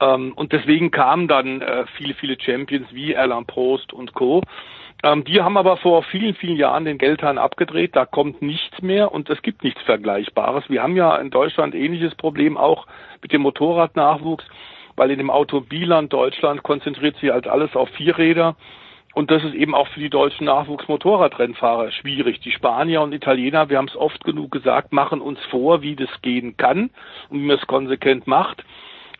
Ähm, 0.00 0.32
und 0.34 0.52
deswegen 0.52 0.90
kamen 0.90 1.28
dann 1.28 1.62
äh, 1.62 1.86
viele, 1.96 2.14
viele 2.14 2.36
Champions 2.38 2.88
wie 2.92 3.16
Alain 3.16 3.46
Prost 3.46 3.92
und 3.92 4.14
Co. 4.14 4.42
Ähm, 5.04 5.24
die 5.24 5.40
haben 5.40 5.56
aber 5.56 5.76
vor 5.76 6.02
vielen, 6.02 6.34
vielen 6.34 6.56
Jahren 6.56 6.84
den 6.84 6.98
Geldhahn 6.98 7.38
abgedreht. 7.38 7.94
Da 7.94 8.04
kommt 8.04 8.42
nichts 8.42 8.82
mehr 8.82 9.12
und 9.12 9.30
es 9.30 9.40
gibt 9.42 9.62
nichts 9.62 9.80
Vergleichbares. 9.82 10.64
Wir 10.68 10.82
haben 10.82 10.96
ja 10.96 11.16
in 11.16 11.30
Deutschland 11.30 11.74
ähnliches 11.74 12.14
Problem 12.16 12.56
auch 12.56 12.86
mit 13.22 13.32
dem 13.32 13.42
Motorradnachwuchs, 13.42 14.44
weil 14.96 15.10
in 15.10 15.18
dem 15.18 15.30
Automobilland 15.30 16.12
Deutschland 16.12 16.62
konzentriert 16.62 17.16
sich 17.18 17.30
halt 17.30 17.46
alles 17.46 17.76
auf 17.76 17.88
Vierräder. 17.90 18.56
Und 19.14 19.30
das 19.30 19.42
ist 19.42 19.54
eben 19.54 19.74
auch 19.74 19.88
für 19.88 20.00
die 20.00 20.10
deutschen 20.10 20.46
Nachwuchsmotorradrennfahrer 20.46 21.90
schwierig. 21.92 22.40
Die 22.40 22.52
Spanier 22.52 23.00
und 23.00 23.12
Italiener, 23.12 23.68
wir 23.68 23.78
haben 23.78 23.88
es 23.88 23.96
oft 23.96 24.22
genug 24.24 24.50
gesagt, 24.50 24.92
machen 24.92 25.20
uns 25.20 25.38
vor, 25.50 25.82
wie 25.82 25.96
das 25.96 26.10
gehen 26.22 26.56
kann 26.56 26.90
und 27.28 27.40
wie 27.40 27.46
man 27.46 27.56
es 27.56 27.66
konsequent 27.66 28.26
macht. 28.26 28.64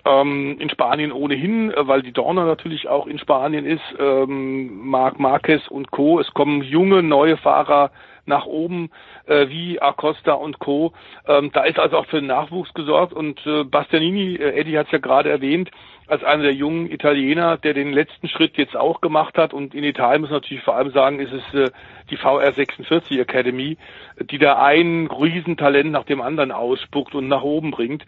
Ähm, 0.08 0.56
in 0.58 0.70
Spanien 0.70 1.12
ohnehin, 1.12 1.70
äh, 1.70 1.86
weil 1.86 2.02
die 2.02 2.12
Dorner 2.12 2.46
natürlich 2.46 2.88
auch 2.88 3.06
in 3.06 3.18
Spanien 3.18 3.66
ist, 3.66 3.82
ähm, 3.98 4.88
Marc 4.88 5.20
Marquez 5.20 5.68
und 5.68 5.90
Co. 5.90 6.18
Es 6.18 6.32
kommen 6.32 6.62
junge, 6.62 7.02
neue 7.02 7.36
Fahrer 7.36 7.90
nach 8.24 8.46
oben, 8.46 8.90
äh, 9.26 9.48
wie 9.48 9.80
Acosta 9.82 10.32
und 10.32 10.60
Co. 10.60 10.92
Ähm, 11.26 11.50
da 11.52 11.64
ist 11.64 11.78
also 11.78 11.98
auch 11.98 12.06
für 12.06 12.20
den 12.20 12.26
Nachwuchs 12.26 12.72
gesorgt 12.74 13.12
und 13.12 13.44
äh, 13.46 13.64
Bastianini, 13.64 14.36
äh, 14.36 14.60
Eddie 14.60 14.78
hat 14.78 14.86
es 14.86 14.92
ja 14.92 14.98
gerade 14.98 15.30
erwähnt, 15.30 15.70
als 16.06 16.24
einer 16.24 16.44
der 16.44 16.54
jungen 16.54 16.90
Italiener, 16.90 17.58
der 17.58 17.74
den 17.74 17.92
letzten 17.92 18.28
Schritt 18.28 18.56
jetzt 18.56 18.76
auch 18.76 19.02
gemacht 19.02 19.36
hat 19.36 19.52
und 19.52 19.74
in 19.74 19.84
Italien 19.84 20.22
muss 20.22 20.30
man 20.30 20.38
natürlich 20.38 20.64
vor 20.64 20.76
allem 20.76 20.92
sagen, 20.92 21.20
ist 21.20 21.32
es 21.32 21.54
äh, 21.54 21.70
die 22.10 22.16
VR46 22.16 23.20
Academy, 23.20 23.76
die 24.30 24.38
da 24.38 24.62
ein 24.62 25.08
Riesentalent 25.08 25.90
nach 25.90 26.04
dem 26.04 26.22
anderen 26.22 26.52
ausspuckt 26.52 27.14
und 27.14 27.28
nach 27.28 27.42
oben 27.42 27.72
bringt. 27.72 28.04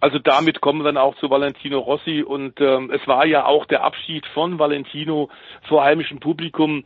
Also 0.00 0.18
damit 0.18 0.60
kommen 0.60 0.80
wir 0.80 0.84
dann 0.84 0.96
auch 0.96 1.16
zu 1.16 1.30
Valentino 1.30 1.78
Rossi. 1.78 2.22
Und 2.22 2.60
ähm, 2.60 2.90
es 2.92 3.06
war 3.06 3.26
ja 3.26 3.46
auch 3.46 3.66
der 3.66 3.82
Abschied 3.82 4.26
von 4.26 4.58
Valentino 4.58 5.30
vor 5.68 5.84
heimischem 5.84 6.20
Publikum. 6.20 6.84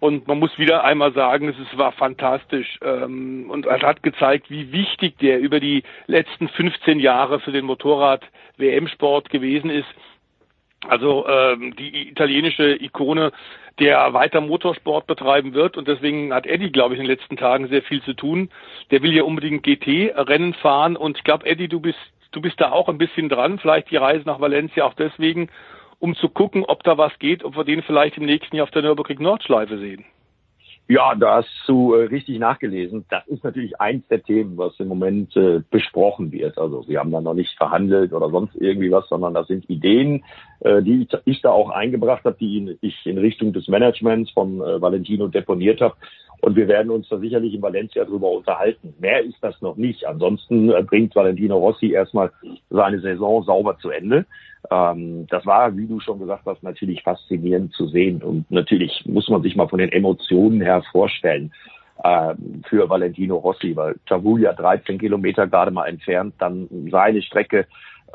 Und 0.00 0.26
man 0.26 0.40
muss 0.40 0.58
wieder 0.58 0.82
einmal 0.82 1.12
sagen, 1.12 1.48
es 1.48 1.78
war 1.78 1.92
fantastisch. 1.92 2.78
Ähm, 2.82 3.48
und 3.50 3.66
er 3.66 3.80
hat 3.82 4.02
gezeigt, 4.02 4.50
wie 4.50 4.72
wichtig 4.72 5.16
der 5.18 5.38
über 5.38 5.60
die 5.60 5.84
letzten 6.06 6.48
15 6.48 6.98
Jahre 6.98 7.40
für 7.40 7.52
den 7.52 7.64
Motorrad-WM-Sport 7.66 9.30
gewesen 9.30 9.70
ist. 9.70 9.86
Also 10.88 11.26
ähm, 11.28 11.76
die 11.76 12.08
italienische 12.08 12.82
Ikone, 12.82 13.30
der 13.78 14.12
weiter 14.12 14.40
Motorsport 14.40 15.06
betreiben 15.06 15.54
wird. 15.54 15.76
Und 15.76 15.86
deswegen 15.86 16.34
hat 16.34 16.46
Eddie, 16.46 16.72
glaube 16.72 16.94
ich, 16.94 17.00
in 17.00 17.06
den 17.06 17.16
letzten 17.16 17.36
Tagen 17.36 17.68
sehr 17.68 17.82
viel 17.82 18.02
zu 18.02 18.14
tun. 18.14 18.50
Der 18.90 19.02
will 19.02 19.14
ja 19.14 19.22
unbedingt 19.22 19.62
GT-Rennen 19.62 20.54
fahren. 20.54 20.96
Und 20.96 21.18
ich 21.18 21.24
glaube, 21.24 21.46
Eddie, 21.46 21.68
du 21.68 21.78
bist 21.78 21.98
du 22.32 22.40
bist 22.40 22.60
da 22.60 22.72
auch 22.72 22.88
ein 22.88 22.98
bisschen 22.98 23.28
dran, 23.28 23.58
vielleicht 23.58 23.90
die 23.90 23.96
Reise 23.96 24.24
nach 24.26 24.40
Valencia 24.40 24.84
auch 24.84 24.94
deswegen, 24.94 25.48
um 25.98 26.16
zu 26.16 26.28
gucken, 26.28 26.64
ob 26.64 26.82
da 26.82 26.98
was 26.98 27.16
geht, 27.18 27.44
ob 27.44 27.56
wir 27.56 27.64
den 27.64 27.82
vielleicht 27.82 28.16
im 28.16 28.24
nächsten 28.24 28.56
Jahr 28.56 28.64
auf 28.64 28.70
der 28.72 28.82
Nürburgring 28.82 29.22
Nordschleife 29.22 29.78
sehen. 29.78 30.04
Ja, 30.88 31.14
da 31.14 31.36
hast 31.36 31.48
du 31.66 31.94
äh, 31.94 32.06
richtig 32.06 32.38
nachgelesen. 32.38 33.04
Das 33.08 33.26
ist 33.28 33.44
natürlich 33.44 33.80
eins 33.80 34.06
der 34.08 34.22
Themen, 34.22 34.58
was 34.58 34.78
im 34.80 34.88
Moment 34.88 35.34
äh, 35.36 35.60
besprochen 35.70 36.32
wird. 36.32 36.58
Also 36.58 36.86
wir 36.88 36.98
haben 36.98 37.12
da 37.12 37.20
noch 37.20 37.34
nicht 37.34 37.56
verhandelt 37.56 38.12
oder 38.12 38.28
sonst 38.30 38.56
irgendwie 38.56 38.90
was, 38.90 39.08
sondern 39.08 39.32
das 39.32 39.46
sind 39.46 39.70
Ideen, 39.70 40.24
äh, 40.60 40.82
die 40.82 41.06
ich, 41.24 41.40
da 41.40 41.50
auch 41.50 41.70
eingebracht 41.70 42.24
habe, 42.24 42.36
die 42.38 42.76
ich 42.80 43.06
in 43.06 43.18
Richtung 43.18 43.52
des 43.52 43.68
Managements 43.68 44.30
von 44.32 44.58
Valentino 44.58 45.28
deponiert 45.28 45.80
habe. 45.80 45.94
Und 46.40 46.56
wir 46.56 46.66
werden 46.66 46.90
uns 46.90 47.08
da 47.08 47.18
sicherlich 47.18 47.54
in 47.54 47.62
Valencia 47.62 48.04
drüber 48.04 48.30
unterhalten. 48.30 48.94
Mehr 48.98 49.22
ist 49.24 49.38
das 49.40 49.60
noch 49.62 49.76
nicht. 49.76 50.04
Ansonsten 50.04 50.68
bringt 50.86 51.14
Valentino 51.14 51.56
Rossi 51.56 51.92
erstmal 51.92 52.32
seine 52.68 53.00
Saison 53.00 53.44
sauber 53.44 53.78
zu 53.78 53.90
Ende. 53.90 54.26
Ähm, 54.70 55.26
das 55.28 55.44
war, 55.46 55.76
wie 55.76 55.86
du 55.86 56.00
schon 56.00 56.18
gesagt 56.18 56.44
hast, 56.46 56.62
natürlich 56.62 57.02
faszinierend 57.02 57.72
zu 57.74 57.88
sehen. 57.88 58.22
Und 58.22 58.50
natürlich 58.50 59.02
muss 59.06 59.28
man 59.28 59.42
sich 59.42 59.56
mal 59.56 59.68
von 59.68 59.78
den 59.78 59.92
Emotionen 59.92 60.60
her 60.60 60.82
vorstellen 60.92 61.52
ähm, 62.04 62.62
für 62.68 62.88
Valentino 62.88 63.36
Rossi, 63.36 63.74
weil 63.76 63.96
Tavulia 64.06 64.52
13 64.52 64.98
Kilometer 64.98 65.46
gerade 65.46 65.70
mal 65.70 65.86
entfernt, 65.86 66.34
dann 66.38 66.68
seine 66.90 67.22
Strecke, 67.22 67.66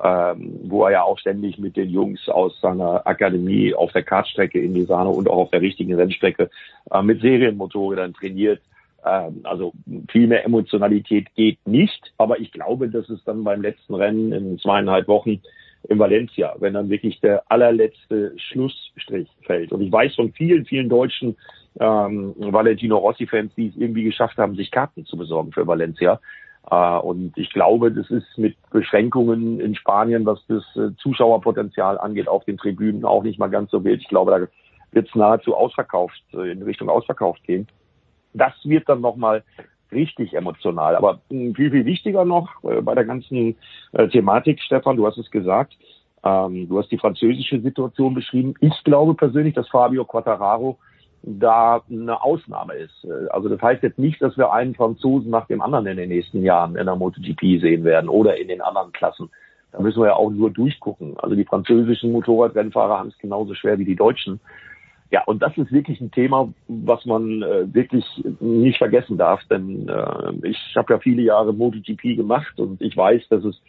ähm, 0.04 0.60
wo 0.64 0.86
er 0.86 0.92
ja 0.92 1.04
auch 1.04 1.18
ständig 1.20 1.58
mit 1.58 1.76
den 1.76 1.90
Jungs 1.90 2.28
aus 2.30 2.60
seiner 2.62 3.06
Akademie 3.06 3.74
auf 3.74 3.92
der 3.94 4.04
Kartstrecke 4.04 4.60
in 4.60 4.74
Misano 4.74 5.12
und 5.12 5.30
auch 5.30 5.38
auf 5.38 5.52
der 5.52 5.62
richtigen 5.62 5.96
Rennstrecke 5.96 6.50
äh, 6.92 7.02
mit 7.02 7.22
Serienmotorrädern 7.22 8.14
trainiert. 8.14 8.62
Ähm, 9.06 9.42
also 9.44 9.74
viel 10.10 10.28
mehr 10.28 10.46
Emotionalität 10.46 11.34
geht 11.36 11.60
nicht, 11.66 12.14
aber 12.18 12.40
ich 12.40 12.52
glaube, 12.52 12.90
dass 12.90 13.10
es 13.10 13.24
dann 13.24 13.44
beim 13.44 13.62
letzten 13.62 13.96
Rennen 13.96 14.32
in 14.32 14.60
zweieinhalb 14.60 15.08
Wochen 15.08 15.42
in 15.90 16.00
Valencia, 16.00 16.56
wenn 16.60 16.74
dann 16.74 16.90
wirklich 16.90 17.20
der 17.22 17.44
allerletzte 17.50 18.34
Schlussstrich 18.38 19.30
fällt. 19.44 19.72
Und 19.72 19.82
ich 19.82 19.92
weiß 19.92 20.16
von 20.16 20.34
vielen, 20.34 20.66
vielen 20.66 20.90
deutschen 20.90 21.38
ähm, 21.80 22.34
Valentino 22.38 22.98
Rossi-Fans, 22.98 23.54
die 23.56 23.68
es 23.68 23.78
irgendwie 23.78 24.04
geschafft 24.04 24.38
haben, 24.38 24.56
sich 24.56 24.72
Karten 24.72 25.06
zu 25.06 25.18
besorgen 25.18 25.52
für 25.52 25.66
Valencia. 25.66 26.20
Äh, 26.70 26.98
und 26.98 27.38
ich 27.38 27.52
glaube, 27.52 27.92
das 27.92 28.10
ist 28.10 28.38
mit 28.38 28.56
Beschränkungen 28.72 29.60
in 29.60 29.76
Spanien, 29.76 30.26
was 30.26 30.44
das 30.48 30.64
äh, 30.76 30.96
Zuschauerpotenzial 30.98 31.98
angeht, 31.98 32.28
auf 32.28 32.44
den 32.46 32.58
Tribünen 32.58 33.06
auch 33.06 33.24
nicht 33.24 33.40
mal 33.40 33.50
ganz 33.50 33.72
so 33.72 33.84
wild. 33.84 34.02
Ich 34.02 34.10
glaube, 34.10 34.32
da 34.32 34.48
wird 34.92 35.08
es 35.08 35.16
nahezu 35.16 35.56
ausverkauft, 35.56 36.22
äh, 36.34 36.52
in 36.52 36.64
Richtung 36.64 36.90
ausverkauft 36.90 37.44
gehen. 37.44 37.68
Das 38.34 38.54
wird 38.64 38.90
dann 38.90 39.02
nochmal 39.02 39.44
richtig 39.92 40.34
emotional. 40.34 40.96
Aber 40.96 41.20
viel, 41.30 41.72
viel 41.72 41.86
wichtiger 41.86 42.26
noch 42.26 42.64
äh, 42.64 42.82
bei 42.82 42.96
der 42.96 43.06
ganzen 43.06 43.56
äh, 43.94 44.08
Thematik, 44.08 44.62
Stefan, 44.62 44.98
du 44.98 45.06
hast 45.06 45.18
es 45.18 45.32
gesagt, 45.32 45.74
ähm, 46.24 46.68
du 46.68 46.80
hast 46.80 46.92
die 46.92 46.98
französische 46.98 47.62
Situation 47.62 48.14
beschrieben. 48.14 48.54
Ich 48.60 48.84
glaube 48.84 49.14
persönlich, 49.14 49.54
dass 49.54 49.70
Fabio 49.70 50.06
Quattararo 50.06 50.78
da 51.24 51.82
eine 51.90 52.22
Ausnahme 52.24 52.74
ist. 52.74 53.06
Äh, 53.06 53.28
also 53.30 53.50
das 53.50 53.62
heißt 53.62 53.84
jetzt 53.84 54.00
nicht, 54.00 54.22
dass 54.22 54.38
wir 54.38 54.52
einen 54.52 54.76
Franzosen 54.76 55.30
nach 55.30 55.48
dem 55.48 55.62
anderen 55.62 55.88
in 55.88 55.98
den 55.98 56.10
nächsten 56.10 56.44
Jahren 56.44 56.76
in 56.76 56.86
der 56.86 56.96
MotoGP 56.96 57.62
sehen 57.62 57.84
werden 57.84 58.10
oder 58.10 58.38
in 58.38 58.48
den 58.48 58.62
anderen 58.62 58.92
Klassen. 58.92 59.30
Da 59.72 59.82
müssen 59.82 60.02
wir 60.02 60.08
ja 60.08 60.16
auch 60.16 60.30
nur 60.30 60.50
durchgucken. 60.50 61.16
Also 61.20 61.36
die 61.36 61.46
französischen 61.46 62.12
Motorradrennfahrer 62.12 62.98
haben 62.98 63.10
es 63.10 63.18
genauso 63.18 63.54
schwer 63.54 63.78
wie 63.78 63.86
die 63.86 63.96
Deutschen. 63.96 64.40
Ja, 65.10 65.24
und 65.26 65.42
das 65.42 65.58
ist 65.58 65.72
wirklich 65.72 66.02
ein 66.02 66.12
Thema, 66.12 66.54
was 66.68 67.06
man 67.06 67.42
äh, 67.42 67.74
wirklich 67.74 68.06
nicht 68.42 68.78
vergessen 68.78 69.18
darf, 69.18 69.42
denn 69.50 69.88
äh, 69.88 70.48
ich 70.48 70.58
habe 70.76 70.94
ja 70.94 71.00
viele 71.00 71.22
Jahre 71.22 71.54
MotoGP 71.54 72.18
gemacht 72.18 72.60
und 72.60 72.82
ich 72.82 72.96
weiß, 72.98 73.28
dass 73.30 73.44
es 73.46 73.62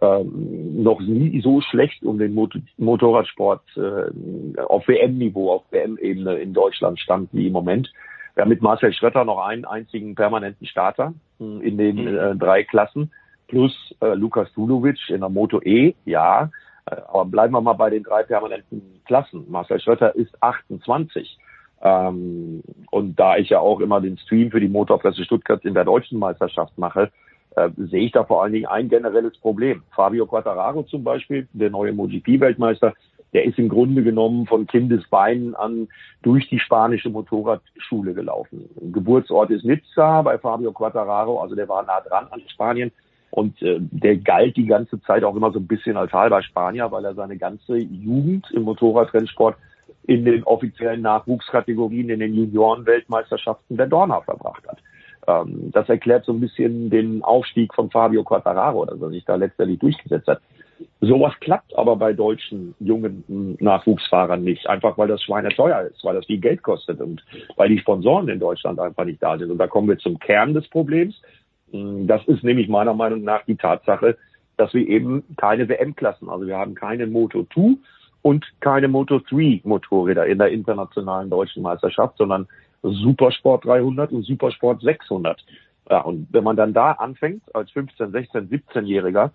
ähm, 0.00 0.82
noch 0.82 1.00
nie 1.00 1.40
so 1.40 1.60
schlecht 1.60 2.04
um 2.04 2.18
den 2.18 2.34
Motor 2.34 2.60
Motorradsport 2.78 3.62
äh, 3.76 4.60
auf 4.60 4.86
WM-Niveau, 4.88 5.52
auf 5.52 5.62
WM-Ebene 5.70 6.34
in 6.36 6.52
Deutschland 6.52 7.00
stand 7.00 7.28
wie 7.32 7.48
im 7.48 7.52
Moment. 7.52 7.92
Wir 8.34 8.42
haben 8.42 8.48
mit 8.48 8.62
Marcel 8.62 8.92
Schrötter 8.92 9.24
noch 9.24 9.38
einen 9.38 9.64
einzigen 9.64 10.14
permanenten 10.14 10.66
Starter 10.66 11.14
äh, 11.40 11.44
in 11.44 11.78
den 11.78 11.96
mhm. 11.96 12.18
äh, 12.18 12.36
drei 12.36 12.64
Klassen, 12.64 13.12
plus 13.48 13.72
äh, 14.00 14.14
Lukas 14.14 14.52
Dulovic 14.54 14.98
in 15.08 15.20
der 15.20 15.28
Moto 15.28 15.60
E, 15.62 15.94
ja, 16.04 16.50
aber 16.86 17.24
bleiben 17.24 17.52
wir 17.52 17.60
mal 17.60 17.74
bei 17.74 17.90
den 17.90 18.02
drei 18.02 18.22
permanenten 18.22 19.00
Klassen. 19.06 19.46
Marcel 19.48 19.80
Schröter 19.80 20.14
ist 20.14 20.42
28. 20.42 21.38
Ähm, 21.82 22.62
und 22.90 23.18
da 23.18 23.36
ich 23.36 23.50
ja 23.50 23.60
auch 23.60 23.80
immer 23.80 24.00
den 24.00 24.18
Stream 24.18 24.50
für 24.50 24.60
die 24.60 24.68
Motorpresse 24.68 25.24
Stuttgart 25.24 25.64
in 25.64 25.74
der 25.74 25.84
deutschen 25.84 26.18
Meisterschaft 26.18 26.76
mache, 26.78 27.10
äh, 27.56 27.70
sehe 27.76 28.06
ich 28.06 28.12
da 28.12 28.24
vor 28.24 28.42
allen 28.42 28.52
Dingen 28.52 28.66
ein 28.66 28.88
generelles 28.88 29.36
Problem. 29.38 29.82
Fabio 29.94 30.26
Quattararo 30.26 30.82
zum 30.84 31.04
Beispiel, 31.04 31.46
der 31.52 31.70
neue 31.70 31.92
MotoGP-Weltmeister, 31.92 32.94
der 33.32 33.44
ist 33.44 33.58
im 33.58 33.68
Grunde 33.68 34.02
genommen 34.02 34.46
von 34.46 34.66
Kindesbeinen 34.66 35.54
an 35.54 35.88
durch 36.22 36.48
die 36.48 36.60
spanische 36.60 37.10
Motorradschule 37.10 38.14
gelaufen. 38.14 38.68
Geburtsort 38.92 39.50
ist 39.50 39.64
Nizza 39.64 40.22
bei 40.22 40.38
Fabio 40.38 40.72
Quattararo, 40.72 41.40
also 41.40 41.54
der 41.54 41.68
war 41.68 41.82
nah 41.82 42.00
dran 42.00 42.28
an 42.30 42.42
Spanien. 42.46 42.92
Und 43.34 43.60
äh, 43.62 43.78
der 43.80 44.16
galt 44.18 44.56
die 44.56 44.66
ganze 44.66 45.02
Zeit 45.02 45.24
auch 45.24 45.34
immer 45.34 45.50
so 45.50 45.58
ein 45.58 45.66
bisschen 45.66 45.96
als 45.96 46.12
halber 46.12 46.40
Spanier, 46.40 46.92
weil 46.92 47.04
er 47.04 47.14
seine 47.14 47.36
ganze 47.36 47.76
Jugend 47.76 48.48
im 48.52 48.62
Motorradrennsport 48.62 49.56
in 50.04 50.24
den 50.24 50.44
offiziellen 50.44 51.02
Nachwuchskategorien, 51.02 52.10
in 52.10 52.20
den 52.20 52.32
Junioren-Weltmeisterschaften 52.32 53.76
der 53.76 53.88
Dorna 53.88 54.20
verbracht 54.20 54.62
hat. 54.68 54.78
Ähm, 55.26 55.72
das 55.72 55.88
erklärt 55.88 56.24
so 56.26 56.32
ein 56.32 56.38
bisschen 56.38 56.90
den 56.90 57.24
Aufstieg 57.24 57.74
von 57.74 57.90
Fabio 57.90 58.22
Quattararo, 58.22 58.84
dass 58.84 59.00
er 59.00 59.10
sich 59.10 59.24
da 59.24 59.34
letztendlich 59.34 59.80
durchgesetzt 59.80 60.28
hat. 60.28 60.40
Sowas 61.00 61.32
klappt 61.40 61.76
aber 61.76 61.96
bei 61.96 62.12
deutschen 62.12 62.76
jungen 62.78 63.56
Nachwuchsfahrern 63.58 64.44
nicht, 64.44 64.68
einfach 64.68 64.96
weil 64.96 65.08
das 65.08 65.22
Schweine 65.24 65.48
teuer 65.48 65.82
ist, 65.82 66.04
weil 66.04 66.14
das 66.14 66.26
viel 66.26 66.38
Geld 66.38 66.62
kostet 66.62 67.00
und 67.00 67.24
weil 67.56 67.68
die 67.68 67.80
Sponsoren 67.80 68.28
in 68.28 68.38
Deutschland 68.38 68.78
einfach 68.78 69.04
nicht 69.04 69.20
da 69.20 69.36
sind. 69.36 69.50
Und 69.50 69.58
da 69.58 69.66
kommen 69.66 69.88
wir 69.88 69.98
zum 69.98 70.20
Kern 70.20 70.54
des 70.54 70.68
Problems. 70.68 71.20
Das 71.74 72.24
ist 72.26 72.44
nämlich 72.44 72.68
meiner 72.68 72.94
Meinung 72.94 73.24
nach 73.24 73.44
die 73.46 73.56
Tatsache, 73.56 74.16
dass 74.56 74.72
wir 74.74 74.86
eben 74.86 75.24
keine 75.36 75.68
WM-Klassen, 75.68 76.28
also 76.28 76.46
wir 76.46 76.56
haben 76.56 76.76
keine 76.76 77.08
Moto 77.08 77.44
2 77.52 77.76
und 78.22 78.46
keine 78.60 78.86
Moto 78.86 79.18
3 79.18 79.62
Motorräder 79.64 80.26
in 80.26 80.38
der 80.38 80.50
internationalen 80.50 81.30
deutschen 81.30 81.62
Meisterschaft, 81.62 82.16
sondern 82.16 82.46
Supersport 82.82 83.64
300 83.64 84.12
und 84.12 84.22
Supersport 84.22 84.82
600. 84.82 85.44
Ja, 85.90 86.02
und 86.02 86.28
wenn 86.30 86.44
man 86.44 86.56
dann 86.56 86.72
da 86.72 86.92
anfängt 86.92 87.42
als 87.54 87.70
15, 87.72 88.12
16, 88.12 88.48
17-Jähriger, 88.50 89.30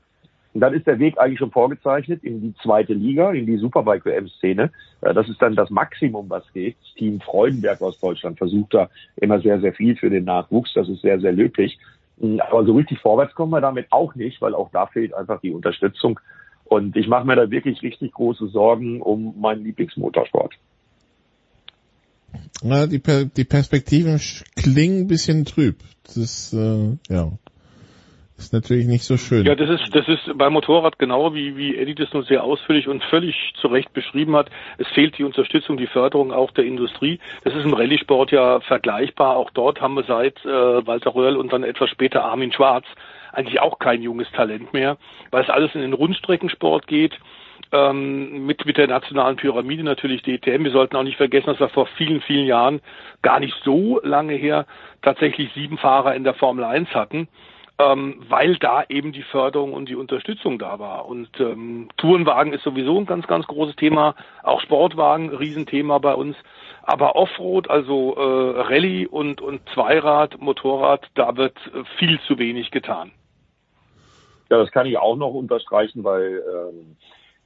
dann 0.54 0.74
ist 0.74 0.88
der 0.88 0.98
Weg 0.98 1.20
eigentlich 1.20 1.40
schon 1.40 1.52
vorgezeichnet 1.52 2.24
in 2.24 2.42
die 2.42 2.56
zweite 2.64 2.94
Liga, 2.94 3.32
in 3.32 3.46
die 3.46 3.58
Superbike-WM-Szene. 3.58 4.72
Das 5.02 5.30
ist 5.30 5.42
dann 5.42 5.56
das 5.56 5.70
Maximum, 5.70 6.30
was 6.30 6.44
geht. 6.54 6.78
Team 6.96 7.20
Freudenberg 7.20 7.82
aus 7.82 8.00
Deutschland 8.00 8.38
versucht 8.38 8.74
da 8.74 8.90
immer 9.18 9.40
sehr, 9.42 9.60
sehr 9.60 9.74
viel 9.74 9.96
für 9.96 10.10
den 10.10 10.24
Nachwuchs. 10.24 10.74
Das 10.74 10.90
ist 10.90 11.02
sehr, 11.02 11.20
sehr 11.20 11.34
löblich. 11.34 11.78
Aber 12.40 12.66
so 12.66 12.74
richtig 12.74 13.00
vorwärts 13.00 13.34
kommen 13.34 13.52
wir 13.52 13.62
damit 13.62 13.88
auch 13.92 14.16
nicht, 14.16 14.42
weil 14.42 14.54
auch 14.54 14.70
da 14.72 14.88
fehlt 14.88 15.14
einfach 15.14 15.40
die 15.42 15.52
Unterstützung. 15.52 16.20
Und 16.66 16.96
ich 16.96 17.08
mache 17.08 17.26
mir 17.26 17.36
da 17.36 17.50
wirklich 17.50 17.82
richtig 17.82 18.14
große 18.14 18.48
Sorgen 18.48 19.02
um 19.02 19.40
meinen 19.40 19.64
Lieblingsmotorsport. 19.64 20.54
Na, 22.62 22.86
die, 22.86 23.02
die 23.02 23.44
Perspektiven 23.44 24.20
klingen 24.56 25.02
ein 25.02 25.08
bisschen 25.08 25.46
trüb. 25.46 25.78
Das 26.14 26.54
äh, 26.54 26.98
ja, 27.10 27.32
ist 28.40 28.54
natürlich 28.54 28.88
nicht 28.88 29.04
so 29.04 29.18
schön. 29.18 29.46
Ja, 29.46 29.56
das 29.56 29.70
ist, 29.70 29.96
das 29.96 30.08
ist 30.08 30.38
beim 30.38 30.54
Motorrad 30.54 31.00
genau 31.00 31.34
wie, 31.34 31.58
wie 31.58 31.78
Eddie 31.78 31.96
das 31.96 32.14
nur 32.14 32.24
sehr 32.24 32.44
ausführlich 32.44 32.88
und 32.88 33.04
völlig 33.04 33.54
zu 33.60 33.68
Recht 33.68 33.94
beschrieben 33.94 34.36
hat. 34.36 34.50
Es 34.78 34.88
fehlt 34.88 35.18
die 35.18 35.24
Unterstützung, 35.24 35.78
die 35.78 35.88
Förderung 35.88 36.32
auch 36.32 36.52
der 36.52 36.66
Industrie. 36.66 37.20
Das 37.44 37.54
ist 37.54 37.64
im 37.64 37.74
Rallye-Sport 37.74 38.32
ja 38.32 38.60
vergleichbar. 38.62 39.36
Auch 39.38 39.52
dort 39.52 39.82
haben 39.82 39.96
wir 39.96 40.04
seit 40.04 40.44
äh, 40.46 40.50
Walter 40.88 41.14
Röhrl 41.16 41.38
und 41.38 41.54
dann 41.54 41.64
etwas 41.64 41.90
später 41.90 42.26
Armin 42.26 42.52
Schwarz 42.52 42.86
eigentlich 43.32 43.60
auch 43.60 43.80
kein 43.80 44.02
junges 44.02 44.30
Talent 44.32 44.74
mehr, 44.74 44.98
weil 45.32 45.44
es 45.44 45.50
alles 45.50 45.76
in 45.76 45.82
den 45.82 45.94
Rundstreckensport 45.94 46.88
geht 46.88 47.14
ähm, 47.72 48.46
mit, 48.46 48.66
mit 48.66 48.78
der 48.78 48.88
nationalen 48.88 49.36
Pyramide 49.36 49.84
natürlich 49.84 50.24
DTM. 50.24 50.64
Wir 50.64 50.72
sollten 50.72 50.96
auch 50.96 51.04
nicht 51.04 51.18
vergessen, 51.18 51.48
dass 51.48 51.60
wir 51.60 51.70
vor 51.70 51.88
vielen, 51.98 52.22
vielen 52.22 52.48
Jahren, 52.48 52.82
gar 53.22 53.40
nicht 53.40 53.56
so 53.64 54.00
lange 54.04 54.34
her, 54.34 54.66
tatsächlich 55.02 55.52
sieben 55.54 55.78
Fahrer 55.78 56.16
in 56.16 56.24
der 56.24 56.34
Formel 56.34 56.64
1 56.64 56.90
hatten, 56.96 57.28
ähm, 57.80 58.22
weil 58.28 58.58
da 58.58 58.84
eben 58.90 59.14
die 59.14 59.24
Förderung 59.24 59.74
und 59.74 59.88
die 59.88 59.96
Unterstützung 59.96 60.60
da 60.60 60.80
war. 60.80 61.08
Und 61.08 61.30
ähm, 61.40 61.88
Tourenwagen 61.96 62.52
ist 62.52 62.64
sowieso 62.64 63.00
ein 63.00 63.06
ganz, 63.06 63.26
ganz 63.26 63.48
großes 63.48 63.78
Thema, 63.78 64.16
auch 64.44 64.60
Sportwagen, 64.62 65.30
Riesenthema 65.30 65.98
bei 65.98 66.14
uns. 66.14 66.36
Aber 66.84 67.16
Offroad, 67.16 67.70
also 67.70 68.16
äh, 68.16 68.62
Rallye 68.62 69.08
und, 69.08 69.42
und 69.42 69.62
Zweirad, 69.74 70.42
Motorrad, 70.42 71.08
da 71.16 71.38
wird 71.38 71.56
viel 71.98 72.20
zu 72.22 72.38
wenig 72.38 72.72
getan. 72.72 73.12
Ja, 74.50 74.58
das 74.58 74.72
kann 74.72 74.88
ich 74.88 74.98
auch 74.98 75.16
noch 75.16 75.34
unterstreichen, 75.34 76.04
weil 76.04 76.44
ähm, 76.52 76.98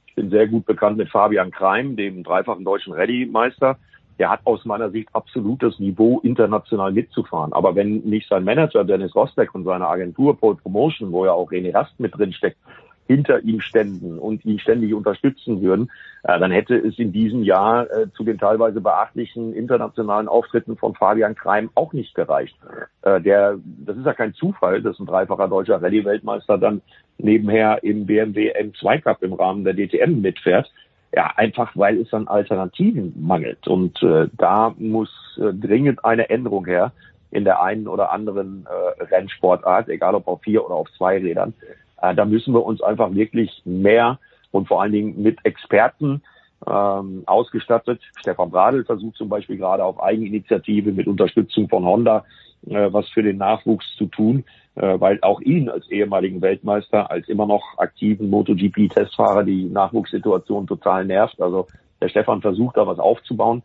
ich 0.06 0.14
bin 0.14 0.30
sehr 0.30 0.48
gut 0.48 0.64
bekannt 0.64 0.96
mit 0.96 1.10
Fabian 1.10 1.50
Kreim, 1.50 1.96
dem 1.96 2.24
dreifachen 2.24 2.64
deutschen 2.64 2.92
Rallye-Meister. 2.92 3.78
Der 4.18 4.30
hat 4.30 4.40
aus 4.44 4.64
meiner 4.64 4.90
Sicht 4.90 5.08
absolut 5.12 5.62
das 5.62 5.78
Niveau, 5.78 6.20
international 6.20 6.92
mitzufahren. 6.92 7.52
Aber 7.52 7.74
wenn 7.74 7.98
nicht 8.00 8.28
sein 8.28 8.44
Manager 8.44 8.84
Dennis 8.84 9.14
Rosbeck 9.14 9.54
und 9.54 9.64
seine 9.64 9.88
Agentur 9.88 10.38
Pole 10.38 10.56
Promotion, 10.56 11.12
wo 11.12 11.24
ja 11.24 11.32
auch 11.32 11.50
René 11.50 11.74
Rast 11.74 11.98
mit 11.98 12.16
drin 12.16 12.32
steckt, 12.32 12.58
hinter 13.06 13.40
ihm 13.40 13.60
ständen 13.60 14.18
und 14.18 14.44
ihn 14.44 14.58
ständig 14.58 14.94
unterstützen 14.94 15.60
würden, 15.60 15.90
äh, 16.22 16.38
dann 16.38 16.50
hätte 16.50 16.76
es 16.76 16.98
in 16.98 17.12
diesem 17.12 17.42
Jahr 17.42 17.90
äh, 17.90 18.10
zu 18.16 18.24
den 18.24 18.38
teilweise 18.38 18.80
beachtlichen 18.80 19.52
internationalen 19.52 20.28
Auftritten 20.28 20.76
von 20.76 20.94
Fabian 20.94 21.34
Kreim 21.34 21.70
auch 21.74 21.92
nicht 21.92 22.14
gereicht. 22.14 22.56
Äh, 23.02 23.20
der, 23.20 23.58
das 23.64 23.96
ist 23.96 24.06
ja 24.06 24.14
kein 24.14 24.34
Zufall, 24.34 24.80
dass 24.82 24.98
ein 24.98 25.06
dreifacher 25.06 25.48
deutscher 25.48 25.82
Rallye-Weltmeister 25.82 26.58
dann 26.58 26.80
nebenher 27.18 27.82
im 27.82 28.06
BMW 28.06 28.52
M2 28.56 29.00
Cup 29.02 29.22
im 29.22 29.34
Rahmen 29.34 29.64
der 29.64 29.74
DTM 29.74 30.20
mitfährt. 30.20 30.70
Ja, 31.14 31.30
einfach 31.36 31.70
weil 31.76 32.00
es 32.00 32.12
an 32.12 32.26
Alternativen 32.26 33.14
mangelt. 33.16 33.68
Und 33.68 34.02
äh, 34.02 34.28
da 34.36 34.74
muss 34.78 35.10
äh, 35.38 35.52
dringend 35.52 36.04
eine 36.04 36.28
Änderung 36.28 36.66
her 36.66 36.92
in 37.30 37.44
der 37.44 37.62
einen 37.62 37.86
oder 37.86 38.10
anderen 38.10 38.66
äh, 38.66 39.02
Rennsportart, 39.02 39.88
egal 39.88 40.14
ob 40.14 40.26
auf 40.26 40.42
vier 40.42 40.64
oder 40.64 40.74
auf 40.74 40.88
zwei 40.96 41.18
Rädern. 41.18 41.54
Äh, 42.02 42.14
da 42.14 42.24
müssen 42.24 42.52
wir 42.52 42.64
uns 42.64 42.82
einfach 42.82 43.14
wirklich 43.14 43.62
mehr 43.64 44.18
und 44.50 44.66
vor 44.66 44.82
allen 44.82 44.92
Dingen 44.92 45.22
mit 45.22 45.38
Experten 45.44 46.22
ähm, 46.66 47.22
ausgestattet. 47.26 48.00
Stefan 48.18 48.50
Bradl 48.50 48.84
versucht 48.84 49.16
zum 49.16 49.28
Beispiel 49.28 49.56
gerade 49.56 49.84
auf 49.84 50.02
Eigeninitiative 50.02 50.92
mit 50.92 51.06
Unterstützung 51.06 51.68
von 51.68 51.84
Honda 51.84 52.24
äh, 52.68 52.92
was 52.92 53.08
für 53.08 53.22
den 53.22 53.38
Nachwuchs 53.38 53.86
zu 53.96 54.06
tun, 54.06 54.44
äh, 54.74 54.98
weil 55.00 55.18
auch 55.22 55.40
ihn 55.40 55.68
als 55.68 55.88
ehemaligen 55.90 56.40
Weltmeister, 56.42 57.10
als 57.10 57.28
immer 57.28 57.46
noch 57.46 57.78
aktiven 57.78 58.30
MotoGP-Testfahrer 58.30 59.44
die 59.44 59.64
Nachwuchssituation 59.64 60.66
total 60.66 61.04
nervt. 61.04 61.40
Also 61.40 61.66
der 62.00 62.08
Stefan 62.08 62.40
versucht 62.40 62.76
da 62.76 62.86
was 62.86 62.98
aufzubauen. 62.98 63.62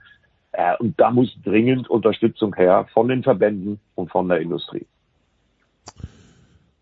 Äh, 0.52 0.76
und 0.78 1.00
da 1.00 1.12
muss 1.12 1.36
dringend 1.44 1.90
Unterstützung 1.90 2.56
her 2.56 2.88
von 2.94 3.08
den 3.08 3.24
Verbänden 3.24 3.80
und 3.96 4.12
von 4.12 4.28
der 4.28 4.40
Industrie. 4.40 4.86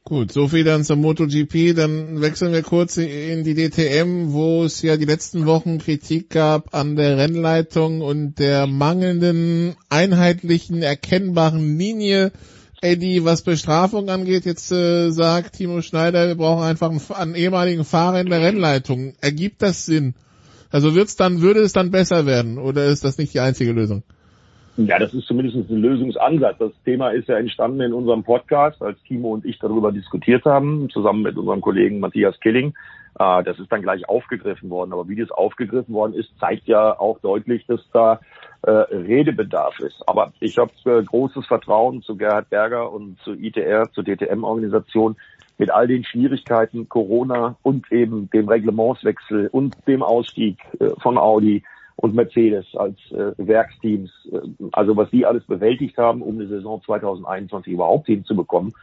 Gut, 0.07 0.31
so 0.31 0.47
viel 0.47 0.63
dann 0.63 0.85
zum 0.85 1.01
MotoGP. 1.01 1.75
Dann 1.75 2.21
wechseln 2.21 2.53
wir 2.53 2.63
kurz 2.63 2.95
in 2.95 3.43
die 3.43 3.55
DTM, 3.55 4.31
wo 4.31 4.63
es 4.63 4.81
ja 4.81 4.95
die 4.95 5.03
letzten 5.03 5.45
Wochen 5.45 5.79
Kritik 5.79 6.29
gab 6.29 6.73
an 6.73 6.95
der 6.95 7.17
Rennleitung 7.17 7.99
und 7.99 8.39
der 8.39 8.67
mangelnden 8.67 9.75
einheitlichen, 9.89 10.81
erkennbaren 10.81 11.77
Linie. 11.77 12.31
Eddie, 12.79 13.25
was 13.25 13.41
Bestrafung 13.41 14.07
angeht, 14.07 14.45
jetzt 14.45 14.71
äh, 14.71 15.09
sagt 15.09 15.57
Timo 15.57 15.81
Schneider, 15.81 16.29
wir 16.29 16.35
brauchen 16.35 16.63
einfach 16.63 16.89
einen, 16.89 17.01
einen 17.11 17.35
ehemaligen 17.35 17.83
Fahrer 17.83 18.21
in 18.21 18.29
der 18.29 18.39
Rennleitung. 18.39 19.15
Ergibt 19.19 19.61
das 19.61 19.85
Sinn? 19.85 20.13
Also 20.69 20.95
wird's 20.95 21.17
dann, 21.17 21.41
würde 21.41 21.59
es 21.59 21.73
dann 21.73 21.91
besser 21.91 22.25
werden 22.25 22.59
oder 22.59 22.85
ist 22.85 23.03
das 23.03 23.17
nicht 23.17 23.33
die 23.33 23.41
einzige 23.41 23.73
Lösung? 23.73 24.03
Ja, 24.77 24.99
das 24.99 25.11
ist 25.13 25.25
zumindest 25.25 25.69
ein 25.69 25.81
Lösungsansatz. 25.81 26.59
Das 26.59 26.71
Thema 26.85 27.09
ist 27.09 27.27
ja 27.27 27.37
entstanden 27.37 27.81
in 27.81 27.93
unserem 27.93 28.23
Podcast, 28.23 28.79
als 28.81 29.01
Timo 29.03 29.33
und 29.33 29.43
ich 29.43 29.57
darüber 29.57 29.91
diskutiert 29.91 30.45
haben, 30.45 30.87
zusammen 30.91 31.23
mit 31.23 31.35
unserem 31.35 31.61
Kollegen 31.61 31.99
Matthias 31.99 32.39
Killing. 32.39 32.75
Äh, 33.19 33.43
das 33.43 33.59
ist 33.59 33.71
dann 33.71 33.81
gleich 33.81 34.07
aufgegriffen 34.07 34.69
worden. 34.69 34.93
Aber 34.93 35.07
wie 35.09 35.15
das 35.15 35.31
aufgegriffen 35.31 35.95
worden 35.95 36.13
ist, 36.13 36.29
zeigt 36.39 36.67
ja 36.67 36.97
auch 36.99 37.19
deutlich, 37.19 37.65
dass 37.65 37.81
da 37.91 38.19
äh, 38.61 38.69
Redebedarf 38.69 39.79
ist. 39.79 40.03
Aber 40.05 40.31
ich 40.39 40.59
habe 40.59 40.71
äh, 40.85 41.03
großes 41.03 41.47
Vertrauen 41.47 42.03
zu 42.03 42.15
Gerhard 42.15 42.49
Berger 42.51 42.91
und 42.91 43.19
zu 43.21 43.33
ITR, 43.33 43.89
zur 43.91 44.03
DTM-Organisation, 44.03 45.15
mit 45.57 45.71
all 45.71 45.87
den 45.87 46.03
Schwierigkeiten 46.03 46.87
Corona 46.87 47.55
und 47.63 47.91
eben 47.91 48.29
dem 48.29 48.47
Reglementswechsel 48.47 49.47
und 49.51 49.75
dem 49.87 50.03
Ausstieg 50.03 50.59
von 50.99 51.17
Audi 51.17 51.63
und 51.97 52.15
Mercedes 52.15 52.65
als 52.75 52.97
äh, 53.11 53.33
Werksteams, 53.37 54.09
äh, 54.31 54.39
also 54.71 54.95
was 54.95 55.09
die 55.09 55.25
alles 55.25 55.43
bewältigt 55.43 55.97
haben, 55.97 56.21
um 56.21 56.35
eine 56.35 56.47
Saison 56.47 56.81
2021 56.83 57.73
überhaupt 57.73 58.05
hinzubekommen, 58.05 58.73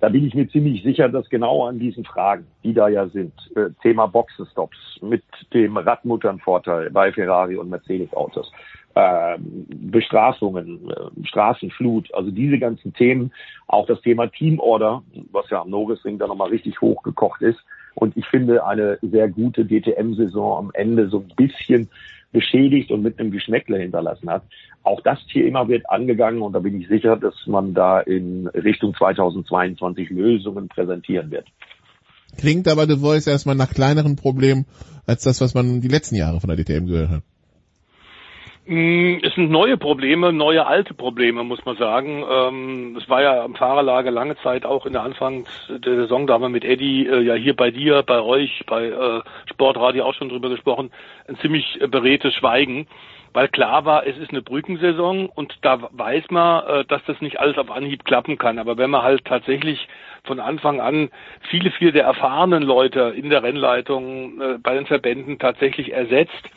da 0.00 0.10
bin 0.10 0.26
ich 0.26 0.34
mir 0.34 0.48
ziemlich 0.48 0.82
sicher, 0.82 1.08
dass 1.08 1.28
genau 1.30 1.66
an 1.66 1.78
diesen 1.78 2.04
Fragen, 2.04 2.46
die 2.62 2.74
da 2.74 2.88
ja 2.88 3.08
sind, 3.08 3.32
äh, 3.56 3.70
Thema 3.82 4.06
Boxenstops 4.06 4.76
mit 5.00 5.22
dem 5.54 5.76
Radmutternvorteil 5.76 6.90
bei 6.90 7.12
Ferrari 7.12 7.56
und 7.56 7.70
Mercedes-Autos, 7.70 8.52
äh, 8.94 9.38
Bestrafungen, 9.40 10.90
äh, 10.90 11.26
Straßenflut, 11.26 12.12
also 12.14 12.30
diese 12.30 12.58
ganzen 12.58 12.92
Themen, 12.92 13.32
auch 13.68 13.86
das 13.86 14.00
Thema 14.02 14.26
Teamorder, 14.26 15.02
was 15.32 15.48
ja 15.48 15.62
am 15.62 15.70
Norrisring 15.70 16.18
da 16.18 16.26
nochmal 16.26 16.50
richtig 16.50 16.80
hochgekocht 16.80 17.40
ist. 17.40 17.58
Und 17.96 18.16
ich 18.16 18.26
finde 18.26 18.64
eine 18.66 18.98
sehr 19.00 19.28
gute 19.28 19.64
DTM-Saison 19.64 20.58
am 20.58 20.70
Ende 20.74 21.08
so 21.08 21.20
ein 21.20 21.32
bisschen 21.34 21.88
beschädigt 22.30 22.90
und 22.90 23.02
mit 23.02 23.18
einem 23.18 23.30
Geschmäckle 23.30 23.78
hinterlassen 23.78 24.28
hat. 24.28 24.42
Auch 24.82 25.00
das 25.00 25.18
Thema 25.32 25.66
wird 25.68 25.88
angegangen 25.88 26.42
und 26.42 26.52
da 26.52 26.58
bin 26.58 26.80
ich 26.80 26.88
sicher, 26.88 27.16
dass 27.16 27.34
man 27.46 27.72
da 27.72 28.00
in 28.00 28.46
Richtung 28.48 28.94
2022 28.94 30.10
Lösungen 30.10 30.68
präsentieren 30.68 31.30
wird. 31.30 31.46
Klingt 32.36 32.68
aber 32.68 32.86
The 32.86 32.98
Voice 32.98 33.26
erstmal 33.26 33.54
nach 33.54 33.70
kleineren 33.70 34.16
Problemen 34.16 34.66
als 35.06 35.22
das, 35.22 35.40
was 35.40 35.54
man 35.54 35.80
die 35.80 35.88
letzten 35.88 36.16
Jahre 36.16 36.40
von 36.40 36.48
der 36.48 36.62
DTM 36.62 36.86
gehört 36.86 37.10
hat. 37.10 37.22
Mm, 38.68 39.18
es 39.22 39.32
sind 39.36 39.48
neue 39.48 39.76
Probleme, 39.76 40.32
neue 40.32 40.66
alte 40.66 40.92
Probleme, 40.92 41.44
muss 41.44 41.64
man 41.64 41.76
sagen. 41.76 42.24
Ähm, 42.28 42.96
es 43.00 43.08
war 43.08 43.22
ja 43.22 43.44
am 43.44 43.54
Fahrerlager 43.54 44.10
lange 44.10 44.36
Zeit 44.38 44.66
auch 44.66 44.86
in 44.86 44.92
der 44.92 45.02
Anfang 45.02 45.46
der 45.68 45.94
Saison, 45.94 46.26
da 46.26 46.34
haben 46.34 46.42
wir 46.42 46.48
mit 46.48 46.64
Eddie 46.64 47.06
äh, 47.06 47.20
ja 47.20 47.34
hier 47.34 47.54
bei 47.54 47.70
dir, 47.70 48.02
bei 48.02 48.20
euch, 48.20 48.64
bei 48.66 48.86
äh, 48.86 49.20
Sportradio 49.48 50.04
auch 50.04 50.14
schon 50.14 50.30
drüber 50.30 50.48
gesprochen, 50.48 50.90
ein 51.28 51.36
ziemlich 51.36 51.80
äh, 51.80 51.86
beredtes 51.86 52.34
Schweigen, 52.34 52.88
weil 53.32 53.46
klar 53.46 53.84
war, 53.84 54.04
es 54.04 54.18
ist 54.18 54.30
eine 54.30 54.42
Brückensaison 54.42 55.26
und 55.26 55.56
da 55.62 55.88
weiß 55.92 56.24
man, 56.30 56.86
dass 56.88 57.04
das 57.06 57.20
nicht 57.20 57.38
alles 57.38 57.58
auf 57.58 57.70
Anhieb 57.70 58.04
klappen 58.04 58.38
kann. 58.38 58.58
Aber 58.58 58.78
wenn 58.78 58.88
man 58.88 59.02
halt 59.02 59.26
tatsächlich 59.26 59.88
von 60.24 60.40
Anfang 60.40 60.80
an 60.80 61.10
viele, 61.50 61.70
viele 61.70 61.92
der 61.92 62.04
erfahrenen 62.04 62.62
Leute 62.62 63.12
in 63.14 63.28
der 63.28 63.42
Rennleitung 63.42 64.40
bei 64.62 64.72
den 64.72 64.86
Verbänden 64.86 65.38
tatsächlich 65.38 65.92
ersetzt, 65.92 66.48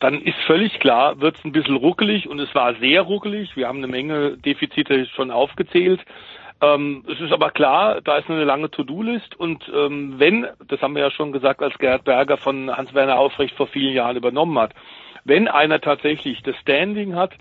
dann 0.00 0.20
ist 0.20 0.38
völlig 0.46 0.78
klar, 0.80 1.20
wird 1.20 1.36
es 1.38 1.44
ein 1.44 1.52
bisschen 1.52 1.76
ruckelig 1.76 2.28
und 2.28 2.38
es 2.38 2.54
war 2.54 2.74
sehr 2.74 3.02
ruckelig. 3.02 3.56
Wir 3.56 3.68
haben 3.68 3.78
eine 3.78 3.88
Menge 3.88 4.36
Defizite 4.36 5.06
schon 5.06 5.30
aufgezählt. 5.30 6.00
Ähm, 6.62 7.04
es 7.10 7.20
ist 7.20 7.32
aber 7.32 7.50
klar, 7.50 8.00
da 8.00 8.16
ist 8.16 8.30
eine 8.30 8.44
lange 8.44 8.70
To-Do-List 8.70 9.38
und 9.38 9.70
ähm, 9.74 10.14
wenn, 10.18 10.46
das 10.68 10.80
haben 10.80 10.94
wir 10.94 11.02
ja 11.02 11.10
schon 11.10 11.32
gesagt, 11.32 11.62
als 11.62 11.76
Gerhard 11.78 12.04
Berger 12.04 12.38
von 12.38 12.74
Hans-Werner 12.74 13.18
Aufrecht 13.18 13.54
vor 13.56 13.66
vielen 13.66 13.94
Jahren 13.94 14.16
übernommen 14.16 14.58
hat, 14.58 14.74
wenn 15.24 15.48
einer 15.48 15.80
tatsächlich 15.80 16.42
das 16.42 16.56
Standing 16.56 17.14
hat, 17.14 17.34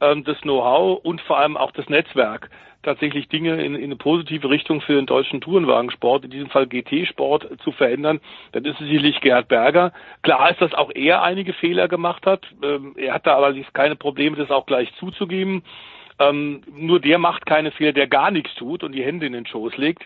ähm, 0.00 0.24
das 0.24 0.40
Know-how 0.40 1.00
und 1.04 1.20
vor 1.22 1.38
allem 1.38 1.56
auch 1.56 1.72
das 1.72 1.88
Netzwerk, 1.88 2.50
tatsächlich 2.82 3.28
Dinge 3.28 3.62
in, 3.62 3.74
in 3.74 3.84
eine 3.84 3.96
positive 3.96 4.48
Richtung 4.48 4.80
für 4.80 4.94
den 4.94 5.06
deutschen 5.06 5.40
Tourenwagensport, 5.40 6.24
in 6.24 6.30
diesem 6.30 6.48
Fall 6.48 6.66
GT-Sport, 6.66 7.48
zu 7.62 7.72
verändern, 7.72 8.20
dann 8.52 8.64
ist 8.64 8.80
es 8.80 8.86
sicherlich 8.86 9.20
Gerhard 9.20 9.48
Berger. 9.48 9.92
Klar 10.22 10.50
ist, 10.50 10.60
dass 10.60 10.74
auch 10.74 10.90
er 10.94 11.22
einige 11.22 11.52
Fehler 11.52 11.88
gemacht 11.88 12.26
hat. 12.26 12.46
Ähm, 12.62 12.94
er 12.96 13.14
hat 13.14 13.26
da 13.26 13.34
allerdings 13.34 13.72
keine 13.72 13.96
Probleme, 13.96 14.36
das 14.36 14.50
auch 14.50 14.66
gleich 14.66 14.92
zuzugeben. 14.96 15.62
Ähm, 16.20 16.62
nur 16.74 17.00
der 17.00 17.18
macht 17.18 17.46
keine 17.46 17.70
Fehler, 17.70 17.92
der 17.92 18.06
gar 18.06 18.30
nichts 18.30 18.54
tut 18.54 18.82
und 18.82 18.92
die 18.92 19.04
Hände 19.04 19.26
in 19.26 19.32
den 19.32 19.46
Schoß 19.46 19.76
legt. 19.76 20.04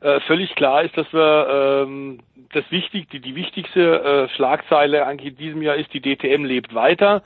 Äh, 0.00 0.20
völlig 0.20 0.54
klar 0.54 0.82
ist, 0.82 0.96
dass 0.96 1.10
wir 1.12 1.84
ähm, 1.86 2.20
das 2.52 2.70
wichtig, 2.70 3.08
die, 3.10 3.20
die 3.20 3.34
wichtigste 3.34 4.28
äh, 4.30 4.34
Schlagzeile 4.34 5.06
eigentlich 5.06 5.32
in 5.32 5.38
diesem 5.38 5.62
Jahr 5.62 5.76
ist, 5.76 5.92
die 5.94 6.00
DTM 6.00 6.44
lebt 6.44 6.74
weiter. 6.74 7.22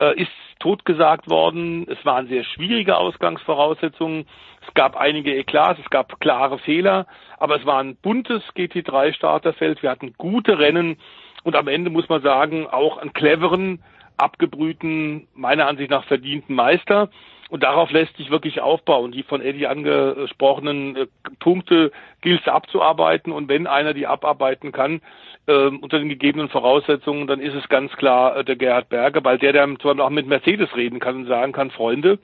Äh, 0.00 0.20
ist 0.20 0.30
totgesagt 0.58 1.28
worden. 1.28 1.86
Es 1.88 2.04
waren 2.04 2.28
sehr 2.28 2.44
schwierige 2.44 2.96
Ausgangsvoraussetzungen. 2.96 4.26
Es 4.66 4.74
gab 4.74 4.96
einige 4.96 5.34
Eklats, 5.34 5.80
es 5.82 5.90
gab 5.90 6.20
klare 6.20 6.58
Fehler, 6.58 7.06
aber 7.38 7.56
es 7.56 7.66
war 7.66 7.80
ein 7.80 7.96
buntes 7.96 8.42
GT3-Starterfeld. 8.56 9.82
Wir 9.82 9.90
hatten 9.90 10.14
gute 10.16 10.58
Rennen 10.58 10.96
und 11.42 11.56
am 11.56 11.68
Ende 11.68 11.90
muss 11.90 12.08
man 12.08 12.22
sagen, 12.22 12.66
auch 12.66 12.96
einen 12.98 13.12
cleveren, 13.12 13.82
abgebrühten, 14.16 15.26
meiner 15.34 15.66
Ansicht 15.66 15.90
nach 15.90 16.04
verdienten 16.04 16.54
Meister. 16.54 17.10
Und 17.54 17.62
darauf 17.62 17.92
lässt 17.92 18.16
sich 18.16 18.32
wirklich 18.32 18.60
aufbauen. 18.60 19.12
Die 19.12 19.22
von 19.22 19.40
Eddie 19.40 19.68
angesprochenen 19.68 20.96
äh, 20.96 21.06
Punkte 21.38 21.92
gilt 22.20 22.40
es 22.40 22.48
abzuarbeiten. 22.48 23.32
Und 23.32 23.48
wenn 23.48 23.68
einer 23.68 23.94
die 23.94 24.08
abarbeiten 24.08 24.72
kann, 24.72 25.00
äh, 25.46 25.66
unter 25.68 26.00
den 26.00 26.08
gegebenen 26.08 26.48
Voraussetzungen, 26.48 27.28
dann 27.28 27.38
ist 27.38 27.54
es 27.54 27.68
ganz 27.68 27.92
klar 27.92 28.38
äh, 28.38 28.44
der 28.44 28.56
Gerhard 28.56 28.88
Berger, 28.88 29.22
weil 29.22 29.38
der 29.38 29.52
dann 29.52 29.78
zum 29.78 29.90
Beispiel 29.90 30.02
auch 30.02 30.10
mit 30.10 30.26
Mercedes 30.26 30.74
reden 30.74 30.98
kann 30.98 31.14
und 31.14 31.26
sagen 31.26 31.52
kann, 31.52 31.70
Freunde, 31.70 32.18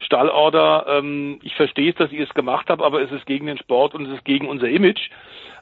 Stallorder, 0.00 0.84
ähm, 0.86 1.40
ich 1.42 1.54
verstehe 1.54 1.88
es, 1.88 1.96
dass 1.96 2.12
ihr 2.12 2.24
es 2.24 2.34
gemacht 2.34 2.68
habt, 2.68 2.82
aber 2.82 3.00
es 3.00 3.10
ist 3.10 3.24
gegen 3.24 3.46
den 3.46 3.56
Sport 3.56 3.94
und 3.94 4.04
es 4.04 4.12
ist 4.12 4.24
gegen 4.26 4.46
unser 4.46 4.68
Image. 4.68 5.08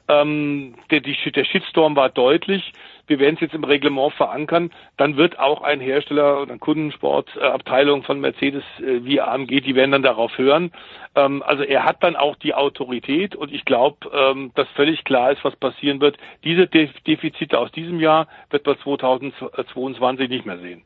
Ähm, 0.09 0.75
der, 0.91 0.99
die, 0.99 1.15
der 1.31 1.45
Shitstorm 1.45 1.95
war 1.95 2.09
deutlich. 2.09 2.73
Wir 3.07 3.19
werden 3.19 3.35
es 3.35 3.41
jetzt 3.41 3.53
im 3.53 3.63
Reglement 3.63 4.13
verankern. 4.13 4.71
Dann 4.97 5.17
wird 5.17 5.37
auch 5.39 5.61
ein 5.61 5.79
Hersteller 5.79 6.41
oder 6.41 6.51
eine 6.51 6.59
Kundensportabteilung 6.59 8.03
von 8.03 8.19
Mercedes 8.19 8.63
äh, 8.79 9.03
wie 9.03 9.19
AMG, 9.19 9.61
die 9.61 9.75
werden 9.75 9.91
dann 9.91 10.03
darauf 10.03 10.37
hören. 10.37 10.71
Ähm, 11.15 11.43
also 11.45 11.63
er 11.63 11.83
hat 11.83 12.03
dann 12.03 12.15
auch 12.15 12.35
die 12.37 12.53
Autorität 12.53 13.35
und 13.35 13.51
ich 13.51 13.65
glaube, 13.65 13.97
ähm, 14.13 14.51
dass 14.55 14.67
völlig 14.69 15.03
klar 15.03 15.31
ist, 15.31 15.43
was 15.43 15.55
passieren 15.55 15.99
wird. 15.99 16.17
Diese 16.43 16.67
Defizite 16.67 17.59
aus 17.59 17.71
diesem 17.71 17.99
Jahr 17.99 18.27
wird 18.49 18.65
man 18.65 18.77
2022 18.77 20.29
nicht 20.29 20.45
mehr 20.45 20.59
sehen. 20.59 20.83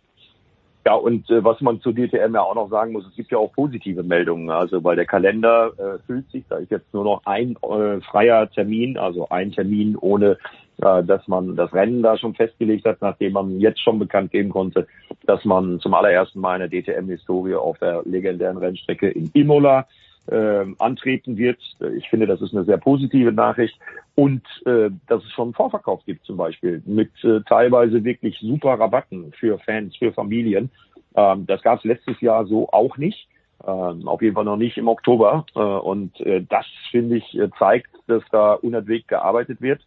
Ja, 0.88 0.94
und 0.94 1.30
äh, 1.30 1.44
was 1.44 1.60
man 1.60 1.81
zu 1.81 1.91
DTM 1.91 2.34
ja 2.34 2.41
auch 2.41 2.56
noch 2.56 2.69
sagen 2.69 2.94
muss, 2.94 3.06
es 3.06 3.15
gibt 3.15 3.30
ja 3.30 3.38
auch 3.38 3.52
positive 3.52 4.03
Meldungen, 4.03 4.49
also 4.49 4.81
weil 4.85 4.95
der 4.95 5.06
Kalender 5.06 5.73
äh, 5.77 5.99
füllt 6.06 6.31
sich, 6.31 6.45
da 6.48 6.56
ist 6.56 6.72
jetzt 6.72 6.94
nur 6.94 7.03
noch 7.03 7.22
ein 7.26 7.57
äh, 7.61 7.99
freier 7.99 8.49
Termin, 8.49 8.98
also 8.98 9.27
ein 9.27 9.52
Termin 9.52 9.98
ohne 9.98 10.38
äh, 10.82 11.04
dass 11.04 11.28
man 11.28 11.56
das 11.56 11.74
Rennen 11.74 12.04
da 12.04 12.18
schon 12.18 12.36
festgelegt 12.36 12.86
hat, 12.86 13.02
nachdem 13.02 13.34
man 13.34 13.60
jetzt 13.60 13.82
schon 13.82 13.99
bekannt 13.99 14.32
geben 14.32 14.49
konnte, 14.49 14.88
dass 15.26 15.44
man 15.44 15.80
zum 15.80 15.94
allerersten 15.94 16.40
Mal 16.40 16.62
eine 16.62 16.70
DTM-Historie 16.70 17.56
auf 17.56 17.80
der 17.80 18.04
legendären 18.06 18.58
Rennstrecke 18.58 19.10
in 19.10 19.32
Imola 19.34 19.88
äh, 20.28 20.66
antreten 20.78 21.38
wird. 21.38 21.60
Ich 21.98 22.10
finde, 22.10 22.28
das 22.28 22.41
ist 22.41 22.54
eine 22.54 22.66
sehr 22.66 22.78
positive 22.78 23.32
Nachricht. 23.32 23.80
Und 24.16 24.44
äh, 24.66 24.90
dass 25.08 25.24
es 25.24 25.32
schon 25.32 25.48
einen 25.48 25.54
Vorverkauf 25.54 26.04
gibt 26.06 26.26
zum 26.26 26.38
Beispiel 26.38 26.82
mit 26.86 27.12
äh, 27.24 27.41
teilweise 27.48 28.04
wirklich 28.04 28.38
super 28.40 28.80
Rabatten 28.80 29.32
für 29.34 29.58
Fans, 29.60 29.95
für 29.95 30.12
Familien. 30.12 30.70
Ähm, 31.16 31.45
das 31.48 31.62
gab 31.62 31.80
es 31.80 31.86
letztes 31.86 32.20
Jahr 32.22 32.45
so 32.45 32.70
auch 32.70 32.98
nicht. 32.98 33.28
Ähm, 33.66 34.08
auf 34.08 34.22
jeden 34.22 34.36
Fall 34.36 34.45
noch 34.45 34.58
nicht 34.58 34.78
im 34.78 34.88
Oktober. 34.88 35.45
Äh, 35.56 35.60
und 35.60 36.20
äh, 36.22 36.44
das, 36.48 36.66
finde 36.91 37.18
ich, 37.18 37.38
äh, 37.38 37.49
zeigt, 37.58 37.90
dass 38.08 38.24
da 38.32 38.54
unentwegt 38.54 39.08
gearbeitet 39.08 39.62
wird 39.62 39.82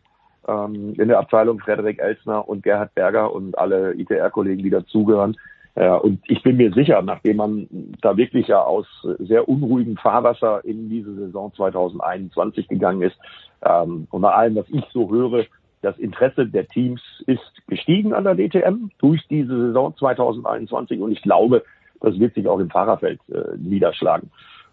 ähm, 0.48 0.94
in 0.98 1.08
der 1.08 1.18
Abteilung 1.18 1.60
Frederik 1.60 1.98
Elsner 1.98 2.48
und 2.48 2.62
Gerhard 2.62 2.94
Berger 2.94 3.32
und 3.32 3.56
alle 3.58 3.94
ITR-Kollegen, 3.94 4.62
die 4.62 4.70
dazugehören. 4.70 5.36
Ja, 5.76 5.96
und 5.96 6.20
ich 6.28 6.42
bin 6.42 6.56
mir 6.56 6.72
sicher, 6.72 7.00
nachdem 7.02 7.36
man 7.36 7.68
da 8.02 8.16
wirklich 8.16 8.48
ja 8.48 8.60
aus 8.62 8.86
sehr 9.18 9.48
unruhigem 9.48 9.96
Fahrwasser 9.96 10.64
in 10.64 10.88
diese 10.88 11.14
Saison 11.14 11.52
2021 11.54 12.66
gegangen 12.68 13.02
ist 13.02 13.16
ähm, 13.62 14.06
und 14.10 14.22
nach 14.22 14.34
allem, 14.34 14.56
was 14.56 14.68
ich 14.68 14.84
so 14.92 15.10
höre, 15.10 15.44
das 15.82 15.96
Interesse 15.98 16.46
der 16.46 16.66
Teams 16.66 17.00
ist 17.26 17.66
gestiegen 17.68 18.12
an 18.12 18.24
der 18.24 18.34
DTM 18.34 18.90
durch 18.98 19.26
diese 19.28 19.68
Saison 19.68 19.96
2021 19.96 21.00
und 21.00 21.12
ich 21.12 21.22
glaube, 21.22 21.64
das 22.00 22.18
wird 22.18 22.34
sich 22.34 22.48
auch 22.48 22.58
im 22.58 22.70
Fahrerfeld 22.70 23.20
äh, 23.30 23.56
niederschlagen. 23.56 24.30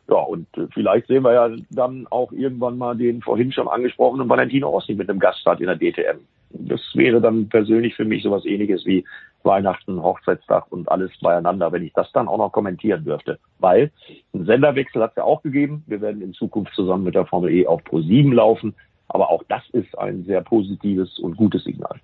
Ja, 0.10 0.18
und 0.18 0.48
äh, 0.58 0.68
vielleicht 0.74 1.08
sehen 1.08 1.24
wir 1.24 1.34
ja 1.34 1.50
dann 1.70 2.08
auch 2.08 2.32
irgendwann 2.32 2.78
mal 2.78 2.96
den 2.96 3.22
vorhin 3.22 3.52
schon 3.52 3.68
angesprochenen 3.68 4.30
Valentino 4.30 4.70
Rossi 4.70 4.94
mit 4.94 5.10
einem 5.10 5.20
Gaststart 5.20 5.60
in 5.60 5.68
der 5.68 5.78
DTM. 5.78 6.20
Das 6.52 6.80
wäre 6.94 7.20
dann 7.20 7.50
persönlich 7.50 7.96
für 7.96 8.06
mich 8.06 8.24
sowas 8.24 8.46
ähnliches 8.46 8.86
wie 8.86 9.04
Weihnachten, 9.44 10.02
Hochzeitstag 10.02 10.72
und 10.72 10.90
alles 10.90 11.12
beieinander, 11.22 11.72
wenn 11.72 11.84
ich 11.84 11.94
das 11.94 12.10
dann 12.14 12.30
auch 12.30 12.38
noch 12.38 12.52
kommentieren 12.52 13.04
dürfte. 13.04 13.38
Weil 13.60 13.92
einen 14.34 14.46
Senderwechsel 14.46 15.02
hat 15.02 15.12
es 15.12 15.18
ja 15.18 15.24
auch 15.24 15.42
gegeben. 15.42 15.84
Wir 15.88 16.00
werden 16.00 16.22
in 16.22 16.34
Zukunft 16.34 16.74
zusammen 16.74 17.04
mit 17.04 17.16
der 17.16 17.26
Formel 17.26 17.52
E 17.52 17.68
auf 17.68 17.84
Pro 17.84 18.02
7 18.02 18.32
laufen. 18.32 18.76
Aber 19.10 19.30
auch 19.30 19.44
das 19.48 19.64
ist 19.72 19.98
ein 19.98 20.24
sehr 20.24 20.42
positives 20.42 21.20
und 21.20 21.36
gutes 21.36 21.64
Signal. 21.64 22.00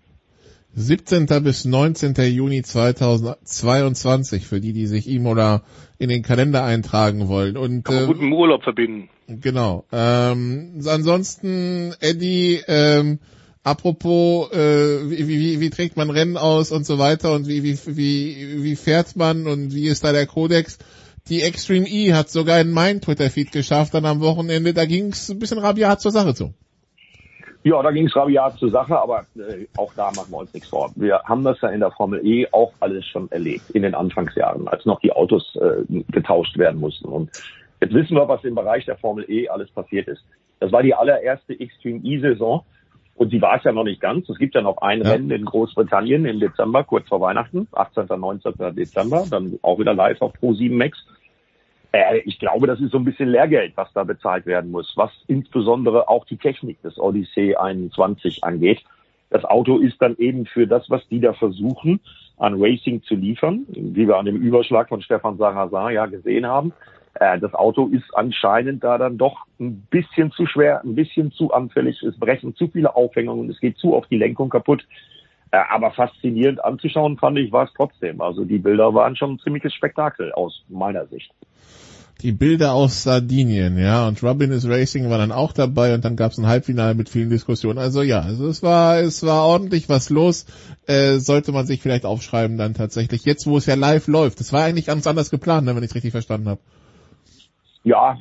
17. 0.76 1.28
bis 1.44 1.66
19. 1.66 2.16
Juni 2.34 2.64
2022 2.64 4.48
für 4.48 4.60
die, 4.60 4.74
die 4.74 4.88
sich 4.88 5.08
Imola 5.08 5.62
in 6.00 6.10
den 6.10 6.24
Kalender 6.24 6.64
eintragen 6.64 7.28
wollen. 7.28 7.58
Und 7.58 7.88
äh, 7.90 8.08
guten 8.08 8.32
Urlaub 8.32 8.64
verbinden. 8.64 9.10
Genau. 9.28 9.86
Ähm, 9.92 10.82
ansonsten, 10.86 11.94
Eddie, 12.00 12.62
ähm, 12.68 13.20
apropos, 13.64 14.52
äh, 14.52 15.10
wie, 15.12 15.28
wie, 15.28 15.60
wie 15.60 15.70
trägt 15.70 15.96
man 15.96 16.10
Rennen 16.10 16.38
aus 16.38 16.72
und 16.72 16.88
so 16.88 16.98
weiter 16.98 17.34
und 17.34 17.48
wie, 17.48 17.64
wie, 17.64 17.78
wie, 17.86 18.64
wie 18.64 18.76
fährt 18.76 19.16
man 19.16 19.46
und 19.46 19.76
wie 19.76 19.88
ist 19.88 20.04
da 20.04 20.12
der 20.12 20.26
Kodex? 20.26 20.80
Die 21.30 21.42
Extreme 21.42 21.88
E 21.88 22.14
hat 22.14 22.30
sogar 22.32 22.60
in 22.60 22.72
mein 22.72 23.00
Twitter-Feed 23.00 23.52
geschafft 23.52 23.94
dann 23.94 24.06
am 24.06 24.20
Wochenende, 24.22 24.74
da 24.74 24.86
ging 24.86 25.12
es 25.12 25.30
ein 25.30 25.40
bisschen 25.40 25.60
rabiat 25.60 26.02
zur 26.02 26.12
Sache 26.12 26.34
zu. 26.34 26.54
Ja, 27.64 27.82
da 27.82 27.92
ging 27.92 28.08
es 28.08 28.16
rabiat 28.16 28.58
zur 28.58 28.70
Sache, 28.72 29.00
aber 29.00 29.26
äh, 29.36 29.66
auch 29.78 29.94
da 29.96 30.12
machen 30.12 30.32
wir 30.32 30.40
uns 30.40 30.54
nichts 30.54 30.70
vor. 30.70 30.92
Wir 30.96 31.22
haben 31.24 31.44
das 31.46 31.60
ja 31.62 31.70
in 31.70 31.80
der 31.80 31.92
Formel 31.92 32.26
E 32.26 32.48
auch 32.52 32.74
alles 32.82 33.06
schon 33.06 33.32
erlebt 33.32 33.70
in 33.72 33.84
den 33.84 33.96
Anfangsjahren, 33.96 34.68
als 34.68 34.86
noch 34.86 35.00
die 35.00 35.14
Autos 35.14 35.56
äh, 35.56 35.84
getauscht 36.12 36.58
werden 36.58 36.82
mussten. 36.82 37.08
Und 37.08 37.32
jetzt 37.80 37.94
wissen 37.94 38.18
wir, 38.18 38.28
was 38.28 38.44
im 38.44 38.56
Bereich 38.56 38.86
der 38.86 38.98
Formel 38.98 39.26
E 39.30 39.48
alles 39.48 39.72
passiert 39.72 40.10
ist. 40.10 40.24
Das 40.60 40.72
war 40.74 40.84
die 40.84 40.94
allererste 40.94 41.58
Extreme 41.58 42.02
E-Saison 42.04 42.66
und 43.16 43.32
die 43.32 43.42
war 43.42 43.58
es 43.58 43.64
ja 43.64 43.72
noch 43.72 43.84
nicht 43.84 44.02
ganz. 44.02 44.28
Es 44.30 44.38
gibt 44.38 44.56
ja 44.56 44.62
noch 44.62 44.78
ein 44.80 45.02
ja. 45.02 45.12
Rennen 45.12 45.32
in 45.32 45.46
Großbritannien 45.46 46.26
im 46.26 46.40
Dezember, 46.40 46.84
kurz 46.84 47.08
vor 47.08 47.22
Weihnachten, 47.22 47.68
18. 47.72 48.08
19. 48.08 48.76
Dezember, 48.76 49.26
dann 49.30 49.60
auch 49.62 49.80
wieder 49.80 49.94
live 49.94 50.22
auf 50.22 50.34
Pro 50.34 50.54
7 50.54 50.76
Max. 50.76 50.98
Äh, 51.94 52.20
ich 52.26 52.40
glaube, 52.40 52.68
das 52.68 52.82
ist 52.82 52.92
so 52.92 52.98
ein 52.98 53.06
bisschen 53.06 53.30
Lehrgeld, 53.30 53.74
was 53.78 53.94
da 53.94 54.04
bezahlt 54.04 54.46
werden 54.46 54.72
muss, 54.72 54.92
was 54.98 55.12
insbesondere 55.28 56.10
auch 56.10 56.26
die 56.26 56.38
Technik 56.38 56.82
des 56.82 57.00
Odyssey 57.00 57.56
21 57.56 58.44
angeht. 58.44 58.84
Das 59.30 59.46
Auto 59.46 59.78
ist 59.78 60.02
dann 60.02 60.18
eben 60.18 60.46
für 60.46 60.68
das, 60.68 60.90
was 60.90 61.08
die 61.08 61.22
da 61.22 61.34
versuchen, 61.34 62.02
an 62.38 62.62
Racing 62.62 63.04
zu 63.04 63.16
liefern, 63.16 63.66
wie 63.70 64.08
wir 64.08 64.18
an 64.18 64.26
dem 64.26 64.38
Überschlag 64.38 64.90
von 64.90 65.02
Stefan 65.02 65.38
Sarrazin 65.38 65.96
ja 65.96 66.08
gesehen 66.08 66.46
haben. 66.48 66.74
Äh, 67.20 67.40
das 67.40 67.54
Auto 67.54 67.88
ist 67.88 68.06
anscheinend 68.16 68.84
da 68.84 68.98
dann 68.98 69.20
doch 69.20 69.46
ein 69.60 69.86
bisschen 69.92 70.32
zu 70.32 70.48
schwer, 70.48 70.82
ein 70.84 70.96
bisschen 70.96 71.32
zu 71.32 71.54
anfällig. 71.54 72.02
Es 72.02 72.18
brechen 72.18 72.56
zu 72.56 72.68
viele 72.68 72.96
Aufhängungen, 72.96 73.50
es 73.52 73.60
geht 73.60 73.78
zu 73.78 73.96
auf 73.96 74.08
die 74.08 74.18
Lenkung 74.18 74.50
kaputt. 74.50 74.86
Äh, 75.54 75.62
aber 75.70 75.92
faszinierend 75.92 76.66
anzuschauen 76.66 77.20
fand 77.20 77.38
ich 77.38 77.52
war 77.52 77.66
es 77.66 77.74
trotzdem. 77.78 78.22
Also 78.22 78.44
die 78.44 78.58
Bilder 78.58 78.96
waren 78.96 79.16
schon 79.16 79.34
ein 79.34 79.40
ziemliches 79.40 79.72
Spektakel 79.76 80.34
aus 80.34 80.64
meiner 80.68 81.06
Sicht 81.06 81.32
die 82.22 82.32
Bilder 82.32 82.72
aus 82.72 83.04
Sardinien, 83.04 83.78
ja, 83.78 84.08
und 84.08 84.24
Robin 84.24 84.52
is 84.52 84.66
Racing 84.66 85.10
war 85.10 85.18
dann 85.18 85.34
auch 85.34 85.52
dabei 85.52 85.94
und 85.94 86.06
dann 86.06 86.16
gab 86.16 86.32
es 86.32 86.38
ein 86.38 86.48
Halbfinale 86.48 86.94
mit 86.94 87.10
vielen 87.10 87.30
Diskussionen. 87.30 87.80
Also 87.80 88.02
ja, 88.02 88.22
also 88.22 88.48
es 88.48 88.64
war, 88.64 89.00
es 89.00 89.24
war 89.24 89.46
ordentlich 89.46 89.90
was 89.90 90.10
los. 90.10 90.46
Äh, 90.86 91.18
sollte 91.18 91.52
man 91.52 91.66
sich 91.66 91.82
vielleicht 91.82 92.06
aufschreiben 92.06 92.58
dann 92.58 92.76
tatsächlich. 92.76 93.26
Jetzt, 93.26 93.46
wo 93.46 93.58
es 93.58 93.66
ja 93.66 93.76
live 93.76 94.08
läuft. 94.08 94.40
Das 94.40 94.54
war 94.54 94.64
eigentlich 94.64 94.86
ganz 94.86 95.06
anders 95.06 95.32
geplant, 95.32 95.66
ne, 95.66 95.76
wenn 95.76 95.84
ich 95.84 95.90
es 95.90 95.96
richtig 95.96 96.12
verstanden 96.12 96.48
habe. 96.48 96.62
Ja, 97.86 98.18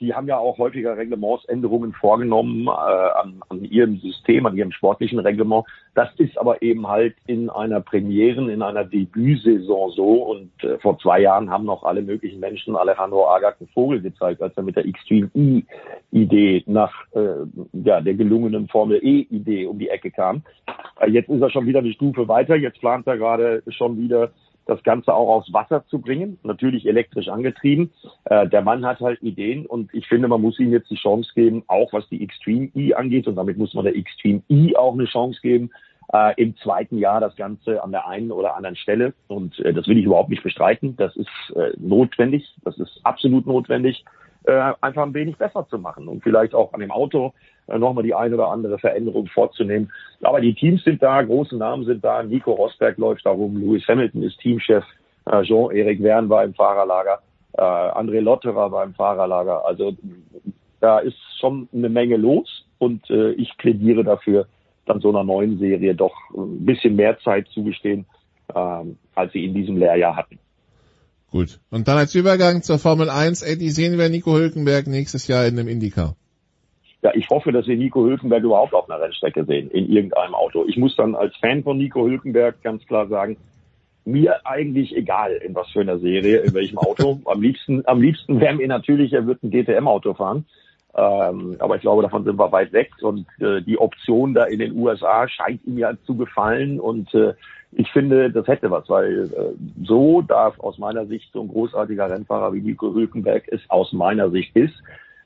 die 0.00 0.14
haben 0.14 0.26
ja 0.26 0.38
auch 0.38 0.56
häufiger 0.56 0.96
Reglementsänderungen 0.96 1.92
vorgenommen 1.92 2.66
äh, 2.66 2.70
an, 2.70 3.42
an 3.50 3.62
ihrem 3.62 3.98
System, 3.98 4.46
an 4.46 4.56
ihrem 4.56 4.72
sportlichen 4.72 5.18
Reglement. 5.18 5.66
Das 5.94 6.08
ist 6.16 6.38
aber 6.38 6.62
eben 6.62 6.88
halt 6.88 7.14
in 7.26 7.50
einer 7.50 7.82
Premieren, 7.82 8.48
in 8.48 8.62
einer 8.62 8.84
Debütsaison 8.84 9.90
so. 9.90 10.22
Und 10.22 10.64
äh, 10.64 10.78
vor 10.78 10.98
zwei 10.98 11.20
Jahren 11.20 11.50
haben 11.50 11.66
noch 11.66 11.82
alle 11.84 12.00
möglichen 12.00 12.40
Menschen 12.40 12.74
Alejandro 12.74 13.28
Agag 13.28 13.56
einen 13.60 13.68
Vogel 13.68 14.00
gezeigt, 14.00 14.40
als 14.40 14.56
er 14.56 14.62
mit 14.62 14.76
der 14.76 14.86
Extreme 14.86 15.30
E-Idee 15.34 16.64
nach 16.66 16.94
äh, 17.12 17.44
ja, 17.84 18.00
der 18.00 18.14
gelungenen 18.14 18.68
Formel 18.68 18.98
E-Idee 19.02 19.66
um 19.66 19.78
die 19.78 19.90
Ecke 19.90 20.10
kam. 20.10 20.42
Äh, 21.00 21.10
jetzt 21.10 21.28
ist 21.28 21.42
er 21.42 21.50
schon 21.50 21.66
wieder 21.66 21.80
eine 21.80 21.92
Stufe 21.92 22.28
weiter. 22.28 22.56
Jetzt 22.56 22.80
plant 22.80 23.06
er 23.06 23.18
gerade 23.18 23.62
schon 23.68 23.98
wieder 23.98 24.30
das 24.66 24.82
Ganze 24.82 25.14
auch 25.14 25.28
aufs 25.28 25.52
Wasser 25.52 25.84
zu 25.86 26.00
bringen, 26.00 26.38
natürlich 26.42 26.86
elektrisch 26.86 27.28
angetrieben. 27.28 27.92
Äh, 28.24 28.48
der 28.48 28.62
Mann 28.62 28.84
hat 28.86 29.00
halt 29.00 29.22
Ideen 29.22 29.66
und 29.66 29.92
ich 29.92 30.06
finde, 30.06 30.28
man 30.28 30.40
muss 30.40 30.58
ihm 30.58 30.72
jetzt 30.72 30.90
die 30.90 30.96
Chance 30.96 31.30
geben, 31.34 31.64
auch 31.66 31.92
was 31.92 32.08
die 32.08 32.22
Extreme 32.22 32.70
E 32.74 32.94
angeht 32.94 33.26
und 33.26 33.36
damit 33.36 33.58
muss 33.58 33.74
man 33.74 33.84
der 33.84 33.96
Extreme 33.96 34.42
E 34.48 34.76
auch 34.76 34.94
eine 34.94 35.06
Chance 35.06 35.40
geben, 35.42 35.70
äh, 36.12 36.34
im 36.40 36.56
zweiten 36.58 36.98
Jahr 36.98 37.20
das 37.20 37.36
Ganze 37.36 37.82
an 37.82 37.90
der 37.90 38.06
einen 38.06 38.30
oder 38.30 38.56
anderen 38.56 38.76
Stelle. 38.76 39.14
Und 39.28 39.58
äh, 39.60 39.72
das 39.72 39.86
will 39.88 39.98
ich 39.98 40.04
überhaupt 40.04 40.30
nicht 40.30 40.42
bestreiten. 40.42 40.96
Das 40.96 41.16
ist 41.16 41.28
äh, 41.56 41.72
notwendig, 41.78 42.54
das 42.64 42.78
ist 42.78 43.00
absolut 43.02 43.46
notwendig, 43.46 44.04
äh, 44.44 44.72
einfach 44.80 45.02
ein 45.02 45.14
wenig 45.14 45.36
besser 45.36 45.66
zu 45.68 45.78
machen 45.78 46.08
und 46.08 46.22
vielleicht 46.22 46.54
auch 46.54 46.72
an 46.72 46.80
dem 46.80 46.90
Auto 46.90 47.32
äh, 47.66 47.78
nochmal 47.78 48.04
die 48.04 48.14
eine 48.14 48.34
oder 48.34 48.48
andere 48.48 48.78
Veränderung 48.78 49.26
vorzunehmen. 49.26 49.90
Aber 50.22 50.40
die 50.40 50.54
Teams 50.54 50.82
sind 50.84 51.02
da, 51.02 51.22
große 51.22 51.56
Namen 51.56 51.84
sind 51.84 52.04
da. 52.04 52.22
Nico 52.22 52.52
Rosberg 52.52 52.98
läuft 52.98 53.26
darum, 53.26 53.56
Lewis 53.56 53.86
Hamilton 53.88 54.22
ist 54.22 54.38
Teamchef. 54.40 54.84
Äh, 55.26 55.42
Jean-Eric 55.42 56.00
Verne 56.00 56.28
war 56.28 56.44
im 56.44 56.54
Fahrerlager. 56.54 57.20
Äh, 57.52 57.60
André 57.62 58.20
Lotterer 58.20 58.70
war 58.72 58.84
im 58.84 58.94
Fahrerlager. 58.94 59.64
Also 59.66 59.94
da 60.80 60.98
ist 60.98 61.18
schon 61.38 61.68
eine 61.72 61.88
Menge 61.88 62.16
los 62.16 62.64
und 62.78 63.08
ich 63.08 63.56
plädiere 63.58 64.02
dafür, 64.02 64.48
dann 64.86 65.00
so 65.00 65.10
einer 65.10 65.22
neuen 65.22 65.58
Serie 65.58 65.94
doch 65.94 66.14
ein 66.36 66.64
bisschen 66.66 66.96
mehr 66.96 67.18
Zeit 67.20 67.46
zugestehen, 67.54 68.06
ähm, 68.54 68.98
als 69.14 69.32
sie 69.32 69.44
in 69.44 69.54
diesem 69.54 69.76
Lehrjahr 69.76 70.16
hatten. 70.16 70.38
Gut. 71.30 71.60
Und 71.70 71.88
dann 71.88 71.96
als 71.96 72.14
Übergang 72.14 72.62
zur 72.62 72.78
Formel 72.78 73.08
1, 73.08 73.42
Eddie, 73.42 73.70
sehen 73.70 73.98
wir 73.98 74.08
Nico 74.08 74.34
Hülkenberg 74.34 74.86
nächstes 74.86 75.28
Jahr 75.28 75.46
in 75.46 75.58
einem 75.58 75.68
Indycar? 75.68 76.14
Ja, 77.02 77.10
ich 77.14 77.28
hoffe, 77.30 77.50
dass 77.50 77.66
wir 77.66 77.76
Nico 77.76 78.04
Hülkenberg 78.04 78.44
überhaupt 78.44 78.74
auf 78.74 78.88
einer 78.88 79.00
Rennstrecke 79.00 79.44
sehen, 79.44 79.70
in 79.70 79.90
irgendeinem 79.90 80.34
Auto. 80.34 80.64
Ich 80.68 80.76
muss 80.76 80.94
dann 80.94 81.16
als 81.16 81.36
Fan 81.36 81.64
von 81.64 81.76
Nico 81.76 82.06
Hülkenberg 82.06 82.62
ganz 82.62 82.86
klar 82.86 83.08
sagen, 83.08 83.36
mir 84.04 84.46
eigentlich 84.46 84.96
egal, 84.96 85.32
in 85.32 85.54
was 85.54 85.70
für 85.70 85.80
einer 85.80 85.98
Serie, 85.98 86.38
in 86.38 86.54
welchem 86.54 86.78
Auto. 86.78 87.20
Am 87.24 87.42
liebsten, 87.42 87.82
am 87.86 88.00
liebsten 88.00 88.40
wäre 88.40 88.54
mir 88.54 88.68
natürlich, 88.68 89.12
er 89.12 89.26
wird 89.26 89.42
ein 89.42 89.50
DTM-Auto 89.50 90.14
fahren. 90.14 90.44
Ähm, 90.94 91.56
aber 91.58 91.76
ich 91.76 91.82
glaube, 91.82 92.02
davon 92.02 92.24
sind 92.24 92.38
wir 92.38 92.52
weit 92.52 92.72
weg 92.72 92.90
und 93.00 93.26
äh, 93.40 93.62
die 93.62 93.78
Option 93.78 94.34
da 94.34 94.44
in 94.44 94.58
den 94.58 94.76
USA 94.76 95.26
scheint 95.26 95.64
ihm 95.64 95.78
ja 95.78 95.94
zu 96.04 96.16
gefallen 96.16 96.78
und 96.78 97.14
äh, 97.14 97.32
ich 97.72 97.90
finde, 97.90 98.30
das 98.30 98.46
hätte 98.46 98.70
was, 98.70 98.90
weil 98.90 99.30
äh, 99.32 99.84
so 99.84 100.20
darf 100.20 100.60
aus 100.60 100.76
meiner 100.76 101.06
Sicht 101.06 101.32
so 101.32 101.40
ein 101.40 101.48
großartiger 101.48 102.10
Rennfahrer 102.10 102.52
wie 102.52 102.60
Nico 102.60 102.92
Hülkenberg 102.92 103.44
es 103.48 103.62
aus 103.68 103.94
meiner 103.94 104.28
Sicht 104.30 104.54
ist, 104.54 104.74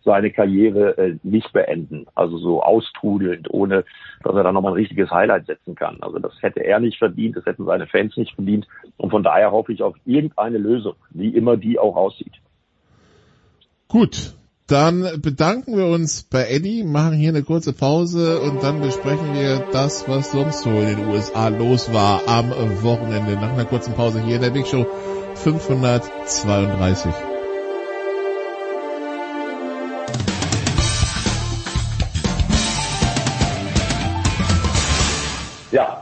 seine 0.06 0.30
Karriere 0.30 0.96
äh, 0.96 1.18
nicht 1.22 1.52
beenden. 1.52 2.06
Also 2.14 2.38
so 2.38 2.62
austrudelnd, 2.62 3.48
ohne 3.50 3.84
dass 4.22 4.34
er 4.34 4.44
da 4.44 4.52
nochmal 4.52 4.72
ein 4.72 4.78
richtiges 4.78 5.10
Highlight 5.10 5.46
setzen 5.46 5.74
kann. 5.74 5.98
Also 6.00 6.18
das 6.18 6.32
hätte 6.40 6.64
er 6.64 6.80
nicht 6.80 6.98
verdient, 6.98 7.36
das 7.36 7.44
hätten 7.44 7.66
seine 7.66 7.86
Fans 7.86 8.16
nicht 8.16 8.34
verdient. 8.34 8.66
Und 8.96 9.10
von 9.10 9.22
daher 9.22 9.50
hoffe 9.50 9.72
ich 9.72 9.82
auf 9.82 9.96
irgendeine 10.06 10.56
Lösung, 10.56 10.94
wie 11.10 11.28
immer 11.28 11.58
die 11.58 11.78
auch 11.78 11.96
aussieht. 11.96 12.32
Gut, 13.88 14.34
dann 14.68 15.20
bedanken 15.20 15.76
wir 15.76 15.86
uns 15.86 16.24
bei 16.24 16.48
Eddie, 16.48 16.84
machen 16.84 17.14
hier 17.14 17.30
eine 17.30 17.42
kurze 17.42 17.72
Pause 17.72 18.40
und 18.40 18.62
dann 18.62 18.80
besprechen 18.80 19.34
wir 19.34 19.64
das, 19.72 20.08
was 20.08 20.32
sonst 20.32 20.62
so 20.62 20.70
in 20.70 20.96
den 20.96 21.08
USA 21.08 21.48
los 21.48 21.92
war 21.92 22.22
am 22.26 22.50
Wochenende. 22.82 23.34
Nach 23.34 23.52
einer 23.52 23.64
kurzen 23.64 23.94
Pause 23.94 24.22
hier 24.22 24.36
in 24.36 24.42
der 24.42 24.50
Big 24.50 24.66
Show 24.66 24.86
532. 25.34 27.35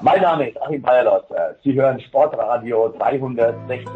mein 0.04 0.20
Name 0.20 0.50
ist 0.50 0.60
Achim 0.60 0.82
Bayerlot. 0.82 1.24
Sie 1.64 1.72
hören 1.72 1.98
Sportradio 1.98 2.94
360. 2.98 3.88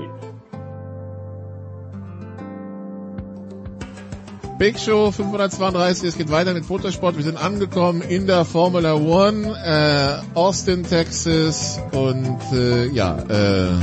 Big 4.58 4.76
Show 4.78 5.12
532, 5.12 6.08
es 6.08 6.18
geht 6.18 6.32
weiter 6.32 6.52
mit 6.52 6.68
Motorsport. 6.68 7.16
Wir 7.16 7.22
sind 7.22 7.36
angekommen 7.36 8.02
in 8.02 8.26
der 8.26 8.44
Formula 8.44 8.94
One, 8.94 9.54
äh, 9.64 10.36
Austin, 10.36 10.82
Texas 10.82 11.80
und 11.92 12.40
äh, 12.52 12.86
ja, 12.86 13.16
äh, 13.28 13.74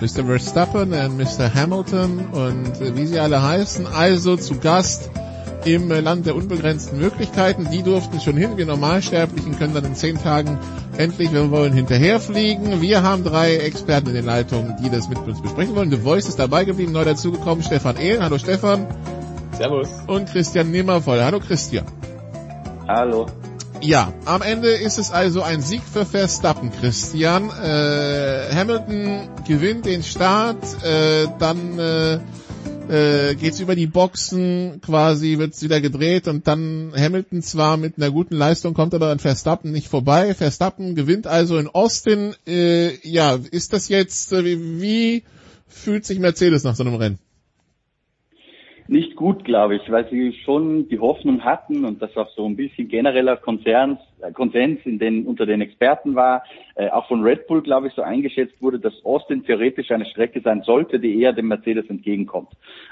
Mr. 0.00 0.24
Verstappen 0.26 0.92
und 0.92 1.16
Mr. 1.16 1.52
Hamilton 1.52 2.28
und 2.30 2.80
äh, 2.80 2.94
wie 2.94 3.06
sie 3.06 3.18
alle 3.18 3.42
heißen, 3.42 3.86
also 3.88 4.36
zu 4.36 4.60
Gast 4.60 5.10
im 5.64 5.88
Land 5.90 6.26
der 6.26 6.36
unbegrenzten 6.36 6.98
Möglichkeiten. 6.98 7.68
Die 7.70 7.82
durften 7.82 8.20
schon 8.20 8.36
hin, 8.36 8.56
wir 8.56 8.66
Normalsterblichen 8.66 9.58
können 9.58 9.74
dann 9.74 9.84
in 9.84 9.94
zehn 9.94 10.20
Tagen 10.22 10.58
endlich, 10.96 11.32
wenn 11.32 11.50
wir 11.50 11.58
wollen, 11.58 11.72
hinterherfliegen. 11.72 12.80
Wir 12.80 13.02
haben 13.02 13.24
drei 13.24 13.56
Experten 13.56 14.08
in 14.08 14.14
den 14.14 14.24
Leitungen, 14.24 14.76
die 14.82 14.90
das 14.90 15.08
mit 15.08 15.18
uns 15.18 15.40
besprechen 15.40 15.74
wollen. 15.74 15.90
The 15.90 15.98
Voice 15.98 16.28
ist 16.28 16.38
dabei 16.38 16.64
geblieben, 16.64 16.92
neu 16.92 17.04
dazugekommen, 17.04 17.62
Stefan 17.62 17.96
Ehlen. 17.96 18.22
Hallo 18.22 18.38
Stefan. 18.38 18.86
Servus. 19.56 19.88
Und 20.06 20.30
Christian 20.30 20.70
Nimmervoll. 20.70 21.22
Hallo 21.22 21.40
Christian. 21.40 21.84
Hallo. 22.88 23.26
Ja, 23.82 24.12
am 24.26 24.42
Ende 24.42 24.68
ist 24.68 24.98
es 24.98 25.10
also 25.10 25.42
ein 25.42 25.62
Sieg 25.62 25.82
für 25.82 26.04
Verstappen, 26.04 26.70
Christian. 26.70 27.48
Äh, 27.48 28.54
Hamilton 28.54 29.28
gewinnt 29.46 29.86
den 29.86 30.02
Start, 30.02 30.62
äh, 30.84 31.26
dann 31.38 31.78
äh, 31.78 32.18
äh, 32.90 33.34
geht's 33.34 33.60
über 33.60 33.74
die 33.74 33.86
Boxen, 33.86 34.80
quasi 34.84 35.38
wird's 35.38 35.62
wieder 35.62 35.80
gedreht 35.80 36.28
und 36.28 36.46
dann 36.46 36.92
Hamilton 36.96 37.42
zwar 37.42 37.76
mit 37.76 37.96
einer 37.96 38.10
guten 38.10 38.36
Leistung 38.36 38.74
kommt 38.74 38.94
aber 38.94 39.10
an 39.10 39.18
Verstappen 39.18 39.72
nicht 39.72 39.88
vorbei. 39.88 40.34
Verstappen 40.34 40.94
gewinnt 40.94 41.26
also 41.26 41.58
in 41.58 41.68
Austin. 41.68 42.34
Äh, 42.46 42.96
ja, 43.08 43.34
ist 43.34 43.72
das 43.72 43.88
jetzt, 43.88 44.32
äh, 44.32 44.44
wie, 44.44 44.80
wie 44.80 45.22
fühlt 45.68 46.04
sich 46.04 46.18
Mercedes 46.18 46.64
nach 46.64 46.74
so 46.74 46.84
einem 46.84 46.96
Rennen? 46.96 47.18
nicht 48.90 49.14
gut, 49.14 49.44
glaube 49.44 49.76
ich, 49.76 49.88
weil 49.88 50.10
sie 50.10 50.32
schon 50.44 50.88
die 50.88 50.98
Hoffnung 50.98 51.44
hatten 51.44 51.84
und 51.84 52.02
das 52.02 52.16
auch 52.16 52.28
so 52.34 52.44
ein 52.44 52.56
bisschen 52.56 52.88
genereller 52.88 53.36
Konzerns, 53.36 54.00
Konsens 54.32 54.80
in 54.84 54.98
den, 54.98 55.26
unter 55.26 55.46
den 55.46 55.60
Experten 55.60 56.14
war, 56.14 56.44
äh, 56.74 56.88
auch 56.88 57.06
von 57.08 57.22
Red 57.22 57.46
Bull, 57.46 57.62
glaube 57.62 57.88
ich, 57.88 57.94
so 57.94 58.02
eingeschätzt 58.02 58.60
wurde, 58.60 58.78
dass 58.78 58.94
Austin 59.04 59.44
theoretisch 59.44 59.90
eine 59.90 60.06
Strecke 60.06 60.40
sein 60.40 60.62
sollte, 60.62 60.98
die 60.98 61.20
eher 61.20 61.32
dem 61.32 61.48
Mercedes 61.48 61.88
entgegenkommt. 61.88 62.50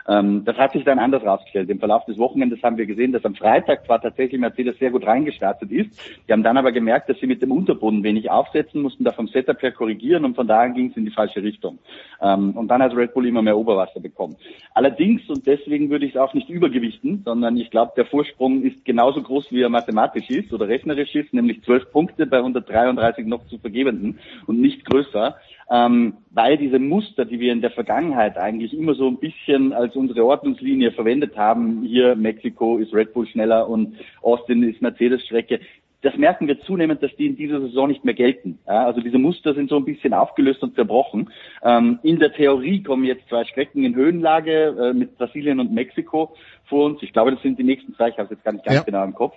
Ähm, 0.09 0.45
das 0.45 0.57
hat 0.57 0.73
sich 0.73 0.85
dann 0.85 0.99
anders 0.99 1.25
rausgestellt. 1.25 1.71
Im 1.71 1.79
Verlauf 1.79 2.05
des 2.07 2.19
Wochenendes 2.19 2.63
haben 2.63 2.77
wir 2.77 2.87
gesehen, 2.87 3.13
dass 3.13 3.25
am 3.25 3.35
Freitag 3.35 3.85
zwar 3.87 4.01
tatsächlich 4.01 4.41
Mercedes 4.41 4.79
sehr 4.79 4.91
gut 4.91 5.07
reingestartet 5.07 5.71
ist, 5.71 6.01
die 6.27 6.33
haben 6.33 6.43
dann 6.43 6.57
aber 6.57 6.73
gemerkt, 6.73 7.09
dass 7.09 7.19
sie 7.19 7.27
mit 7.27 7.43
dem 7.43 7.53
Unterboden 7.53 8.03
wenig 8.03 8.31
aufsetzen 8.31 8.83
mussten, 8.83 9.05
da 9.05 9.13
vom 9.13 9.29
Setup 9.29 9.61
her 9.63 9.73
korrigieren 9.73 10.25
und 10.25 10.35
von 10.35 10.47
daher 10.47 10.71
ging 10.71 10.91
es 10.91 10.97
in 10.97 11.05
die 11.05 11.11
falsche 11.11 11.43
Richtung. 11.43 11.79
Ähm, 12.21 12.57
und 12.57 12.69
dann 12.69 12.83
hat 12.83 12.95
Red 12.97 13.15
Bull 13.15 13.27
immer 13.27 13.43
mehr 13.43 13.57
Oberwasser 13.57 14.01
bekommen. 14.01 14.37
Allerdings, 14.75 15.29
und 15.29 15.47
deswegen 15.47 15.91
würde 15.91 16.07
ich 16.07 16.15
es 16.15 16.21
auch 16.21 16.35
nicht 16.35 16.49
übergewichten, 16.49 17.23
sondern 17.25 17.57
ich 17.57 17.71
glaube, 17.71 17.93
der 17.97 18.07
Vorsprung 18.07 18.63
ist 18.63 18.85
genauso 18.85 19.23
groß, 19.23 19.51
wie 19.51 19.63
er 19.63 19.69
mathematisch 19.69 20.31
ist 20.31 20.53
oder 20.53 20.69
rechnerisch 20.69 21.15
ist, 21.15 21.18
nämlich 21.33 21.63
zwölf 21.63 21.91
Punkte 21.93 22.27
bei 22.27 22.39
133 22.39 23.27
noch 23.27 23.47
zu 23.49 23.59
Vergebenden 23.59 24.19
und 24.47 24.61
nicht 24.61 24.85
größer. 24.85 25.37
Ähm, 25.71 26.15
weil 26.31 26.57
diese 26.57 26.79
Muster, 26.79 27.27
die 27.27 27.41
wir 27.41 27.53
in 27.53 27.61
der 27.61 27.71
Vergangenheit 27.71 28.39
eigentlich 28.39 28.73
immer 28.73 28.95
so 28.95 29.07
ein 29.07 29.19
bisschen 29.19 29.73
als 29.73 29.97
unsere 29.97 30.25
Ordnungslinie 30.25 30.93
verwendet 30.93 31.37
haben, 31.37 31.83
hier 31.83 32.17
Mexiko 32.17 32.79
ist 32.79 32.95
Red 32.95 33.13
Bull 33.13 33.27
schneller 33.27 33.69
und 33.69 33.97
Austin 34.23 34.63
ist 34.63 34.81
Mercedes 34.81 35.23
Strecke, 35.25 35.61
das 36.03 36.17
merken 36.17 36.47
wir 36.47 36.61
zunehmend, 36.61 37.03
dass 37.03 37.15
die 37.17 37.27
in 37.27 37.37
dieser 37.37 37.61
Saison 37.61 37.89
nicht 37.89 38.05
mehr 38.05 38.15
gelten. 38.15 38.61
Ja, 38.67 38.87
also 38.87 39.01
diese 39.01 39.19
Muster 39.19 39.55
sind 39.55 39.69
so 39.69 39.77
ein 39.77 39.85
bisschen 39.85 40.15
aufgelöst 40.15 40.63
und 40.63 40.77
zerbrochen. 40.77 41.31
Ähm, 41.63 41.99
in 42.05 42.21
der 42.21 42.33
Theorie 42.33 42.83
kommen 42.83 43.05
jetzt 43.05 43.29
zwei 43.29 43.45
Strecken 43.45 43.83
in 43.85 43.97
Höhenlage 43.97 44.77
äh, 44.79 44.93
mit 44.93 45.19
Brasilien 45.19 45.59
und 45.59 45.73
Mexiko 45.73 46.37
vor 46.67 46.87
uns. 46.87 47.03
Ich 47.03 47.13
glaube, 47.13 47.33
das 47.33 47.43
sind 47.43 47.59
die 47.59 47.65
nächsten 47.65 47.95
zwei. 47.95 48.11
Ich 48.11 48.19
habe 48.19 48.25
es 48.25 48.31
jetzt 48.31 48.45
gar 48.45 48.53
nicht 48.53 48.65
ganz 48.65 48.77
ja. 48.77 48.83
genau 48.85 49.03
im 49.03 49.15
Kopf. 49.15 49.35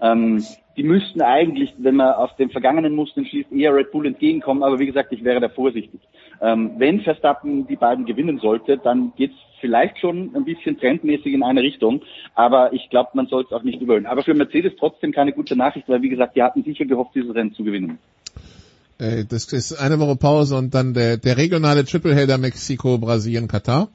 Ähm, 0.00 0.44
die 0.76 0.82
müssten 0.82 1.20
eigentlich, 1.20 1.74
wenn 1.78 1.96
man 1.96 2.14
aus 2.14 2.30
den 2.36 2.50
vergangenen 2.50 2.94
Mustern 2.94 3.26
schließt, 3.26 3.52
eher 3.52 3.74
Red 3.74 3.92
Bull 3.92 4.06
entgegenkommen. 4.06 4.62
Aber 4.62 4.78
wie 4.78 4.86
gesagt, 4.86 5.12
ich 5.12 5.22
wäre 5.22 5.40
da 5.40 5.48
vorsichtig. 5.48 6.00
Ähm, 6.40 6.72
wenn 6.78 7.02
Verstappen 7.02 7.66
die 7.66 7.76
beiden 7.76 8.06
gewinnen 8.06 8.38
sollte, 8.38 8.78
dann 8.78 9.12
geht's 9.16 9.34
vielleicht 9.60 9.98
schon 9.98 10.34
ein 10.34 10.44
bisschen 10.44 10.78
trendmäßig 10.78 11.32
in 11.32 11.42
eine 11.42 11.62
Richtung. 11.62 12.02
Aber 12.34 12.72
ich 12.72 12.88
glaube, 12.90 13.10
man 13.14 13.26
soll 13.26 13.44
es 13.44 13.52
auch 13.52 13.62
nicht 13.62 13.80
überhöhen. 13.80 14.06
Aber 14.06 14.22
für 14.22 14.34
Mercedes 14.34 14.72
trotzdem 14.78 15.12
keine 15.12 15.32
gute 15.32 15.56
Nachricht, 15.56 15.88
weil 15.88 16.02
wie 16.02 16.08
gesagt, 16.08 16.36
die 16.36 16.42
hatten 16.42 16.64
sicher 16.64 16.84
gehofft, 16.84 17.14
dieses 17.14 17.34
Rennen 17.34 17.54
zu 17.54 17.62
gewinnen. 17.62 17.98
Äh, 18.98 19.24
das 19.24 19.52
ist 19.52 19.74
eine 19.74 19.98
Woche 20.00 20.16
Pause 20.16 20.56
und 20.56 20.74
dann 20.74 20.94
der, 20.94 21.16
der 21.16 21.36
regionale 21.36 21.84
Tripleheader 21.84 22.38
Mexiko, 22.38 22.98
Brasilien, 22.98 23.46
Katar. 23.46 23.88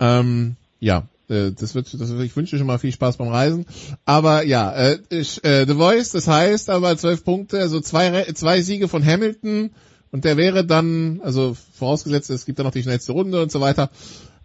Ähm, 0.00 0.56
ja, 0.80 1.04
äh, 1.28 1.52
das 1.52 1.74
wird, 1.74 1.92
das, 1.92 2.10
ich 2.10 2.36
wünsche 2.36 2.58
schon 2.58 2.66
mal 2.66 2.78
viel 2.78 2.92
Spaß 2.92 3.16
beim 3.16 3.28
Reisen. 3.28 3.66
Aber 4.04 4.44
ja, 4.44 4.72
äh, 4.72 4.98
ich, 5.10 5.42
äh, 5.44 5.66
The 5.66 5.74
Voice, 5.74 6.10
das 6.10 6.28
heißt 6.28 6.70
aber 6.70 6.96
zwölf 6.96 7.24
Punkte, 7.24 7.58
also 7.58 7.80
zwei, 7.80 8.24
zwei 8.34 8.60
Siege 8.62 8.88
von 8.88 9.04
Hamilton 9.04 9.70
und 10.10 10.24
der 10.24 10.36
wäre 10.36 10.64
dann, 10.64 11.20
also 11.22 11.56
vorausgesetzt, 11.74 12.30
es 12.30 12.44
gibt 12.44 12.58
dann 12.58 12.66
noch 12.66 12.72
die 12.72 12.82
schnellste 12.82 13.12
Runde 13.12 13.42
und 13.42 13.50
so 13.50 13.60
weiter. 13.60 13.90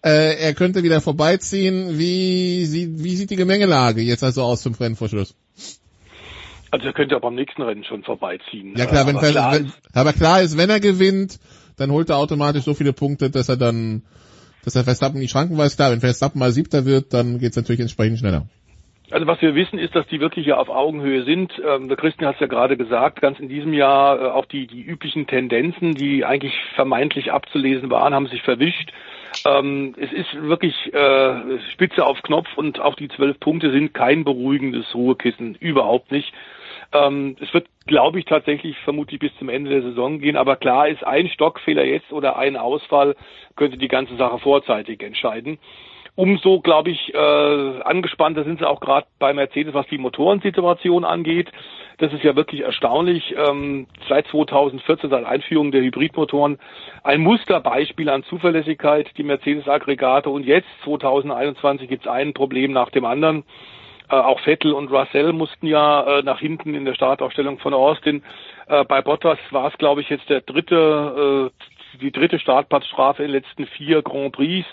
Äh, 0.01 0.37
er 0.39 0.53
könnte 0.53 0.83
wieder 0.83 1.01
vorbeiziehen. 1.01 1.97
Wie, 1.97 2.65
sieht, 2.65 3.03
wie 3.03 3.15
sieht 3.15 3.29
die 3.31 3.35
Gemengelage 3.35 4.01
jetzt 4.01 4.23
also 4.23 4.43
aus 4.43 4.61
zum 4.61 4.73
Rennen 4.75 4.95
vor 4.95 5.09
Schluss? 5.09 5.35
Also 6.71 6.85
er 6.85 6.93
könnte 6.93 7.15
aber 7.15 7.27
am 7.27 7.35
nächsten 7.35 7.61
Rennen 7.61 7.83
schon 7.83 8.03
vorbeiziehen. 8.03 8.75
Ja 8.77 8.85
klar, 8.85 9.07
wenn, 9.07 9.17
aber 9.17 9.29
klar, 9.29 9.53
wenn, 9.53 9.73
aber 9.93 10.13
klar 10.13 10.41
ist, 10.41 10.57
wenn 10.57 10.69
er 10.69 10.79
gewinnt, 10.79 11.39
dann 11.77 11.91
holt 11.91 12.09
er 12.09 12.17
automatisch 12.17 12.63
so 12.63 12.73
viele 12.73 12.93
Punkte, 12.93 13.29
dass 13.29 13.49
er 13.49 13.57
dann 13.57 14.03
dass 14.63 14.75
er 14.75 14.83
Verstappen 14.83 15.19
die 15.19 15.27
Schranken 15.27 15.57
weiß. 15.57 15.75
Klar, 15.75 15.91
wenn 15.91 15.99
Verstappen 15.99 16.39
mal 16.39 16.51
Siebter 16.51 16.85
wird, 16.85 17.13
dann 17.13 17.39
geht 17.39 17.51
es 17.51 17.55
natürlich 17.57 17.81
entsprechend 17.81 18.19
schneller. 18.19 18.47
Also 19.09 19.25
was 19.25 19.41
wir 19.41 19.55
wissen, 19.55 19.79
ist, 19.79 19.95
dass 19.95 20.05
die 20.07 20.19
wirklich 20.19 20.45
ja 20.45 20.57
auf 20.57 20.67
Augenhöhe 20.67 21.23
sind. 21.23 21.53
Ähm, 21.65 21.87
der 21.87 21.95
Christian 21.95 22.27
hat 22.27 22.35
es 22.35 22.41
ja 22.41 22.47
gerade 22.47 22.75
gesagt, 22.75 23.21
ganz 23.21 23.39
in 23.39 23.47
diesem 23.47 23.73
Jahr 23.73 24.19
äh, 24.19 24.25
auch 24.25 24.45
die, 24.45 24.67
die 24.67 24.81
üblichen 24.81 25.27
Tendenzen, 25.27 25.95
die 25.95 26.25
eigentlich 26.25 26.53
vermeintlich 26.75 27.31
abzulesen 27.31 27.89
waren, 27.89 28.13
haben 28.13 28.27
sich 28.27 28.41
verwischt. 28.41 28.91
Ähm, 29.45 29.95
es 29.97 30.11
ist 30.11 30.33
wirklich 30.41 30.93
äh, 30.93 31.59
Spitze 31.71 32.05
auf 32.05 32.21
Knopf 32.21 32.49
und 32.57 32.81
auch 32.81 32.95
die 32.95 33.07
zwölf 33.07 33.39
Punkte 33.39 33.71
sind 33.71 33.93
kein 33.93 34.25
beruhigendes 34.25 34.93
Ruhekissen, 34.93 35.55
überhaupt 35.55 36.11
nicht. 36.11 36.33
Ähm, 36.93 37.35
es 37.39 37.53
wird, 37.53 37.67
glaube 37.85 38.19
ich, 38.19 38.25
tatsächlich 38.25 38.77
vermutlich 38.79 39.19
bis 39.19 39.35
zum 39.37 39.49
Ende 39.49 39.69
der 39.69 39.81
Saison 39.81 40.19
gehen. 40.19 40.37
Aber 40.37 40.55
klar 40.55 40.87
ist, 40.87 41.03
ein 41.03 41.27
Stockfehler 41.29 41.83
jetzt 41.83 42.11
oder 42.11 42.37
ein 42.37 42.57
Ausfall 42.57 43.15
könnte 43.55 43.77
die 43.77 43.87
ganze 43.87 44.15
Sache 44.15 44.39
vorzeitig 44.39 45.01
entscheiden. 45.03 45.59
Umso, 46.17 46.61
glaube 46.61 46.89
ich, 46.89 47.13
äh, 47.13 47.81
angespannter 47.83 48.43
sind 48.43 48.57
sie 48.57 48.67
auch 48.67 48.79
gerade 48.79 49.05
bei 49.19 49.33
Mercedes, 49.33 49.75
was 49.75 49.85
die 49.85 49.99
Motorensituation 49.99 51.05
angeht. 51.05 51.51
Das 51.99 52.11
ist 52.11 52.23
ja 52.23 52.35
wirklich 52.35 52.61
erstaunlich. 52.61 53.35
Ähm, 53.37 53.85
seit 54.09 54.25
2014, 54.29 55.11
seit 55.11 55.25
Einführung 55.25 55.71
der 55.71 55.81
Hybridmotoren, 55.81 56.57
ein 57.03 57.21
Musterbeispiel 57.21 58.09
an 58.09 58.23
Zuverlässigkeit, 58.23 59.11
die 59.15 59.23
Mercedes-Aggregate. 59.23 60.31
Und 60.31 60.47
jetzt, 60.47 60.67
2021, 60.85 61.87
gibt 61.87 62.07
es 62.07 62.11
ein 62.11 62.33
Problem 62.33 62.71
nach 62.71 62.89
dem 62.89 63.05
anderen. 63.05 63.43
Äh, 64.09 64.15
auch 64.15 64.39
Vettel 64.41 64.73
und 64.73 64.89
Russell 64.91 65.33
mussten 65.33 65.67
ja 65.67 66.19
äh, 66.19 66.23
nach 66.23 66.39
hinten 66.39 66.73
in 66.73 66.85
der 66.85 66.93
Startaufstellung 66.93 67.59
von 67.59 67.73
Austin. 67.73 68.23
Äh, 68.67 68.85
bei 68.85 69.01
Bottas 69.01 69.39
war 69.51 69.67
es, 69.67 69.77
glaube 69.77 70.01
ich, 70.01 70.09
jetzt 70.09 70.29
der 70.29 70.41
dritte, 70.41 71.51
äh, 71.51 71.97
die 71.99 72.11
dritte 72.11 72.39
Startplatzstrafe 72.39 73.23
in 73.23 73.31
den 73.31 73.41
letzten 73.41 73.65
vier 73.65 74.01
Grand 74.01 74.33
Prix. 74.33 74.65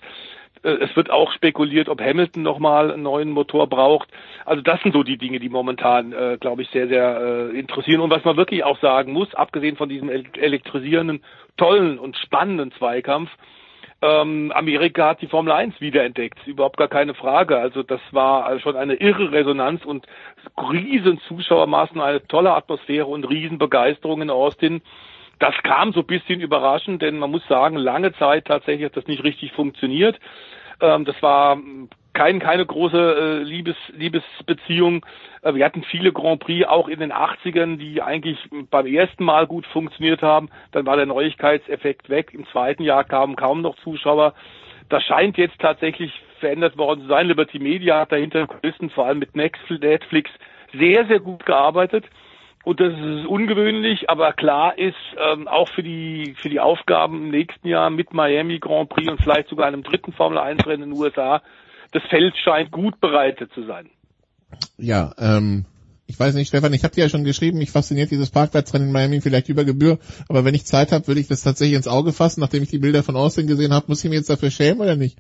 Äh, 0.63 0.79
es 0.81 0.97
wird 0.97 1.11
auch 1.11 1.33
spekuliert, 1.33 1.89
ob 1.89 2.01
Hamilton 2.01 2.43
nochmal 2.43 2.93
einen 2.93 3.03
neuen 3.03 3.31
Motor 3.31 3.69
braucht. 3.69 4.09
Also 4.45 4.63
das 4.63 4.81
sind 4.83 4.93
so 4.93 5.03
die 5.03 5.19
Dinge, 5.19 5.39
die 5.39 5.49
momentan, 5.49 6.13
äh, 6.13 6.39
glaube 6.41 6.63
ich, 6.63 6.71
sehr, 6.71 6.89
sehr 6.89 7.51
äh, 7.53 7.59
interessieren. 7.59 8.01
Und 8.01 8.11
was 8.11 8.25
man 8.25 8.37
wirklich 8.37 8.65
auch 8.65 8.79
sagen 8.81 9.13
muss, 9.13 9.35
abgesehen 9.35 9.77
von 9.77 9.89
diesem 9.89 10.09
elektrisierenden, 10.09 11.23
tollen 11.57 11.99
und 11.99 12.17
spannenden 12.17 12.73
Zweikampf, 12.73 13.31
ähm, 14.05 14.52
Amerika 14.55 15.08
hat 15.08 15.23
die 15.23 15.28
Formel 15.28 15.50
1 15.50 15.81
wiederentdeckt, 15.81 16.47
überhaupt 16.47 16.76
gar 16.76 16.89
keine 16.89 17.15
Frage. 17.15 17.57
Also 17.57 17.83
das 17.83 18.00
war 18.10 18.60
schon 18.60 18.76
eine 18.76 18.97
irre 18.97 19.33
Resonanz 19.33 19.83
und 19.86 20.07
riesen 20.58 21.18
Zuschauermaßen, 21.26 21.99
eine 22.02 22.26
tolle 22.26 22.52
Atmosphäre 22.52 23.07
und 23.07 23.24
Riesenbegeisterung 23.24 24.20
in 24.20 24.28
Austin. 24.28 24.83
Das 25.39 25.55
kam 25.62 25.94
so 25.94 26.00
ein 26.00 26.07
bisschen 26.07 26.42
überraschend, 26.42 27.00
denn 27.00 27.18
man 27.18 27.31
muss 27.31 27.47
sagen, 27.49 27.76
lange 27.76 28.12
Zeit 28.12 28.44
tatsächlich 28.44 28.84
hat 28.84 28.97
das 28.97 29.07
nicht 29.07 29.24
richtig 29.24 29.52
funktioniert. 29.52 30.20
Ähm, 30.83 31.07
das 31.07 31.20
war 31.23 31.57
kein, 32.15 32.39
keine 32.39 32.65
große 32.65 32.97
äh, 32.97 33.43
Liebes, 33.43 33.76
Liebesbeziehung. 33.93 35.05
Äh, 35.43 35.55
wir 35.55 35.65
hatten 35.65 35.83
viele 35.83 36.12
Grand 36.12 36.41
Prix 36.41 36.67
auch 36.67 36.89
in 36.89 37.01
den 37.01 37.12
80ern, 37.12 37.76
die 37.76 38.01
eigentlich 38.01 38.39
beim 38.70 38.86
ersten 38.86 39.25
Mal 39.25 39.47
gut 39.47 39.67
funktioniert 39.67 40.23
haben. 40.23 40.49
Dann 40.73 40.86
war 40.86 40.97
der 40.97 41.07
Neuigkeitseffekt 41.07 42.09
weg. 42.09 42.33
Im 42.33 42.47
zweiten 42.47 42.83
Jahr 42.83 43.05
kamen 43.05 43.36
kaum 43.36 43.60
noch 43.60 43.76
Zuschauer. 43.76 44.34
Das 44.89 45.02
scheint 45.02 45.36
jetzt 45.36 45.59
tatsächlich 45.59 46.12
verändert 46.41 46.78
worden 46.78 47.02
zu 47.02 47.09
sein. 47.09 47.26
Liberty 47.26 47.59
Media 47.59 48.01
hat 48.01 48.12
dahinter 48.12 48.47
Kulissen, 48.47 48.91
vor 48.91 49.07
allem 49.07 49.18
mit 49.18 49.34
Netflix, 49.34 50.31
sehr, 50.73 51.07
sehr 51.07 51.20
gut 51.20 51.44
gearbeitet. 51.47 52.05
Und 52.65 52.81
das 52.81 52.94
ist 52.94 53.26
ungewöhnlich, 53.26 54.09
aber 54.09 54.33
klar 54.33 54.78
ist, 54.78 54.97
ähm, 55.18 55.47
auch 55.49 55.68
für 55.68 55.83
die, 55.83 56.34
für 56.41 56.49
die 56.49 56.60
Aufgaben 56.60 57.25
im 57.25 57.31
nächsten 57.31 57.68
Jahr 57.68 57.91
mit 57.91 58.15
Miami 58.15 58.59
Grand 58.59 58.89
Prix 58.89 59.10
und 59.10 59.20
vielleicht 59.20 59.49
sogar 59.49 59.67
einem 59.67 59.83
dritten 59.83 60.12
Formel 60.15 60.39
1 60.39 60.67
Rennen 60.67 60.84
in 60.84 60.91
den 60.91 60.99
USA, 60.99 61.43
das 61.94 62.02
Feld 62.10 62.36
scheint 62.36 62.70
gut 62.70 63.00
bereitet 63.00 63.50
zu 63.55 63.64
sein. 63.64 63.89
Ja, 64.76 65.14
ähm, 65.18 65.64
ich 66.06 66.18
weiß 66.18 66.34
nicht, 66.34 66.48
Stefan, 66.48 66.73
ich 66.74 66.84
habe 66.84 66.94
dir 66.94 67.05
ja 67.05 67.08
schon 67.08 67.24
geschrieben, 67.24 67.58
mich 67.58 67.70
fasziniert 67.70 68.10
dieses 68.10 68.31
Parkplatzrennen 68.31 68.89
in 68.89 68.92
Miami 68.92 69.20
vielleicht 69.20 69.48
über 69.48 69.64
Gebühr, 69.64 69.98
aber 70.28 70.44
wenn 70.44 70.55
ich 70.55 70.66
Zeit 70.66 70.92
habe, 70.92 71.06
würde 71.06 71.20
ich 71.20 71.28
das 71.28 71.42
tatsächlich 71.42 71.76
ins 71.76 71.89
Auge 71.89 72.12
fassen, 72.12 72.40
nachdem 72.40 72.62
ich 72.62 72.70
die 72.70 72.78
Bilder 72.78 73.02
von 73.02 73.16
Austin 73.16 73.47
gesehen 73.47 73.73
habe, 73.73 73.86
muss 73.89 74.05
ich 74.05 74.10
mir 74.10 74.16
jetzt 74.16 74.28
dafür 74.28 74.50
schämen 74.50 74.81
oder 74.81 74.97
nicht? 74.97 75.18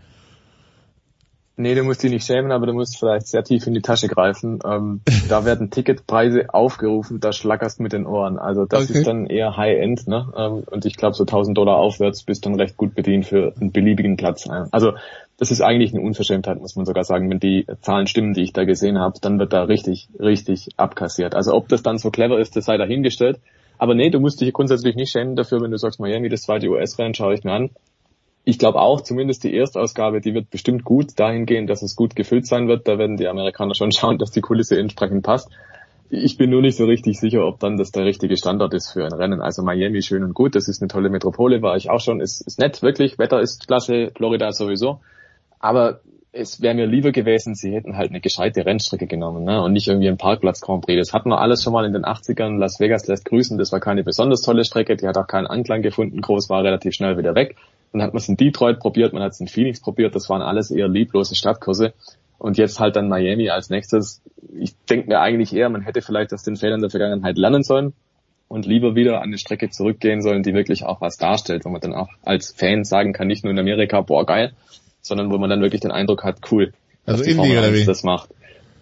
Nee, 1.56 1.76
du 1.76 1.84
musst 1.84 2.02
dich 2.02 2.10
nicht 2.10 2.26
schämen, 2.26 2.50
aber 2.50 2.66
du 2.66 2.72
musst 2.72 2.98
vielleicht 2.98 3.28
sehr 3.28 3.44
tief 3.44 3.68
in 3.68 3.74
die 3.74 3.80
Tasche 3.80 4.08
greifen. 4.08 4.58
Ähm, 4.66 5.02
da 5.28 5.44
werden 5.44 5.70
Ticketpreise 5.70 6.52
aufgerufen, 6.52 7.20
da 7.20 7.32
schlackerst 7.32 7.78
mit 7.78 7.92
den 7.92 8.06
Ohren. 8.06 8.38
Also 8.38 8.64
das 8.64 8.90
okay. 8.90 8.98
ist 8.98 9.06
dann 9.06 9.26
eher 9.26 9.56
High-End, 9.56 10.08
ne? 10.08 10.32
Ähm, 10.36 10.64
und 10.68 10.84
ich 10.84 10.96
glaube, 10.96 11.14
so 11.14 11.22
1000 11.22 11.56
Dollar 11.56 11.76
aufwärts 11.76 12.24
bist 12.24 12.44
dann 12.44 12.56
recht 12.56 12.76
gut 12.76 12.96
bedient 12.96 13.26
für 13.26 13.54
einen 13.60 13.70
beliebigen 13.70 14.16
Platz. 14.16 14.48
Also 14.72 14.94
das 15.38 15.50
ist 15.50 15.60
eigentlich 15.60 15.92
eine 15.92 16.02
Unverschämtheit, 16.02 16.60
muss 16.60 16.76
man 16.76 16.86
sogar 16.86 17.04
sagen. 17.04 17.28
Wenn 17.30 17.40
die 17.40 17.66
Zahlen 17.80 18.06
stimmen, 18.06 18.34
die 18.34 18.42
ich 18.42 18.52
da 18.52 18.64
gesehen 18.64 18.98
habe, 18.98 19.18
dann 19.20 19.38
wird 19.38 19.52
da 19.52 19.64
richtig, 19.64 20.08
richtig 20.18 20.68
abkassiert. 20.76 21.34
Also 21.34 21.54
ob 21.54 21.68
das 21.68 21.82
dann 21.82 21.98
so 21.98 22.10
clever 22.10 22.38
ist, 22.38 22.56
das 22.56 22.66
sei 22.66 22.76
dahingestellt. 22.76 23.40
Aber 23.78 23.94
nee, 23.94 24.10
du 24.10 24.20
musst 24.20 24.40
dich 24.40 24.52
grundsätzlich 24.52 24.94
nicht 24.94 25.10
schämen 25.10 25.34
dafür, 25.34 25.60
wenn 25.60 25.72
du 25.72 25.78
sagst, 25.78 25.98
Miami, 25.98 26.28
das 26.28 26.42
zweite 26.42 26.68
US-Rennen 26.68 27.14
schaue 27.14 27.34
ich 27.34 27.44
mir 27.44 27.52
an 27.52 27.70
ich 28.44 28.58
glaube 28.58 28.80
auch, 28.80 29.00
zumindest 29.00 29.42
die 29.44 29.56
Erstausgabe, 29.56 30.20
die 30.20 30.34
wird 30.34 30.50
bestimmt 30.50 30.84
gut 30.84 31.18
dahingehend, 31.18 31.70
dass 31.70 31.82
es 31.82 31.96
gut 31.96 32.14
gefüllt 32.14 32.46
sein 32.46 32.68
wird. 32.68 32.86
Da 32.86 32.98
werden 32.98 33.16
die 33.16 33.26
Amerikaner 33.26 33.74
schon 33.74 33.92
schauen, 33.92 34.18
dass 34.18 34.30
die 34.30 34.42
Kulisse 34.42 34.78
entsprechend 34.78 35.22
passt. 35.24 35.50
Ich 36.10 36.36
bin 36.36 36.50
nur 36.50 36.60
nicht 36.60 36.76
so 36.76 36.84
richtig 36.84 37.18
sicher, 37.18 37.46
ob 37.46 37.58
dann 37.60 37.78
das 37.78 37.90
der 37.90 38.04
richtige 38.04 38.36
Standard 38.36 38.74
ist 38.74 38.92
für 38.92 39.04
ein 39.04 39.14
Rennen. 39.14 39.40
Also 39.40 39.62
Miami 39.62 40.02
schön 40.02 40.22
und 40.22 40.34
gut, 40.34 40.54
das 40.54 40.68
ist 40.68 40.82
eine 40.82 40.88
tolle 40.88 41.08
Metropole, 41.08 41.62
war 41.62 41.76
ich 41.76 41.88
auch 41.88 42.00
schon, 42.00 42.20
ist, 42.20 42.42
ist 42.42 42.58
nett, 42.58 42.82
wirklich, 42.82 43.18
Wetter 43.18 43.40
ist 43.40 43.66
klasse, 43.66 44.12
Florida 44.14 44.52
sowieso. 44.52 45.00
Aber 45.64 46.00
es 46.30 46.60
wäre 46.60 46.74
mir 46.74 46.84
lieber 46.84 47.10
gewesen, 47.10 47.54
sie 47.54 47.72
hätten 47.72 47.96
halt 47.96 48.10
eine 48.10 48.20
gescheite 48.20 48.66
Rennstrecke 48.66 49.06
genommen 49.06 49.44
ne? 49.44 49.62
und 49.62 49.72
nicht 49.72 49.88
irgendwie 49.88 50.08
ein 50.08 50.18
Parkplatz 50.18 50.60
Grand 50.60 50.84
Prix. 50.84 50.98
Das 50.98 51.14
hatten 51.14 51.30
wir 51.30 51.40
alles 51.40 51.62
schon 51.62 51.72
mal 51.72 51.86
in 51.86 51.94
den 51.94 52.04
80ern. 52.04 52.58
Las 52.58 52.80
Vegas 52.80 53.06
lässt 53.06 53.24
grüßen, 53.24 53.56
das 53.56 53.72
war 53.72 53.80
keine 53.80 54.04
besonders 54.04 54.42
tolle 54.42 54.66
Strecke, 54.66 54.94
die 54.94 55.08
hat 55.08 55.16
auch 55.16 55.26
keinen 55.26 55.46
Anklang 55.46 55.80
gefunden, 55.80 56.20
groß 56.20 56.50
war 56.50 56.62
relativ 56.62 56.92
schnell 56.92 57.16
wieder 57.16 57.34
weg. 57.34 57.56
Dann 57.92 58.02
hat 58.02 58.12
man 58.12 58.20
es 58.20 58.28
in 58.28 58.36
Detroit 58.36 58.78
probiert, 58.78 59.14
man 59.14 59.22
hat 59.22 59.32
es 59.32 59.40
in 59.40 59.48
Phoenix 59.48 59.80
probiert, 59.80 60.14
das 60.14 60.28
waren 60.28 60.42
alles 60.42 60.70
eher 60.70 60.86
lieblose 60.86 61.34
Stadtkurse. 61.34 61.94
Und 62.36 62.58
jetzt 62.58 62.78
halt 62.78 62.96
dann 62.96 63.08
Miami 63.08 63.48
als 63.48 63.70
nächstes. 63.70 64.20
Ich 64.54 64.74
denke 64.90 65.08
mir 65.08 65.20
eigentlich 65.20 65.54
eher, 65.56 65.70
man 65.70 65.80
hätte 65.80 66.02
vielleicht 66.02 66.34
aus 66.34 66.42
den 66.42 66.56
Fehlern 66.56 66.82
der 66.82 66.90
Vergangenheit 66.90 67.38
lernen 67.38 67.62
sollen 67.62 67.94
und 68.48 68.66
lieber 68.66 68.96
wieder 68.96 69.22
an 69.22 69.28
eine 69.28 69.38
Strecke 69.38 69.70
zurückgehen 69.70 70.20
sollen, 70.20 70.42
die 70.42 70.52
wirklich 70.52 70.84
auch 70.84 71.00
was 71.00 71.16
darstellt, 71.16 71.64
wo 71.64 71.70
man 71.70 71.80
dann 71.80 71.94
auch 71.94 72.10
als 72.22 72.52
Fan 72.52 72.84
sagen 72.84 73.14
kann, 73.14 73.28
nicht 73.28 73.44
nur 73.44 73.52
in 73.52 73.58
Amerika, 73.58 74.02
boah 74.02 74.26
geil, 74.26 74.52
sondern 75.04 75.30
wo 75.30 75.38
man 75.38 75.50
dann 75.50 75.60
wirklich 75.60 75.82
den 75.82 75.92
Eindruck 75.92 76.24
hat, 76.24 76.38
cool, 76.50 76.72
also 77.06 77.18
dass 77.18 77.28
die 77.28 77.34
Formel 77.34 77.58
1 77.58 77.86
das 77.86 78.02
macht. 78.02 78.30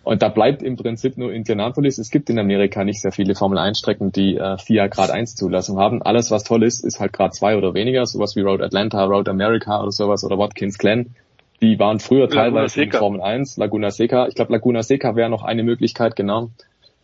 Und 0.05 0.23
da 0.23 0.29
bleibt 0.29 0.63
im 0.63 0.77
Prinzip 0.77 1.17
nur 1.17 1.33
Indianapolis. 1.33 1.99
Es 1.99 2.11
gibt 2.11 2.29
in 2.29 2.39
Amerika 2.39 2.83
nicht 2.83 3.01
sehr 3.01 3.13
viele 3.13 3.35
Formel 3.35 3.59
1 3.59 3.79
Strecken, 3.79 4.11
die 4.11 4.37
äh, 4.37 4.59
FIA 4.59 4.89
Grad 4.89 5.11
1 5.11 5.37
Zulassung 5.37 5.79
haben. 5.79 6.03
Alles, 6.03 6.31
was 6.31 6.43
toll 6.43 6.65
ist, 6.65 6.85
ist 6.85 6.99
halt 6.99 7.13
Grad 7.13 7.35
2 7.35 7.57
oder 7.57 7.75
weniger. 7.75 8.05
Sowas 8.07 8.35
wie 8.35 8.41
Road 8.41 8.63
Atlanta, 8.63 9.05
Road 9.05 9.29
America 9.29 9.81
oder 9.81 9.93
sowas 9.93 10.25
oder 10.25 10.39
Watkins 10.39 10.79
Glen. 10.79 11.15
Die 11.61 11.79
waren 11.79 12.01
früher 12.01 12.29
teilweise 12.29 12.83
in 12.83 12.91
Formel 12.91 13.21
1, 13.21 13.57
Laguna 13.59 13.93
Seca. 13.93 14.27
Ich 14.27 14.35
glaube, 14.35 14.53
Laguna 14.53 14.83
Seca 14.83 15.15
wäre 15.15 15.31
noch 15.31 15.45
eine 15.45 15.63
Möglichkeit, 15.63 16.17
genau. 16.17 16.51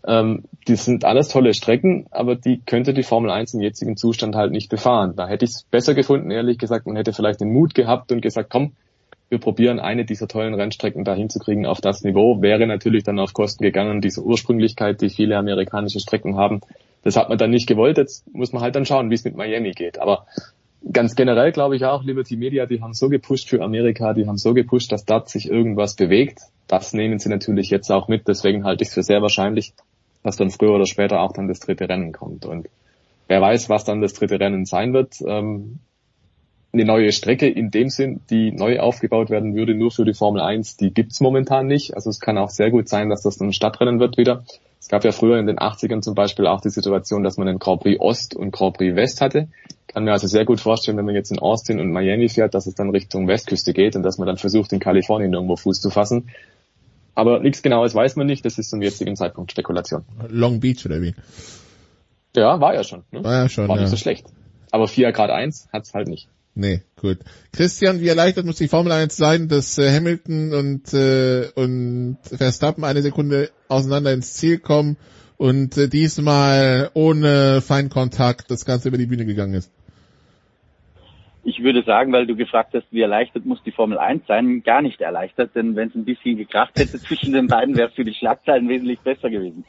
Ähm, 0.05 0.45
die 0.67 0.75
sind 0.75 1.05
alles 1.05 1.29
tolle 1.29 1.55
Strecken, 1.55 2.07
aber 2.11 2.35
die 2.35 2.61
könnte 2.67 2.93
die 2.93 3.05
Formel 3.05 3.31
1 3.31 3.55
im 3.55 3.61
jetzigen 3.61 3.97
Zustand 3.97 4.35
halt 4.35 4.51
nicht 4.51 4.69
befahren. 4.69 5.15
Da 5.15 5.29
hätte 5.29 5.45
ich 5.45 5.53
es 5.53 5.63
besser 5.63 5.95
gefunden, 5.95 6.33
ehrlich 6.33 6.59
gesagt. 6.59 6.87
Man 6.87 6.97
hätte 6.97 7.13
vielleicht 7.13 7.41
den 7.41 7.53
Mut 7.53 7.77
gehabt 7.77 8.11
und 8.11 8.21
gesagt, 8.21 8.51
komm, 8.51 8.73
wir 9.29 9.39
probieren 9.39 9.79
eine 9.79 10.05
dieser 10.05 10.29
tollen 10.29 10.55
Rennstrecken 10.55 11.05
da 11.05 11.15
hinzukriegen 11.15 11.67
auf 11.67 11.81
das 11.81 12.03
Niveau, 12.03 12.41
wäre 12.41 12.67
natürlich 12.67 13.05
dann 13.05 13.19
auf 13.19 13.35
Kosten 13.35 13.63
gegangen, 13.63 14.01
diese 14.01 14.23
Ursprünglichkeit, 14.23 15.01
die 15.01 15.11
viele 15.11 15.37
amerikanische 15.37 16.01
Strecken 16.01 16.37
haben. 16.37 16.61
Das 17.03 17.17
hat 17.17 17.29
man 17.29 17.39
dann 17.39 17.51
nicht 17.51 17.67
gewollt, 17.67 17.99
jetzt 17.99 18.33
muss 18.35 18.53
man 18.53 18.63
halt 18.63 18.75
dann 18.75 18.87
schauen, 18.87 19.11
wie 19.11 19.15
es 19.15 19.25
mit 19.25 19.37
Miami 19.37 19.73
geht. 19.73 19.99
Aber 19.99 20.27
ganz 20.93 21.15
generell 21.15 21.53
glaube 21.53 21.77
ich 21.77 21.85
auch, 21.85 22.03
Liberty 22.05 22.37
Media, 22.37 22.67
die 22.67 22.81
haben 22.81 22.95
so 22.95 23.09
gepusht 23.09 23.49
für 23.49 23.63
Amerika, 23.63 24.15
die 24.15 24.27
haben 24.27 24.39
so 24.39 24.55
gepusht, 24.55 24.93
dass 24.93 25.05
dort 25.05 25.29
sich 25.29 25.49
irgendwas 25.49 25.95
bewegt. 25.95 26.41
Das 26.67 26.93
nehmen 26.93 27.19
sie 27.19 27.29
natürlich 27.29 27.71
jetzt 27.71 27.91
auch 27.91 28.09
mit, 28.09 28.29
deswegen 28.29 28.65
halte 28.65 28.83
ich 28.83 28.89
es 28.89 28.95
für 28.95 29.03
sehr 29.03 29.23
wahrscheinlich, 29.23 29.75
dass 30.23 30.37
dann 30.37 30.51
früher 30.51 30.75
oder 30.75 30.87
später 30.87 31.21
auch 31.21 31.33
dann 31.33 31.49
das 31.49 31.61
dritte 31.61 31.89
Rennen 31.89 32.13
kommt. 32.13 32.47
Und 32.47 32.69
wer 33.27 33.41
weiß, 33.41 33.69
was 33.69 33.85
dann 33.85 34.01
das 34.01 34.15
dritte 34.15 34.41
Rennen 34.41 34.65
sein 34.65 34.93
wird. 34.93 35.15
Ähm, 35.27 35.79
eine 36.79 36.87
neue 36.87 37.13
Strecke 37.13 37.49
in 37.49 37.71
dem 37.71 37.89
Sinn, 37.89 38.21
die 38.31 38.53
neu 38.53 38.79
aufgebaut 38.81 39.31
werden 39.31 39.55
würde, 39.55 39.75
nur 39.75 39.91
für 39.91 40.05
die 40.05 40.15
Formel 40.15 40.41
1, 40.41 40.77
die 40.77 40.93
gibt's 40.93 41.21
momentan 41.21 41.67
nicht. 41.67 41.95
Also 41.95 42.11
es 42.11 42.21
kann 42.21 42.39
auch 42.39 42.51
sehr 42.51 42.71
gut 42.71 42.89
sein, 42.89 43.09
dass 43.09 43.23
das 43.23 43.41
ein 43.41 43.53
Stadtrennen 43.53 44.01
wird 44.01 44.17
wieder. 44.17 44.45
Es 44.81 44.89
gab 44.89 45.05
ja 45.05 45.13
früher 45.13 45.39
in 45.39 45.47
den 45.47 45.59
80ern 45.59 46.01
zum 46.01 46.15
Beispiel 46.15 46.47
auch 46.47 46.61
die 46.61 46.71
Situation, 46.71 47.25
dass 47.25 47.37
man 47.37 47.49
einen 47.49 47.59
Grand 47.59 47.83
Prix 47.83 48.01
Ost 48.01 48.35
und 48.35 48.53
Grand 48.53 48.77
Prix 48.77 48.95
West 48.95 49.21
hatte. 49.21 49.49
Kann 49.89 50.05
mir 50.05 50.13
also 50.13 50.27
sehr 50.27 50.45
gut 50.45 50.61
vorstellen, 50.61 50.97
wenn 50.97 51.05
man 51.05 51.15
jetzt 51.15 51.33
in 51.33 51.39
Austin 51.39 51.81
und 51.81 51.91
Miami 51.91 52.29
fährt, 52.29 52.55
dass 52.55 52.67
es 52.67 52.75
dann 52.75 52.91
Richtung 52.91 53.27
Westküste 53.27 53.73
geht 53.73 53.97
und 53.97 54.03
dass 54.03 54.19
man 54.19 54.27
dann 54.27 54.37
versucht, 54.37 54.73
in 54.73 54.79
Kalifornien 54.79 55.33
irgendwo 55.33 55.57
Fuß 55.57 55.81
zu 55.81 55.91
fassen. 55.91 56.29
Aber 57.15 57.41
nichts 57.41 57.63
Genaues 57.63 57.95
weiß 57.95 58.15
man 58.15 58.29
nicht, 58.29 58.45
das 58.45 58.59
ist 58.59 58.71
zum 58.71 58.81
jetzigen 58.81 59.17
Zeitpunkt 59.17 59.51
Spekulation. 59.51 60.05
Long 60.29 60.61
Beach 60.61 60.87
oder 60.87 61.03
wie? 61.03 61.15
Ja, 62.37 62.61
war 62.61 62.75
ja 62.75 62.85
schon. 62.85 63.03
Ne? 63.11 63.25
War 63.25 63.35
ja 63.35 63.49
schon. 63.49 63.67
War 63.67 63.77
ja. 63.77 63.83
nicht 63.83 63.91
so 63.91 63.97
schlecht. 63.97 64.27
Aber 64.71 64.87
4 64.87 65.11
Grad 65.13 65.31
1 65.31 65.69
hat's 65.73 65.95
halt 65.95 66.07
nicht. 66.07 66.29
Nee, 66.59 66.83
gut. 67.01 67.19
Christian, 67.53 68.01
wie 68.01 68.09
erleichtert 68.09 68.45
muss 68.45 68.57
die 68.57 68.67
Formel 68.67 68.91
1 68.91 69.17
sein, 69.17 69.47
dass 69.47 69.79
äh, 69.79 69.95
Hamilton 69.95 70.53
und, 70.53 70.93
äh, 70.93 71.47
und 71.55 72.19
Verstappen 72.25 72.83
eine 72.83 73.01
Sekunde 73.01 73.51
auseinander 73.69 74.13
ins 74.13 74.35
Ziel 74.35 74.59
kommen 74.59 74.97
und 75.37 75.79
äh, 75.79 75.89
diesmal 75.89 76.91
ohne 76.95 77.61
Feinkontakt 77.61 78.51
das 78.51 78.65
Ganze 78.65 78.89
über 78.89 78.99
die 78.99 79.07
Bühne 79.07 79.25
gegangen 79.25 79.55
ist? 79.55 79.71
ich 81.45 81.63
würde 81.63 81.83
sagen, 81.83 82.13
weil 82.13 82.27
du 82.27 82.37
gefragt 82.37 82.75
hast, 82.75 82.85
wie 82.91 83.01
erleichtert 83.01 83.47
muss 83.47 83.63
die 83.63 83.71
Formel 83.71 83.97
1 83.97 84.27
sein, 84.27 84.63
gar 84.63 84.83
nicht 84.83 85.01
erleichtert, 85.01 85.55
denn 85.55 85.77
wenn 85.77 85.89
es 85.89 85.95
ein 85.95 86.05
bisschen 86.05 86.37
gekracht 86.37 86.73
hätte 86.77 86.99
zwischen 86.99 87.33
den 87.33 87.47
beiden, 87.47 87.77
wäre 87.77 87.89
es 87.89 87.95
für 87.95 88.05
die 88.05 88.15
Schlagzeilen 88.15 88.69
wesentlich 88.69 89.01
besser 89.01 89.31
gewesen. 89.31 89.65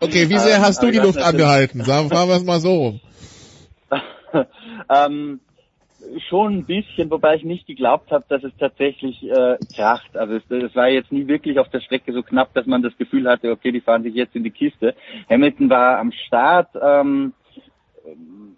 Okay, 0.00 0.28
wie 0.28 0.38
sehr 0.38 0.60
hast 0.60 0.82
du 0.82 0.90
die 0.90 0.98
Luft 0.98 1.22
angehalten? 1.22 1.84
Sagen 1.84 2.10
wir 2.10 2.36
es 2.36 2.44
mal 2.44 2.58
so. 2.58 2.98
ähm, 4.90 5.40
schon 6.28 6.58
ein 6.58 6.64
bisschen, 6.64 7.10
wobei 7.10 7.36
ich 7.36 7.44
nicht 7.44 7.66
geglaubt 7.66 8.10
habe, 8.10 8.24
dass 8.28 8.42
es 8.44 8.52
tatsächlich 8.58 9.22
äh, 9.22 9.56
kracht. 9.74 10.16
Also 10.16 10.34
es, 10.36 10.50
es 10.50 10.74
war 10.74 10.88
jetzt 10.88 11.12
nie 11.12 11.26
wirklich 11.26 11.58
auf 11.58 11.68
der 11.68 11.80
Strecke 11.80 12.12
so 12.12 12.22
knapp, 12.22 12.52
dass 12.54 12.66
man 12.66 12.82
das 12.82 12.96
Gefühl 12.96 13.28
hatte, 13.28 13.50
okay, 13.50 13.72
die 13.72 13.80
fahren 13.80 14.02
sich 14.02 14.14
jetzt 14.14 14.36
in 14.36 14.44
die 14.44 14.50
Kiste. 14.50 14.94
Hamilton 15.30 15.70
war 15.70 15.98
am 15.98 16.12
Start 16.12 16.68
ähm, 16.80 17.32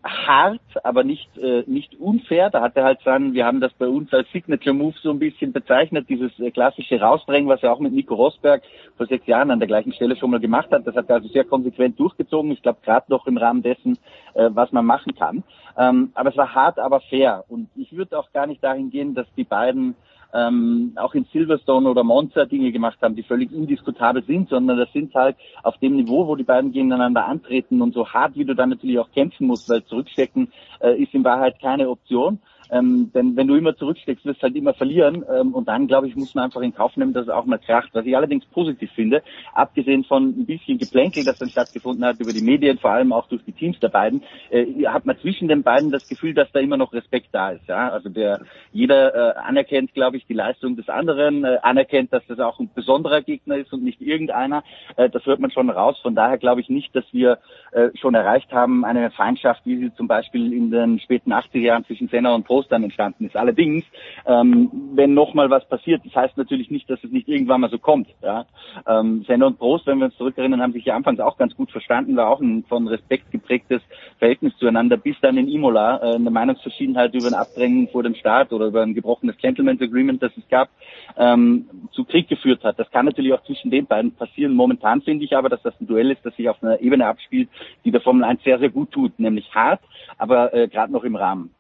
hart, 0.02 0.60
aber 0.82 1.04
nicht 1.04 1.36
äh, 1.38 1.64
nicht 1.66 1.98
unfair. 2.00 2.50
Da 2.50 2.60
hat 2.60 2.76
er 2.76 2.84
halt 2.84 3.00
dann, 3.04 3.34
wir 3.34 3.46
haben 3.46 3.60
das 3.60 3.72
bei 3.74 3.86
uns 3.86 4.12
als 4.12 4.30
Signature 4.32 4.74
Move 4.74 4.94
so 5.02 5.10
ein 5.10 5.18
bisschen 5.18 5.52
bezeichnet, 5.52 6.08
dieses 6.08 6.38
äh, 6.38 6.50
klassische 6.50 7.00
Rausdrängen, 7.00 7.48
was 7.48 7.62
er 7.62 7.72
auch 7.72 7.80
mit 7.80 7.92
Nico 7.92 8.14
Rosberg 8.14 8.62
vor 8.96 9.06
sechs 9.06 9.26
Jahren 9.26 9.50
an 9.50 9.58
der 9.58 9.68
gleichen 9.68 9.92
Stelle 9.92 10.16
schon 10.16 10.30
mal 10.30 10.40
gemacht 10.40 10.70
hat. 10.70 10.86
Das 10.86 10.94
hat 10.94 11.08
er 11.08 11.16
also 11.16 11.28
sehr 11.28 11.44
konsequent 11.44 11.98
durchgezogen. 11.98 12.50
Ich 12.52 12.62
glaube 12.62 12.80
gerade 12.84 13.06
noch 13.08 13.26
im 13.26 13.36
Rahmen 13.36 13.62
dessen, 13.62 13.98
äh, 14.34 14.50
was 14.52 14.72
man 14.72 14.86
machen 14.86 15.14
kann. 15.14 15.42
Ähm, 15.76 16.12
aber 16.14 16.30
es 16.30 16.36
war 16.36 16.54
hart, 16.54 16.78
aber 16.78 17.00
fair. 17.00 17.44
Und 17.48 17.68
ich 17.76 17.94
würde 17.96 18.18
auch 18.18 18.32
gar 18.32 18.46
nicht 18.46 18.62
dahin 18.62 18.90
gehen, 18.90 19.14
dass 19.14 19.26
die 19.36 19.44
beiden 19.44 19.94
ähm, 20.34 20.92
auch 20.96 21.14
in 21.14 21.26
Silverstone 21.32 21.88
oder 21.88 22.02
Monza 22.02 22.44
Dinge 22.44 22.72
gemacht 22.72 22.98
haben, 23.00 23.14
die 23.14 23.22
völlig 23.22 23.52
indiskutabel 23.52 24.24
sind, 24.24 24.48
sondern 24.48 24.76
das 24.76 24.92
sind 24.92 25.14
halt 25.14 25.36
auf 25.62 25.78
dem 25.78 25.96
Niveau, 25.96 26.26
wo 26.26 26.34
die 26.34 26.44
beiden 26.44 26.72
gegeneinander 26.72 27.26
antreten 27.26 27.80
und 27.80 27.94
so 27.94 28.08
hart, 28.08 28.34
wie 28.34 28.44
du 28.44 28.54
dann 28.54 28.70
natürlich 28.70 28.98
auch 28.98 29.10
kämpfen 29.12 29.46
musst, 29.46 29.68
weil 29.68 29.84
zurückstecken 29.84 30.52
äh, 30.80 31.00
ist 31.00 31.14
in 31.14 31.24
Wahrheit 31.24 31.60
keine 31.60 31.88
Option. 31.88 32.40
Ähm, 32.74 33.10
denn 33.14 33.36
wenn 33.36 33.46
du 33.46 33.54
immer 33.54 33.76
zurücksteckst, 33.76 34.24
wirst 34.24 34.40
du 34.40 34.44
halt 34.44 34.56
immer 34.56 34.74
verlieren. 34.74 35.24
Ähm, 35.32 35.54
und 35.54 35.68
dann, 35.68 35.86
glaube 35.86 36.08
ich, 36.08 36.16
muss 36.16 36.34
man 36.34 36.44
einfach 36.44 36.60
in 36.60 36.74
Kauf 36.74 36.96
nehmen, 36.96 37.12
dass 37.12 37.24
es 37.24 37.32
auch 37.32 37.44
mal 37.44 37.58
kracht. 37.58 37.90
Was 37.92 38.04
ich 38.04 38.16
allerdings 38.16 38.44
positiv 38.46 38.90
finde, 38.92 39.22
abgesehen 39.52 40.04
von 40.04 40.28
ein 40.30 40.46
bisschen 40.46 40.78
Geplänkel, 40.78 41.24
das 41.24 41.38
dann 41.38 41.48
stattgefunden 41.48 42.04
hat 42.04 42.18
über 42.18 42.32
die 42.32 42.42
Medien, 42.42 42.78
vor 42.78 42.90
allem 42.90 43.12
auch 43.12 43.28
durch 43.28 43.44
die 43.44 43.52
Teams 43.52 43.78
der 43.78 43.88
beiden, 43.88 44.22
äh, 44.50 44.66
hat 44.86 45.06
man 45.06 45.16
zwischen 45.18 45.46
den 45.46 45.62
beiden 45.62 45.92
das 45.92 46.08
Gefühl, 46.08 46.34
dass 46.34 46.50
da 46.52 46.58
immer 46.58 46.76
noch 46.76 46.92
Respekt 46.92 47.28
da 47.32 47.50
ist. 47.50 47.68
Ja? 47.68 47.90
Also 47.90 48.08
der 48.08 48.40
jeder 48.72 49.14
äh, 49.14 49.38
anerkennt, 49.38 49.94
glaube 49.94 50.16
ich, 50.16 50.26
die 50.26 50.34
Leistung 50.34 50.76
des 50.76 50.88
anderen, 50.88 51.44
äh, 51.44 51.58
anerkennt, 51.62 52.12
dass 52.12 52.26
das 52.26 52.40
auch 52.40 52.58
ein 52.58 52.70
besonderer 52.74 53.22
Gegner 53.22 53.56
ist 53.56 53.72
und 53.72 53.84
nicht 53.84 54.00
irgendeiner. 54.00 54.64
Äh, 54.96 55.10
das 55.10 55.24
hört 55.26 55.38
man 55.38 55.52
schon 55.52 55.70
raus. 55.70 55.98
Von 56.02 56.16
daher 56.16 56.38
glaube 56.38 56.60
ich 56.60 56.68
nicht, 56.68 56.94
dass 56.96 57.04
wir 57.12 57.38
äh, 57.70 57.90
schon 57.94 58.14
erreicht 58.14 58.52
haben, 58.52 58.84
eine 58.84 59.12
Feindschaft, 59.12 59.62
wie 59.64 59.76
sie 59.76 59.94
zum 59.94 60.08
Beispiel 60.08 60.52
in 60.52 60.72
den 60.72 60.98
späten 60.98 61.32
80er 61.32 61.58
Jahren 61.58 61.84
zwischen 61.84 62.08
Senna 62.08 62.34
und 62.34 62.44
Prost 62.44 62.63
dann 62.68 62.84
entstanden 62.84 63.26
ist. 63.26 63.36
Allerdings, 63.36 63.84
ähm, 64.26 64.70
wenn 64.94 65.14
nochmal 65.14 65.50
was 65.50 65.66
passiert, 65.68 66.02
das 66.04 66.14
heißt 66.14 66.36
natürlich 66.36 66.70
nicht, 66.70 66.88
dass 66.88 67.02
es 67.02 67.10
nicht 67.10 67.28
irgendwann 67.28 67.60
mal 67.60 67.70
so 67.70 67.78
kommt. 67.78 68.08
Ja? 68.22 68.46
Ähm, 68.86 69.24
Senna 69.26 69.46
und 69.46 69.58
Prost, 69.58 69.86
wenn 69.86 69.98
wir 69.98 70.06
uns 70.06 70.16
zurückerinnern, 70.16 70.60
haben 70.60 70.72
sich 70.72 70.84
ja 70.84 70.96
anfangs 70.96 71.20
auch 71.20 71.36
ganz 71.36 71.54
gut 71.54 71.70
verstanden, 71.70 72.16
war 72.16 72.28
auch 72.28 72.40
ein 72.40 72.64
von 72.68 72.88
Respekt 72.88 73.30
geprägtes 73.30 73.82
Verhältnis 74.18 74.56
zueinander, 74.58 74.96
bis 74.96 75.16
dann 75.20 75.36
in 75.36 75.48
Imola 75.48 75.98
äh, 75.98 76.14
eine 76.14 76.30
Meinungsverschiedenheit 76.30 77.14
über 77.14 77.28
ein 77.28 77.34
Abdrängen 77.34 77.88
vor 77.88 78.02
dem 78.02 78.14
Start 78.14 78.52
oder 78.52 78.66
über 78.66 78.82
ein 78.82 78.94
gebrochenes 78.94 79.36
Gentleman's 79.38 79.80
Agreement, 79.80 80.22
das 80.22 80.32
es 80.36 80.48
gab, 80.48 80.68
ähm, 81.16 81.68
zu 81.92 82.04
Krieg 82.04 82.28
geführt 82.28 82.64
hat. 82.64 82.78
Das 82.78 82.90
kann 82.90 83.06
natürlich 83.06 83.32
auch 83.32 83.42
zwischen 83.44 83.70
den 83.70 83.86
beiden 83.86 84.12
passieren. 84.12 84.54
Momentan 84.54 85.02
finde 85.02 85.24
ich 85.24 85.36
aber, 85.36 85.48
dass 85.48 85.62
das 85.62 85.74
ein 85.80 85.86
Duell 85.86 86.10
ist, 86.10 86.24
das 86.24 86.34
sich 86.36 86.48
auf 86.48 86.62
einer 86.62 86.80
Ebene 86.80 87.06
abspielt, 87.06 87.48
die 87.84 87.90
der 87.90 88.00
Formel 88.00 88.24
1 88.24 88.42
sehr, 88.42 88.58
sehr 88.58 88.70
gut 88.70 88.90
tut, 88.92 89.18
nämlich 89.18 89.54
hart, 89.54 89.80
aber 90.18 90.54
äh, 90.54 90.68
gerade 90.68 90.92
noch 90.92 91.04
im 91.04 91.16
Rahmen. 91.16 91.50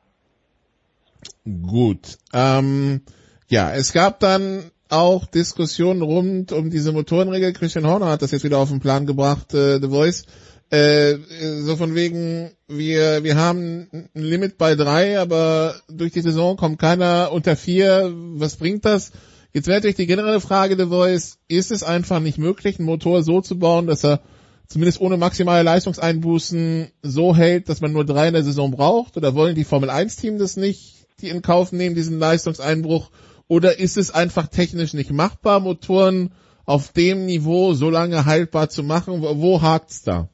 Gut. 1.44 2.18
Ähm, 2.32 3.02
ja, 3.48 3.72
es 3.72 3.92
gab 3.92 4.20
dann 4.20 4.70
auch 4.88 5.26
Diskussionen 5.26 6.02
rund 6.02 6.52
um 6.52 6.70
diese 6.70 6.92
Motorenregel. 6.92 7.52
Christian 7.52 7.86
Horner 7.86 8.06
hat 8.06 8.22
das 8.22 8.30
jetzt 8.30 8.44
wieder 8.44 8.58
auf 8.58 8.70
den 8.70 8.80
Plan 8.80 9.06
gebracht, 9.06 9.52
äh, 9.54 9.80
The 9.80 9.88
Voice. 9.88 10.24
Äh, 10.70 11.18
so 11.60 11.76
von 11.76 11.94
wegen, 11.94 12.50
wir, 12.68 13.22
wir 13.22 13.36
haben 13.36 13.88
ein 13.92 14.22
Limit 14.22 14.58
bei 14.58 14.74
drei, 14.74 15.18
aber 15.20 15.76
durch 15.88 16.12
die 16.12 16.22
Saison 16.22 16.56
kommt 16.56 16.78
keiner 16.78 17.30
unter 17.32 17.56
vier. 17.56 18.10
Was 18.12 18.56
bringt 18.56 18.84
das? 18.84 19.12
Jetzt 19.52 19.68
wäre 19.68 19.78
natürlich 19.78 19.96
die 19.96 20.06
generelle 20.06 20.40
Frage, 20.40 20.76
The 20.76 20.86
Voice, 20.86 21.38
ist 21.46 21.70
es 21.70 21.84
einfach 21.84 22.18
nicht 22.18 22.38
möglich, 22.38 22.78
einen 22.78 22.86
Motor 22.86 23.22
so 23.22 23.40
zu 23.40 23.58
bauen, 23.58 23.86
dass 23.86 24.04
er 24.04 24.20
zumindest 24.66 25.00
ohne 25.00 25.16
maximale 25.16 25.62
Leistungseinbußen 25.62 26.88
so 27.02 27.36
hält, 27.36 27.68
dass 27.68 27.80
man 27.80 27.92
nur 27.92 28.04
drei 28.04 28.28
in 28.28 28.34
der 28.34 28.42
Saison 28.42 28.72
braucht? 28.72 29.16
Oder 29.16 29.34
wollen 29.34 29.54
die 29.54 29.64
Formel 29.64 29.90
1 29.90 30.16
Team 30.16 30.38
das 30.38 30.56
nicht, 30.56 31.03
die 31.24 31.30
in 31.30 31.42
Kauf 31.42 31.72
nehmen, 31.72 31.94
diesen 31.94 32.18
Leistungseinbruch? 32.18 33.10
Oder 33.48 33.78
ist 33.78 33.96
es 33.96 34.10
einfach 34.10 34.48
technisch 34.48 34.94
nicht 34.94 35.10
machbar, 35.10 35.60
Motoren 35.60 36.32
auf 36.64 36.92
dem 36.92 37.26
Niveau 37.26 37.74
so 37.74 37.90
lange 37.90 38.24
haltbar 38.24 38.68
zu 38.68 38.82
machen? 38.82 39.22
Wo, 39.22 39.40
wo 39.40 39.62
hakt's 39.62 40.02
da? 40.02 40.28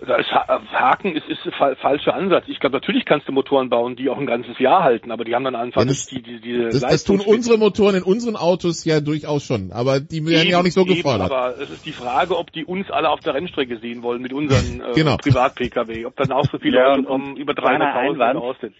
Das 0.00 0.26
Haken 0.30 1.16
ist, 1.16 1.28
ist 1.28 1.40
ein 1.44 1.76
falscher 1.76 2.14
Ansatz. 2.14 2.44
Ich 2.46 2.60
glaube, 2.60 2.76
natürlich 2.76 3.04
kannst 3.04 3.26
du 3.26 3.32
Motoren 3.32 3.68
bauen, 3.68 3.96
die 3.96 4.08
auch 4.08 4.18
ein 4.18 4.26
ganzes 4.26 4.56
Jahr 4.60 4.84
halten, 4.84 5.10
aber 5.10 5.24
die 5.24 5.34
haben 5.34 5.42
dann 5.42 5.56
einfach 5.56 5.80
ja, 5.80 5.88
das, 5.88 6.06
die, 6.06 6.22
die, 6.22 6.40
diese 6.40 6.68
das, 6.68 6.82
das 6.82 7.04
tun 7.04 7.20
unsere 7.20 7.58
Motoren 7.58 7.96
in 7.96 8.02
unseren 8.04 8.36
Autos 8.36 8.84
ja 8.84 9.00
durchaus 9.00 9.44
schon, 9.44 9.72
aber 9.72 9.98
die 9.98 10.24
werden 10.24 10.42
eben, 10.42 10.50
ja 10.50 10.60
auch 10.60 10.62
nicht 10.62 10.74
so 10.74 10.82
eben, 10.82 10.94
gefordert. 10.94 11.32
Aber 11.32 11.60
es 11.60 11.70
ist 11.70 11.84
die 11.84 11.92
Frage, 11.92 12.38
ob 12.38 12.52
die 12.52 12.64
uns 12.64 12.88
alle 12.92 13.10
auf 13.10 13.20
der 13.20 13.34
Rennstrecke 13.34 13.78
sehen 13.78 14.04
wollen 14.04 14.22
mit 14.22 14.32
unseren 14.32 14.80
äh, 14.80 14.92
genau. 14.94 15.16
Privat-Pkw, 15.16 16.06
ob 16.06 16.14
dann 16.14 16.30
auch 16.30 16.46
so 16.50 16.58
viele 16.58 16.78
ja, 16.78 16.92
Autos 16.92 17.06
kommen, 17.06 17.36
über 17.36 17.54
300.000 17.54 18.36
aus 18.36 18.56
sind 18.60 18.74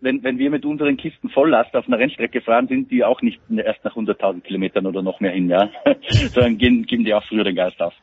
wenn, 0.00 0.22
wenn 0.22 0.38
wir 0.38 0.50
mit 0.50 0.64
unseren 0.64 0.96
Kisten 0.96 1.28
Volllast 1.28 1.74
auf 1.74 1.86
einer 1.86 1.98
Rennstrecke 1.98 2.40
fahren, 2.40 2.68
sind 2.68 2.90
die 2.90 3.04
auch 3.04 3.20
nicht 3.22 3.40
erst 3.50 3.84
nach 3.84 3.96
100.000 3.96 4.42
Kilometern 4.42 4.86
oder 4.86 5.02
noch 5.02 5.20
mehr 5.20 5.32
hin, 5.32 5.48
ja, 5.48 5.70
sondern 6.08 6.58
gehen, 6.58 6.86
geben 6.86 7.04
die 7.04 7.14
auch 7.14 7.24
früher 7.24 7.44
den 7.44 7.56
Geist 7.56 7.80
auf. 7.80 7.94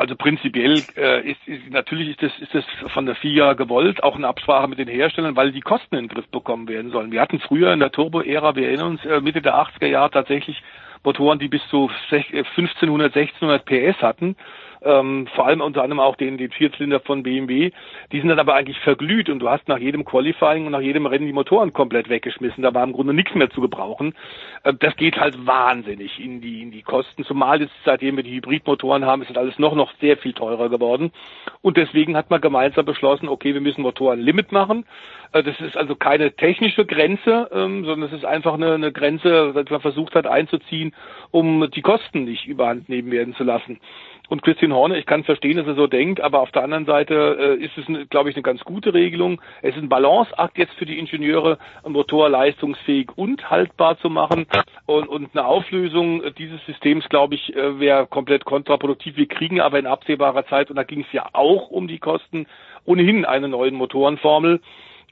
Also 0.00 0.16
prinzipiell 0.16 0.82
äh, 0.96 1.30
ist, 1.30 1.46
ist 1.46 1.68
natürlich 1.68 2.08
ist 2.08 2.22
das, 2.22 2.32
ist 2.38 2.54
das 2.54 2.64
von 2.90 3.04
der 3.04 3.16
FIA 3.16 3.52
gewollt, 3.52 4.02
auch 4.02 4.16
eine 4.16 4.28
Absprache 4.28 4.66
mit 4.66 4.78
den 4.78 4.88
Herstellern, 4.88 5.36
weil 5.36 5.52
die 5.52 5.60
Kosten 5.60 5.94
in 5.94 6.04
den 6.04 6.08
Griff 6.08 6.26
bekommen 6.28 6.68
werden 6.68 6.90
sollen. 6.90 7.12
Wir 7.12 7.20
hatten 7.20 7.38
früher 7.38 7.70
in 7.74 7.80
der 7.80 7.92
Turbo-Ära, 7.92 8.56
wir 8.56 8.68
erinnern 8.68 8.92
uns, 8.92 9.04
äh, 9.04 9.20
Mitte 9.20 9.42
der 9.42 9.56
80er 9.56 9.88
Jahre 9.88 10.10
tatsächlich 10.10 10.62
Motoren, 11.04 11.38
die 11.38 11.48
bis 11.48 11.60
zu 11.68 11.90
1500, 12.10 13.14
1600 13.14 13.62
PS 13.66 14.00
hatten 14.00 14.36
ähm, 14.82 15.26
vor 15.34 15.46
allem 15.46 15.60
unter 15.60 15.82
anderem 15.82 16.00
auch 16.00 16.16
den, 16.16 16.38
den 16.38 16.50
Vierzylinder 16.50 17.00
von 17.00 17.22
BMW, 17.22 17.70
die 18.12 18.20
sind 18.20 18.28
dann 18.28 18.38
aber 18.38 18.54
eigentlich 18.54 18.78
verglüht 18.80 19.28
und 19.28 19.40
du 19.40 19.48
hast 19.48 19.68
nach 19.68 19.78
jedem 19.78 20.04
Qualifying 20.04 20.66
und 20.66 20.72
nach 20.72 20.80
jedem 20.80 21.06
Rennen 21.06 21.26
die 21.26 21.32
Motoren 21.32 21.72
komplett 21.72 22.08
weggeschmissen. 22.08 22.62
Da 22.62 22.74
war 22.74 22.84
im 22.84 22.92
Grunde 22.92 23.14
nichts 23.14 23.34
mehr 23.34 23.50
zu 23.50 23.60
gebrauchen. 23.60 24.14
Äh, 24.64 24.74
das 24.74 24.96
geht 24.96 25.18
halt 25.18 25.46
wahnsinnig 25.46 26.18
in 26.22 26.40
die, 26.40 26.62
in 26.62 26.70
die 26.70 26.82
Kosten, 26.82 27.24
zumal 27.24 27.60
jetzt 27.60 27.74
seitdem 27.84 28.16
wir 28.16 28.22
die 28.22 28.36
Hybridmotoren 28.36 29.04
haben, 29.04 29.22
ist 29.22 29.30
das 29.30 29.36
alles 29.36 29.58
noch, 29.58 29.74
noch 29.74 29.92
sehr 30.00 30.16
viel 30.16 30.32
teurer 30.32 30.68
geworden. 30.68 31.12
Und 31.62 31.76
deswegen 31.76 32.16
hat 32.16 32.30
man 32.30 32.40
gemeinsam 32.40 32.84
beschlossen, 32.84 33.28
okay, 33.28 33.54
wir 33.54 33.60
müssen 33.60 33.82
Motorenlimit 33.82 34.52
machen. 34.52 34.86
Äh, 35.32 35.42
das 35.42 35.60
ist 35.60 35.76
also 35.76 35.94
keine 35.94 36.32
technische 36.32 36.84
Grenze, 36.84 37.48
ähm, 37.52 37.84
sondern 37.84 38.08
es 38.08 38.16
ist 38.16 38.24
einfach 38.24 38.54
eine, 38.54 38.74
eine 38.74 38.92
Grenze, 38.92 39.52
die 39.66 39.72
man 39.72 39.80
versucht 39.80 40.14
hat 40.14 40.26
einzuziehen, 40.26 40.94
um 41.30 41.70
die 41.70 41.82
Kosten 41.82 42.24
nicht 42.24 42.46
überhand 42.46 42.88
nehmen 42.88 43.10
werden 43.10 43.34
zu 43.34 43.44
lassen. 43.44 43.80
Und 44.30 44.42
Christian 44.42 44.72
Horne, 44.72 44.96
ich 44.96 45.06
kann 45.06 45.24
verstehen, 45.24 45.56
dass 45.56 45.66
er 45.66 45.74
so 45.74 45.88
denkt, 45.88 46.20
aber 46.20 46.40
auf 46.40 46.52
der 46.52 46.62
anderen 46.62 46.86
Seite 46.86 47.56
äh, 47.60 47.64
ist 47.64 47.76
es, 47.76 48.08
glaube 48.10 48.30
ich, 48.30 48.36
eine 48.36 48.44
ganz 48.44 48.62
gute 48.62 48.94
Regelung. 48.94 49.42
Es 49.60 49.74
ist 49.74 49.82
ein 49.82 49.88
Balanceakt 49.88 50.56
jetzt 50.56 50.72
für 50.74 50.86
die 50.86 51.00
Ingenieure, 51.00 51.58
einen 51.82 51.94
Motor 51.94 52.28
leistungsfähig 52.28 53.08
und 53.16 53.50
haltbar 53.50 53.98
zu 53.98 54.08
machen. 54.08 54.46
Und, 54.86 55.08
und 55.08 55.30
eine 55.34 55.44
Auflösung 55.44 56.22
dieses 56.38 56.64
Systems, 56.64 57.08
glaube 57.08 57.34
ich, 57.34 57.56
äh, 57.56 57.80
wäre 57.80 58.06
komplett 58.06 58.44
kontraproduktiv. 58.44 59.16
Wir 59.16 59.26
kriegen 59.26 59.60
aber 59.60 59.80
in 59.80 59.88
absehbarer 59.88 60.46
Zeit, 60.46 60.70
und 60.70 60.76
da 60.76 60.84
ging 60.84 61.00
es 61.00 61.12
ja 61.12 61.26
auch 61.32 61.68
um 61.68 61.88
die 61.88 61.98
Kosten, 61.98 62.46
ohnehin 62.84 63.24
eine 63.24 63.48
neue 63.48 63.72
Motorenformel. 63.72 64.60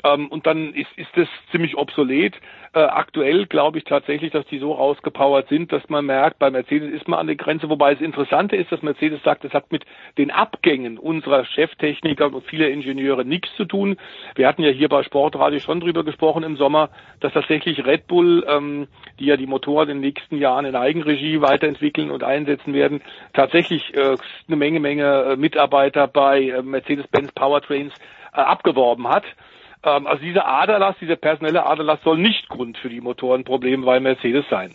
Ähm, 0.04 0.28
und 0.28 0.46
dann 0.46 0.74
ist, 0.74 0.90
ist 0.96 1.10
das 1.16 1.28
ziemlich 1.50 1.76
obsolet. 1.76 2.34
Äh, 2.74 2.80
aktuell 2.80 3.46
glaube 3.46 3.78
ich 3.78 3.84
tatsächlich, 3.84 4.30
dass 4.30 4.46
die 4.46 4.58
so 4.58 4.72
rausgepowert 4.72 5.48
sind, 5.48 5.72
dass 5.72 5.88
man 5.88 6.04
merkt, 6.06 6.38
bei 6.38 6.50
Mercedes 6.50 6.92
ist 6.92 7.08
man 7.08 7.18
an 7.18 7.26
der 7.26 7.36
Grenze, 7.36 7.68
wobei 7.68 7.92
es 7.92 8.00
Interessante 8.00 8.56
ist, 8.56 8.70
dass 8.70 8.82
Mercedes 8.82 9.22
sagt, 9.22 9.44
es 9.44 9.52
hat 9.52 9.72
mit 9.72 9.84
den 10.18 10.30
Abgängen 10.30 10.98
unserer 10.98 11.44
Cheftechniker 11.44 12.32
und 12.32 12.44
vieler 12.44 12.68
Ingenieure 12.68 13.24
nichts 13.24 13.48
zu 13.56 13.64
tun. 13.64 13.96
Wir 14.34 14.46
hatten 14.46 14.62
ja 14.62 14.70
hier 14.70 14.88
bei 14.88 15.02
Sportradio 15.02 15.60
schon 15.60 15.80
drüber 15.80 16.04
gesprochen 16.04 16.42
im 16.42 16.56
Sommer, 16.56 16.90
dass 17.20 17.32
tatsächlich 17.32 17.84
Red 17.84 18.06
Bull, 18.06 18.44
ähm, 18.48 18.86
die 19.18 19.26
ja 19.26 19.36
die 19.36 19.46
Motoren 19.46 19.88
in 19.88 19.96
den 19.96 20.02
nächsten 20.02 20.36
Jahren 20.36 20.66
in 20.66 20.76
Eigenregie 20.76 21.40
weiterentwickeln 21.40 22.10
und 22.10 22.22
einsetzen 22.22 22.74
werden, 22.74 23.00
tatsächlich 23.32 23.96
äh, 23.96 24.16
eine 24.46 24.56
Menge, 24.56 24.80
Menge 24.80 25.22
äh, 25.32 25.36
Mitarbeiter 25.36 26.06
bei 26.06 26.42
äh, 26.42 26.62
Mercedes-Benz 26.62 27.32
Powertrains 27.32 27.94
äh, 28.32 28.40
abgeworben 28.40 29.08
hat. 29.08 29.24
Ähm, 29.96 30.06
also 30.06 30.22
dieser 30.22 30.46
Aderlass, 30.46 30.96
dieser 31.00 31.16
personelle 31.16 31.64
Aderlass 31.64 32.00
soll 32.04 32.18
nicht 32.18 32.48
Grund 32.48 32.76
für 32.78 32.88
die 32.88 33.00
Motorenprobleme 33.00 33.84
bei 33.84 34.00
Mercedes 34.00 34.44
sein. 34.50 34.74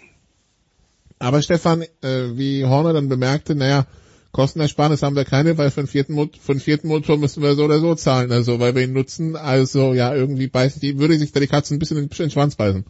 Aber 1.20 1.42
Stefan, 1.42 1.84
äh, 2.02 2.36
wie 2.36 2.66
Horner 2.66 2.94
dann 2.94 3.10
bemerkte, 3.10 3.56
naja, 3.56 3.86
Kostenersparnis 4.32 5.04
haben 5.04 5.16
wir 5.16 5.26
keine, 5.26 5.58
weil 5.58 5.70
für 5.70 5.82
den 5.82 5.88
vierten, 5.88 6.14
Mo 6.14 6.28
für 6.40 6.54
den 6.54 6.60
vierten 6.60 6.88
Motor 6.88 7.18
müssen 7.18 7.44
wir 7.44 7.54
so 7.54 7.66
oder 7.66 7.80
so 7.80 7.94
zahlen, 7.94 8.32
also 8.32 8.60
weil 8.60 8.74
wir 8.74 8.84
ihn 8.84 8.94
nutzen. 8.94 9.36
Also 9.36 9.94
ja, 9.94 10.14
irgendwie 10.14 10.48
beißt 10.48 10.82
die, 10.82 10.98
würde 10.98 11.18
sich 11.18 11.32
da 11.32 11.40
die 11.40 11.48
Katze 11.48 11.76
ein 11.76 11.80
bisschen 11.80 11.98
in 11.98 12.10
den 12.10 12.32
Schwanz 12.32 12.56
beißen. 12.56 12.84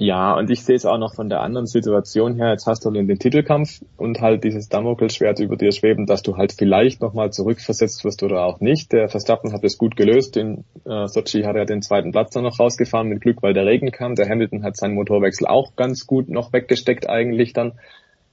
Ja, 0.00 0.36
und 0.36 0.48
ich 0.48 0.62
sehe 0.62 0.76
es 0.76 0.86
auch 0.86 0.96
noch 0.96 1.16
von 1.16 1.28
der 1.28 1.40
anderen 1.40 1.66
Situation 1.66 2.36
her. 2.36 2.52
Jetzt 2.52 2.68
hast 2.68 2.84
du 2.84 2.90
den 2.92 3.08
Titelkampf 3.18 3.80
und 3.96 4.20
halt 4.20 4.44
dieses 4.44 4.68
Damokelschwert 4.68 5.40
über 5.40 5.56
dir 5.56 5.72
schweben, 5.72 6.06
dass 6.06 6.22
du 6.22 6.36
halt 6.36 6.52
vielleicht 6.52 7.02
nochmal 7.02 7.32
zurückversetzt 7.32 8.04
wirst 8.04 8.22
oder 8.22 8.44
auch 8.44 8.60
nicht. 8.60 8.92
Der 8.92 9.08
Verstappen 9.08 9.52
hat 9.52 9.64
es 9.64 9.76
gut 9.76 9.96
gelöst. 9.96 10.36
In 10.36 10.62
äh, 10.84 11.08
Sochi 11.08 11.42
hat 11.42 11.56
er 11.56 11.64
den 11.64 11.82
zweiten 11.82 12.12
Platz 12.12 12.32
dann 12.32 12.44
noch 12.44 12.60
rausgefahren 12.60 13.08
mit 13.08 13.22
Glück, 13.22 13.42
weil 13.42 13.54
der 13.54 13.66
Regen 13.66 13.90
kam. 13.90 14.14
Der 14.14 14.28
Hamilton 14.28 14.62
hat 14.62 14.76
seinen 14.76 14.94
Motorwechsel 14.94 15.48
auch 15.48 15.74
ganz 15.74 16.06
gut 16.06 16.28
noch 16.28 16.52
weggesteckt 16.52 17.10
eigentlich 17.10 17.52
dann. 17.52 17.72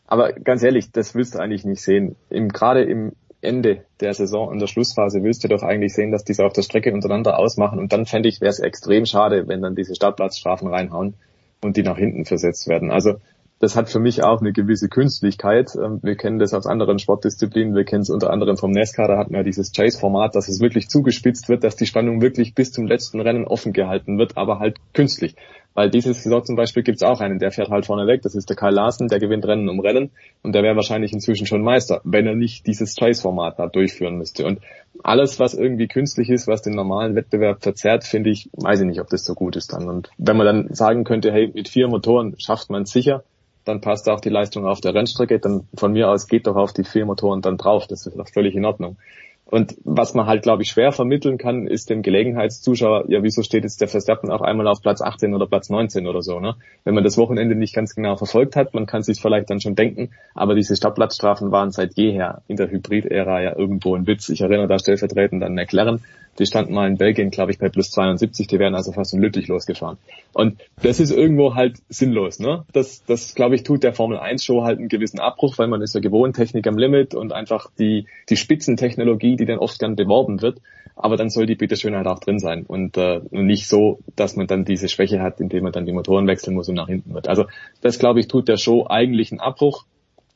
Aber 0.06 0.34
ganz 0.34 0.62
ehrlich, 0.62 0.92
das 0.92 1.16
willst 1.16 1.34
du 1.34 1.40
eigentlich 1.40 1.66
nicht 1.66 1.82
sehen. 1.82 2.16
Im, 2.30 2.50
gerade 2.50 2.84
im 2.84 3.14
Ende 3.42 3.86
der 4.02 4.14
Saison 4.14 4.54
in 4.54 4.60
der 4.60 4.68
Schlussphase 4.68 5.24
willst 5.24 5.44
du 5.44 5.48
doch 5.48 5.64
eigentlich 5.64 5.96
sehen, 5.96 6.12
dass 6.12 6.24
diese 6.24 6.46
auf 6.46 6.54
der 6.54 6.62
Strecke 6.62 6.94
untereinander 6.94 7.40
ausmachen. 7.40 7.80
Und 7.80 7.92
dann 7.92 8.06
fände 8.06 8.30
ich, 8.30 8.40
wäre 8.40 8.52
es 8.52 8.60
extrem 8.60 9.08
schade, 9.08 9.48
wenn 9.48 9.64
dann 9.64 9.74
diese 9.74 9.96
Startplatzstrafen 9.96 10.68
reinhauen 10.68 11.16
und 11.66 11.78
die 11.78 11.84
nach 11.84 11.98
hinten 11.98 12.26
versetzt 12.26 12.68
werden. 12.68 12.92
Also 12.92 13.20
das 13.66 13.76
hat 13.76 13.90
für 13.90 14.00
mich 14.00 14.24
auch 14.24 14.42
eine 14.42 14.54
gewisse 14.54 14.90
Künstlichkeit. 14.90 15.72
Ähm, 15.76 16.00
wir 16.04 16.16
kennen 16.16 16.38
das 16.38 16.54
aus 16.54 16.68
anderen 16.68 17.00
Sportdisziplinen. 17.00 17.74
Wir 17.74 17.84
kennen 17.84 18.04
es 18.04 18.12
unter 18.12 18.30
anderem 18.30 18.58
vom 18.58 18.70
NASCAR. 18.70 19.08
Da 19.08 19.18
hatten 19.18 19.34
wir 19.34 19.44
dieses 19.44 19.72
Chase-Format, 19.72 20.36
dass 20.36 20.48
es 20.48 20.62
wirklich 20.62 20.88
zugespitzt 20.88 21.50
wird, 21.50 21.64
dass 21.64 21.76
die 21.76 21.88
Spannung 21.88 22.22
wirklich 22.22 22.54
bis 22.54 22.72
zum 22.72 22.86
letzten 22.86 23.20
Rennen 23.22 23.46
offen 23.46 23.74
gehalten 23.74 24.20
wird, 24.20 24.38
aber 24.38 24.60
halt 24.60 24.78
künstlich. 24.94 25.36
Weil 25.74 25.90
diese 25.90 26.14
Saison 26.14 26.46
zum 26.46 26.56
Beispiel 26.56 26.84
gibt 26.84 26.98
es 26.98 27.04
auch 27.04 27.20
einen, 27.22 27.40
der 27.40 27.52
fährt 27.52 27.70
halt 27.70 27.88
vorne 27.88 28.06
weg. 28.06 28.22
Das 28.22 28.36
ist 28.36 28.50
der 28.50 28.56
Kyle 28.56 28.70
Larsen, 28.72 29.08
der 29.08 29.20
gewinnt 29.20 29.48
Rennen 29.48 29.68
um 29.68 29.80
Rennen 29.80 30.12
und 30.44 30.54
der 30.54 30.62
wäre 30.62 30.76
wahrscheinlich 30.76 31.12
inzwischen 31.12 31.48
schon 31.48 31.64
Meister, 31.64 32.02
wenn 32.04 32.28
er 32.28 32.36
nicht 32.36 32.68
dieses 32.68 32.96
Chase-Format 32.96 33.58
da 33.58 33.68
durchführen 33.68 34.18
müsste. 34.18 34.46
Und 34.46 34.60
alles, 35.04 35.40
was 35.40 35.56
irgendwie 35.56 35.88
künstlich 35.88 36.30
ist, 36.30 36.48
was 36.48 36.62
den 36.62 36.76
normalen 36.76 37.16
Wettbewerb 37.16 37.64
verzerrt, 37.64 38.04
finde 38.04 38.30
ich, 38.30 38.48
weiß 38.54 38.82
ich 38.82 38.86
nicht, 38.86 39.02
ob 39.02 39.10
das 39.10 39.26
so 39.26 39.34
gut 39.34 39.56
ist 39.56 39.74
dann. 39.74 39.90
Und 39.90 40.12
wenn 40.20 40.38
man 40.38 40.46
dann 40.46 40.74
sagen 40.74 41.04
könnte, 41.04 41.32
hey, 41.34 41.52
mit 41.54 41.68
vier 41.68 41.88
Motoren 41.88 42.36
schafft 42.38 42.70
man 42.70 42.84
es 42.84 42.92
sicher, 42.92 43.24
dann 43.66 43.82
passt 43.82 44.08
auch 44.08 44.22
die 44.22 44.30
Leistung 44.30 44.66
auf 44.66 44.80
der 44.80 44.94
Rennstrecke, 44.94 45.40
dann 45.40 45.68
von 45.76 45.92
mir 45.92 46.10
aus 46.10 46.28
geht 46.28 46.48
doch 46.48 46.56
auf 46.56 46.72
die 46.72 46.84
vier 46.84 47.06
Motoren 47.06 47.42
dann 47.42 47.58
drauf. 47.58 47.88
Das 47.88 48.06
ist 48.06 48.18
doch 48.18 48.30
völlig 48.30 48.56
in 48.56 48.66
Ordnung. 48.66 48.98
Und 49.48 49.76
was 49.84 50.16
man 50.16 50.26
halt, 50.26 50.42
glaube 50.42 50.64
ich, 50.64 50.70
schwer 50.70 50.92
vermitteln 50.92 51.38
kann, 51.38 51.68
ist 51.68 51.92
dem 51.92 52.02
Gelegenheitszuschauer, 52.02 53.06
ja, 53.10 53.22
wieso 53.22 53.44
steht 53.44 53.64
jetzt 53.64 53.80
der 53.80 53.88
Verstappen 53.88 54.32
auf 54.32 54.42
einmal 54.42 54.68
auf 54.68 54.82
Platz 54.82 55.02
18 55.02 55.36
oder 55.36 55.46
Platz 55.46 55.70
19 55.70 56.08
oder 56.08 56.24
so, 56.24 56.40
ne? 56.40 56.56
Wenn 56.84 56.96
man 56.96 57.04
das 57.04 57.16
Wochenende 57.18 57.56
nicht 57.56 57.76
ganz 57.76 57.94
genau 57.94 58.16
verfolgt 58.16 58.56
hat, 58.56 58.74
man 58.74 58.88
kann 58.88 59.04
sich 59.04 59.22
vielleicht 59.22 59.52
dann 59.52 59.62
schon 59.62 59.76
denken, 59.76 60.10
aber 60.34 60.56
diese 60.56 60.76
Stadtplatzstrafen 60.76 61.52
waren 61.52 61.70
seit 61.70 61.96
jeher 61.96 62.42
in 62.48 62.58
der 62.58 62.72
Hybrid-Ära 62.72 63.42
ja 63.42 63.56
irgendwo 63.56 63.96
ein 63.96 64.08
Witz. 64.08 64.30
Ich 64.30 64.42
erinnere 64.42 64.68
da 64.68 64.80
stellvertretend 64.80 65.44
an 65.44 65.54
McLaren, 65.54 66.04
die 66.40 66.46
standen 66.46 66.74
mal 66.74 66.88
in 66.88 66.98
Belgien, 66.98 67.32
glaube 67.32 67.52
ich, 67.52 67.60
bei 67.60 67.70
plus 67.70 67.92
72, 67.92 68.48
die 68.48 68.60
wären 68.60 68.76
also 68.76 68.92
fast 68.92 69.14
in 69.14 69.22
Lüttich 69.22 69.48
losgefahren. 69.48 69.98
Und 70.34 70.62
das 70.82 71.00
ist 71.00 71.12
irgendwo 71.12 71.56
halt 71.56 71.78
sinnlos, 71.90 72.40
ne? 72.40 72.66
Das, 72.74 73.06
das 73.06 73.36
glaube 73.36 73.56
ich, 73.56 73.64
tut 73.64 73.84
der 73.84 73.94
Formel 73.94 74.18
1 74.18 74.44
Show 74.44 74.64
halt 74.64 74.80
einen 74.80 74.90
gewissen 74.90 75.20
Abbruch, 75.20 75.58
weil 75.58 75.68
man 75.68 75.82
ist 75.82 75.96
ja 75.96 76.02
gewohnt, 76.02 76.36
Technik 76.36 76.68
am 76.68 76.78
Limit 76.78 77.16
und 77.16 77.32
einfach 77.32 77.70
die, 77.80 78.08
die 78.30 78.38
Spitzentechnologie, 78.38 79.36
die 79.36 79.46
dann 79.46 79.60
oft 79.60 79.80
gern 79.80 79.96
beworben 79.96 80.42
wird. 80.42 80.62
Aber 80.98 81.18
dann 81.18 81.30
soll 81.30 81.46
die 81.46 81.56
bitte 81.56 81.76
schön 81.76 81.96
halt 81.96 82.08
auch 82.08 82.20
drin 82.20 82.40
sein 82.40 82.64
und 82.66 82.96
äh, 82.98 83.20
nicht 83.32 83.68
so, 83.68 84.00
dass 84.16 84.38
man 84.38 84.48
dann 84.48 84.64
diese 84.64 84.88
Schwäche 84.88 85.22
hat, 85.22 85.42
indem 85.42 85.64
man 85.64 85.74
dann 85.74 85.86
die 85.86 85.92
Motoren 85.92 86.26
wechseln 86.26 86.54
muss 86.54 86.70
und 86.70 86.76
nach 86.76 86.88
hinten 86.88 87.14
wird. 87.14 87.28
Also 87.28 87.46
das, 87.82 88.00
glaube 88.00 88.22
ich, 88.22 88.30
tut 88.30 88.48
der 88.48 88.56
Show 88.56 88.88
eigentlich 88.88 89.32
einen 89.32 89.42
Abbruch 89.42 89.86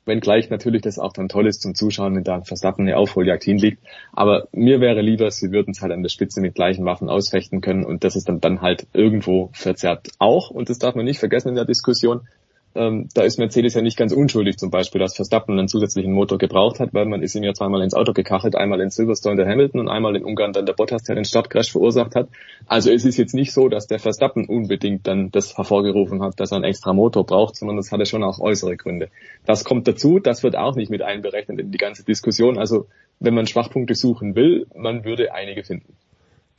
wenngleich 0.10 0.50
natürlich 0.50 0.82
das 0.82 1.00
auch 1.00 1.14
dann 1.14 1.30
toll 1.30 1.48
ist 1.48 1.62
zum 1.62 1.74
Zuschauen, 1.74 2.16
wenn 2.16 2.26
da 2.26 2.42
Verstappen 2.42 2.86
eine 2.86 2.98
Aufholjagd 2.98 3.46
hinliegt. 3.46 3.82
Aber 4.12 4.50
mir 4.52 4.82
wäre 4.82 5.02
lieber, 5.02 5.32
sie 5.32 5.52
würden 5.52 5.72
es 5.72 5.82
halt 5.82 5.94
an 5.94 6.04
der 6.04 6.10
Spitze 6.10 6.42
mit 6.42 6.56
gleichen 6.56 6.84
Waffen 6.84 7.08
ausfechten 7.08 7.62
können 7.62 7.86
und 7.86 8.04
das 8.04 8.18
ist 8.18 8.28
dann, 8.28 8.42
dann 8.42 8.62
halt 8.62 8.88
irgendwo 8.92 9.50
verzerrt 9.54 10.10
auch. 10.20 10.50
Und 10.50 10.70
das 10.70 10.80
darf 10.80 10.96
man 10.96 11.06
nicht 11.06 11.20
vergessen 11.20 11.50
in 11.50 11.56
der 11.56 11.66
Diskussion 11.66 12.28
ähm, 12.76 13.10
da 13.14 13.24
ist 13.24 13.40
Mercedes 13.40 13.74
ja 13.74 13.82
nicht 13.82 13.98
ganz 13.98 14.14
unschuldig 14.14 14.58
zum 14.58 14.70
Beispiel, 14.70 15.00
dass 15.00 15.16
Verstappen 15.16 15.58
einen 15.58 15.68
zusätzlichen 15.68 16.14
Motor 16.14 16.38
gebraucht 16.38 16.80
hat, 16.80 16.94
weil 16.94 17.06
man 17.06 17.24
ist 17.24 17.36
ihm 17.36 17.44
ja 17.44 17.54
zweimal 17.54 17.82
ins 17.82 17.96
Auto 17.96 18.14
gekachelt, 18.14 18.56
einmal 18.56 18.80
in 18.82 18.92
Silverstone 18.92 19.38
der 19.38 19.48
Hamilton 19.48 19.82
und 19.82 19.90
einmal 19.90 20.16
in 20.16 20.24
Ungarn 20.24 20.54
dann 20.54 20.66
der 20.66 20.74
Bottas, 20.74 21.04
der 21.04 21.16
den 21.16 21.26
Startcrash 21.26 21.72
verursacht 21.72 22.16
hat. 22.16 22.30
Also 22.68 22.92
es 22.92 23.06
ist 23.06 23.18
jetzt 23.18 23.34
nicht 23.34 23.54
so, 23.54 23.70
dass 23.70 23.88
der 23.88 24.00
Verstappen 24.00 24.46
unbedingt 24.46 25.08
dann 25.08 25.32
das 25.32 25.58
hervorgerufen 25.58 26.22
hat, 26.22 26.40
dass 26.40 26.52
er 26.52 26.58
einen 26.58 26.66
extra 26.66 26.94
Motor 26.94 27.26
braucht, 27.26 27.56
sondern 27.56 27.78
das 27.78 27.92
hatte 27.92 28.06
schon 28.06 28.24
auch 28.24 28.40
äußere 28.40 28.78
Gründe. 28.78 29.10
Das 29.46 29.64
kommt 29.64 29.88
dazu, 29.88 30.20
das 30.20 30.44
wird 30.44 30.56
auch 30.56 30.76
nicht 30.76 30.92
mit 30.92 31.02
einberechnet 31.02 31.60
in 31.60 31.72
die 31.72 31.78
ganze 31.78 32.04
Diskussion. 32.04 32.60
Also 32.60 32.88
wenn 33.20 33.34
man 33.34 33.48
Schwachpunkte 33.48 33.96
suchen 33.96 34.36
will, 34.36 34.68
man 34.76 35.04
würde 35.04 35.34
einige 35.34 35.64
finden. 35.64 35.96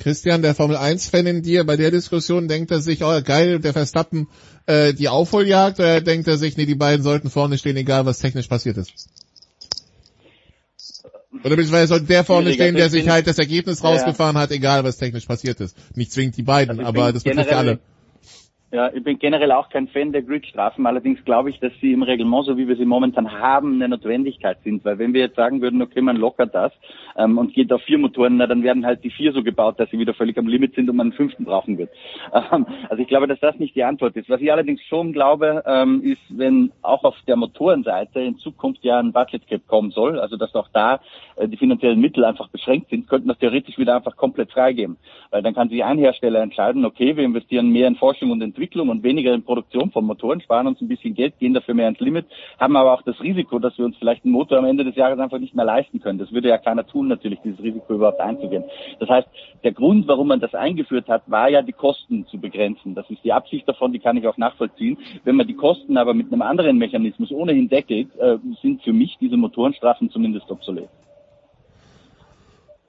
Christian, 0.00 0.42
der 0.42 0.54
Formel 0.54 0.76
1-Fan 0.76 1.26
in 1.26 1.42
dir, 1.42 1.64
bei 1.64 1.76
der 1.76 1.90
Diskussion 1.90 2.48
denkt 2.48 2.70
er 2.70 2.80
sich, 2.80 3.04
oh 3.04 3.20
geil, 3.22 3.60
der 3.60 3.72
Verstappen 3.72 4.28
äh, 4.66 4.92
die 4.92 5.08
Aufholjagd, 5.08 5.78
oder 5.78 6.00
denkt 6.00 6.26
er 6.26 6.36
sich, 6.36 6.56
nee, 6.56 6.66
die 6.66 6.74
beiden 6.74 7.04
sollten 7.04 7.30
vorne 7.30 7.58
stehen, 7.58 7.76
egal 7.76 8.06
was 8.06 8.18
technisch 8.18 8.48
passiert 8.48 8.76
ist? 8.76 8.92
Oder 11.44 11.56
beziehungsweise 11.56 11.88
soll 11.88 12.00
der 12.00 12.24
vorne 12.24 12.52
stehen, 12.52 12.74
der 12.74 12.90
sich 12.90 13.08
halt 13.08 13.26
das 13.26 13.38
Ergebnis 13.38 13.84
rausgefahren 13.84 14.36
hat, 14.36 14.50
egal 14.50 14.84
was 14.84 14.96
technisch 14.96 15.26
passiert 15.26 15.60
ist. 15.60 15.76
Nicht 15.94 16.12
zwingend 16.12 16.36
die 16.36 16.42
beiden, 16.42 16.80
also 16.80 16.88
aber 16.88 17.12
das 17.12 17.22
betrifft 17.22 17.50
ja 17.50 17.58
alle. 17.58 17.78
Ja, 18.73 18.89
ich 18.94 19.02
bin 19.02 19.18
generell 19.18 19.50
auch 19.50 19.68
kein 19.68 19.89
Fan 19.89 20.12
der 20.12 20.23
Gridstrafen. 20.23 20.86
Allerdings 20.86 21.24
glaube 21.24 21.50
ich, 21.50 21.58
dass 21.58 21.73
sie 21.81 21.92
im 21.92 22.05
Reglement, 22.05 22.47
so 22.47 22.57
wie 22.57 22.68
wir 22.68 22.76
sie 22.76 22.84
momentan 22.84 23.32
haben, 23.32 23.74
eine 23.74 23.89
Notwendigkeit 23.89 24.58
sind. 24.62 24.84
Weil 24.84 24.97
wenn 25.00 25.12
wir 25.12 25.23
jetzt 25.23 25.34
sagen 25.34 25.60
würden, 25.60 25.82
okay, 25.82 26.00
man 26.00 26.16
lockert 26.16 26.55
das 26.55 26.70
ähm, 27.16 27.36
und 27.36 27.52
geht 27.52 27.73
auf 27.73 27.82
vier 27.82 27.99
Motoren, 27.99 28.36
na, 28.36 28.47
dann 28.47 28.62
werden 28.62 28.86
halt 28.86 29.02
die 29.02 29.10
vier 29.10 29.32
so 29.32 29.42
gebaut, 29.42 29.81
dass 29.81 29.90
sie 29.90 29.99
wieder 29.99 30.15
völlig 30.15 30.39
am 30.39 30.47
Limit 30.47 30.76
sind 30.76 30.89
und 30.89 30.94
man 30.94 31.08
einen 31.08 31.16
fünften 31.16 31.44
brauchen 31.44 31.78
wird. 31.78 31.90
Ähm, 32.32 32.65
also 32.89 33.02
ich 33.02 33.08
glaube, 33.08 33.26
dass 33.26 33.40
das 33.40 33.58
nicht 33.58 33.74
die 33.74 33.82
Antwort 33.82 34.15
ist. 34.16 34.31
Was 34.31 34.40
ich 34.40 34.52
allerdings 34.52 34.81
schon 34.82 35.12
glaube, 35.12 35.65
ähm, 35.66 36.00
ist, 36.02 36.23
wenn 36.28 36.70
auch 36.81 37.02
auf 37.02 37.16
der 37.26 37.34
Motorenseite 37.34 38.20
in 38.20 38.39
Zukunft 38.39 38.84
ja 38.84 39.00
ein 39.00 39.12
Budget 39.12 39.49
Cap 39.49 39.66
kommen 39.66 39.90
soll, 39.90 40.20
also 40.20 40.36
dass 40.36 40.55
auch 40.55 40.68
da 40.73 41.00
äh, 41.36 41.49
die 41.49 41.57
finanziellen 41.57 42.00
Mittel 42.00 42.24
einfach 42.24 42.49
beschränkt 42.49 42.90
sind, 42.90 43.08
könnten 43.08 43.28
das 43.28 43.39
theoretisch 43.39 43.78
wieder 43.78 43.97
einfach 43.97 44.16
komplett 44.16 44.52
freigeben. 44.52 44.97
Weil 45.31 45.42
dann 45.42 45.55
kann 45.55 45.68
sich 45.70 45.82
ein 45.82 45.99
Hersteller 45.99 46.40
entscheiden, 46.40 46.84
okay, 46.84 47.16
wir 47.16 47.24
investieren 47.24 47.70
mehr 47.70 47.89
in 47.89 47.97
Forschung 47.97 48.31
und 48.31 48.40
Entwicklung 48.42 48.59
und 48.90 49.02
weniger 49.02 49.32
in 49.34 49.42
Produktion 49.42 49.90
von 49.90 50.05
Motoren, 50.05 50.40
sparen 50.40 50.66
uns 50.66 50.80
ein 50.80 50.89
bisschen 50.89 51.14
Geld, 51.14 51.39
gehen 51.39 51.55
dafür 51.55 51.74
mehr 51.74 51.89
ins 51.89 52.00
Limit, 52.00 52.26
haben 52.58 52.76
aber 52.76 52.92
auch 52.92 53.02
das 53.02 53.20
Risiko, 53.20 53.58
dass 53.58 53.76
wir 53.78 53.84
uns 53.84 53.97
vielleicht 53.97 54.24
einen 54.24 54.32
Motor 54.32 54.58
am 54.58 54.64
Ende 54.64 54.84
des 54.84 54.97
Jahres 54.97 55.18
einfach 55.18 55.39
nicht 55.39 55.55
mehr 55.55 55.64
leisten 55.64 56.00
können. 56.00 56.18
Das 56.18 56.32
würde 56.32 56.48
ja 56.48 56.58
keiner 56.58 56.86
tun, 56.86 57.08
natürlich, 57.08 57.40
dieses 57.40 57.62
Risiko 57.62 57.94
überhaupt 57.94 58.20
einzugehen. 58.20 58.64
Das 58.98 59.08
heißt, 59.08 59.28
der 59.64 59.72
Grund, 59.72 60.06
warum 60.08 60.28
man 60.28 60.40
das 60.40 60.55
eingeführt 60.55 61.08
hat, 61.08 61.22
war 61.26 61.48
ja 61.48 61.62
die 61.62 61.72
Kosten 61.72 62.26
zu 62.26 62.39
begrenzen. 62.39 62.94
Das 62.94 63.08
ist 63.10 63.24
die 63.24 63.32
Absicht 63.32 63.68
davon, 63.68 63.92
die 63.92 63.98
kann 63.98 64.16
ich 64.16 64.26
auch 64.26 64.36
nachvollziehen. 64.36 64.98
Wenn 65.24 65.36
man 65.36 65.47
die 65.47 65.55
Kosten 65.55 65.97
aber 65.97 66.14
mit 66.14 66.32
einem 66.32 66.42
anderen 66.42 66.78
Mechanismus 66.78 67.30
ohnehin 67.30 67.68
deckelt, 67.68 68.08
äh, 68.18 68.36
sind 68.62 68.82
für 68.82 68.92
mich 68.92 69.16
diese 69.20 69.36
Motorenstrafen 69.36 70.10
zumindest 70.10 70.50
obsolet. 70.50 70.89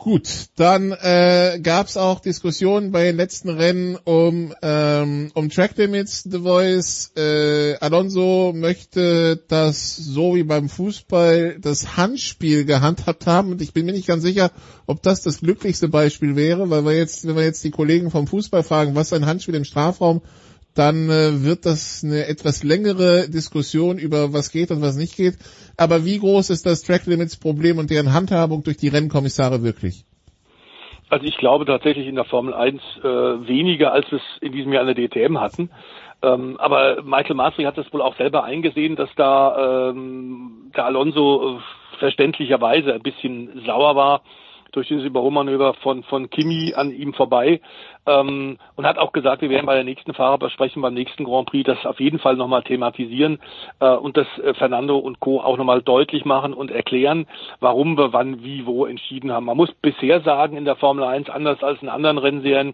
Gut, 0.03 0.47
dann 0.55 0.93
äh, 0.93 1.59
gab 1.61 1.85
es 1.85 1.95
auch 1.95 2.21
Diskussionen 2.21 2.91
bei 2.91 3.03
den 3.03 3.17
letzten 3.17 3.49
Rennen 3.49 3.95
um 3.97 4.51
ähm, 4.63 5.29
um 5.35 5.51
Track 5.51 5.77
Limits. 5.77 6.23
The 6.23 6.39
Voice 6.39 7.11
äh, 7.15 7.75
Alonso 7.75 8.51
möchte 8.51 9.43
das 9.47 9.95
so 9.95 10.33
wie 10.33 10.41
beim 10.41 10.69
Fußball 10.69 11.59
das 11.59 11.97
Handspiel 11.97 12.65
gehandhabt 12.65 13.27
haben 13.27 13.51
und 13.51 13.61
ich 13.61 13.73
bin 13.73 13.85
mir 13.85 13.91
nicht 13.91 14.07
ganz 14.07 14.23
sicher, 14.23 14.49
ob 14.87 15.03
das 15.03 15.21
das 15.21 15.41
glücklichste 15.41 15.87
Beispiel 15.87 16.35
wäre, 16.35 16.71
weil 16.71 16.83
wir 16.83 16.97
jetzt, 16.97 17.27
wenn 17.27 17.35
wir 17.35 17.43
jetzt 17.43 17.63
die 17.63 17.69
Kollegen 17.69 18.09
vom 18.09 18.25
Fußball 18.25 18.63
fragen, 18.63 18.95
was 18.95 19.13
ein 19.13 19.27
Handspiel 19.27 19.53
im 19.53 19.65
Strafraum 19.65 20.23
dann 20.75 21.09
äh, 21.09 21.43
wird 21.43 21.65
das 21.65 22.03
eine 22.03 22.27
etwas 22.27 22.63
längere 22.63 23.29
Diskussion 23.29 23.97
über 23.97 24.33
was 24.33 24.51
geht 24.51 24.71
und 24.71 24.81
was 24.81 24.95
nicht 24.95 25.17
geht. 25.17 25.35
Aber 25.77 26.05
wie 26.05 26.19
groß 26.19 26.49
ist 26.49 26.65
das 26.65 26.83
Track 26.83 27.05
Limits 27.05 27.37
Problem 27.37 27.77
und 27.77 27.89
deren 27.89 28.13
Handhabung 28.13 28.63
durch 28.63 28.77
die 28.77 28.87
Rennkommissare 28.87 29.63
wirklich? 29.63 30.05
Also 31.09 31.25
ich 31.25 31.37
glaube 31.37 31.65
tatsächlich 31.65 32.07
in 32.07 32.15
der 32.15 32.23
Formel 32.23 32.53
1 32.53 32.81
äh, 32.99 33.03
weniger, 33.03 33.91
als 33.91 34.09
wir 34.11 34.19
es 34.19 34.41
in 34.41 34.53
diesem 34.53 34.71
Jahr 34.71 34.87
in 34.87 34.95
der 34.95 35.07
DTM 35.07 35.39
hatten. 35.39 35.69
Ähm, 36.23 36.55
aber 36.57 37.01
Michael 37.03 37.35
Masri 37.35 37.63
hat 37.63 37.77
das 37.77 37.91
wohl 37.91 38.01
auch 38.01 38.15
selber 38.15 38.45
eingesehen, 38.45 38.95
dass 38.95 39.09
da 39.17 39.89
ähm, 39.89 40.71
der 40.75 40.85
Alonso 40.85 41.57
äh, 41.57 41.59
verständlicherweise 41.99 42.93
ein 42.93 43.01
bisschen 43.01 43.63
sauer 43.65 43.95
war, 43.95 44.21
durch 44.71 44.87
dieses 44.87 45.03
Überholmanöver 45.03 45.73
von, 45.75 46.03
von 46.03 46.29
Kimi 46.29 46.73
an 46.73 46.91
ihm 46.91 47.13
vorbei 47.13 47.59
ähm, 48.05 48.57
und 48.75 48.85
hat 48.85 48.97
auch 48.97 49.11
gesagt, 49.11 49.41
wir 49.41 49.49
werden 49.49 49.65
bei 49.65 49.75
der 49.75 49.83
nächsten 49.83 50.13
Fahrerbesprechung 50.13 50.81
beim 50.81 50.93
nächsten 50.93 51.23
Grand 51.23 51.49
Prix 51.49 51.65
das 51.65 51.85
auf 51.85 51.99
jeden 51.99 52.19
Fall 52.19 52.35
nochmal 52.35 52.63
thematisieren 52.63 53.39
äh, 53.79 53.89
und 53.89 54.17
das 54.17 54.27
äh, 54.43 54.53
Fernando 54.53 54.97
und 54.97 55.19
Co. 55.19 55.41
auch 55.41 55.57
nochmal 55.57 55.81
deutlich 55.81 56.25
machen 56.25 56.53
und 56.53 56.71
erklären, 56.71 57.27
warum 57.59 57.97
wir 57.97 58.13
wann, 58.13 58.43
wie, 58.43 58.65
wo 58.65 58.85
entschieden 58.85 59.31
haben. 59.31 59.45
Man 59.45 59.57
muss 59.57 59.71
bisher 59.81 60.21
sagen, 60.21 60.57
in 60.57 60.65
der 60.65 60.75
Formel 60.75 61.03
1, 61.03 61.29
anders 61.29 61.61
als 61.63 61.81
in 61.81 61.89
anderen 61.89 62.17
Rennserien, 62.17 62.73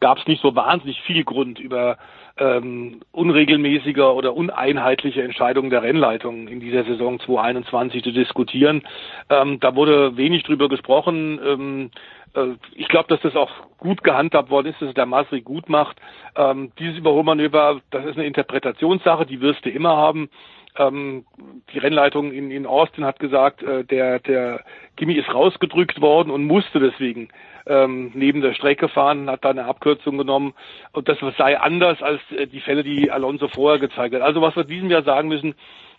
gab 0.00 0.18
es 0.18 0.26
nicht 0.26 0.42
so 0.42 0.54
wahnsinnig 0.54 1.00
viel 1.02 1.24
Grund 1.24 1.58
über 1.58 1.96
ähm, 2.36 3.00
unregelmäßiger 3.12 4.14
oder 4.14 4.34
uneinheitliche 4.34 5.22
Entscheidungen 5.22 5.70
der 5.70 5.82
Rennleitung 5.82 6.48
in 6.48 6.60
dieser 6.60 6.84
Saison 6.84 7.20
2021 7.20 8.02
zu 8.02 8.12
diskutieren. 8.12 8.82
Ähm, 9.30 9.60
da 9.60 9.76
wurde 9.76 10.16
wenig 10.16 10.42
drüber 10.42 10.68
gesprochen. 10.68 11.38
Ähm, 11.44 11.90
äh, 11.90 12.23
ich 12.74 12.88
glaube, 12.88 13.08
dass 13.08 13.20
das 13.20 13.36
auch 13.36 13.50
gut 13.78 14.02
gehandhabt 14.02 14.50
worden 14.50 14.68
ist, 14.68 14.80
dass 14.80 14.88
es 14.88 14.94
der 14.94 15.06
Masri 15.06 15.40
gut 15.40 15.68
macht. 15.68 16.00
Ähm, 16.36 16.72
dieses 16.78 16.98
Überholmanöver, 16.98 17.80
das 17.90 18.04
ist 18.06 18.16
eine 18.16 18.26
Interpretationssache, 18.26 19.26
die 19.26 19.40
wirst 19.40 19.64
du 19.64 19.70
immer 19.70 19.96
haben. 19.96 20.28
Ähm, 20.76 21.24
die 21.72 21.78
Rennleitung 21.78 22.32
in, 22.32 22.50
in 22.50 22.66
Austin 22.66 23.04
hat 23.04 23.20
gesagt, 23.20 23.62
äh, 23.62 23.84
der, 23.84 24.18
der 24.18 24.64
Kimi 24.96 25.14
ist 25.14 25.32
rausgedrückt 25.32 26.00
worden 26.00 26.30
und 26.30 26.46
musste 26.46 26.80
deswegen 26.80 27.28
ähm, 27.66 28.10
neben 28.14 28.40
der 28.40 28.54
Strecke 28.54 28.88
fahren, 28.88 29.30
hat 29.30 29.44
da 29.44 29.50
eine 29.50 29.64
Abkürzung 29.66 30.18
genommen 30.18 30.54
und 30.92 31.08
das 31.08 31.18
sei 31.38 31.58
anders 31.58 32.02
als 32.02 32.20
äh, 32.32 32.46
die 32.46 32.60
Fälle, 32.60 32.82
die 32.82 33.10
Alonso 33.10 33.48
vorher 33.48 33.78
gezeigt 33.78 34.14
hat. 34.14 34.22
Also 34.22 34.42
was 34.42 34.56
wir 34.56 34.64
diesem 34.64 34.90
Jahr 34.90 35.02
sagen 35.02 35.28
müssen, 35.28 35.54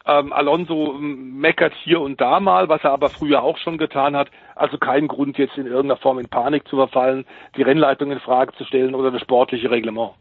ähm, 0.05 0.33
Alonso 0.33 0.95
meckert 0.99 1.73
hier 1.83 1.99
und 1.99 2.21
da 2.21 2.39
mal, 2.39 2.69
was 2.69 2.83
er 2.83 2.91
aber 2.91 3.09
früher 3.09 3.41
auch 3.41 3.57
schon 3.57 3.77
getan 3.77 4.15
hat. 4.15 4.29
Also 4.55 4.77
kein 4.77 5.07
Grund 5.07 5.37
jetzt 5.37 5.57
in 5.57 5.65
irgendeiner 5.65 5.97
Form 5.97 6.19
in 6.19 6.29
Panik 6.29 6.67
zu 6.67 6.75
verfallen, 6.75 7.25
die 7.57 7.63
Rennleitung 7.63 8.11
in 8.11 8.19
Frage 8.19 8.53
zu 8.53 8.65
stellen 8.65 8.93
oder 8.93 9.09
das 9.09 9.21
sportliche 9.21 9.71
Reglement. 9.71 10.11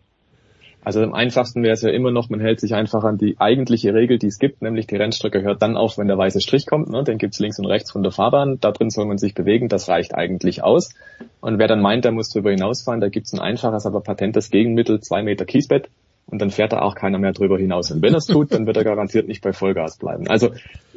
Also 0.84 1.02
am 1.02 1.14
einfachsten 1.14 1.62
wäre 1.62 1.72
es 1.72 1.82
ja 1.82 1.90
immer 1.90 2.10
noch, 2.10 2.28
man 2.28 2.40
hält 2.40 2.60
sich 2.60 2.74
einfach 2.74 3.04
an 3.04 3.16
die 3.16 3.36
eigentliche 3.38 3.94
Regel, 3.94 4.18
die 4.18 4.26
es 4.26 4.38
gibt, 4.38 4.60
nämlich 4.60 4.86
die 4.86 4.96
Rennstrecke 4.96 5.42
hört 5.42 5.62
dann 5.62 5.78
auf, 5.78 5.96
wenn 5.96 6.08
der 6.08 6.18
weiße 6.18 6.42
Strich 6.42 6.66
kommt. 6.66 6.90
Ne? 6.90 7.02
Den 7.04 7.16
gibt's 7.16 7.38
links 7.38 7.58
und 7.58 7.66
rechts 7.66 7.90
von 7.90 8.02
der 8.02 8.12
Fahrbahn. 8.12 8.58
Da 8.60 8.70
drin 8.70 8.90
soll 8.90 9.06
man 9.06 9.16
sich 9.16 9.34
bewegen, 9.34 9.68
das 9.68 9.88
reicht 9.88 10.14
eigentlich 10.14 10.62
aus. 10.62 10.90
Und 11.40 11.58
wer 11.58 11.68
dann 11.68 11.80
meint, 11.80 12.04
der 12.04 12.12
muss 12.12 12.28
darüber 12.28 12.50
hinausfahren, 12.50 13.00
da 13.00 13.08
gibt's 13.08 13.32
ein 13.32 13.40
einfaches, 13.40 13.86
aber 13.86 14.02
patentes 14.02 14.50
Gegenmittel, 14.50 15.00
zwei 15.00 15.22
Meter 15.22 15.46
Kiesbett 15.46 15.88
und 16.26 16.40
dann 16.40 16.50
fährt 16.50 16.72
da 16.72 16.80
auch 16.80 16.94
keiner 16.94 17.18
mehr 17.18 17.32
drüber 17.32 17.58
hinaus. 17.58 17.90
Und 17.90 18.02
wenn 18.02 18.14
er 18.14 18.18
es 18.18 18.26
tut, 18.26 18.52
dann 18.52 18.66
wird 18.66 18.76
er 18.76 18.84
garantiert 18.84 19.28
nicht 19.28 19.42
bei 19.42 19.52
Vollgas 19.52 19.98
bleiben. 19.98 20.28
Also 20.28 20.50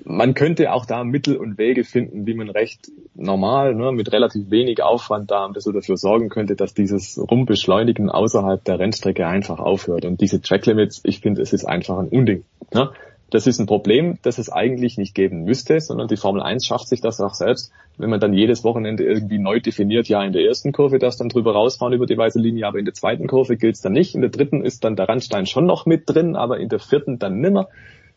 man 0.05 0.33
könnte 0.33 0.71
auch 0.71 0.85
da 0.85 1.03
Mittel 1.03 1.35
und 1.35 1.57
Wege 1.57 1.83
finden, 1.83 2.25
wie 2.25 2.33
man 2.33 2.49
recht 2.49 2.89
normal, 3.13 3.75
ne, 3.75 3.91
mit 3.91 4.11
relativ 4.13 4.49
wenig 4.49 4.81
Aufwand 4.81 5.29
da 5.29 5.45
ein 5.45 5.53
bisschen 5.53 5.73
dafür 5.73 5.97
sorgen 5.97 6.29
könnte, 6.29 6.55
dass 6.55 6.73
dieses 6.73 7.19
Rumbeschleunigen 7.19 8.09
außerhalb 8.09 8.63
der 8.63 8.79
Rennstrecke 8.79 9.27
einfach 9.27 9.59
aufhört. 9.59 10.05
Und 10.05 10.21
diese 10.21 10.41
Tracklimits, 10.41 11.01
ich 11.03 11.19
finde, 11.19 11.41
es 11.41 11.51
ist 11.51 11.65
einfach 11.65 11.97
ein 11.97 12.07
Unding. 12.07 12.43
Ne? 12.73 12.91
Das 13.29 13.45
ist 13.45 13.59
ein 13.59 13.65
Problem, 13.65 14.19
das 14.21 14.37
es 14.37 14.49
eigentlich 14.49 14.97
nicht 14.97 15.13
geben 15.13 15.43
müsste, 15.43 15.81
sondern 15.81 16.07
die 16.07 16.15
Formel 16.15 16.41
1 16.41 16.65
schafft 16.65 16.87
sich 16.87 17.01
das 17.01 17.19
auch 17.19 17.33
selbst, 17.33 17.71
wenn 17.97 18.09
man 18.09 18.21
dann 18.21 18.33
jedes 18.33 18.63
Wochenende 18.63 19.03
irgendwie 19.03 19.37
neu 19.37 19.59
definiert, 19.59 20.07
ja, 20.07 20.23
in 20.23 20.31
der 20.31 20.43
ersten 20.43 20.71
Kurve 20.71 20.97
darf 20.97 21.17
dann 21.17 21.27
drüber 21.27 21.51
rausfahren 21.51 21.93
über 21.93 22.05
die 22.05 22.17
weiße 22.17 22.39
Linie, 22.39 22.67
aber 22.67 22.79
in 22.79 22.85
der 22.85 22.93
zweiten 22.93 23.27
Kurve 23.27 23.57
gilt 23.57 23.75
es 23.75 23.81
dann 23.81 23.91
nicht. 23.93 24.15
In 24.15 24.21
der 24.21 24.29
dritten 24.29 24.63
ist 24.63 24.83
dann 24.85 24.95
der 24.95 25.09
Randstein 25.09 25.45
schon 25.45 25.65
noch 25.65 25.85
mit 25.85 26.03
drin, 26.05 26.35
aber 26.37 26.59
in 26.59 26.69
der 26.69 26.79
vierten 26.79 27.19
dann 27.19 27.41
nimmer. 27.41 27.67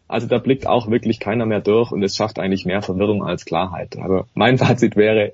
Also 0.07 0.29
da 0.29 0.39
blickt 0.39 0.67
auch 0.67 0.91
wirklich 0.91 1.19
keiner 1.19 1.47
mehr 1.47 1.61
durch 1.61 1.91
und 1.91 2.03
es 2.03 2.15
schafft 2.15 2.39
eigentlich 2.39 2.65
mehr 2.65 2.83
Verwirrung 2.83 3.25
als 3.25 3.45
Klarheit. 3.45 3.97
Also 3.99 4.27
mein 4.35 4.59
Fazit 4.59 4.95
wäre, 4.97 5.33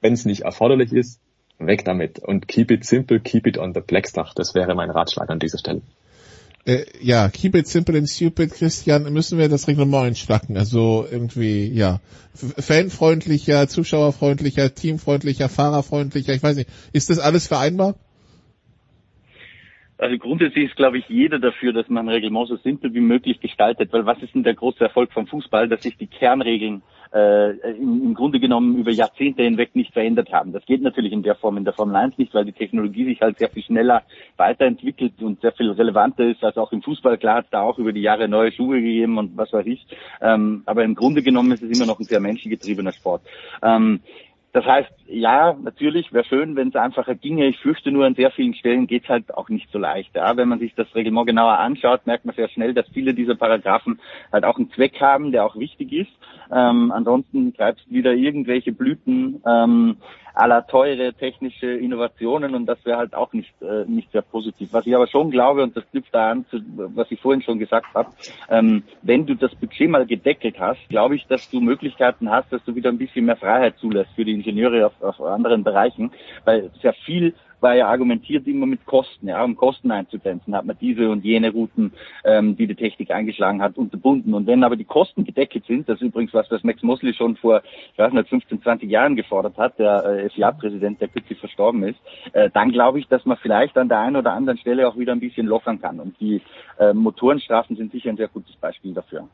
wenn 0.00 0.12
es 0.12 0.24
nicht 0.24 0.42
erforderlich 0.42 0.92
ist, 0.92 1.20
weg 1.58 1.84
damit 1.84 2.20
und 2.20 2.46
keep 2.46 2.70
it 2.70 2.84
simple, 2.84 3.18
keep 3.18 3.46
it 3.46 3.58
on 3.58 3.74
the 3.74 3.80
Blackstuff. 3.80 4.34
Das 4.34 4.54
wäre 4.54 4.74
mein 4.74 4.90
Ratschlag 4.90 5.30
an 5.30 5.40
dieser 5.40 5.58
Stelle 5.58 5.82
äh, 6.64 6.84
ja, 7.00 7.28
keep 7.28 7.54
it 7.54 7.66
simple 7.66 7.96
and 7.96 8.08
stupid, 8.08 8.52
Christian, 8.52 9.12
müssen 9.12 9.38
wir 9.38 9.48
das 9.48 9.66
Reglement 9.66 10.06
einschlacken. 10.06 10.56
Also 10.56 11.06
irgendwie, 11.10 11.66
ja, 11.66 12.00
fanfreundlicher, 12.34 13.68
zuschauerfreundlicher, 13.68 14.74
teamfreundlicher, 14.74 15.48
fahrerfreundlicher, 15.48 16.34
ich 16.34 16.42
weiß 16.42 16.56
nicht. 16.56 16.70
Ist 16.92 17.10
das 17.10 17.18
alles 17.18 17.46
vereinbar? 17.46 17.94
Also 20.00 20.16
grundsätzlich 20.16 20.70
ist, 20.70 20.76
glaube 20.76 20.96
ich, 20.96 21.08
jeder 21.08 21.38
dafür, 21.38 21.74
dass 21.74 21.88
man 21.90 22.06
ein 22.06 22.14
Reglement 22.14 22.48
so 22.48 22.56
simpel 22.56 22.94
wie 22.94 23.00
möglich 23.00 23.38
gestaltet, 23.38 23.92
weil 23.92 24.06
was 24.06 24.22
ist 24.22 24.34
denn 24.34 24.44
der 24.44 24.54
große 24.54 24.82
Erfolg 24.82 25.12
vom 25.12 25.26
Fußball, 25.26 25.68
dass 25.68 25.82
sich 25.82 25.98
die 25.98 26.06
Kernregeln 26.06 26.82
äh, 27.12 27.50
im, 27.72 28.02
im 28.04 28.14
Grunde 28.14 28.40
genommen 28.40 28.78
über 28.78 28.90
Jahrzehnte 28.92 29.42
hinweg 29.42 29.74
nicht 29.74 29.92
verändert 29.92 30.32
haben. 30.32 30.52
Das 30.52 30.64
geht 30.64 30.80
natürlich 30.80 31.12
in 31.12 31.22
der 31.22 31.34
Form 31.34 31.58
in 31.58 31.64
der 31.64 31.74
Formel 31.74 31.96
1 31.96 32.16
nicht, 32.16 32.32
weil 32.32 32.46
die 32.46 32.52
Technologie 32.52 33.04
sich 33.04 33.20
halt 33.20 33.38
sehr 33.38 33.50
viel 33.50 33.62
schneller 33.62 34.02
weiterentwickelt 34.38 35.20
und 35.20 35.42
sehr 35.42 35.52
viel 35.52 35.70
relevanter 35.70 36.24
ist 36.24 36.42
als 36.42 36.56
auch 36.56 36.72
im 36.72 36.80
Fußball. 36.80 37.18
Klar 37.18 37.36
hat 37.36 37.48
da 37.50 37.60
auch 37.60 37.78
über 37.78 37.92
die 37.92 38.00
Jahre 38.00 38.26
neue 38.26 38.52
Schuhe 38.52 38.80
gegeben 38.80 39.18
und 39.18 39.36
was 39.36 39.52
weiß 39.52 39.66
ich. 39.66 39.86
Ähm, 40.22 40.62
aber 40.64 40.82
im 40.82 40.94
Grunde 40.94 41.22
genommen 41.22 41.52
ist 41.52 41.62
es 41.62 41.78
immer 41.78 41.86
noch 41.86 42.00
ein 42.00 42.04
sehr 42.04 42.20
menschengetriebener 42.20 42.92
Sport. 42.92 43.20
Ähm, 43.62 44.00
das 44.52 44.64
heißt, 44.64 44.90
ja, 45.06 45.56
natürlich 45.62 46.12
wäre 46.12 46.24
schön, 46.24 46.56
wenn 46.56 46.68
es 46.68 46.74
einfacher 46.74 47.14
ginge. 47.14 47.46
Ich 47.46 47.58
fürchte 47.58 47.92
nur, 47.92 48.04
an 48.04 48.16
sehr 48.16 48.32
vielen 48.32 48.54
Stellen 48.54 48.88
geht 48.88 49.04
es 49.04 49.08
halt 49.08 49.32
auch 49.32 49.48
nicht 49.48 49.70
so 49.70 49.78
leicht. 49.78 50.16
Ja? 50.16 50.36
Wenn 50.36 50.48
man 50.48 50.58
sich 50.58 50.74
das 50.74 50.92
Reglement 50.94 51.28
genauer 51.28 51.58
anschaut, 51.58 52.06
merkt 52.06 52.24
man 52.24 52.34
sehr 52.34 52.48
schnell, 52.48 52.74
dass 52.74 52.88
viele 52.88 53.14
dieser 53.14 53.36
Paragraphen 53.36 54.00
halt 54.32 54.44
auch 54.44 54.58
einen 54.58 54.72
Zweck 54.72 55.00
haben, 55.00 55.30
der 55.30 55.44
auch 55.44 55.54
wichtig 55.54 55.92
ist. 55.92 56.10
Ähm, 56.52 56.92
ansonsten 56.92 57.54
treibst 57.54 57.90
wieder 57.90 58.12
irgendwelche 58.12 58.72
Blüten 58.72 59.42
ähm, 59.46 59.96
aller 60.34 60.66
teure 60.66 61.12
technische 61.14 61.66
Innovationen 61.66 62.54
und 62.54 62.66
das 62.66 62.84
wäre 62.84 62.98
halt 62.98 63.14
auch 63.14 63.32
nicht, 63.32 63.52
äh, 63.62 63.84
nicht 63.86 64.10
sehr 64.12 64.22
positiv. 64.22 64.72
Was 64.72 64.86
ich 64.86 64.94
aber 64.94 65.06
schon 65.06 65.30
glaube, 65.30 65.62
und 65.62 65.76
das 65.76 65.84
knüpft 65.90 66.14
da 66.14 66.30
an 66.30 66.46
zu, 66.50 66.60
was 66.94 67.10
ich 67.10 67.20
vorhin 67.20 67.42
schon 67.42 67.58
gesagt 67.58 67.94
habe, 67.94 68.10
ähm, 68.48 68.82
wenn 69.02 69.26
du 69.26 69.34
das 69.34 69.54
Budget 69.54 69.90
mal 69.90 70.06
gedeckelt 70.06 70.58
hast, 70.58 70.88
glaube 70.88 71.16
ich, 71.16 71.26
dass 71.26 71.50
du 71.50 71.60
Möglichkeiten 71.60 72.30
hast, 72.30 72.52
dass 72.52 72.64
du 72.64 72.74
wieder 72.74 72.90
ein 72.90 72.98
bisschen 72.98 73.26
mehr 73.26 73.36
Freiheit 73.36 73.78
zulässt 73.78 74.10
für 74.14 74.24
die 74.24 74.32
Ingenieure 74.32 74.86
auf, 74.86 75.02
auf 75.02 75.20
anderen 75.20 75.64
Bereichen, 75.64 76.10
weil 76.44 76.70
sehr 76.80 76.94
viel 76.94 77.34
war 77.62 77.74
ja 77.74 77.88
argumentiert 77.88 78.46
immer 78.46 78.66
mit 78.66 78.84
Kosten, 78.86 79.28
ja, 79.28 79.42
um 79.44 79.56
Kosten 79.56 79.90
einzugrenzen, 79.90 80.54
hat 80.54 80.64
man 80.64 80.76
diese 80.80 81.08
und 81.10 81.24
jene 81.24 81.50
Routen, 81.50 81.92
ähm, 82.24 82.56
die 82.56 82.66
die 82.66 82.74
Technik 82.74 83.10
eingeschlagen 83.10 83.62
hat, 83.62 83.76
unterbunden. 83.76 84.34
Und 84.34 84.46
wenn 84.46 84.64
aber 84.64 84.76
die 84.76 84.84
Kosten 84.84 85.24
gedeckt 85.24 85.64
sind, 85.66 85.88
das 85.88 85.96
ist 86.00 86.06
übrigens 86.06 86.32
was, 86.34 86.50
was 86.50 86.62
Max 86.64 86.82
Mosley 86.82 87.14
schon 87.14 87.36
vor, 87.36 87.62
ich 87.92 87.98
weiß 87.98 88.12
nicht, 88.12 88.28
15, 88.28 88.62
20 88.62 88.90
Jahren 88.90 89.16
gefordert 89.16 89.56
hat, 89.58 89.78
der 89.78 90.04
äh, 90.04 90.30
FIA-Präsident, 90.30 91.00
der 91.00 91.08
kürzlich 91.08 91.38
verstorben 91.38 91.82
ist, 91.82 91.98
äh, 92.32 92.50
dann 92.52 92.72
glaube 92.72 92.98
ich, 92.98 93.08
dass 93.08 93.24
man 93.24 93.36
vielleicht 93.38 93.76
an 93.76 93.88
der 93.88 94.00
einen 94.00 94.16
oder 94.16 94.32
anderen 94.32 94.58
Stelle 94.58 94.88
auch 94.88 94.96
wieder 94.96 95.12
ein 95.12 95.20
bisschen 95.20 95.46
lockern 95.46 95.80
kann. 95.80 96.00
Und 96.00 96.18
die 96.20 96.40
äh, 96.78 96.92
Motorenstrafen 96.92 97.76
sind 97.76 97.92
sicher 97.92 98.10
ein 98.10 98.16
sehr 98.16 98.28
gutes 98.28 98.54
Beispiel 98.56 98.94
dafür. 98.94 99.28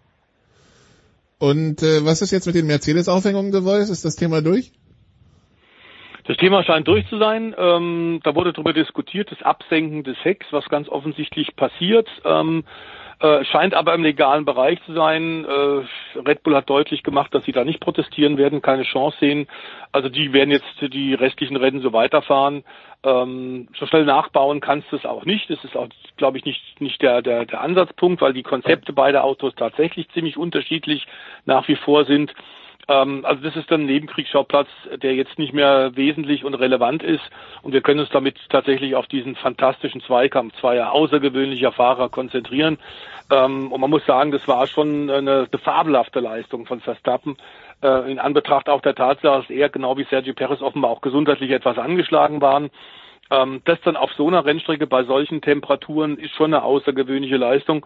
Und 1.38 1.82
äh, 1.82 2.04
was 2.04 2.22
ist 2.22 2.30
jetzt 2.30 2.46
mit 2.46 2.54
den 2.54 2.66
Mercedes-Aufhängungen 2.66 3.52
Voice? 3.62 3.90
Ist 3.90 4.04
das 4.04 4.16
Thema 4.16 4.40
durch? 4.40 4.72
Das 6.26 6.36
Thema 6.38 6.64
scheint 6.64 6.88
durch 6.88 7.06
zu 7.08 7.18
sein. 7.18 7.54
Ähm, 7.56 8.20
da 8.24 8.34
wurde 8.34 8.52
darüber 8.52 8.72
diskutiert, 8.72 9.30
das 9.30 9.42
Absenken 9.42 10.02
des 10.02 10.16
Hecks, 10.24 10.46
was 10.50 10.68
ganz 10.68 10.88
offensichtlich 10.88 11.54
passiert. 11.54 12.08
Ähm, 12.24 12.64
äh, 13.20 13.44
scheint 13.44 13.74
aber 13.74 13.94
im 13.94 14.02
legalen 14.02 14.44
Bereich 14.44 14.82
zu 14.84 14.92
sein. 14.92 15.44
Äh, 15.44 16.18
Red 16.18 16.42
Bull 16.42 16.56
hat 16.56 16.68
deutlich 16.68 17.02
gemacht, 17.02 17.32
dass 17.32 17.44
sie 17.44 17.52
da 17.52 17.64
nicht 17.64 17.80
protestieren 17.80 18.36
werden, 18.38 18.60
keine 18.60 18.82
Chance 18.82 19.16
sehen. 19.20 19.46
Also 19.92 20.08
die 20.08 20.32
werden 20.32 20.50
jetzt 20.50 20.66
die 20.80 21.14
restlichen 21.14 21.56
Rennen 21.56 21.80
so 21.80 21.92
weiterfahren. 21.92 22.64
Ähm, 23.04 23.68
so 23.78 23.86
schnell 23.86 24.04
nachbauen 24.04 24.60
kannst 24.60 24.90
du 24.90 24.96
es 24.96 25.06
auch 25.06 25.24
nicht. 25.24 25.48
Das 25.48 25.62
ist 25.64 25.76
auch, 25.76 25.88
glaube 26.16 26.38
ich, 26.38 26.44
nicht, 26.44 26.80
nicht 26.80 27.00
der, 27.00 27.22
der, 27.22 27.46
der 27.46 27.60
Ansatzpunkt, 27.60 28.20
weil 28.20 28.32
die 28.32 28.42
Konzepte 28.42 28.92
beider 28.92 29.24
Autos 29.24 29.54
tatsächlich 29.54 30.08
ziemlich 30.10 30.36
unterschiedlich 30.36 31.06
nach 31.44 31.68
wie 31.68 31.76
vor 31.76 32.04
sind. 32.04 32.34
Ähm, 32.88 33.24
also 33.24 33.42
das 33.42 33.56
ist 33.56 33.70
dann 33.70 33.82
ein 33.82 33.86
Nebenkriegsschauplatz, 33.86 34.68
der 35.02 35.14
jetzt 35.14 35.38
nicht 35.38 35.52
mehr 35.52 35.96
wesentlich 35.96 36.44
und 36.44 36.54
relevant 36.54 37.02
ist. 37.02 37.24
Und 37.62 37.72
wir 37.72 37.80
können 37.80 38.00
uns 38.00 38.10
damit 38.10 38.38
tatsächlich 38.48 38.94
auf 38.94 39.06
diesen 39.06 39.34
fantastischen 39.36 40.00
Zweikampf 40.02 40.54
zweier 40.60 40.92
außergewöhnlicher 40.92 41.72
Fahrer 41.72 42.08
konzentrieren. 42.08 42.78
Ähm, 43.30 43.72
und 43.72 43.80
man 43.80 43.90
muss 43.90 44.06
sagen, 44.06 44.30
das 44.30 44.46
war 44.46 44.66
schon 44.66 45.10
eine, 45.10 45.48
eine 45.50 45.58
fabelhafte 45.62 46.20
Leistung 46.20 46.66
von 46.66 46.80
Verstappen. 46.80 47.36
Äh, 47.82 48.10
in 48.10 48.18
Anbetracht 48.18 48.68
auch 48.68 48.80
der 48.80 48.94
Tatsache, 48.94 49.40
dass 49.40 49.50
er 49.50 49.68
genau 49.68 49.96
wie 49.98 50.04
Sergio 50.04 50.34
Perez 50.34 50.62
offenbar 50.62 50.90
auch 50.90 51.00
gesundheitlich 51.00 51.50
etwas 51.50 51.78
angeschlagen 51.78 52.40
waren. 52.40 52.70
Ähm, 53.30 53.62
das 53.64 53.80
dann 53.82 53.96
auf 53.96 54.12
so 54.12 54.28
einer 54.28 54.44
Rennstrecke 54.44 54.86
bei 54.86 55.02
solchen 55.04 55.42
Temperaturen 55.42 56.16
ist 56.16 56.34
schon 56.36 56.54
eine 56.54 56.62
außergewöhnliche 56.62 57.36
Leistung. 57.36 57.84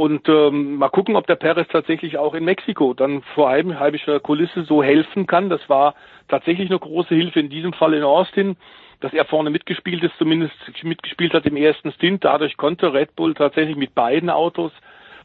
Und 0.00 0.30
ähm, 0.30 0.76
mal 0.76 0.88
gucken, 0.88 1.14
ob 1.14 1.26
der 1.26 1.34
Perez 1.34 1.68
tatsächlich 1.68 2.16
auch 2.16 2.32
in 2.32 2.42
Mexiko 2.42 2.94
dann 2.94 3.20
vor 3.34 3.50
heimischen 3.50 4.22
Kulisse 4.22 4.64
so 4.64 4.82
helfen 4.82 5.26
kann. 5.26 5.50
Das 5.50 5.60
war 5.68 5.94
tatsächlich 6.26 6.70
eine 6.70 6.78
große 6.78 7.14
Hilfe 7.14 7.38
in 7.38 7.50
diesem 7.50 7.74
Fall 7.74 7.92
in 7.92 8.02
Austin, 8.02 8.56
dass 9.00 9.12
er 9.12 9.26
vorne 9.26 9.50
mitgespielt 9.50 10.02
ist, 10.02 10.16
zumindest 10.16 10.54
mitgespielt 10.84 11.34
hat 11.34 11.44
im 11.44 11.54
ersten 11.54 11.92
Stint. 11.92 12.24
Dadurch 12.24 12.56
konnte 12.56 12.94
Red 12.94 13.14
Bull 13.14 13.34
tatsächlich 13.34 13.76
mit 13.76 13.94
beiden 13.94 14.30
Autos 14.30 14.72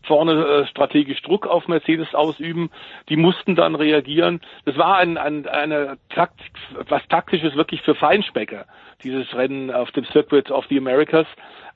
vorne 0.03 0.45
äh, 0.45 0.67
strategisch 0.67 1.21
Druck 1.21 1.47
auf 1.47 1.69
Mercedes 1.69 2.13
ausüben. 2.13 2.69
Die 3.07 3.15
mussten 3.15 3.55
dann 3.55 3.75
reagieren. 3.75 4.41
Das 4.65 4.77
war 4.77 4.97
ein, 4.97 5.17
ein, 5.17 5.47
eine 5.47 5.97
Takt, 6.09 6.41
was 6.89 7.01
taktisches 7.07 7.55
wirklich 7.55 7.81
für 7.81 7.95
Feinschmecker, 7.95 8.65
dieses 9.05 9.33
Rennen 9.35 9.71
auf 9.71 9.91
dem 9.91 10.03
Circuit 10.05 10.51
of 10.51 10.65
the 10.69 10.77
Americas. 10.77 11.27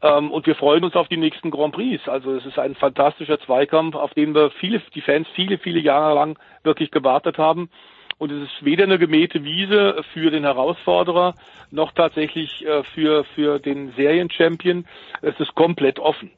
Ähm, 0.01 0.31
und 0.31 0.45
wir 0.47 0.55
freuen 0.55 0.83
uns 0.83 0.95
auf 0.95 1.07
die 1.07 1.17
nächsten 1.17 1.51
Grand 1.51 1.73
Prix. 1.73 2.07
Also 2.09 2.33
es 2.33 2.45
ist 2.45 2.59
ein 2.59 2.75
fantastischer 2.75 3.39
Zweikampf, 3.39 3.95
auf 3.95 4.13
den 4.13 4.33
wir 4.33 4.49
viele, 4.49 4.81
die 4.95 5.01
Fans 5.01 5.27
viele, 5.35 5.57
viele 5.57 5.79
Jahre 5.79 6.15
lang 6.15 6.37
wirklich 6.63 6.91
gewartet 6.91 7.37
haben. 7.37 7.69
und 8.17 8.31
es 8.31 8.49
ist 8.49 8.65
weder 8.65 8.83
eine 8.83 8.99
gemähte 8.99 9.45
Wiese 9.45 10.03
für 10.13 10.29
den 10.29 10.43
Herausforderer 10.43 11.35
noch 11.71 11.93
tatsächlich 11.93 12.65
äh, 12.65 12.83
für, 12.83 13.23
für 13.35 13.59
den 13.59 13.93
Serienchampion. 13.93 14.85
Es 15.21 15.39
ist 15.39 15.55
komplett 15.55 15.99
offen. 15.99 16.31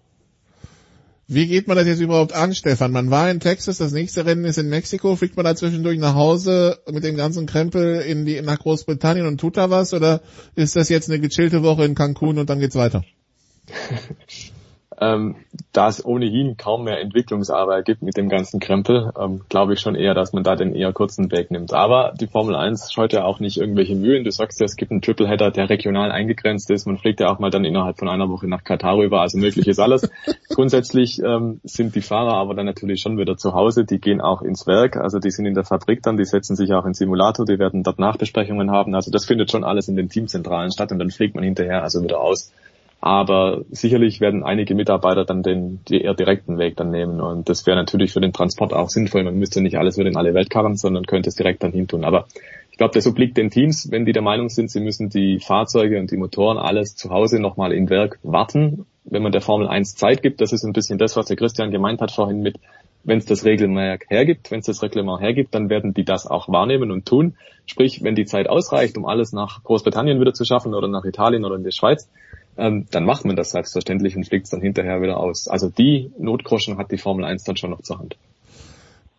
Wie 1.34 1.48
geht 1.48 1.66
man 1.66 1.78
das 1.78 1.88
jetzt 1.88 2.02
überhaupt 2.02 2.34
an, 2.34 2.54
Stefan? 2.54 2.92
Man 2.92 3.10
war 3.10 3.32
in 3.32 3.40
Texas, 3.40 3.78
das 3.78 3.94
nächste 3.94 4.26
Rennen 4.26 4.44
ist 4.44 4.58
in 4.58 4.68
Mexiko. 4.68 5.16
Fliegt 5.16 5.38
man 5.38 5.46
da 5.46 5.56
zwischendurch 5.56 5.98
nach 5.98 6.14
Hause 6.14 6.80
mit 6.92 7.06
dem 7.06 7.16
ganzen 7.16 7.46
Krempel 7.46 8.02
in 8.02 8.26
die, 8.26 8.42
nach 8.42 8.60
Großbritannien 8.60 9.26
und 9.26 9.40
tut 9.40 9.56
da 9.56 9.70
was? 9.70 9.94
Oder 9.94 10.20
ist 10.56 10.76
das 10.76 10.90
jetzt 10.90 11.10
eine 11.10 11.22
gechillte 11.22 11.64
Woche 11.64 11.86
in 11.86 11.96
Cancun 11.96 12.38
und 12.38 12.50
dann 12.50 12.60
geht's 12.60 12.76
weiter? 12.76 13.06
ähm, 15.02 15.36
da 15.74 15.88
es 15.88 16.06
ohnehin 16.06 16.58
kaum 16.58 16.84
mehr 16.84 17.02
Entwicklungsarbeit 17.02 17.86
gibt 17.86 18.04
mit 18.04 18.18
dem 18.18 18.30
ganzen 18.30 18.60
Krempel, 18.60 19.12
ähm, 19.20 19.42
glaube 19.50 19.74
ich 19.74 19.80
schon 19.80 19.96
eher, 19.96 20.14
dass 20.14 20.32
man 20.32 20.44
da 20.44 20.56
den 20.56 20.76
eher 20.76 20.94
kurzen 20.94 21.32
Weg 21.32 21.50
nimmt. 21.50 21.74
Aber 21.74 22.14
die 22.20 22.28
Formel 22.28 22.56
1 22.56 22.94
scheut 22.94 23.12
ja 23.12 23.24
auch 23.24 23.40
nicht 23.40 23.58
irgendwelche 23.58 23.96
Mühen. 23.96 24.24
Du 24.24 24.32
sagst 24.32 24.60
ja, 24.60 24.66
es 24.66 24.76
gibt 24.76 24.92
einen 24.92 25.02
Tripleheader, 25.02 25.50
der 25.50 25.70
regional 25.70 26.12
eingegrenzt 26.12 26.70
ist. 26.70 26.86
Man 26.86 27.00
fliegt 27.00 27.20
ja 27.20 27.32
auch 27.32 27.40
mal 27.40 27.50
dann 27.50 27.66
innerhalb 27.66 27.98
von 27.98 28.10
einer 28.10 28.30
Woche 28.30 28.48
nach 28.48 28.64
Katar 28.64 28.98
rüber. 28.98 29.22
Also 29.22 29.40
möglich 29.40 29.68
ist 29.68 29.80
alles. 29.80 30.08
Grundsätzlich 30.50 31.20
ähm, 31.24 31.60
sind 31.64 31.96
die 31.96 32.02
Fahrer 32.02 32.36
aber 32.36 32.54
dann 32.54 32.68
natürlich 32.68 33.02
schon 33.02 33.18
wieder 33.18 33.38
zu 33.38 33.54
Hause. 33.54 33.86
Die 33.86 34.00
gehen 34.00 34.22
auch 34.22 34.44
ins 34.44 34.68
Werk. 34.68 34.98
Also 34.98 35.18
die 35.18 35.32
sind 35.32 35.48
in 35.48 35.56
der 35.56 35.64
Fabrik 35.64 36.04
dann, 36.04 36.18
die 36.18 36.26
setzen 36.26 36.56
sich 36.56 36.74
auch 36.74 36.86
in 36.86 36.94
Simulator, 36.94 37.46
die 37.46 37.58
werden 37.58 37.82
dort 37.82 37.98
Nachbesprechungen 37.98 38.70
haben. 38.70 38.94
Also 38.94 39.10
das 39.10 39.26
findet 39.26 39.50
schon 39.50 39.64
alles 39.64 39.88
in 39.88 39.96
den 39.96 40.10
Teamzentralen 40.10 40.72
statt 40.72 40.92
und 40.92 41.00
dann 41.00 41.10
fliegt 41.10 41.34
man 41.34 41.44
hinterher 41.44 41.82
also 41.82 42.04
wieder 42.04 42.22
aus. 42.22 42.52
Aber 43.04 43.64
sicherlich 43.72 44.22
werden 44.22 44.44
einige 44.44 44.76
Mitarbeiter 44.76 45.26
dann 45.26 45.42
den 45.42 45.80
eher 45.90 46.14
direkten 46.14 46.60
Weg 46.60 46.78
dann 46.78 46.92
nehmen. 46.92 47.20
Und 47.20 47.50
das 47.50 47.66
wäre 47.66 47.76
natürlich 47.76 48.14
für 48.14 48.22
den 48.22 48.32
Transport 48.32 48.74
auch 48.74 48.90
sinnvoll. 48.90 49.24
Man 49.24 49.40
müsste 49.40 49.60
nicht 49.62 49.78
alles 49.78 49.98
wieder 49.98 50.10
in 50.10 50.18
alle 50.18 50.36
Welt 50.36 50.52
karren, 50.52 50.78
sondern 50.78 51.08
könnte 51.08 51.30
es 51.30 51.36
direkt 51.36 51.64
dann 51.64 51.72
hintun. 51.72 52.06
Aber 52.06 52.28
ich 52.70 52.78
glaube, 52.78 52.94
das 52.94 53.08
obliegt 53.08 53.38
den 53.38 53.50
Teams, 53.50 53.90
wenn 53.90 54.06
die 54.06 54.14
der 54.14 54.22
Meinung 54.22 54.50
sind, 54.50 54.70
sie 54.70 54.82
müssen 54.82 55.10
die 55.10 55.40
Fahrzeuge 55.40 56.00
und 56.00 56.12
die 56.12 56.18
Motoren 56.18 56.60
alles 56.60 56.96
zu 56.96 57.10
Hause 57.10 57.40
nochmal 57.40 57.74
im 57.74 57.90
Werk 57.90 58.20
warten. 58.22 58.86
Wenn 59.04 59.24
man 59.24 59.32
der 59.32 59.42
Formel 59.42 59.68
1 59.68 59.96
Zeit 59.96 60.22
gibt, 60.22 60.40
das 60.40 60.54
ist 60.54 60.64
ein 60.64 60.74
bisschen 60.74 61.00
das, 61.00 61.16
was 61.16 61.26
der 61.26 61.38
Christian 61.38 61.72
gemeint 61.72 62.02
hat 62.02 62.12
vorhin 62.12 62.42
mit, 62.42 62.60
wenn 63.04 63.18
es 63.18 63.26
das 63.26 63.46
Reglement 63.46 64.04
hergibt, 64.10 64.52
wenn 64.52 64.60
es 64.60 64.68
das 64.68 64.84
Reglement 64.84 65.22
hergibt, 65.22 65.56
dann 65.56 65.70
werden 65.70 65.96
die 65.96 66.06
das 66.06 66.28
auch 66.28 66.50
wahrnehmen 66.50 66.92
und 66.92 67.08
tun. 67.08 67.36
Sprich, 67.66 68.04
wenn 68.04 68.14
die 68.14 68.26
Zeit 68.26 68.48
ausreicht, 68.48 68.96
um 68.96 69.06
alles 69.06 69.34
nach 69.34 69.64
Großbritannien 69.64 70.20
wieder 70.20 70.34
zu 70.34 70.46
schaffen 70.46 70.76
oder 70.76 70.88
nach 70.88 71.04
Italien 71.04 71.46
oder 71.46 71.56
in 71.56 71.64
die 71.64 71.72
Schweiz, 71.72 72.10
ähm, 72.58 72.88
dann 72.92 73.06
macht 73.06 73.26
man 73.26 73.36
das 73.36 73.52
selbstverständlich 73.52 74.16
und 74.16 74.26
fliegt 74.26 74.46
es 74.46 74.52
dann 74.52 74.62
hinterher 74.62 75.02
wieder 75.02 75.18
aus. 75.18 75.48
Also 75.48 75.70
die 75.70 76.12
Notgroschen 76.18 76.78
hat 76.78 76.92
die 76.92 76.98
Formel 76.98 77.26
1 77.26 77.44
dann 77.44 77.58
schon 77.58 77.72
noch 77.72 77.82
zur 77.82 78.00
Hand. 78.00 78.18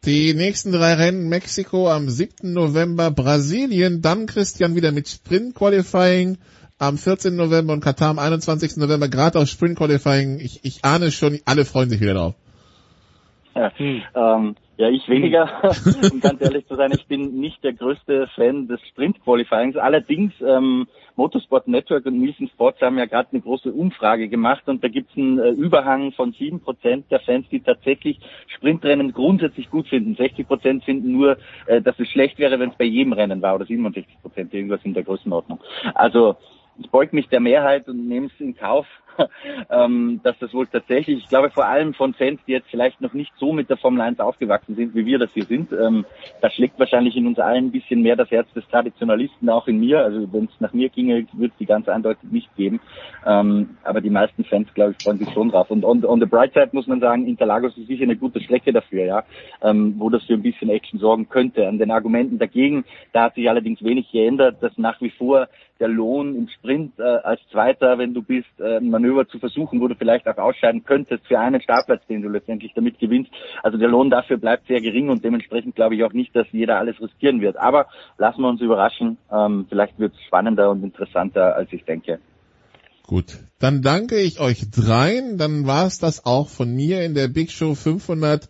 Die 0.04 0.34
nächsten 0.34 0.72
drei 0.72 0.94
Rennen 0.94 1.28
Mexiko 1.28 1.88
am 1.88 2.08
7. 2.08 2.52
November, 2.52 3.12
Brasilien, 3.12 4.02
dann 4.02 4.26
Christian 4.26 4.74
wieder 4.74 4.90
mit 4.90 5.08
Sprint 5.08 5.54
Qualifying 5.54 6.38
am 6.78 6.98
14. 6.98 7.36
November 7.36 7.72
und 7.72 7.84
Katar 7.84 8.10
am 8.10 8.18
21. 8.18 8.78
November, 8.78 9.08
gerade 9.08 9.38
auf 9.38 9.46
Sprint 9.46 9.78
Qualifying. 9.78 10.40
Ich, 10.40 10.64
ich 10.64 10.84
ahne 10.84 11.12
schon, 11.12 11.38
alle 11.44 11.64
freuen 11.64 11.88
sich 11.88 12.00
wieder 12.00 12.14
drauf. 12.14 12.34
Ja, 13.54 13.70
ähm, 13.78 14.56
ja, 14.76 14.88
ich 14.88 15.08
weniger, 15.08 15.48
um 16.12 16.20
ganz 16.20 16.40
ehrlich 16.40 16.66
zu 16.66 16.74
sein. 16.74 16.90
Ich 16.92 17.06
bin 17.06 17.38
nicht 17.38 17.62
der 17.62 17.74
größte 17.74 18.26
Fan 18.34 18.66
des 18.66 18.80
Sprint 18.88 19.22
Qualifyings. 19.22 19.76
Allerdings 19.76 20.32
ähm, 20.40 20.88
Motorsport 21.16 21.68
Network 21.68 22.06
und 22.06 22.18
Nielsen 22.18 22.48
Sports 22.48 22.80
haben 22.80 22.98
ja 22.98 23.06
gerade 23.06 23.28
eine 23.32 23.40
große 23.40 23.72
Umfrage 23.72 24.28
gemacht 24.28 24.62
und 24.66 24.82
da 24.82 24.88
gibt 24.88 25.10
es 25.10 25.16
einen 25.16 25.38
äh, 25.38 25.50
Überhang 25.50 26.12
von 26.12 26.32
sieben 26.32 26.60
Prozent 26.60 27.10
der 27.10 27.20
Fans, 27.20 27.46
die 27.50 27.60
tatsächlich 27.60 28.18
Sprintrennen 28.48 29.12
grundsätzlich 29.12 29.70
gut 29.70 29.88
finden. 29.88 30.14
60 30.14 30.46
Prozent 30.46 30.84
finden 30.84 31.12
nur, 31.12 31.36
äh, 31.66 31.82
dass 31.82 31.98
es 31.98 32.08
schlecht 32.08 32.38
wäre, 32.38 32.58
wenn 32.58 32.70
es 32.70 32.76
bei 32.76 32.84
jedem 32.84 33.12
Rennen 33.12 33.42
war 33.42 33.54
oder 33.54 33.66
67 33.66 34.20
Prozent, 34.22 34.54
irgendwas 34.54 34.80
in 34.84 34.94
der 34.94 35.04
Größenordnung. 35.04 35.60
Also 35.94 36.36
ich 36.78 36.90
beug 36.90 37.12
mich 37.12 37.28
der 37.28 37.40
Mehrheit 37.40 37.88
und 37.88 38.08
nehme 38.08 38.26
es 38.26 38.40
in 38.40 38.56
Kauf, 38.56 38.86
ähm, 39.70 40.20
dass 40.22 40.38
das 40.38 40.52
wohl 40.54 40.66
tatsächlich, 40.66 41.18
ich 41.18 41.28
glaube 41.28 41.50
vor 41.50 41.66
allem 41.66 41.94
von 41.94 42.14
Fans, 42.14 42.40
die 42.46 42.52
jetzt 42.52 42.68
vielleicht 42.70 43.00
noch 43.00 43.12
nicht 43.12 43.32
so 43.36 43.52
mit 43.52 43.70
der 43.70 43.76
Formel 43.76 44.00
1 44.00 44.20
aufgewachsen 44.20 44.74
sind, 44.74 44.94
wie 44.94 45.06
wir 45.06 45.18
das 45.18 45.30
hier 45.32 45.44
sind, 45.44 45.72
ähm, 45.72 46.04
da 46.40 46.50
schlägt 46.50 46.78
wahrscheinlich 46.78 47.16
in 47.16 47.26
uns 47.26 47.38
allen 47.38 47.66
ein 47.66 47.72
bisschen 47.72 48.02
mehr 48.02 48.16
das 48.16 48.30
Herz 48.30 48.52
des 48.54 48.66
Traditionalisten, 48.68 49.48
auch 49.48 49.68
in 49.68 49.80
mir. 49.80 50.04
Also 50.04 50.32
wenn 50.32 50.44
es 50.44 50.60
nach 50.60 50.72
mir 50.72 50.88
ginge, 50.88 51.26
würde 51.32 51.52
es 51.52 51.58
die 51.58 51.66
ganz 51.66 51.88
eindeutig 51.88 52.30
nicht 52.30 52.54
geben. 52.56 52.80
Ähm, 53.26 53.76
aber 53.84 54.00
die 54.00 54.10
meisten 54.10 54.44
Fans, 54.44 54.72
glaube 54.74 54.94
ich, 54.96 55.02
freuen 55.02 55.18
sich 55.18 55.30
schon 55.32 55.50
drauf. 55.50 55.70
Und 55.70 55.84
on, 55.84 56.04
on 56.04 56.20
the 56.20 56.26
bright 56.26 56.52
side 56.52 56.70
muss 56.72 56.86
man 56.86 57.00
sagen, 57.00 57.26
Interlagos 57.26 57.76
ist 57.76 57.86
sicher 57.86 58.04
eine 58.04 58.16
gute 58.16 58.40
Strecke 58.40 58.72
dafür, 58.72 59.04
ja, 59.04 59.24
ähm, 59.62 59.94
wo 59.98 60.10
das 60.10 60.24
für 60.24 60.34
ein 60.34 60.42
bisschen 60.42 60.70
Action 60.70 60.98
sorgen 60.98 61.28
könnte. 61.28 61.66
An 61.68 61.78
den 61.78 61.90
Argumenten 61.90 62.38
dagegen, 62.38 62.84
da 63.12 63.24
hat 63.24 63.34
sich 63.34 63.48
allerdings 63.48 63.82
wenig 63.82 64.10
geändert, 64.10 64.62
dass 64.62 64.76
nach 64.78 65.00
wie 65.00 65.10
vor 65.10 65.48
der 65.82 65.88
Lohn 65.88 66.36
im 66.36 66.48
Sprint 66.48 66.98
äh, 66.98 67.02
als 67.02 67.40
Zweiter, 67.50 67.98
wenn 67.98 68.14
du 68.14 68.22
bist, 68.22 68.48
äh, 68.60 68.76
ein 68.76 68.90
Manöver 69.02 69.26
zu 69.28 69.38
versuchen, 69.38 69.80
wo 69.80 69.88
du 69.88 69.94
vielleicht 69.94 70.26
auch 70.28 70.38
ausscheiden 70.38 70.84
könntest 70.84 71.26
für 71.26 71.38
einen 71.38 71.60
Startplatz, 71.60 72.02
den 72.08 72.22
du 72.22 72.28
letztendlich 72.28 72.72
damit 72.74 72.98
gewinnst. 72.98 73.30
Also 73.62 73.78
der 73.78 73.88
Lohn 73.88 74.10
dafür 74.10 74.38
bleibt 74.38 74.66
sehr 74.68 74.80
gering 74.80 75.10
und 75.10 75.24
dementsprechend 75.24 75.74
glaube 75.74 75.96
ich 75.96 76.04
auch 76.04 76.12
nicht, 76.12 76.34
dass 76.34 76.46
jeder 76.52 76.78
alles 76.78 77.00
riskieren 77.00 77.40
wird. 77.40 77.56
Aber 77.56 77.86
lassen 78.18 78.42
wir 78.42 78.48
uns 78.48 78.60
überraschen. 78.60 79.18
Ähm, 79.30 79.66
vielleicht 79.68 79.98
wird 79.98 80.14
es 80.14 80.20
spannender 80.22 80.70
und 80.70 80.82
interessanter, 80.82 81.56
als 81.56 81.72
ich 81.72 81.84
denke. 81.84 82.20
Gut, 83.06 83.38
dann 83.58 83.82
danke 83.82 84.20
ich 84.20 84.40
euch 84.40 84.70
dreien. 84.70 85.36
Dann 85.36 85.66
war 85.66 85.86
es 85.86 85.98
das 85.98 86.24
auch 86.24 86.48
von 86.48 86.72
mir 86.72 87.02
in 87.02 87.14
der 87.14 87.28
Big 87.28 87.50
Show 87.50 87.74
500. 87.74 88.46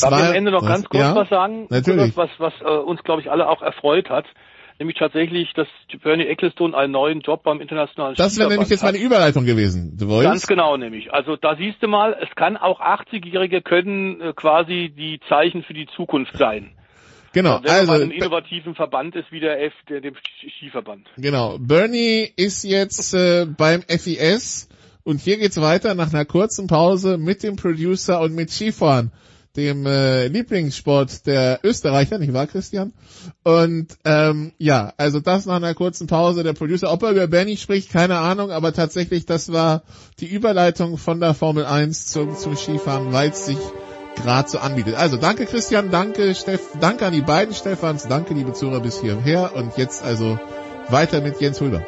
Darf 0.00 0.18
ich 0.18 0.26
am 0.26 0.34
Ende 0.34 0.50
noch 0.50 0.66
ganz 0.66 0.88
kurz 0.88 1.02
ja, 1.02 1.14
was 1.14 1.28
sagen? 1.28 1.66
Natürlich. 1.68 2.16
Was, 2.16 2.30
was 2.38 2.54
äh, 2.62 2.64
uns, 2.64 3.02
glaube 3.02 3.20
ich, 3.20 3.30
alle 3.30 3.48
auch 3.48 3.60
erfreut 3.60 4.08
hat 4.08 4.24
nämlich 4.78 4.98
tatsächlich, 4.98 5.52
dass 5.54 5.68
Bernie 6.02 6.26
Ecclestone 6.26 6.76
einen 6.76 6.92
neuen 6.92 7.20
Job 7.20 7.42
beim 7.42 7.60
internationalen 7.60 8.14
Das 8.16 8.38
wäre 8.38 8.50
nämlich 8.50 8.68
jetzt 8.68 8.82
meine 8.82 8.98
Überleitung 8.98 9.44
gewesen. 9.44 9.96
Du 9.98 10.08
wolltest? 10.08 10.30
Ganz 10.30 10.46
genau 10.46 10.76
nämlich. 10.76 11.12
Also 11.12 11.36
da 11.36 11.56
siehst 11.56 11.82
du 11.82 11.88
mal, 11.88 12.16
es 12.20 12.34
kann 12.34 12.56
auch 12.56 12.80
80-Jährige 12.80 13.62
können 13.62 14.20
äh, 14.20 14.32
quasi 14.34 14.92
die 14.96 15.20
Zeichen 15.28 15.62
für 15.62 15.74
die 15.74 15.86
Zukunft 15.96 16.36
sein. 16.36 16.72
Genau, 17.32 17.60
Wenn 17.62 17.70
also 17.70 17.86
man 17.86 17.98
bei 17.98 18.04
einem 18.04 18.12
innovativen 18.12 18.74
Verband 18.74 19.16
ist 19.16 19.32
wie 19.32 19.40
der 19.40 19.62
F, 19.64 19.72
der 19.88 20.00
dem 20.00 20.14
Skiverband. 20.58 21.06
Genau, 21.16 21.56
Bernie 21.58 22.30
ist 22.36 22.62
jetzt 22.62 23.14
äh, 23.14 23.46
beim 23.46 23.82
FIS 23.82 24.68
und 25.02 25.20
hier 25.20 25.38
geht's 25.38 25.60
weiter 25.60 25.94
nach 25.94 26.12
einer 26.12 26.26
kurzen 26.26 26.66
Pause 26.66 27.16
mit 27.16 27.42
dem 27.42 27.56
Producer 27.56 28.20
und 28.20 28.34
mit 28.34 28.50
Skifahren 28.50 29.12
dem 29.56 29.86
äh, 29.86 30.28
Lieblingssport 30.28 31.26
der 31.26 31.60
Österreicher, 31.62 32.18
nicht 32.18 32.32
wahr, 32.32 32.46
Christian? 32.46 32.92
Und 33.44 33.88
ähm, 34.04 34.52
ja, 34.58 34.92
also 34.96 35.20
das 35.20 35.46
nach 35.46 35.56
einer 35.56 35.74
kurzen 35.74 36.06
Pause. 36.06 36.42
Der 36.42 36.52
Producer, 36.54 36.92
ob 36.92 37.02
er 37.02 37.10
über 37.10 37.26
Benny 37.26 37.56
spricht, 37.56 37.90
keine 37.90 38.18
Ahnung, 38.18 38.50
aber 38.50 38.72
tatsächlich, 38.72 39.26
das 39.26 39.52
war 39.52 39.82
die 40.20 40.26
Überleitung 40.26 40.98
von 40.98 41.20
der 41.20 41.34
Formel 41.34 41.64
1 41.64 42.06
zum, 42.06 42.36
zum 42.36 42.56
Skifahren, 42.56 43.12
weil 43.12 43.30
es 43.30 43.46
sich 43.46 43.58
gerade 44.16 44.48
so 44.48 44.58
anbietet. 44.58 44.94
Also 44.94 45.16
danke 45.16 45.46
Christian, 45.46 45.90
danke 45.90 46.34
Steff, 46.34 46.60
danke 46.80 47.06
an 47.06 47.12
die 47.12 47.22
beiden 47.22 47.54
Stefans, 47.54 48.08
danke 48.08 48.34
liebe 48.34 48.52
Zuhörer 48.52 48.80
bis 48.80 49.00
hierher 49.00 49.54
und 49.54 49.76
jetzt 49.76 50.02
also 50.02 50.38
weiter 50.88 51.20
mit 51.20 51.40
Jens 51.40 51.60
Hulber. 51.60 51.86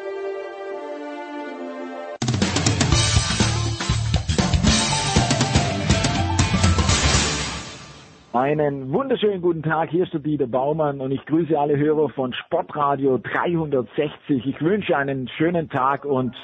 Einen 8.54 8.92
wunderschönen 8.92 9.42
guten 9.42 9.64
Tag, 9.64 9.90
hier 9.90 10.04
ist 10.04 10.12
der 10.12 10.20
Dieter 10.20 10.46
Baumann 10.46 11.00
und 11.00 11.10
ich 11.10 11.26
grüße 11.26 11.58
alle 11.58 11.76
Hörer 11.76 12.08
von 12.10 12.32
Sportradio 12.32 13.18
360. 13.18 14.46
Ich 14.46 14.60
wünsche 14.60 14.96
einen 14.96 15.26
schönen 15.26 15.68
Tag 15.68 16.04
und 16.04 16.36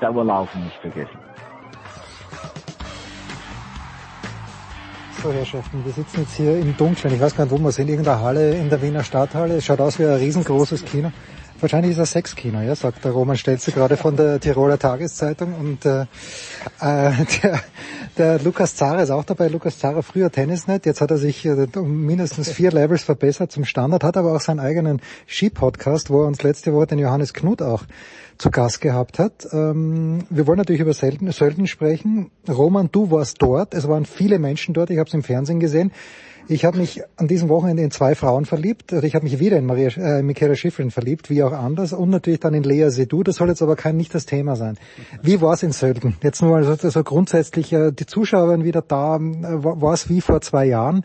Dauerlaufen 0.00 0.62
nicht 0.62 0.76
vergessen. 0.76 1.18
So, 5.10 5.32
Herrschaften, 5.32 5.84
wir 5.84 5.90
sitzen 5.90 6.20
jetzt 6.20 6.36
hier 6.36 6.56
im 6.56 6.76
Dunkeln. 6.76 7.12
Ich 7.12 7.20
weiß 7.20 7.36
gar 7.36 7.46
nicht, 7.46 7.52
wo 7.52 7.58
wir 7.58 7.72
sind, 7.72 7.86
in 7.86 7.94
irgendeiner 7.94 8.20
Halle 8.20 8.54
in 8.54 8.70
der 8.70 8.80
Wiener 8.80 9.02
Stadthalle. 9.02 9.54
Es 9.54 9.64
schaut 9.64 9.80
aus 9.80 9.98
wie 9.98 10.04
ein 10.04 10.14
riesengroßes 10.14 10.84
Kino. 10.84 11.10
Wahrscheinlich 11.60 11.92
ist 11.92 11.98
das 11.98 12.10
Sexkino, 12.10 12.60
ja, 12.60 12.74
sagt 12.74 13.04
der 13.04 13.12
Roman 13.12 13.36
Stelze 13.36 13.72
gerade 13.72 13.96
von 13.96 14.14
der 14.14 14.38
Tiroler 14.40 14.78
Tageszeitung. 14.78 15.54
Und 15.54 15.86
äh, 15.86 16.02
äh, 16.80 17.12
der, 17.42 17.60
der 18.18 18.38
Lukas 18.40 18.76
Zara 18.76 19.00
ist 19.00 19.10
auch 19.10 19.24
dabei. 19.24 19.48
Lukas 19.48 19.78
Zara, 19.78 20.02
früher 20.02 20.30
Tennisnet, 20.30 20.84
jetzt 20.84 21.00
hat 21.00 21.10
er 21.10 21.16
sich 21.16 21.46
äh, 21.46 21.66
um 21.76 22.04
mindestens 22.04 22.50
vier 22.50 22.72
Levels 22.72 23.04
verbessert 23.04 23.52
zum 23.52 23.64
Standard, 23.64 24.04
hat 24.04 24.18
aber 24.18 24.36
auch 24.36 24.40
seinen 24.40 24.60
eigenen 24.60 25.00
Ski-Podcast, 25.26 26.10
wo 26.10 26.22
er 26.22 26.26
uns 26.26 26.42
letzte 26.42 26.74
Woche 26.74 26.88
den 26.88 26.98
Johannes 26.98 27.32
Knut 27.32 27.62
auch 27.62 27.84
zu 28.36 28.50
Gast 28.50 28.82
gehabt 28.82 29.18
hat. 29.18 29.48
Ähm, 29.52 30.24
wir 30.28 30.46
wollen 30.46 30.58
natürlich 30.58 30.82
über 30.82 30.92
Sölden 30.92 31.66
sprechen. 31.66 32.30
Roman, 32.46 32.90
du 32.92 33.10
warst 33.10 33.40
dort. 33.40 33.72
Es 33.72 33.88
waren 33.88 34.04
viele 34.04 34.38
Menschen 34.38 34.74
dort. 34.74 34.90
Ich 34.90 34.98
habe 34.98 35.08
es 35.08 35.14
im 35.14 35.22
Fernsehen 35.22 35.60
gesehen. 35.60 35.90
Ich 36.48 36.64
habe 36.64 36.78
mich 36.78 37.02
an 37.16 37.26
diesem 37.26 37.48
Wochenende 37.48 37.82
in 37.82 37.90
zwei 37.90 38.14
Frauen 38.14 38.44
verliebt. 38.44 38.92
Also 38.92 39.04
ich 39.04 39.16
habe 39.16 39.24
mich 39.24 39.40
wieder 39.40 39.56
in 39.56 39.66
Maria, 39.66 39.88
äh, 39.96 40.22
Michaela 40.22 40.54
Schifrin 40.54 40.92
verliebt, 40.92 41.28
wie 41.28 41.42
auch 41.42 41.52
anders. 41.52 41.92
Und 41.92 42.10
natürlich 42.10 42.38
dann 42.38 42.54
in 42.54 42.62
Lea 42.62 42.88
Sedou. 42.90 43.24
Das 43.24 43.36
soll 43.36 43.48
jetzt 43.48 43.62
aber 43.62 43.74
kein 43.74 43.96
nicht 43.96 44.14
das 44.14 44.26
Thema 44.26 44.54
sein. 44.54 44.78
Wie 45.22 45.40
war 45.40 45.54
es 45.54 45.64
in 45.64 45.72
Sölden? 45.72 46.16
Jetzt 46.22 46.42
nur 46.42 46.52
mal 46.52 46.62
so, 46.62 46.76
so 46.88 47.02
grundsätzlich, 47.02 47.72
äh, 47.72 47.90
die 47.90 48.06
Zuschauer 48.06 48.48
waren 48.48 48.64
wieder 48.64 48.80
da. 48.80 49.16
Äh, 49.16 49.20
war 49.20 49.92
es 49.92 50.08
wie 50.08 50.20
vor 50.20 50.40
zwei 50.40 50.66
Jahren? 50.66 51.04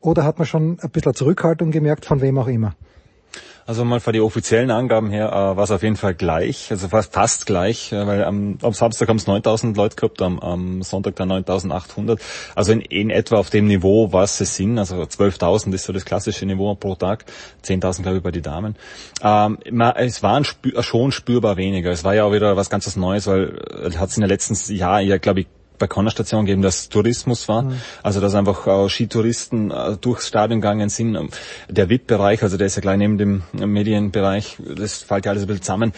Oder 0.00 0.22
hat 0.22 0.38
man 0.38 0.46
schon 0.46 0.78
ein 0.80 0.90
bisschen 0.90 1.14
Zurückhaltung 1.14 1.72
gemerkt, 1.72 2.04
von 2.04 2.20
wem 2.20 2.38
auch 2.38 2.46
immer? 2.46 2.76
Also 3.66 3.84
mal 3.84 3.98
von 3.98 4.12
die 4.12 4.20
offiziellen 4.20 4.70
Angaben 4.70 5.10
her 5.10 5.28
äh, 5.28 5.56
war 5.56 5.64
es 5.64 5.72
auf 5.72 5.82
jeden 5.82 5.96
Fall 5.96 6.14
gleich, 6.14 6.70
also 6.70 6.86
fast, 6.86 7.12
fast 7.12 7.46
gleich, 7.46 7.90
äh, 7.90 8.06
weil 8.06 8.22
am, 8.22 8.58
am 8.62 8.72
Samstag 8.72 9.08
haben 9.08 9.16
es 9.16 9.26
9000 9.26 9.76
Leute 9.76 9.96
gehabt, 9.96 10.22
am, 10.22 10.38
am 10.38 10.82
Sonntag 10.82 11.16
dann 11.16 11.28
9800. 11.28 12.20
Also 12.54 12.70
in, 12.70 12.80
in 12.80 13.10
etwa 13.10 13.38
auf 13.38 13.50
dem 13.50 13.66
Niveau, 13.66 14.12
was 14.12 14.40
es 14.40 14.54
sind, 14.54 14.78
also 14.78 15.02
12.000 15.02 15.74
ist 15.74 15.82
so 15.82 15.92
das 15.92 16.04
klassische 16.04 16.46
Niveau 16.46 16.76
pro 16.76 16.94
Tag, 16.94 17.24
10.000 17.64 18.02
glaube 18.02 18.18
ich 18.18 18.22
bei 18.22 18.30
den 18.30 18.44
Damen. 18.44 18.76
Ähm, 19.20 19.58
es 19.96 20.22
waren 20.22 20.44
spür, 20.44 20.80
schon 20.84 21.10
spürbar 21.10 21.56
weniger. 21.56 21.90
Es 21.90 22.04
war 22.04 22.14
ja 22.14 22.22
auch 22.22 22.32
wieder 22.32 22.56
was 22.56 22.70
ganz 22.70 22.86
Neues, 22.94 23.26
weil 23.26 23.58
äh, 23.84 23.96
hat 23.96 24.10
es 24.10 24.16
in 24.16 24.20
den 24.20 24.30
letzten 24.30 24.54
Jahren 24.74 25.04
ja, 25.08 25.18
glaube 25.18 25.40
ich, 25.40 25.48
bei 25.78 25.86
keiner 25.86 26.10
Station 26.10 26.46
gegeben, 26.46 26.62
dass 26.62 26.88
Tourismus 26.88 27.48
war. 27.48 27.62
Mhm. 27.62 27.80
Also 28.02 28.20
dass 28.20 28.34
einfach 28.34 28.66
äh, 28.66 28.88
Skitouristen 28.88 29.70
äh, 29.70 29.96
durchs 29.96 30.28
Stadion 30.28 30.60
gegangen 30.60 30.88
sind. 30.88 31.18
Der 31.68 31.88
VIP-Bereich, 31.88 32.42
also 32.42 32.56
der 32.56 32.66
ist 32.66 32.76
ja 32.76 32.82
gleich 32.82 32.98
neben 32.98 33.18
dem 33.18 33.42
Medienbereich, 33.52 34.58
das 34.76 35.02
fällt 35.02 35.26
ja 35.26 35.32
alles 35.32 35.44
ein 35.44 35.46
bisschen 35.48 35.62
zusammen, 35.62 35.92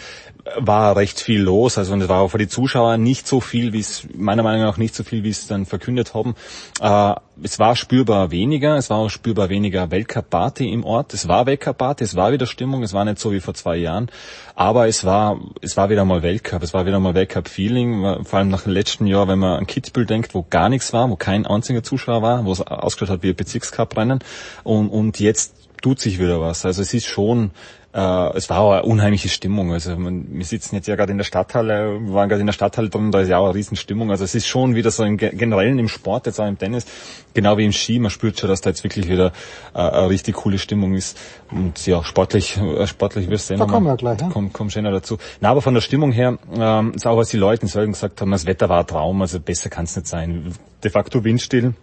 war 0.57 0.95
recht 0.95 1.19
viel 1.19 1.41
los. 1.41 1.77
Also 1.77 1.93
und 1.93 2.01
es 2.01 2.09
war 2.09 2.21
auch 2.21 2.29
für 2.29 2.37
die 2.37 2.47
Zuschauer 2.47 2.97
nicht 2.97 3.27
so 3.27 3.41
viel, 3.41 3.73
wie 3.73 3.79
es 3.79 4.07
meiner 4.15 4.43
Meinung 4.43 4.63
nach 4.63 4.77
nicht 4.77 4.95
so 4.95 5.03
viel, 5.03 5.23
wie 5.23 5.29
es 5.29 5.47
dann 5.47 5.65
verkündet 5.65 6.13
haben. 6.13 6.35
Äh, 6.81 7.15
es 7.41 7.59
war 7.59 7.75
spürbar 7.75 8.31
weniger, 8.31 8.75
es 8.75 8.89
war 8.89 8.97
auch 8.97 9.09
spürbar 9.09 9.49
weniger 9.49 9.91
Weltcup-Party 9.91 10.71
im 10.71 10.83
Ort. 10.83 11.13
Es 11.13 11.27
war 11.27 11.45
Weltcup-Party, 11.45 12.03
es 12.03 12.15
war 12.15 12.31
wieder 12.31 12.45
Stimmung, 12.45 12.83
es 12.83 12.93
war 12.93 13.05
nicht 13.05 13.19
so 13.19 13.31
wie 13.31 13.39
vor 13.39 13.53
zwei 13.53 13.77
Jahren. 13.77 14.09
Aber 14.55 14.87
es 14.87 15.05
war, 15.05 15.39
es 15.61 15.77
war 15.77 15.89
wieder 15.89 16.05
mal 16.05 16.21
Weltcup, 16.21 16.63
es 16.63 16.73
war 16.73 16.85
wieder 16.85 16.99
mal 16.99 17.13
Weltcup-Feeling, 17.13 18.23
vor 18.23 18.39
allem 18.39 18.49
nach 18.49 18.63
dem 18.63 18.73
letzten 18.73 19.07
Jahr, 19.07 19.27
wenn 19.27 19.39
man 19.39 19.59
an 19.59 19.67
Kitzbühel 19.67 20.05
denkt, 20.05 20.33
wo 20.33 20.45
gar 20.49 20.69
nichts 20.69 20.91
war, 20.93 21.09
wo 21.09 21.15
kein 21.15 21.45
einziger 21.45 21.83
Zuschauer 21.83 22.21
war, 22.21 22.45
wo 22.45 22.51
es 22.51 22.61
ausgeschaut 22.61 23.15
hat 23.15 23.23
wie 23.23 23.29
ein 23.29 23.35
Bezirkscup-Rennen. 23.35 24.19
Und, 24.63 24.89
und 24.89 25.19
jetzt 25.19 25.55
tut 25.81 25.99
sich 25.99 26.19
wieder 26.19 26.41
was. 26.41 26.65
Also 26.65 26.81
es 26.81 26.93
ist 26.93 27.07
schon 27.07 27.51
äh, 27.91 28.37
es 28.37 28.49
war 28.49 28.59
auch 28.59 28.71
eine 28.73 28.83
unheimliche 28.83 29.29
Stimmung. 29.29 29.73
Also 29.73 29.95
man, 29.97 30.27
wir 30.29 30.45
sitzen 30.45 30.75
jetzt 30.75 30.87
ja 30.87 30.95
gerade 30.95 31.11
in 31.11 31.17
der 31.17 31.25
Stadthalle, 31.25 31.99
wir 31.99 32.13
waren 32.13 32.29
gerade 32.29 32.41
in 32.41 32.45
der 32.45 32.53
Stadthalle 32.53 32.89
drin, 32.89 33.11
da 33.11 33.21
ist 33.21 33.29
ja 33.29 33.39
auch 33.39 33.45
eine 33.45 33.55
Riesenstimmung. 33.55 34.11
Also 34.11 34.23
es 34.23 34.35
ist 34.35 34.47
schon 34.47 34.75
wieder 34.75 34.91
so 34.91 35.03
im 35.03 35.17
generellen 35.17 35.79
im 35.79 35.87
Sport, 35.87 36.27
jetzt 36.27 36.39
auch 36.39 36.47
im 36.47 36.57
Tennis, 36.57 36.85
genau 37.33 37.57
wie 37.57 37.65
im 37.65 37.71
Ski, 37.71 37.97
man 37.99 38.11
spürt 38.11 38.39
schon, 38.39 38.49
dass 38.49 38.61
da 38.61 38.69
jetzt 38.69 38.83
wirklich 38.83 39.09
wieder 39.09 39.31
äh, 39.73 39.79
eine 39.79 40.09
richtig 40.09 40.35
coole 40.35 40.59
Stimmung 40.59 40.93
ist. 40.93 41.17
Und 41.49 41.85
ja, 41.87 42.03
sportlich, 42.03 42.57
äh, 42.57 42.85
sportlich 42.85 43.29
wirst 43.29 43.49
du 43.49 43.53
sehen. 43.55 43.59
Da 43.59 43.65
kommen 43.65 43.87
wir 43.87 43.97
gleich, 43.97 44.21
ja? 44.21 44.29
Komm, 44.31 44.53
komm 44.53 44.69
schneller 44.69 44.91
dazu. 44.91 45.17
Na, 45.41 45.49
aber 45.49 45.63
von 45.63 45.73
der 45.73 45.81
Stimmung 45.81 46.11
her, 46.11 46.37
ähm, 46.55 46.93
ist 46.93 47.07
auch 47.07 47.17
was 47.17 47.29
die 47.29 47.37
Leute 47.37 47.63
in 47.63 47.69
Sölden 47.69 47.93
gesagt 47.93 48.21
haben, 48.21 48.29
das 48.31 48.45
Wetter 48.45 48.69
war 48.69 48.81
ein 48.81 48.87
Traum, 48.87 49.21
also 49.21 49.39
besser 49.39 49.69
kann 49.69 49.85
es 49.85 49.95
nicht 49.95 50.07
sein. 50.07 50.53
De 50.83 50.91
facto 50.91 51.23
windstill 51.23 51.73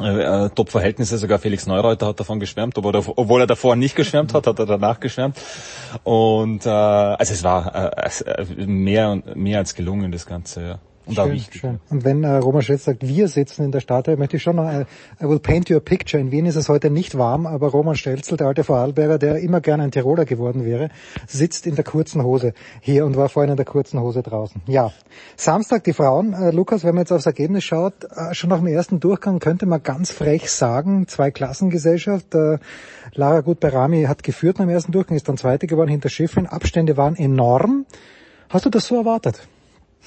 äh, 0.00 0.50
Top-Verhältnisse, 0.50 1.18
sogar 1.18 1.38
Felix 1.38 1.66
Neureuter 1.66 2.08
hat 2.08 2.20
davon 2.20 2.40
geschwärmt, 2.40 2.76
obwohl 2.78 2.96
er, 2.96 3.18
obwohl 3.18 3.40
er 3.40 3.46
davor 3.46 3.76
nicht 3.76 3.94
geschwärmt 3.94 4.34
hat, 4.34 4.46
hat 4.46 4.58
er 4.58 4.66
danach 4.66 5.00
geschwärmt. 5.00 5.38
Und 6.02 6.66
äh, 6.66 6.68
also 6.68 7.32
es 7.32 7.44
war 7.44 7.96
äh, 7.96 8.66
mehr, 8.66 9.22
mehr 9.34 9.58
als 9.58 9.74
gelungen, 9.74 10.10
das 10.12 10.26
Ganze, 10.26 10.62
ja. 10.62 10.78
Und 11.06 11.16
schön, 11.16 11.32
wichtig. 11.32 11.60
Schön. 11.60 11.80
Und 11.90 12.04
wenn 12.04 12.24
äh, 12.24 12.36
Roman 12.36 12.62
Schretz 12.62 12.84
sagt, 12.84 13.06
wir 13.06 13.28
sitzen 13.28 13.64
in 13.64 13.72
der 13.72 13.80
Stadt, 13.80 14.06
möchte 14.18 14.36
ich 14.36 14.42
schon 14.42 14.56
noch, 14.56 14.70
äh, 14.70 14.86
I 15.20 15.28
will 15.28 15.38
paint 15.38 15.68
you 15.68 15.76
a 15.76 15.80
picture. 15.80 16.20
In 16.20 16.30
Wien 16.30 16.46
ist 16.46 16.56
es 16.56 16.68
heute 16.68 16.90
nicht 16.90 17.18
warm, 17.18 17.46
aber 17.46 17.68
Roman 17.68 17.94
Stelzel, 17.94 18.38
der 18.38 18.46
alte 18.46 18.64
Vorarlberger, 18.64 19.18
der 19.18 19.36
immer 19.38 19.60
gerne 19.60 19.82
ein 19.82 19.90
Tiroler 19.90 20.24
geworden 20.24 20.64
wäre, 20.64 20.88
sitzt 21.26 21.66
in 21.66 21.74
der 21.74 21.84
kurzen 21.84 22.22
Hose 22.22 22.54
hier 22.80 23.04
und 23.04 23.16
war 23.16 23.28
vorhin 23.28 23.50
in 23.50 23.56
der 23.56 23.66
kurzen 23.66 24.00
Hose 24.00 24.22
draußen. 24.22 24.62
Ja. 24.66 24.92
Samstag 25.36 25.84
die 25.84 25.92
Frauen. 25.92 26.32
Äh, 26.32 26.50
Lukas, 26.52 26.84
wenn 26.84 26.94
man 26.94 27.02
jetzt 27.02 27.12
aufs 27.12 27.26
Ergebnis 27.26 27.64
schaut, 27.64 28.04
äh, 28.04 28.32
schon 28.32 28.50
nach 28.50 28.58
dem 28.58 28.68
ersten 28.68 29.00
Durchgang 29.00 29.40
könnte 29.40 29.66
man 29.66 29.82
ganz 29.82 30.10
frech 30.10 30.50
sagen, 30.50 31.06
zwei 31.06 31.30
Klassengesellschaft. 31.30 32.34
Äh, 32.34 32.58
Lara 33.12 33.42
Gutberami 33.42 34.04
hat 34.04 34.22
geführt 34.22 34.56
beim 34.58 34.70
ersten 34.70 34.92
Durchgang, 34.92 35.16
ist 35.16 35.28
dann 35.28 35.36
zweite 35.36 35.66
geworden 35.66 35.90
hinter 35.90 36.08
Schiffrin. 36.08 36.46
Abstände 36.46 36.96
waren 36.96 37.16
enorm. 37.16 37.84
Hast 38.48 38.64
du 38.64 38.70
das 38.70 38.86
so 38.86 38.96
erwartet? 38.96 39.46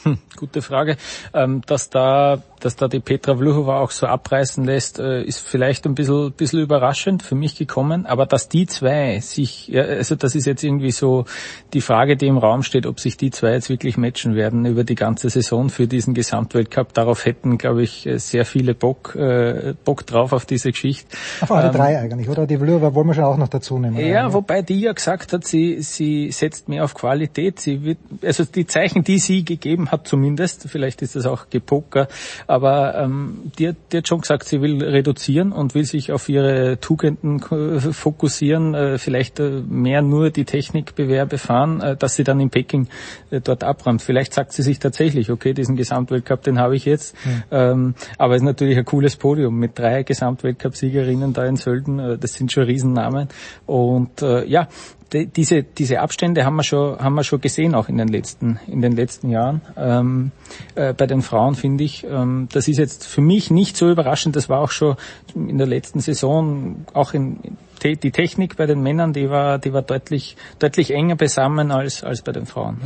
Hm, 0.03 0.17
gute 0.35 0.61
Frage. 0.61 0.97
Ähm, 1.33 1.61
dass 1.65 1.89
da 1.89 2.41
dass 2.59 2.75
da 2.75 2.87
die 2.87 2.99
Petra 2.99 3.35
Vluhova 3.35 3.79
auch 3.79 3.91
so 3.91 4.07
abreißen 4.07 4.63
lässt, 4.63 4.99
äh, 4.99 5.23
ist 5.23 5.39
vielleicht 5.39 5.85
ein 5.85 5.95
bisschen, 5.95 6.31
bisschen 6.31 6.59
überraschend 6.61 7.23
für 7.23 7.35
mich 7.35 7.55
gekommen. 7.55 8.05
Aber 8.05 8.25
dass 8.25 8.49
die 8.49 8.65
zwei 8.65 9.19
sich, 9.19 9.67
ja, 9.67 9.83
also 9.83 10.15
das 10.15 10.35
ist 10.35 10.45
jetzt 10.45 10.63
irgendwie 10.63 10.91
so 10.91 11.25
die 11.73 11.81
Frage, 11.81 12.17
die 12.17 12.27
im 12.27 12.37
Raum 12.37 12.63
steht, 12.63 12.85
ob 12.85 12.99
sich 12.99 13.17
die 13.17 13.31
zwei 13.31 13.53
jetzt 13.53 13.69
wirklich 13.69 13.97
matchen 13.97 14.35
werden 14.35 14.65
über 14.65 14.83
die 14.83 14.95
ganze 14.95 15.29
Saison 15.29 15.69
für 15.69 15.87
diesen 15.87 16.13
Gesamtweltcup. 16.13 16.93
Darauf 16.93 17.25
hätten, 17.25 17.57
glaube 17.57 17.83
ich, 17.83 18.07
sehr 18.15 18.45
viele 18.45 18.73
Bock, 18.73 19.15
äh, 19.15 19.73
Bock 19.85 20.05
drauf 20.05 20.33
auf 20.33 20.45
diese 20.45 20.71
Geschichte. 20.71 21.15
Auf 21.41 21.51
alle 21.51 21.67
ähm, 21.67 21.73
drei 21.73 21.99
eigentlich, 21.99 22.29
oder? 22.29 22.47
Die 22.47 22.57
Vluhova 22.57 22.93
wollen 22.93 23.07
wir 23.07 23.13
schon 23.13 23.25
auch 23.25 23.37
noch 23.37 23.49
dazu 23.49 23.77
nehmen. 23.77 23.97
Ja, 23.97 24.25
oder? 24.25 24.33
wobei 24.33 24.61
die 24.61 24.81
ja 24.81 24.93
gesagt 24.93 25.33
hat, 25.33 25.45
sie, 25.45 25.81
sie 25.81 26.31
setzt 26.31 26.69
mehr 26.69 26.83
auf 26.83 26.93
Qualität. 26.93 27.59
Sie 27.59 27.83
wird, 27.83 27.99
also 28.23 28.43
die 28.45 28.65
Zeichen, 28.65 29.03
die 29.03 29.19
sie 29.19 29.45
gegeben 29.45 29.91
hat 29.91 30.07
zumindest, 30.07 30.67
vielleicht 30.69 31.01
ist 31.01 31.15
das 31.15 31.25
auch 31.25 31.49
Gepoker, 31.49 32.07
aber 32.47 32.95
ähm, 32.95 33.51
die, 33.59 33.73
die 33.91 33.97
hat 33.97 34.07
schon 34.07 34.21
gesagt, 34.21 34.45
sie 34.45 34.61
will 34.61 34.83
reduzieren 34.83 35.51
und 35.51 35.75
will 35.75 35.83
sich 35.83 36.11
auf 36.11 36.29
ihre 36.29 36.79
Tugenden 36.79 37.39
fokussieren, 37.39 38.73
äh, 38.73 38.97
vielleicht 38.97 39.39
äh, 39.39 39.61
mehr 39.67 40.01
nur 40.01 40.29
die 40.29 40.45
Technikbewerbe 40.45 41.37
fahren, 41.37 41.81
äh, 41.81 41.95
dass 41.97 42.15
sie 42.15 42.23
dann 42.23 42.39
in 42.39 42.49
Peking 42.49 42.87
äh, 43.29 43.41
dort 43.41 43.63
abräumt. 43.63 44.01
Vielleicht 44.01 44.33
sagt 44.33 44.53
sie 44.53 44.63
sich 44.63 44.79
tatsächlich, 44.79 45.29
okay, 45.29 45.53
diesen 45.53 45.75
Gesamtweltcup, 45.75 46.41
den 46.43 46.59
habe 46.59 46.75
ich 46.75 46.85
jetzt. 46.85 47.15
Mhm. 47.25 47.43
Ähm, 47.51 47.95
aber 48.17 48.35
es 48.35 48.41
ist 48.41 48.45
natürlich 48.45 48.77
ein 48.77 48.85
cooles 48.85 49.17
Podium 49.17 49.59
mit 49.59 49.77
drei 49.77 50.03
Gesamtweltcup-Siegerinnen 50.03 51.33
da 51.33 51.45
in 51.45 51.57
Sölden. 51.57 51.99
Äh, 51.99 52.17
das 52.17 52.33
sind 52.33 52.51
schon 52.51 52.63
Riesennamen. 52.63 53.27
Und 53.65 54.21
äh, 54.21 54.45
ja, 54.45 54.69
diese, 55.13 55.63
diese 55.63 55.99
Abstände 55.99 56.45
haben 56.45 56.55
wir 56.55 56.63
schon, 56.63 56.99
haben 56.99 57.15
wir 57.15 57.23
schon 57.23 57.41
gesehen 57.41 57.75
auch 57.75 57.89
in 57.89 57.97
den 57.97 58.07
letzten, 58.07 58.59
in 58.67 58.81
den 58.81 58.93
letzten 58.93 59.29
Jahren. 59.29 59.61
Ähm, 59.75 60.31
äh, 60.75 60.93
bei 60.93 61.07
den 61.07 61.21
Frauen 61.21 61.55
finde 61.55 61.83
ich, 61.83 62.05
ähm, 62.09 62.47
das 62.51 62.67
ist 62.67 62.77
jetzt 62.77 63.07
für 63.07 63.21
mich 63.21 63.51
nicht 63.51 63.77
so 63.77 63.89
überraschend. 63.89 64.35
Das 64.35 64.49
war 64.49 64.59
auch 64.59 64.71
schon 64.71 64.95
in 65.35 65.57
der 65.57 65.67
letzten 65.67 65.99
Saison, 65.99 66.85
auch 66.93 67.13
in, 67.13 67.57
die 67.83 68.11
Technik 68.11 68.57
bei 68.57 68.65
den 68.65 68.81
Männern, 68.81 69.13
die 69.13 69.29
war, 69.29 69.59
die 69.59 69.71
war 69.71 69.81
deutlich, 69.81 70.35
deutlich 70.59 70.91
enger 70.91 71.15
beisammen 71.15 71.71
als, 71.71 72.03
als 72.03 72.21
bei 72.21 72.31
den 72.31 72.45
Frauen. 72.45 72.81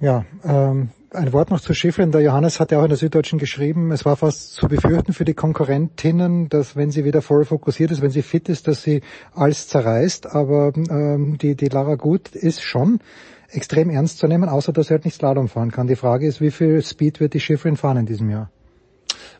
Ja, 0.00 0.24
ja 0.44 0.70
ähm, 0.70 0.90
ein 1.10 1.32
Wort 1.32 1.50
noch 1.50 1.60
zu 1.60 1.74
Schifrin. 1.74 2.12
Der 2.12 2.20
Johannes 2.20 2.60
hat 2.60 2.70
ja 2.70 2.78
auch 2.78 2.84
in 2.84 2.88
der 2.88 2.98
Süddeutschen 2.98 3.38
geschrieben, 3.38 3.92
es 3.92 4.04
war 4.04 4.16
fast 4.16 4.54
zu 4.54 4.68
befürchten 4.68 5.12
für 5.12 5.24
die 5.24 5.34
Konkurrentinnen, 5.34 6.48
dass 6.48 6.76
wenn 6.76 6.90
sie 6.90 7.04
wieder 7.04 7.22
voll 7.22 7.44
fokussiert 7.44 7.90
ist, 7.90 8.02
wenn 8.02 8.10
sie 8.10 8.22
fit 8.22 8.48
ist, 8.48 8.68
dass 8.68 8.82
sie 8.82 9.02
alles 9.34 9.68
zerreißt. 9.68 10.34
Aber 10.34 10.72
ähm, 10.76 11.38
die, 11.38 11.54
die 11.54 11.68
Lara 11.68 11.94
Gut 11.94 12.34
ist 12.34 12.62
schon 12.62 13.00
extrem 13.50 13.90
ernst 13.90 14.18
zu 14.18 14.26
nehmen, 14.26 14.48
außer 14.48 14.72
dass 14.72 14.88
sie 14.88 14.94
halt 14.94 15.04
nicht 15.04 15.14
Slalom 15.14 15.48
fahren 15.48 15.70
kann. 15.70 15.86
Die 15.86 15.96
Frage 15.96 16.26
ist, 16.26 16.40
wie 16.40 16.50
viel 16.50 16.82
Speed 16.82 17.20
wird 17.20 17.34
die 17.34 17.40
Schifrin 17.40 17.76
fahren 17.76 17.98
in 17.98 18.06
diesem 18.06 18.28
Jahr? 18.28 18.50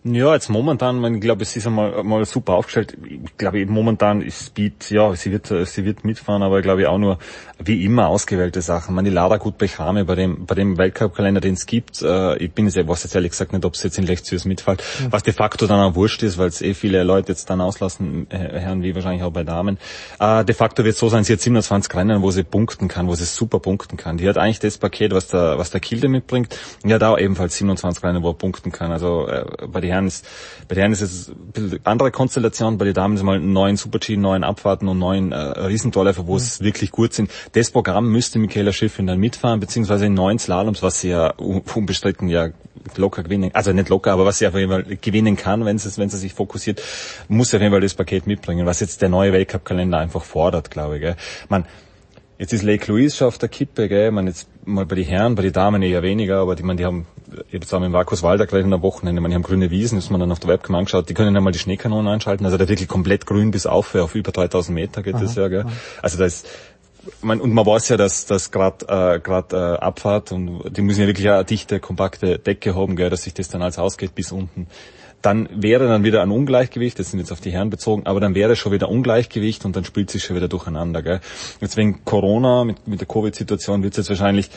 Ja, 0.04 0.32
jetzt 0.32 0.48
momentan, 0.48 1.02
ich 1.14 1.20
glaube, 1.20 1.42
es 1.42 1.56
ist 1.56 1.66
einmal, 1.66 1.94
einmal 1.98 2.24
super 2.24 2.54
aufgestellt. 2.54 2.96
Ich 3.04 3.36
glaube, 3.36 3.64
momentan 3.66 4.22
ist 4.22 4.46
Speed, 4.46 4.90
ja, 4.90 5.14
sie 5.14 5.32
wird, 5.32 5.52
sie 5.66 5.84
wird 5.84 6.04
mitfahren, 6.04 6.42
aber 6.42 6.58
ich 6.58 6.62
glaube 6.62 6.88
auch 6.88 6.98
nur, 6.98 7.18
wie 7.58 7.84
immer, 7.84 8.08
ausgewählte 8.08 8.62
Sachen. 8.62 8.94
Man, 8.94 9.04
die 9.04 9.10
Lara 9.10 9.38
gut 9.38 9.58
Bechrame 9.58 10.04
bei 10.04 10.14
dem, 10.14 10.46
bei 10.46 10.54
dem 10.54 10.78
Weltcup-Kalender, 10.78 11.40
den 11.40 11.54
es 11.54 11.66
gibt, 11.66 12.00
äh, 12.02 12.36
ich 12.36 12.52
bin 12.52 12.66
jetzt, 12.66 12.76
weiß 12.76 13.02
jetzt 13.02 13.14
ehrlich 13.14 13.32
gesagt 13.32 13.52
nicht, 13.52 13.64
ob 13.64 13.74
es 13.74 13.82
jetzt 13.82 13.98
in 13.98 14.04
Lechzürs 14.04 14.44
mitfällt, 14.44 14.82
mhm. 15.00 15.12
was 15.12 15.24
de 15.24 15.34
facto 15.34 15.66
dann 15.66 15.80
auch 15.80 15.94
wurscht 15.96 16.22
ist, 16.22 16.38
weil 16.38 16.48
es 16.48 16.62
eh 16.62 16.74
viele 16.74 17.02
Leute 17.02 17.32
jetzt 17.32 17.50
dann 17.50 17.60
auslassen, 17.60 18.28
äh, 18.30 18.36
Herren 18.36 18.82
wie 18.82 18.94
wahrscheinlich 18.94 19.24
auch 19.24 19.32
bei 19.32 19.42
Damen. 19.42 19.78
Äh, 20.20 20.44
de 20.44 20.54
facto 20.54 20.84
wird 20.84 20.94
es 20.94 21.00
so 21.00 21.08
sein, 21.08 21.24
sie 21.24 21.32
hat 21.32 21.40
27 21.40 21.92
Rennen, 21.94 22.22
wo 22.22 22.30
sie 22.30 22.44
punkten 22.44 22.86
kann, 22.86 23.08
wo 23.08 23.14
sie 23.14 23.24
super 23.24 23.58
punkten 23.58 23.96
kann. 23.96 24.18
Die 24.18 24.28
hat 24.28 24.38
eigentlich 24.38 24.60
das 24.60 24.78
Paket, 24.78 25.12
was 25.12 25.26
der, 25.28 25.58
was 25.58 25.70
der 25.70 25.80
Kilde 25.80 26.08
mitbringt. 26.08 26.56
Und 26.82 26.90
die 26.90 26.94
hat 26.94 27.02
auch 27.02 27.18
ebenfalls 27.18 27.56
27 27.56 28.04
Rennen, 28.04 28.22
wo 28.22 28.30
er 28.30 28.34
punkten 28.34 28.70
kann. 28.70 28.92
Also, 28.92 29.26
äh, 29.26 29.44
bei 29.66 29.80
den 29.80 29.87
Herren 29.92 30.06
ist, 30.06 30.26
bei 30.68 30.74
den 30.74 30.80
Herren 30.80 30.92
ist 30.92 31.00
es 31.00 31.28
ein 31.28 31.52
bisschen 31.52 31.80
andere 31.84 32.10
Konstellation, 32.10 32.78
bei 32.78 32.84
den 32.84 32.94
Damen 32.94 33.16
ist 33.16 33.22
mal 33.22 33.38
neun 33.38 33.76
Super-G, 33.76 34.16
neun 34.16 34.44
Abfahrten 34.44 34.88
und 34.88 34.98
neun 34.98 35.32
äh, 35.32 35.36
Riesentorläufer, 35.36 36.26
wo 36.26 36.32
mhm. 36.32 36.38
es 36.38 36.60
wirklich 36.60 36.90
gut 36.90 37.12
sind. 37.14 37.30
Das 37.52 37.70
Programm 37.70 38.10
müsste 38.10 38.38
Michaela 38.38 38.72
Schiffrin 38.72 39.06
dann 39.06 39.18
mitfahren, 39.18 39.60
beziehungsweise 39.60 40.06
in 40.06 40.14
neun 40.14 40.38
Slaloms, 40.38 40.82
was 40.82 41.00
sie 41.00 41.10
ja 41.10 41.30
unbestritten 41.30 42.28
ja 42.28 42.50
locker 42.96 43.22
gewinnen, 43.22 43.50
also 43.54 43.72
nicht 43.72 43.88
locker, 43.88 44.12
aber 44.12 44.24
was 44.24 44.38
sie 44.38 44.46
auf 44.46 44.54
jeden 44.54 44.70
Fall 44.70 44.84
gewinnen 45.00 45.36
kann, 45.36 45.64
wenn 45.64 45.78
sie, 45.78 45.96
wenn 45.98 46.08
sie 46.08 46.18
sich 46.18 46.34
fokussiert, 46.34 46.82
muss 47.28 47.50
sie 47.50 47.56
auf 47.56 47.62
jeden 47.62 47.72
Fall 47.72 47.80
das 47.80 47.94
Paket 47.94 48.26
mitbringen, 48.26 48.66
was 48.66 48.80
jetzt 48.80 49.02
der 49.02 49.08
neue 49.08 49.32
Weltcup-Kalender 49.32 49.98
einfach 49.98 50.22
fordert, 50.22 50.70
glaube 50.70 50.96
ich. 50.96 51.00
Gell. 51.02 51.16
Man, 51.48 51.66
Jetzt 52.38 52.52
ist 52.52 52.62
Lake 52.62 52.90
Louise 52.90 53.16
schon 53.16 53.26
auf 53.26 53.38
der 53.38 53.48
Kippe, 53.48 53.88
gell? 53.88 54.12
Man 54.12 54.28
jetzt 54.28 54.46
mal 54.64 54.86
bei 54.86 54.94
den 54.94 55.04
Herren, 55.04 55.34
bei 55.34 55.42
den 55.42 55.52
Damen 55.52 55.82
eher 55.82 56.04
weniger, 56.04 56.38
aber 56.38 56.54
die, 56.54 56.62
man, 56.62 56.76
die 56.76 56.84
haben, 56.84 57.06
ich 57.48 57.54
habe 57.54 57.64
zusammen 57.64 57.86
im 57.86 57.92
Vakuswalder 57.92 58.46
gleich 58.46 58.62
in 58.62 58.70
der 58.70 58.80
Wochenende, 58.80 59.20
man, 59.20 59.32
die 59.32 59.34
haben 59.34 59.42
grüne 59.42 59.72
Wiesen, 59.72 59.98
ist 59.98 60.10
man 60.10 60.20
dann 60.20 60.30
auf 60.30 60.38
der 60.38 60.48
Webcam 60.48 60.76
angeschaut, 60.76 61.08
die 61.08 61.14
können 61.14 61.34
ja 61.34 61.40
mal 61.40 61.50
die 61.50 61.58
Schneekanonen 61.58 62.06
einschalten, 62.06 62.44
also 62.44 62.56
da 62.56 62.68
wirklich 62.68 62.88
komplett 62.88 63.26
grün 63.26 63.50
bis 63.50 63.66
auf, 63.66 63.92
auf 63.96 64.14
über 64.14 64.30
3000 64.30 64.72
Meter 64.72 65.02
geht 65.02 65.16
aha, 65.16 65.22
das 65.22 65.34
ja, 65.34 65.48
gell? 65.48 65.66
Also 66.00 66.16
da 66.16 66.26
ist, 66.26 66.46
man, 67.22 67.40
und 67.40 67.52
man 67.52 67.66
weiß 67.66 67.88
ja, 67.88 67.96
dass 67.96 68.26
das 68.26 68.52
gerade 68.52 68.86
äh, 68.86 69.18
grad, 69.18 69.52
äh, 69.52 69.56
Abfahrt 69.56 70.30
und 70.30 70.76
die 70.76 70.82
müssen 70.82 71.00
ja 71.00 71.06
wirklich 71.08 71.28
eine 71.28 71.44
dichte, 71.44 71.80
kompakte 71.80 72.38
Decke 72.38 72.76
haben, 72.76 72.94
gell, 72.94 73.10
dass 73.10 73.24
sich 73.24 73.34
das 73.34 73.48
dann 73.48 73.62
alles 73.62 73.80
ausgeht 73.80 74.14
bis 74.14 74.30
unten 74.30 74.68
dann 75.22 75.48
wäre 75.52 75.88
dann 75.88 76.04
wieder 76.04 76.22
ein 76.22 76.30
Ungleichgewicht, 76.30 76.98
das 76.98 77.10
sind 77.10 77.18
jetzt 77.18 77.32
auf 77.32 77.40
die 77.40 77.50
Herren 77.50 77.70
bezogen, 77.70 78.06
aber 78.06 78.20
dann 78.20 78.34
wäre 78.34 78.54
schon 78.56 78.72
wieder 78.72 78.88
Ungleichgewicht 78.88 79.64
und 79.64 79.74
dann 79.74 79.84
spielt 79.84 80.10
sich 80.10 80.24
schon 80.24 80.36
wieder 80.36 80.48
durcheinander. 80.48 81.02
Gell? 81.02 81.20
Jetzt 81.60 81.76
wegen 81.76 82.04
Corona, 82.04 82.64
mit, 82.64 82.86
mit 82.86 83.00
der 83.00 83.08
Covid-Situation 83.08 83.82
wird 83.82 83.94
es 83.94 83.98
jetzt 83.98 84.10
wahrscheinlich 84.10 84.50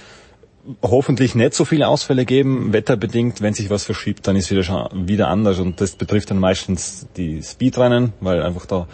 hoffentlich 0.83 1.33
nicht 1.33 1.53
so 1.53 1.65
viele 1.65 1.87
Ausfälle 1.87 2.25
geben, 2.25 2.73
wetterbedingt. 2.73 3.41
Wenn 3.41 3.53
sich 3.53 3.69
was 3.69 3.83
verschiebt, 3.83 4.27
dann 4.27 4.35
ist 4.35 4.51
wieder 4.51 4.63
schon 4.63 5.07
wieder 5.07 5.27
anders 5.27 5.59
und 5.59 5.81
das 5.81 5.95
betrifft 5.95 6.29
dann 6.29 6.39
meistens 6.39 7.07
die 7.17 7.41
Speedrennen, 7.41 8.13
weil 8.19 8.43
einfach 8.43 8.65
da 8.65 8.87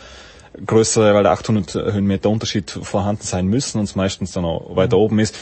größere, 0.65 1.13
weil 1.13 1.23
der 1.23 1.33
800 1.33 1.93
Höhenmeter 1.93 2.29
Unterschied 2.29 2.71
vorhanden 2.71 3.23
sein 3.23 3.47
müssen 3.47 3.79
und 3.79 3.83
es 3.85 3.95
meistens 3.95 4.31
dann 4.31 4.45
auch 4.45 4.75
weiter 4.75 4.97
oben 4.97 5.19
ist. 5.19 5.37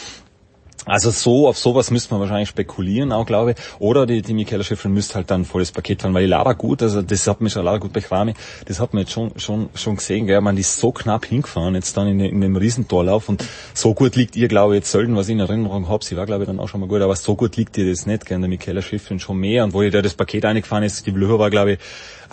Also 0.85 1.09
so, 1.09 1.47
auf 1.47 1.57
sowas 1.57 1.89
müsste 1.89 2.14
man 2.14 2.22
wahrscheinlich 2.22 2.49
spekulieren, 2.49 3.11
auch 3.11 3.25
glaube 3.25 3.51
ich. 3.51 3.57
Oder 3.80 4.05
die, 4.05 4.22
die 4.22 4.33
Michaela 4.33 4.64
Schiffrin 4.64 4.93
müsste 4.93 5.15
halt 5.15 5.31
dann 5.31 5.43
volles 5.43 5.72
Paket 5.72 6.01
fahren, 6.01 6.14
weil 6.14 6.23
die 6.23 6.30
Lara 6.30 6.53
gut, 6.53 6.83
also 6.83 7.01
das 7.01 7.27
hat 7.27 7.41
mich 7.41 7.53
schon 7.53 7.65
Lara 7.65 7.77
gut 7.77 7.91
bei 7.91 8.01
Krami, 8.01 8.35
das 8.65 8.80
hat 8.80 8.93
man 8.93 9.01
jetzt 9.01 9.11
schon, 9.11 9.31
schon, 9.38 9.69
schon 9.73 9.95
gesehen, 9.95 10.27
gell. 10.27 10.41
Man 10.41 10.57
ist 10.57 10.77
so 10.77 10.91
knapp 10.91 11.25
hingefahren, 11.25 11.73
jetzt 11.73 11.97
dann 11.97 12.07
in, 12.07 12.19
in 12.19 12.41
dem 12.41 12.55
Riesentorlauf 12.55 13.30
und 13.30 13.43
so 13.73 13.93
gut 13.93 14.15
liegt 14.15 14.35
ihr, 14.35 14.47
glaube 14.47 14.75
ich, 14.75 14.81
jetzt 14.81 14.91
selten, 14.91 15.15
was 15.15 15.27
ich 15.27 15.33
in 15.33 15.39
Erinnerung 15.39 15.89
habe, 15.89 16.05
sie 16.05 16.15
war, 16.17 16.25
glaube 16.25 16.43
ich, 16.43 16.47
dann 16.47 16.59
auch 16.59 16.67
schon 16.67 16.81
mal 16.81 16.88
gut, 16.88 17.01
aber 17.01 17.15
so 17.15 17.35
gut 17.35 17.55
liegt 17.57 17.77
ihr 17.77 17.89
das 17.89 18.05
nicht, 18.05 18.25
gell, 18.25 18.39
der 18.39 18.49
Michaela 18.49 18.81
Schiffrin 18.81 19.19
schon 19.19 19.38
mehr 19.38 19.64
und 19.64 19.73
wo 19.73 19.81
ihr 19.81 19.91
da 19.91 20.01
das 20.01 20.14
Paket 20.14 20.45
eingefahren 20.45 20.83
ist, 20.83 21.05
die 21.07 21.11
Blöcher 21.11 21.39
war, 21.39 21.49
glaube 21.49 21.73
ich, 21.73 21.80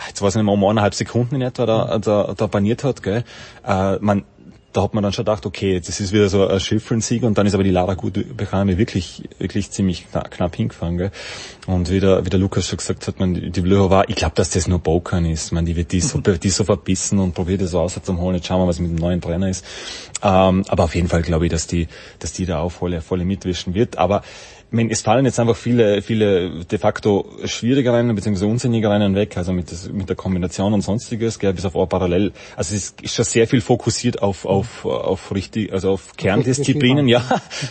jetzt 0.09 0.21
weiß 0.21 0.35
ich 0.35 0.37
nicht 0.37 0.45
mehr, 0.45 0.55
um 0.55 0.65
eineinhalb 0.65 0.95
Sekunden 0.95 1.37
in 1.37 1.43
etwa 1.43 1.67
da, 1.67 1.99
da, 1.99 2.35
da 2.37 2.47
baniert 2.47 2.85
hat, 2.85 3.03
gell. 3.03 3.25
Äh, 3.67 3.97
man, 4.01 4.25
da 4.73 4.83
hat 4.83 4.95
man 4.95 5.03
dann 5.03 5.13
schon 5.13 5.25
gedacht, 5.25 5.45
okay, 5.47 5.81
das 5.81 6.01
ist 6.01 6.13
wieder 6.13 6.29
so 6.29 6.47
ein 6.47 6.61
Schiffrin-Sieg 6.61 7.23
und 7.23 7.37
dann 7.37 7.47
ist 7.47 7.55
aber 7.55 7.63
die 7.63 7.71
Lara 7.71 7.95
gut 7.95 8.37
Bechami 8.37 8.79
wirklich, 8.79 9.23
wirklich 9.39 9.71
ziemlich 9.71 10.07
knapp, 10.11 10.57
hingefahren, 10.57 10.99
gell? 10.99 11.11
Und 11.67 11.91
wie 11.91 12.01
der, 12.01 12.25
wie 12.25 12.31
der 12.31 12.41
Lukas 12.41 12.69
schon 12.69 12.79
gesagt 12.79 13.07
hat, 13.07 13.21
man, 13.21 13.35
die 13.35 13.61
Blöcher 13.61 13.91
war, 13.91 14.09
ich 14.09 14.17
glaube, 14.17 14.35
dass 14.35 14.51
das 14.51 14.67
nur 14.67 14.79
Bokern 14.79 15.27
ist, 15.27 15.53
man, 15.53 15.67
die 15.67 15.77
wird 15.77 15.93
die 15.93 16.01
so, 16.01 16.19
die 16.43 16.51
so 16.51 16.65
verbissen 16.65 17.19
und 17.19 17.35
probiert 17.35 17.61
das 17.61 17.71
so 17.73 17.81
aus 17.81 17.99
zum 18.03 18.21
Holen, 18.21 18.37
jetzt 18.37 18.47
schauen 18.47 18.61
wir, 18.61 18.67
was 18.67 18.79
mit 18.79 18.91
dem 18.91 18.97
neuen 18.97 19.21
Trainer 19.21 19.49
ist. 19.49 19.65
Ähm, 20.23 20.65
aber 20.69 20.85
auf 20.85 20.95
jeden 20.95 21.09
Fall 21.09 21.23
glaube 21.23 21.47
ich, 21.47 21.53
dass 21.53 21.67
die, 21.67 21.89
dass 22.19 22.33
die 22.33 22.47
da 22.47 22.61
auch 22.61 22.71
volle, 22.71 23.01
volle 23.01 23.25
mitwischen 23.25 23.75
wird, 23.75 23.99
aber 23.99 24.23
meine, 24.73 24.91
es 24.91 25.03
fallen 25.03 25.25
jetzt 25.25 25.39
einfach 25.39 25.57
viele, 25.57 26.03
viele 26.03 26.65
de 26.65 26.79
facto 26.79 27.29
schwierige 27.45 27.93
Rennen 27.93 28.15
bzw. 28.15 28.45
unsinnige 28.47 28.91
Rennen 28.91 29.15
weg, 29.15 29.37
also 29.37 29.53
mit, 29.53 29.71
das, 29.71 29.89
mit 29.91 30.09
der 30.09 30.17
Kombination 30.17 30.73
und 30.75 30.83
sonstiges, 30.83 31.39
gell, 31.39 31.53
bis 31.53 31.65
auf 31.65 31.77
ein 31.77 31.89
parallel. 31.89 32.33
Also 32.57 32.75
es 32.75 32.95
ist 33.01 33.15
schon 33.15 33.25
sehr 33.25 33.47
viel 33.47 33.61
fokussiert 33.61 34.23
auf, 34.23 34.45
auf, 34.45 34.85
auf 34.85 35.35
richtig, 35.35 35.73
also 35.73 35.93
auf 35.93 36.17
Kerndisziplinen, 36.17 37.09
ja, 37.09 37.23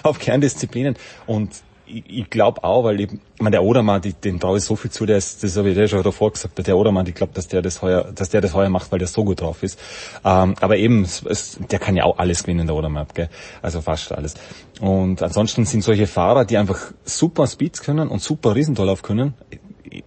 auf 0.03 0.19
Kerndisziplinen. 0.19 0.95
Und 1.25 1.49
ich, 1.91 2.19
ich 2.19 2.29
glaube 2.29 2.63
auch, 2.63 2.83
weil 2.83 2.99
ich, 3.01 3.11
ich 3.11 3.41
meine, 3.41 3.51
der 3.51 3.63
Odermann, 3.63 4.01
die, 4.01 4.13
dem 4.13 4.39
traue 4.39 4.57
ich 4.57 4.63
so 4.63 4.75
viel 4.75 4.91
zu, 4.91 5.05
der 5.05 5.17
ist, 5.17 5.43
das 5.43 5.57
habe 5.57 5.69
ich 5.69 5.75
dir 5.75 5.87
schon 5.87 6.03
davor 6.03 6.31
gesagt, 6.31 6.65
der 6.65 6.77
Odermann, 6.77 7.05
ich 7.07 7.15
glaube, 7.15 7.33
dass 7.33 7.47
der 7.47 7.61
das 7.61 7.81
heuer, 7.81 8.11
dass 8.13 8.29
der 8.29 8.41
das 8.41 8.53
heuer 8.53 8.69
macht, 8.69 8.91
weil 8.91 8.99
der 8.99 9.07
so 9.07 9.23
gut 9.23 9.41
drauf 9.41 9.63
ist. 9.63 9.79
Ähm, 10.23 10.55
aber 10.61 10.77
eben, 10.77 11.03
es, 11.03 11.59
der 11.69 11.79
kann 11.79 11.95
ja 11.95 12.03
auch 12.03 12.17
alles 12.17 12.43
gewinnen, 12.43 12.67
der 12.67 12.75
Odermann, 12.75 13.07
gell? 13.13 13.29
Also 13.61 13.81
fast 13.81 14.11
alles. 14.11 14.35
Und 14.79 15.21
ansonsten 15.21 15.65
sind 15.65 15.83
solche 15.83 16.07
Fahrer, 16.07 16.45
die 16.45 16.57
einfach 16.57 16.91
super 17.03 17.47
Speeds 17.47 17.81
können 17.81 18.07
und 18.07 18.21
super 18.21 18.55
Riesentorlauf 18.55 19.01
können, 19.01 19.33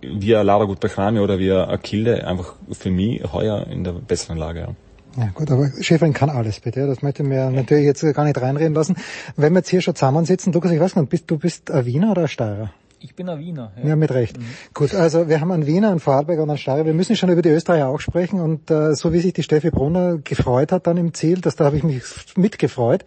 wie 0.01 0.33
Lara 0.33 0.65
Gutbechrami 0.65 1.21
oder 1.21 1.39
wie 1.39 1.53
Akilde, 1.53 2.27
einfach 2.27 2.55
für 2.73 2.91
mich 2.91 3.23
heuer 3.33 3.67
in 3.67 3.85
der 3.85 3.93
besseren 3.93 4.39
Lage. 4.39 4.61
Ja. 4.61 4.69
Ja 5.17 5.29
gut, 5.33 5.51
aber 5.51 5.71
Schäferin 5.81 6.13
kann 6.13 6.31
alles 6.31 6.61
bitte. 6.61 6.87
Das 6.87 7.03
möchte 7.03 7.23
mir 7.23 7.51
natürlich 7.51 7.85
jetzt 7.85 8.03
gar 8.15 8.25
nicht 8.25 8.41
reinreden 8.41 8.75
lassen. 8.75 8.97
Wenn 9.37 9.53
wir 9.53 9.61
jetzt 9.61 9.69
hier 9.69 9.81
schon 9.81 9.95
zusammensitzen, 9.95 10.53
Lukas, 10.53 10.73
ich 10.73 10.81
weiß 10.81 10.97
nicht, 10.97 11.09
bist, 11.09 11.31
du 11.31 11.39
bist 11.39 11.71
ein 11.71 11.87
Wiener 11.87 12.11
oder 12.11 12.23
ein 12.23 12.29
Steirer? 12.29 12.73
Ich 12.99 13.15
bin 13.15 13.29
ein 13.29 13.39
Wiener. 13.39 13.71
Ja, 13.77 13.91
ja 13.91 13.97
mit 13.97 14.11
Recht. 14.13 14.39
Mhm. 14.39 14.45
Gut, 14.73 14.95
also 14.95 15.29
wir 15.29 15.41
haben 15.41 15.53
einen 15.53 15.67
Wiener, 15.67 15.91
einen 15.91 16.01
Vorarlberger 16.01 16.43
und 16.43 16.49
einen 16.49 16.59
Steirer. 16.59 16.87
Wir 16.87 16.95
müssen 16.95 17.17
schon 17.17 17.29
über 17.29 17.43
die 17.43 17.51
Österreicher 17.51 17.89
auch 17.89 18.01
sprechen 18.01 18.41
und 18.41 18.71
äh, 18.71 18.95
so 18.95 19.13
wie 19.13 19.21
sich 19.21 19.35
die 19.35 19.43
Steffi 19.43 19.71
Brunner 19.71 20.19
gefreut 20.19 20.73
hat 20.73 20.87
dann 20.87 20.97
im 20.97 21.13
Ziel, 21.13 21.41
das 21.41 21.55
da 21.55 21.67
habe 21.67 21.77
ich 21.77 21.83
mich 21.83 22.03
mitgefreut. 22.37 23.05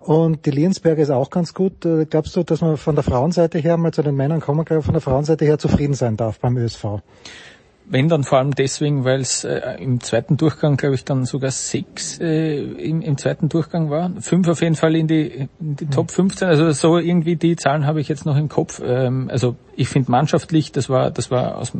Und 0.00 0.46
die 0.46 0.50
Liensberger 0.50 1.02
ist 1.02 1.10
auch 1.10 1.30
ganz 1.30 1.54
gut. 1.54 1.84
Äh, 1.84 2.06
glaubst 2.06 2.34
du, 2.36 2.42
dass 2.42 2.60
man 2.60 2.76
von 2.76 2.96
der 2.96 3.04
Frauenseite 3.04 3.58
her, 3.58 3.76
mal 3.76 3.92
zu 3.92 4.02
den 4.02 4.16
Männern 4.16 4.40
kommen, 4.40 4.66
von 4.66 4.92
der 4.92 5.00
Frauenseite 5.00 5.44
her 5.44 5.58
zufrieden 5.58 5.94
sein 5.94 6.16
darf 6.16 6.40
beim 6.40 6.56
ÖSV? 6.56 7.00
Wenn 7.88 8.08
dann 8.08 8.24
vor 8.24 8.38
allem 8.38 8.52
deswegen, 8.52 9.04
weil 9.04 9.20
es 9.20 9.44
äh, 9.44 9.60
im 9.78 10.00
zweiten 10.00 10.36
Durchgang, 10.36 10.76
glaube 10.76 10.96
ich, 10.96 11.04
dann 11.04 11.24
sogar 11.24 11.50
sechs 11.50 12.18
äh, 12.20 12.58
im, 12.58 13.00
im 13.00 13.16
zweiten 13.16 13.48
Durchgang 13.48 13.90
war. 13.90 14.10
Fünf 14.20 14.48
auf 14.48 14.60
jeden 14.60 14.74
Fall 14.74 14.96
in 14.96 15.06
die, 15.06 15.48
in 15.60 15.76
die 15.76 15.86
Top 15.86 16.10
15. 16.10 16.48
Also 16.48 16.70
so 16.72 16.98
irgendwie 16.98 17.36
die 17.36 17.56
Zahlen 17.56 17.86
habe 17.86 18.00
ich 18.00 18.08
jetzt 18.08 18.26
noch 18.26 18.36
im 18.36 18.48
Kopf. 18.48 18.82
Ähm, 18.84 19.28
also 19.30 19.56
ich 19.76 19.88
finde 19.88 20.10
mannschaftlich, 20.10 20.72
das 20.72 20.88
war, 20.88 21.10
das 21.10 21.30
war 21.30 21.58
aus 21.58 21.72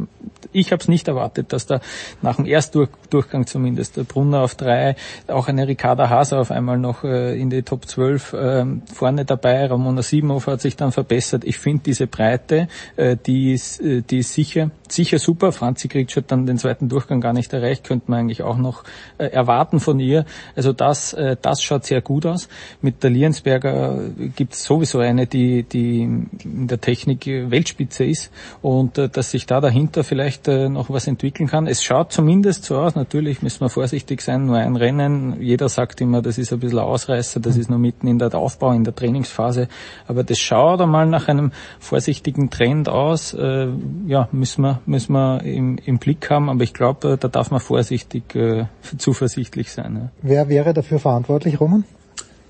ich 0.57 0.73
habe 0.73 0.81
es 0.81 0.89
nicht 0.89 1.07
erwartet, 1.07 1.53
dass 1.53 1.67
da 1.67 1.81
nach 2.23 2.37
dem 2.37 2.47
Erstdurchgang 2.47 3.47
zumindest 3.47 3.97
der 3.97 4.05
Brunner 4.05 4.41
auf 4.41 4.55
drei, 4.55 4.97
auch 5.29 5.49
eine 5.49 5.69
Ricarda 5.69 6.09
Haser 6.09 6.41
auf 6.41 6.51
einmal 6.51 6.79
noch 6.79 7.05
äh, 7.05 7.39
in 7.39 7.51
die 7.51 7.63
Top 7.63 7.87
12 7.87 8.33
äh, 8.33 8.65
vorne 8.93 9.25
dabei, 9.25 9.67
Ramona 9.67 10.03
Siebenhofer 10.03 10.53
hat 10.53 10.63
sich 10.63 10.77
dann 10.77 10.93
verbessert. 10.93 11.45
Ich 11.45 11.59
finde 11.59 11.83
diese 11.85 12.07
Breite, 12.07 12.69
äh, 12.97 13.17
die 13.27 13.53
ist, 13.53 13.81
äh, 13.81 14.03
die 14.03 14.19
ist 14.19 14.33
sicher, 14.33 14.71
sicher 14.89 15.19
super. 15.19 15.53
Franzi 15.53 15.89
Gritsch 15.89 16.17
hat 16.17 16.33
dann 16.33 16.47
den 16.47 16.59
zweiten 16.59 16.89
Durchgang 16.89 17.21
gar 17.21 17.35
nicht 17.35 17.53
erreicht, 17.53 17.85
könnte 17.85 18.11
man 18.11 18.21
eigentlich 18.21 18.43
auch 18.43 18.57
noch 18.57 18.85
äh, 19.19 19.27
erwarten 19.27 19.81
von 19.81 20.01
ihr. 20.01 20.25
Also 20.55 20.73
das, 20.73 21.13
äh, 21.13 21.37
das 21.41 21.63
schaut 21.63 21.85
sehr 21.85 22.01
gut 22.01 22.25
aus. 22.25 22.49
Mit 22.81 23.03
der 23.03 23.11
Liensberger 23.11 24.01
gibt 24.35 24.55
es 24.55 24.65
sowieso 24.65 25.01
eine, 25.01 25.27
die, 25.27 25.65
die 25.65 26.01
in 26.01 26.67
der 26.67 26.81
Technik 26.81 27.27
Weltspitze 27.27 28.05
ist 28.05 28.31
und 28.63 28.97
dass 28.97 29.31
sich 29.31 29.47
da 29.47 29.61
dahinter 29.61 30.05
vielleicht 30.05 30.46
noch 30.47 30.91
was 30.91 31.07
entwickeln 31.07 31.49
kann. 31.49 31.67
Es 31.67 31.83
schaut 31.83 32.13
zumindest 32.13 32.65
so 32.65 32.77
aus, 32.77 32.95
natürlich 32.95 33.43
müssen 33.43 33.61
wir 33.61 33.69
vorsichtig 33.69 34.21
sein, 34.21 34.47
nur 34.47 34.57
ein 34.57 34.77
Rennen. 34.77 35.41
Jeder 35.41 35.69
sagt 35.69 36.01
immer, 36.01 36.23
das 36.23 36.39
ist 36.39 36.53
ein 36.53 36.61
bisschen 36.61 36.79
Ausreißer, 36.79 37.41
das 37.41 37.57
ist 37.57 37.71
nur 37.71 37.79
mitten 37.79 38.07
in 38.07 38.19
der 38.19 38.35
Aufbau, 38.35 38.73
in 38.73 38.85
der 38.85 38.95
Trainingsphase. 38.95 39.69
Aber 40.07 40.25
das 40.25 40.39
schaut 40.39 40.81
einmal 40.81 41.07
nach 41.07 41.29
einem 41.29 41.53
vorsichtigen 41.79 42.51
Trend 42.51 42.89
aus. 42.89 43.35
Äh, 43.35 43.69
ja, 44.07 44.29
müssen 44.33 44.63
wir, 44.63 44.81
müssen 44.87 45.13
wir 45.13 45.43
im, 45.43 45.79
im 45.85 45.99
Blick 45.99 46.31
haben. 46.31 46.49
Aber 46.49 46.63
ich 46.63 46.75
glaube, 46.75 47.17
da 47.19 47.29
darf 47.29 47.51
man 47.51 47.61
vorsichtig, 47.61 48.35
äh, 48.35 48.67
zuversichtlich 48.99 49.73
sein. 49.73 50.11
Wer 50.23 50.49
wäre 50.49 50.75
dafür 50.75 50.99
verantwortlich, 50.99 51.61
Roman? 51.61 51.85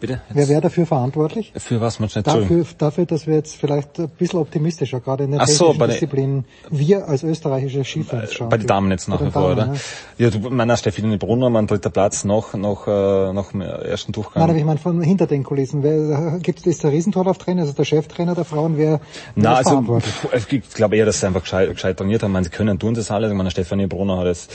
Bitte? 0.07 0.21
Wer 0.29 0.49
wäre 0.49 0.61
dafür 0.61 0.87
verantwortlich? 0.87 1.53
Für 1.57 1.81
was 1.81 1.99
man 1.99 2.09
dafür, 2.23 2.65
dafür, 2.79 3.07
dass 3.07 3.27
wir 3.27 3.35
jetzt 3.35 3.57
vielleicht 3.57 3.99
ein 3.99 4.09
bisschen 4.09 4.39
optimistischer, 4.39 5.01
gerade 5.01 5.25
in 5.25 5.33
der 5.33 5.41
Ach 5.41 5.47
technischen 5.47 5.79
so, 5.79 5.87
Disziplin, 5.87 6.45
wir 6.71 7.09
als 7.09 7.25
österreichische 7.25 7.85
Skifans 7.85 8.33
schauen. 8.33 8.49
Bei 8.49 8.57
den 8.57 8.69
Damen 8.69 8.91
jetzt 8.93 9.09
nach 9.09 9.21
wie 9.25 9.31
vor, 9.31 9.53
oder? 9.53 9.75
Ja, 10.19 10.27
ja 10.27 10.31
du, 10.31 10.51
meiner 10.51 10.77
Stefanie 10.77 11.17
Brunner, 11.17 11.51
mein 11.51 11.67
dritter 11.67 11.91
Platz 11.91 12.25
noch, 12.25 12.55
noch, 12.55 12.87
äh, 12.87 13.33
noch 13.33 13.53
im 13.53 13.63
ersten 13.63 14.13
Durchgang. 14.13 14.43
Nein, 14.43 14.51
aber 14.51 14.59
ich 14.59 14.65
meine 14.65 14.79
von 14.79 15.03
hinter 15.03 15.27
den 15.27 15.43
Kulissen. 15.43 15.83
Wer, 15.83 16.39
gibt 16.41 16.65
es 16.67 16.79
der 16.79 16.93
Riesentorlauftrainer, 16.93 17.63
also 17.63 17.73
der 17.73 17.85
Cheftrainer 17.85 18.35
der 18.35 18.45
Frauen, 18.45 18.77
wer, 18.77 19.01
wer 19.35 19.43
Na, 19.43 19.55
also, 19.57 20.01
ich 20.33 20.75
glaube 20.75 20.97
eher, 20.97 21.07
dass 21.07 21.21
sie 21.21 21.27
einfach 21.27 21.43
gescheit, 21.43 21.69
gescheit 21.73 21.97
trainiert 21.97 22.23
haben. 22.23 22.45
sie 22.45 22.51
können 22.51 22.79
tun 22.79 22.95
das 22.95 23.11
alles. 23.11 23.33
Meine 23.33 23.51
Stefanie 23.51 23.87
Brunner 23.87 24.19
hat 24.19 24.27
es 24.27 24.49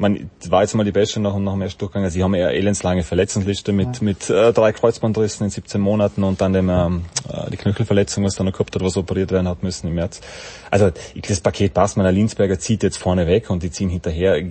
man 0.00 0.30
war 0.48 0.62
jetzt 0.62 0.74
mal 0.74 0.84
die 0.84 0.92
Beste 0.92 1.20
nach, 1.20 1.36
nach 1.38 1.52
dem 1.52 1.60
ersten 1.60 1.78
Durchgang. 1.78 2.04
Also 2.04 2.14
sie 2.14 2.24
haben 2.24 2.32
eher 2.32 2.52
elendslange 2.54 3.02
Verletzungsliste 3.02 3.72
mit, 3.72 3.98
ja. 3.98 4.04
mit 4.04 4.30
äh, 4.30 4.52
drei 4.54 4.72
Kreuzbandrissen 4.72 5.44
in 5.44 5.50
17 5.50 5.78
Monaten 5.78 6.24
und 6.24 6.40
dann 6.40 6.54
dem, 6.54 6.70
ähm, 6.70 7.04
äh, 7.28 7.50
die 7.50 7.58
Knöchelverletzung, 7.58 8.24
was 8.24 8.34
dann 8.34 8.46
noch 8.46 8.54
gehabt 8.54 8.74
hat, 8.74 8.82
was 8.82 8.96
operiert 8.96 9.30
werden 9.30 9.46
hat 9.46 9.62
müssen 9.62 9.88
im 9.88 9.94
März. 9.94 10.22
Also 10.70 10.90
das 11.28 11.40
Paket 11.40 11.74
passt. 11.74 11.98
Meiner 11.98 12.12
Linsberger 12.12 12.58
zieht 12.58 12.82
jetzt 12.82 12.96
vorne 12.96 13.26
weg 13.26 13.50
und 13.50 13.62
die 13.62 13.70
ziehen 13.70 13.90
hinterher. 13.90 14.42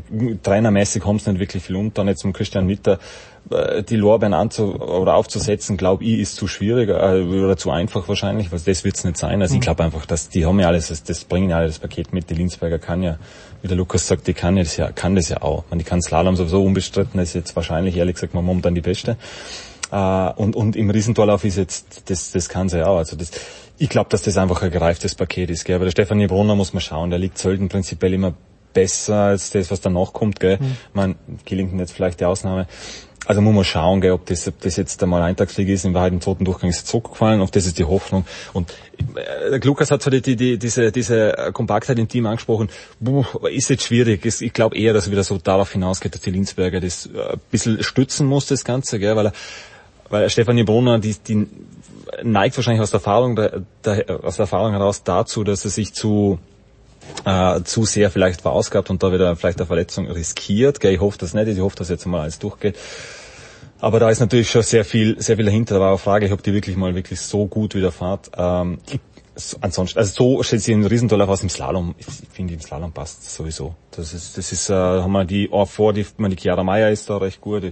Trainermäßig 0.43 1.03
haben 1.03 1.17
sie 1.17 1.31
nicht 1.31 1.39
wirklich 1.39 1.63
viel 1.63 1.77
unter. 1.77 2.05
Jetzt 2.05 2.19
zum 2.19 2.31
Christian 2.31 2.67
Mitter 2.67 2.99
äh, 3.49 3.81
die 3.81 3.95
Lorbeeren 3.95 4.35
anzu 4.35 4.75
oder 4.75 5.15
aufzusetzen, 5.15 5.77
glaube 5.77 6.03
ich, 6.03 6.19
ist 6.19 6.35
zu 6.35 6.47
schwierig 6.47 6.89
äh, 6.89 7.21
oder 7.23 7.57
zu 7.57 7.71
einfach 7.71 8.07
wahrscheinlich, 8.07 8.51
weil 8.51 8.59
das 8.59 8.83
wird's 8.83 9.03
nicht 9.03 9.17
sein. 9.17 9.41
Also 9.41 9.55
mhm. 9.55 9.59
ich 9.59 9.61
glaube 9.63 9.83
einfach, 9.83 10.05
dass 10.05 10.29
die 10.29 10.45
haben 10.45 10.59
ja 10.59 10.67
alles, 10.67 10.89
das, 10.89 11.03
das 11.03 11.23
bringen 11.23 11.49
ja 11.49 11.57
alles 11.57 11.75
das 11.75 11.79
Paket 11.79 12.13
mit. 12.13 12.29
Die 12.29 12.35
Linsberger 12.35 12.77
kann 12.77 13.01
ja 13.01 13.17
wie 13.61 13.67
der 13.67 13.77
Lukas 13.77 14.07
sagt, 14.07 14.27
die 14.27 14.33
kann 14.33 14.55
das 14.55 14.77
ja, 14.77 14.91
kann 14.91 15.15
das 15.15 15.29
ja 15.29 15.41
auch. 15.41 15.63
Man, 15.69 15.79
die 15.79 15.85
kann 15.85 16.01
Slalom 16.01 16.35
sowieso 16.35 16.63
unbestritten, 16.63 17.19
ist 17.19 17.33
jetzt 17.33 17.55
wahrscheinlich, 17.55 17.97
ehrlich 17.97 18.15
gesagt, 18.15 18.33
mal 18.33 18.41
momentan 18.41 18.75
die 18.75 18.81
Beste. 18.81 19.17
Uh, 19.91 20.31
und, 20.35 20.55
und 20.55 20.75
im 20.75 20.91
Riesentorlauf 20.91 21.43
ist 21.43 21.57
jetzt, 21.57 22.11
das, 22.11 22.31
das 22.31 22.47
kann 22.47 22.69
sie 22.69 22.77
ja 22.77 22.85
auch. 22.85 22.97
Also 22.97 23.15
das, 23.15 23.31
ich 23.79 23.89
glaube, 23.89 24.09
dass 24.11 24.21
das 24.21 24.37
einfach 24.37 24.61
ein 24.61 24.69
gereiftes 24.69 25.15
Paket 25.15 25.49
ist. 25.49 25.65
Gell? 25.65 25.77
Aber 25.77 25.85
der 25.85 25.91
Stefanie 25.91 26.27
Brunner 26.27 26.55
muss 26.55 26.73
man 26.73 26.81
schauen, 26.81 27.09
der 27.09 27.17
liegt 27.17 27.39
selten 27.39 27.69
prinzipiell 27.69 28.13
immer 28.13 28.35
besser 28.71 29.15
als 29.15 29.49
das, 29.49 29.71
was 29.71 29.81
danach 29.81 30.13
kommt. 30.13 30.39
Gell? 30.39 30.57
Mhm. 30.59 30.77
Man, 30.93 31.15
Killington 31.45 31.79
jetzt 31.79 31.93
vielleicht 31.93 32.19
die 32.19 32.25
Ausnahme. 32.25 32.67
Also 33.29 33.41
muss 33.41 33.53
man 33.53 33.63
schauen, 33.63 34.01
gell, 34.01 34.13
ob, 34.13 34.25
das, 34.25 34.47
ob 34.47 34.59
das 34.61 34.75
jetzt 34.75 35.03
einmal 35.03 35.21
Eintagsfliege 35.21 35.71
ist. 35.71 35.85
In 35.85 35.93
Wahrheit 35.93 36.13
im 36.13 36.19
zweiten 36.19 36.45
Durchgang 36.45 36.67
ist 36.67 36.77
es 36.77 36.85
zurückgefallen. 36.85 37.41
Auf 37.41 37.51
das 37.51 37.67
ist 37.67 37.77
die 37.77 37.85
Hoffnung. 37.85 38.25
Und 38.53 38.73
äh, 39.15 39.57
Lukas 39.63 39.91
hat 39.91 40.01
so 40.01 40.09
die, 40.09 40.35
die, 40.35 40.57
diese, 40.57 40.91
diese 40.91 41.51
Kompaktheit 41.53 41.99
im 41.99 42.07
Team 42.07 42.25
angesprochen. 42.25 42.69
Puh, 42.99 43.23
ist 43.49 43.69
jetzt 43.69 43.83
schwierig. 43.83 44.25
Ich 44.25 44.51
glaube 44.51 44.75
eher, 44.75 44.93
dass 44.93 45.05
er 45.05 45.11
wieder 45.11 45.23
so 45.23 45.37
darauf 45.37 45.71
hinausgeht, 45.71 46.15
dass 46.15 46.21
die 46.21 46.31
Linsberger 46.31 46.79
das 46.79 47.05
äh, 47.05 47.33
ein 47.33 47.39
bisschen 47.51 47.83
stützen 47.83 48.25
muss, 48.25 48.47
das 48.47 48.65
Ganze, 48.65 48.97
gell, 48.97 49.15
weil 49.15 49.27
er, 49.27 49.33
weil 50.09 50.27
Stefanie 50.31 50.63
Brunner, 50.63 50.97
die, 50.97 51.13
die 51.13 51.45
neigt 52.23 52.57
wahrscheinlich 52.57 52.81
aus 52.81 52.89
der 52.89 52.97
Erfahrung, 52.97 53.35
der, 53.35 53.61
der, 53.85 54.23
aus 54.23 54.37
der 54.37 54.45
Erfahrung 54.45 54.71
heraus 54.71 55.03
dazu, 55.03 55.43
dass 55.43 55.65
er 55.65 55.69
sich 55.69 55.93
zu 55.93 56.39
äh, 57.25 57.61
zu 57.63 57.85
sehr 57.85 58.09
vielleicht 58.09 58.41
verausgabt 58.41 58.89
und 58.89 59.03
da 59.03 59.13
wieder 59.13 59.35
vielleicht 59.35 59.59
eine 59.59 59.67
Verletzung 59.67 60.09
riskiert. 60.09 60.79
Gell? 60.79 60.93
Ich 60.93 60.99
hoffe 60.99 61.19
das 61.19 61.35
nicht, 61.35 61.47
ich 61.47 61.59
hoffe, 61.59 61.75
dass 61.75 61.89
jetzt 61.89 62.07
mal 62.07 62.21
alles 62.21 62.39
durchgeht. 62.39 62.75
Aber 63.81 63.99
da 63.99 64.09
ist 64.09 64.19
natürlich 64.19 64.49
schon 64.49 64.61
sehr 64.61 64.83
viel, 64.83 65.21
sehr 65.21 65.37
viel 65.37 65.45
dahinter. 65.45 65.75
Da 65.75 65.81
war 65.81 65.93
auch 65.93 65.99
Frage, 65.99 66.31
ob 66.31 66.43
die 66.43 66.53
wirklich 66.53 66.75
mal 66.75 66.95
wirklich 66.95 67.21
so 67.21 67.47
gut 67.47 67.75
wieder 67.75 67.91
fahrt. 67.91 68.29
Ähm, 68.37 68.79
ansonsten, 69.61 69.97
also 69.97 70.11
so 70.13 70.43
stellt 70.43 70.61
sich 70.61 70.75
ein 70.75 70.85
Riesentoller 70.85 71.27
aus 71.29 71.43
im 71.43 71.49
Slalom. 71.49 71.95
Ich 71.97 72.05
finde, 72.31 72.53
im 72.53 72.59
Slalom 72.59 72.91
passt 72.91 73.33
sowieso. 73.33 73.75
Das 73.91 74.13
ist, 74.13 74.37
das 74.37 74.51
ist, 74.51 74.69
äh, 74.69 74.73
haben 74.73 75.11
wir 75.11 75.25
die 75.25 75.49
auch 75.51 75.67
vor, 75.67 75.93
die, 75.93 76.05
man, 76.17 76.31
die 76.31 76.37
Chiara 76.37 76.63
Meyer 76.63 76.89
ist 76.89 77.09
da 77.09 77.17
recht 77.17 77.39
gut. 77.39 77.63
Die, 77.63 77.71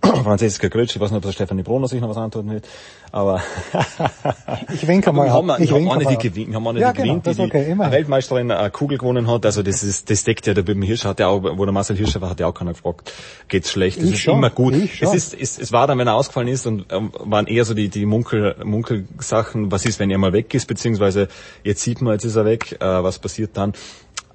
Franziska 0.24 0.68
Grötsch, 0.68 0.94
ich 0.96 1.00
weiß 1.00 1.10
nicht, 1.10 1.16
ob 1.18 1.22
der 1.24 1.32
Stefanie 1.32 1.62
Brunner 1.62 1.88
sich 1.88 2.00
noch 2.00 2.08
was 2.08 2.16
antun 2.16 2.48
wird, 2.50 2.66
aber 3.10 3.42
ich 4.72 4.86
winke 4.86 5.12
mal. 5.12 5.26
Wir 5.26 5.32
haben, 5.32 5.50
ich 5.62 5.70
wir 5.70 5.76
haben 5.76 5.90
eine, 5.90 6.06
die 6.06 6.16
gewinnt, 6.18 6.48
wir 6.50 6.54
haben 6.56 6.66
eine, 6.68 6.80
ja, 6.80 6.92
die 6.92 7.02
genau, 7.02 7.18
gewinnt, 7.20 7.26
die, 7.38 7.42
okay, 7.42 7.74
die 7.74 7.78
Weltmeisterin 7.78 8.50
eine 8.50 8.70
Kugel 8.70 8.98
gewonnen 8.98 9.26
hat, 9.30 9.44
also 9.44 9.62
das 9.62 9.82
ist, 9.82 10.08
das 10.10 10.24
deckt 10.24 10.46
ja 10.46 10.54
der 10.54 10.62
Böben 10.62 10.82
Hirsch, 10.82 11.04
hat 11.04 11.18
ja 11.20 11.28
auch, 11.28 11.42
wo 11.42 11.64
der 11.64 11.72
Marcel 11.72 11.96
Hirscher 11.96 12.20
war, 12.20 12.30
hat 12.30 12.40
ja 12.40 12.46
auch 12.46 12.54
keiner 12.54 12.72
gefragt, 12.72 13.12
geht's 13.48 13.70
schlecht, 13.72 13.98
das 13.98 14.04
Ich 14.04 14.12
ist 14.14 14.20
schon, 14.20 14.38
immer 14.38 14.50
gut. 14.50 14.74
Es 15.00 15.14
ist, 15.14 15.34
es, 15.34 15.58
es 15.58 15.72
war 15.72 15.86
dann, 15.86 15.98
wenn 15.98 16.06
er 16.06 16.14
ausgefallen 16.14 16.48
ist 16.48 16.66
und 16.66 16.86
ähm, 16.90 17.12
waren 17.18 17.46
eher 17.46 17.64
so 17.64 17.74
die, 17.74 17.88
die 17.88 18.06
Munkel, 18.06 18.56
Munkelsachen, 18.64 19.70
was 19.72 19.84
ist, 19.84 19.98
wenn 19.98 20.10
er 20.10 20.18
mal 20.18 20.32
weg 20.32 20.54
ist, 20.54 20.66
beziehungsweise 20.66 21.28
jetzt 21.64 21.82
sieht 21.82 22.00
man, 22.02 22.12
jetzt 22.14 22.24
ist 22.24 22.36
er 22.36 22.44
weg, 22.44 22.76
äh, 22.80 22.84
was 23.02 23.18
passiert 23.18 23.50
dann. 23.56 23.72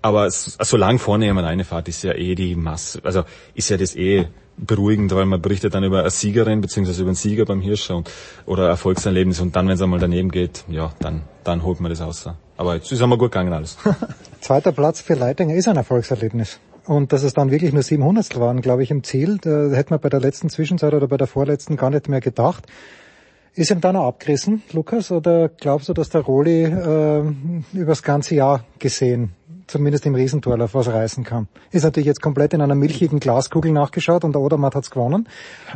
Aber 0.02 0.26
s- 0.28 0.58
solange 0.62 1.00
vorne 1.00 1.26
jemand 1.26 1.48
reinfährt, 1.48 1.88
ist 1.88 2.04
ja 2.04 2.14
eh 2.14 2.36
die 2.36 2.56
Masse, 2.56 3.00
also 3.04 3.24
ist 3.56 3.70
ja 3.70 3.78
das 3.78 3.96
eh 3.96 4.28
beruhigend, 4.58 5.14
weil 5.16 5.26
man 5.26 5.42
berichtet 5.42 5.74
dann 5.74 5.84
über 5.84 6.02
eine 6.02 6.10
Siegerin 6.10 6.62
beziehungsweise 6.62 7.02
über 7.02 7.10
einen 7.10 7.16
Sieger 7.16 7.46
beim 7.46 7.62
Hirscher 7.62 7.98
und, 7.98 8.10
oder 8.46 8.68
Erfolgserlebnis 8.68 9.40
und 9.40 9.56
dann, 9.56 9.68
wenn 9.68 9.76
es 9.76 9.82
einmal 9.82 10.00
daneben 10.00 10.32
geht, 10.32 10.64
ja, 10.70 10.94
dann, 11.00 11.24
dann 11.44 11.64
holt 11.64 11.80
man 11.80 11.90
das 11.90 12.02
aus. 12.02 12.30
Aber 12.58 12.76
jetzt 12.76 12.92
ist 12.92 13.02
einmal 13.02 13.18
gut 13.18 13.32
gegangen 13.32 13.54
alles. 13.54 13.78
Zweiter 14.42 14.72
Platz 14.72 15.02
für 15.02 15.16
Leitinger 15.16 15.56
ist 15.56 15.68
ein 15.68 15.78
Erfolgserlebnis. 15.78 16.60
Und 16.86 17.14
dass 17.14 17.24
es 17.24 17.34
dann 17.34 17.50
wirklich 17.50 17.72
nur 17.72 17.82
sieben 17.82 18.04
Hundertstel 18.04 18.42
waren, 18.42 18.62
glaube 18.62 18.84
ich, 18.84 18.92
im 18.92 19.04
Ziel, 19.04 19.38
da 19.42 19.70
hätte 19.72 19.92
man 19.92 20.02
bei 20.02 20.10
der 20.10 20.20
letzten 20.20 20.50
Zwischenzeit 20.50 20.94
oder 20.94 21.08
bei 21.08 21.18
der 21.18 21.28
vorletzten 21.28 21.78
gar 21.78 21.90
nicht 21.90 22.10
mehr 22.10 22.20
gedacht. 22.20 22.68
Ist 23.56 23.72
ihm 23.72 23.82
da 23.82 23.94
noch 23.94 24.08
abgerissen, 24.08 24.64
Lukas, 24.72 25.12
oder 25.12 25.48
glaubst 25.48 25.88
du, 25.88 25.94
dass 25.94 26.10
der 26.10 26.22
Roli 26.22 26.64
äh, 26.64 27.24
übers 27.74 28.02
ganze 28.02 28.36
Jahr 28.36 28.66
gesehen, 28.80 29.34
zumindest 29.74 30.06
im 30.06 30.14
Riesentorlauf, 30.14 30.76
was 30.76 30.88
reißen 30.88 31.24
kann? 31.24 31.48
Ist 31.72 31.84
natürlich 31.84 32.06
jetzt 32.06 32.22
komplett 32.22 32.54
in 32.54 32.62
einer 32.62 32.76
milchigen 32.76 33.20
Glaskugel 33.20 33.72
nachgeschaut 33.72 34.24
und 34.24 34.34
der 34.34 34.42
Odermatt 34.42 34.76
hat's 34.76 34.92
gewonnen. 34.92 35.28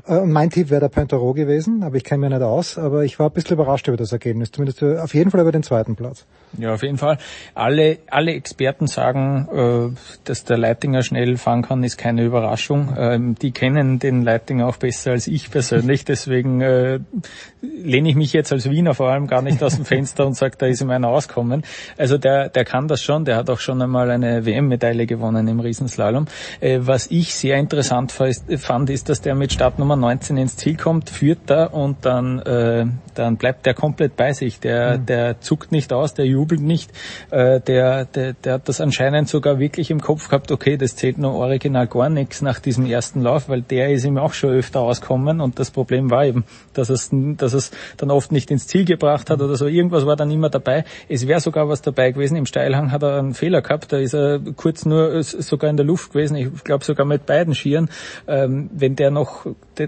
Äh, 0.07 0.21
mein 0.21 0.51
Tipp 0.51 0.69
wäre 0.69 0.81
der 0.81 0.89
Pointero 0.89 1.33
gewesen, 1.33 1.81
aber 1.81 1.95
ich 1.95 2.03
kenne 2.03 2.21
mich 2.21 2.29
nicht 2.29 2.43
aus, 2.43 2.77
aber 2.77 3.03
ich 3.03 3.17
war 3.17 3.29
ein 3.29 3.33
bisschen 3.33 3.55
überrascht 3.55 3.87
über 3.87 3.97
das 3.97 4.11
Ergebnis, 4.11 4.51
zumindest 4.51 4.83
äh, 4.83 4.99
auf 4.99 5.15
jeden 5.15 5.31
Fall 5.31 5.41
über 5.41 5.51
den 5.51 5.63
zweiten 5.63 5.95
Platz. 5.95 6.25
Ja, 6.57 6.73
auf 6.73 6.83
jeden 6.83 6.97
Fall. 6.97 7.17
Alle, 7.55 7.97
alle 8.09 8.33
Experten 8.33 8.85
sagen, 8.87 9.47
äh, 9.51 10.19
dass 10.23 10.43
der 10.43 10.57
Leitinger 10.57 11.01
schnell 11.01 11.37
fahren 11.37 11.63
kann, 11.63 11.83
ist 11.83 11.97
keine 11.97 12.23
Überraschung. 12.23 12.95
Ähm, 12.97 13.35
die 13.35 13.51
kennen 13.51 13.99
den 13.99 14.21
Leitinger 14.21 14.67
auch 14.67 14.77
besser 14.77 15.11
als 15.11 15.27
ich 15.27 15.49
persönlich. 15.49 16.05
Deswegen 16.05 16.61
äh, 16.61 16.99
lehne 17.61 18.09
ich 18.09 18.15
mich 18.15 18.31
jetzt 18.33 18.51
als 18.51 18.69
Wiener 18.69 18.93
vor 18.93 19.09
allem 19.09 19.27
gar 19.27 19.41
nicht 19.41 19.61
aus 19.63 19.75
dem 19.75 19.85
Fenster 19.85 20.25
und 20.25 20.35
sage, 20.35 20.55
da 20.57 20.67
ist 20.67 20.81
ihm 20.81 20.91
einer 20.91 21.09
auskommen. 21.09 21.63
Also 21.97 22.17
der, 22.17 22.49
der 22.49 22.63
kann 22.63 22.87
das 22.87 23.01
schon. 23.01 23.25
Der 23.25 23.37
hat 23.37 23.49
auch 23.49 23.59
schon 23.59 23.81
einmal 23.87 24.11
eine 24.11 24.45
WM-Medaille 24.45 25.07
gewonnen 25.07 25.47
im 25.47 25.59
Riesenslalom. 25.59 26.27
Äh, 26.59 26.79
was 26.81 27.07
ich 27.07 27.33
sehr 27.33 27.57
interessant 27.57 28.11
fand, 28.11 28.89
ist, 28.89 29.09
dass 29.09 29.21
der 29.21 29.33
mit 29.33 29.53
Startnummer 29.53 29.95
19 29.95 30.37
ins 30.37 30.57
Ziel 30.57 30.77
kommt, 30.77 31.09
führt 31.09 31.39
da 31.47 31.65
und 31.65 32.05
dann, 32.05 32.39
äh, 32.39 32.85
dann 33.15 33.37
bleibt 33.37 33.65
der 33.65 33.73
komplett 33.73 34.15
bei 34.15 34.33
sich. 34.33 34.59
Der, 34.59 34.97
der 34.97 35.39
zuckt 35.41 35.71
nicht 35.71 35.91
aus, 35.93 36.13
der 36.13 36.25
jubelt 36.25 36.61
nicht. 36.61 36.91
Äh, 37.31 37.61
der, 37.61 38.05
der, 38.05 38.33
der 38.33 38.53
hat 38.53 38.69
das 38.69 38.81
anscheinend 38.81 39.29
sogar 39.29 39.59
wirklich 39.59 39.89
im 39.89 40.01
Kopf 40.01 40.29
gehabt, 40.29 40.51
okay, 40.51 40.77
das 40.77 40.95
zählt 40.95 41.17
nur 41.17 41.33
original 41.33 41.87
gar 41.87 42.09
nichts 42.09 42.41
nach 42.41 42.59
diesem 42.59 42.85
ersten 42.85 43.21
Lauf, 43.21 43.49
weil 43.49 43.61
der 43.61 43.89
ist 43.91 44.05
ihm 44.05 44.17
auch 44.17 44.33
schon 44.33 44.51
öfter 44.51 44.81
auskommen 44.81 45.41
und 45.41 45.59
das 45.59 45.71
Problem 45.71 46.11
war 46.11 46.25
eben, 46.25 46.43
dass 46.73 46.89
es, 46.89 47.09
dass 47.11 47.53
es 47.53 47.71
dann 47.97 48.11
oft 48.11 48.31
nicht 48.31 48.51
ins 48.51 48.67
Ziel 48.67 48.85
gebracht 48.85 49.29
hat 49.29 49.41
oder 49.41 49.55
so. 49.55 49.67
Irgendwas 49.67 50.05
war 50.05 50.15
dann 50.15 50.29
immer 50.29 50.49
dabei. 50.49 50.83
Es 51.07 51.27
wäre 51.27 51.39
sogar 51.39 51.69
was 51.69 51.81
dabei 51.81 52.11
gewesen. 52.11 52.35
Im 52.35 52.45
Steilhang 52.45 52.91
hat 52.91 53.03
er 53.03 53.17
einen 53.17 53.33
Fehler 53.33 53.61
gehabt. 53.67 53.91
Da 53.91 53.97
ist 53.97 54.13
er 54.13 54.39
kurz 54.55 54.85
nur 54.85 55.21
sogar 55.23 55.69
in 55.69 55.77
der 55.77 55.85
Luft 55.85 56.13
gewesen. 56.13 56.35
Ich 56.35 56.63
glaube 56.63 56.83
sogar 56.83 57.05
mit 57.05 57.25
beiden 57.25 57.53
Skiern. 57.53 57.89
Ähm, 58.27 58.69
wenn 58.73 58.95
der 58.95 59.11
noch, 59.11 59.45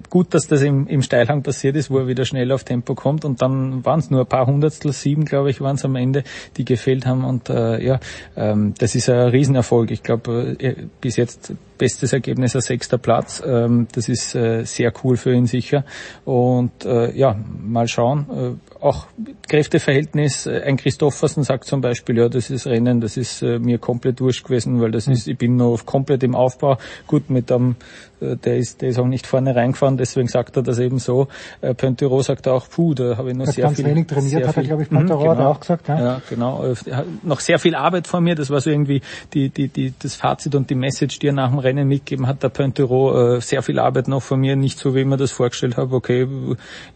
gut, 0.09 0.33
dass 0.33 0.47
das 0.47 0.61
im, 0.61 0.87
im 0.87 1.01
Steilhang 1.01 1.43
passiert 1.43 1.75
ist, 1.75 1.89
wo 1.89 1.99
er 1.99 2.07
wieder 2.07 2.25
schnell 2.25 2.51
auf 2.51 2.63
Tempo 2.63 2.95
kommt 2.95 3.25
und 3.25 3.41
dann 3.41 3.85
waren 3.85 3.99
es 3.99 4.09
nur 4.09 4.21
ein 4.21 4.27
paar 4.27 4.47
Hundertstel, 4.47 4.91
sieben 4.91 5.25
glaube 5.25 5.49
ich, 5.49 5.61
waren 5.61 5.75
es 5.75 5.85
am 5.85 5.95
Ende, 5.95 6.23
die 6.57 6.65
gefehlt 6.65 7.05
haben 7.05 7.25
und 7.25 7.49
äh, 7.49 7.83
ja, 7.83 7.99
ähm, 8.35 8.73
das 8.77 8.95
ist 8.95 9.09
ein 9.09 9.29
Riesenerfolg. 9.29 9.91
Ich 9.91 10.03
glaube, 10.03 10.55
äh, 10.59 10.75
bis 11.01 11.15
jetzt 11.15 11.53
bestes 11.79 12.13
Ergebnis 12.13 12.55
ein 12.55 12.61
sechster 12.61 12.99
Platz. 12.99 13.41
Ähm, 13.43 13.87
das 13.93 14.07
ist 14.07 14.35
äh, 14.35 14.63
sehr 14.65 14.93
cool 15.03 15.17
für 15.17 15.33
ihn 15.33 15.47
sicher. 15.47 15.83
Und 16.25 16.85
äh, 16.85 17.11
ja, 17.17 17.35
mal 17.63 17.87
schauen. 17.87 18.27
Äh, 18.29 18.83
auch 18.83 19.07
Kräfteverhältnis, 19.47 20.45
ein 20.47 20.77
Christoffersen 20.77 21.43
sagt 21.43 21.65
zum 21.65 21.81
Beispiel, 21.81 22.17
ja, 22.17 22.29
das 22.29 22.51
ist 22.51 22.67
Rennen, 22.67 23.01
das 23.01 23.17
ist 23.17 23.41
äh, 23.41 23.57
mir 23.57 23.79
komplett 23.79 24.21
wurscht 24.21 24.45
gewesen, 24.45 24.79
weil 24.79 24.91
das 24.91 25.07
ist, 25.07 25.27
ich 25.27 25.37
bin 25.37 25.55
noch 25.55 25.85
komplett 25.85 26.21
im 26.23 26.35
Aufbau. 26.35 26.77
Gut, 27.07 27.31
mit 27.31 27.49
äh, 27.49 27.75
der 28.21 28.57
ist, 28.57 28.81
der 28.81 28.89
ist 28.89 28.99
auch 28.99 29.07
nicht 29.07 29.25
vorne 29.25 29.55
reingefahren, 29.55 29.97
deswegen 29.97 30.27
sagt 30.27 30.57
er 30.57 30.63
das 30.63 30.79
eben 30.79 30.99
so. 30.99 31.27
Äh, 31.61 31.73
Pontero 31.73 32.21
sagt 32.21 32.47
auch, 32.47 32.69
puh, 32.69 32.93
da 32.93 33.17
habe 33.17 33.31
ich 33.31 33.37
noch 33.37 33.47
hat 33.47 33.55
sehr 33.55 33.63
ganz 33.65 33.77
viel. 33.77 33.85
wenig 33.85 34.07
trainiert, 34.07 34.29
sehr 34.29 34.47
hat 34.47 34.57
er, 34.57 34.63
glaube 34.63 34.83
ich, 34.83 34.89
Mhm, 34.89 35.07
Pontero 35.07 35.29
hat 35.29 35.39
er 35.39 35.49
auch 35.49 35.59
gesagt, 35.59 35.87
ja. 35.87 35.99
ja, 35.99 36.21
genau. 36.29 36.65
Äh, 36.65 36.75
Noch 37.23 37.39
sehr 37.39 37.59
viel 37.59 37.75
Arbeit 37.75 38.07
vor 38.07 38.21
mir. 38.21 38.35
Das 38.35 38.49
war 38.49 38.61
so 38.61 38.69
irgendwie 38.69 39.01
die, 39.33 39.49
die, 39.49 39.67
die, 39.67 39.93
das 39.97 40.15
Fazit 40.15 40.55
und 40.55 40.69
die 40.69 40.75
Message, 40.75 41.19
die 41.19 41.27
er 41.27 41.33
nach 41.33 41.49
dem 41.49 41.59
Rennen 41.59 41.87
mitgegeben 41.87 42.27
hat. 42.27 42.43
Der 42.43 42.49
Pointero, 42.49 43.35
äh, 43.35 43.41
sehr 43.41 43.61
viel 43.61 43.79
Arbeit 43.79 44.07
noch 44.07 44.21
von 44.21 44.39
mir. 44.39 44.55
Nicht 44.55 44.79
so, 44.79 44.95
wie 44.95 45.01
ich 45.01 45.05
mir 45.05 45.17
das 45.17 45.31
vorgestellt 45.31 45.77
habe. 45.77 45.95
Okay, 45.95 46.27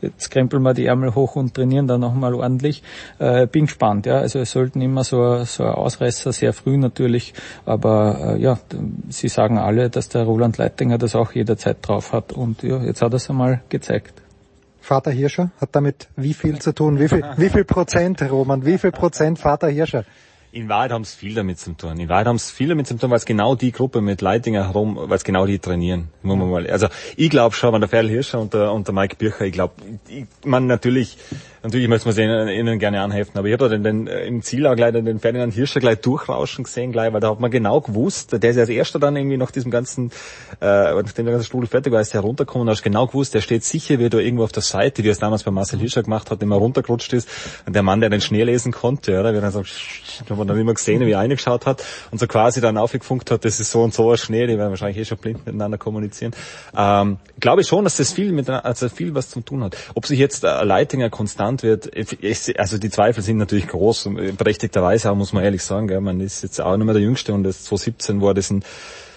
jetzt 0.02 0.32
krempeln 0.32 0.64
wir 0.64 0.74
die 0.74 0.86
Ärmel 0.86 1.16
hoch 1.16 1.36
und 1.36 1.54
trainieren 1.54 1.88
dann 1.88 2.02
nochmal 2.02 2.34
ordentlich. 2.34 2.84
Äh, 3.20 3.48
bin 3.48 3.66
gespannt, 3.66 4.06
ja. 4.06 4.18
Also 4.18 4.40
es 4.40 4.52
sollten 4.52 4.82
immer 4.82 5.04
so, 5.04 5.44
so 5.44 5.64
ein 5.64 5.74
Ausreißer, 5.74 6.32
sehr 6.34 6.54
früh 6.54 6.78
natürlich. 6.78 7.34
Aber 7.66 8.36
äh, 8.36 8.42
ja, 8.42 8.60
sie 9.10 9.28
sagen 9.28 9.58
alle, 9.58 9.90
dass 9.90 10.10
der 10.10 10.24
Roland 10.24 10.58
Leitinger 10.58 10.98
das 10.98 11.13
auch 11.16 11.32
jederzeit 11.34 11.78
drauf 11.82 12.14
hat. 12.14 12.34
Und 12.34 12.64
ja, 12.64 12.84
jetzt 12.84 13.02
hat 13.02 13.14
er 13.14 13.18
es 13.18 13.30
einmal 13.30 13.62
gezeigt. 13.70 14.22
Vater 14.82 15.12
Hirscher 15.12 15.52
hat 15.62 15.70
damit 15.74 16.10
wie 16.18 16.34
viel 16.34 16.60
zu 16.60 16.74
tun? 16.74 17.00
Wie 17.00 17.08
viel, 17.08 17.24
wie 17.38 17.50
viel 17.50 17.64
Prozent, 17.64 18.22
Roman? 18.22 18.66
Wie 18.66 18.78
viel 18.78 18.92
Prozent 18.92 19.40
Vater 19.40 19.70
Hirscher? 19.70 20.04
In 20.52 20.70
Wahrheit 20.70 20.92
haben 20.92 21.02
es 21.02 21.16
viel 21.16 21.34
damit 21.34 21.58
zu 21.58 21.72
tun. 21.74 22.00
In 22.00 22.10
Wahrheit 22.10 22.28
haben 22.28 22.36
es 22.36 22.52
viel 22.52 22.68
damit 22.68 22.86
zu 22.86 22.96
tun, 22.96 23.10
weil 23.10 23.18
es 23.18 23.26
genau 23.26 23.56
die 23.56 23.72
Gruppe 23.72 24.02
mit 24.02 24.22
Leitinger 24.22 24.68
herum, 24.68 24.96
weil 24.98 25.16
es 25.16 25.24
genau 25.24 25.48
die 25.48 25.58
trainieren. 25.58 26.10
Muss 26.22 26.38
man 26.38 26.48
mal. 26.48 26.70
Also 26.70 26.90
ich 27.16 27.32
glaube 27.32 27.56
schon, 27.56 27.74
wenn 27.74 27.82
der 27.82 27.90
Ferl 27.90 28.08
Hirscher 28.08 28.40
und 28.40 28.54
der, 28.54 28.72
und 28.72 28.88
der 28.88 28.94
Mike 28.94 29.16
Bircher, 29.16 29.46
ich 29.46 29.54
glaube, 29.54 29.74
man 30.46 30.68
natürlich, 30.68 31.18
natürlich 31.64 31.88
möchte 31.88 32.08
man 32.08 32.16
sie 32.16 32.24
ihnen, 32.24 32.80
gerne 32.80 33.02
anheften, 33.02 33.38
aber 33.38 33.48
ich 33.48 33.54
habe 33.54 33.64
da 33.64 33.70
den, 33.70 33.84
den, 33.84 34.08
äh, 34.08 34.26
im 34.26 34.42
Ziel 34.42 34.68
auch 34.68 34.76
gleich 34.76 34.94
den 34.94 35.20
Ferdinand 35.20 35.54
Hirscher 35.54 35.80
gleich 35.80 36.00
durchrauschen 36.02 36.66
gesehen, 36.66 36.92
gleich, 36.92 37.14
weil 37.14 37.22
da 37.22 37.32
hat 37.32 37.40
man 37.40 37.50
genau 37.50 37.82
gewusst, 37.82 38.34
der 38.34 38.50
ist 38.50 38.58
als 38.58 38.70
erster 38.70 39.00
dann 39.00 39.16
irgendwie 39.16 39.38
nach 39.38 39.52
diesem 39.52 39.72
ganzen, 39.72 40.12
äh, 40.62 40.94
nachdem 40.94 41.26
der 41.26 41.34
ganze 41.34 41.48
Strudel 41.48 41.68
fertig 41.68 41.94
war, 41.94 42.02
ist 42.02 42.14
er 42.14 42.22
runtergekommen, 42.22 42.68
da 42.68 42.74
hast 42.74 42.84
genau 42.84 43.08
gewusst, 43.08 43.34
der 43.34 43.42
steht 43.42 43.64
sicher 43.64 44.00
wieder 44.00 44.20
irgendwo 44.20 44.44
auf 44.44 44.52
der 44.52 44.64
Seite, 44.64 45.04
wie 45.04 45.08
er 45.08 45.14
es 45.14 45.20
damals 45.20 45.44
bei 45.44 45.52
Marcel 45.52 45.80
Hirscher 45.80 46.04
gemacht 46.04 46.32
hat, 46.32 46.42
immer 46.42 46.58
runtergerutscht 46.58 47.14
ist. 47.14 47.30
Und 47.66 47.74
der 47.76 47.84
Mann, 47.84 48.02
der 48.02 48.10
den 48.10 48.22
Schnee 48.22 48.44
lesen 48.44 48.72
konnte, 48.72 49.20
oder, 49.20 49.32
wie 49.32 49.38
er 49.38 49.42
dann 49.42 49.52
so, 49.52 49.64
man 50.36 50.48
dann 50.48 50.60
immer 50.60 50.74
gesehen, 50.74 51.06
wie 51.06 51.12
er 51.12 51.20
reingeschaut 51.20 51.66
hat 51.66 51.84
und 52.12 52.20
so 52.20 52.28
quasi 52.28 52.60
dann 52.60 52.78
aufgefunkt 52.78 53.32
hat, 53.32 53.46
das 53.46 53.60
ist 53.60 53.72
so 53.72 53.84
und 53.84 53.94
so 53.94 54.12
ein 54.12 54.18
Schnee, 54.18 54.48
die 54.48 54.58
werden 54.58 54.72
wahrscheinlich 54.72 54.98
eh 54.98 55.06
schon 55.06 55.18
blind 55.18 55.46
miteinander 55.46 55.78
kommunizieren. 55.78 56.34
Ähm, 56.76 57.18
glaube 57.40 57.62
ich 57.62 57.68
schon, 57.68 57.86
dass 57.86 57.98
das 57.98 58.12
viel 58.12 58.32
mit, 58.32 58.50
also 58.50 58.90
viel 58.90 59.16
was 59.16 59.30
zu 59.30 59.42
tun 59.42 59.64
hat. 59.64 59.78
Ob 59.96 60.06
sich 60.06 60.20
jetzt 60.20 60.44
äh, 60.44 60.64
Leitinger 60.64 61.10
konstant 61.10 61.53
wird, 61.62 61.92
ich, 61.96 62.60
also 62.60 62.80
die 62.80 62.90
Zweifel 62.90 63.22
sind 63.22 63.38
natürlich 63.38 63.68
groß, 63.68 64.10
berechtigterweise 64.38 65.12
auch, 65.12 65.16
muss 65.16 65.34
man 65.34 65.44
ehrlich 65.44 65.64
sagen, 65.64 65.88
gell, 65.88 66.02
man 66.02 66.20
ist 66.22 66.42
jetzt 66.42 66.60
auch 66.60 66.76
nicht 66.76 66.86
mehr 66.86 66.94
der 66.94 67.04
Jüngste 67.04 67.34
und 67.34 67.44
das 67.44 67.66
2017 67.66 68.22
war 68.22 68.34
das 68.34 68.50
ein 68.50 68.64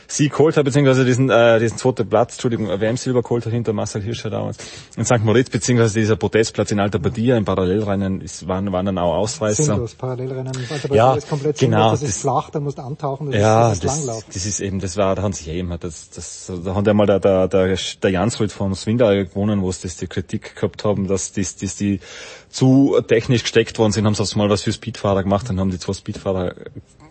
Sieg 0.08 0.32
geholt 0.32 0.56
hat, 0.56 0.64
beziehungsweise 0.64 1.04
diesen, 1.04 1.30
äh, 1.30 1.58
diesen 1.58 1.78
zweiten 1.78 2.08
Platz, 2.08 2.34
Entschuldigung, 2.34 2.68
WM-Silber 2.68 3.22
geholt 3.22 3.44
hat 3.46 3.52
hinter 3.52 3.72
Marcel 3.72 4.02
Hirscher 4.02 4.30
damals 4.30 4.56
in 4.96 5.04
St. 5.04 5.24
Moritz, 5.24 5.50
beziehungsweise 5.50 5.98
dieser 5.98 6.16
Podestplatz 6.16 6.70
in 6.70 6.80
Alta 6.80 6.98
Badia 6.98 7.36
im 7.36 7.44
Parallelrennen 7.44 8.20
ist, 8.20 8.46
waren, 8.46 8.70
waren 8.72 8.86
dann 8.86 8.98
auch 8.98 9.14
Ausreißer. 9.14 9.64
Sinnlos, 9.64 9.94
Parallelrennen. 9.94 10.52
Also 10.70 10.94
Ja, 10.94 11.14
ist 11.14 11.28
komplett 11.28 11.58
genau, 11.58 11.78
sinnlos, 11.78 12.00
das, 12.00 12.08
ist 12.08 12.16
das- 12.16 12.22
flach, 12.22 12.50
da 12.50 12.60
musst 12.60 12.78
du 12.78 12.82
antauchen, 12.82 13.30
das 13.30 13.40
ja, 13.40 13.72
ist, 13.72 13.84
das 13.84 13.90
das, 13.92 13.98
ist 14.00 14.06
Langlauf. 14.06 14.24
das 14.32 14.46
ist 14.46 14.60
eben, 14.60 14.80
das 14.80 14.96
war, 14.96 15.14
da 15.14 15.22
haben 15.22 15.32
sich 15.32 15.46
ja 15.46 15.54
immer, 15.54 15.78
das, 15.78 16.10
das, 16.10 16.52
da 16.64 16.74
hat 16.74 16.86
ja 16.86 16.94
mal 16.94 17.06
der, 17.06 17.20
der, 17.20 17.48
der, 17.48 17.76
der 18.02 18.10
Jansrud 18.10 18.52
vom 18.52 18.74
Swindal 18.74 19.26
gewonnen, 19.26 19.62
wo 19.62 19.70
es 19.70 19.80
das 19.80 19.96
die 19.96 20.06
Kritik 20.06 20.54
gehabt 20.56 20.84
haben, 20.84 21.08
dass 21.08 21.32
die, 21.32 21.42
dass 21.42 21.76
die 21.76 22.00
zu 22.48 22.98
technisch 23.06 23.42
gesteckt 23.42 23.78
worden 23.78 23.92
sind, 23.92 24.06
haben 24.06 24.14
sie 24.14 24.22
aufs 24.22 24.36
mal 24.36 24.48
was 24.48 24.62
für 24.62 24.72
Speedfahrer 24.72 25.22
gemacht 25.22 25.50
und 25.50 25.60
haben 25.60 25.70
die 25.70 25.78
zwei 25.78 25.92
Speedfahrer 25.92 26.54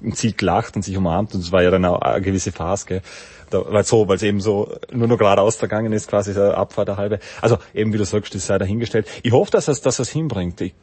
im 0.01 0.13
Ziel 0.13 0.33
gelacht 0.33 0.75
und 0.75 0.81
sich 0.83 0.97
umarmt 0.97 1.33
und 1.33 1.41
es 1.41 1.51
war 1.51 1.63
ja 1.63 1.71
dann 1.71 1.85
auch 1.85 2.01
eine 2.01 2.21
gewisse 2.21 2.51
Phase, 2.51 2.85
gell. 2.85 3.01
Da, 3.49 3.63
weil 3.67 3.83
so, 3.83 4.07
weil 4.07 4.15
es 4.15 4.23
eben 4.23 4.41
so 4.41 4.75
nur 4.91 5.07
noch 5.07 5.17
geradeaus 5.17 5.59
gegangen 5.59 5.93
ist, 5.93 6.09
quasi 6.09 6.33
der 6.33 6.57
Abfahrt 6.57 6.87
der 6.87 6.97
halbe. 6.97 7.19
Also 7.41 7.59
eben 7.75 7.93
wie 7.93 7.97
du 7.97 8.05
sagst, 8.05 8.33
das 8.33 8.47
sei 8.47 8.57
dahingestellt. 8.57 9.07
Ich 9.21 9.31
hoffe, 9.31 9.51
dass 9.51 9.67
es, 9.67 9.81
dass 9.81 9.99
es 9.99 10.09
hinbringt. 10.09 10.61
Ich, 10.61 10.73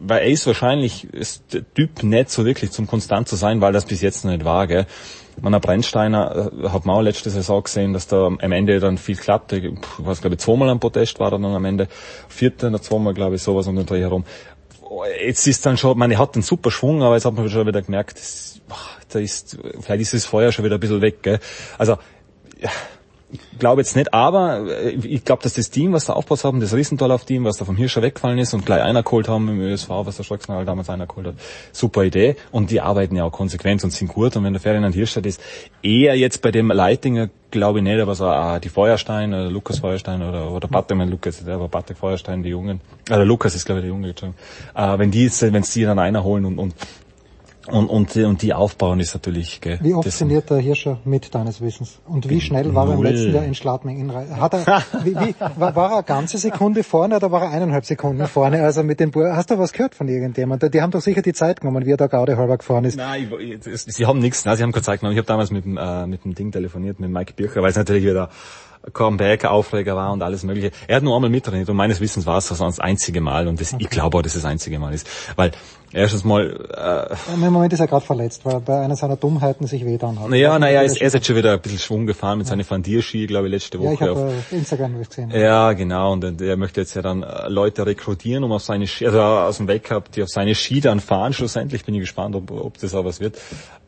weil 0.00 0.22
er 0.22 0.28
ist 0.28 0.46
wahrscheinlich 0.46 1.04
ist 1.12 1.52
der 1.52 1.62
Typ 1.74 2.02
nicht 2.02 2.30
so 2.30 2.44
wirklich 2.44 2.70
zum 2.70 2.86
konstant 2.86 3.28
zu 3.28 3.36
sein, 3.36 3.60
weil 3.60 3.72
das 3.72 3.86
bis 3.86 4.00
jetzt 4.00 4.24
noch 4.24 4.32
nicht 4.32 4.44
war. 4.44 4.66
Gell? 4.66 4.86
Man, 5.40 5.52
der 5.52 5.60
Brennsteiner 5.60 6.50
äh, 6.52 6.68
hat 6.68 6.86
man 6.86 6.96
auch 6.96 7.02
letzte 7.02 7.30
Saison 7.30 7.62
gesehen, 7.62 7.92
dass 7.92 8.06
da 8.06 8.26
am 8.26 8.52
Ende 8.52 8.80
dann 8.80 8.98
viel 8.98 9.16
klappte. 9.16 9.58
Ich 9.58 9.72
weiß, 9.98 10.20
glaube 10.20 10.34
ich, 10.34 10.40
zweimal 10.40 10.70
am 10.70 10.80
Protest 10.80 11.20
war 11.20 11.28
er 11.28 11.38
dann 11.38 11.44
am 11.44 11.64
Ende. 11.64 11.88
Vierter 12.28 12.68
oder 12.68 12.80
zweimal, 12.80 13.14
glaube 13.14 13.36
ich, 13.36 13.42
sowas 13.42 13.66
um 13.66 13.76
den 13.76 13.86
Dreh 13.86 14.00
herum. 14.00 14.24
Jetzt 15.24 15.46
ist 15.46 15.66
dann 15.66 15.76
schon, 15.76 15.98
man, 15.98 16.10
er 16.10 16.18
hat 16.18 16.34
einen 16.34 16.42
super 16.42 16.70
Schwung, 16.70 17.02
aber 17.02 17.14
jetzt 17.14 17.24
hat 17.24 17.34
man 17.34 17.48
schon 17.48 17.66
wieder 17.66 17.82
gemerkt, 17.82 18.18
das, 18.18 18.55
da 19.08 19.18
ist, 19.18 19.58
vielleicht 19.80 20.02
ist 20.02 20.14
das 20.14 20.24
Feuer 20.24 20.52
schon 20.52 20.64
wieder 20.64 20.76
ein 20.76 20.80
bisschen 20.80 21.02
weg. 21.02 21.22
Gell? 21.22 21.40
Also, 21.78 21.98
ja, 22.60 22.70
ich 23.32 23.58
glaube 23.58 23.80
jetzt 23.80 23.96
nicht, 23.96 24.14
aber 24.14 24.66
äh, 24.68 24.90
ich 24.90 25.24
glaube, 25.24 25.42
dass 25.42 25.54
das 25.54 25.70
Team, 25.70 25.92
was 25.92 26.06
da 26.06 26.12
aufgebaut 26.12 26.44
haben, 26.44 26.60
das 26.60 26.74
Riesendorlauf-Team, 26.74 27.44
was 27.44 27.56
da 27.56 27.64
vom 27.64 27.76
Hirscher 27.76 28.02
weggefallen 28.02 28.38
ist 28.38 28.54
und 28.54 28.64
gleich 28.64 28.82
einer 28.82 29.02
geholt 29.02 29.28
haben 29.28 29.48
im 29.48 29.60
ÖSV, 29.60 29.88
was 29.88 30.16
der 30.16 30.22
Stocksnagel 30.22 30.64
damals 30.64 30.88
einer 30.90 31.06
geholt 31.06 31.28
hat, 31.28 31.34
super 31.72 32.04
Idee. 32.04 32.36
Und 32.52 32.70
die 32.70 32.80
arbeiten 32.80 33.16
ja 33.16 33.24
auch 33.24 33.32
konsequent 33.32 33.82
und 33.82 33.90
sind 33.90 34.08
gut. 34.08 34.36
Und 34.36 34.44
wenn 34.44 34.52
der 34.52 34.62
Ferdinand 34.62 34.94
Hirscher 34.94 35.24
ist, 35.24 35.40
eher 35.82 36.16
jetzt 36.16 36.40
bei 36.40 36.52
dem 36.52 36.70
Leitinger, 36.70 37.28
glaube 37.50 37.80
ich 37.80 37.84
nicht, 37.84 38.00
aber 38.00 38.14
so 38.14 38.26
ah, 38.26 38.60
die 38.60 38.68
Feuerstein 38.68 39.34
oder 39.34 39.50
Lukas 39.50 39.80
Feuerstein 39.80 40.22
oder, 40.22 40.50
oder 40.50 40.68
Patrick, 40.68 40.98
mein 40.98 41.10
Lukas, 41.10 41.44
war 41.44 41.68
Patrick 41.68 41.98
Feuerstein, 41.98 42.42
die 42.42 42.50
Jungen, 42.50 42.80
äh, 43.10 43.22
Lukas 43.22 43.54
ist 43.54 43.64
glaube 43.64 43.80
ich 43.80 43.84
der 43.84 43.90
Junge, 43.90 44.10
äh, 44.10 44.98
wenn 44.98 45.10
die, 45.10 45.30
wenn 45.30 45.62
sie 45.62 45.84
dann 45.84 45.98
einer 45.98 46.22
holen 46.22 46.44
und, 46.44 46.58
und 46.58 46.74
und, 47.68 47.88
und, 47.88 48.16
und 48.16 48.42
die 48.42 48.54
aufbauen 48.54 49.00
ist 49.00 49.14
natürlich... 49.14 49.60
Gell, 49.60 49.78
wie 49.82 49.94
oft 49.94 50.10
trainiert 50.10 50.50
der 50.50 50.58
Hirscher 50.58 50.98
mit 51.04 51.34
deines 51.34 51.60
Wissens? 51.60 51.98
Und 52.06 52.28
wie 52.28 52.40
schnell 52.40 52.74
war 52.74 52.88
er 52.88 52.94
im 52.94 53.02
letzten 53.02 53.34
Jahr 53.34 53.44
in 53.44 53.54
Schladming? 53.54 54.12
Hat 54.12 54.54
er, 54.54 54.66
wie, 55.04 55.14
wie, 55.14 55.34
war, 55.56 55.74
war 55.74 55.90
er 55.90 55.96
eine 55.98 56.02
ganze 56.04 56.38
Sekunde 56.38 56.82
vorne 56.82 57.16
oder 57.16 57.30
war 57.32 57.42
er 57.42 57.50
eineinhalb 57.50 57.84
Sekunden 57.84 58.26
vorne? 58.26 58.62
Also 58.62 58.82
mit 58.82 59.00
dem 59.00 59.12
Hast 59.14 59.50
du 59.50 59.58
was 59.58 59.72
gehört 59.72 59.94
von 59.94 60.08
irgendjemand? 60.08 60.62
Die 60.74 60.82
haben 60.82 60.90
doch 60.90 61.00
sicher 61.00 61.22
die 61.22 61.32
Zeit 61.32 61.60
genommen, 61.60 61.86
wie 61.86 61.92
er 61.92 61.96
da 61.96 62.06
Gaude 62.06 62.36
halber 62.36 62.58
gefahren 62.58 62.84
ist. 62.84 62.96
Nein, 62.96 63.30
ich, 63.40 63.66
ich, 63.66 63.82
sie 63.82 64.06
haben 64.06 64.18
nichts, 64.18 64.44
nein, 64.44 64.56
sie 64.56 64.62
haben 64.62 64.72
keine 64.72 64.84
Zeit 64.84 65.00
genommen. 65.00 65.14
Ich 65.14 65.18
habe 65.18 65.26
damals 65.26 65.50
mit 65.50 65.64
dem, 65.64 65.76
äh, 65.76 66.06
mit 66.06 66.24
dem 66.24 66.34
Ding 66.34 66.52
telefoniert, 66.52 67.00
mit 67.00 67.10
Mike 67.10 67.34
Bircher, 67.34 67.62
weil 67.62 67.70
es 67.70 67.76
natürlich 67.76 68.04
wieder 68.04 68.30
Comeback-Aufreger 68.92 69.96
war 69.96 70.12
und 70.12 70.22
alles 70.22 70.42
mögliche. 70.44 70.70
Er 70.86 70.96
hat 70.96 71.02
nur 71.02 71.14
einmal 71.14 71.30
mittrainiert 71.30 71.68
und 71.68 71.76
meines 71.76 72.00
Wissens 72.00 72.26
war 72.26 72.38
es 72.38 72.48
das 72.48 72.58
das 72.58 72.80
einzige 72.80 73.20
Mal 73.20 73.48
und 73.48 73.60
das, 73.60 73.74
okay. 73.74 73.82
ich 73.84 73.90
glaube 73.90 74.18
auch, 74.18 74.22
dass 74.22 74.34
es 74.34 74.42
das 74.42 74.50
einzige 74.50 74.78
Mal 74.78 74.94
ist. 74.94 75.08
Weil 75.36 75.52
erstens 75.92 76.24
mal... 76.24 77.08
Äh, 77.28 77.34
Im 77.34 77.40
Moment 77.52 77.72
ist 77.72 77.80
er 77.80 77.86
gerade 77.86 78.04
verletzt, 78.04 78.44
weil 78.44 78.54
er 78.54 78.60
bei 78.60 78.80
einer 78.80 78.96
seiner 78.96 79.16
Dummheiten 79.16 79.66
sich 79.66 79.84
wehtan 79.84 80.20
hat. 80.20 80.28
Naja, 80.28 80.58
naja, 80.58 80.80
er 80.80 80.84
ist, 80.84 81.00
er 81.00 81.06
ist 81.06 81.14
jetzt 81.14 81.26
schon 81.26 81.36
wieder 81.36 81.52
ein 81.52 81.60
bisschen 81.60 81.78
Schwung 81.78 82.06
gefahren 82.06 82.38
mit 82.38 82.46
ja. 82.46 82.50
seinen 82.50 82.64
Fandierski, 82.64 83.26
glaube 83.26 83.46
ich, 83.46 83.52
letzte 83.52 83.78
Woche. 83.78 83.86
Ja, 83.88 83.92
ich 83.94 84.00
habe 84.00 84.12
auf 84.12 84.52
äh, 84.52 84.56
Instagram 84.56 84.98
gesehen. 84.98 85.30
Ja, 85.30 85.72
genau, 85.72 86.12
und 86.12 86.40
er 86.40 86.56
möchte 86.56 86.80
jetzt 86.80 86.94
ja 86.94 87.02
dann 87.02 87.22
äh, 87.22 87.48
Leute 87.48 87.86
rekrutieren, 87.86 88.44
um 88.44 88.52
auf 88.52 88.62
seine 88.62 88.86
Ski, 88.86 89.06
also 89.06 89.20
aus 89.20 89.56
dem 89.58 89.68
Weltcup, 89.68 90.10
die 90.12 90.22
auf 90.22 90.28
seine 90.28 90.54
Ski 90.54 90.80
dann 90.80 91.00
fahren 91.00 91.32
schlussendlich. 91.32 91.84
Bin 91.84 91.94
ich 91.94 92.00
gespannt, 92.00 92.34
ob, 92.36 92.50
ob 92.50 92.78
das 92.78 92.94
auch 92.94 93.04
was 93.04 93.20
wird. 93.20 93.38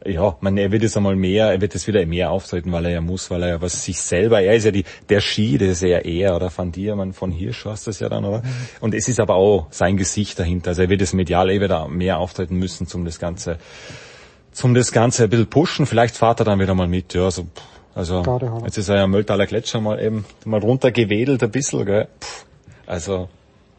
Ja, 0.06 0.36
man, 0.40 0.56
er 0.56 0.70
wird 0.70 0.84
jetzt 0.84 0.96
einmal 0.96 1.16
mehr, 1.16 1.50
er 1.50 1.60
wird 1.60 1.74
jetzt 1.74 1.88
wieder 1.88 2.06
mehr 2.06 2.30
auftreten, 2.30 2.70
weil 2.70 2.84
er 2.84 2.92
ja 2.92 3.00
muss, 3.00 3.30
weil 3.30 3.42
er 3.42 3.48
ja 3.48 3.60
was 3.60 3.84
sich 3.84 4.00
selber, 4.00 4.40
er 4.40 4.54
ist 4.54 4.64
ja 4.64 4.70
die, 4.70 4.84
der 5.08 5.20
Ski, 5.20 5.58
der 5.58 5.72
ist 5.72 5.82
ja 5.82 5.98
er 5.98 6.36
oder 6.36 6.52
Van 6.56 6.70
Dier, 6.70 6.94
man 6.94 7.12
von 7.12 7.32
hier 7.32 7.52
schaust 7.52 7.88
das 7.88 7.98
ja 7.98 8.08
dann, 8.08 8.24
oder? 8.24 8.38
Mhm. 8.38 8.44
Und 8.80 8.94
es 8.94 9.08
ist 9.08 9.18
aber 9.18 9.34
auch 9.34 9.66
sein 9.70 9.96
Gesicht 9.96 10.38
dahinter. 10.38 10.70
Also 10.70 10.82
er 10.82 10.88
wird 10.88 11.02
es 11.02 11.14
medial 11.14 11.50
eh 11.50 11.60
wieder 11.60 11.87
mehr 11.88 12.18
auftreten 12.18 12.56
müssen, 12.56 12.86
zum 12.86 13.04
das 13.04 13.18
Ganze, 13.18 13.58
zum 14.52 14.74
das 14.74 14.92
Ganze 14.92 15.24
ein 15.24 15.30
bisschen 15.30 15.48
pushen. 15.48 15.86
Vielleicht 15.86 16.16
fahrt 16.16 16.40
er 16.40 16.44
dann 16.44 16.60
wieder 16.60 16.74
mal 16.74 16.88
mit, 16.88 17.14
ja, 17.14 17.30
so, 17.30 17.46
also, 17.94 18.22
jetzt 18.64 18.78
ist 18.78 18.88
er 18.88 18.96
ja 18.96 19.06
Mölltaler 19.06 19.46
Gletscher 19.46 19.80
mal 19.80 20.00
eben, 20.00 20.24
mal 20.44 20.60
runtergewedelt 20.60 21.42
ein 21.42 21.50
bisschen, 21.50 21.84
gell? 21.84 22.08
Also, 22.86 23.28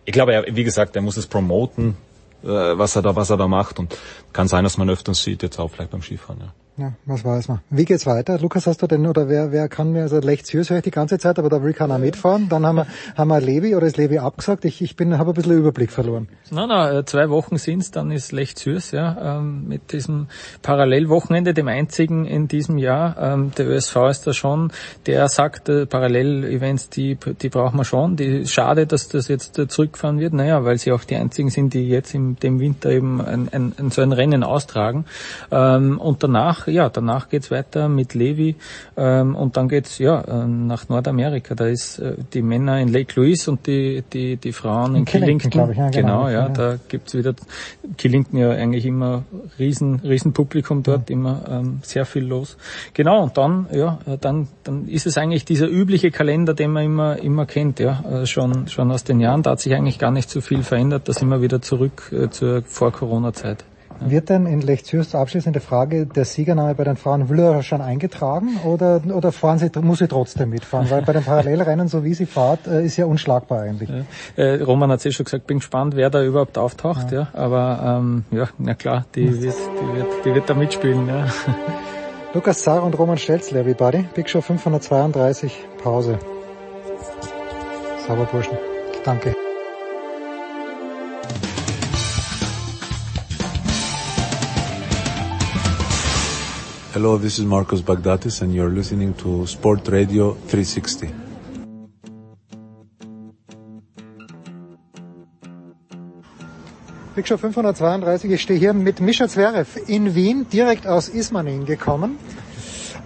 ich 0.05 0.13
glaube, 0.13 0.33
er, 0.33 0.55
wie 0.55 0.63
gesagt, 0.63 0.95
er 0.95 1.01
muss 1.01 1.17
es 1.17 1.27
promoten, 1.27 1.95
äh, 2.43 2.47
was 2.47 2.95
er 2.95 3.01
da, 3.01 3.15
was 3.15 3.29
er 3.29 3.37
da 3.37 3.47
macht 3.47 3.79
und 3.79 3.95
kann 4.33 4.47
sein, 4.47 4.63
dass 4.63 4.77
man 4.77 4.89
öfters 4.89 5.23
sieht, 5.23 5.43
jetzt 5.43 5.59
auch 5.59 5.69
vielleicht 5.69 5.91
beim 5.91 6.01
Skifahren, 6.01 6.41
ja. 6.41 6.53
Ja, 6.79 6.93
was 7.05 7.25
weiß 7.25 7.49
man. 7.49 7.59
Wie 7.69 7.83
geht's 7.83 8.05
weiter? 8.05 8.39
Lukas, 8.39 8.65
hast 8.65 8.81
du 8.81 8.87
denn, 8.87 9.05
oder 9.05 9.27
wer, 9.27 9.51
wer 9.51 9.67
kann 9.67 9.91
mir, 9.91 10.03
also 10.03 10.19
Lechzürs 10.19 10.69
höre 10.69 10.77
ich 10.77 10.83
die 10.83 10.91
ganze 10.91 11.17
Zeit, 11.17 11.37
aber 11.37 11.49
da 11.49 11.61
will 11.61 11.73
keiner 11.73 11.97
mitfahren. 11.97 12.47
Dann 12.47 12.65
haben 12.65 12.77
wir, 12.77 12.87
haben 13.17 13.27
wir 13.27 13.41
Levi, 13.41 13.75
oder 13.75 13.85
ist 13.85 13.97
Levi 13.97 14.19
abgesagt? 14.19 14.63
Ich, 14.63 14.81
ich 14.81 14.95
bin, 14.95 15.17
habe 15.17 15.31
ein 15.31 15.33
bisschen 15.33 15.57
Überblick 15.57 15.91
verloren. 15.91 16.29
Nein, 16.51 16.69
nein, 16.69 16.95
äh, 16.95 17.03
zwei 17.03 17.29
Wochen 17.29 17.57
sind's, 17.57 17.91
dann 17.91 18.11
ist 18.11 18.31
Lechzürs, 18.31 18.91
ja, 18.91 19.39
ähm, 19.39 19.67
mit 19.67 19.91
diesem 19.91 20.27
Parallelwochenende, 20.61 21.53
dem 21.53 21.67
einzigen 21.67 22.23
in 22.23 22.47
diesem 22.47 22.77
Jahr. 22.77 23.17
Ähm, 23.19 23.51
der 23.57 23.67
ÖSV 23.67 23.97
ist 24.09 24.25
da 24.25 24.31
schon, 24.31 24.71
der 25.05 25.27
sagt, 25.27 25.67
äh, 25.67 25.85
Parallel-Events, 25.85 26.89
die, 26.91 27.17
die 27.41 27.49
brauchen 27.49 27.77
wir 27.77 27.83
schon. 27.83 28.15
Die, 28.15 28.47
schade, 28.47 28.87
dass 28.87 29.09
das 29.09 29.27
jetzt 29.27 29.59
äh, 29.59 29.67
zurückfahren 29.67 30.21
wird. 30.21 30.31
Naja, 30.31 30.63
weil 30.63 30.77
sie 30.77 30.93
auch 30.93 31.03
die 31.03 31.17
einzigen 31.17 31.49
sind, 31.49 31.73
die 31.73 31.89
jetzt 31.89 32.15
im 32.15 32.37
dem 32.39 32.61
Winter 32.61 32.89
eben 32.89 33.19
ein, 33.19 33.49
ein, 33.51 33.73
ein 33.77 33.91
so 33.91 34.01
ein 34.01 34.13
Rennen 34.13 34.45
austragen. 34.45 35.03
Ähm, 35.51 35.99
und 35.99 36.23
danach 36.23 36.68
ja, 36.69 36.89
danach 36.89 37.29
geht's 37.29 37.51
weiter 37.51 37.89
mit 37.89 38.13
Levi 38.13 38.55
ähm, 38.97 39.35
und 39.35 39.57
dann 39.57 39.67
geht's 39.67 39.97
ja 39.99 40.21
äh, 40.21 40.45
nach 40.47 40.89
Nordamerika. 40.89 41.55
Da 41.55 41.67
ist 41.67 41.99
äh, 41.99 42.15
die 42.33 42.41
Männer 42.41 42.79
in 42.79 42.89
Lake 42.89 43.19
Louise 43.19 43.49
und 43.49 43.67
die 43.67 44.03
die 44.13 44.37
die 44.37 44.51
Frauen 44.51 44.91
in, 44.91 44.99
in 44.99 45.05
Killington. 45.05 45.51
Killington 45.51 45.71
ich, 45.71 45.77
ja, 45.77 45.89
genau, 45.89 46.23
genau, 46.25 46.29
ja, 46.29 46.47
ja, 46.47 46.49
da 46.49 46.79
gibt's 46.87 47.13
wieder 47.13 47.33
Killington 47.97 48.39
ja 48.39 48.51
eigentlich 48.51 48.85
immer 48.85 49.23
riesen 49.57 49.99
riesen 49.99 50.33
Publikum 50.33 50.83
dort, 50.83 51.09
ja. 51.09 51.15
immer 51.15 51.41
ähm, 51.49 51.79
sehr 51.83 52.05
viel 52.05 52.25
los. 52.25 52.57
Genau 52.93 53.23
und 53.23 53.37
dann 53.37 53.67
ja, 53.71 53.99
äh, 54.05 54.17
dann 54.19 54.47
dann 54.63 54.87
ist 54.87 55.05
es 55.05 55.17
eigentlich 55.17 55.45
dieser 55.45 55.67
übliche 55.67 56.11
Kalender, 56.11 56.53
den 56.53 56.71
man 56.71 56.85
immer 56.85 57.17
immer 57.17 57.45
kennt, 57.45 57.79
ja, 57.79 58.03
äh, 58.09 58.25
schon 58.25 58.67
schon 58.67 58.91
aus 58.91 59.03
den 59.03 59.19
Jahren. 59.19 59.43
Da 59.43 59.51
hat 59.51 59.59
sich 59.59 59.73
eigentlich 59.73 59.99
gar 59.99 60.11
nicht 60.11 60.29
so 60.29 60.41
viel 60.41 60.63
verändert. 60.63 61.07
Das 61.07 61.21
immer 61.21 61.41
wieder 61.41 61.61
zurück 61.61 62.11
äh, 62.11 62.29
zur 62.29 62.61
Vor-Corona-Zeit. 62.63 63.65
Wird 64.01 64.29
denn 64.29 64.45
in 64.45 64.61
Lechzürs 64.61 65.15
abschließende 65.15 65.59
Frage 65.59 66.05
der 66.05 66.25
Siegername 66.25 66.75
bei 66.75 66.83
den 66.83 66.95
Frauen 66.95 67.29
will 67.29 67.39
er 67.39 67.63
schon 67.63 67.81
eingetragen 67.81 68.59
oder, 68.65 69.01
oder 69.13 69.31
fahren 69.31 69.59
sie, 69.59 69.69
muss 69.81 69.99
sie 69.99 70.07
trotzdem 70.07 70.49
mitfahren? 70.49 70.89
Weil 70.89 71.01
bei 71.01 71.13
den 71.13 71.23
Parallelrennen, 71.23 71.87
so 71.87 72.03
wie 72.03 72.13
sie 72.13 72.25
fahrt, 72.25 72.67
äh, 72.67 72.85
ist 72.85 72.97
ja 72.97 73.05
unschlagbar 73.05 73.61
eigentlich. 73.61 73.89
Ja. 73.89 74.43
Äh, 74.43 74.61
Roman 74.61 74.91
hat 74.91 74.99
es 74.99 75.05
eh 75.05 75.11
schon 75.11 75.25
gesagt, 75.25 75.47
bin 75.47 75.59
gespannt, 75.59 75.95
wer 75.95 76.09
da 76.09 76.23
überhaupt 76.23 76.57
auftaucht, 76.57 77.11
ja. 77.11 77.21
ja. 77.21 77.27
Aber 77.33 77.99
ähm, 77.99 78.25
ja, 78.31 78.49
na 78.57 78.73
klar, 78.73 79.05
die, 79.15 79.41
wird, 79.41 79.55
die, 79.55 79.97
wird, 79.97 80.25
die 80.25 80.35
wird 80.35 80.49
da 80.49 80.53
mitspielen. 80.53 81.07
Ja. 81.07 81.27
Lukas 82.33 82.61
Zar 82.61 82.83
und 82.83 82.97
Roman 82.97 83.17
Stelzl, 83.17 83.57
everybody. 83.57 84.05
Big 84.13 84.29
Show 84.29 84.41
532, 84.41 85.51
Pause. 85.81 86.19
Sauber 88.07 88.25
Burschen. 88.25 88.57
Danke. 89.03 89.48
Hello, 96.99 97.17
this 97.17 97.39
is 97.39 97.45
Marcos 97.45 97.81
Bagdatis 97.81 98.41
and 98.41 98.53
you're 98.53 98.69
listening 98.69 99.13
to 99.13 99.47
Sport 99.47 99.87
Radio 99.87 100.33
360. 100.33 101.07
Big 107.15 107.25
Show 107.25 107.37
532, 107.37 108.33
ich 108.33 108.41
stehe 108.41 108.59
hier 108.59 108.73
mit 108.73 108.99
Mischa 108.99 109.29
Zverev 109.29 109.79
in 109.87 110.13
Wien, 110.13 110.45
direkt 110.51 110.87
aus 110.87 111.07
Ismaning 111.07 111.65
gekommen. 111.65 112.19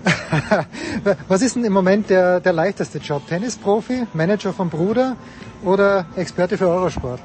Was 1.27 1.43
ist 1.43 1.55
denn 1.55 1.63
im 1.63 1.73
Moment 1.73 2.09
der, 2.09 2.39
der 2.39 2.53
leichteste 2.53 2.97
Job? 2.97 3.27
Tennisprofi, 3.27 4.07
Manager 4.15 4.53
vom 4.53 4.71
Bruder 4.71 5.17
oder 5.63 6.07
Experte 6.15 6.57
für 6.57 6.67
Eurosport? 6.67 7.19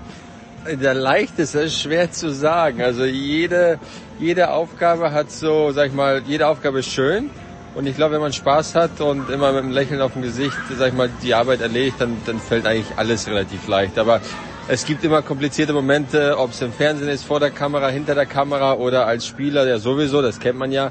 Der 0.71 0.93
leichteste 0.93 1.61
ist 1.61 1.81
schwer 1.81 2.11
zu 2.13 2.31
sagen. 2.31 2.83
Also 2.83 3.05
jede, 3.05 3.79
jede 4.19 4.51
Aufgabe 4.51 5.13
hat 5.13 5.31
so, 5.31 5.73
sag 5.73 5.87
ich 5.89 5.95
mal, 5.95 6.23
jede 6.27 6.47
Aufgabe 6.47 6.81
ist 6.81 6.91
schön. 6.91 7.31
Und 7.75 7.87
ich 7.87 7.97
glaube, 7.97 8.15
wenn 8.15 8.21
man 8.21 8.33
Spaß 8.33 8.75
hat 8.75 9.01
und 9.01 9.31
immer 9.31 9.53
mit 9.53 9.63
einem 9.63 9.73
Lächeln 9.73 10.01
auf 10.01 10.13
dem 10.13 10.23
Gesicht, 10.23 10.57
sag 10.77 10.89
ich 10.89 10.95
mal, 10.95 11.09
die 11.23 11.33
Arbeit 11.33 11.61
erledigt, 11.61 11.97
dann, 12.01 12.17
dann 12.27 12.39
fällt 12.39 12.67
eigentlich 12.67 12.97
alles 12.97 13.27
relativ 13.29 13.67
leicht. 13.67 13.99
Aber 13.99 14.21
es 14.69 14.85
gibt 14.85 15.05
immer 15.05 15.23
komplizierte 15.23 15.73
Momente, 15.73 16.37
ob 16.39 16.51
es 16.51 16.61
im 16.61 16.73
Fernsehen 16.73 17.09
ist, 17.09 17.25
vor 17.25 17.41
der 17.41 17.51
Kamera, 17.51 17.89
hinter 17.89 18.15
der 18.15 18.27
Kamera 18.27 18.75
oder 18.75 19.07
als 19.07 19.27
Spieler, 19.27 19.67
ja 19.67 19.79
sowieso, 19.79 20.21
das 20.21 20.41
kennt 20.41 20.59
man 20.59 20.73
ja, 20.73 20.91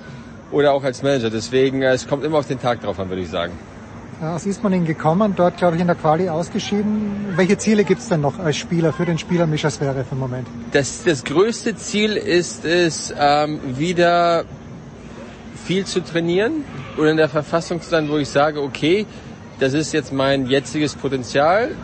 oder 0.52 0.74
auch 0.74 0.84
als 0.84 1.04
Manager. 1.04 1.30
Deswegen, 1.30 1.84
es 1.84 2.08
kommt 2.08 2.24
immer 2.24 2.40
auf 2.40 2.48
den 2.48 2.60
Tag 2.60 2.82
drauf 2.82 3.00
an, 3.00 3.10
würde 3.10 3.22
ich 3.22 3.30
sagen. 3.30 3.54
Aus 4.20 4.48
Ismaning 4.48 4.86
gekommen, 4.86 5.36
dort 5.36 5.58
glaube 5.58 5.76
ich 5.76 5.82
in 5.82 5.86
der 5.86 5.96
Quali 5.96 6.28
ausgeschieden. 6.28 7.34
Welche 7.36 7.60
Ziele 7.60 7.84
gibt 7.84 8.02
es 8.02 8.10
denn 8.10 8.22
noch 8.22 8.40
als 8.40 8.58
Spieler 8.58 8.92
für 8.92 9.06
den 9.06 9.20
Spieler 9.20 9.46
Mischa 9.46 9.70
Zverev 9.70 10.12
im 10.12 10.18
Moment? 10.18 10.48
Das, 10.72 11.04
das 11.04 11.24
größte 11.24 11.76
Ziel 11.76 12.18
ist 12.18 12.66
es, 12.66 13.14
ähm, 13.16 13.60
wieder 13.78 14.46
viel 15.66 15.86
zu 15.86 16.04
trainieren 16.04 16.64
und 16.98 17.06
in 17.06 17.18
der 17.18 17.30
Verfassung 17.30 17.80
zu 17.80 17.92
sein, 17.92 18.10
wo 18.10 18.18
ich 18.18 18.30
sage, 18.30 18.60
okay, 18.60 19.06
das 19.60 19.74
ist 19.74 19.94
jetzt 19.94 20.12
mein 20.12 20.48
jetziges 20.48 20.96
Potenzial, 20.96 21.76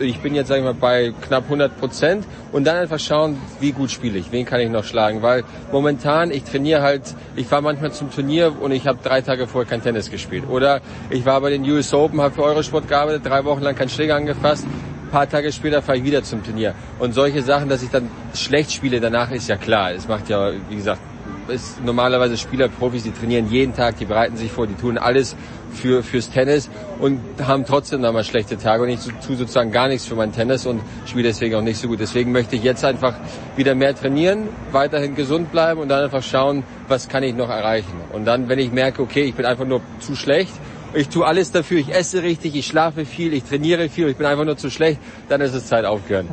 ich 0.00 0.20
bin 0.20 0.34
jetzt, 0.34 0.48
sagen 0.48 0.64
wir 0.64 0.72
mal, 0.72 0.78
bei 0.78 1.12
knapp 1.26 1.44
100 1.44 1.78
Prozent 1.78 2.26
und 2.52 2.66
dann 2.66 2.76
einfach 2.76 2.98
schauen, 2.98 3.36
wie 3.60 3.72
gut 3.72 3.90
spiele 3.90 4.18
ich, 4.18 4.32
wen 4.32 4.44
kann 4.44 4.60
ich 4.60 4.70
noch 4.70 4.84
schlagen, 4.84 5.22
weil 5.22 5.44
momentan, 5.72 6.30
ich 6.30 6.44
trainiere 6.44 6.82
halt, 6.82 7.02
ich 7.36 7.46
fahre 7.46 7.62
manchmal 7.62 7.92
zum 7.92 8.10
Turnier 8.10 8.54
und 8.60 8.72
ich 8.72 8.86
habe 8.86 8.98
drei 9.02 9.20
Tage 9.20 9.46
vorher 9.46 9.68
kein 9.68 9.82
Tennis 9.82 10.10
gespielt 10.10 10.44
oder 10.48 10.80
ich 11.10 11.24
war 11.24 11.40
bei 11.40 11.50
den 11.50 11.62
US 11.70 11.92
Open, 11.92 12.20
habe 12.20 12.34
für 12.34 12.42
Eurosport 12.42 12.88
gearbeitet, 12.88 13.26
drei 13.26 13.44
Wochen 13.44 13.62
lang 13.62 13.74
keinen 13.74 13.90
Schläger 13.90 14.16
angefasst 14.16 14.64
paar 15.08 15.28
Tage 15.28 15.52
später 15.52 15.82
fahre 15.82 15.98
ich 15.98 16.04
wieder 16.04 16.22
zum 16.22 16.44
Turnier. 16.44 16.74
Und 16.98 17.12
solche 17.12 17.42
Sachen, 17.42 17.68
dass 17.68 17.82
ich 17.82 17.90
dann 17.90 18.10
schlecht 18.34 18.72
spiele, 18.72 19.00
danach 19.00 19.30
ist 19.30 19.48
ja 19.48 19.56
klar. 19.56 19.92
Es 19.92 20.06
macht 20.06 20.28
ja, 20.28 20.52
wie 20.68 20.76
gesagt, 20.76 21.00
ist 21.48 21.82
normalerweise 21.84 22.36
Spieler, 22.36 22.68
Profis, 22.68 23.02
die 23.02 23.12
trainieren 23.12 23.50
jeden 23.50 23.74
Tag, 23.74 23.98
die 23.98 24.04
bereiten 24.04 24.36
sich 24.36 24.50
vor, 24.50 24.66
die 24.66 24.74
tun 24.74 24.98
alles 24.98 25.36
für 25.72 26.02
fürs 26.02 26.30
Tennis 26.30 26.70
und 26.98 27.20
haben 27.46 27.64
trotzdem 27.64 28.02
dann 28.02 28.14
mal 28.14 28.24
schlechte 28.24 28.56
Tage 28.58 28.82
und 28.82 28.88
ich 28.88 29.00
tue 29.26 29.36
sozusagen 29.36 29.70
gar 29.70 29.88
nichts 29.88 30.06
für 30.06 30.14
mein 30.14 30.32
Tennis 30.32 30.66
und 30.66 30.80
spiele 31.06 31.24
deswegen 31.24 31.54
auch 31.54 31.62
nicht 31.62 31.78
so 31.78 31.88
gut. 31.88 32.00
Deswegen 32.00 32.32
möchte 32.32 32.56
ich 32.56 32.62
jetzt 32.62 32.84
einfach 32.84 33.14
wieder 33.56 33.74
mehr 33.74 33.94
trainieren, 33.94 34.48
weiterhin 34.72 35.14
gesund 35.14 35.52
bleiben 35.52 35.80
und 35.80 35.88
dann 35.88 36.04
einfach 36.04 36.22
schauen, 36.22 36.64
was 36.88 37.08
kann 37.08 37.22
ich 37.22 37.34
noch 37.34 37.50
erreichen. 37.50 38.00
Und 38.12 38.24
dann, 38.24 38.48
wenn 38.48 38.58
ich 38.58 38.72
merke, 38.72 39.02
okay, 39.02 39.22
ich 39.22 39.34
bin 39.34 39.46
einfach 39.46 39.66
nur 39.66 39.80
zu 40.00 40.16
schlecht, 40.16 40.52
ich 40.94 41.08
tue 41.08 41.26
alles 41.26 41.52
dafür, 41.52 41.78
ich 41.78 41.94
esse 41.94 42.22
richtig, 42.22 42.56
ich 42.56 42.66
schlafe 42.66 43.04
viel, 43.04 43.34
ich 43.34 43.44
trainiere 43.44 43.88
viel, 43.88 44.08
ich 44.08 44.16
bin 44.16 44.26
einfach 44.26 44.44
nur 44.44 44.56
zu 44.56 44.70
schlecht, 44.70 45.00
dann 45.28 45.40
ist 45.40 45.54
es 45.54 45.66
Zeit 45.66 45.84
aufhören. 45.84 46.28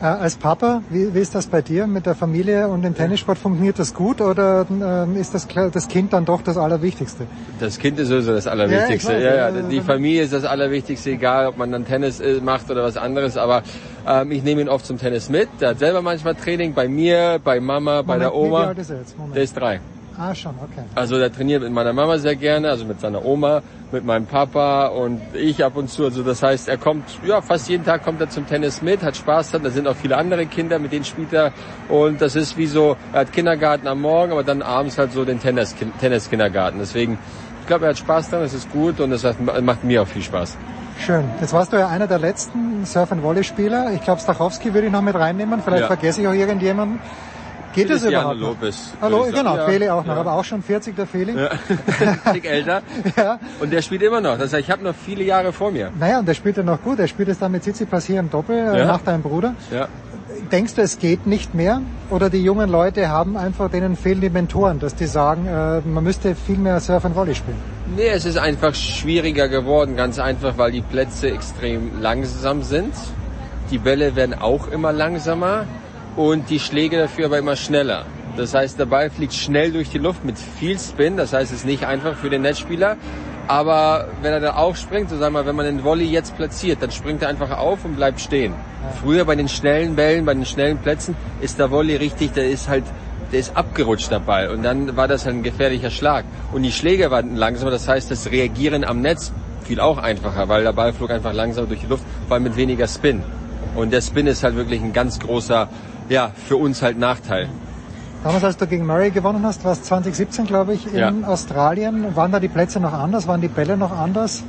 Äh, 0.00 0.04
als 0.04 0.36
Papa, 0.36 0.82
wie, 0.88 1.12
wie 1.14 1.18
ist 1.18 1.34
das 1.34 1.46
bei 1.46 1.60
dir 1.60 1.86
mit 1.86 2.06
der 2.06 2.14
Familie 2.14 2.68
und 2.68 2.82
dem 2.82 2.94
Tennissport? 2.94 3.36
Funktioniert 3.36 3.78
das 3.78 3.92
gut 3.92 4.22
oder 4.22 4.66
äh, 4.70 5.20
ist 5.20 5.34
das, 5.34 5.46
das 5.46 5.88
Kind 5.88 6.14
dann 6.14 6.24
doch 6.24 6.40
das 6.40 6.56
Allerwichtigste? 6.56 7.26
Das 7.58 7.78
Kind 7.78 7.98
ist 7.98 8.08
sowieso 8.08 8.32
das 8.32 8.46
Allerwichtigste. 8.46 9.12
Ja, 9.12 9.18
weiß, 9.18 9.24
ja, 9.24 9.60
ja. 9.60 9.68
Die 9.68 9.82
Familie 9.82 10.22
ist 10.22 10.32
das 10.32 10.44
Allerwichtigste, 10.44 11.10
egal 11.10 11.48
ob 11.48 11.58
man 11.58 11.70
dann 11.70 11.84
Tennis 11.84 12.18
äh, 12.18 12.40
macht 12.40 12.70
oder 12.70 12.82
was 12.82 12.96
anderes. 12.96 13.36
Aber 13.36 13.62
ähm, 14.08 14.32
ich 14.32 14.42
nehme 14.42 14.62
ihn 14.62 14.70
oft 14.70 14.86
zum 14.86 14.96
Tennis 14.96 15.28
mit. 15.28 15.50
Der 15.60 15.70
hat 15.70 15.78
selber 15.78 16.00
manchmal 16.00 16.34
Training 16.34 16.72
bei 16.72 16.88
mir, 16.88 17.38
bei 17.44 17.60
Mama, 17.60 17.96
Moment, 17.96 18.06
bei 18.06 18.18
der 18.18 18.34
Oma. 18.34 18.62
Wie 18.62 18.66
alt 18.68 18.78
ist 18.78 18.90
er 18.90 18.98
jetzt? 19.00 19.18
Moment. 19.18 19.36
Der 19.36 19.42
ist 19.42 19.54
drei. 19.54 19.80
Ah, 20.22 20.34
schon, 20.34 20.54
okay. 20.62 20.84
Also 20.94 21.18
der 21.18 21.32
trainiert 21.32 21.62
mit 21.62 21.72
meiner 21.72 21.94
Mama 21.94 22.18
sehr 22.18 22.36
gerne, 22.36 22.68
also 22.68 22.84
mit 22.84 23.00
seiner 23.00 23.24
Oma, 23.24 23.62
mit 23.90 24.04
meinem 24.04 24.26
Papa 24.26 24.88
und 24.88 25.18
ich 25.32 25.64
ab 25.64 25.76
und 25.76 25.88
zu. 25.88 26.04
Also 26.04 26.22
das 26.22 26.42
heißt, 26.42 26.68
er 26.68 26.76
kommt, 26.76 27.04
ja, 27.24 27.40
fast 27.40 27.70
jeden 27.70 27.86
Tag 27.86 28.04
kommt 28.04 28.20
er 28.20 28.28
zum 28.28 28.46
Tennis 28.46 28.82
mit, 28.82 29.02
hat 29.02 29.16
Spaß 29.16 29.52
dran. 29.52 29.62
Da 29.62 29.70
sind 29.70 29.88
auch 29.88 29.96
viele 29.96 30.18
andere 30.18 30.44
Kinder, 30.44 30.78
mit 30.78 30.92
denen 30.92 31.06
spielt 31.06 31.32
er. 31.32 31.52
Und 31.88 32.20
das 32.20 32.36
ist 32.36 32.58
wie 32.58 32.66
so, 32.66 32.98
er 33.14 33.20
hat 33.20 33.32
Kindergarten 33.32 33.86
am 33.86 34.02
Morgen, 34.02 34.32
aber 34.32 34.44
dann 34.44 34.60
abends 34.60 34.98
halt 34.98 35.12
so 35.12 35.24
den 35.24 35.40
Tennis, 35.40 35.74
Tennis-Kindergarten. 36.00 36.80
Deswegen, 36.80 37.18
ich 37.62 37.66
glaube, 37.66 37.86
er 37.86 37.92
hat 37.92 37.98
Spaß 37.98 38.28
dran, 38.28 38.42
es 38.42 38.52
ist 38.52 38.70
gut 38.70 39.00
und 39.00 39.12
es 39.12 39.24
macht 39.62 39.84
mir 39.84 40.02
auch 40.02 40.06
viel 40.06 40.22
Spaß. 40.22 40.58
Schön. 40.98 41.24
Jetzt 41.40 41.54
warst 41.54 41.72
du 41.72 41.78
ja 41.78 41.88
einer 41.88 42.06
der 42.06 42.18
letzten 42.18 42.84
Surf- 42.84 43.10
and 43.10 43.22
Volley-Spieler. 43.22 43.92
Ich 43.94 44.02
glaube, 44.02 44.20
Stachowski 44.20 44.74
würde 44.74 44.88
ich 44.88 44.92
noch 44.92 45.00
mit 45.00 45.14
reinnehmen. 45.14 45.62
Vielleicht 45.62 45.80
ja. 45.80 45.86
vergesse 45.86 46.20
ich 46.20 46.28
auch 46.28 46.34
irgendjemanden. 46.34 47.00
Geht 47.74 47.90
es 47.90 48.04
überhaupt? 48.04 48.40
Lopez. 48.40 48.92
Hallo, 49.00 49.26
genau, 49.32 49.56
ja, 49.56 49.64
Feli 49.64 49.88
auch 49.88 50.04
noch, 50.04 50.14
ja. 50.14 50.20
aber 50.20 50.32
auch 50.32 50.44
schon 50.44 50.62
40 50.62 50.96
der 50.96 51.06
Feli. 51.06 51.34
Ja. 51.36 51.50
Tick 52.32 52.44
älter. 52.44 52.82
ja. 53.16 53.38
Und 53.60 53.72
der 53.72 53.82
spielt 53.82 54.02
immer 54.02 54.20
noch. 54.20 54.38
Das 54.38 54.52
heißt, 54.52 54.64
ich 54.64 54.70
habe 54.70 54.82
noch 54.82 54.94
viele 54.94 55.22
Jahre 55.24 55.52
vor 55.52 55.70
mir. 55.70 55.90
Naja, 55.98 56.18
und 56.18 56.26
der 56.26 56.34
spielt 56.34 56.56
ja 56.56 56.62
noch 56.62 56.82
gut. 56.82 56.98
Er 56.98 57.06
spielt 57.06 57.28
es 57.28 57.38
dann 57.38 57.52
mit 57.52 57.62
Tsitsipas 57.62 58.06
hier 58.06 58.20
im 58.20 58.30
Doppel 58.30 58.56
äh, 58.56 58.78
ja. 58.78 58.84
nach 58.86 59.02
deinem 59.02 59.22
Bruder. 59.22 59.54
Ja. 59.70 59.88
Denkst 60.50 60.74
du, 60.74 60.82
es 60.82 60.98
geht 60.98 61.26
nicht 61.26 61.54
mehr? 61.54 61.80
Oder 62.10 62.28
die 62.28 62.42
jungen 62.42 62.70
Leute 62.70 63.08
haben 63.08 63.36
einfach, 63.36 63.70
denen 63.70 63.96
fehlen 63.96 64.20
die 64.20 64.30
Mentoren, 64.30 64.80
dass 64.80 64.96
die 64.96 65.06
sagen, 65.06 65.46
äh, 65.46 65.80
man 65.80 66.02
müsste 66.02 66.34
viel 66.34 66.58
mehr 66.58 66.80
Surf 66.80 67.04
and 67.04 67.14
Volley 67.14 67.34
spielen? 67.36 67.58
Nee, 67.96 68.08
es 68.08 68.24
ist 68.24 68.38
einfach 68.38 68.74
schwieriger 68.74 69.48
geworden. 69.48 69.96
Ganz 69.96 70.18
einfach, 70.18 70.58
weil 70.58 70.72
die 70.72 70.80
Plätze 70.80 71.30
extrem 71.30 72.00
langsam 72.00 72.62
sind. 72.62 72.94
Die 73.70 73.78
Bälle 73.78 74.16
werden 74.16 74.34
auch 74.34 74.68
immer 74.68 74.92
langsamer 74.92 75.66
und 76.16 76.50
die 76.50 76.58
Schläge 76.58 76.98
dafür 76.98 77.26
aber 77.26 77.38
immer 77.38 77.56
schneller. 77.56 78.06
Das 78.36 78.54
heißt, 78.54 78.78
der 78.78 78.86
Ball 78.86 79.10
fliegt 79.10 79.34
schnell 79.34 79.72
durch 79.72 79.90
die 79.90 79.98
Luft 79.98 80.24
mit 80.24 80.38
viel 80.38 80.78
Spin. 80.78 81.16
Das 81.16 81.32
heißt, 81.32 81.52
es 81.52 81.58
ist 81.58 81.66
nicht 81.66 81.84
einfach 81.84 82.14
für 82.16 82.30
den 82.30 82.42
Netzspieler. 82.42 82.96
Aber 83.48 84.08
wenn 84.22 84.32
er 84.32 84.40
da 84.40 84.54
aufspringt, 84.54 85.10
so 85.10 85.18
sagen 85.18 85.34
wir, 85.34 85.44
wenn 85.44 85.56
man 85.56 85.66
den 85.66 85.82
Volley 85.82 86.04
jetzt 86.04 86.36
platziert, 86.36 86.80
dann 86.80 86.92
springt 86.92 87.22
er 87.22 87.28
einfach 87.28 87.58
auf 87.58 87.84
und 87.84 87.96
bleibt 87.96 88.20
stehen. 88.20 88.54
Früher 89.02 89.24
bei 89.24 89.34
den 89.34 89.48
schnellen 89.48 89.96
Bällen, 89.96 90.24
bei 90.24 90.34
den 90.34 90.44
schnellen 90.44 90.78
Plätzen 90.78 91.16
ist 91.40 91.58
der 91.58 91.70
Volley 91.70 91.96
richtig, 91.96 92.32
der 92.32 92.48
ist 92.48 92.68
halt, 92.68 92.84
der 93.32 93.40
ist 93.40 93.56
abgerutscht 93.56 94.10
der 94.12 94.20
Ball. 94.20 94.50
Und 94.50 94.62
dann 94.62 94.96
war 94.96 95.08
das 95.08 95.26
ein 95.26 95.42
gefährlicher 95.42 95.90
Schlag. 95.90 96.24
Und 96.52 96.62
die 96.62 96.70
Schläge 96.70 97.10
waren 97.10 97.34
langsamer, 97.34 97.72
das 97.72 97.88
heißt, 97.88 98.10
das 98.10 98.30
Reagieren 98.30 98.84
am 98.84 99.00
Netz 99.00 99.32
fiel 99.64 99.80
auch 99.80 99.98
einfacher, 99.98 100.48
weil 100.48 100.62
der 100.62 100.72
Ball 100.72 100.92
flog 100.92 101.10
einfach 101.10 101.32
langsamer 101.32 101.66
durch 101.66 101.80
die 101.80 101.86
Luft, 101.86 102.04
vor 102.28 102.34
allem 102.34 102.44
mit 102.44 102.56
weniger 102.56 102.86
Spin. 102.86 103.22
Und 103.74 103.92
der 103.92 104.00
Spin 104.00 104.26
ist 104.26 104.42
halt 104.42 104.56
wirklich 104.56 104.80
ein 104.80 104.92
ganz 104.92 105.18
großer 105.18 105.68
ja, 106.10 106.32
für 106.46 106.56
uns 106.56 106.82
halt 106.82 106.98
Nachteil. 106.98 107.48
Damals, 108.22 108.44
als 108.44 108.56
du 108.58 108.66
gegen 108.66 108.84
Murray 108.84 109.10
gewonnen 109.10 109.46
hast, 109.46 109.64
war 109.64 109.72
es 109.72 109.82
2017, 109.84 110.44
glaube 110.44 110.74
ich, 110.74 110.86
in 110.86 110.98
ja. 110.98 111.12
Australien. 111.26 112.14
Waren 112.14 112.32
da 112.32 112.38
die 112.38 112.48
Plätze 112.48 112.78
noch 112.78 112.92
anders? 112.92 113.26
Waren 113.26 113.40
die 113.40 113.48
Bälle 113.48 113.78
noch 113.78 113.92
anders? 113.92 114.44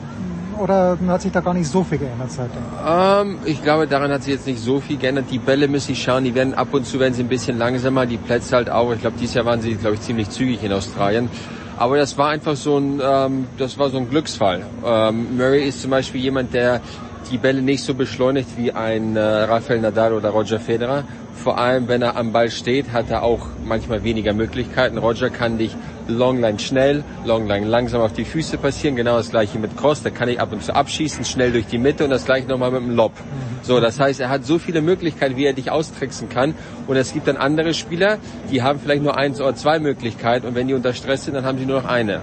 Oder 0.58 0.98
hat 1.08 1.22
sich 1.22 1.32
da 1.32 1.40
gar 1.40 1.54
nicht 1.54 1.70
so 1.70 1.84
viel 1.84 1.98
geändert 1.98 2.32
seitdem? 2.32 2.62
Ähm, 2.86 3.40
ich 3.46 3.64
glaube, 3.64 3.88
daran 3.88 4.12
hat 4.12 4.24
sich 4.24 4.34
jetzt 4.34 4.46
nicht 4.46 4.60
so 4.60 4.82
viel 4.82 4.98
geändert. 4.98 5.26
Die 5.32 5.40
Bälle 5.40 5.70
müssen 5.70 5.94
ich 5.94 6.04
schauen, 6.04 6.26
die 6.26 6.36
werden 6.36 6.54
ab 6.54 6.74
und 6.74 6.86
zu 6.86 7.00
werden 7.00 7.14
sie 7.14 7.24
ein 7.24 7.30
bisschen 7.30 7.58
langsamer, 7.58 8.06
die 8.06 8.18
Plätze 8.18 8.58
halt 8.58 8.70
auch. 8.70 8.92
Ich 8.92 9.00
glaube, 9.00 9.16
dieses 9.18 9.36
Jahr 9.36 9.46
waren 9.46 9.62
sie, 9.62 9.76
glaube 9.76 9.96
ich, 9.96 10.02
ziemlich 10.02 10.30
zügig 10.30 10.62
in 10.64 10.74
Australien. 10.74 11.30
Aber 11.78 11.98
das 11.98 12.18
war 12.18 12.30
einfach 12.30 12.58
so 12.58 12.78
ein, 12.78 13.02
ähm, 13.04 13.48
das 13.58 13.80
war 13.80 13.90
so 13.90 13.98
ein 13.98 14.10
Glücksfall. 14.10 14.64
Ähm, 14.86 15.38
Murray 15.38 15.68
ist 15.68 15.82
zum 15.82 15.92
Beispiel 15.92 16.22
jemand, 16.22 16.54
der 16.54 16.82
die 17.32 17.38
Bälle 17.38 17.62
nicht 17.62 17.84
so 17.84 17.94
beschleunigt 17.94 18.50
wie 18.58 18.74
ein 18.74 19.16
äh, 19.16 19.22
Rafael 19.22 19.80
Nadal 19.80 20.14
oder 20.14 20.30
Roger 20.30 20.60
Federer. 20.60 21.06
Vor 21.34 21.58
allem, 21.58 21.88
wenn 21.88 22.02
er 22.02 22.18
am 22.18 22.34
Ball 22.34 22.52
steht, 22.52 22.92
hat 22.92 23.10
er 23.10 23.24
auch 23.24 23.48
manchmal 23.66 24.04
weniger 24.04 24.34
Möglichkeiten. 24.34 24.98
Roger 24.98 25.30
kann 25.30 25.58
dich 25.58 25.76
Longline 26.08 26.60
schnell, 26.60 27.04
Longline 27.26 27.66
langsam 27.66 28.02
auf 28.02 28.14
die 28.14 28.26
Füße 28.26 28.58
passieren. 28.58 28.96
Genau 28.96 29.16
das 29.18 29.32
gleiche 29.32 29.58
mit 29.58 29.76
Cross. 29.78 30.04
Da 30.04 30.10
kann 30.10 30.30
ich 30.30 30.40
ab 30.40 30.52
und 30.52 30.62
zu 30.62 30.76
abschießen, 30.76 31.24
schnell 31.26 31.52
durch 31.54 31.66
die 31.68 31.78
Mitte 31.78 32.04
und 32.04 32.10
das 32.10 32.26
gleiche 32.26 32.48
nochmal 32.48 32.72
mit 32.72 32.82
dem 32.82 32.96
Lob. 32.96 33.14
So, 33.64 33.80
das 33.80 34.00
heißt, 34.00 34.20
er 34.20 34.30
hat 34.30 34.46
so 34.46 34.60
viele 34.60 34.82
Möglichkeiten, 34.82 35.38
wie 35.38 35.46
er 35.46 35.54
dich 35.54 35.72
austricksen 35.72 36.30
kann. 36.30 36.54
Und 36.88 36.98
es 36.98 37.14
gibt 37.14 37.28
dann 37.28 37.38
andere 37.38 37.74
Spieler, 37.74 38.18
die 38.52 38.62
haben 38.62 38.80
vielleicht 38.80 39.04
nur 39.04 39.18
eins 39.18 39.40
oder 39.40 39.56
zwei 39.56 39.80
Möglichkeiten 39.80 40.48
und 40.48 40.56
wenn 40.56 40.68
die 40.68 40.74
unter 40.74 40.94
Stress 40.94 41.26
sind, 41.26 41.36
dann 41.36 41.46
haben 41.46 41.58
sie 41.58 41.66
nur 41.66 41.82
noch 41.82 41.90
eine. 41.90 42.22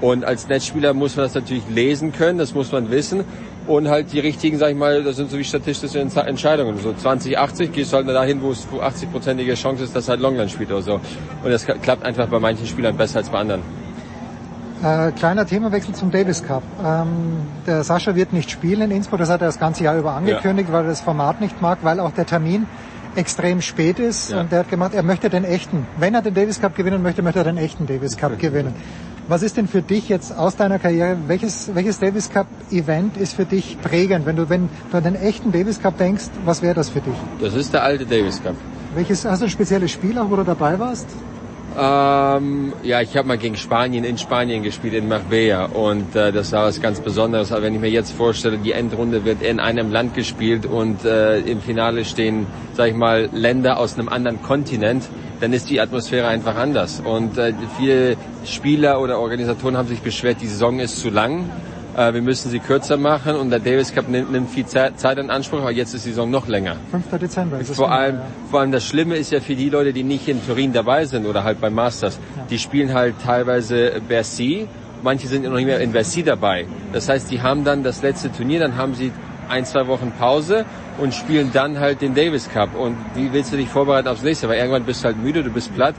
Und 0.00 0.24
als 0.24 0.48
Netzspieler 0.48 0.94
muss 0.94 1.16
man 1.16 1.26
das 1.26 1.34
natürlich 1.34 1.64
lesen 1.68 2.12
können, 2.12 2.38
das 2.38 2.54
muss 2.54 2.70
man 2.70 2.90
wissen 2.90 3.24
und 3.68 3.88
halt 3.88 4.12
die 4.12 4.20
richtigen, 4.20 4.58
sag 4.58 4.70
ich 4.70 4.76
mal, 4.76 5.04
das 5.04 5.16
sind 5.16 5.30
so 5.30 5.38
wie 5.38 5.44
statistische 5.44 6.00
Entscheidungen. 6.00 6.78
So 6.78 6.92
20, 6.92 7.38
80 7.38 7.72
gehst 7.72 7.92
du 7.92 7.98
halt 7.98 8.08
dahin, 8.08 8.42
wo 8.42 8.50
es 8.50 8.66
80-prozentige 8.66 9.54
Chance 9.54 9.84
ist, 9.84 9.94
dass 9.94 10.08
halt 10.08 10.20
Longline 10.20 10.48
spielt 10.48 10.70
oder 10.70 10.82
so. 10.82 10.94
Und 10.94 11.50
das 11.50 11.66
klappt 11.66 12.04
einfach 12.04 12.26
bei 12.26 12.40
manchen 12.40 12.66
Spielern 12.66 12.96
besser 12.96 13.18
als 13.18 13.28
bei 13.28 13.38
anderen. 13.38 13.62
Äh, 14.82 15.12
kleiner 15.12 15.44
Themawechsel 15.44 15.94
zum 15.94 16.10
Davis 16.10 16.42
Cup. 16.42 16.62
Ähm, 16.84 17.08
der 17.66 17.84
Sascha 17.84 18.14
wird 18.14 18.32
nicht 18.32 18.50
spielen 18.50 18.82
in 18.82 18.90
Innsbruck, 18.92 19.18
das 19.18 19.28
hat 19.28 19.42
er 19.42 19.48
das 19.48 19.58
ganze 19.58 19.84
Jahr 19.84 19.98
über 19.98 20.12
angekündigt, 20.12 20.68
ja. 20.68 20.74
weil 20.74 20.84
er 20.84 20.90
das 20.90 21.00
Format 21.00 21.40
nicht 21.40 21.60
mag, 21.60 21.78
weil 21.82 21.98
auch 22.00 22.12
der 22.12 22.26
Termin 22.26 22.66
extrem 23.16 23.60
spät 23.60 23.98
ist. 23.98 24.30
Ja. 24.30 24.40
Und 24.40 24.52
er 24.52 24.60
hat 24.60 24.70
gemacht, 24.70 24.94
er 24.94 25.02
möchte 25.02 25.30
den 25.30 25.44
echten, 25.44 25.86
wenn 25.98 26.14
er 26.14 26.22
den 26.22 26.34
Davis 26.34 26.60
Cup 26.60 26.76
gewinnen 26.76 27.02
möchte, 27.02 27.22
möchte 27.22 27.40
er 27.40 27.44
den 27.44 27.58
echten 27.58 27.86
Davis 27.86 28.16
Cup 28.16 28.38
gewinnen. 28.38 28.74
Was 29.30 29.42
ist 29.42 29.58
denn 29.58 29.68
für 29.68 29.82
dich 29.82 30.08
jetzt 30.08 30.34
aus 30.34 30.56
deiner 30.56 30.78
Karriere, 30.78 31.18
welches, 31.26 31.70
welches 31.74 31.98
Davis 31.98 32.30
Cup 32.30 32.46
Event 32.70 33.18
ist 33.18 33.34
für 33.34 33.44
dich 33.44 33.76
prägend? 33.82 34.24
Wenn 34.24 34.36
du, 34.36 34.48
wenn 34.48 34.70
du 34.90 34.96
an 34.96 35.04
den 35.04 35.16
echten 35.16 35.52
Davis 35.52 35.82
Cup 35.82 35.98
denkst, 35.98 36.30
was 36.46 36.62
wäre 36.62 36.74
das 36.74 36.88
für 36.88 37.02
dich? 37.02 37.12
Das 37.38 37.52
ist 37.52 37.74
der 37.74 37.82
alte 37.82 38.06
Davis 38.06 38.42
Cup. 38.42 38.54
Welches, 38.94 39.26
hast 39.26 39.42
du 39.42 39.44
ein 39.44 39.50
spezielles 39.50 39.90
Spiel 39.90 40.18
auch, 40.18 40.30
wo 40.30 40.36
du 40.36 40.44
dabei 40.44 40.78
warst? 40.78 41.08
Ähm, 41.78 42.72
ja, 42.82 43.02
ich 43.02 43.18
habe 43.18 43.28
mal 43.28 43.36
gegen 43.36 43.56
Spanien 43.56 44.02
in 44.02 44.16
Spanien 44.16 44.62
gespielt, 44.62 44.94
in 44.94 45.08
Marbella. 45.08 45.66
Und 45.66 46.16
äh, 46.16 46.32
das 46.32 46.50
war 46.52 46.64
was 46.64 46.80
ganz 46.80 47.00
Besonderes. 47.00 47.52
Aber 47.52 47.64
wenn 47.64 47.74
ich 47.74 47.80
mir 47.80 47.90
jetzt 47.90 48.12
vorstelle, 48.12 48.56
die 48.56 48.72
Endrunde 48.72 49.26
wird 49.26 49.42
in 49.42 49.60
einem 49.60 49.92
Land 49.92 50.14
gespielt 50.14 50.64
und 50.64 51.04
äh, 51.04 51.40
im 51.40 51.60
Finale 51.60 52.06
stehen, 52.06 52.46
sag 52.72 52.88
ich 52.88 52.94
mal, 52.94 53.28
Länder 53.34 53.78
aus 53.78 53.98
einem 53.98 54.08
anderen 54.08 54.42
Kontinent, 54.42 55.04
dann 55.40 55.52
ist 55.52 55.70
die 55.70 55.80
Atmosphäre 55.80 56.28
einfach 56.28 56.56
anders. 56.56 57.00
Und 57.00 57.38
äh, 57.38 57.52
viele 57.78 58.16
Spieler 58.44 59.00
oder 59.00 59.18
Organisatoren 59.18 59.76
haben 59.76 59.88
sich 59.88 60.00
beschwert, 60.00 60.38
die 60.40 60.48
Saison 60.48 60.80
ist 60.80 61.00
zu 61.00 61.10
lang. 61.10 61.48
Äh, 61.96 62.14
wir 62.14 62.22
müssen 62.22 62.50
sie 62.50 62.58
kürzer 62.58 62.96
machen 62.96 63.36
und 63.36 63.50
der 63.50 63.58
Davis 63.58 63.92
Cup 63.92 64.08
nimmt, 64.08 64.30
nimmt 64.30 64.50
viel 64.50 64.66
Zeit, 64.66 64.98
Zeit 65.00 65.18
in 65.18 65.30
Anspruch, 65.30 65.60
aber 65.60 65.72
jetzt 65.72 65.94
ist 65.94 66.06
die 66.06 66.10
Saison 66.10 66.30
noch 66.30 66.48
länger. 66.48 66.76
5. 66.90 67.18
Dezember 67.18 67.58
ist 67.58 67.70
es. 67.70 67.76
Vor 67.76 67.90
allem, 67.90 68.16
ja. 68.16 68.22
vor 68.50 68.60
allem 68.60 68.72
das 68.72 68.86
Schlimme 68.86 69.16
ist 69.16 69.32
ja 69.32 69.40
für 69.40 69.54
die 69.54 69.68
Leute, 69.68 69.92
die 69.92 70.04
nicht 70.04 70.28
in 70.28 70.44
Turin 70.46 70.72
dabei 70.72 71.04
sind 71.06 71.26
oder 71.26 71.44
halt 71.44 71.60
beim 71.60 71.74
Masters. 71.74 72.18
Ja. 72.36 72.44
Die 72.50 72.58
spielen 72.58 72.94
halt 72.94 73.14
teilweise 73.24 74.00
Bercy. 74.06 74.68
Manche 75.02 75.28
sind 75.28 75.44
noch 75.44 75.54
nicht 75.54 75.66
mehr 75.66 75.80
in 75.80 75.92
Bercy 75.92 76.22
dabei. 76.22 76.66
Das 76.92 77.08
heißt, 77.08 77.30
die 77.30 77.40
haben 77.40 77.64
dann 77.64 77.84
das 77.84 78.02
letzte 78.02 78.32
Turnier, 78.32 78.60
dann 78.60 78.76
haben 78.76 78.94
sie 78.94 79.12
ein, 79.48 79.64
zwei 79.64 79.86
Wochen 79.86 80.12
Pause 80.18 80.64
und 80.98 81.14
spielen 81.14 81.50
dann 81.52 81.78
halt 81.78 82.00
den 82.00 82.14
Davis 82.14 82.48
Cup. 82.48 82.74
Und 82.74 82.96
wie 83.14 83.32
willst 83.32 83.52
du 83.52 83.56
dich 83.56 83.68
vorbereiten 83.68 84.08
aufs 84.08 84.22
nächste? 84.22 84.48
Weil 84.48 84.58
irgendwann 84.58 84.84
bist 84.84 85.02
du 85.02 85.06
halt 85.06 85.22
müde, 85.22 85.42
du 85.42 85.50
bist 85.50 85.74
platt. 85.74 85.94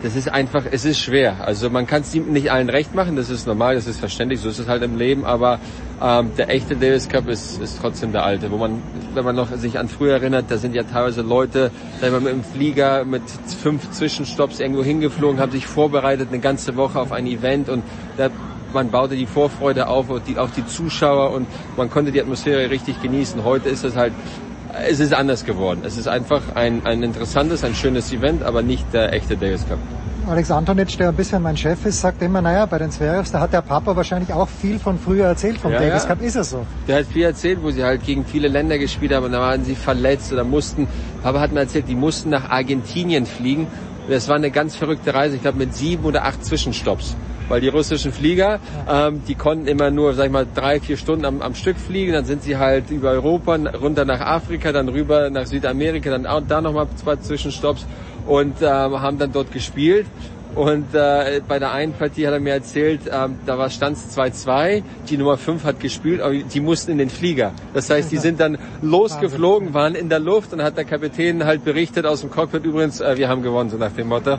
Das 0.00 0.14
ist 0.14 0.32
einfach, 0.32 0.64
es 0.70 0.84
ist 0.84 1.00
schwer. 1.00 1.38
Also 1.44 1.70
man 1.70 1.88
kann 1.88 2.02
es 2.02 2.14
nicht 2.14 2.52
allen 2.52 2.70
recht 2.70 2.94
machen, 2.94 3.16
das 3.16 3.30
ist 3.30 3.48
normal, 3.48 3.74
das 3.74 3.88
ist 3.88 3.98
verständlich, 3.98 4.38
so 4.38 4.48
ist 4.48 4.60
es 4.60 4.68
halt 4.68 4.84
im 4.84 4.96
Leben, 4.96 5.24
aber 5.24 5.58
ähm, 6.00 6.30
der 6.38 6.50
echte 6.50 6.76
Davis 6.76 7.08
Cup 7.08 7.26
ist, 7.26 7.60
ist 7.60 7.80
trotzdem 7.80 8.12
der 8.12 8.22
alte, 8.22 8.52
wo 8.52 8.58
man, 8.58 8.80
wenn 9.14 9.24
man 9.24 9.34
noch 9.34 9.50
sich 9.56 9.76
an 9.76 9.88
früher 9.88 10.12
erinnert, 10.12 10.44
da 10.50 10.56
sind 10.56 10.76
ja 10.76 10.84
teilweise 10.84 11.22
Leute, 11.22 11.72
sagen 12.00 12.12
wir 12.12 12.20
mit 12.20 12.32
dem 12.32 12.44
Flieger 12.44 13.04
mit 13.04 13.22
fünf 13.60 13.90
Zwischenstopps 13.90 14.60
irgendwo 14.60 14.84
hingeflogen, 14.84 15.40
haben 15.40 15.50
sich 15.50 15.66
vorbereitet 15.66 16.28
eine 16.30 16.38
ganze 16.38 16.76
Woche 16.76 17.00
auf 17.00 17.10
ein 17.10 17.26
Event 17.26 17.68
und 17.68 17.82
da 18.16 18.30
man 18.72 18.90
baute 18.90 19.16
die 19.16 19.26
Vorfreude 19.26 19.88
auf, 19.88 20.10
auf 20.10 20.22
die, 20.22 20.38
auf 20.38 20.50
die 20.52 20.66
Zuschauer 20.66 21.30
und 21.32 21.46
man 21.76 21.90
konnte 21.90 22.12
die 22.12 22.20
Atmosphäre 22.20 22.70
richtig 22.70 23.00
genießen. 23.02 23.44
Heute 23.44 23.68
ist 23.68 23.84
es 23.84 23.96
halt, 23.96 24.12
es 24.86 25.00
ist 25.00 25.14
anders 25.14 25.44
geworden. 25.44 25.80
Es 25.84 25.96
ist 25.96 26.08
einfach 26.08 26.42
ein, 26.54 26.84
ein 26.84 27.02
interessantes, 27.02 27.64
ein 27.64 27.74
schönes 27.74 28.12
Event, 28.12 28.42
aber 28.42 28.62
nicht 28.62 28.92
der 28.92 29.12
echte 29.12 29.36
Davis 29.36 29.66
Cup. 29.68 29.78
Alex 30.28 30.50
Antonic, 30.50 30.98
der 30.98 31.08
ein 31.08 31.14
bisschen 31.14 31.42
mein 31.42 31.56
Chef 31.56 31.86
ist, 31.86 32.02
sagt 32.02 32.20
immer, 32.20 32.42
naja, 32.42 32.66
bei 32.66 32.76
den 32.76 32.90
Zwergs, 32.90 33.32
da 33.32 33.40
hat 33.40 33.54
der 33.54 33.62
Papa 33.62 33.96
wahrscheinlich 33.96 34.30
auch 34.34 34.48
viel 34.48 34.78
von 34.78 34.98
früher 34.98 35.24
erzählt 35.24 35.58
vom 35.58 35.72
ja, 35.72 35.80
Davis 35.80 36.06
Cup. 36.06 36.20
Ist 36.20 36.36
es 36.36 36.50
so? 36.50 36.66
Der 36.86 36.98
hat 36.98 37.06
viel 37.06 37.22
erzählt, 37.22 37.62
wo 37.62 37.70
sie 37.70 37.82
halt 37.82 38.04
gegen 38.04 38.26
viele 38.26 38.48
Länder 38.48 38.76
gespielt 38.76 39.14
haben 39.14 39.24
und 39.24 39.32
da 39.32 39.40
waren 39.40 39.64
sie 39.64 39.74
verletzt 39.74 40.30
oder 40.30 40.44
mussten, 40.44 40.86
Papa 41.22 41.40
hat 41.40 41.52
mir 41.52 41.60
erzählt, 41.60 41.88
die 41.88 41.94
mussten 41.94 42.28
nach 42.28 42.50
Argentinien 42.50 43.24
fliegen. 43.24 43.68
Das 44.10 44.28
war 44.28 44.36
eine 44.36 44.50
ganz 44.50 44.76
verrückte 44.76 45.14
Reise, 45.14 45.36
ich 45.36 45.42
glaube 45.42 45.56
mit 45.56 45.74
sieben 45.74 46.04
oder 46.04 46.26
acht 46.26 46.44
Zwischenstopps 46.44 47.16
weil 47.48 47.60
die 47.60 47.68
russischen 47.68 48.12
Flieger, 48.12 48.60
ähm, 48.88 49.22
die 49.26 49.34
konnten 49.34 49.66
immer 49.66 49.90
nur, 49.90 50.14
sag 50.14 50.26
ich 50.26 50.32
mal, 50.32 50.46
drei, 50.54 50.80
vier 50.80 50.96
Stunden 50.96 51.24
am, 51.24 51.42
am 51.42 51.54
Stück 51.54 51.76
fliegen. 51.76 52.12
Dann 52.12 52.24
sind 52.24 52.42
sie 52.42 52.56
halt 52.56 52.90
über 52.90 53.10
Europa, 53.10 53.56
runter 53.80 54.04
nach 54.04 54.20
Afrika, 54.20 54.72
dann 54.72 54.88
rüber 54.88 55.30
nach 55.30 55.46
Südamerika, 55.46 56.10
dann 56.10 56.26
auch 56.26 56.42
da 56.46 56.60
nochmal 56.60 56.86
zwei 56.96 57.16
Zwischenstopps 57.16 57.86
und 58.26 58.56
ähm, 58.60 59.00
haben 59.00 59.18
dann 59.18 59.32
dort 59.32 59.52
gespielt. 59.52 60.06
Und 60.54 60.94
äh, 60.94 61.40
bei 61.46 61.58
der 61.58 61.72
einen 61.72 61.92
Partie 61.92 62.26
hat 62.26 62.32
er 62.32 62.40
mir 62.40 62.54
erzählt, 62.54 63.02
ähm, 63.12 63.36
da 63.46 63.58
war 63.58 63.70
Stanz 63.70 64.16
2-2, 64.18 64.82
die 65.08 65.16
Nummer 65.16 65.36
5 65.36 65.62
hat 65.64 65.78
gespielt, 65.78 66.20
aber 66.20 66.34
die 66.34 66.60
mussten 66.60 66.90
in 66.90 66.98
den 66.98 67.10
Flieger. 67.10 67.52
Das 67.74 67.90
heißt, 67.90 68.10
die 68.10 68.16
sind 68.16 68.40
dann 68.40 68.58
losgeflogen, 68.82 69.74
waren 69.74 69.94
in 69.94 70.08
der 70.08 70.18
Luft 70.18 70.52
und 70.52 70.62
hat 70.62 70.76
der 70.76 70.84
Kapitän 70.84 71.44
halt 71.44 71.64
berichtet 71.64 72.06
aus 72.06 72.22
dem 72.22 72.30
Cockpit 72.30 72.64
übrigens, 72.64 73.00
äh, 73.00 73.16
wir 73.16 73.28
haben 73.28 73.42
gewonnen, 73.42 73.70
so 73.70 73.76
nach 73.76 73.92
dem 73.92 74.08
Motto. 74.08 74.38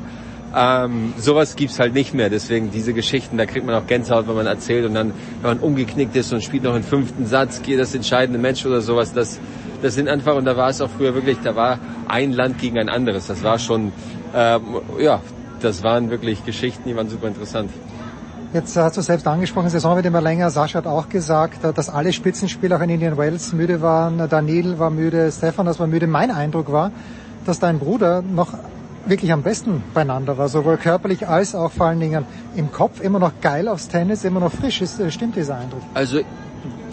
Ähm, 0.55 1.13
sowas 1.17 1.55
gibt's 1.55 1.79
halt 1.79 1.93
nicht 1.93 2.13
mehr. 2.13 2.29
Deswegen 2.29 2.71
diese 2.71 2.93
Geschichten, 2.93 3.37
da 3.37 3.45
kriegt 3.45 3.65
man 3.65 3.75
auch 3.75 3.85
Gänsehaut, 3.85 4.27
wenn 4.27 4.35
man 4.35 4.47
erzählt 4.47 4.85
und 4.85 4.95
dann, 4.95 5.13
wenn 5.41 5.57
man 5.57 5.59
umgeknickt 5.59 6.15
ist 6.15 6.33
und 6.33 6.43
spielt 6.43 6.63
noch 6.63 6.73
einen 6.73 6.83
fünften 6.83 7.25
Satz, 7.25 7.61
geht 7.61 7.79
das 7.79 7.93
entscheidende 7.93 8.39
Match 8.39 8.65
oder 8.65 8.81
sowas. 8.81 9.13
Das, 9.13 9.39
das 9.81 9.93
sind 9.93 10.09
einfach, 10.09 10.35
und 10.35 10.45
da 10.45 10.57
war 10.57 10.69
es 10.69 10.81
auch 10.81 10.89
früher 10.89 11.13
wirklich, 11.13 11.37
da 11.43 11.55
war 11.55 11.77
ein 12.07 12.33
Land 12.33 12.57
gegen 12.57 12.79
ein 12.79 12.89
anderes. 12.89 13.27
Das 13.27 13.43
war 13.43 13.59
schon, 13.59 13.91
ähm, 14.35 14.61
ja, 14.99 15.21
das 15.61 15.83
waren 15.83 16.09
wirklich 16.09 16.43
Geschichten, 16.45 16.89
die 16.89 16.95
waren 16.95 17.09
super 17.09 17.27
interessant. 17.27 17.69
Jetzt 18.51 18.75
hast 18.75 18.97
du 18.97 19.01
selbst 19.01 19.27
angesprochen, 19.27 19.69
Saison 19.69 19.95
wird 19.95 20.07
immer 20.07 20.21
länger. 20.21 20.49
Sascha 20.49 20.79
hat 20.79 20.87
auch 20.87 21.07
gesagt, 21.07 21.59
dass 21.63 21.87
alle 21.87 22.11
Spitzenspieler 22.11 22.77
auch 22.77 22.81
in 22.81 22.89
Indian 22.89 23.15
Wells 23.15 23.53
müde 23.53 23.83
waren. 23.83 24.27
Daniel 24.27 24.79
war 24.79 24.89
müde, 24.89 25.31
Stefan 25.31 25.67
das 25.67 25.79
war 25.79 25.85
müde. 25.85 26.07
Mein 26.07 26.31
Eindruck 26.31 26.71
war, 26.71 26.91
dass 27.45 27.59
dein 27.59 27.77
Bruder 27.77 28.23
noch 28.23 28.53
wirklich 29.05 29.31
am 29.31 29.43
besten 29.43 29.83
beieinander 29.93 30.37
war, 30.37 30.49
sowohl 30.49 30.77
körperlich 30.77 31.27
als 31.27 31.55
auch 31.55 31.71
vor 31.71 31.87
allen 31.87 31.99
Dingen 31.99 32.25
im 32.55 32.71
Kopf, 32.71 33.01
immer 33.01 33.19
noch 33.19 33.33
geil 33.41 33.67
aufs 33.67 33.87
Tennis, 33.87 34.23
immer 34.23 34.39
noch 34.39 34.51
frisch. 34.51 34.81
Ist, 34.81 34.99
äh, 34.99 35.11
stimmt 35.11 35.35
dieser 35.35 35.57
Eindruck? 35.57 35.81
Also 35.93 36.19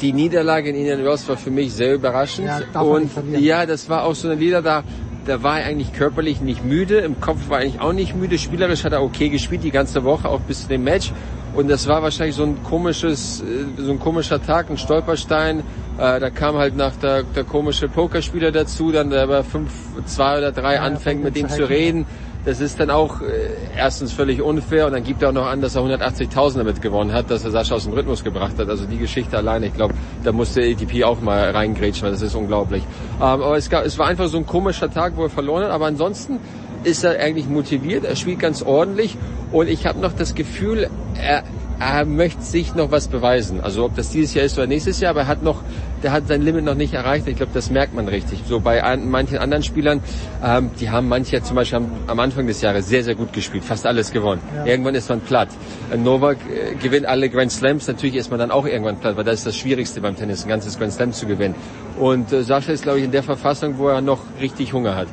die 0.00 0.12
Niederlage 0.12 0.70
in 0.70 0.76
Indian 0.76 1.04
Wells 1.04 1.28
war 1.28 1.36
für 1.36 1.50
mich 1.50 1.72
sehr 1.72 1.94
überraschend. 1.94 2.48
Ja, 2.48 2.80
und 2.80 3.10
ja, 3.38 3.66
das 3.66 3.88
war 3.88 4.04
auch 4.04 4.14
so 4.14 4.28
eine 4.28 4.38
Lieder 4.38 4.62
da. 4.62 4.84
Da 5.26 5.42
war 5.42 5.58
er 5.60 5.66
eigentlich 5.66 5.92
körperlich 5.92 6.40
nicht 6.40 6.64
müde, 6.64 6.98
im 6.98 7.20
Kopf 7.20 7.48
war 7.48 7.58
er 7.58 7.64
eigentlich 7.64 7.80
auch 7.80 7.92
nicht 7.92 8.14
müde. 8.14 8.38
Spielerisch 8.38 8.84
hat 8.84 8.92
er 8.92 9.02
okay 9.02 9.28
gespielt 9.28 9.64
die 9.64 9.72
ganze 9.72 10.04
Woche, 10.04 10.28
auch 10.28 10.40
bis 10.40 10.62
zu 10.62 10.68
dem 10.68 10.84
Match. 10.84 11.12
Und 11.56 11.70
das 11.70 11.88
war 11.88 12.02
wahrscheinlich 12.02 12.36
so 12.36 12.44
ein 12.44 12.62
komisches, 12.62 13.40
äh, 13.40 13.82
so 13.82 13.90
ein 13.90 13.98
komischer 13.98 14.42
Tag, 14.42 14.68
ein 14.68 14.76
Stolperstein. 14.76 15.60
Äh, 15.98 16.20
da 16.20 16.28
kam 16.28 16.56
halt 16.56 16.76
nach 16.76 16.94
der, 16.96 17.22
der 17.22 17.44
komische 17.44 17.88
Pokerspieler 17.88 18.52
dazu, 18.52 18.92
dann 18.92 19.08
der 19.08 19.26
bei 19.26 19.42
fünf, 19.42 19.72
zwei 20.04 20.36
oder 20.36 20.52
drei 20.52 20.74
ja, 20.74 20.82
anfängt 20.82 21.24
mit 21.24 21.34
ihm 21.36 21.48
zu 21.48 21.66
reden. 21.66 22.04
Das 22.44 22.60
ist 22.60 22.78
dann 22.78 22.90
auch 22.90 23.22
äh, 23.22 23.48
erstens 23.74 24.12
völlig 24.12 24.42
unfair 24.42 24.86
und 24.86 24.92
dann 24.92 25.02
gibt 25.02 25.22
er 25.22 25.30
auch 25.30 25.32
noch 25.32 25.46
an, 25.46 25.62
dass 25.62 25.76
er 25.76 25.82
180.000 25.82 26.58
damit 26.58 26.82
gewonnen 26.82 27.12
hat, 27.12 27.30
dass 27.30 27.42
er 27.44 27.50
Sascha 27.50 27.74
aus 27.74 27.84
dem 27.84 27.94
Rhythmus 27.94 28.22
gebracht 28.22 28.58
hat. 28.58 28.68
Also 28.68 28.84
die 28.84 28.98
Geschichte 28.98 29.38
alleine, 29.38 29.66
ich 29.66 29.74
glaube, 29.74 29.94
da 30.22 30.32
musste 30.32 30.60
ATP 30.60 31.04
auch 31.04 31.22
mal 31.22 31.50
reingrätschen, 31.50 32.04
weil 32.04 32.12
das 32.12 32.22
ist 32.22 32.34
unglaublich. 32.34 32.82
Ähm, 33.16 33.22
aber 33.22 33.56
es, 33.56 33.70
gab, 33.70 33.84
es 33.86 33.98
war 33.98 34.06
einfach 34.06 34.28
so 34.28 34.36
ein 34.36 34.46
komischer 34.46 34.92
Tag, 34.92 35.14
wo 35.16 35.24
er 35.24 35.30
verloren 35.30 35.64
hat. 35.64 35.70
Aber 35.70 35.86
ansonsten 35.86 36.38
ist 36.84 37.04
er 37.04 37.18
eigentlich 37.20 37.48
motiviert, 37.48 38.04
er 38.04 38.16
spielt 38.16 38.38
ganz 38.38 38.62
ordentlich 38.62 39.16
und 39.52 39.68
ich 39.68 39.86
habe 39.86 40.00
noch 40.00 40.12
das 40.12 40.34
Gefühl, 40.34 40.88
er, 41.20 41.42
er 41.78 42.04
möchte 42.04 42.42
sich 42.42 42.74
noch 42.74 42.90
was 42.90 43.08
beweisen. 43.08 43.60
Also 43.60 43.84
ob 43.84 43.94
das 43.94 44.10
dieses 44.10 44.34
Jahr 44.34 44.44
ist 44.44 44.56
oder 44.56 44.66
nächstes 44.66 45.00
Jahr, 45.00 45.10
aber 45.10 45.20
er 45.20 45.26
hat 45.26 45.42
noch, 45.42 45.62
der 46.02 46.12
hat 46.12 46.26
sein 46.26 46.42
Limit 46.42 46.64
noch 46.64 46.74
nicht 46.74 46.94
erreicht. 46.94 47.28
Ich 47.28 47.36
glaube, 47.36 47.52
das 47.54 47.70
merkt 47.70 47.94
man 47.94 48.08
richtig. 48.08 48.40
So 48.46 48.60
bei 48.60 48.82
an, 48.82 49.08
manchen 49.10 49.38
anderen 49.38 49.62
Spielern, 49.62 50.00
ähm, 50.44 50.70
die 50.80 50.90
haben 50.90 51.08
manche 51.08 51.42
zum 51.42 51.56
Beispiel 51.56 51.78
am, 51.78 51.90
am, 52.06 52.18
Anfang 52.18 52.46
des 52.46 52.60
Jahres 52.60 52.88
sehr, 52.88 53.04
sehr 53.04 53.14
gut 53.14 53.32
gespielt, 53.32 53.64
fast 53.64 53.86
alles 53.86 54.10
gewonnen. 54.10 54.40
Ja. 54.54 54.66
Irgendwann 54.66 54.94
ist 54.94 55.08
man 55.08 55.20
platt. 55.20 55.48
Äh, 55.92 55.96
Novak 55.96 56.38
äh, 56.48 56.74
gewinnt 56.76 57.06
alle 57.06 57.28
Grand 57.28 57.52
Slams, 57.52 57.86
natürlich 57.86 58.16
ist 58.16 58.30
man 58.30 58.38
dann 58.38 58.50
auch 58.50 58.66
irgendwann 58.66 58.98
platt, 58.98 59.16
weil 59.16 59.24
das 59.24 59.36
ist 59.36 59.46
das 59.46 59.56
Schwierigste 59.56 60.00
beim 60.00 60.16
Tennis, 60.16 60.44
ein 60.44 60.48
ganzes 60.48 60.78
Grand 60.78 60.92
Slam 60.92 61.12
zu 61.12 61.26
gewinnen. 61.26 61.54
Und 61.98 62.32
äh, 62.32 62.42
Sascha 62.42 62.72
ist, 62.72 62.82
glaube 62.82 62.98
ich, 62.98 63.04
in 63.04 63.12
der 63.12 63.22
Verfassung, 63.22 63.78
wo 63.78 63.88
er 63.88 64.00
noch 64.00 64.20
richtig 64.40 64.72
Hunger 64.72 64.96
hat. 64.96 65.08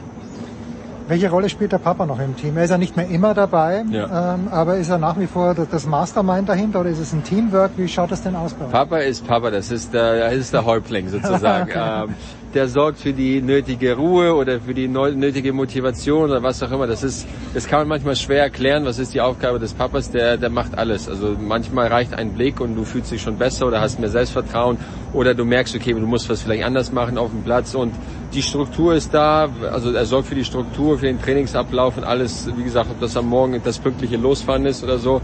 Welche 1.08 1.30
Rolle 1.30 1.50
spielt 1.50 1.72
der 1.74 1.80
Papa 1.80 2.06
noch 2.06 2.20
im 2.20 2.36
Team? 2.36 2.56
Er 2.56 2.64
ist 2.64 2.70
ja 2.70 2.78
nicht 2.78 2.96
mehr 2.96 3.08
immer 3.08 3.34
dabei, 3.34 3.84
ja. 3.90 4.36
ähm, 4.36 4.48
aber 4.50 4.78
ist 4.78 4.90
er 4.90 4.98
nach 4.98 5.20
wie 5.20 5.28
vor 5.28 5.54
das 5.54 5.86
Mastermind 5.86 6.48
dahinter 6.48 6.80
oder 6.80 6.90
ist 6.90 7.00
es 7.00 7.12
ein 7.12 7.24
Teamwork? 7.24 7.72
Wie 7.76 7.88
schaut 7.88 8.12
das 8.12 8.24
denn 8.24 8.36
aus 8.36 8.54
bei 8.54 8.66
euch? 8.66 8.72
Papa 8.72 8.98
ist 9.00 9.28
Papa, 9.28 9.52
das 9.52 9.70
ist 9.70 9.94
der, 9.94 10.30
das 10.30 10.36
ist 10.36 10.54
der 10.54 10.64
Häuptling 10.64 11.10
sozusagen. 11.10 11.70
okay. 11.70 12.04
ähm, 12.06 12.16
der 12.54 12.68
sorgt 12.68 13.00
für 13.00 13.14
die 13.14 13.42
nötige 13.42 13.96
Ruhe 13.96 14.34
oder 14.36 14.62
für 14.62 14.74
die 14.74 14.88
nötige 14.88 15.54
Motivation 15.54 16.30
oder 16.30 16.44
was 16.44 16.62
auch 16.62 16.72
immer. 16.72 16.88
Das 16.88 17.04
ist, 17.04 17.26
das 17.54 17.68
kann 17.68 17.80
man 17.80 17.88
manchmal 17.90 18.16
schwer 18.16 18.44
erklären. 18.44 18.86
Was 18.86 19.00
ist 19.00 19.14
die 19.14 19.22
Aufgabe 19.22 19.60
des 19.60 19.74
Papas? 19.74 20.12
Der, 20.12 20.38
der 20.38 20.50
macht 20.50 20.78
alles. 20.78 21.10
Also 21.10 21.36
manchmal 21.40 21.88
reicht 21.88 22.14
ein 22.14 22.34
Blick 22.34 22.62
und 22.62 22.76
du 22.76 22.84
fühlst 22.84 23.12
dich 23.12 23.22
schon 23.22 23.38
besser 23.38 23.68
oder 23.68 23.82
hast 23.82 24.00
mehr 24.00 24.10
Selbstvertrauen 24.10 24.78
oder 25.14 25.34
du 25.34 25.46
merkst, 25.46 25.76
okay, 25.76 25.94
du 25.94 26.00
musst 26.06 26.30
was 26.30 26.44
vielleicht 26.44 26.64
anders 26.64 26.92
machen 26.92 27.18
auf 27.18 27.32
dem 27.32 27.42
Platz 27.42 27.74
und 27.74 27.94
die 28.34 28.42
Struktur 28.42 28.94
ist 28.94 29.14
da. 29.14 29.50
Also 29.72 29.92
er 29.92 30.06
sorgt 30.06 30.28
für 30.28 30.36
die 30.36 30.46
Struktur, 30.46 30.98
für 30.98 31.06
den 31.06 31.22
Trainingsablauf 31.22 31.98
und 31.98 32.04
alles. 32.04 32.50
Wie 32.56 32.64
gesagt, 32.64 32.90
ob 32.92 33.00
das 33.00 33.16
am 33.16 33.28
Morgen 33.28 33.62
das 33.64 33.80
pünktliche 33.80 34.18
Losfahren 34.18 34.66
ist 34.66 34.84
oder 34.84 34.98
so. 34.98 35.22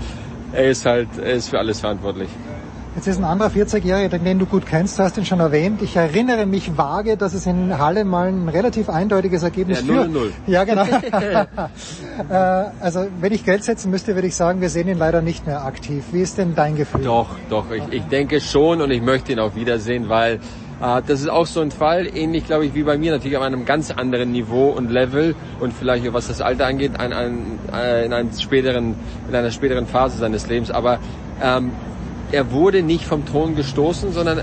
Er 0.53 0.69
ist 0.69 0.85
halt, 0.85 1.09
er 1.17 1.33
ist 1.33 1.49
für 1.49 1.59
alles 1.59 1.79
verantwortlich. 1.79 2.29
Jetzt 2.95 3.07
ist 3.07 3.19
ein 3.19 3.23
anderer 3.23 3.49
40-Jähriger, 3.49 4.17
den 4.17 4.39
du 4.39 4.45
gut 4.47 4.65
kennst, 4.65 4.97
du 4.97 5.03
hast 5.03 5.15
ihn 5.17 5.23
schon 5.23 5.39
erwähnt. 5.39 5.81
Ich 5.83 5.95
erinnere 5.95 6.47
mich 6.47 6.75
vage, 6.75 7.17
dass 7.17 7.35
es 7.35 7.45
in 7.45 7.77
Halle 7.77 8.03
mal 8.03 8.27
ein 8.27 8.49
relativ 8.49 8.89
eindeutiges 8.89 9.43
Ergebnis 9.43 9.83
ja, 9.87 10.05
0 10.05 10.07
-0. 10.07 10.31
Ja, 10.47 10.63
genau. 10.63 10.85
Äh, 12.29 12.33
also 12.81 13.07
wenn 13.21 13.31
ich 13.31 13.45
Geld 13.45 13.63
setzen 13.63 13.89
müsste, 13.91 14.13
würde 14.13 14.27
ich 14.27 14.35
sagen, 14.35 14.59
wir 14.59 14.69
sehen 14.69 14.89
ihn 14.89 14.97
leider 14.97 15.21
nicht 15.21 15.47
mehr 15.47 15.63
aktiv. 15.63 16.03
Wie 16.11 16.21
ist 16.21 16.37
denn 16.37 16.53
dein 16.53 16.75
Gefühl? 16.75 17.01
Doch, 17.01 17.29
doch. 17.49 17.71
Ich, 17.71 17.83
ich 17.91 18.03
denke 18.03 18.41
schon 18.41 18.81
und 18.81 18.91
ich 18.91 19.01
möchte 19.01 19.31
ihn 19.31 19.39
auch 19.39 19.55
wiedersehen, 19.55 20.09
weil 20.09 20.39
das 20.79 21.21
ist 21.21 21.29
auch 21.29 21.45
so 21.45 21.61
ein 21.61 21.71
Fall, 21.71 22.07
ähnlich 22.15 22.45
glaube 22.45 22.65
ich 22.65 22.73
wie 22.73 22.83
bei 22.83 22.97
mir, 22.97 23.11
natürlich 23.11 23.37
auf 23.37 23.43
einem 23.43 23.65
ganz 23.65 23.91
anderen 23.91 24.31
Niveau 24.31 24.69
und 24.69 24.89
Level 24.89 25.35
und 25.59 25.73
vielleicht 25.73 26.11
was 26.13 26.27
das 26.27 26.41
Alter 26.41 26.67
angeht, 26.67 26.99
ein, 26.99 27.11
ein, 27.11 27.59
äh, 27.73 28.05
in, 28.05 28.13
einem 28.13 28.31
späteren, 28.31 28.95
in 29.27 29.35
einer 29.35 29.51
späteren 29.51 29.85
Phase 29.85 30.17
seines 30.17 30.47
Lebens. 30.47 30.71
Aber 30.71 30.99
ähm, 31.43 31.71
er 32.31 32.51
wurde 32.51 32.83
nicht 32.83 33.05
vom 33.05 33.25
Thron 33.25 33.55
gestoßen, 33.55 34.13
sondern 34.13 34.39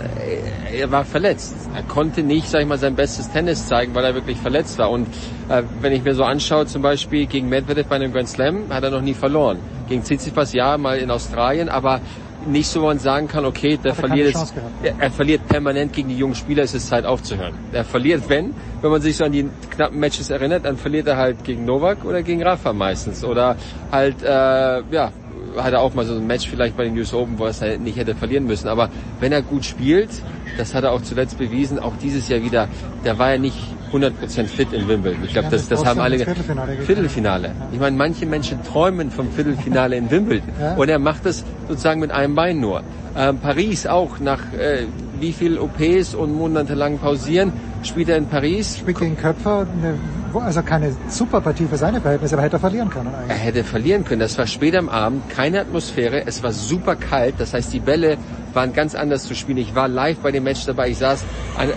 er 0.73 0.91
war 0.91 1.05
verletzt. 1.05 1.55
Er 1.75 1.83
konnte 1.85 2.23
nicht, 2.23 2.49
sag 2.49 2.61
ich 2.61 2.67
mal, 2.67 2.79
sein 2.79 2.97
bestes 2.97 3.31
Tennis 3.31 3.67
zeigen, 3.67 3.95
weil 3.95 4.05
er 4.05 4.15
wirklich 4.15 4.39
verletzt 4.39 4.79
war. 4.79 4.91
Und 4.91 5.07
äh, 5.49 5.63
wenn 5.81 5.93
ich 5.93 6.03
mir 6.03 6.15
so 6.15 6.25
anschaue, 6.25 6.67
zum 6.67 6.83
Beispiel 6.83 7.27
gegen 7.27 7.49
Medvedev 7.49 7.87
bei 7.89 7.97
einem 7.97 8.13
Grand 8.13 8.29
Slam, 8.29 8.65
hat 8.71 8.83
er 8.83 8.91
noch 8.91 9.03
nie 9.03 9.15
verloren. 9.15 9.59
Gegen 9.89 10.03
Tsitsipas 10.03 10.53
ja, 10.53 10.77
mal 10.77 10.99
in 10.99 11.11
Australien, 11.11 11.69
aber 11.69 12.01
nicht 12.47 12.69
so, 12.69 12.83
man 12.83 12.99
sagen 12.99 13.29
kann, 13.29 13.45
okay, 13.45 13.79
der 13.83 13.95
verliert 13.95 14.35
jetzt, 14.35 14.55
er, 14.83 14.95
er, 14.99 15.11
verliert 15.11 15.47
permanent 15.47 15.93
gegen 15.93 16.09
die 16.09 16.17
jungen 16.17 16.35
Spieler, 16.35 16.63
es 16.63 16.75
ist 16.75 16.89
Zeit 16.89 17.05
aufzuhören. 17.05 17.55
Er 17.73 17.85
verliert, 17.85 18.29
wenn, 18.29 18.55
wenn 18.83 18.91
man 18.91 19.01
sich 19.01 19.17
so 19.17 19.25
an 19.25 19.33
die 19.33 19.49
knappen 19.71 19.99
Matches 19.99 20.31
erinnert, 20.31 20.65
dann 20.65 20.77
verliert 20.77 21.07
er 21.07 21.17
halt 21.17 21.45
gegen 21.45 21.65
Novak 21.65 22.05
oder 22.05 22.23
gegen 22.23 22.43
Rafa 22.43 22.73
meistens. 22.73 23.25
Oder 23.25 23.57
halt, 23.91 24.23
äh, 24.23 24.27
ja, 24.27 25.13
hat 25.57 25.73
er 25.73 25.81
auch 25.81 25.95
mal 25.95 26.05
so 26.05 26.15
ein 26.15 26.27
Match 26.27 26.49
vielleicht 26.49 26.77
bei 26.77 26.85
den 26.85 26.97
US 26.99 27.15
Open, 27.15 27.39
wo 27.39 27.45
er 27.45 27.51
es 27.51 27.61
halt 27.61 27.81
nicht 27.81 27.97
hätte 27.97 28.15
verlieren 28.15 28.47
müssen. 28.47 28.69
Aber 28.69 28.91
wenn 29.21 29.33
er 29.33 29.43
gut 29.43 29.65
spielt, 29.65 30.11
das 30.59 30.75
hat 30.75 30.85
er 30.85 30.93
auch 30.93 31.03
zuletzt 31.03 31.39
bewiesen, 31.39 31.79
auch 31.79 31.95
dieses 32.01 32.29
Jahr 32.29 32.43
wieder, 32.43 32.69
der 33.05 33.19
war 33.19 33.33
ja 33.33 33.39
nicht 33.39 33.57
100% 33.93 34.47
fit 34.47 34.73
in 34.73 34.89
Wimbledon. 34.89 35.25
Ich 35.25 35.33
glaube, 35.33 35.49
das, 35.51 35.69
das 35.69 35.85
haben 35.85 36.01
alle... 36.01 36.19
Viertelfinale. 36.19 36.77
Viertelfinale. 36.79 37.53
Ich 37.73 37.79
meine, 37.79 37.97
manche 37.97 38.27
Menschen 38.27 38.63
träumen 38.63 39.11
vom 39.11 39.31
Viertelfinale 39.31 39.97
in 39.97 40.11
Wimbledon. 40.11 40.49
Ja. 40.61 40.75
Und 40.75 40.89
er 40.89 40.99
macht 40.99 41.25
das 41.25 41.45
sozusagen 41.69 42.01
mit 42.01 42.11
einem 42.11 42.35
Bein 42.35 42.61
nur. 42.61 42.83
Ähm, 43.17 43.39
Paris 43.39 43.87
auch, 43.87 44.19
nach 44.21 44.53
äh, 44.53 44.87
wie 45.21 45.33
viel 45.33 45.59
OPs 45.59 46.15
und 46.15 46.35
monatelang 46.35 46.99
pausieren, 46.99 47.53
spielt 47.87 48.09
er 48.09 48.17
in 48.17 48.27
Paris. 48.27 48.79
Spielt 48.79 48.99
gegen 48.99 49.17
Köpfer, 49.17 49.67
eine, 49.73 49.99
also 50.35 50.63
keine 50.63 50.93
Superpartie 51.09 51.67
für 51.67 51.77
seine 51.77 52.01
Verhältnisse, 52.01 52.35
aber 52.35 52.43
hätte 52.43 52.57
er 52.57 52.61
verlieren 52.61 52.91
können 52.91 53.15
eigentlich. 53.15 53.31
Er 53.31 53.37
hätte 53.37 53.65
verlieren 53.65 54.05
können. 54.05 54.21
Das 54.21 54.37
war 54.39 54.47
spät 54.47 54.77
am 54.77 54.89
Abend, 54.89 55.29
keine 55.31 55.61
Atmosphäre, 55.61 56.27
es 56.27 56.43
war 56.43 56.53
super 56.53 56.97
kalt, 56.97 57.35
das 57.39 57.55
heißt 57.55 57.73
die 57.73 57.81
Bälle 57.81 58.19
waren 58.53 58.73
ganz 58.73 58.95
anders 58.95 59.25
zu 59.25 59.35
spielen. 59.35 59.59
Ich 59.59 59.75
war 59.75 59.87
live 59.87 60.19
bei 60.19 60.33
dem 60.33 60.45
Match 60.45 60.65
dabei, 60.65 60.89
ich 60.89 60.99
saß 60.99 61.25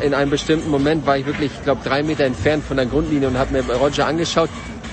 in 0.01 0.13
einem 0.13 0.31
bestimmten 0.31 0.69
Moment, 0.69 1.05
war 1.05 1.17
ich 1.17 1.25
wirklich, 1.25 1.51
ich 1.53 1.63
glaube, 1.63 1.81
drei 1.83 2.03
Meter 2.03 2.23
entfernt 2.23 2.63
von 2.63 2.77
der 2.77 2.85
Grundlinie 2.85 3.27
und 3.27 3.37
habe 3.37 3.51
mir 3.51 3.63
Roger 3.75 4.07
angeschaut 4.07 4.49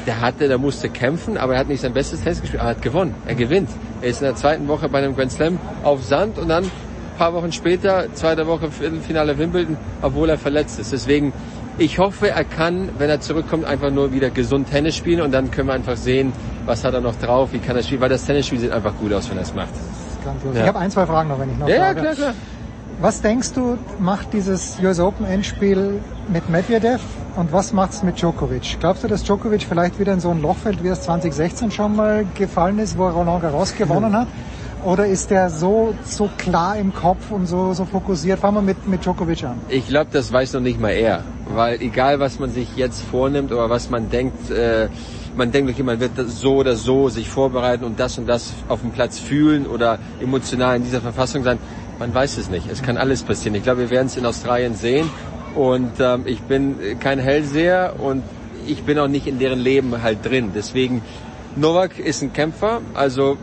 der 0.07 0.21
hatte, 0.21 0.49
der 0.49 0.59
musste 0.59 0.89
kämpfen, 0.89 1.37
aber 1.37 1.55
er 1.55 1.61
hat 1.61 1.69
nicht 1.69 1.81
sein 1.81 1.93
bestes 1.93 2.23
Tennis 2.23 2.41
gespielt, 2.41 2.61
aber 2.61 2.71
er 2.71 2.77
hat 2.77 2.83
gewonnen. 2.83 3.15
Er 3.27 3.35
gewinnt. 3.35 3.69
Er 4.01 4.09
ist 4.09 4.21
in 4.21 4.27
der 4.27 4.37
zweiten 4.37 4.69
Woche 4.69 4.89
bei 4.89 4.99
einem 4.99 5.17
Grand 5.17 5.33
Slam 5.33 5.59
auf 5.83 6.05
Sand 6.05 6.39
und 6.39 6.49
dann 6.49 6.71
ein 7.17 7.19
paar 7.19 7.33
Wochen 7.33 7.51
später, 7.51 8.13
zweite 8.13 8.47
Woche 8.47 8.71
Viertelfinale 8.71 9.39
Wimbledon, 9.39 9.77
obwohl 10.03 10.29
er 10.29 10.37
verletzt 10.39 10.79
ist. 10.79 10.93
Deswegen, 10.93 11.33
ich 11.79 11.99
hoffe, 11.99 12.29
er 12.29 12.45
kann, 12.45 12.91
wenn 12.99 13.09
er 13.09 13.21
zurückkommt, 13.21 13.65
einfach 13.65 13.91
nur 13.91 14.13
wieder 14.13 14.29
gesund 14.29 14.69
Tennis 14.71 14.97
spielen 14.97 15.23
und 15.23 15.33
dann 15.33 15.51
können 15.51 15.69
wir 15.69 15.75
einfach 15.75 15.97
sehen, 15.97 16.33
was 16.67 16.85
hat 16.85 16.93
er 16.93 17.01
noch 17.01 17.17
drauf, 17.17 17.51
wie 17.53 17.59
kann 17.59 17.75
er 17.77 17.83
spielen, 17.83 18.03
weil 18.03 18.11
das 18.11 18.27
Tennisspiel 18.27 18.59
sieht 18.59 18.71
einfach 18.71 18.95
gut 19.01 19.13
aus, 19.15 19.31
wenn 19.31 19.39
er 19.39 19.45
es 19.45 19.55
macht. 19.55 19.71
Ja. 20.55 20.61
Ich 20.63 20.69
habe 20.69 20.79
ein, 20.79 20.91
zwei 20.91 21.07
Fragen 21.07 21.29
noch, 21.31 21.39
wenn 21.41 21.51
ich 21.51 21.57
noch 21.59 21.69
Ja, 21.69 21.85
frage. 21.87 22.01
klar, 22.01 22.15
klar. 22.15 22.35
Was 23.01 23.21
denkst 23.23 23.53
du, 23.53 23.79
macht 23.99 24.33
dieses 24.33 24.79
US 24.83 25.01
Open 25.01 25.25
Endspiel 25.27 26.01
mit 26.29 26.49
Medvedev 26.51 27.01
und 27.37 27.53
was 27.53 27.73
macht's 27.73 28.03
mit 28.03 28.21
Djokovic? 28.21 28.79
Glaubst 28.81 29.05
du, 29.05 29.09
dass 29.09 29.23
Djokovic 29.23 29.63
vielleicht 29.63 29.99
wieder 29.99 30.13
in 30.15 30.21
so 30.21 30.31
ein 30.31 30.41
Loch 30.43 30.57
fällt, 30.57 30.83
wie 30.83 30.89
es 30.89 31.03
2016 31.03 31.71
schon 31.71 31.95
mal 31.97 32.25
gefallen 32.35 32.79
ist, 32.79 32.97
wo 32.99 33.05
er 33.07 33.13
Roland 33.13 33.43
Garros 33.43 33.75
gewonnen 33.77 34.15
hat? 34.17 34.27
Oder 34.87 35.09
ist 35.09 35.33
der 35.33 35.51
so, 35.51 35.97
so 36.05 36.31
klar 36.39 36.77
im 36.77 36.95
Kopf 36.95 37.33
und 37.33 37.47
so, 37.47 37.73
so 37.73 37.85
fokussiert? 37.85 38.39
Fangen 38.39 38.59
wir 38.59 38.63
mit, 38.63 38.87
mit 38.87 39.05
Djokovic 39.05 39.43
an. 39.43 39.59
Ich 39.69 39.89
glaube, 39.89 40.11
das 40.13 40.33
weiß 40.33 40.53
noch 40.53 40.61
nicht 40.61 40.81
mal 40.81 40.91
er. 40.91 41.25
Weil 41.53 41.83
egal, 41.83 42.21
was 42.21 42.39
man 42.39 42.53
sich 42.53 42.69
jetzt 42.77 43.03
vornimmt 43.03 43.51
oder 43.51 43.69
was 43.69 43.91
man 43.91 44.11
denkt, 44.11 44.49
äh, 44.49 44.89
man 45.37 45.51
denkt, 45.51 45.73
okay, 45.73 45.83
man 45.83 45.99
wird 45.99 46.13
so 46.29 46.59
oder 46.59 46.77
so 46.77 47.09
sich 47.09 47.29
vorbereiten 47.29 47.83
und 47.83 47.99
das 47.99 48.17
und 48.17 48.29
das 48.29 48.53
auf 48.69 48.81
dem 48.83 48.93
Platz 48.93 49.19
fühlen 49.19 49.67
oder 49.67 49.99
emotional 50.21 50.77
in 50.77 50.85
dieser 50.85 51.01
Verfassung 51.01 51.43
sein. 51.43 51.59
Man 51.99 52.15
weiß 52.15 52.39
es 52.39 52.49
nicht. 52.49 52.71
Es 52.71 52.81
kann 52.81 52.97
alles 52.97 53.25
passieren. 53.25 53.57
Ich 53.57 53.65
glaube, 53.65 53.81
wir 53.81 53.91
werden 53.91 54.07
es 54.07 54.17
in 54.17 54.25
Australien 54.25 54.77
sehen. 54.77 55.11
Und 55.57 55.99
ähm, 55.99 56.23
ich 56.27 56.43
bin 56.43 56.77
kein 57.01 57.19
Hellseher 57.19 57.95
und 57.99 58.23
ich 58.69 58.85
bin 58.85 59.01
auch 59.01 59.09
nicht 59.09 59.27
in 59.27 59.41
deren 59.41 59.59
Leben 59.59 60.01
halt 60.01 60.25
drin. 60.25 60.53
Deswegen, 60.55 61.03
Novak 61.57 61.99
ist 61.99 62.23
ein 62.23 62.33
Kämpfer. 62.33 62.83
Also, 62.95 63.37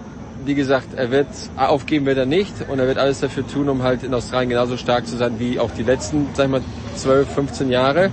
wie 0.46 0.56
gesagt, 0.56 0.94
er 0.96 1.12
wird 1.12 1.28
aufgeben 1.58 2.06
wird 2.06 2.18
er 2.18 2.26
nicht 2.26 2.54
und 2.70 2.80
er 2.80 2.88
wird 2.88 2.98
alles 2.98 3.20
dafür 3.20 3.48
tun, 3.48 3.70
um 3.70 3.84
halt 3.84 4.04
in 4.04 4.14
Australien 4.14 4.50
genauso 4.50 4.78
stark 4.78 5.08
zu 5.08 5.18
sein 5.18 5.40
wie 5.40 5.60
auch 5.60 5.72
die 5.72 5.84
letzten, 5.84 6.28
sag 6.34 6.46
ich 6.46 6.52
mal, 6.52 6.62
12, 6.96 7.30
15 7.30 7.70
Jahre. 7.70 8.10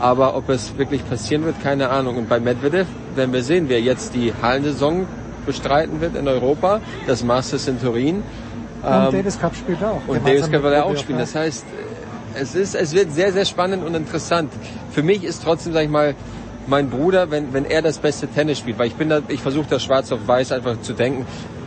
Aber 0.00 0.36
ob 0.36 0.48
es 0.48 0.76
wirklich 0.76 1.08
passieren 1.08 1.44
wird, 1.44 1.62
keine 1.62 1.88
Ahnung. 1.90 2.16
Und 2.16 2.28
bei 2.28 2.40
Medvedev 2.40 2.86
werden 3.14 3.32
wir 3.32 3.42
sehen, 3.42 3.68
wer 3.68 3.80
jetzt 3.80 4.14
die 4.14 4.32
Hallensaison 4.42 5.06
bestreiten 5.46 6.00
wird 6.00 6.16
in 6.16 6.26
Europa, 6.26 6.80
das 7.06 7.22
Masters 7.22 7.68
in 7.68 7.80
Turin. 7.80 8.16
Und 8.16 8.22
Ähm, 8.86 9.12
Davis 9.12 9.38
Cup 9.38 9.54
spielt 9.54 9.82
auch. 9.82 10.00
und 10.06 10.26
Davis 10.26 10.50
Cup 10.50 10.62
wird 10.62 10.74
er 10.74 10.84
auch 10.84 10.96
spielen. 10.96 11.18
Das 11.18 11.34
heißt, 11.34 11.64
es 12.34 12.54
ist, 12.54 12.74
es 12.74 12.92
wird 12.94 13.12
sehr, 13.12 13.32
sehr 13.32 13.44
spannend 13.44 13.84
und 13.84 13.94
interessant. 13.94 14.50
Für 14.90 15.02
mich 15.02 15.22
ist 15.24 15.42
trotzdem, 15.42 15.72
sag 15.72 15.84
ich 15.84 15.90
mal, 15.90 16.14
mein 16.66 16.90
Bruder, 16.90 17.30
wenn, 17.30 17.52
wenn 17.52 17.64
er 17.64 17.82
das 17.82 17.98
beste 17.98 18.26
Tennis 18.26 18.58
spielt, 18.58 18.78
weil 18.78 18.88
ich 18.88 18.94
bin 18.94 19.08
da, 19.08 19.20
ich 19.28 19.40
versuche 19.40 19.66
das 19.68 19.82
schwarz 19.82 20.10
auf 20.12 20.26
weiß 20.26 20.52
einfach 20.52 20.80
zu 20.80 20.92
denken. 20.94 21.26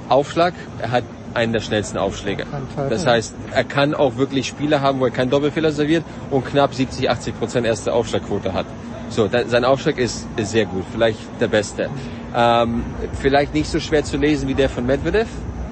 Aufschlag, 0.09 0.53
er 0.79 0.91
hat 0.91 1.03
einen 1.33 1.53
der 1.53 1.59
schnellsten 1.59 1.97
Aufschläge. 1.97 2.45
Das 2.89 3.05
heißt, 3.05 3.33
er 3.51 3.63
kann 3.63 3.93
auch 3.93 4.17
wirklich 4.17 4.47
Spiele 4.47 4.81
haben, 4.81 4.99
wo 4.99 5.05
er 5.05 5.11
keinen 5.11 5.29
Doppelfehler 5.29 5.71
serviert 5.71 6.03
und 6.31 6.45
knapp 6.45 6.73
70, 6.73 7.09
80 7.09 7.37
Prozent 7.37 7.67
erste 7.67 7.93
Aufschlagquote 7.93 8.53
hat. 8.53 8.65
So, 9.09 9.27
da, 9.27 9.47
sein 9.47 9.63
Aufschlag 9.63 9.97
ist, 9.97 10.27
ist 10.35 10.51
sehr 10.51 10.65
gut, 10.65 10.83
vielleicht 10.91 11.19
der 11.39 11.47
beste. 11.47 11.89
Ähm, 12.35 12.83
vielleicht 13.21 13.53
nicht 13.53 13.69
so 13.69 13.79
schwer 13.79 14.03
zu 14.03 14.17
lesen 14.17 14.47
wie 14.47 14.53
der 14.53 14.69
von 14.69 14.85
Medvedev 14.85 15.27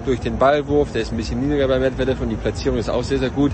durch 0.05 0.19
den 0.19 0.37
Ballwurf, 0.37 0.91
der 0.91 1.01
ist 1.01 1.11
ein 1.11 1.17
bisschen 1.17 1.41
niedriger 1.41 1.67
bei 1.67 1.79
Medvedev 1.79 2.21
und 2.21 2.29
die 2.29 2.35
Platzierung 2.35 2.77
ist 2.77 2.89
auch 2.89 3.03
sehr, 3.03 3.17
sehr 3.17 3.31
gut. 3.31 3.51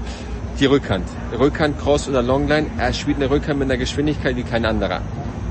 Die 0.60 0.66
Rückhand. 0.66 1.08
Rückhand, 1.40 1.80
Cross 1.80 2.10
oder 2.10 2.22
Longline, 2.22 2.68
er 2.78 2.94
spielt 2.94 3.18
eine 3.18 3.30
Rückhand 3.30 3.58
mit 3.58 3.70
einer 3.70 3.78
Geschwindigkeit 3.78 4.36
wie 4.36 4.44
kein 4.44 4.66
anderer. 4.66 5.02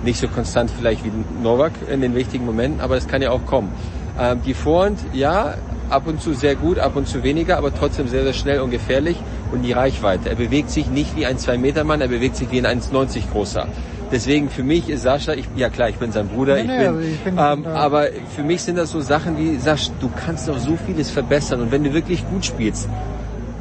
Nicht 0.04 0.20
so 0.20 0.28
konstant 0.28 0.70
vielleicht 0.70 1.04
wie 1.04 1.10
Novak 1.42 1.72
in 1.90 2.00
den 2.00 2.14
wichtigen 2.14 2.44
Momenten, 2.44 2.80
aber 2.80 2.96
es 2.96 3.08
kann 3.08 3.22
ja 3.22 3.30
auch 3.30 3.44
kommen. 3.46 3.72
Ähm, 4.18 4.40
die 4.44 4.54
Vorhand, 4.54 4.98
ja, 5.12 5.54
ab 5.88 6.06
und 6.06 6.20
zu 6.20 6.34
sehr 6.34 6.54
gut, 6.54 6.78
ab 6.78 6.96
und 6.96 7.08
zu 7.08 7.22
weniger, 7.22 7.56
aber 7.58 7.74
trotzdem 7.74 8.08
sehr, 8.08 8.22
sehr 8.24 8.32
schnell 8.32 8.60
und 8.60 8.70
gefährlich. 8.70 9.16
Und 9.52 9.62
die 9.62 9.72
Reichweite. 9.72 10.30
Er 10.30 10.36
bewegt 10.36 10.70
sich 10.70 10.88
nicht 10.88 11.16
wie 11.16 11.26
ein 11.26 11.36
2-Meter-Mann, 11.36 12.00
er 12.00 12.08
bewegt 12.08 12.36
sich 12.36 12.50
wie 12.52 12.64
ein 12.64 12.80
1,90 12.80 13.30
großer. 13.32 13.66
Deswegen 14.12 14.48
für 14.50 14.62
mich 14.64 14.88
ist 14.88 15.02
Sascha, 15.02 15.34
ich, 15.34 15.44
ja 15.56 15.68
klar, 15.68 15.88
ich 15.88 15.96
bin 15.96 16.10
sein 16.12 16.28
Bruder, 16.28 16.54
Nee, 16.56 16.62
ich 16.62 16.66
nee, 16.66 16.78
bin, 16.78 16.86
aber 16.88 17.00
ich 17.00 17.18
bin- 17.20 17.38
ähm, 17.38 17.66
aber 17.66 18.06
für 18.34 18.42
mich 18.42 18.62
sind 18.62 18.76
das 18.76 18.90
so 18.90 19.00
Sachen 19.00 19.38
wie, 19.38 19.56
Sascha, 19.56 19.92
du 20.00 20.08
kannst 20.24 20.48
doch 20.48 20.58
so 20.58 20.76
vieles 20.76 21.10
verbessern 21.10 21.60
und 21.60 21.70
wenn 21.70 21.84
du 21.84 21.92
wirklich 21.94 22.26
gut 22.28 22.44
spielst, 22.44 22.88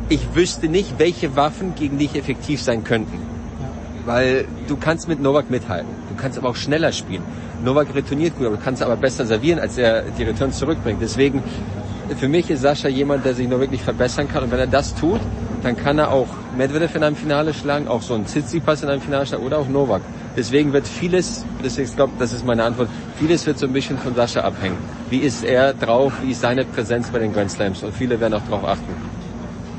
ich 0.09 0.33
wüsste 0.33 0.67
nicht, 0.67 0.97
welche 0.97 1.35
Waffen 1.35 1.75
gegen 1.75 1.99
dich 1.99 2.15
effektiv 2.15 2.61
sein 2.63 2.83
könnten. 2.83 3.19
Weil 4.05 4.45
du 4.67 4.75
kannst 4.75 5.07
mit 5.07 5.21
Novak 5.21 5.51
mithalten. 5.51 5.89
Du 6.09 6.15
kannst 6.19 6.37
aber 6.37 6.49
auch 6.49 6.55
schneller 6.55 6.91
spielen. 6.91 7.21
Novak 7.63 7.93
retourniert 7.93 8.37
gut, 8.37 8.47
aber 8.47 8.57
du 8.57 8.63
kannst 8.63 8.81
aber 8.81 8.95
besser 8.95 9.25
servieren, 9.25 9.59
als 9.59 9.77
er 9.77 10.03
die 10.17 10.23
Returns 10.23 10.57
zurückbringt. 10.57 11.01
Deswegen, 11.01 11.43
für 12.17 12.27
mich 12.27 12.49
ist 12.49 12.61
Sascha 12.61 12.87
jemand, 12.87 13.25
der 13.25 13.33
sich 13.33 13.47
nur 13.47 13.59
wirklich 13.59 13.81
verbessern 13.81 14.27
kann. 14.27 14.43
Und 14.43 14.51
wenn 14.51 14.59
er 14.59 14.67
das 14.67 14.95
tut, 14.95 15.19
dann 15.61 15.75
kann 15.75 15.97
er 15.99 16.11
auch 16.11 16.27
Medvedev 16.55 16.95
in 16.95 17.03
einem 17.03 17.15
Finale 17.15 17.53
schlagen, 17.53 17.87
auch 17.87 18.01
so 18.01 18.13
einen 18.13 18.25
Tsitsipas 18.25 18.83
in 18.83 18.89
einem 18.89 19.01
Finale 19.01 19.25
schlagen 19.25 19.43
oder 19.43 19.57
auch 19.57 19.67
Novak. 19.67 20.01
Deswegen 20.37 20.71
wird 20.71 20.87
vieles, 20.87 21.45
deswegen 21.63 21.93
glaube, 21.95 22.13
das 22.17 22.31
ist 22.31 22.45
meine 22.45 22.63
Antwort, 22.63 22.87
vieles 23.17 23.45
wird 23.45 23.59
so 23.59 23.65
ein 23.65 23.73
bisschen 23.73 23.97
von 23.97 24.15
Sascha 24.15 24.41
abhängen. 24.41 24.77
Wie 25.09 25.19
ist 25.19 25.43
er 25.43 25.73
drauf, 25.73 26.13
wie 26.21 26.31
ist 26.31 26.41
seine 26.41 26.63
Präsenz 26.63 27.09
bei 27.09 27.19
den 27.19 27.33
Grand 27.33 27.51
Slams? 27.51 27.83
Und 27.83 27.93
viele 27.93 28.19
werden 28.19 28.35
auch 28.35 28.43
darauf 28.43 28.63
achten. 28.63 29.08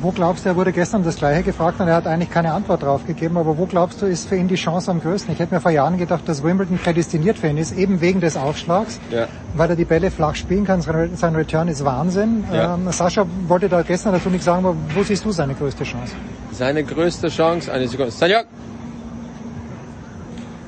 Wo 0.02 0.12
glaubst 0.12 0.44
du, 0.46 0.48
er 0.48 0.56
wurde 0.56 0.72
gestern 0.72 1.02
das 1.04 1.16
Gleiche 1.16 1.42
gefragt 1.42 1.78
und 1.78 1.86
er 1.86 1.94
hat 1.96 2.06
eigentlich 2.06 2.30
keine 2.30 2.52
Antwort 2.54 2.82
drauf 2.82 3.06
gegeben, 3.06 3.36
aber 3.36 3.58
wo 3.58 3.66
glaubst 3.66 4.00
du, 4.00 4.06
ist 4.06 4.28
für 4.30 4.36
ihn 4.36 4.48
die 4.48 4.54
Chance 4.54 4.90
am 4.90 4.98
größten? 5.02 5.34
Ich 5.34 5.38
hätte 5.40 5.52
mir 5.54 5.60
vor 5.60 5.70
Jahren 5.72 5.98
gedacht, 5.98 6.22
dass 6.26 6.42
Wimbledon 6.42 6.78
prädestiniert 6.78 7.36
für 7.38 7.48
ihn 7.48 7.58
ist, 7.58 7.72
eben 7.76 8.00
wegen 8.00 8.20
des 8.20 8.38
Aufschlags, 8.38 8.98
Ja. 9.10 9.26
weil 9.54 9.68
er 9.68 9.76
die 9.76 9.84
Bälle 9.84 10.10
flach 10.10 10.36
spielen 10.36 10.64
kann. 10.64 10.80
Sein 10.80 11.34
Return 11.34 11.68
ist 11.68 11.84
Wahnsinn. 11.84 12.44
Ja. 12.50 12.76
Ähm, 12.76 12.90
Sascha 12.92 13.26
wollte 13.46 13.68
da 13.68 13.82
gestern 13.82 14.14
dazu 14.14 14.30
nichts 14.30 14.46
sagen, 14.46 14.64
aber 14.64 14.74
wo 14.94 15.02
siehst 15.02 15.22
du 15.24 15.32
seine 15.32 15.54
größte 15.54 15.84
Chance? 15.84 16.14
Seine 16.52 16.82
größte 16.82 17.28
Chance, 17.28 17.70
eine 17.70 17.86
Sekunde. 17.86 18.10
Sanjak! 18.10 18.46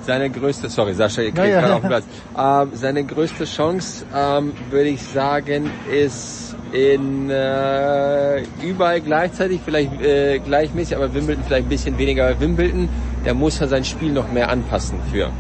Seine 0.05 0.31
größte, 0.31 0.69
sorry, 0.69 0.95
Sascha, 0.95 1.23
ihr 1.23 1.31
kriegt 1.31 1.39
Ja, 1.39 1.47
ja. 1.47 1.61
gerade 1.61 1.75
auf 1.75 1.81
den 1.81 1.89
Platz. 1.89 2.05
Ähm, 2.37 2.71
seine 2.75 3.05
größte 3.05 3.45
Chance, 3.45 4.05
ähm, 4.15 4.53
würde 4.71 4.89
ich 4.89 5.03
sagen, 5.03 5.71
ist 5.91 6.57
in 6.73 7.31
äh, 7.31 8.43
überall 8.63 9.01
gleichzeitig, 9.01 9.61
vielleicht 9.65 10.01
äh, 10.03 10.39
gleichmäßig, 10.41 10.97
aber 10.97 11.15
Wimbledon 11.15 11.45
vielleicht 11.47 11.67
ein 11.67 11.69
bisschen 11.69 11.99
weniger. 11.99 12.29
Aber 12.29 12.41
Wimbledon, 12.41 12.89
der 13.25 13.35
muss 13.35 13.61
ja 13.61 13.69
sein 13.69 13.85
Spiel 13.85 14.11
noch 14.13 14.31
mehr 14.33 14.49
anpassen 14.49 14.99
für. 15.13 15.31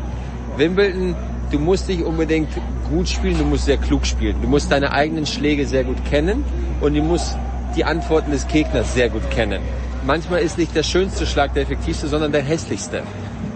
Wimbledon, 0.56 1.16
du 1.50 1.58
musst 1.58 1.88
nicht 1.88 2.02
unbedingt 2.02 2.50
gut 2.88 3.08
spielen, 3.08 3.38
du 3.38 3.44
musst 3.44 3.64
sehr 3.64 3.78
klug 3.78 4.06
spielen. 4.06 4.36
Du 4.42 4.48
musst 4.48 4.70
deine 4.70 4.92
eigenen 4.92 5.26
Schläge 5.26 5.66
sehr 5.66 5.82
gut 5.84 6.04
kennen 6.04 6.44
und 6.80 6.94
du 6.94 7.02
musst 7.02 7.36
die 7.74 7.84
Antworten 7.84 8.30
des 8.30 8.46
Gegners 8.46 8.94
sehr 8.94 9.08
gut 9.08 9.28
kennen. 9.30 9.60
Manchmal 10.06 10.40
ist 10.42 10.58
nicht 10.58 10.74
der 10.76 10.82
schönste 10.82 11.26
Schlag 11.26 11.54
der 11.54 11.62
effektivste, 11.62 12.06
sondern 12.08 12.30
der 12.32 12.42
hässlichste. 12.42 13.02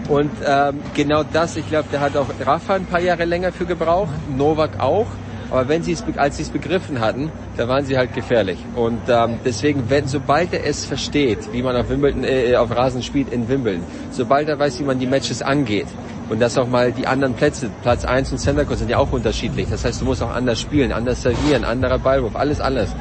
Und 0.07 0.31
ähm, 0.45 0.79
genau 0.93 1.23
das, 1.23 1.57
ich 1.57 1.67
glaube, 1.67 1.87
der 1.91 1.99
hat 1.99 2.15
auch 2.15 2.27
Rafa 2.45 2.75
ein 2.75 2.85
paar 2.85 3.01
Jahre 3.01 3.25
länger 3.25 3.51
für 3.51 3.65
gebraucht, 3.65 4.13
Novak 4.35 4.79
auch. 4.79 5.07
Aber 5.49 5.69
wenn 5.69 5.81
sie 5.81 5.93
es, 5.93 6.03
als 6.17 6.37
sie 6.37 6.43
es 6.43 6.49
begriffen 6.49 6.99
hatten, 6.99 7.31
da 7.55 7.67
waren 7.67 7.85
sie 7.85 7.97
halt 7.97 8.13
gefährlich. 8.13 8.59
Und 8.75 8.99
ähm, 9.07 9.39
deswegen, 9.45 9.89
wenn, 9.89 10.07
sobald 10.07 10.53
er 10.53 10.65
es 10.65 10.85
versteht, 10.85 11.53
wie 11.53 11.61
man 11.61 11.75
auf 11.75 11.89
Wimbledon, 11.89 12.23
äh, 12.25 12.55
auf 12.57 12.75
Rasen 12.75 13.01
spielt 13.01 13.31
in 13.31 13.47
Wimbledon, 13.47 13.83
sobald 14.11 14.49
er 14.49 14.59
weiß, 14.59 14.79
wie 14.79 14.83
man 14.83 14.99
die 14.99 15.07
Matches 15.07 15.41
angeht 15.41 15.87
und 16.29 16.41
dass 16.41 16.57
auch 16.57 16.67
mal 16.67 16.91
die 16.91 17.07
anderen 17.07 17.33
Plätze, 17.33 17.69
Platz 17.81 18.03
1 18.03 18.33
und 18.33 18.39
Center 18.39 18.65
Court 18.65 18.79
sind 18.79 18.89
ja 18.89 18.97
auch 18.97 19.11
unterschiedlich. 19.11 19.67
Das 19.69 19.85
heißt, 19.85 20.01
du 20.01 20.05
musst 20.05 20.21
auch 20.21 20.33
anders 20.33 20.59
spielen, 20.59 20.91
anders 20.91 21.21
servieren, 21.21 21.63
anderer 21.63 21.99
Ballwurf, 21.99 22.35
alles 22.35 22.59
alles. 22.59 22.93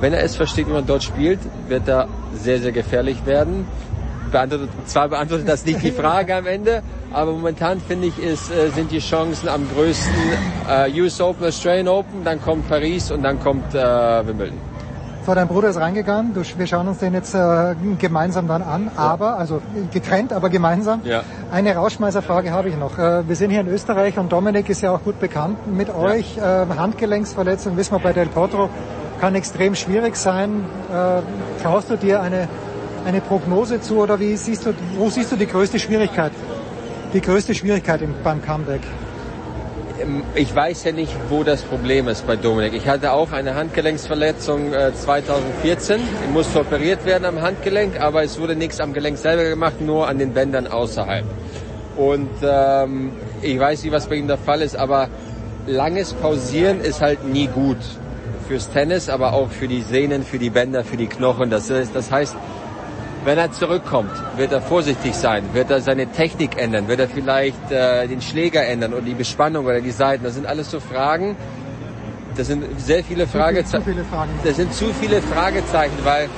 Wenn 0.00 0.12
er 0.12 0.22
es 0.22 0.36
versteht, 0.36 0.66
wie 0.68 0.72
man 0.72 0.86
dort 0.86 1.02
spielt, 1.02 1.40
wird 1.68 1.86
er 1.88 2.08
sehr, 2.34 2.60
sehr 2.60 2.72
gefährlich 2.72 3.26
werden. 3.26 3.66
Beantwortet, 4.30 4.70
zwar 4.86 5.08
beantwortet 5.08 5.48
das 5.48 5.64
nicht 5.64 5.82
die 5.82 5.90
Frage 5.90 6.34
am 6.34 6.46
Ende, 6.46 6.82
aber 7.12 7.32
momentan 7.32 7.80
finde 7.80 8.08
ich, 8.08 8.18
ist, 8.18 8.50
äh, 8.50 8.70
sind 8.70 8.90
die 8.90 9.00
Chancen 9.00 9.48
am 9.48 9.68
größten 9.74 10.14
äh, 10.68 11.00
US 11.00 11.20
Open, 11.20 11.46
Australian 11.46 11.88
Open, 11.88 12.24
dann 12.24 12.40
kommt 12.40 12.68
Paris 12.68 13.10
und 13.10 13.22
dann 13.22 13.40
kommt 13.40 13.74
äh, 13.74 14.26
Wimbledon. 14.26 14.58
So, 15.26 15.34
dein 15.34 15.48
Bruder 15.48 15.68
ist 15.68 15.78
reingegangen. 15.78 16.32
Du, 16.32 16.40
wir 16.56 16.66
schauen 16.66 16.88
uns 16.88 16.98
den 16.98 17.12
jetzt 17.12 17.34
äh, 17.34 17.74
gemeinsam 17.98 18.48
dann 18.48 18.62
an, 18.62 18.90
aber, 18.96 19.38
also 19.38 19.60
getrennt, 19.92 20.32
aber 20.32 20.48
gemeinsam. 20.48 21.02
Ja. 21.04 21.22
Eine 21.52 21.74
Rausschmeißerfrage 21.74 22.50
habe 22.52 22.70
ich 22.70 22.76
noch. 22.76 22.98
Äh, 22.98 23.28
wir 23.28 23.36
sind 23.36 23.50
hier 23.50 23.60
in 23.60 23.68
Österreich 23.68 24.18
und 24.18 24.32
Dominik 24.32 24.70
ist 24.70 24.80
ja 24.80 24.92
auch 24.92 25.02
gut 25.02 25.20
bekannt 25.20 25.58
mit 25.72 25.94
euch. 25.94 26.38
Äh, 26.38 26.40
Handgelenksverletzung, 26.40 27.76
wissen 27.76 27.92
wir 27.92 27.98
bei 27.98 28.14
Del 28.14 28.26
Potro, 28.26 28.70
kann 29.20 29.34
extrem 29.34 29.74
schwierig 29.74 30.16
sein. 30.16 30.64
Äh, 30.90 31.62
traust 31.62 31.90
du 31.90 31.96
dir 31.96 32.22
eine, 32.22 32.48
eine 33.04 33.20
Prognose 33.20 33.80
zu 33.80 33.98
oder 33.98 34.18
wie 34.20 34.36
siehst 34.36 34.66
du, 34.66 34.74
wo 34.96 35.08
siehst 35.10 35.32
du 35.32 35.36
die 35.36 35.46
größte 35.46 35.78
Schwierigkeit? 35.78 36.32
Die 37.12 37.20
größte 37.20 37.54
Schwierigkeit 37.54 38.02
im, 38.02 38.14
beim 38.22 38.42
Comeback? 38.42 38.82
Ähm, 40.00 40.22
Ich 40.34 40.54
weiß 40.54 40.84
ja 40.84 40.92
nicht, 40.92 41.14
wo 41.28 41.42
das 41.42 41.62
Problem 41.62 42.08
ist 42.08 42.26
bei 42.26 42.36
Dominik. 42.36 42.74
Ich 42.74 42.86
hatte 42.88 43.12
auch 43.12 43.32
eine 43.32 43.54
Handgelenksverletzung 43.54 44.72
äh, 44.72 44.92
2014. 44.94 46.00
Ich 46.00 46.32
musste 46.32 46.60
operiert 46.60 47.04
werden 47.04 47.24
am 47.24 47.40
Handgelenk, 47.40 48.00
aber 48.00 48.22
es 48.22 48.38
wurde 48.38 48.54
nichts 48.56 48.80
am 48.80 48.92
Gelenk 48.92 49.18
selber 49.18 49.44
gemacht, 49.44 49.80
nur 49.80 50.08
an 50.08 50.18
den 50.18 50.32
Bändern 50.32 50.66
außerhalb. 50.66 51.24
Und 51.96 52.30
ähm, 52.42 53.12
ich 53.42 53.58
weiß 53.58 53.82
nicht, 53.82 53.92
was 53.92 54.06
bei 54.06 54.14
ihm 54.16 54.28
der 54.28 54.38
Fall 54.38 54.62
ist, 54.62 54.76
aber 54.76 55.08
langes 55.66 56.14
Pausieren 56.14 56.80
ist 56.80 57.00
halt 57.00 57.24
nie 57.24 57.46
gut 57.48 57.78
fürs 58.48 58.70
Tennis, 58.70 59.08
aber 59.08 59.32
auch 59.32 59.50
für 59.50 59.68
die 59.68 59.82
Sehnen, 59.82 60.24
für 60.24 60.38
die 60.38 60.50
Bänder, 60.50 60.82
für 60.82 60.96
die 60.96 61.06
Knochen. 61.06 61.50
Das, 61.50 61.70
ist, 61.70 61.94
das 61.94 62.10
heißt, 62.10 62.34
wenn 63.24 63.38
er 63.38 63.52
zurückkommt, 63.52 64.10
wird 64.36 64.52
er 64.52 64.62
vorsichtig 64.62 65.14
sein, 65.14 65.44
wird 65.52 65.70
er 65.70 65.80
seine 65.80 66.06
Technik 66.06 66.56
ändern, 66.56 66.88
wird 66.88 67.00
er 67.00 67.08
vielleicht 67.08 67.70
äh, 67.70 68.06
den 68.06 68.22
Schläger 68.22 68.64
ändern 68.66 68.94
oder 68.94 69.02
die 69.02 69.14
Bespannung 69.14 69.66
oder 69.66 69.80
die 69.80 69.90
Seiten. 69.90 70.24
Das 70.24 70.34
sind 70.34 70.46
alles 70.46 70.70
so 70.70 70.80
Fragen. 70.80 71.36
Das 72.36 72.46
sind 72.46 72.64
sehr 72.80 73.04
viele 73.04 73.26
Fragezeichen. 73.26 73.96
Das 74.44 74.56
sind 74.56 74.72
zu 74.72 74.86
viele 74.94 75.20
Fragezeichen, 75.20 75.98
weil 76.04 76.28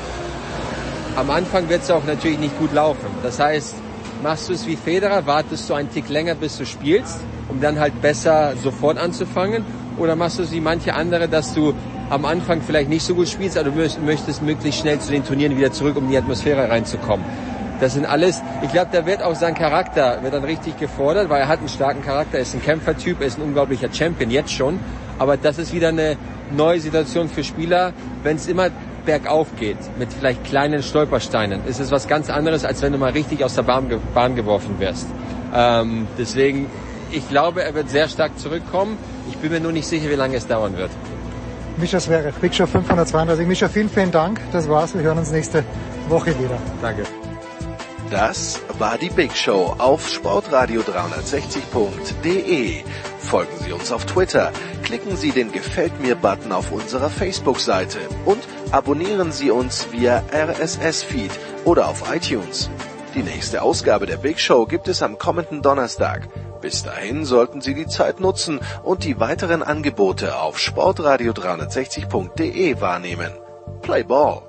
am 1.15 1.31
Anfang 1.31 1.69
wird 1.69 1.83
es 1.83 1.91
auch 1.91 2.05
natürlich 2.05 2.39
nicht 2.39 2.59
gut 2.59 2.73
laufen. 2.73 3.07
Das 3.23 3.39
heißt, 3.39 3.75
machst 4.23 4.49
du 4.49 4.55
es 4.55 4.67
wie 4.67 4.77
Federer, 4.77 5.27
wartest 5.27 5.69
du 5.69 5.75
einen 5.75 5.91
Tick 5.91 6.09
länger, 6.09 6.35
bis 6.35 6.57
du 6.59 6.67
spielst, 6.67 7.21
um 7.49 7.61
dann 7.61 7.79
halt 7.79 8.01
besser 8.01 8.55
sofort 8.57 8.99
anzufangen? 8.99 9.65
Oder 9.99 10.17
machst 10.17 10.39
du 10.39 10.43
es 10.43 10.53
wie 10.53 10.61
manche 10.61 10.95
andere, 10.95 11.29
dass 11.29 11.55
du 11.55 11.75
am 12.13 12.27
Anfang 12.27 12.61
vielleicht 12.61 12.91
nicht 12.91 13.07
so 13.07 13.15
gut 13.15 13.27
spielst, 13.29 13.57
aber 13.57 13.71
du 13.71 13.77
möchtest 14.05 14.43
möglichst 14.43 14.81
schnell 14.81 14.99
zu 14.99 15.11
den 15.11 15.25
Turnieren 15.25 15.57
wieder 15.57 15.73
zurück, 15.73 15.97
um 15.97 16.05
in 16.05 16.11
die 16.11 16.19
Atmosphäre 16.19 16.69
reinzukommen? 16.69 17.25
Das 17.81 17.95
sind 17.95 18.05
alles, 18.05 18.43
ich 18.63 18.71
glaube, 18.71 18.91
da 18.93 19.07
wird 19.07 19.23
auch 19.23 19.35
sein 19.35 19.55
Charakter, 19.55 20.23
wird 20.23 20.35
dann 20.35 20.45
richtig 20.45 20.79
gefordert, 20.79 21.31
weil 21.31 21.41
er 21.41 21.49
hat 21.49 21.61
einen 21.61 21.71
starken 21.71 22.03
Charakter, 22.03 22.37
er 22.37 22.43
ist 22.43 22.55
ein 22.55 22.63
Kämpfertyp, 22.63 23.21
er 23.21 23.27
ist 23.29 23.39
ein 23.39 23.43
unglaublicher 23.43 23.89
Champion, 23.91 24.31
jetzt 24.31 24.53
schon. 24.53 24.79
Aber 25.19 25.39
das 25.39 25.57
ist 25.57 25.73
wieder 25.73 25.89
eine 25.89 26.19
neue 26.55 26.81
Situation 26.81 27.31
für 27.31 27.43
Spieler, 27.43 27.95
wenn 28.23 28.37
es 28.37 28.47
immer 28.47 28.69
bergauf 29.07 29.49
geht, 29.59 29.79
mit 29.99 30.13
vielleicht 30.13 30.45
kleinen 30.45 30.83
Stolpersteinen, 30.83 31.63
ist 31.67 31.81
es 31.81 31.91
was 31.91 32.09
ganz 32.09 32.29
anderes, 32.29 32.67
als 32.67 32.83
wenn 32.83 32.93
du 32.93 32.99
mal 32.99 33.13
richtig 33.13 33.43
aus 33.43 33.55
der 33.55 33.63
Bahn, 33.63 33.91
Bahn 34.15 34.37
geworfen 34.37 34.79
wirst. 34.79 35.07
Ähm, 35.55 36.07
deswegen, 36.19 36.67
ich 37.11 37.27
glaube, 37.31 37.65
er 37.65 37.75
wird 37.75 37.89
sehr 37.89 38.09
stark 38.09 38.39
zurückkommen. 38.39 38.99
Ich 39.31 39.39
bin 39.39 39.51
mir 39.51 39.61
nur 39.61 39.73
nicht 39.73 39.89
sicher, 39.89 40.11
wie 40.11 40.15
lange 40.15 40.37
es 40.37 40.47
dauern 40.47 40.77
wird. 40.77 40.91
Mischa 41.77 41.99
Zverev, 41.99 42.39
Big 42.41 42.55
Show 42.55 42.67
532. 42.67 43.47
Mischa, 43.47 43.69
vielen, 43.69 43.89
vielen 43.89 44.11
Dank. 44.11 44.41
Das 44.53 44.69
war's. 44.69 44.95
Wir 44.95 45.03
hören 45.03 45.19
uns 45.19 45.31
nächste 45.31 45.65
Woche 46.09 46.37
wieder. 46.39 46.59
Danke. 46.81 47.05
Das 48.11 48.61
war 48.79 48.99
die 48.99 49.09
Big 49.09 49.35
Show 49.35 49.75
auf 49.79 50.07
sportradio360.de. 50.07 52.83
Folgen 53.19 53.57
Sie 53.65 53.73
uns 53.73 53.91
auf 53.91 54.05
Twitter, 54.05 54.53
klicken 54.83 55.17
Sie 55.17 55.31
den 55.31 55.51
Gefällt 55.51 55.99
mir-Button 55.99 56.53
auf 56.53 56.73
unserer 56.73 57.09
Facebook-Seite 57.09 58.01
und 58.27 58.47
abonnieren 58.71 59.33
Sie 59.33 59.51
uns 59.51 59.91
via 59.93 60.23
RSS-Feed 60.31 61.31
oder 61.65 61.89
auf 61.89 62.15
iTunes. 62.15 62.69
Die 63.15 63.23
nächste 63.23 63.61
Ausgabe 63.61 64.07
der 64.07 64.17
Big 64.17 64.41
Show 64.41 64.65
gibt 64.65 64.89
es 64.89 65.03
am 65.03 65.19
kommenden 65.19 65.61
Donnerstag. 65.61 66.31
Bis 66.63 66.83
dahin 66.83 67.27
sollten 67.27 67.61
Sie 67.61 67.75
die 67.75 67.87
Zeit 67.87 68.21
nutzen 68.21 68.59
und 68.83 69.05
die 69.05 69.21
weiteren 69.21 69.63
Angebote 69.63 70.39
auf 70.39 70.57
sportradio360.de 70.57 72.81
wahrnehmen. 72.81 73.33
Play 73.83 74.03
Ball! 74.03 74.41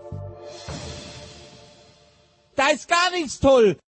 Da 2.56 2.70
ist 2.70 2.88
gar 2.88 3.12
nichts 3.12 3.38
toll! 3.40 3.76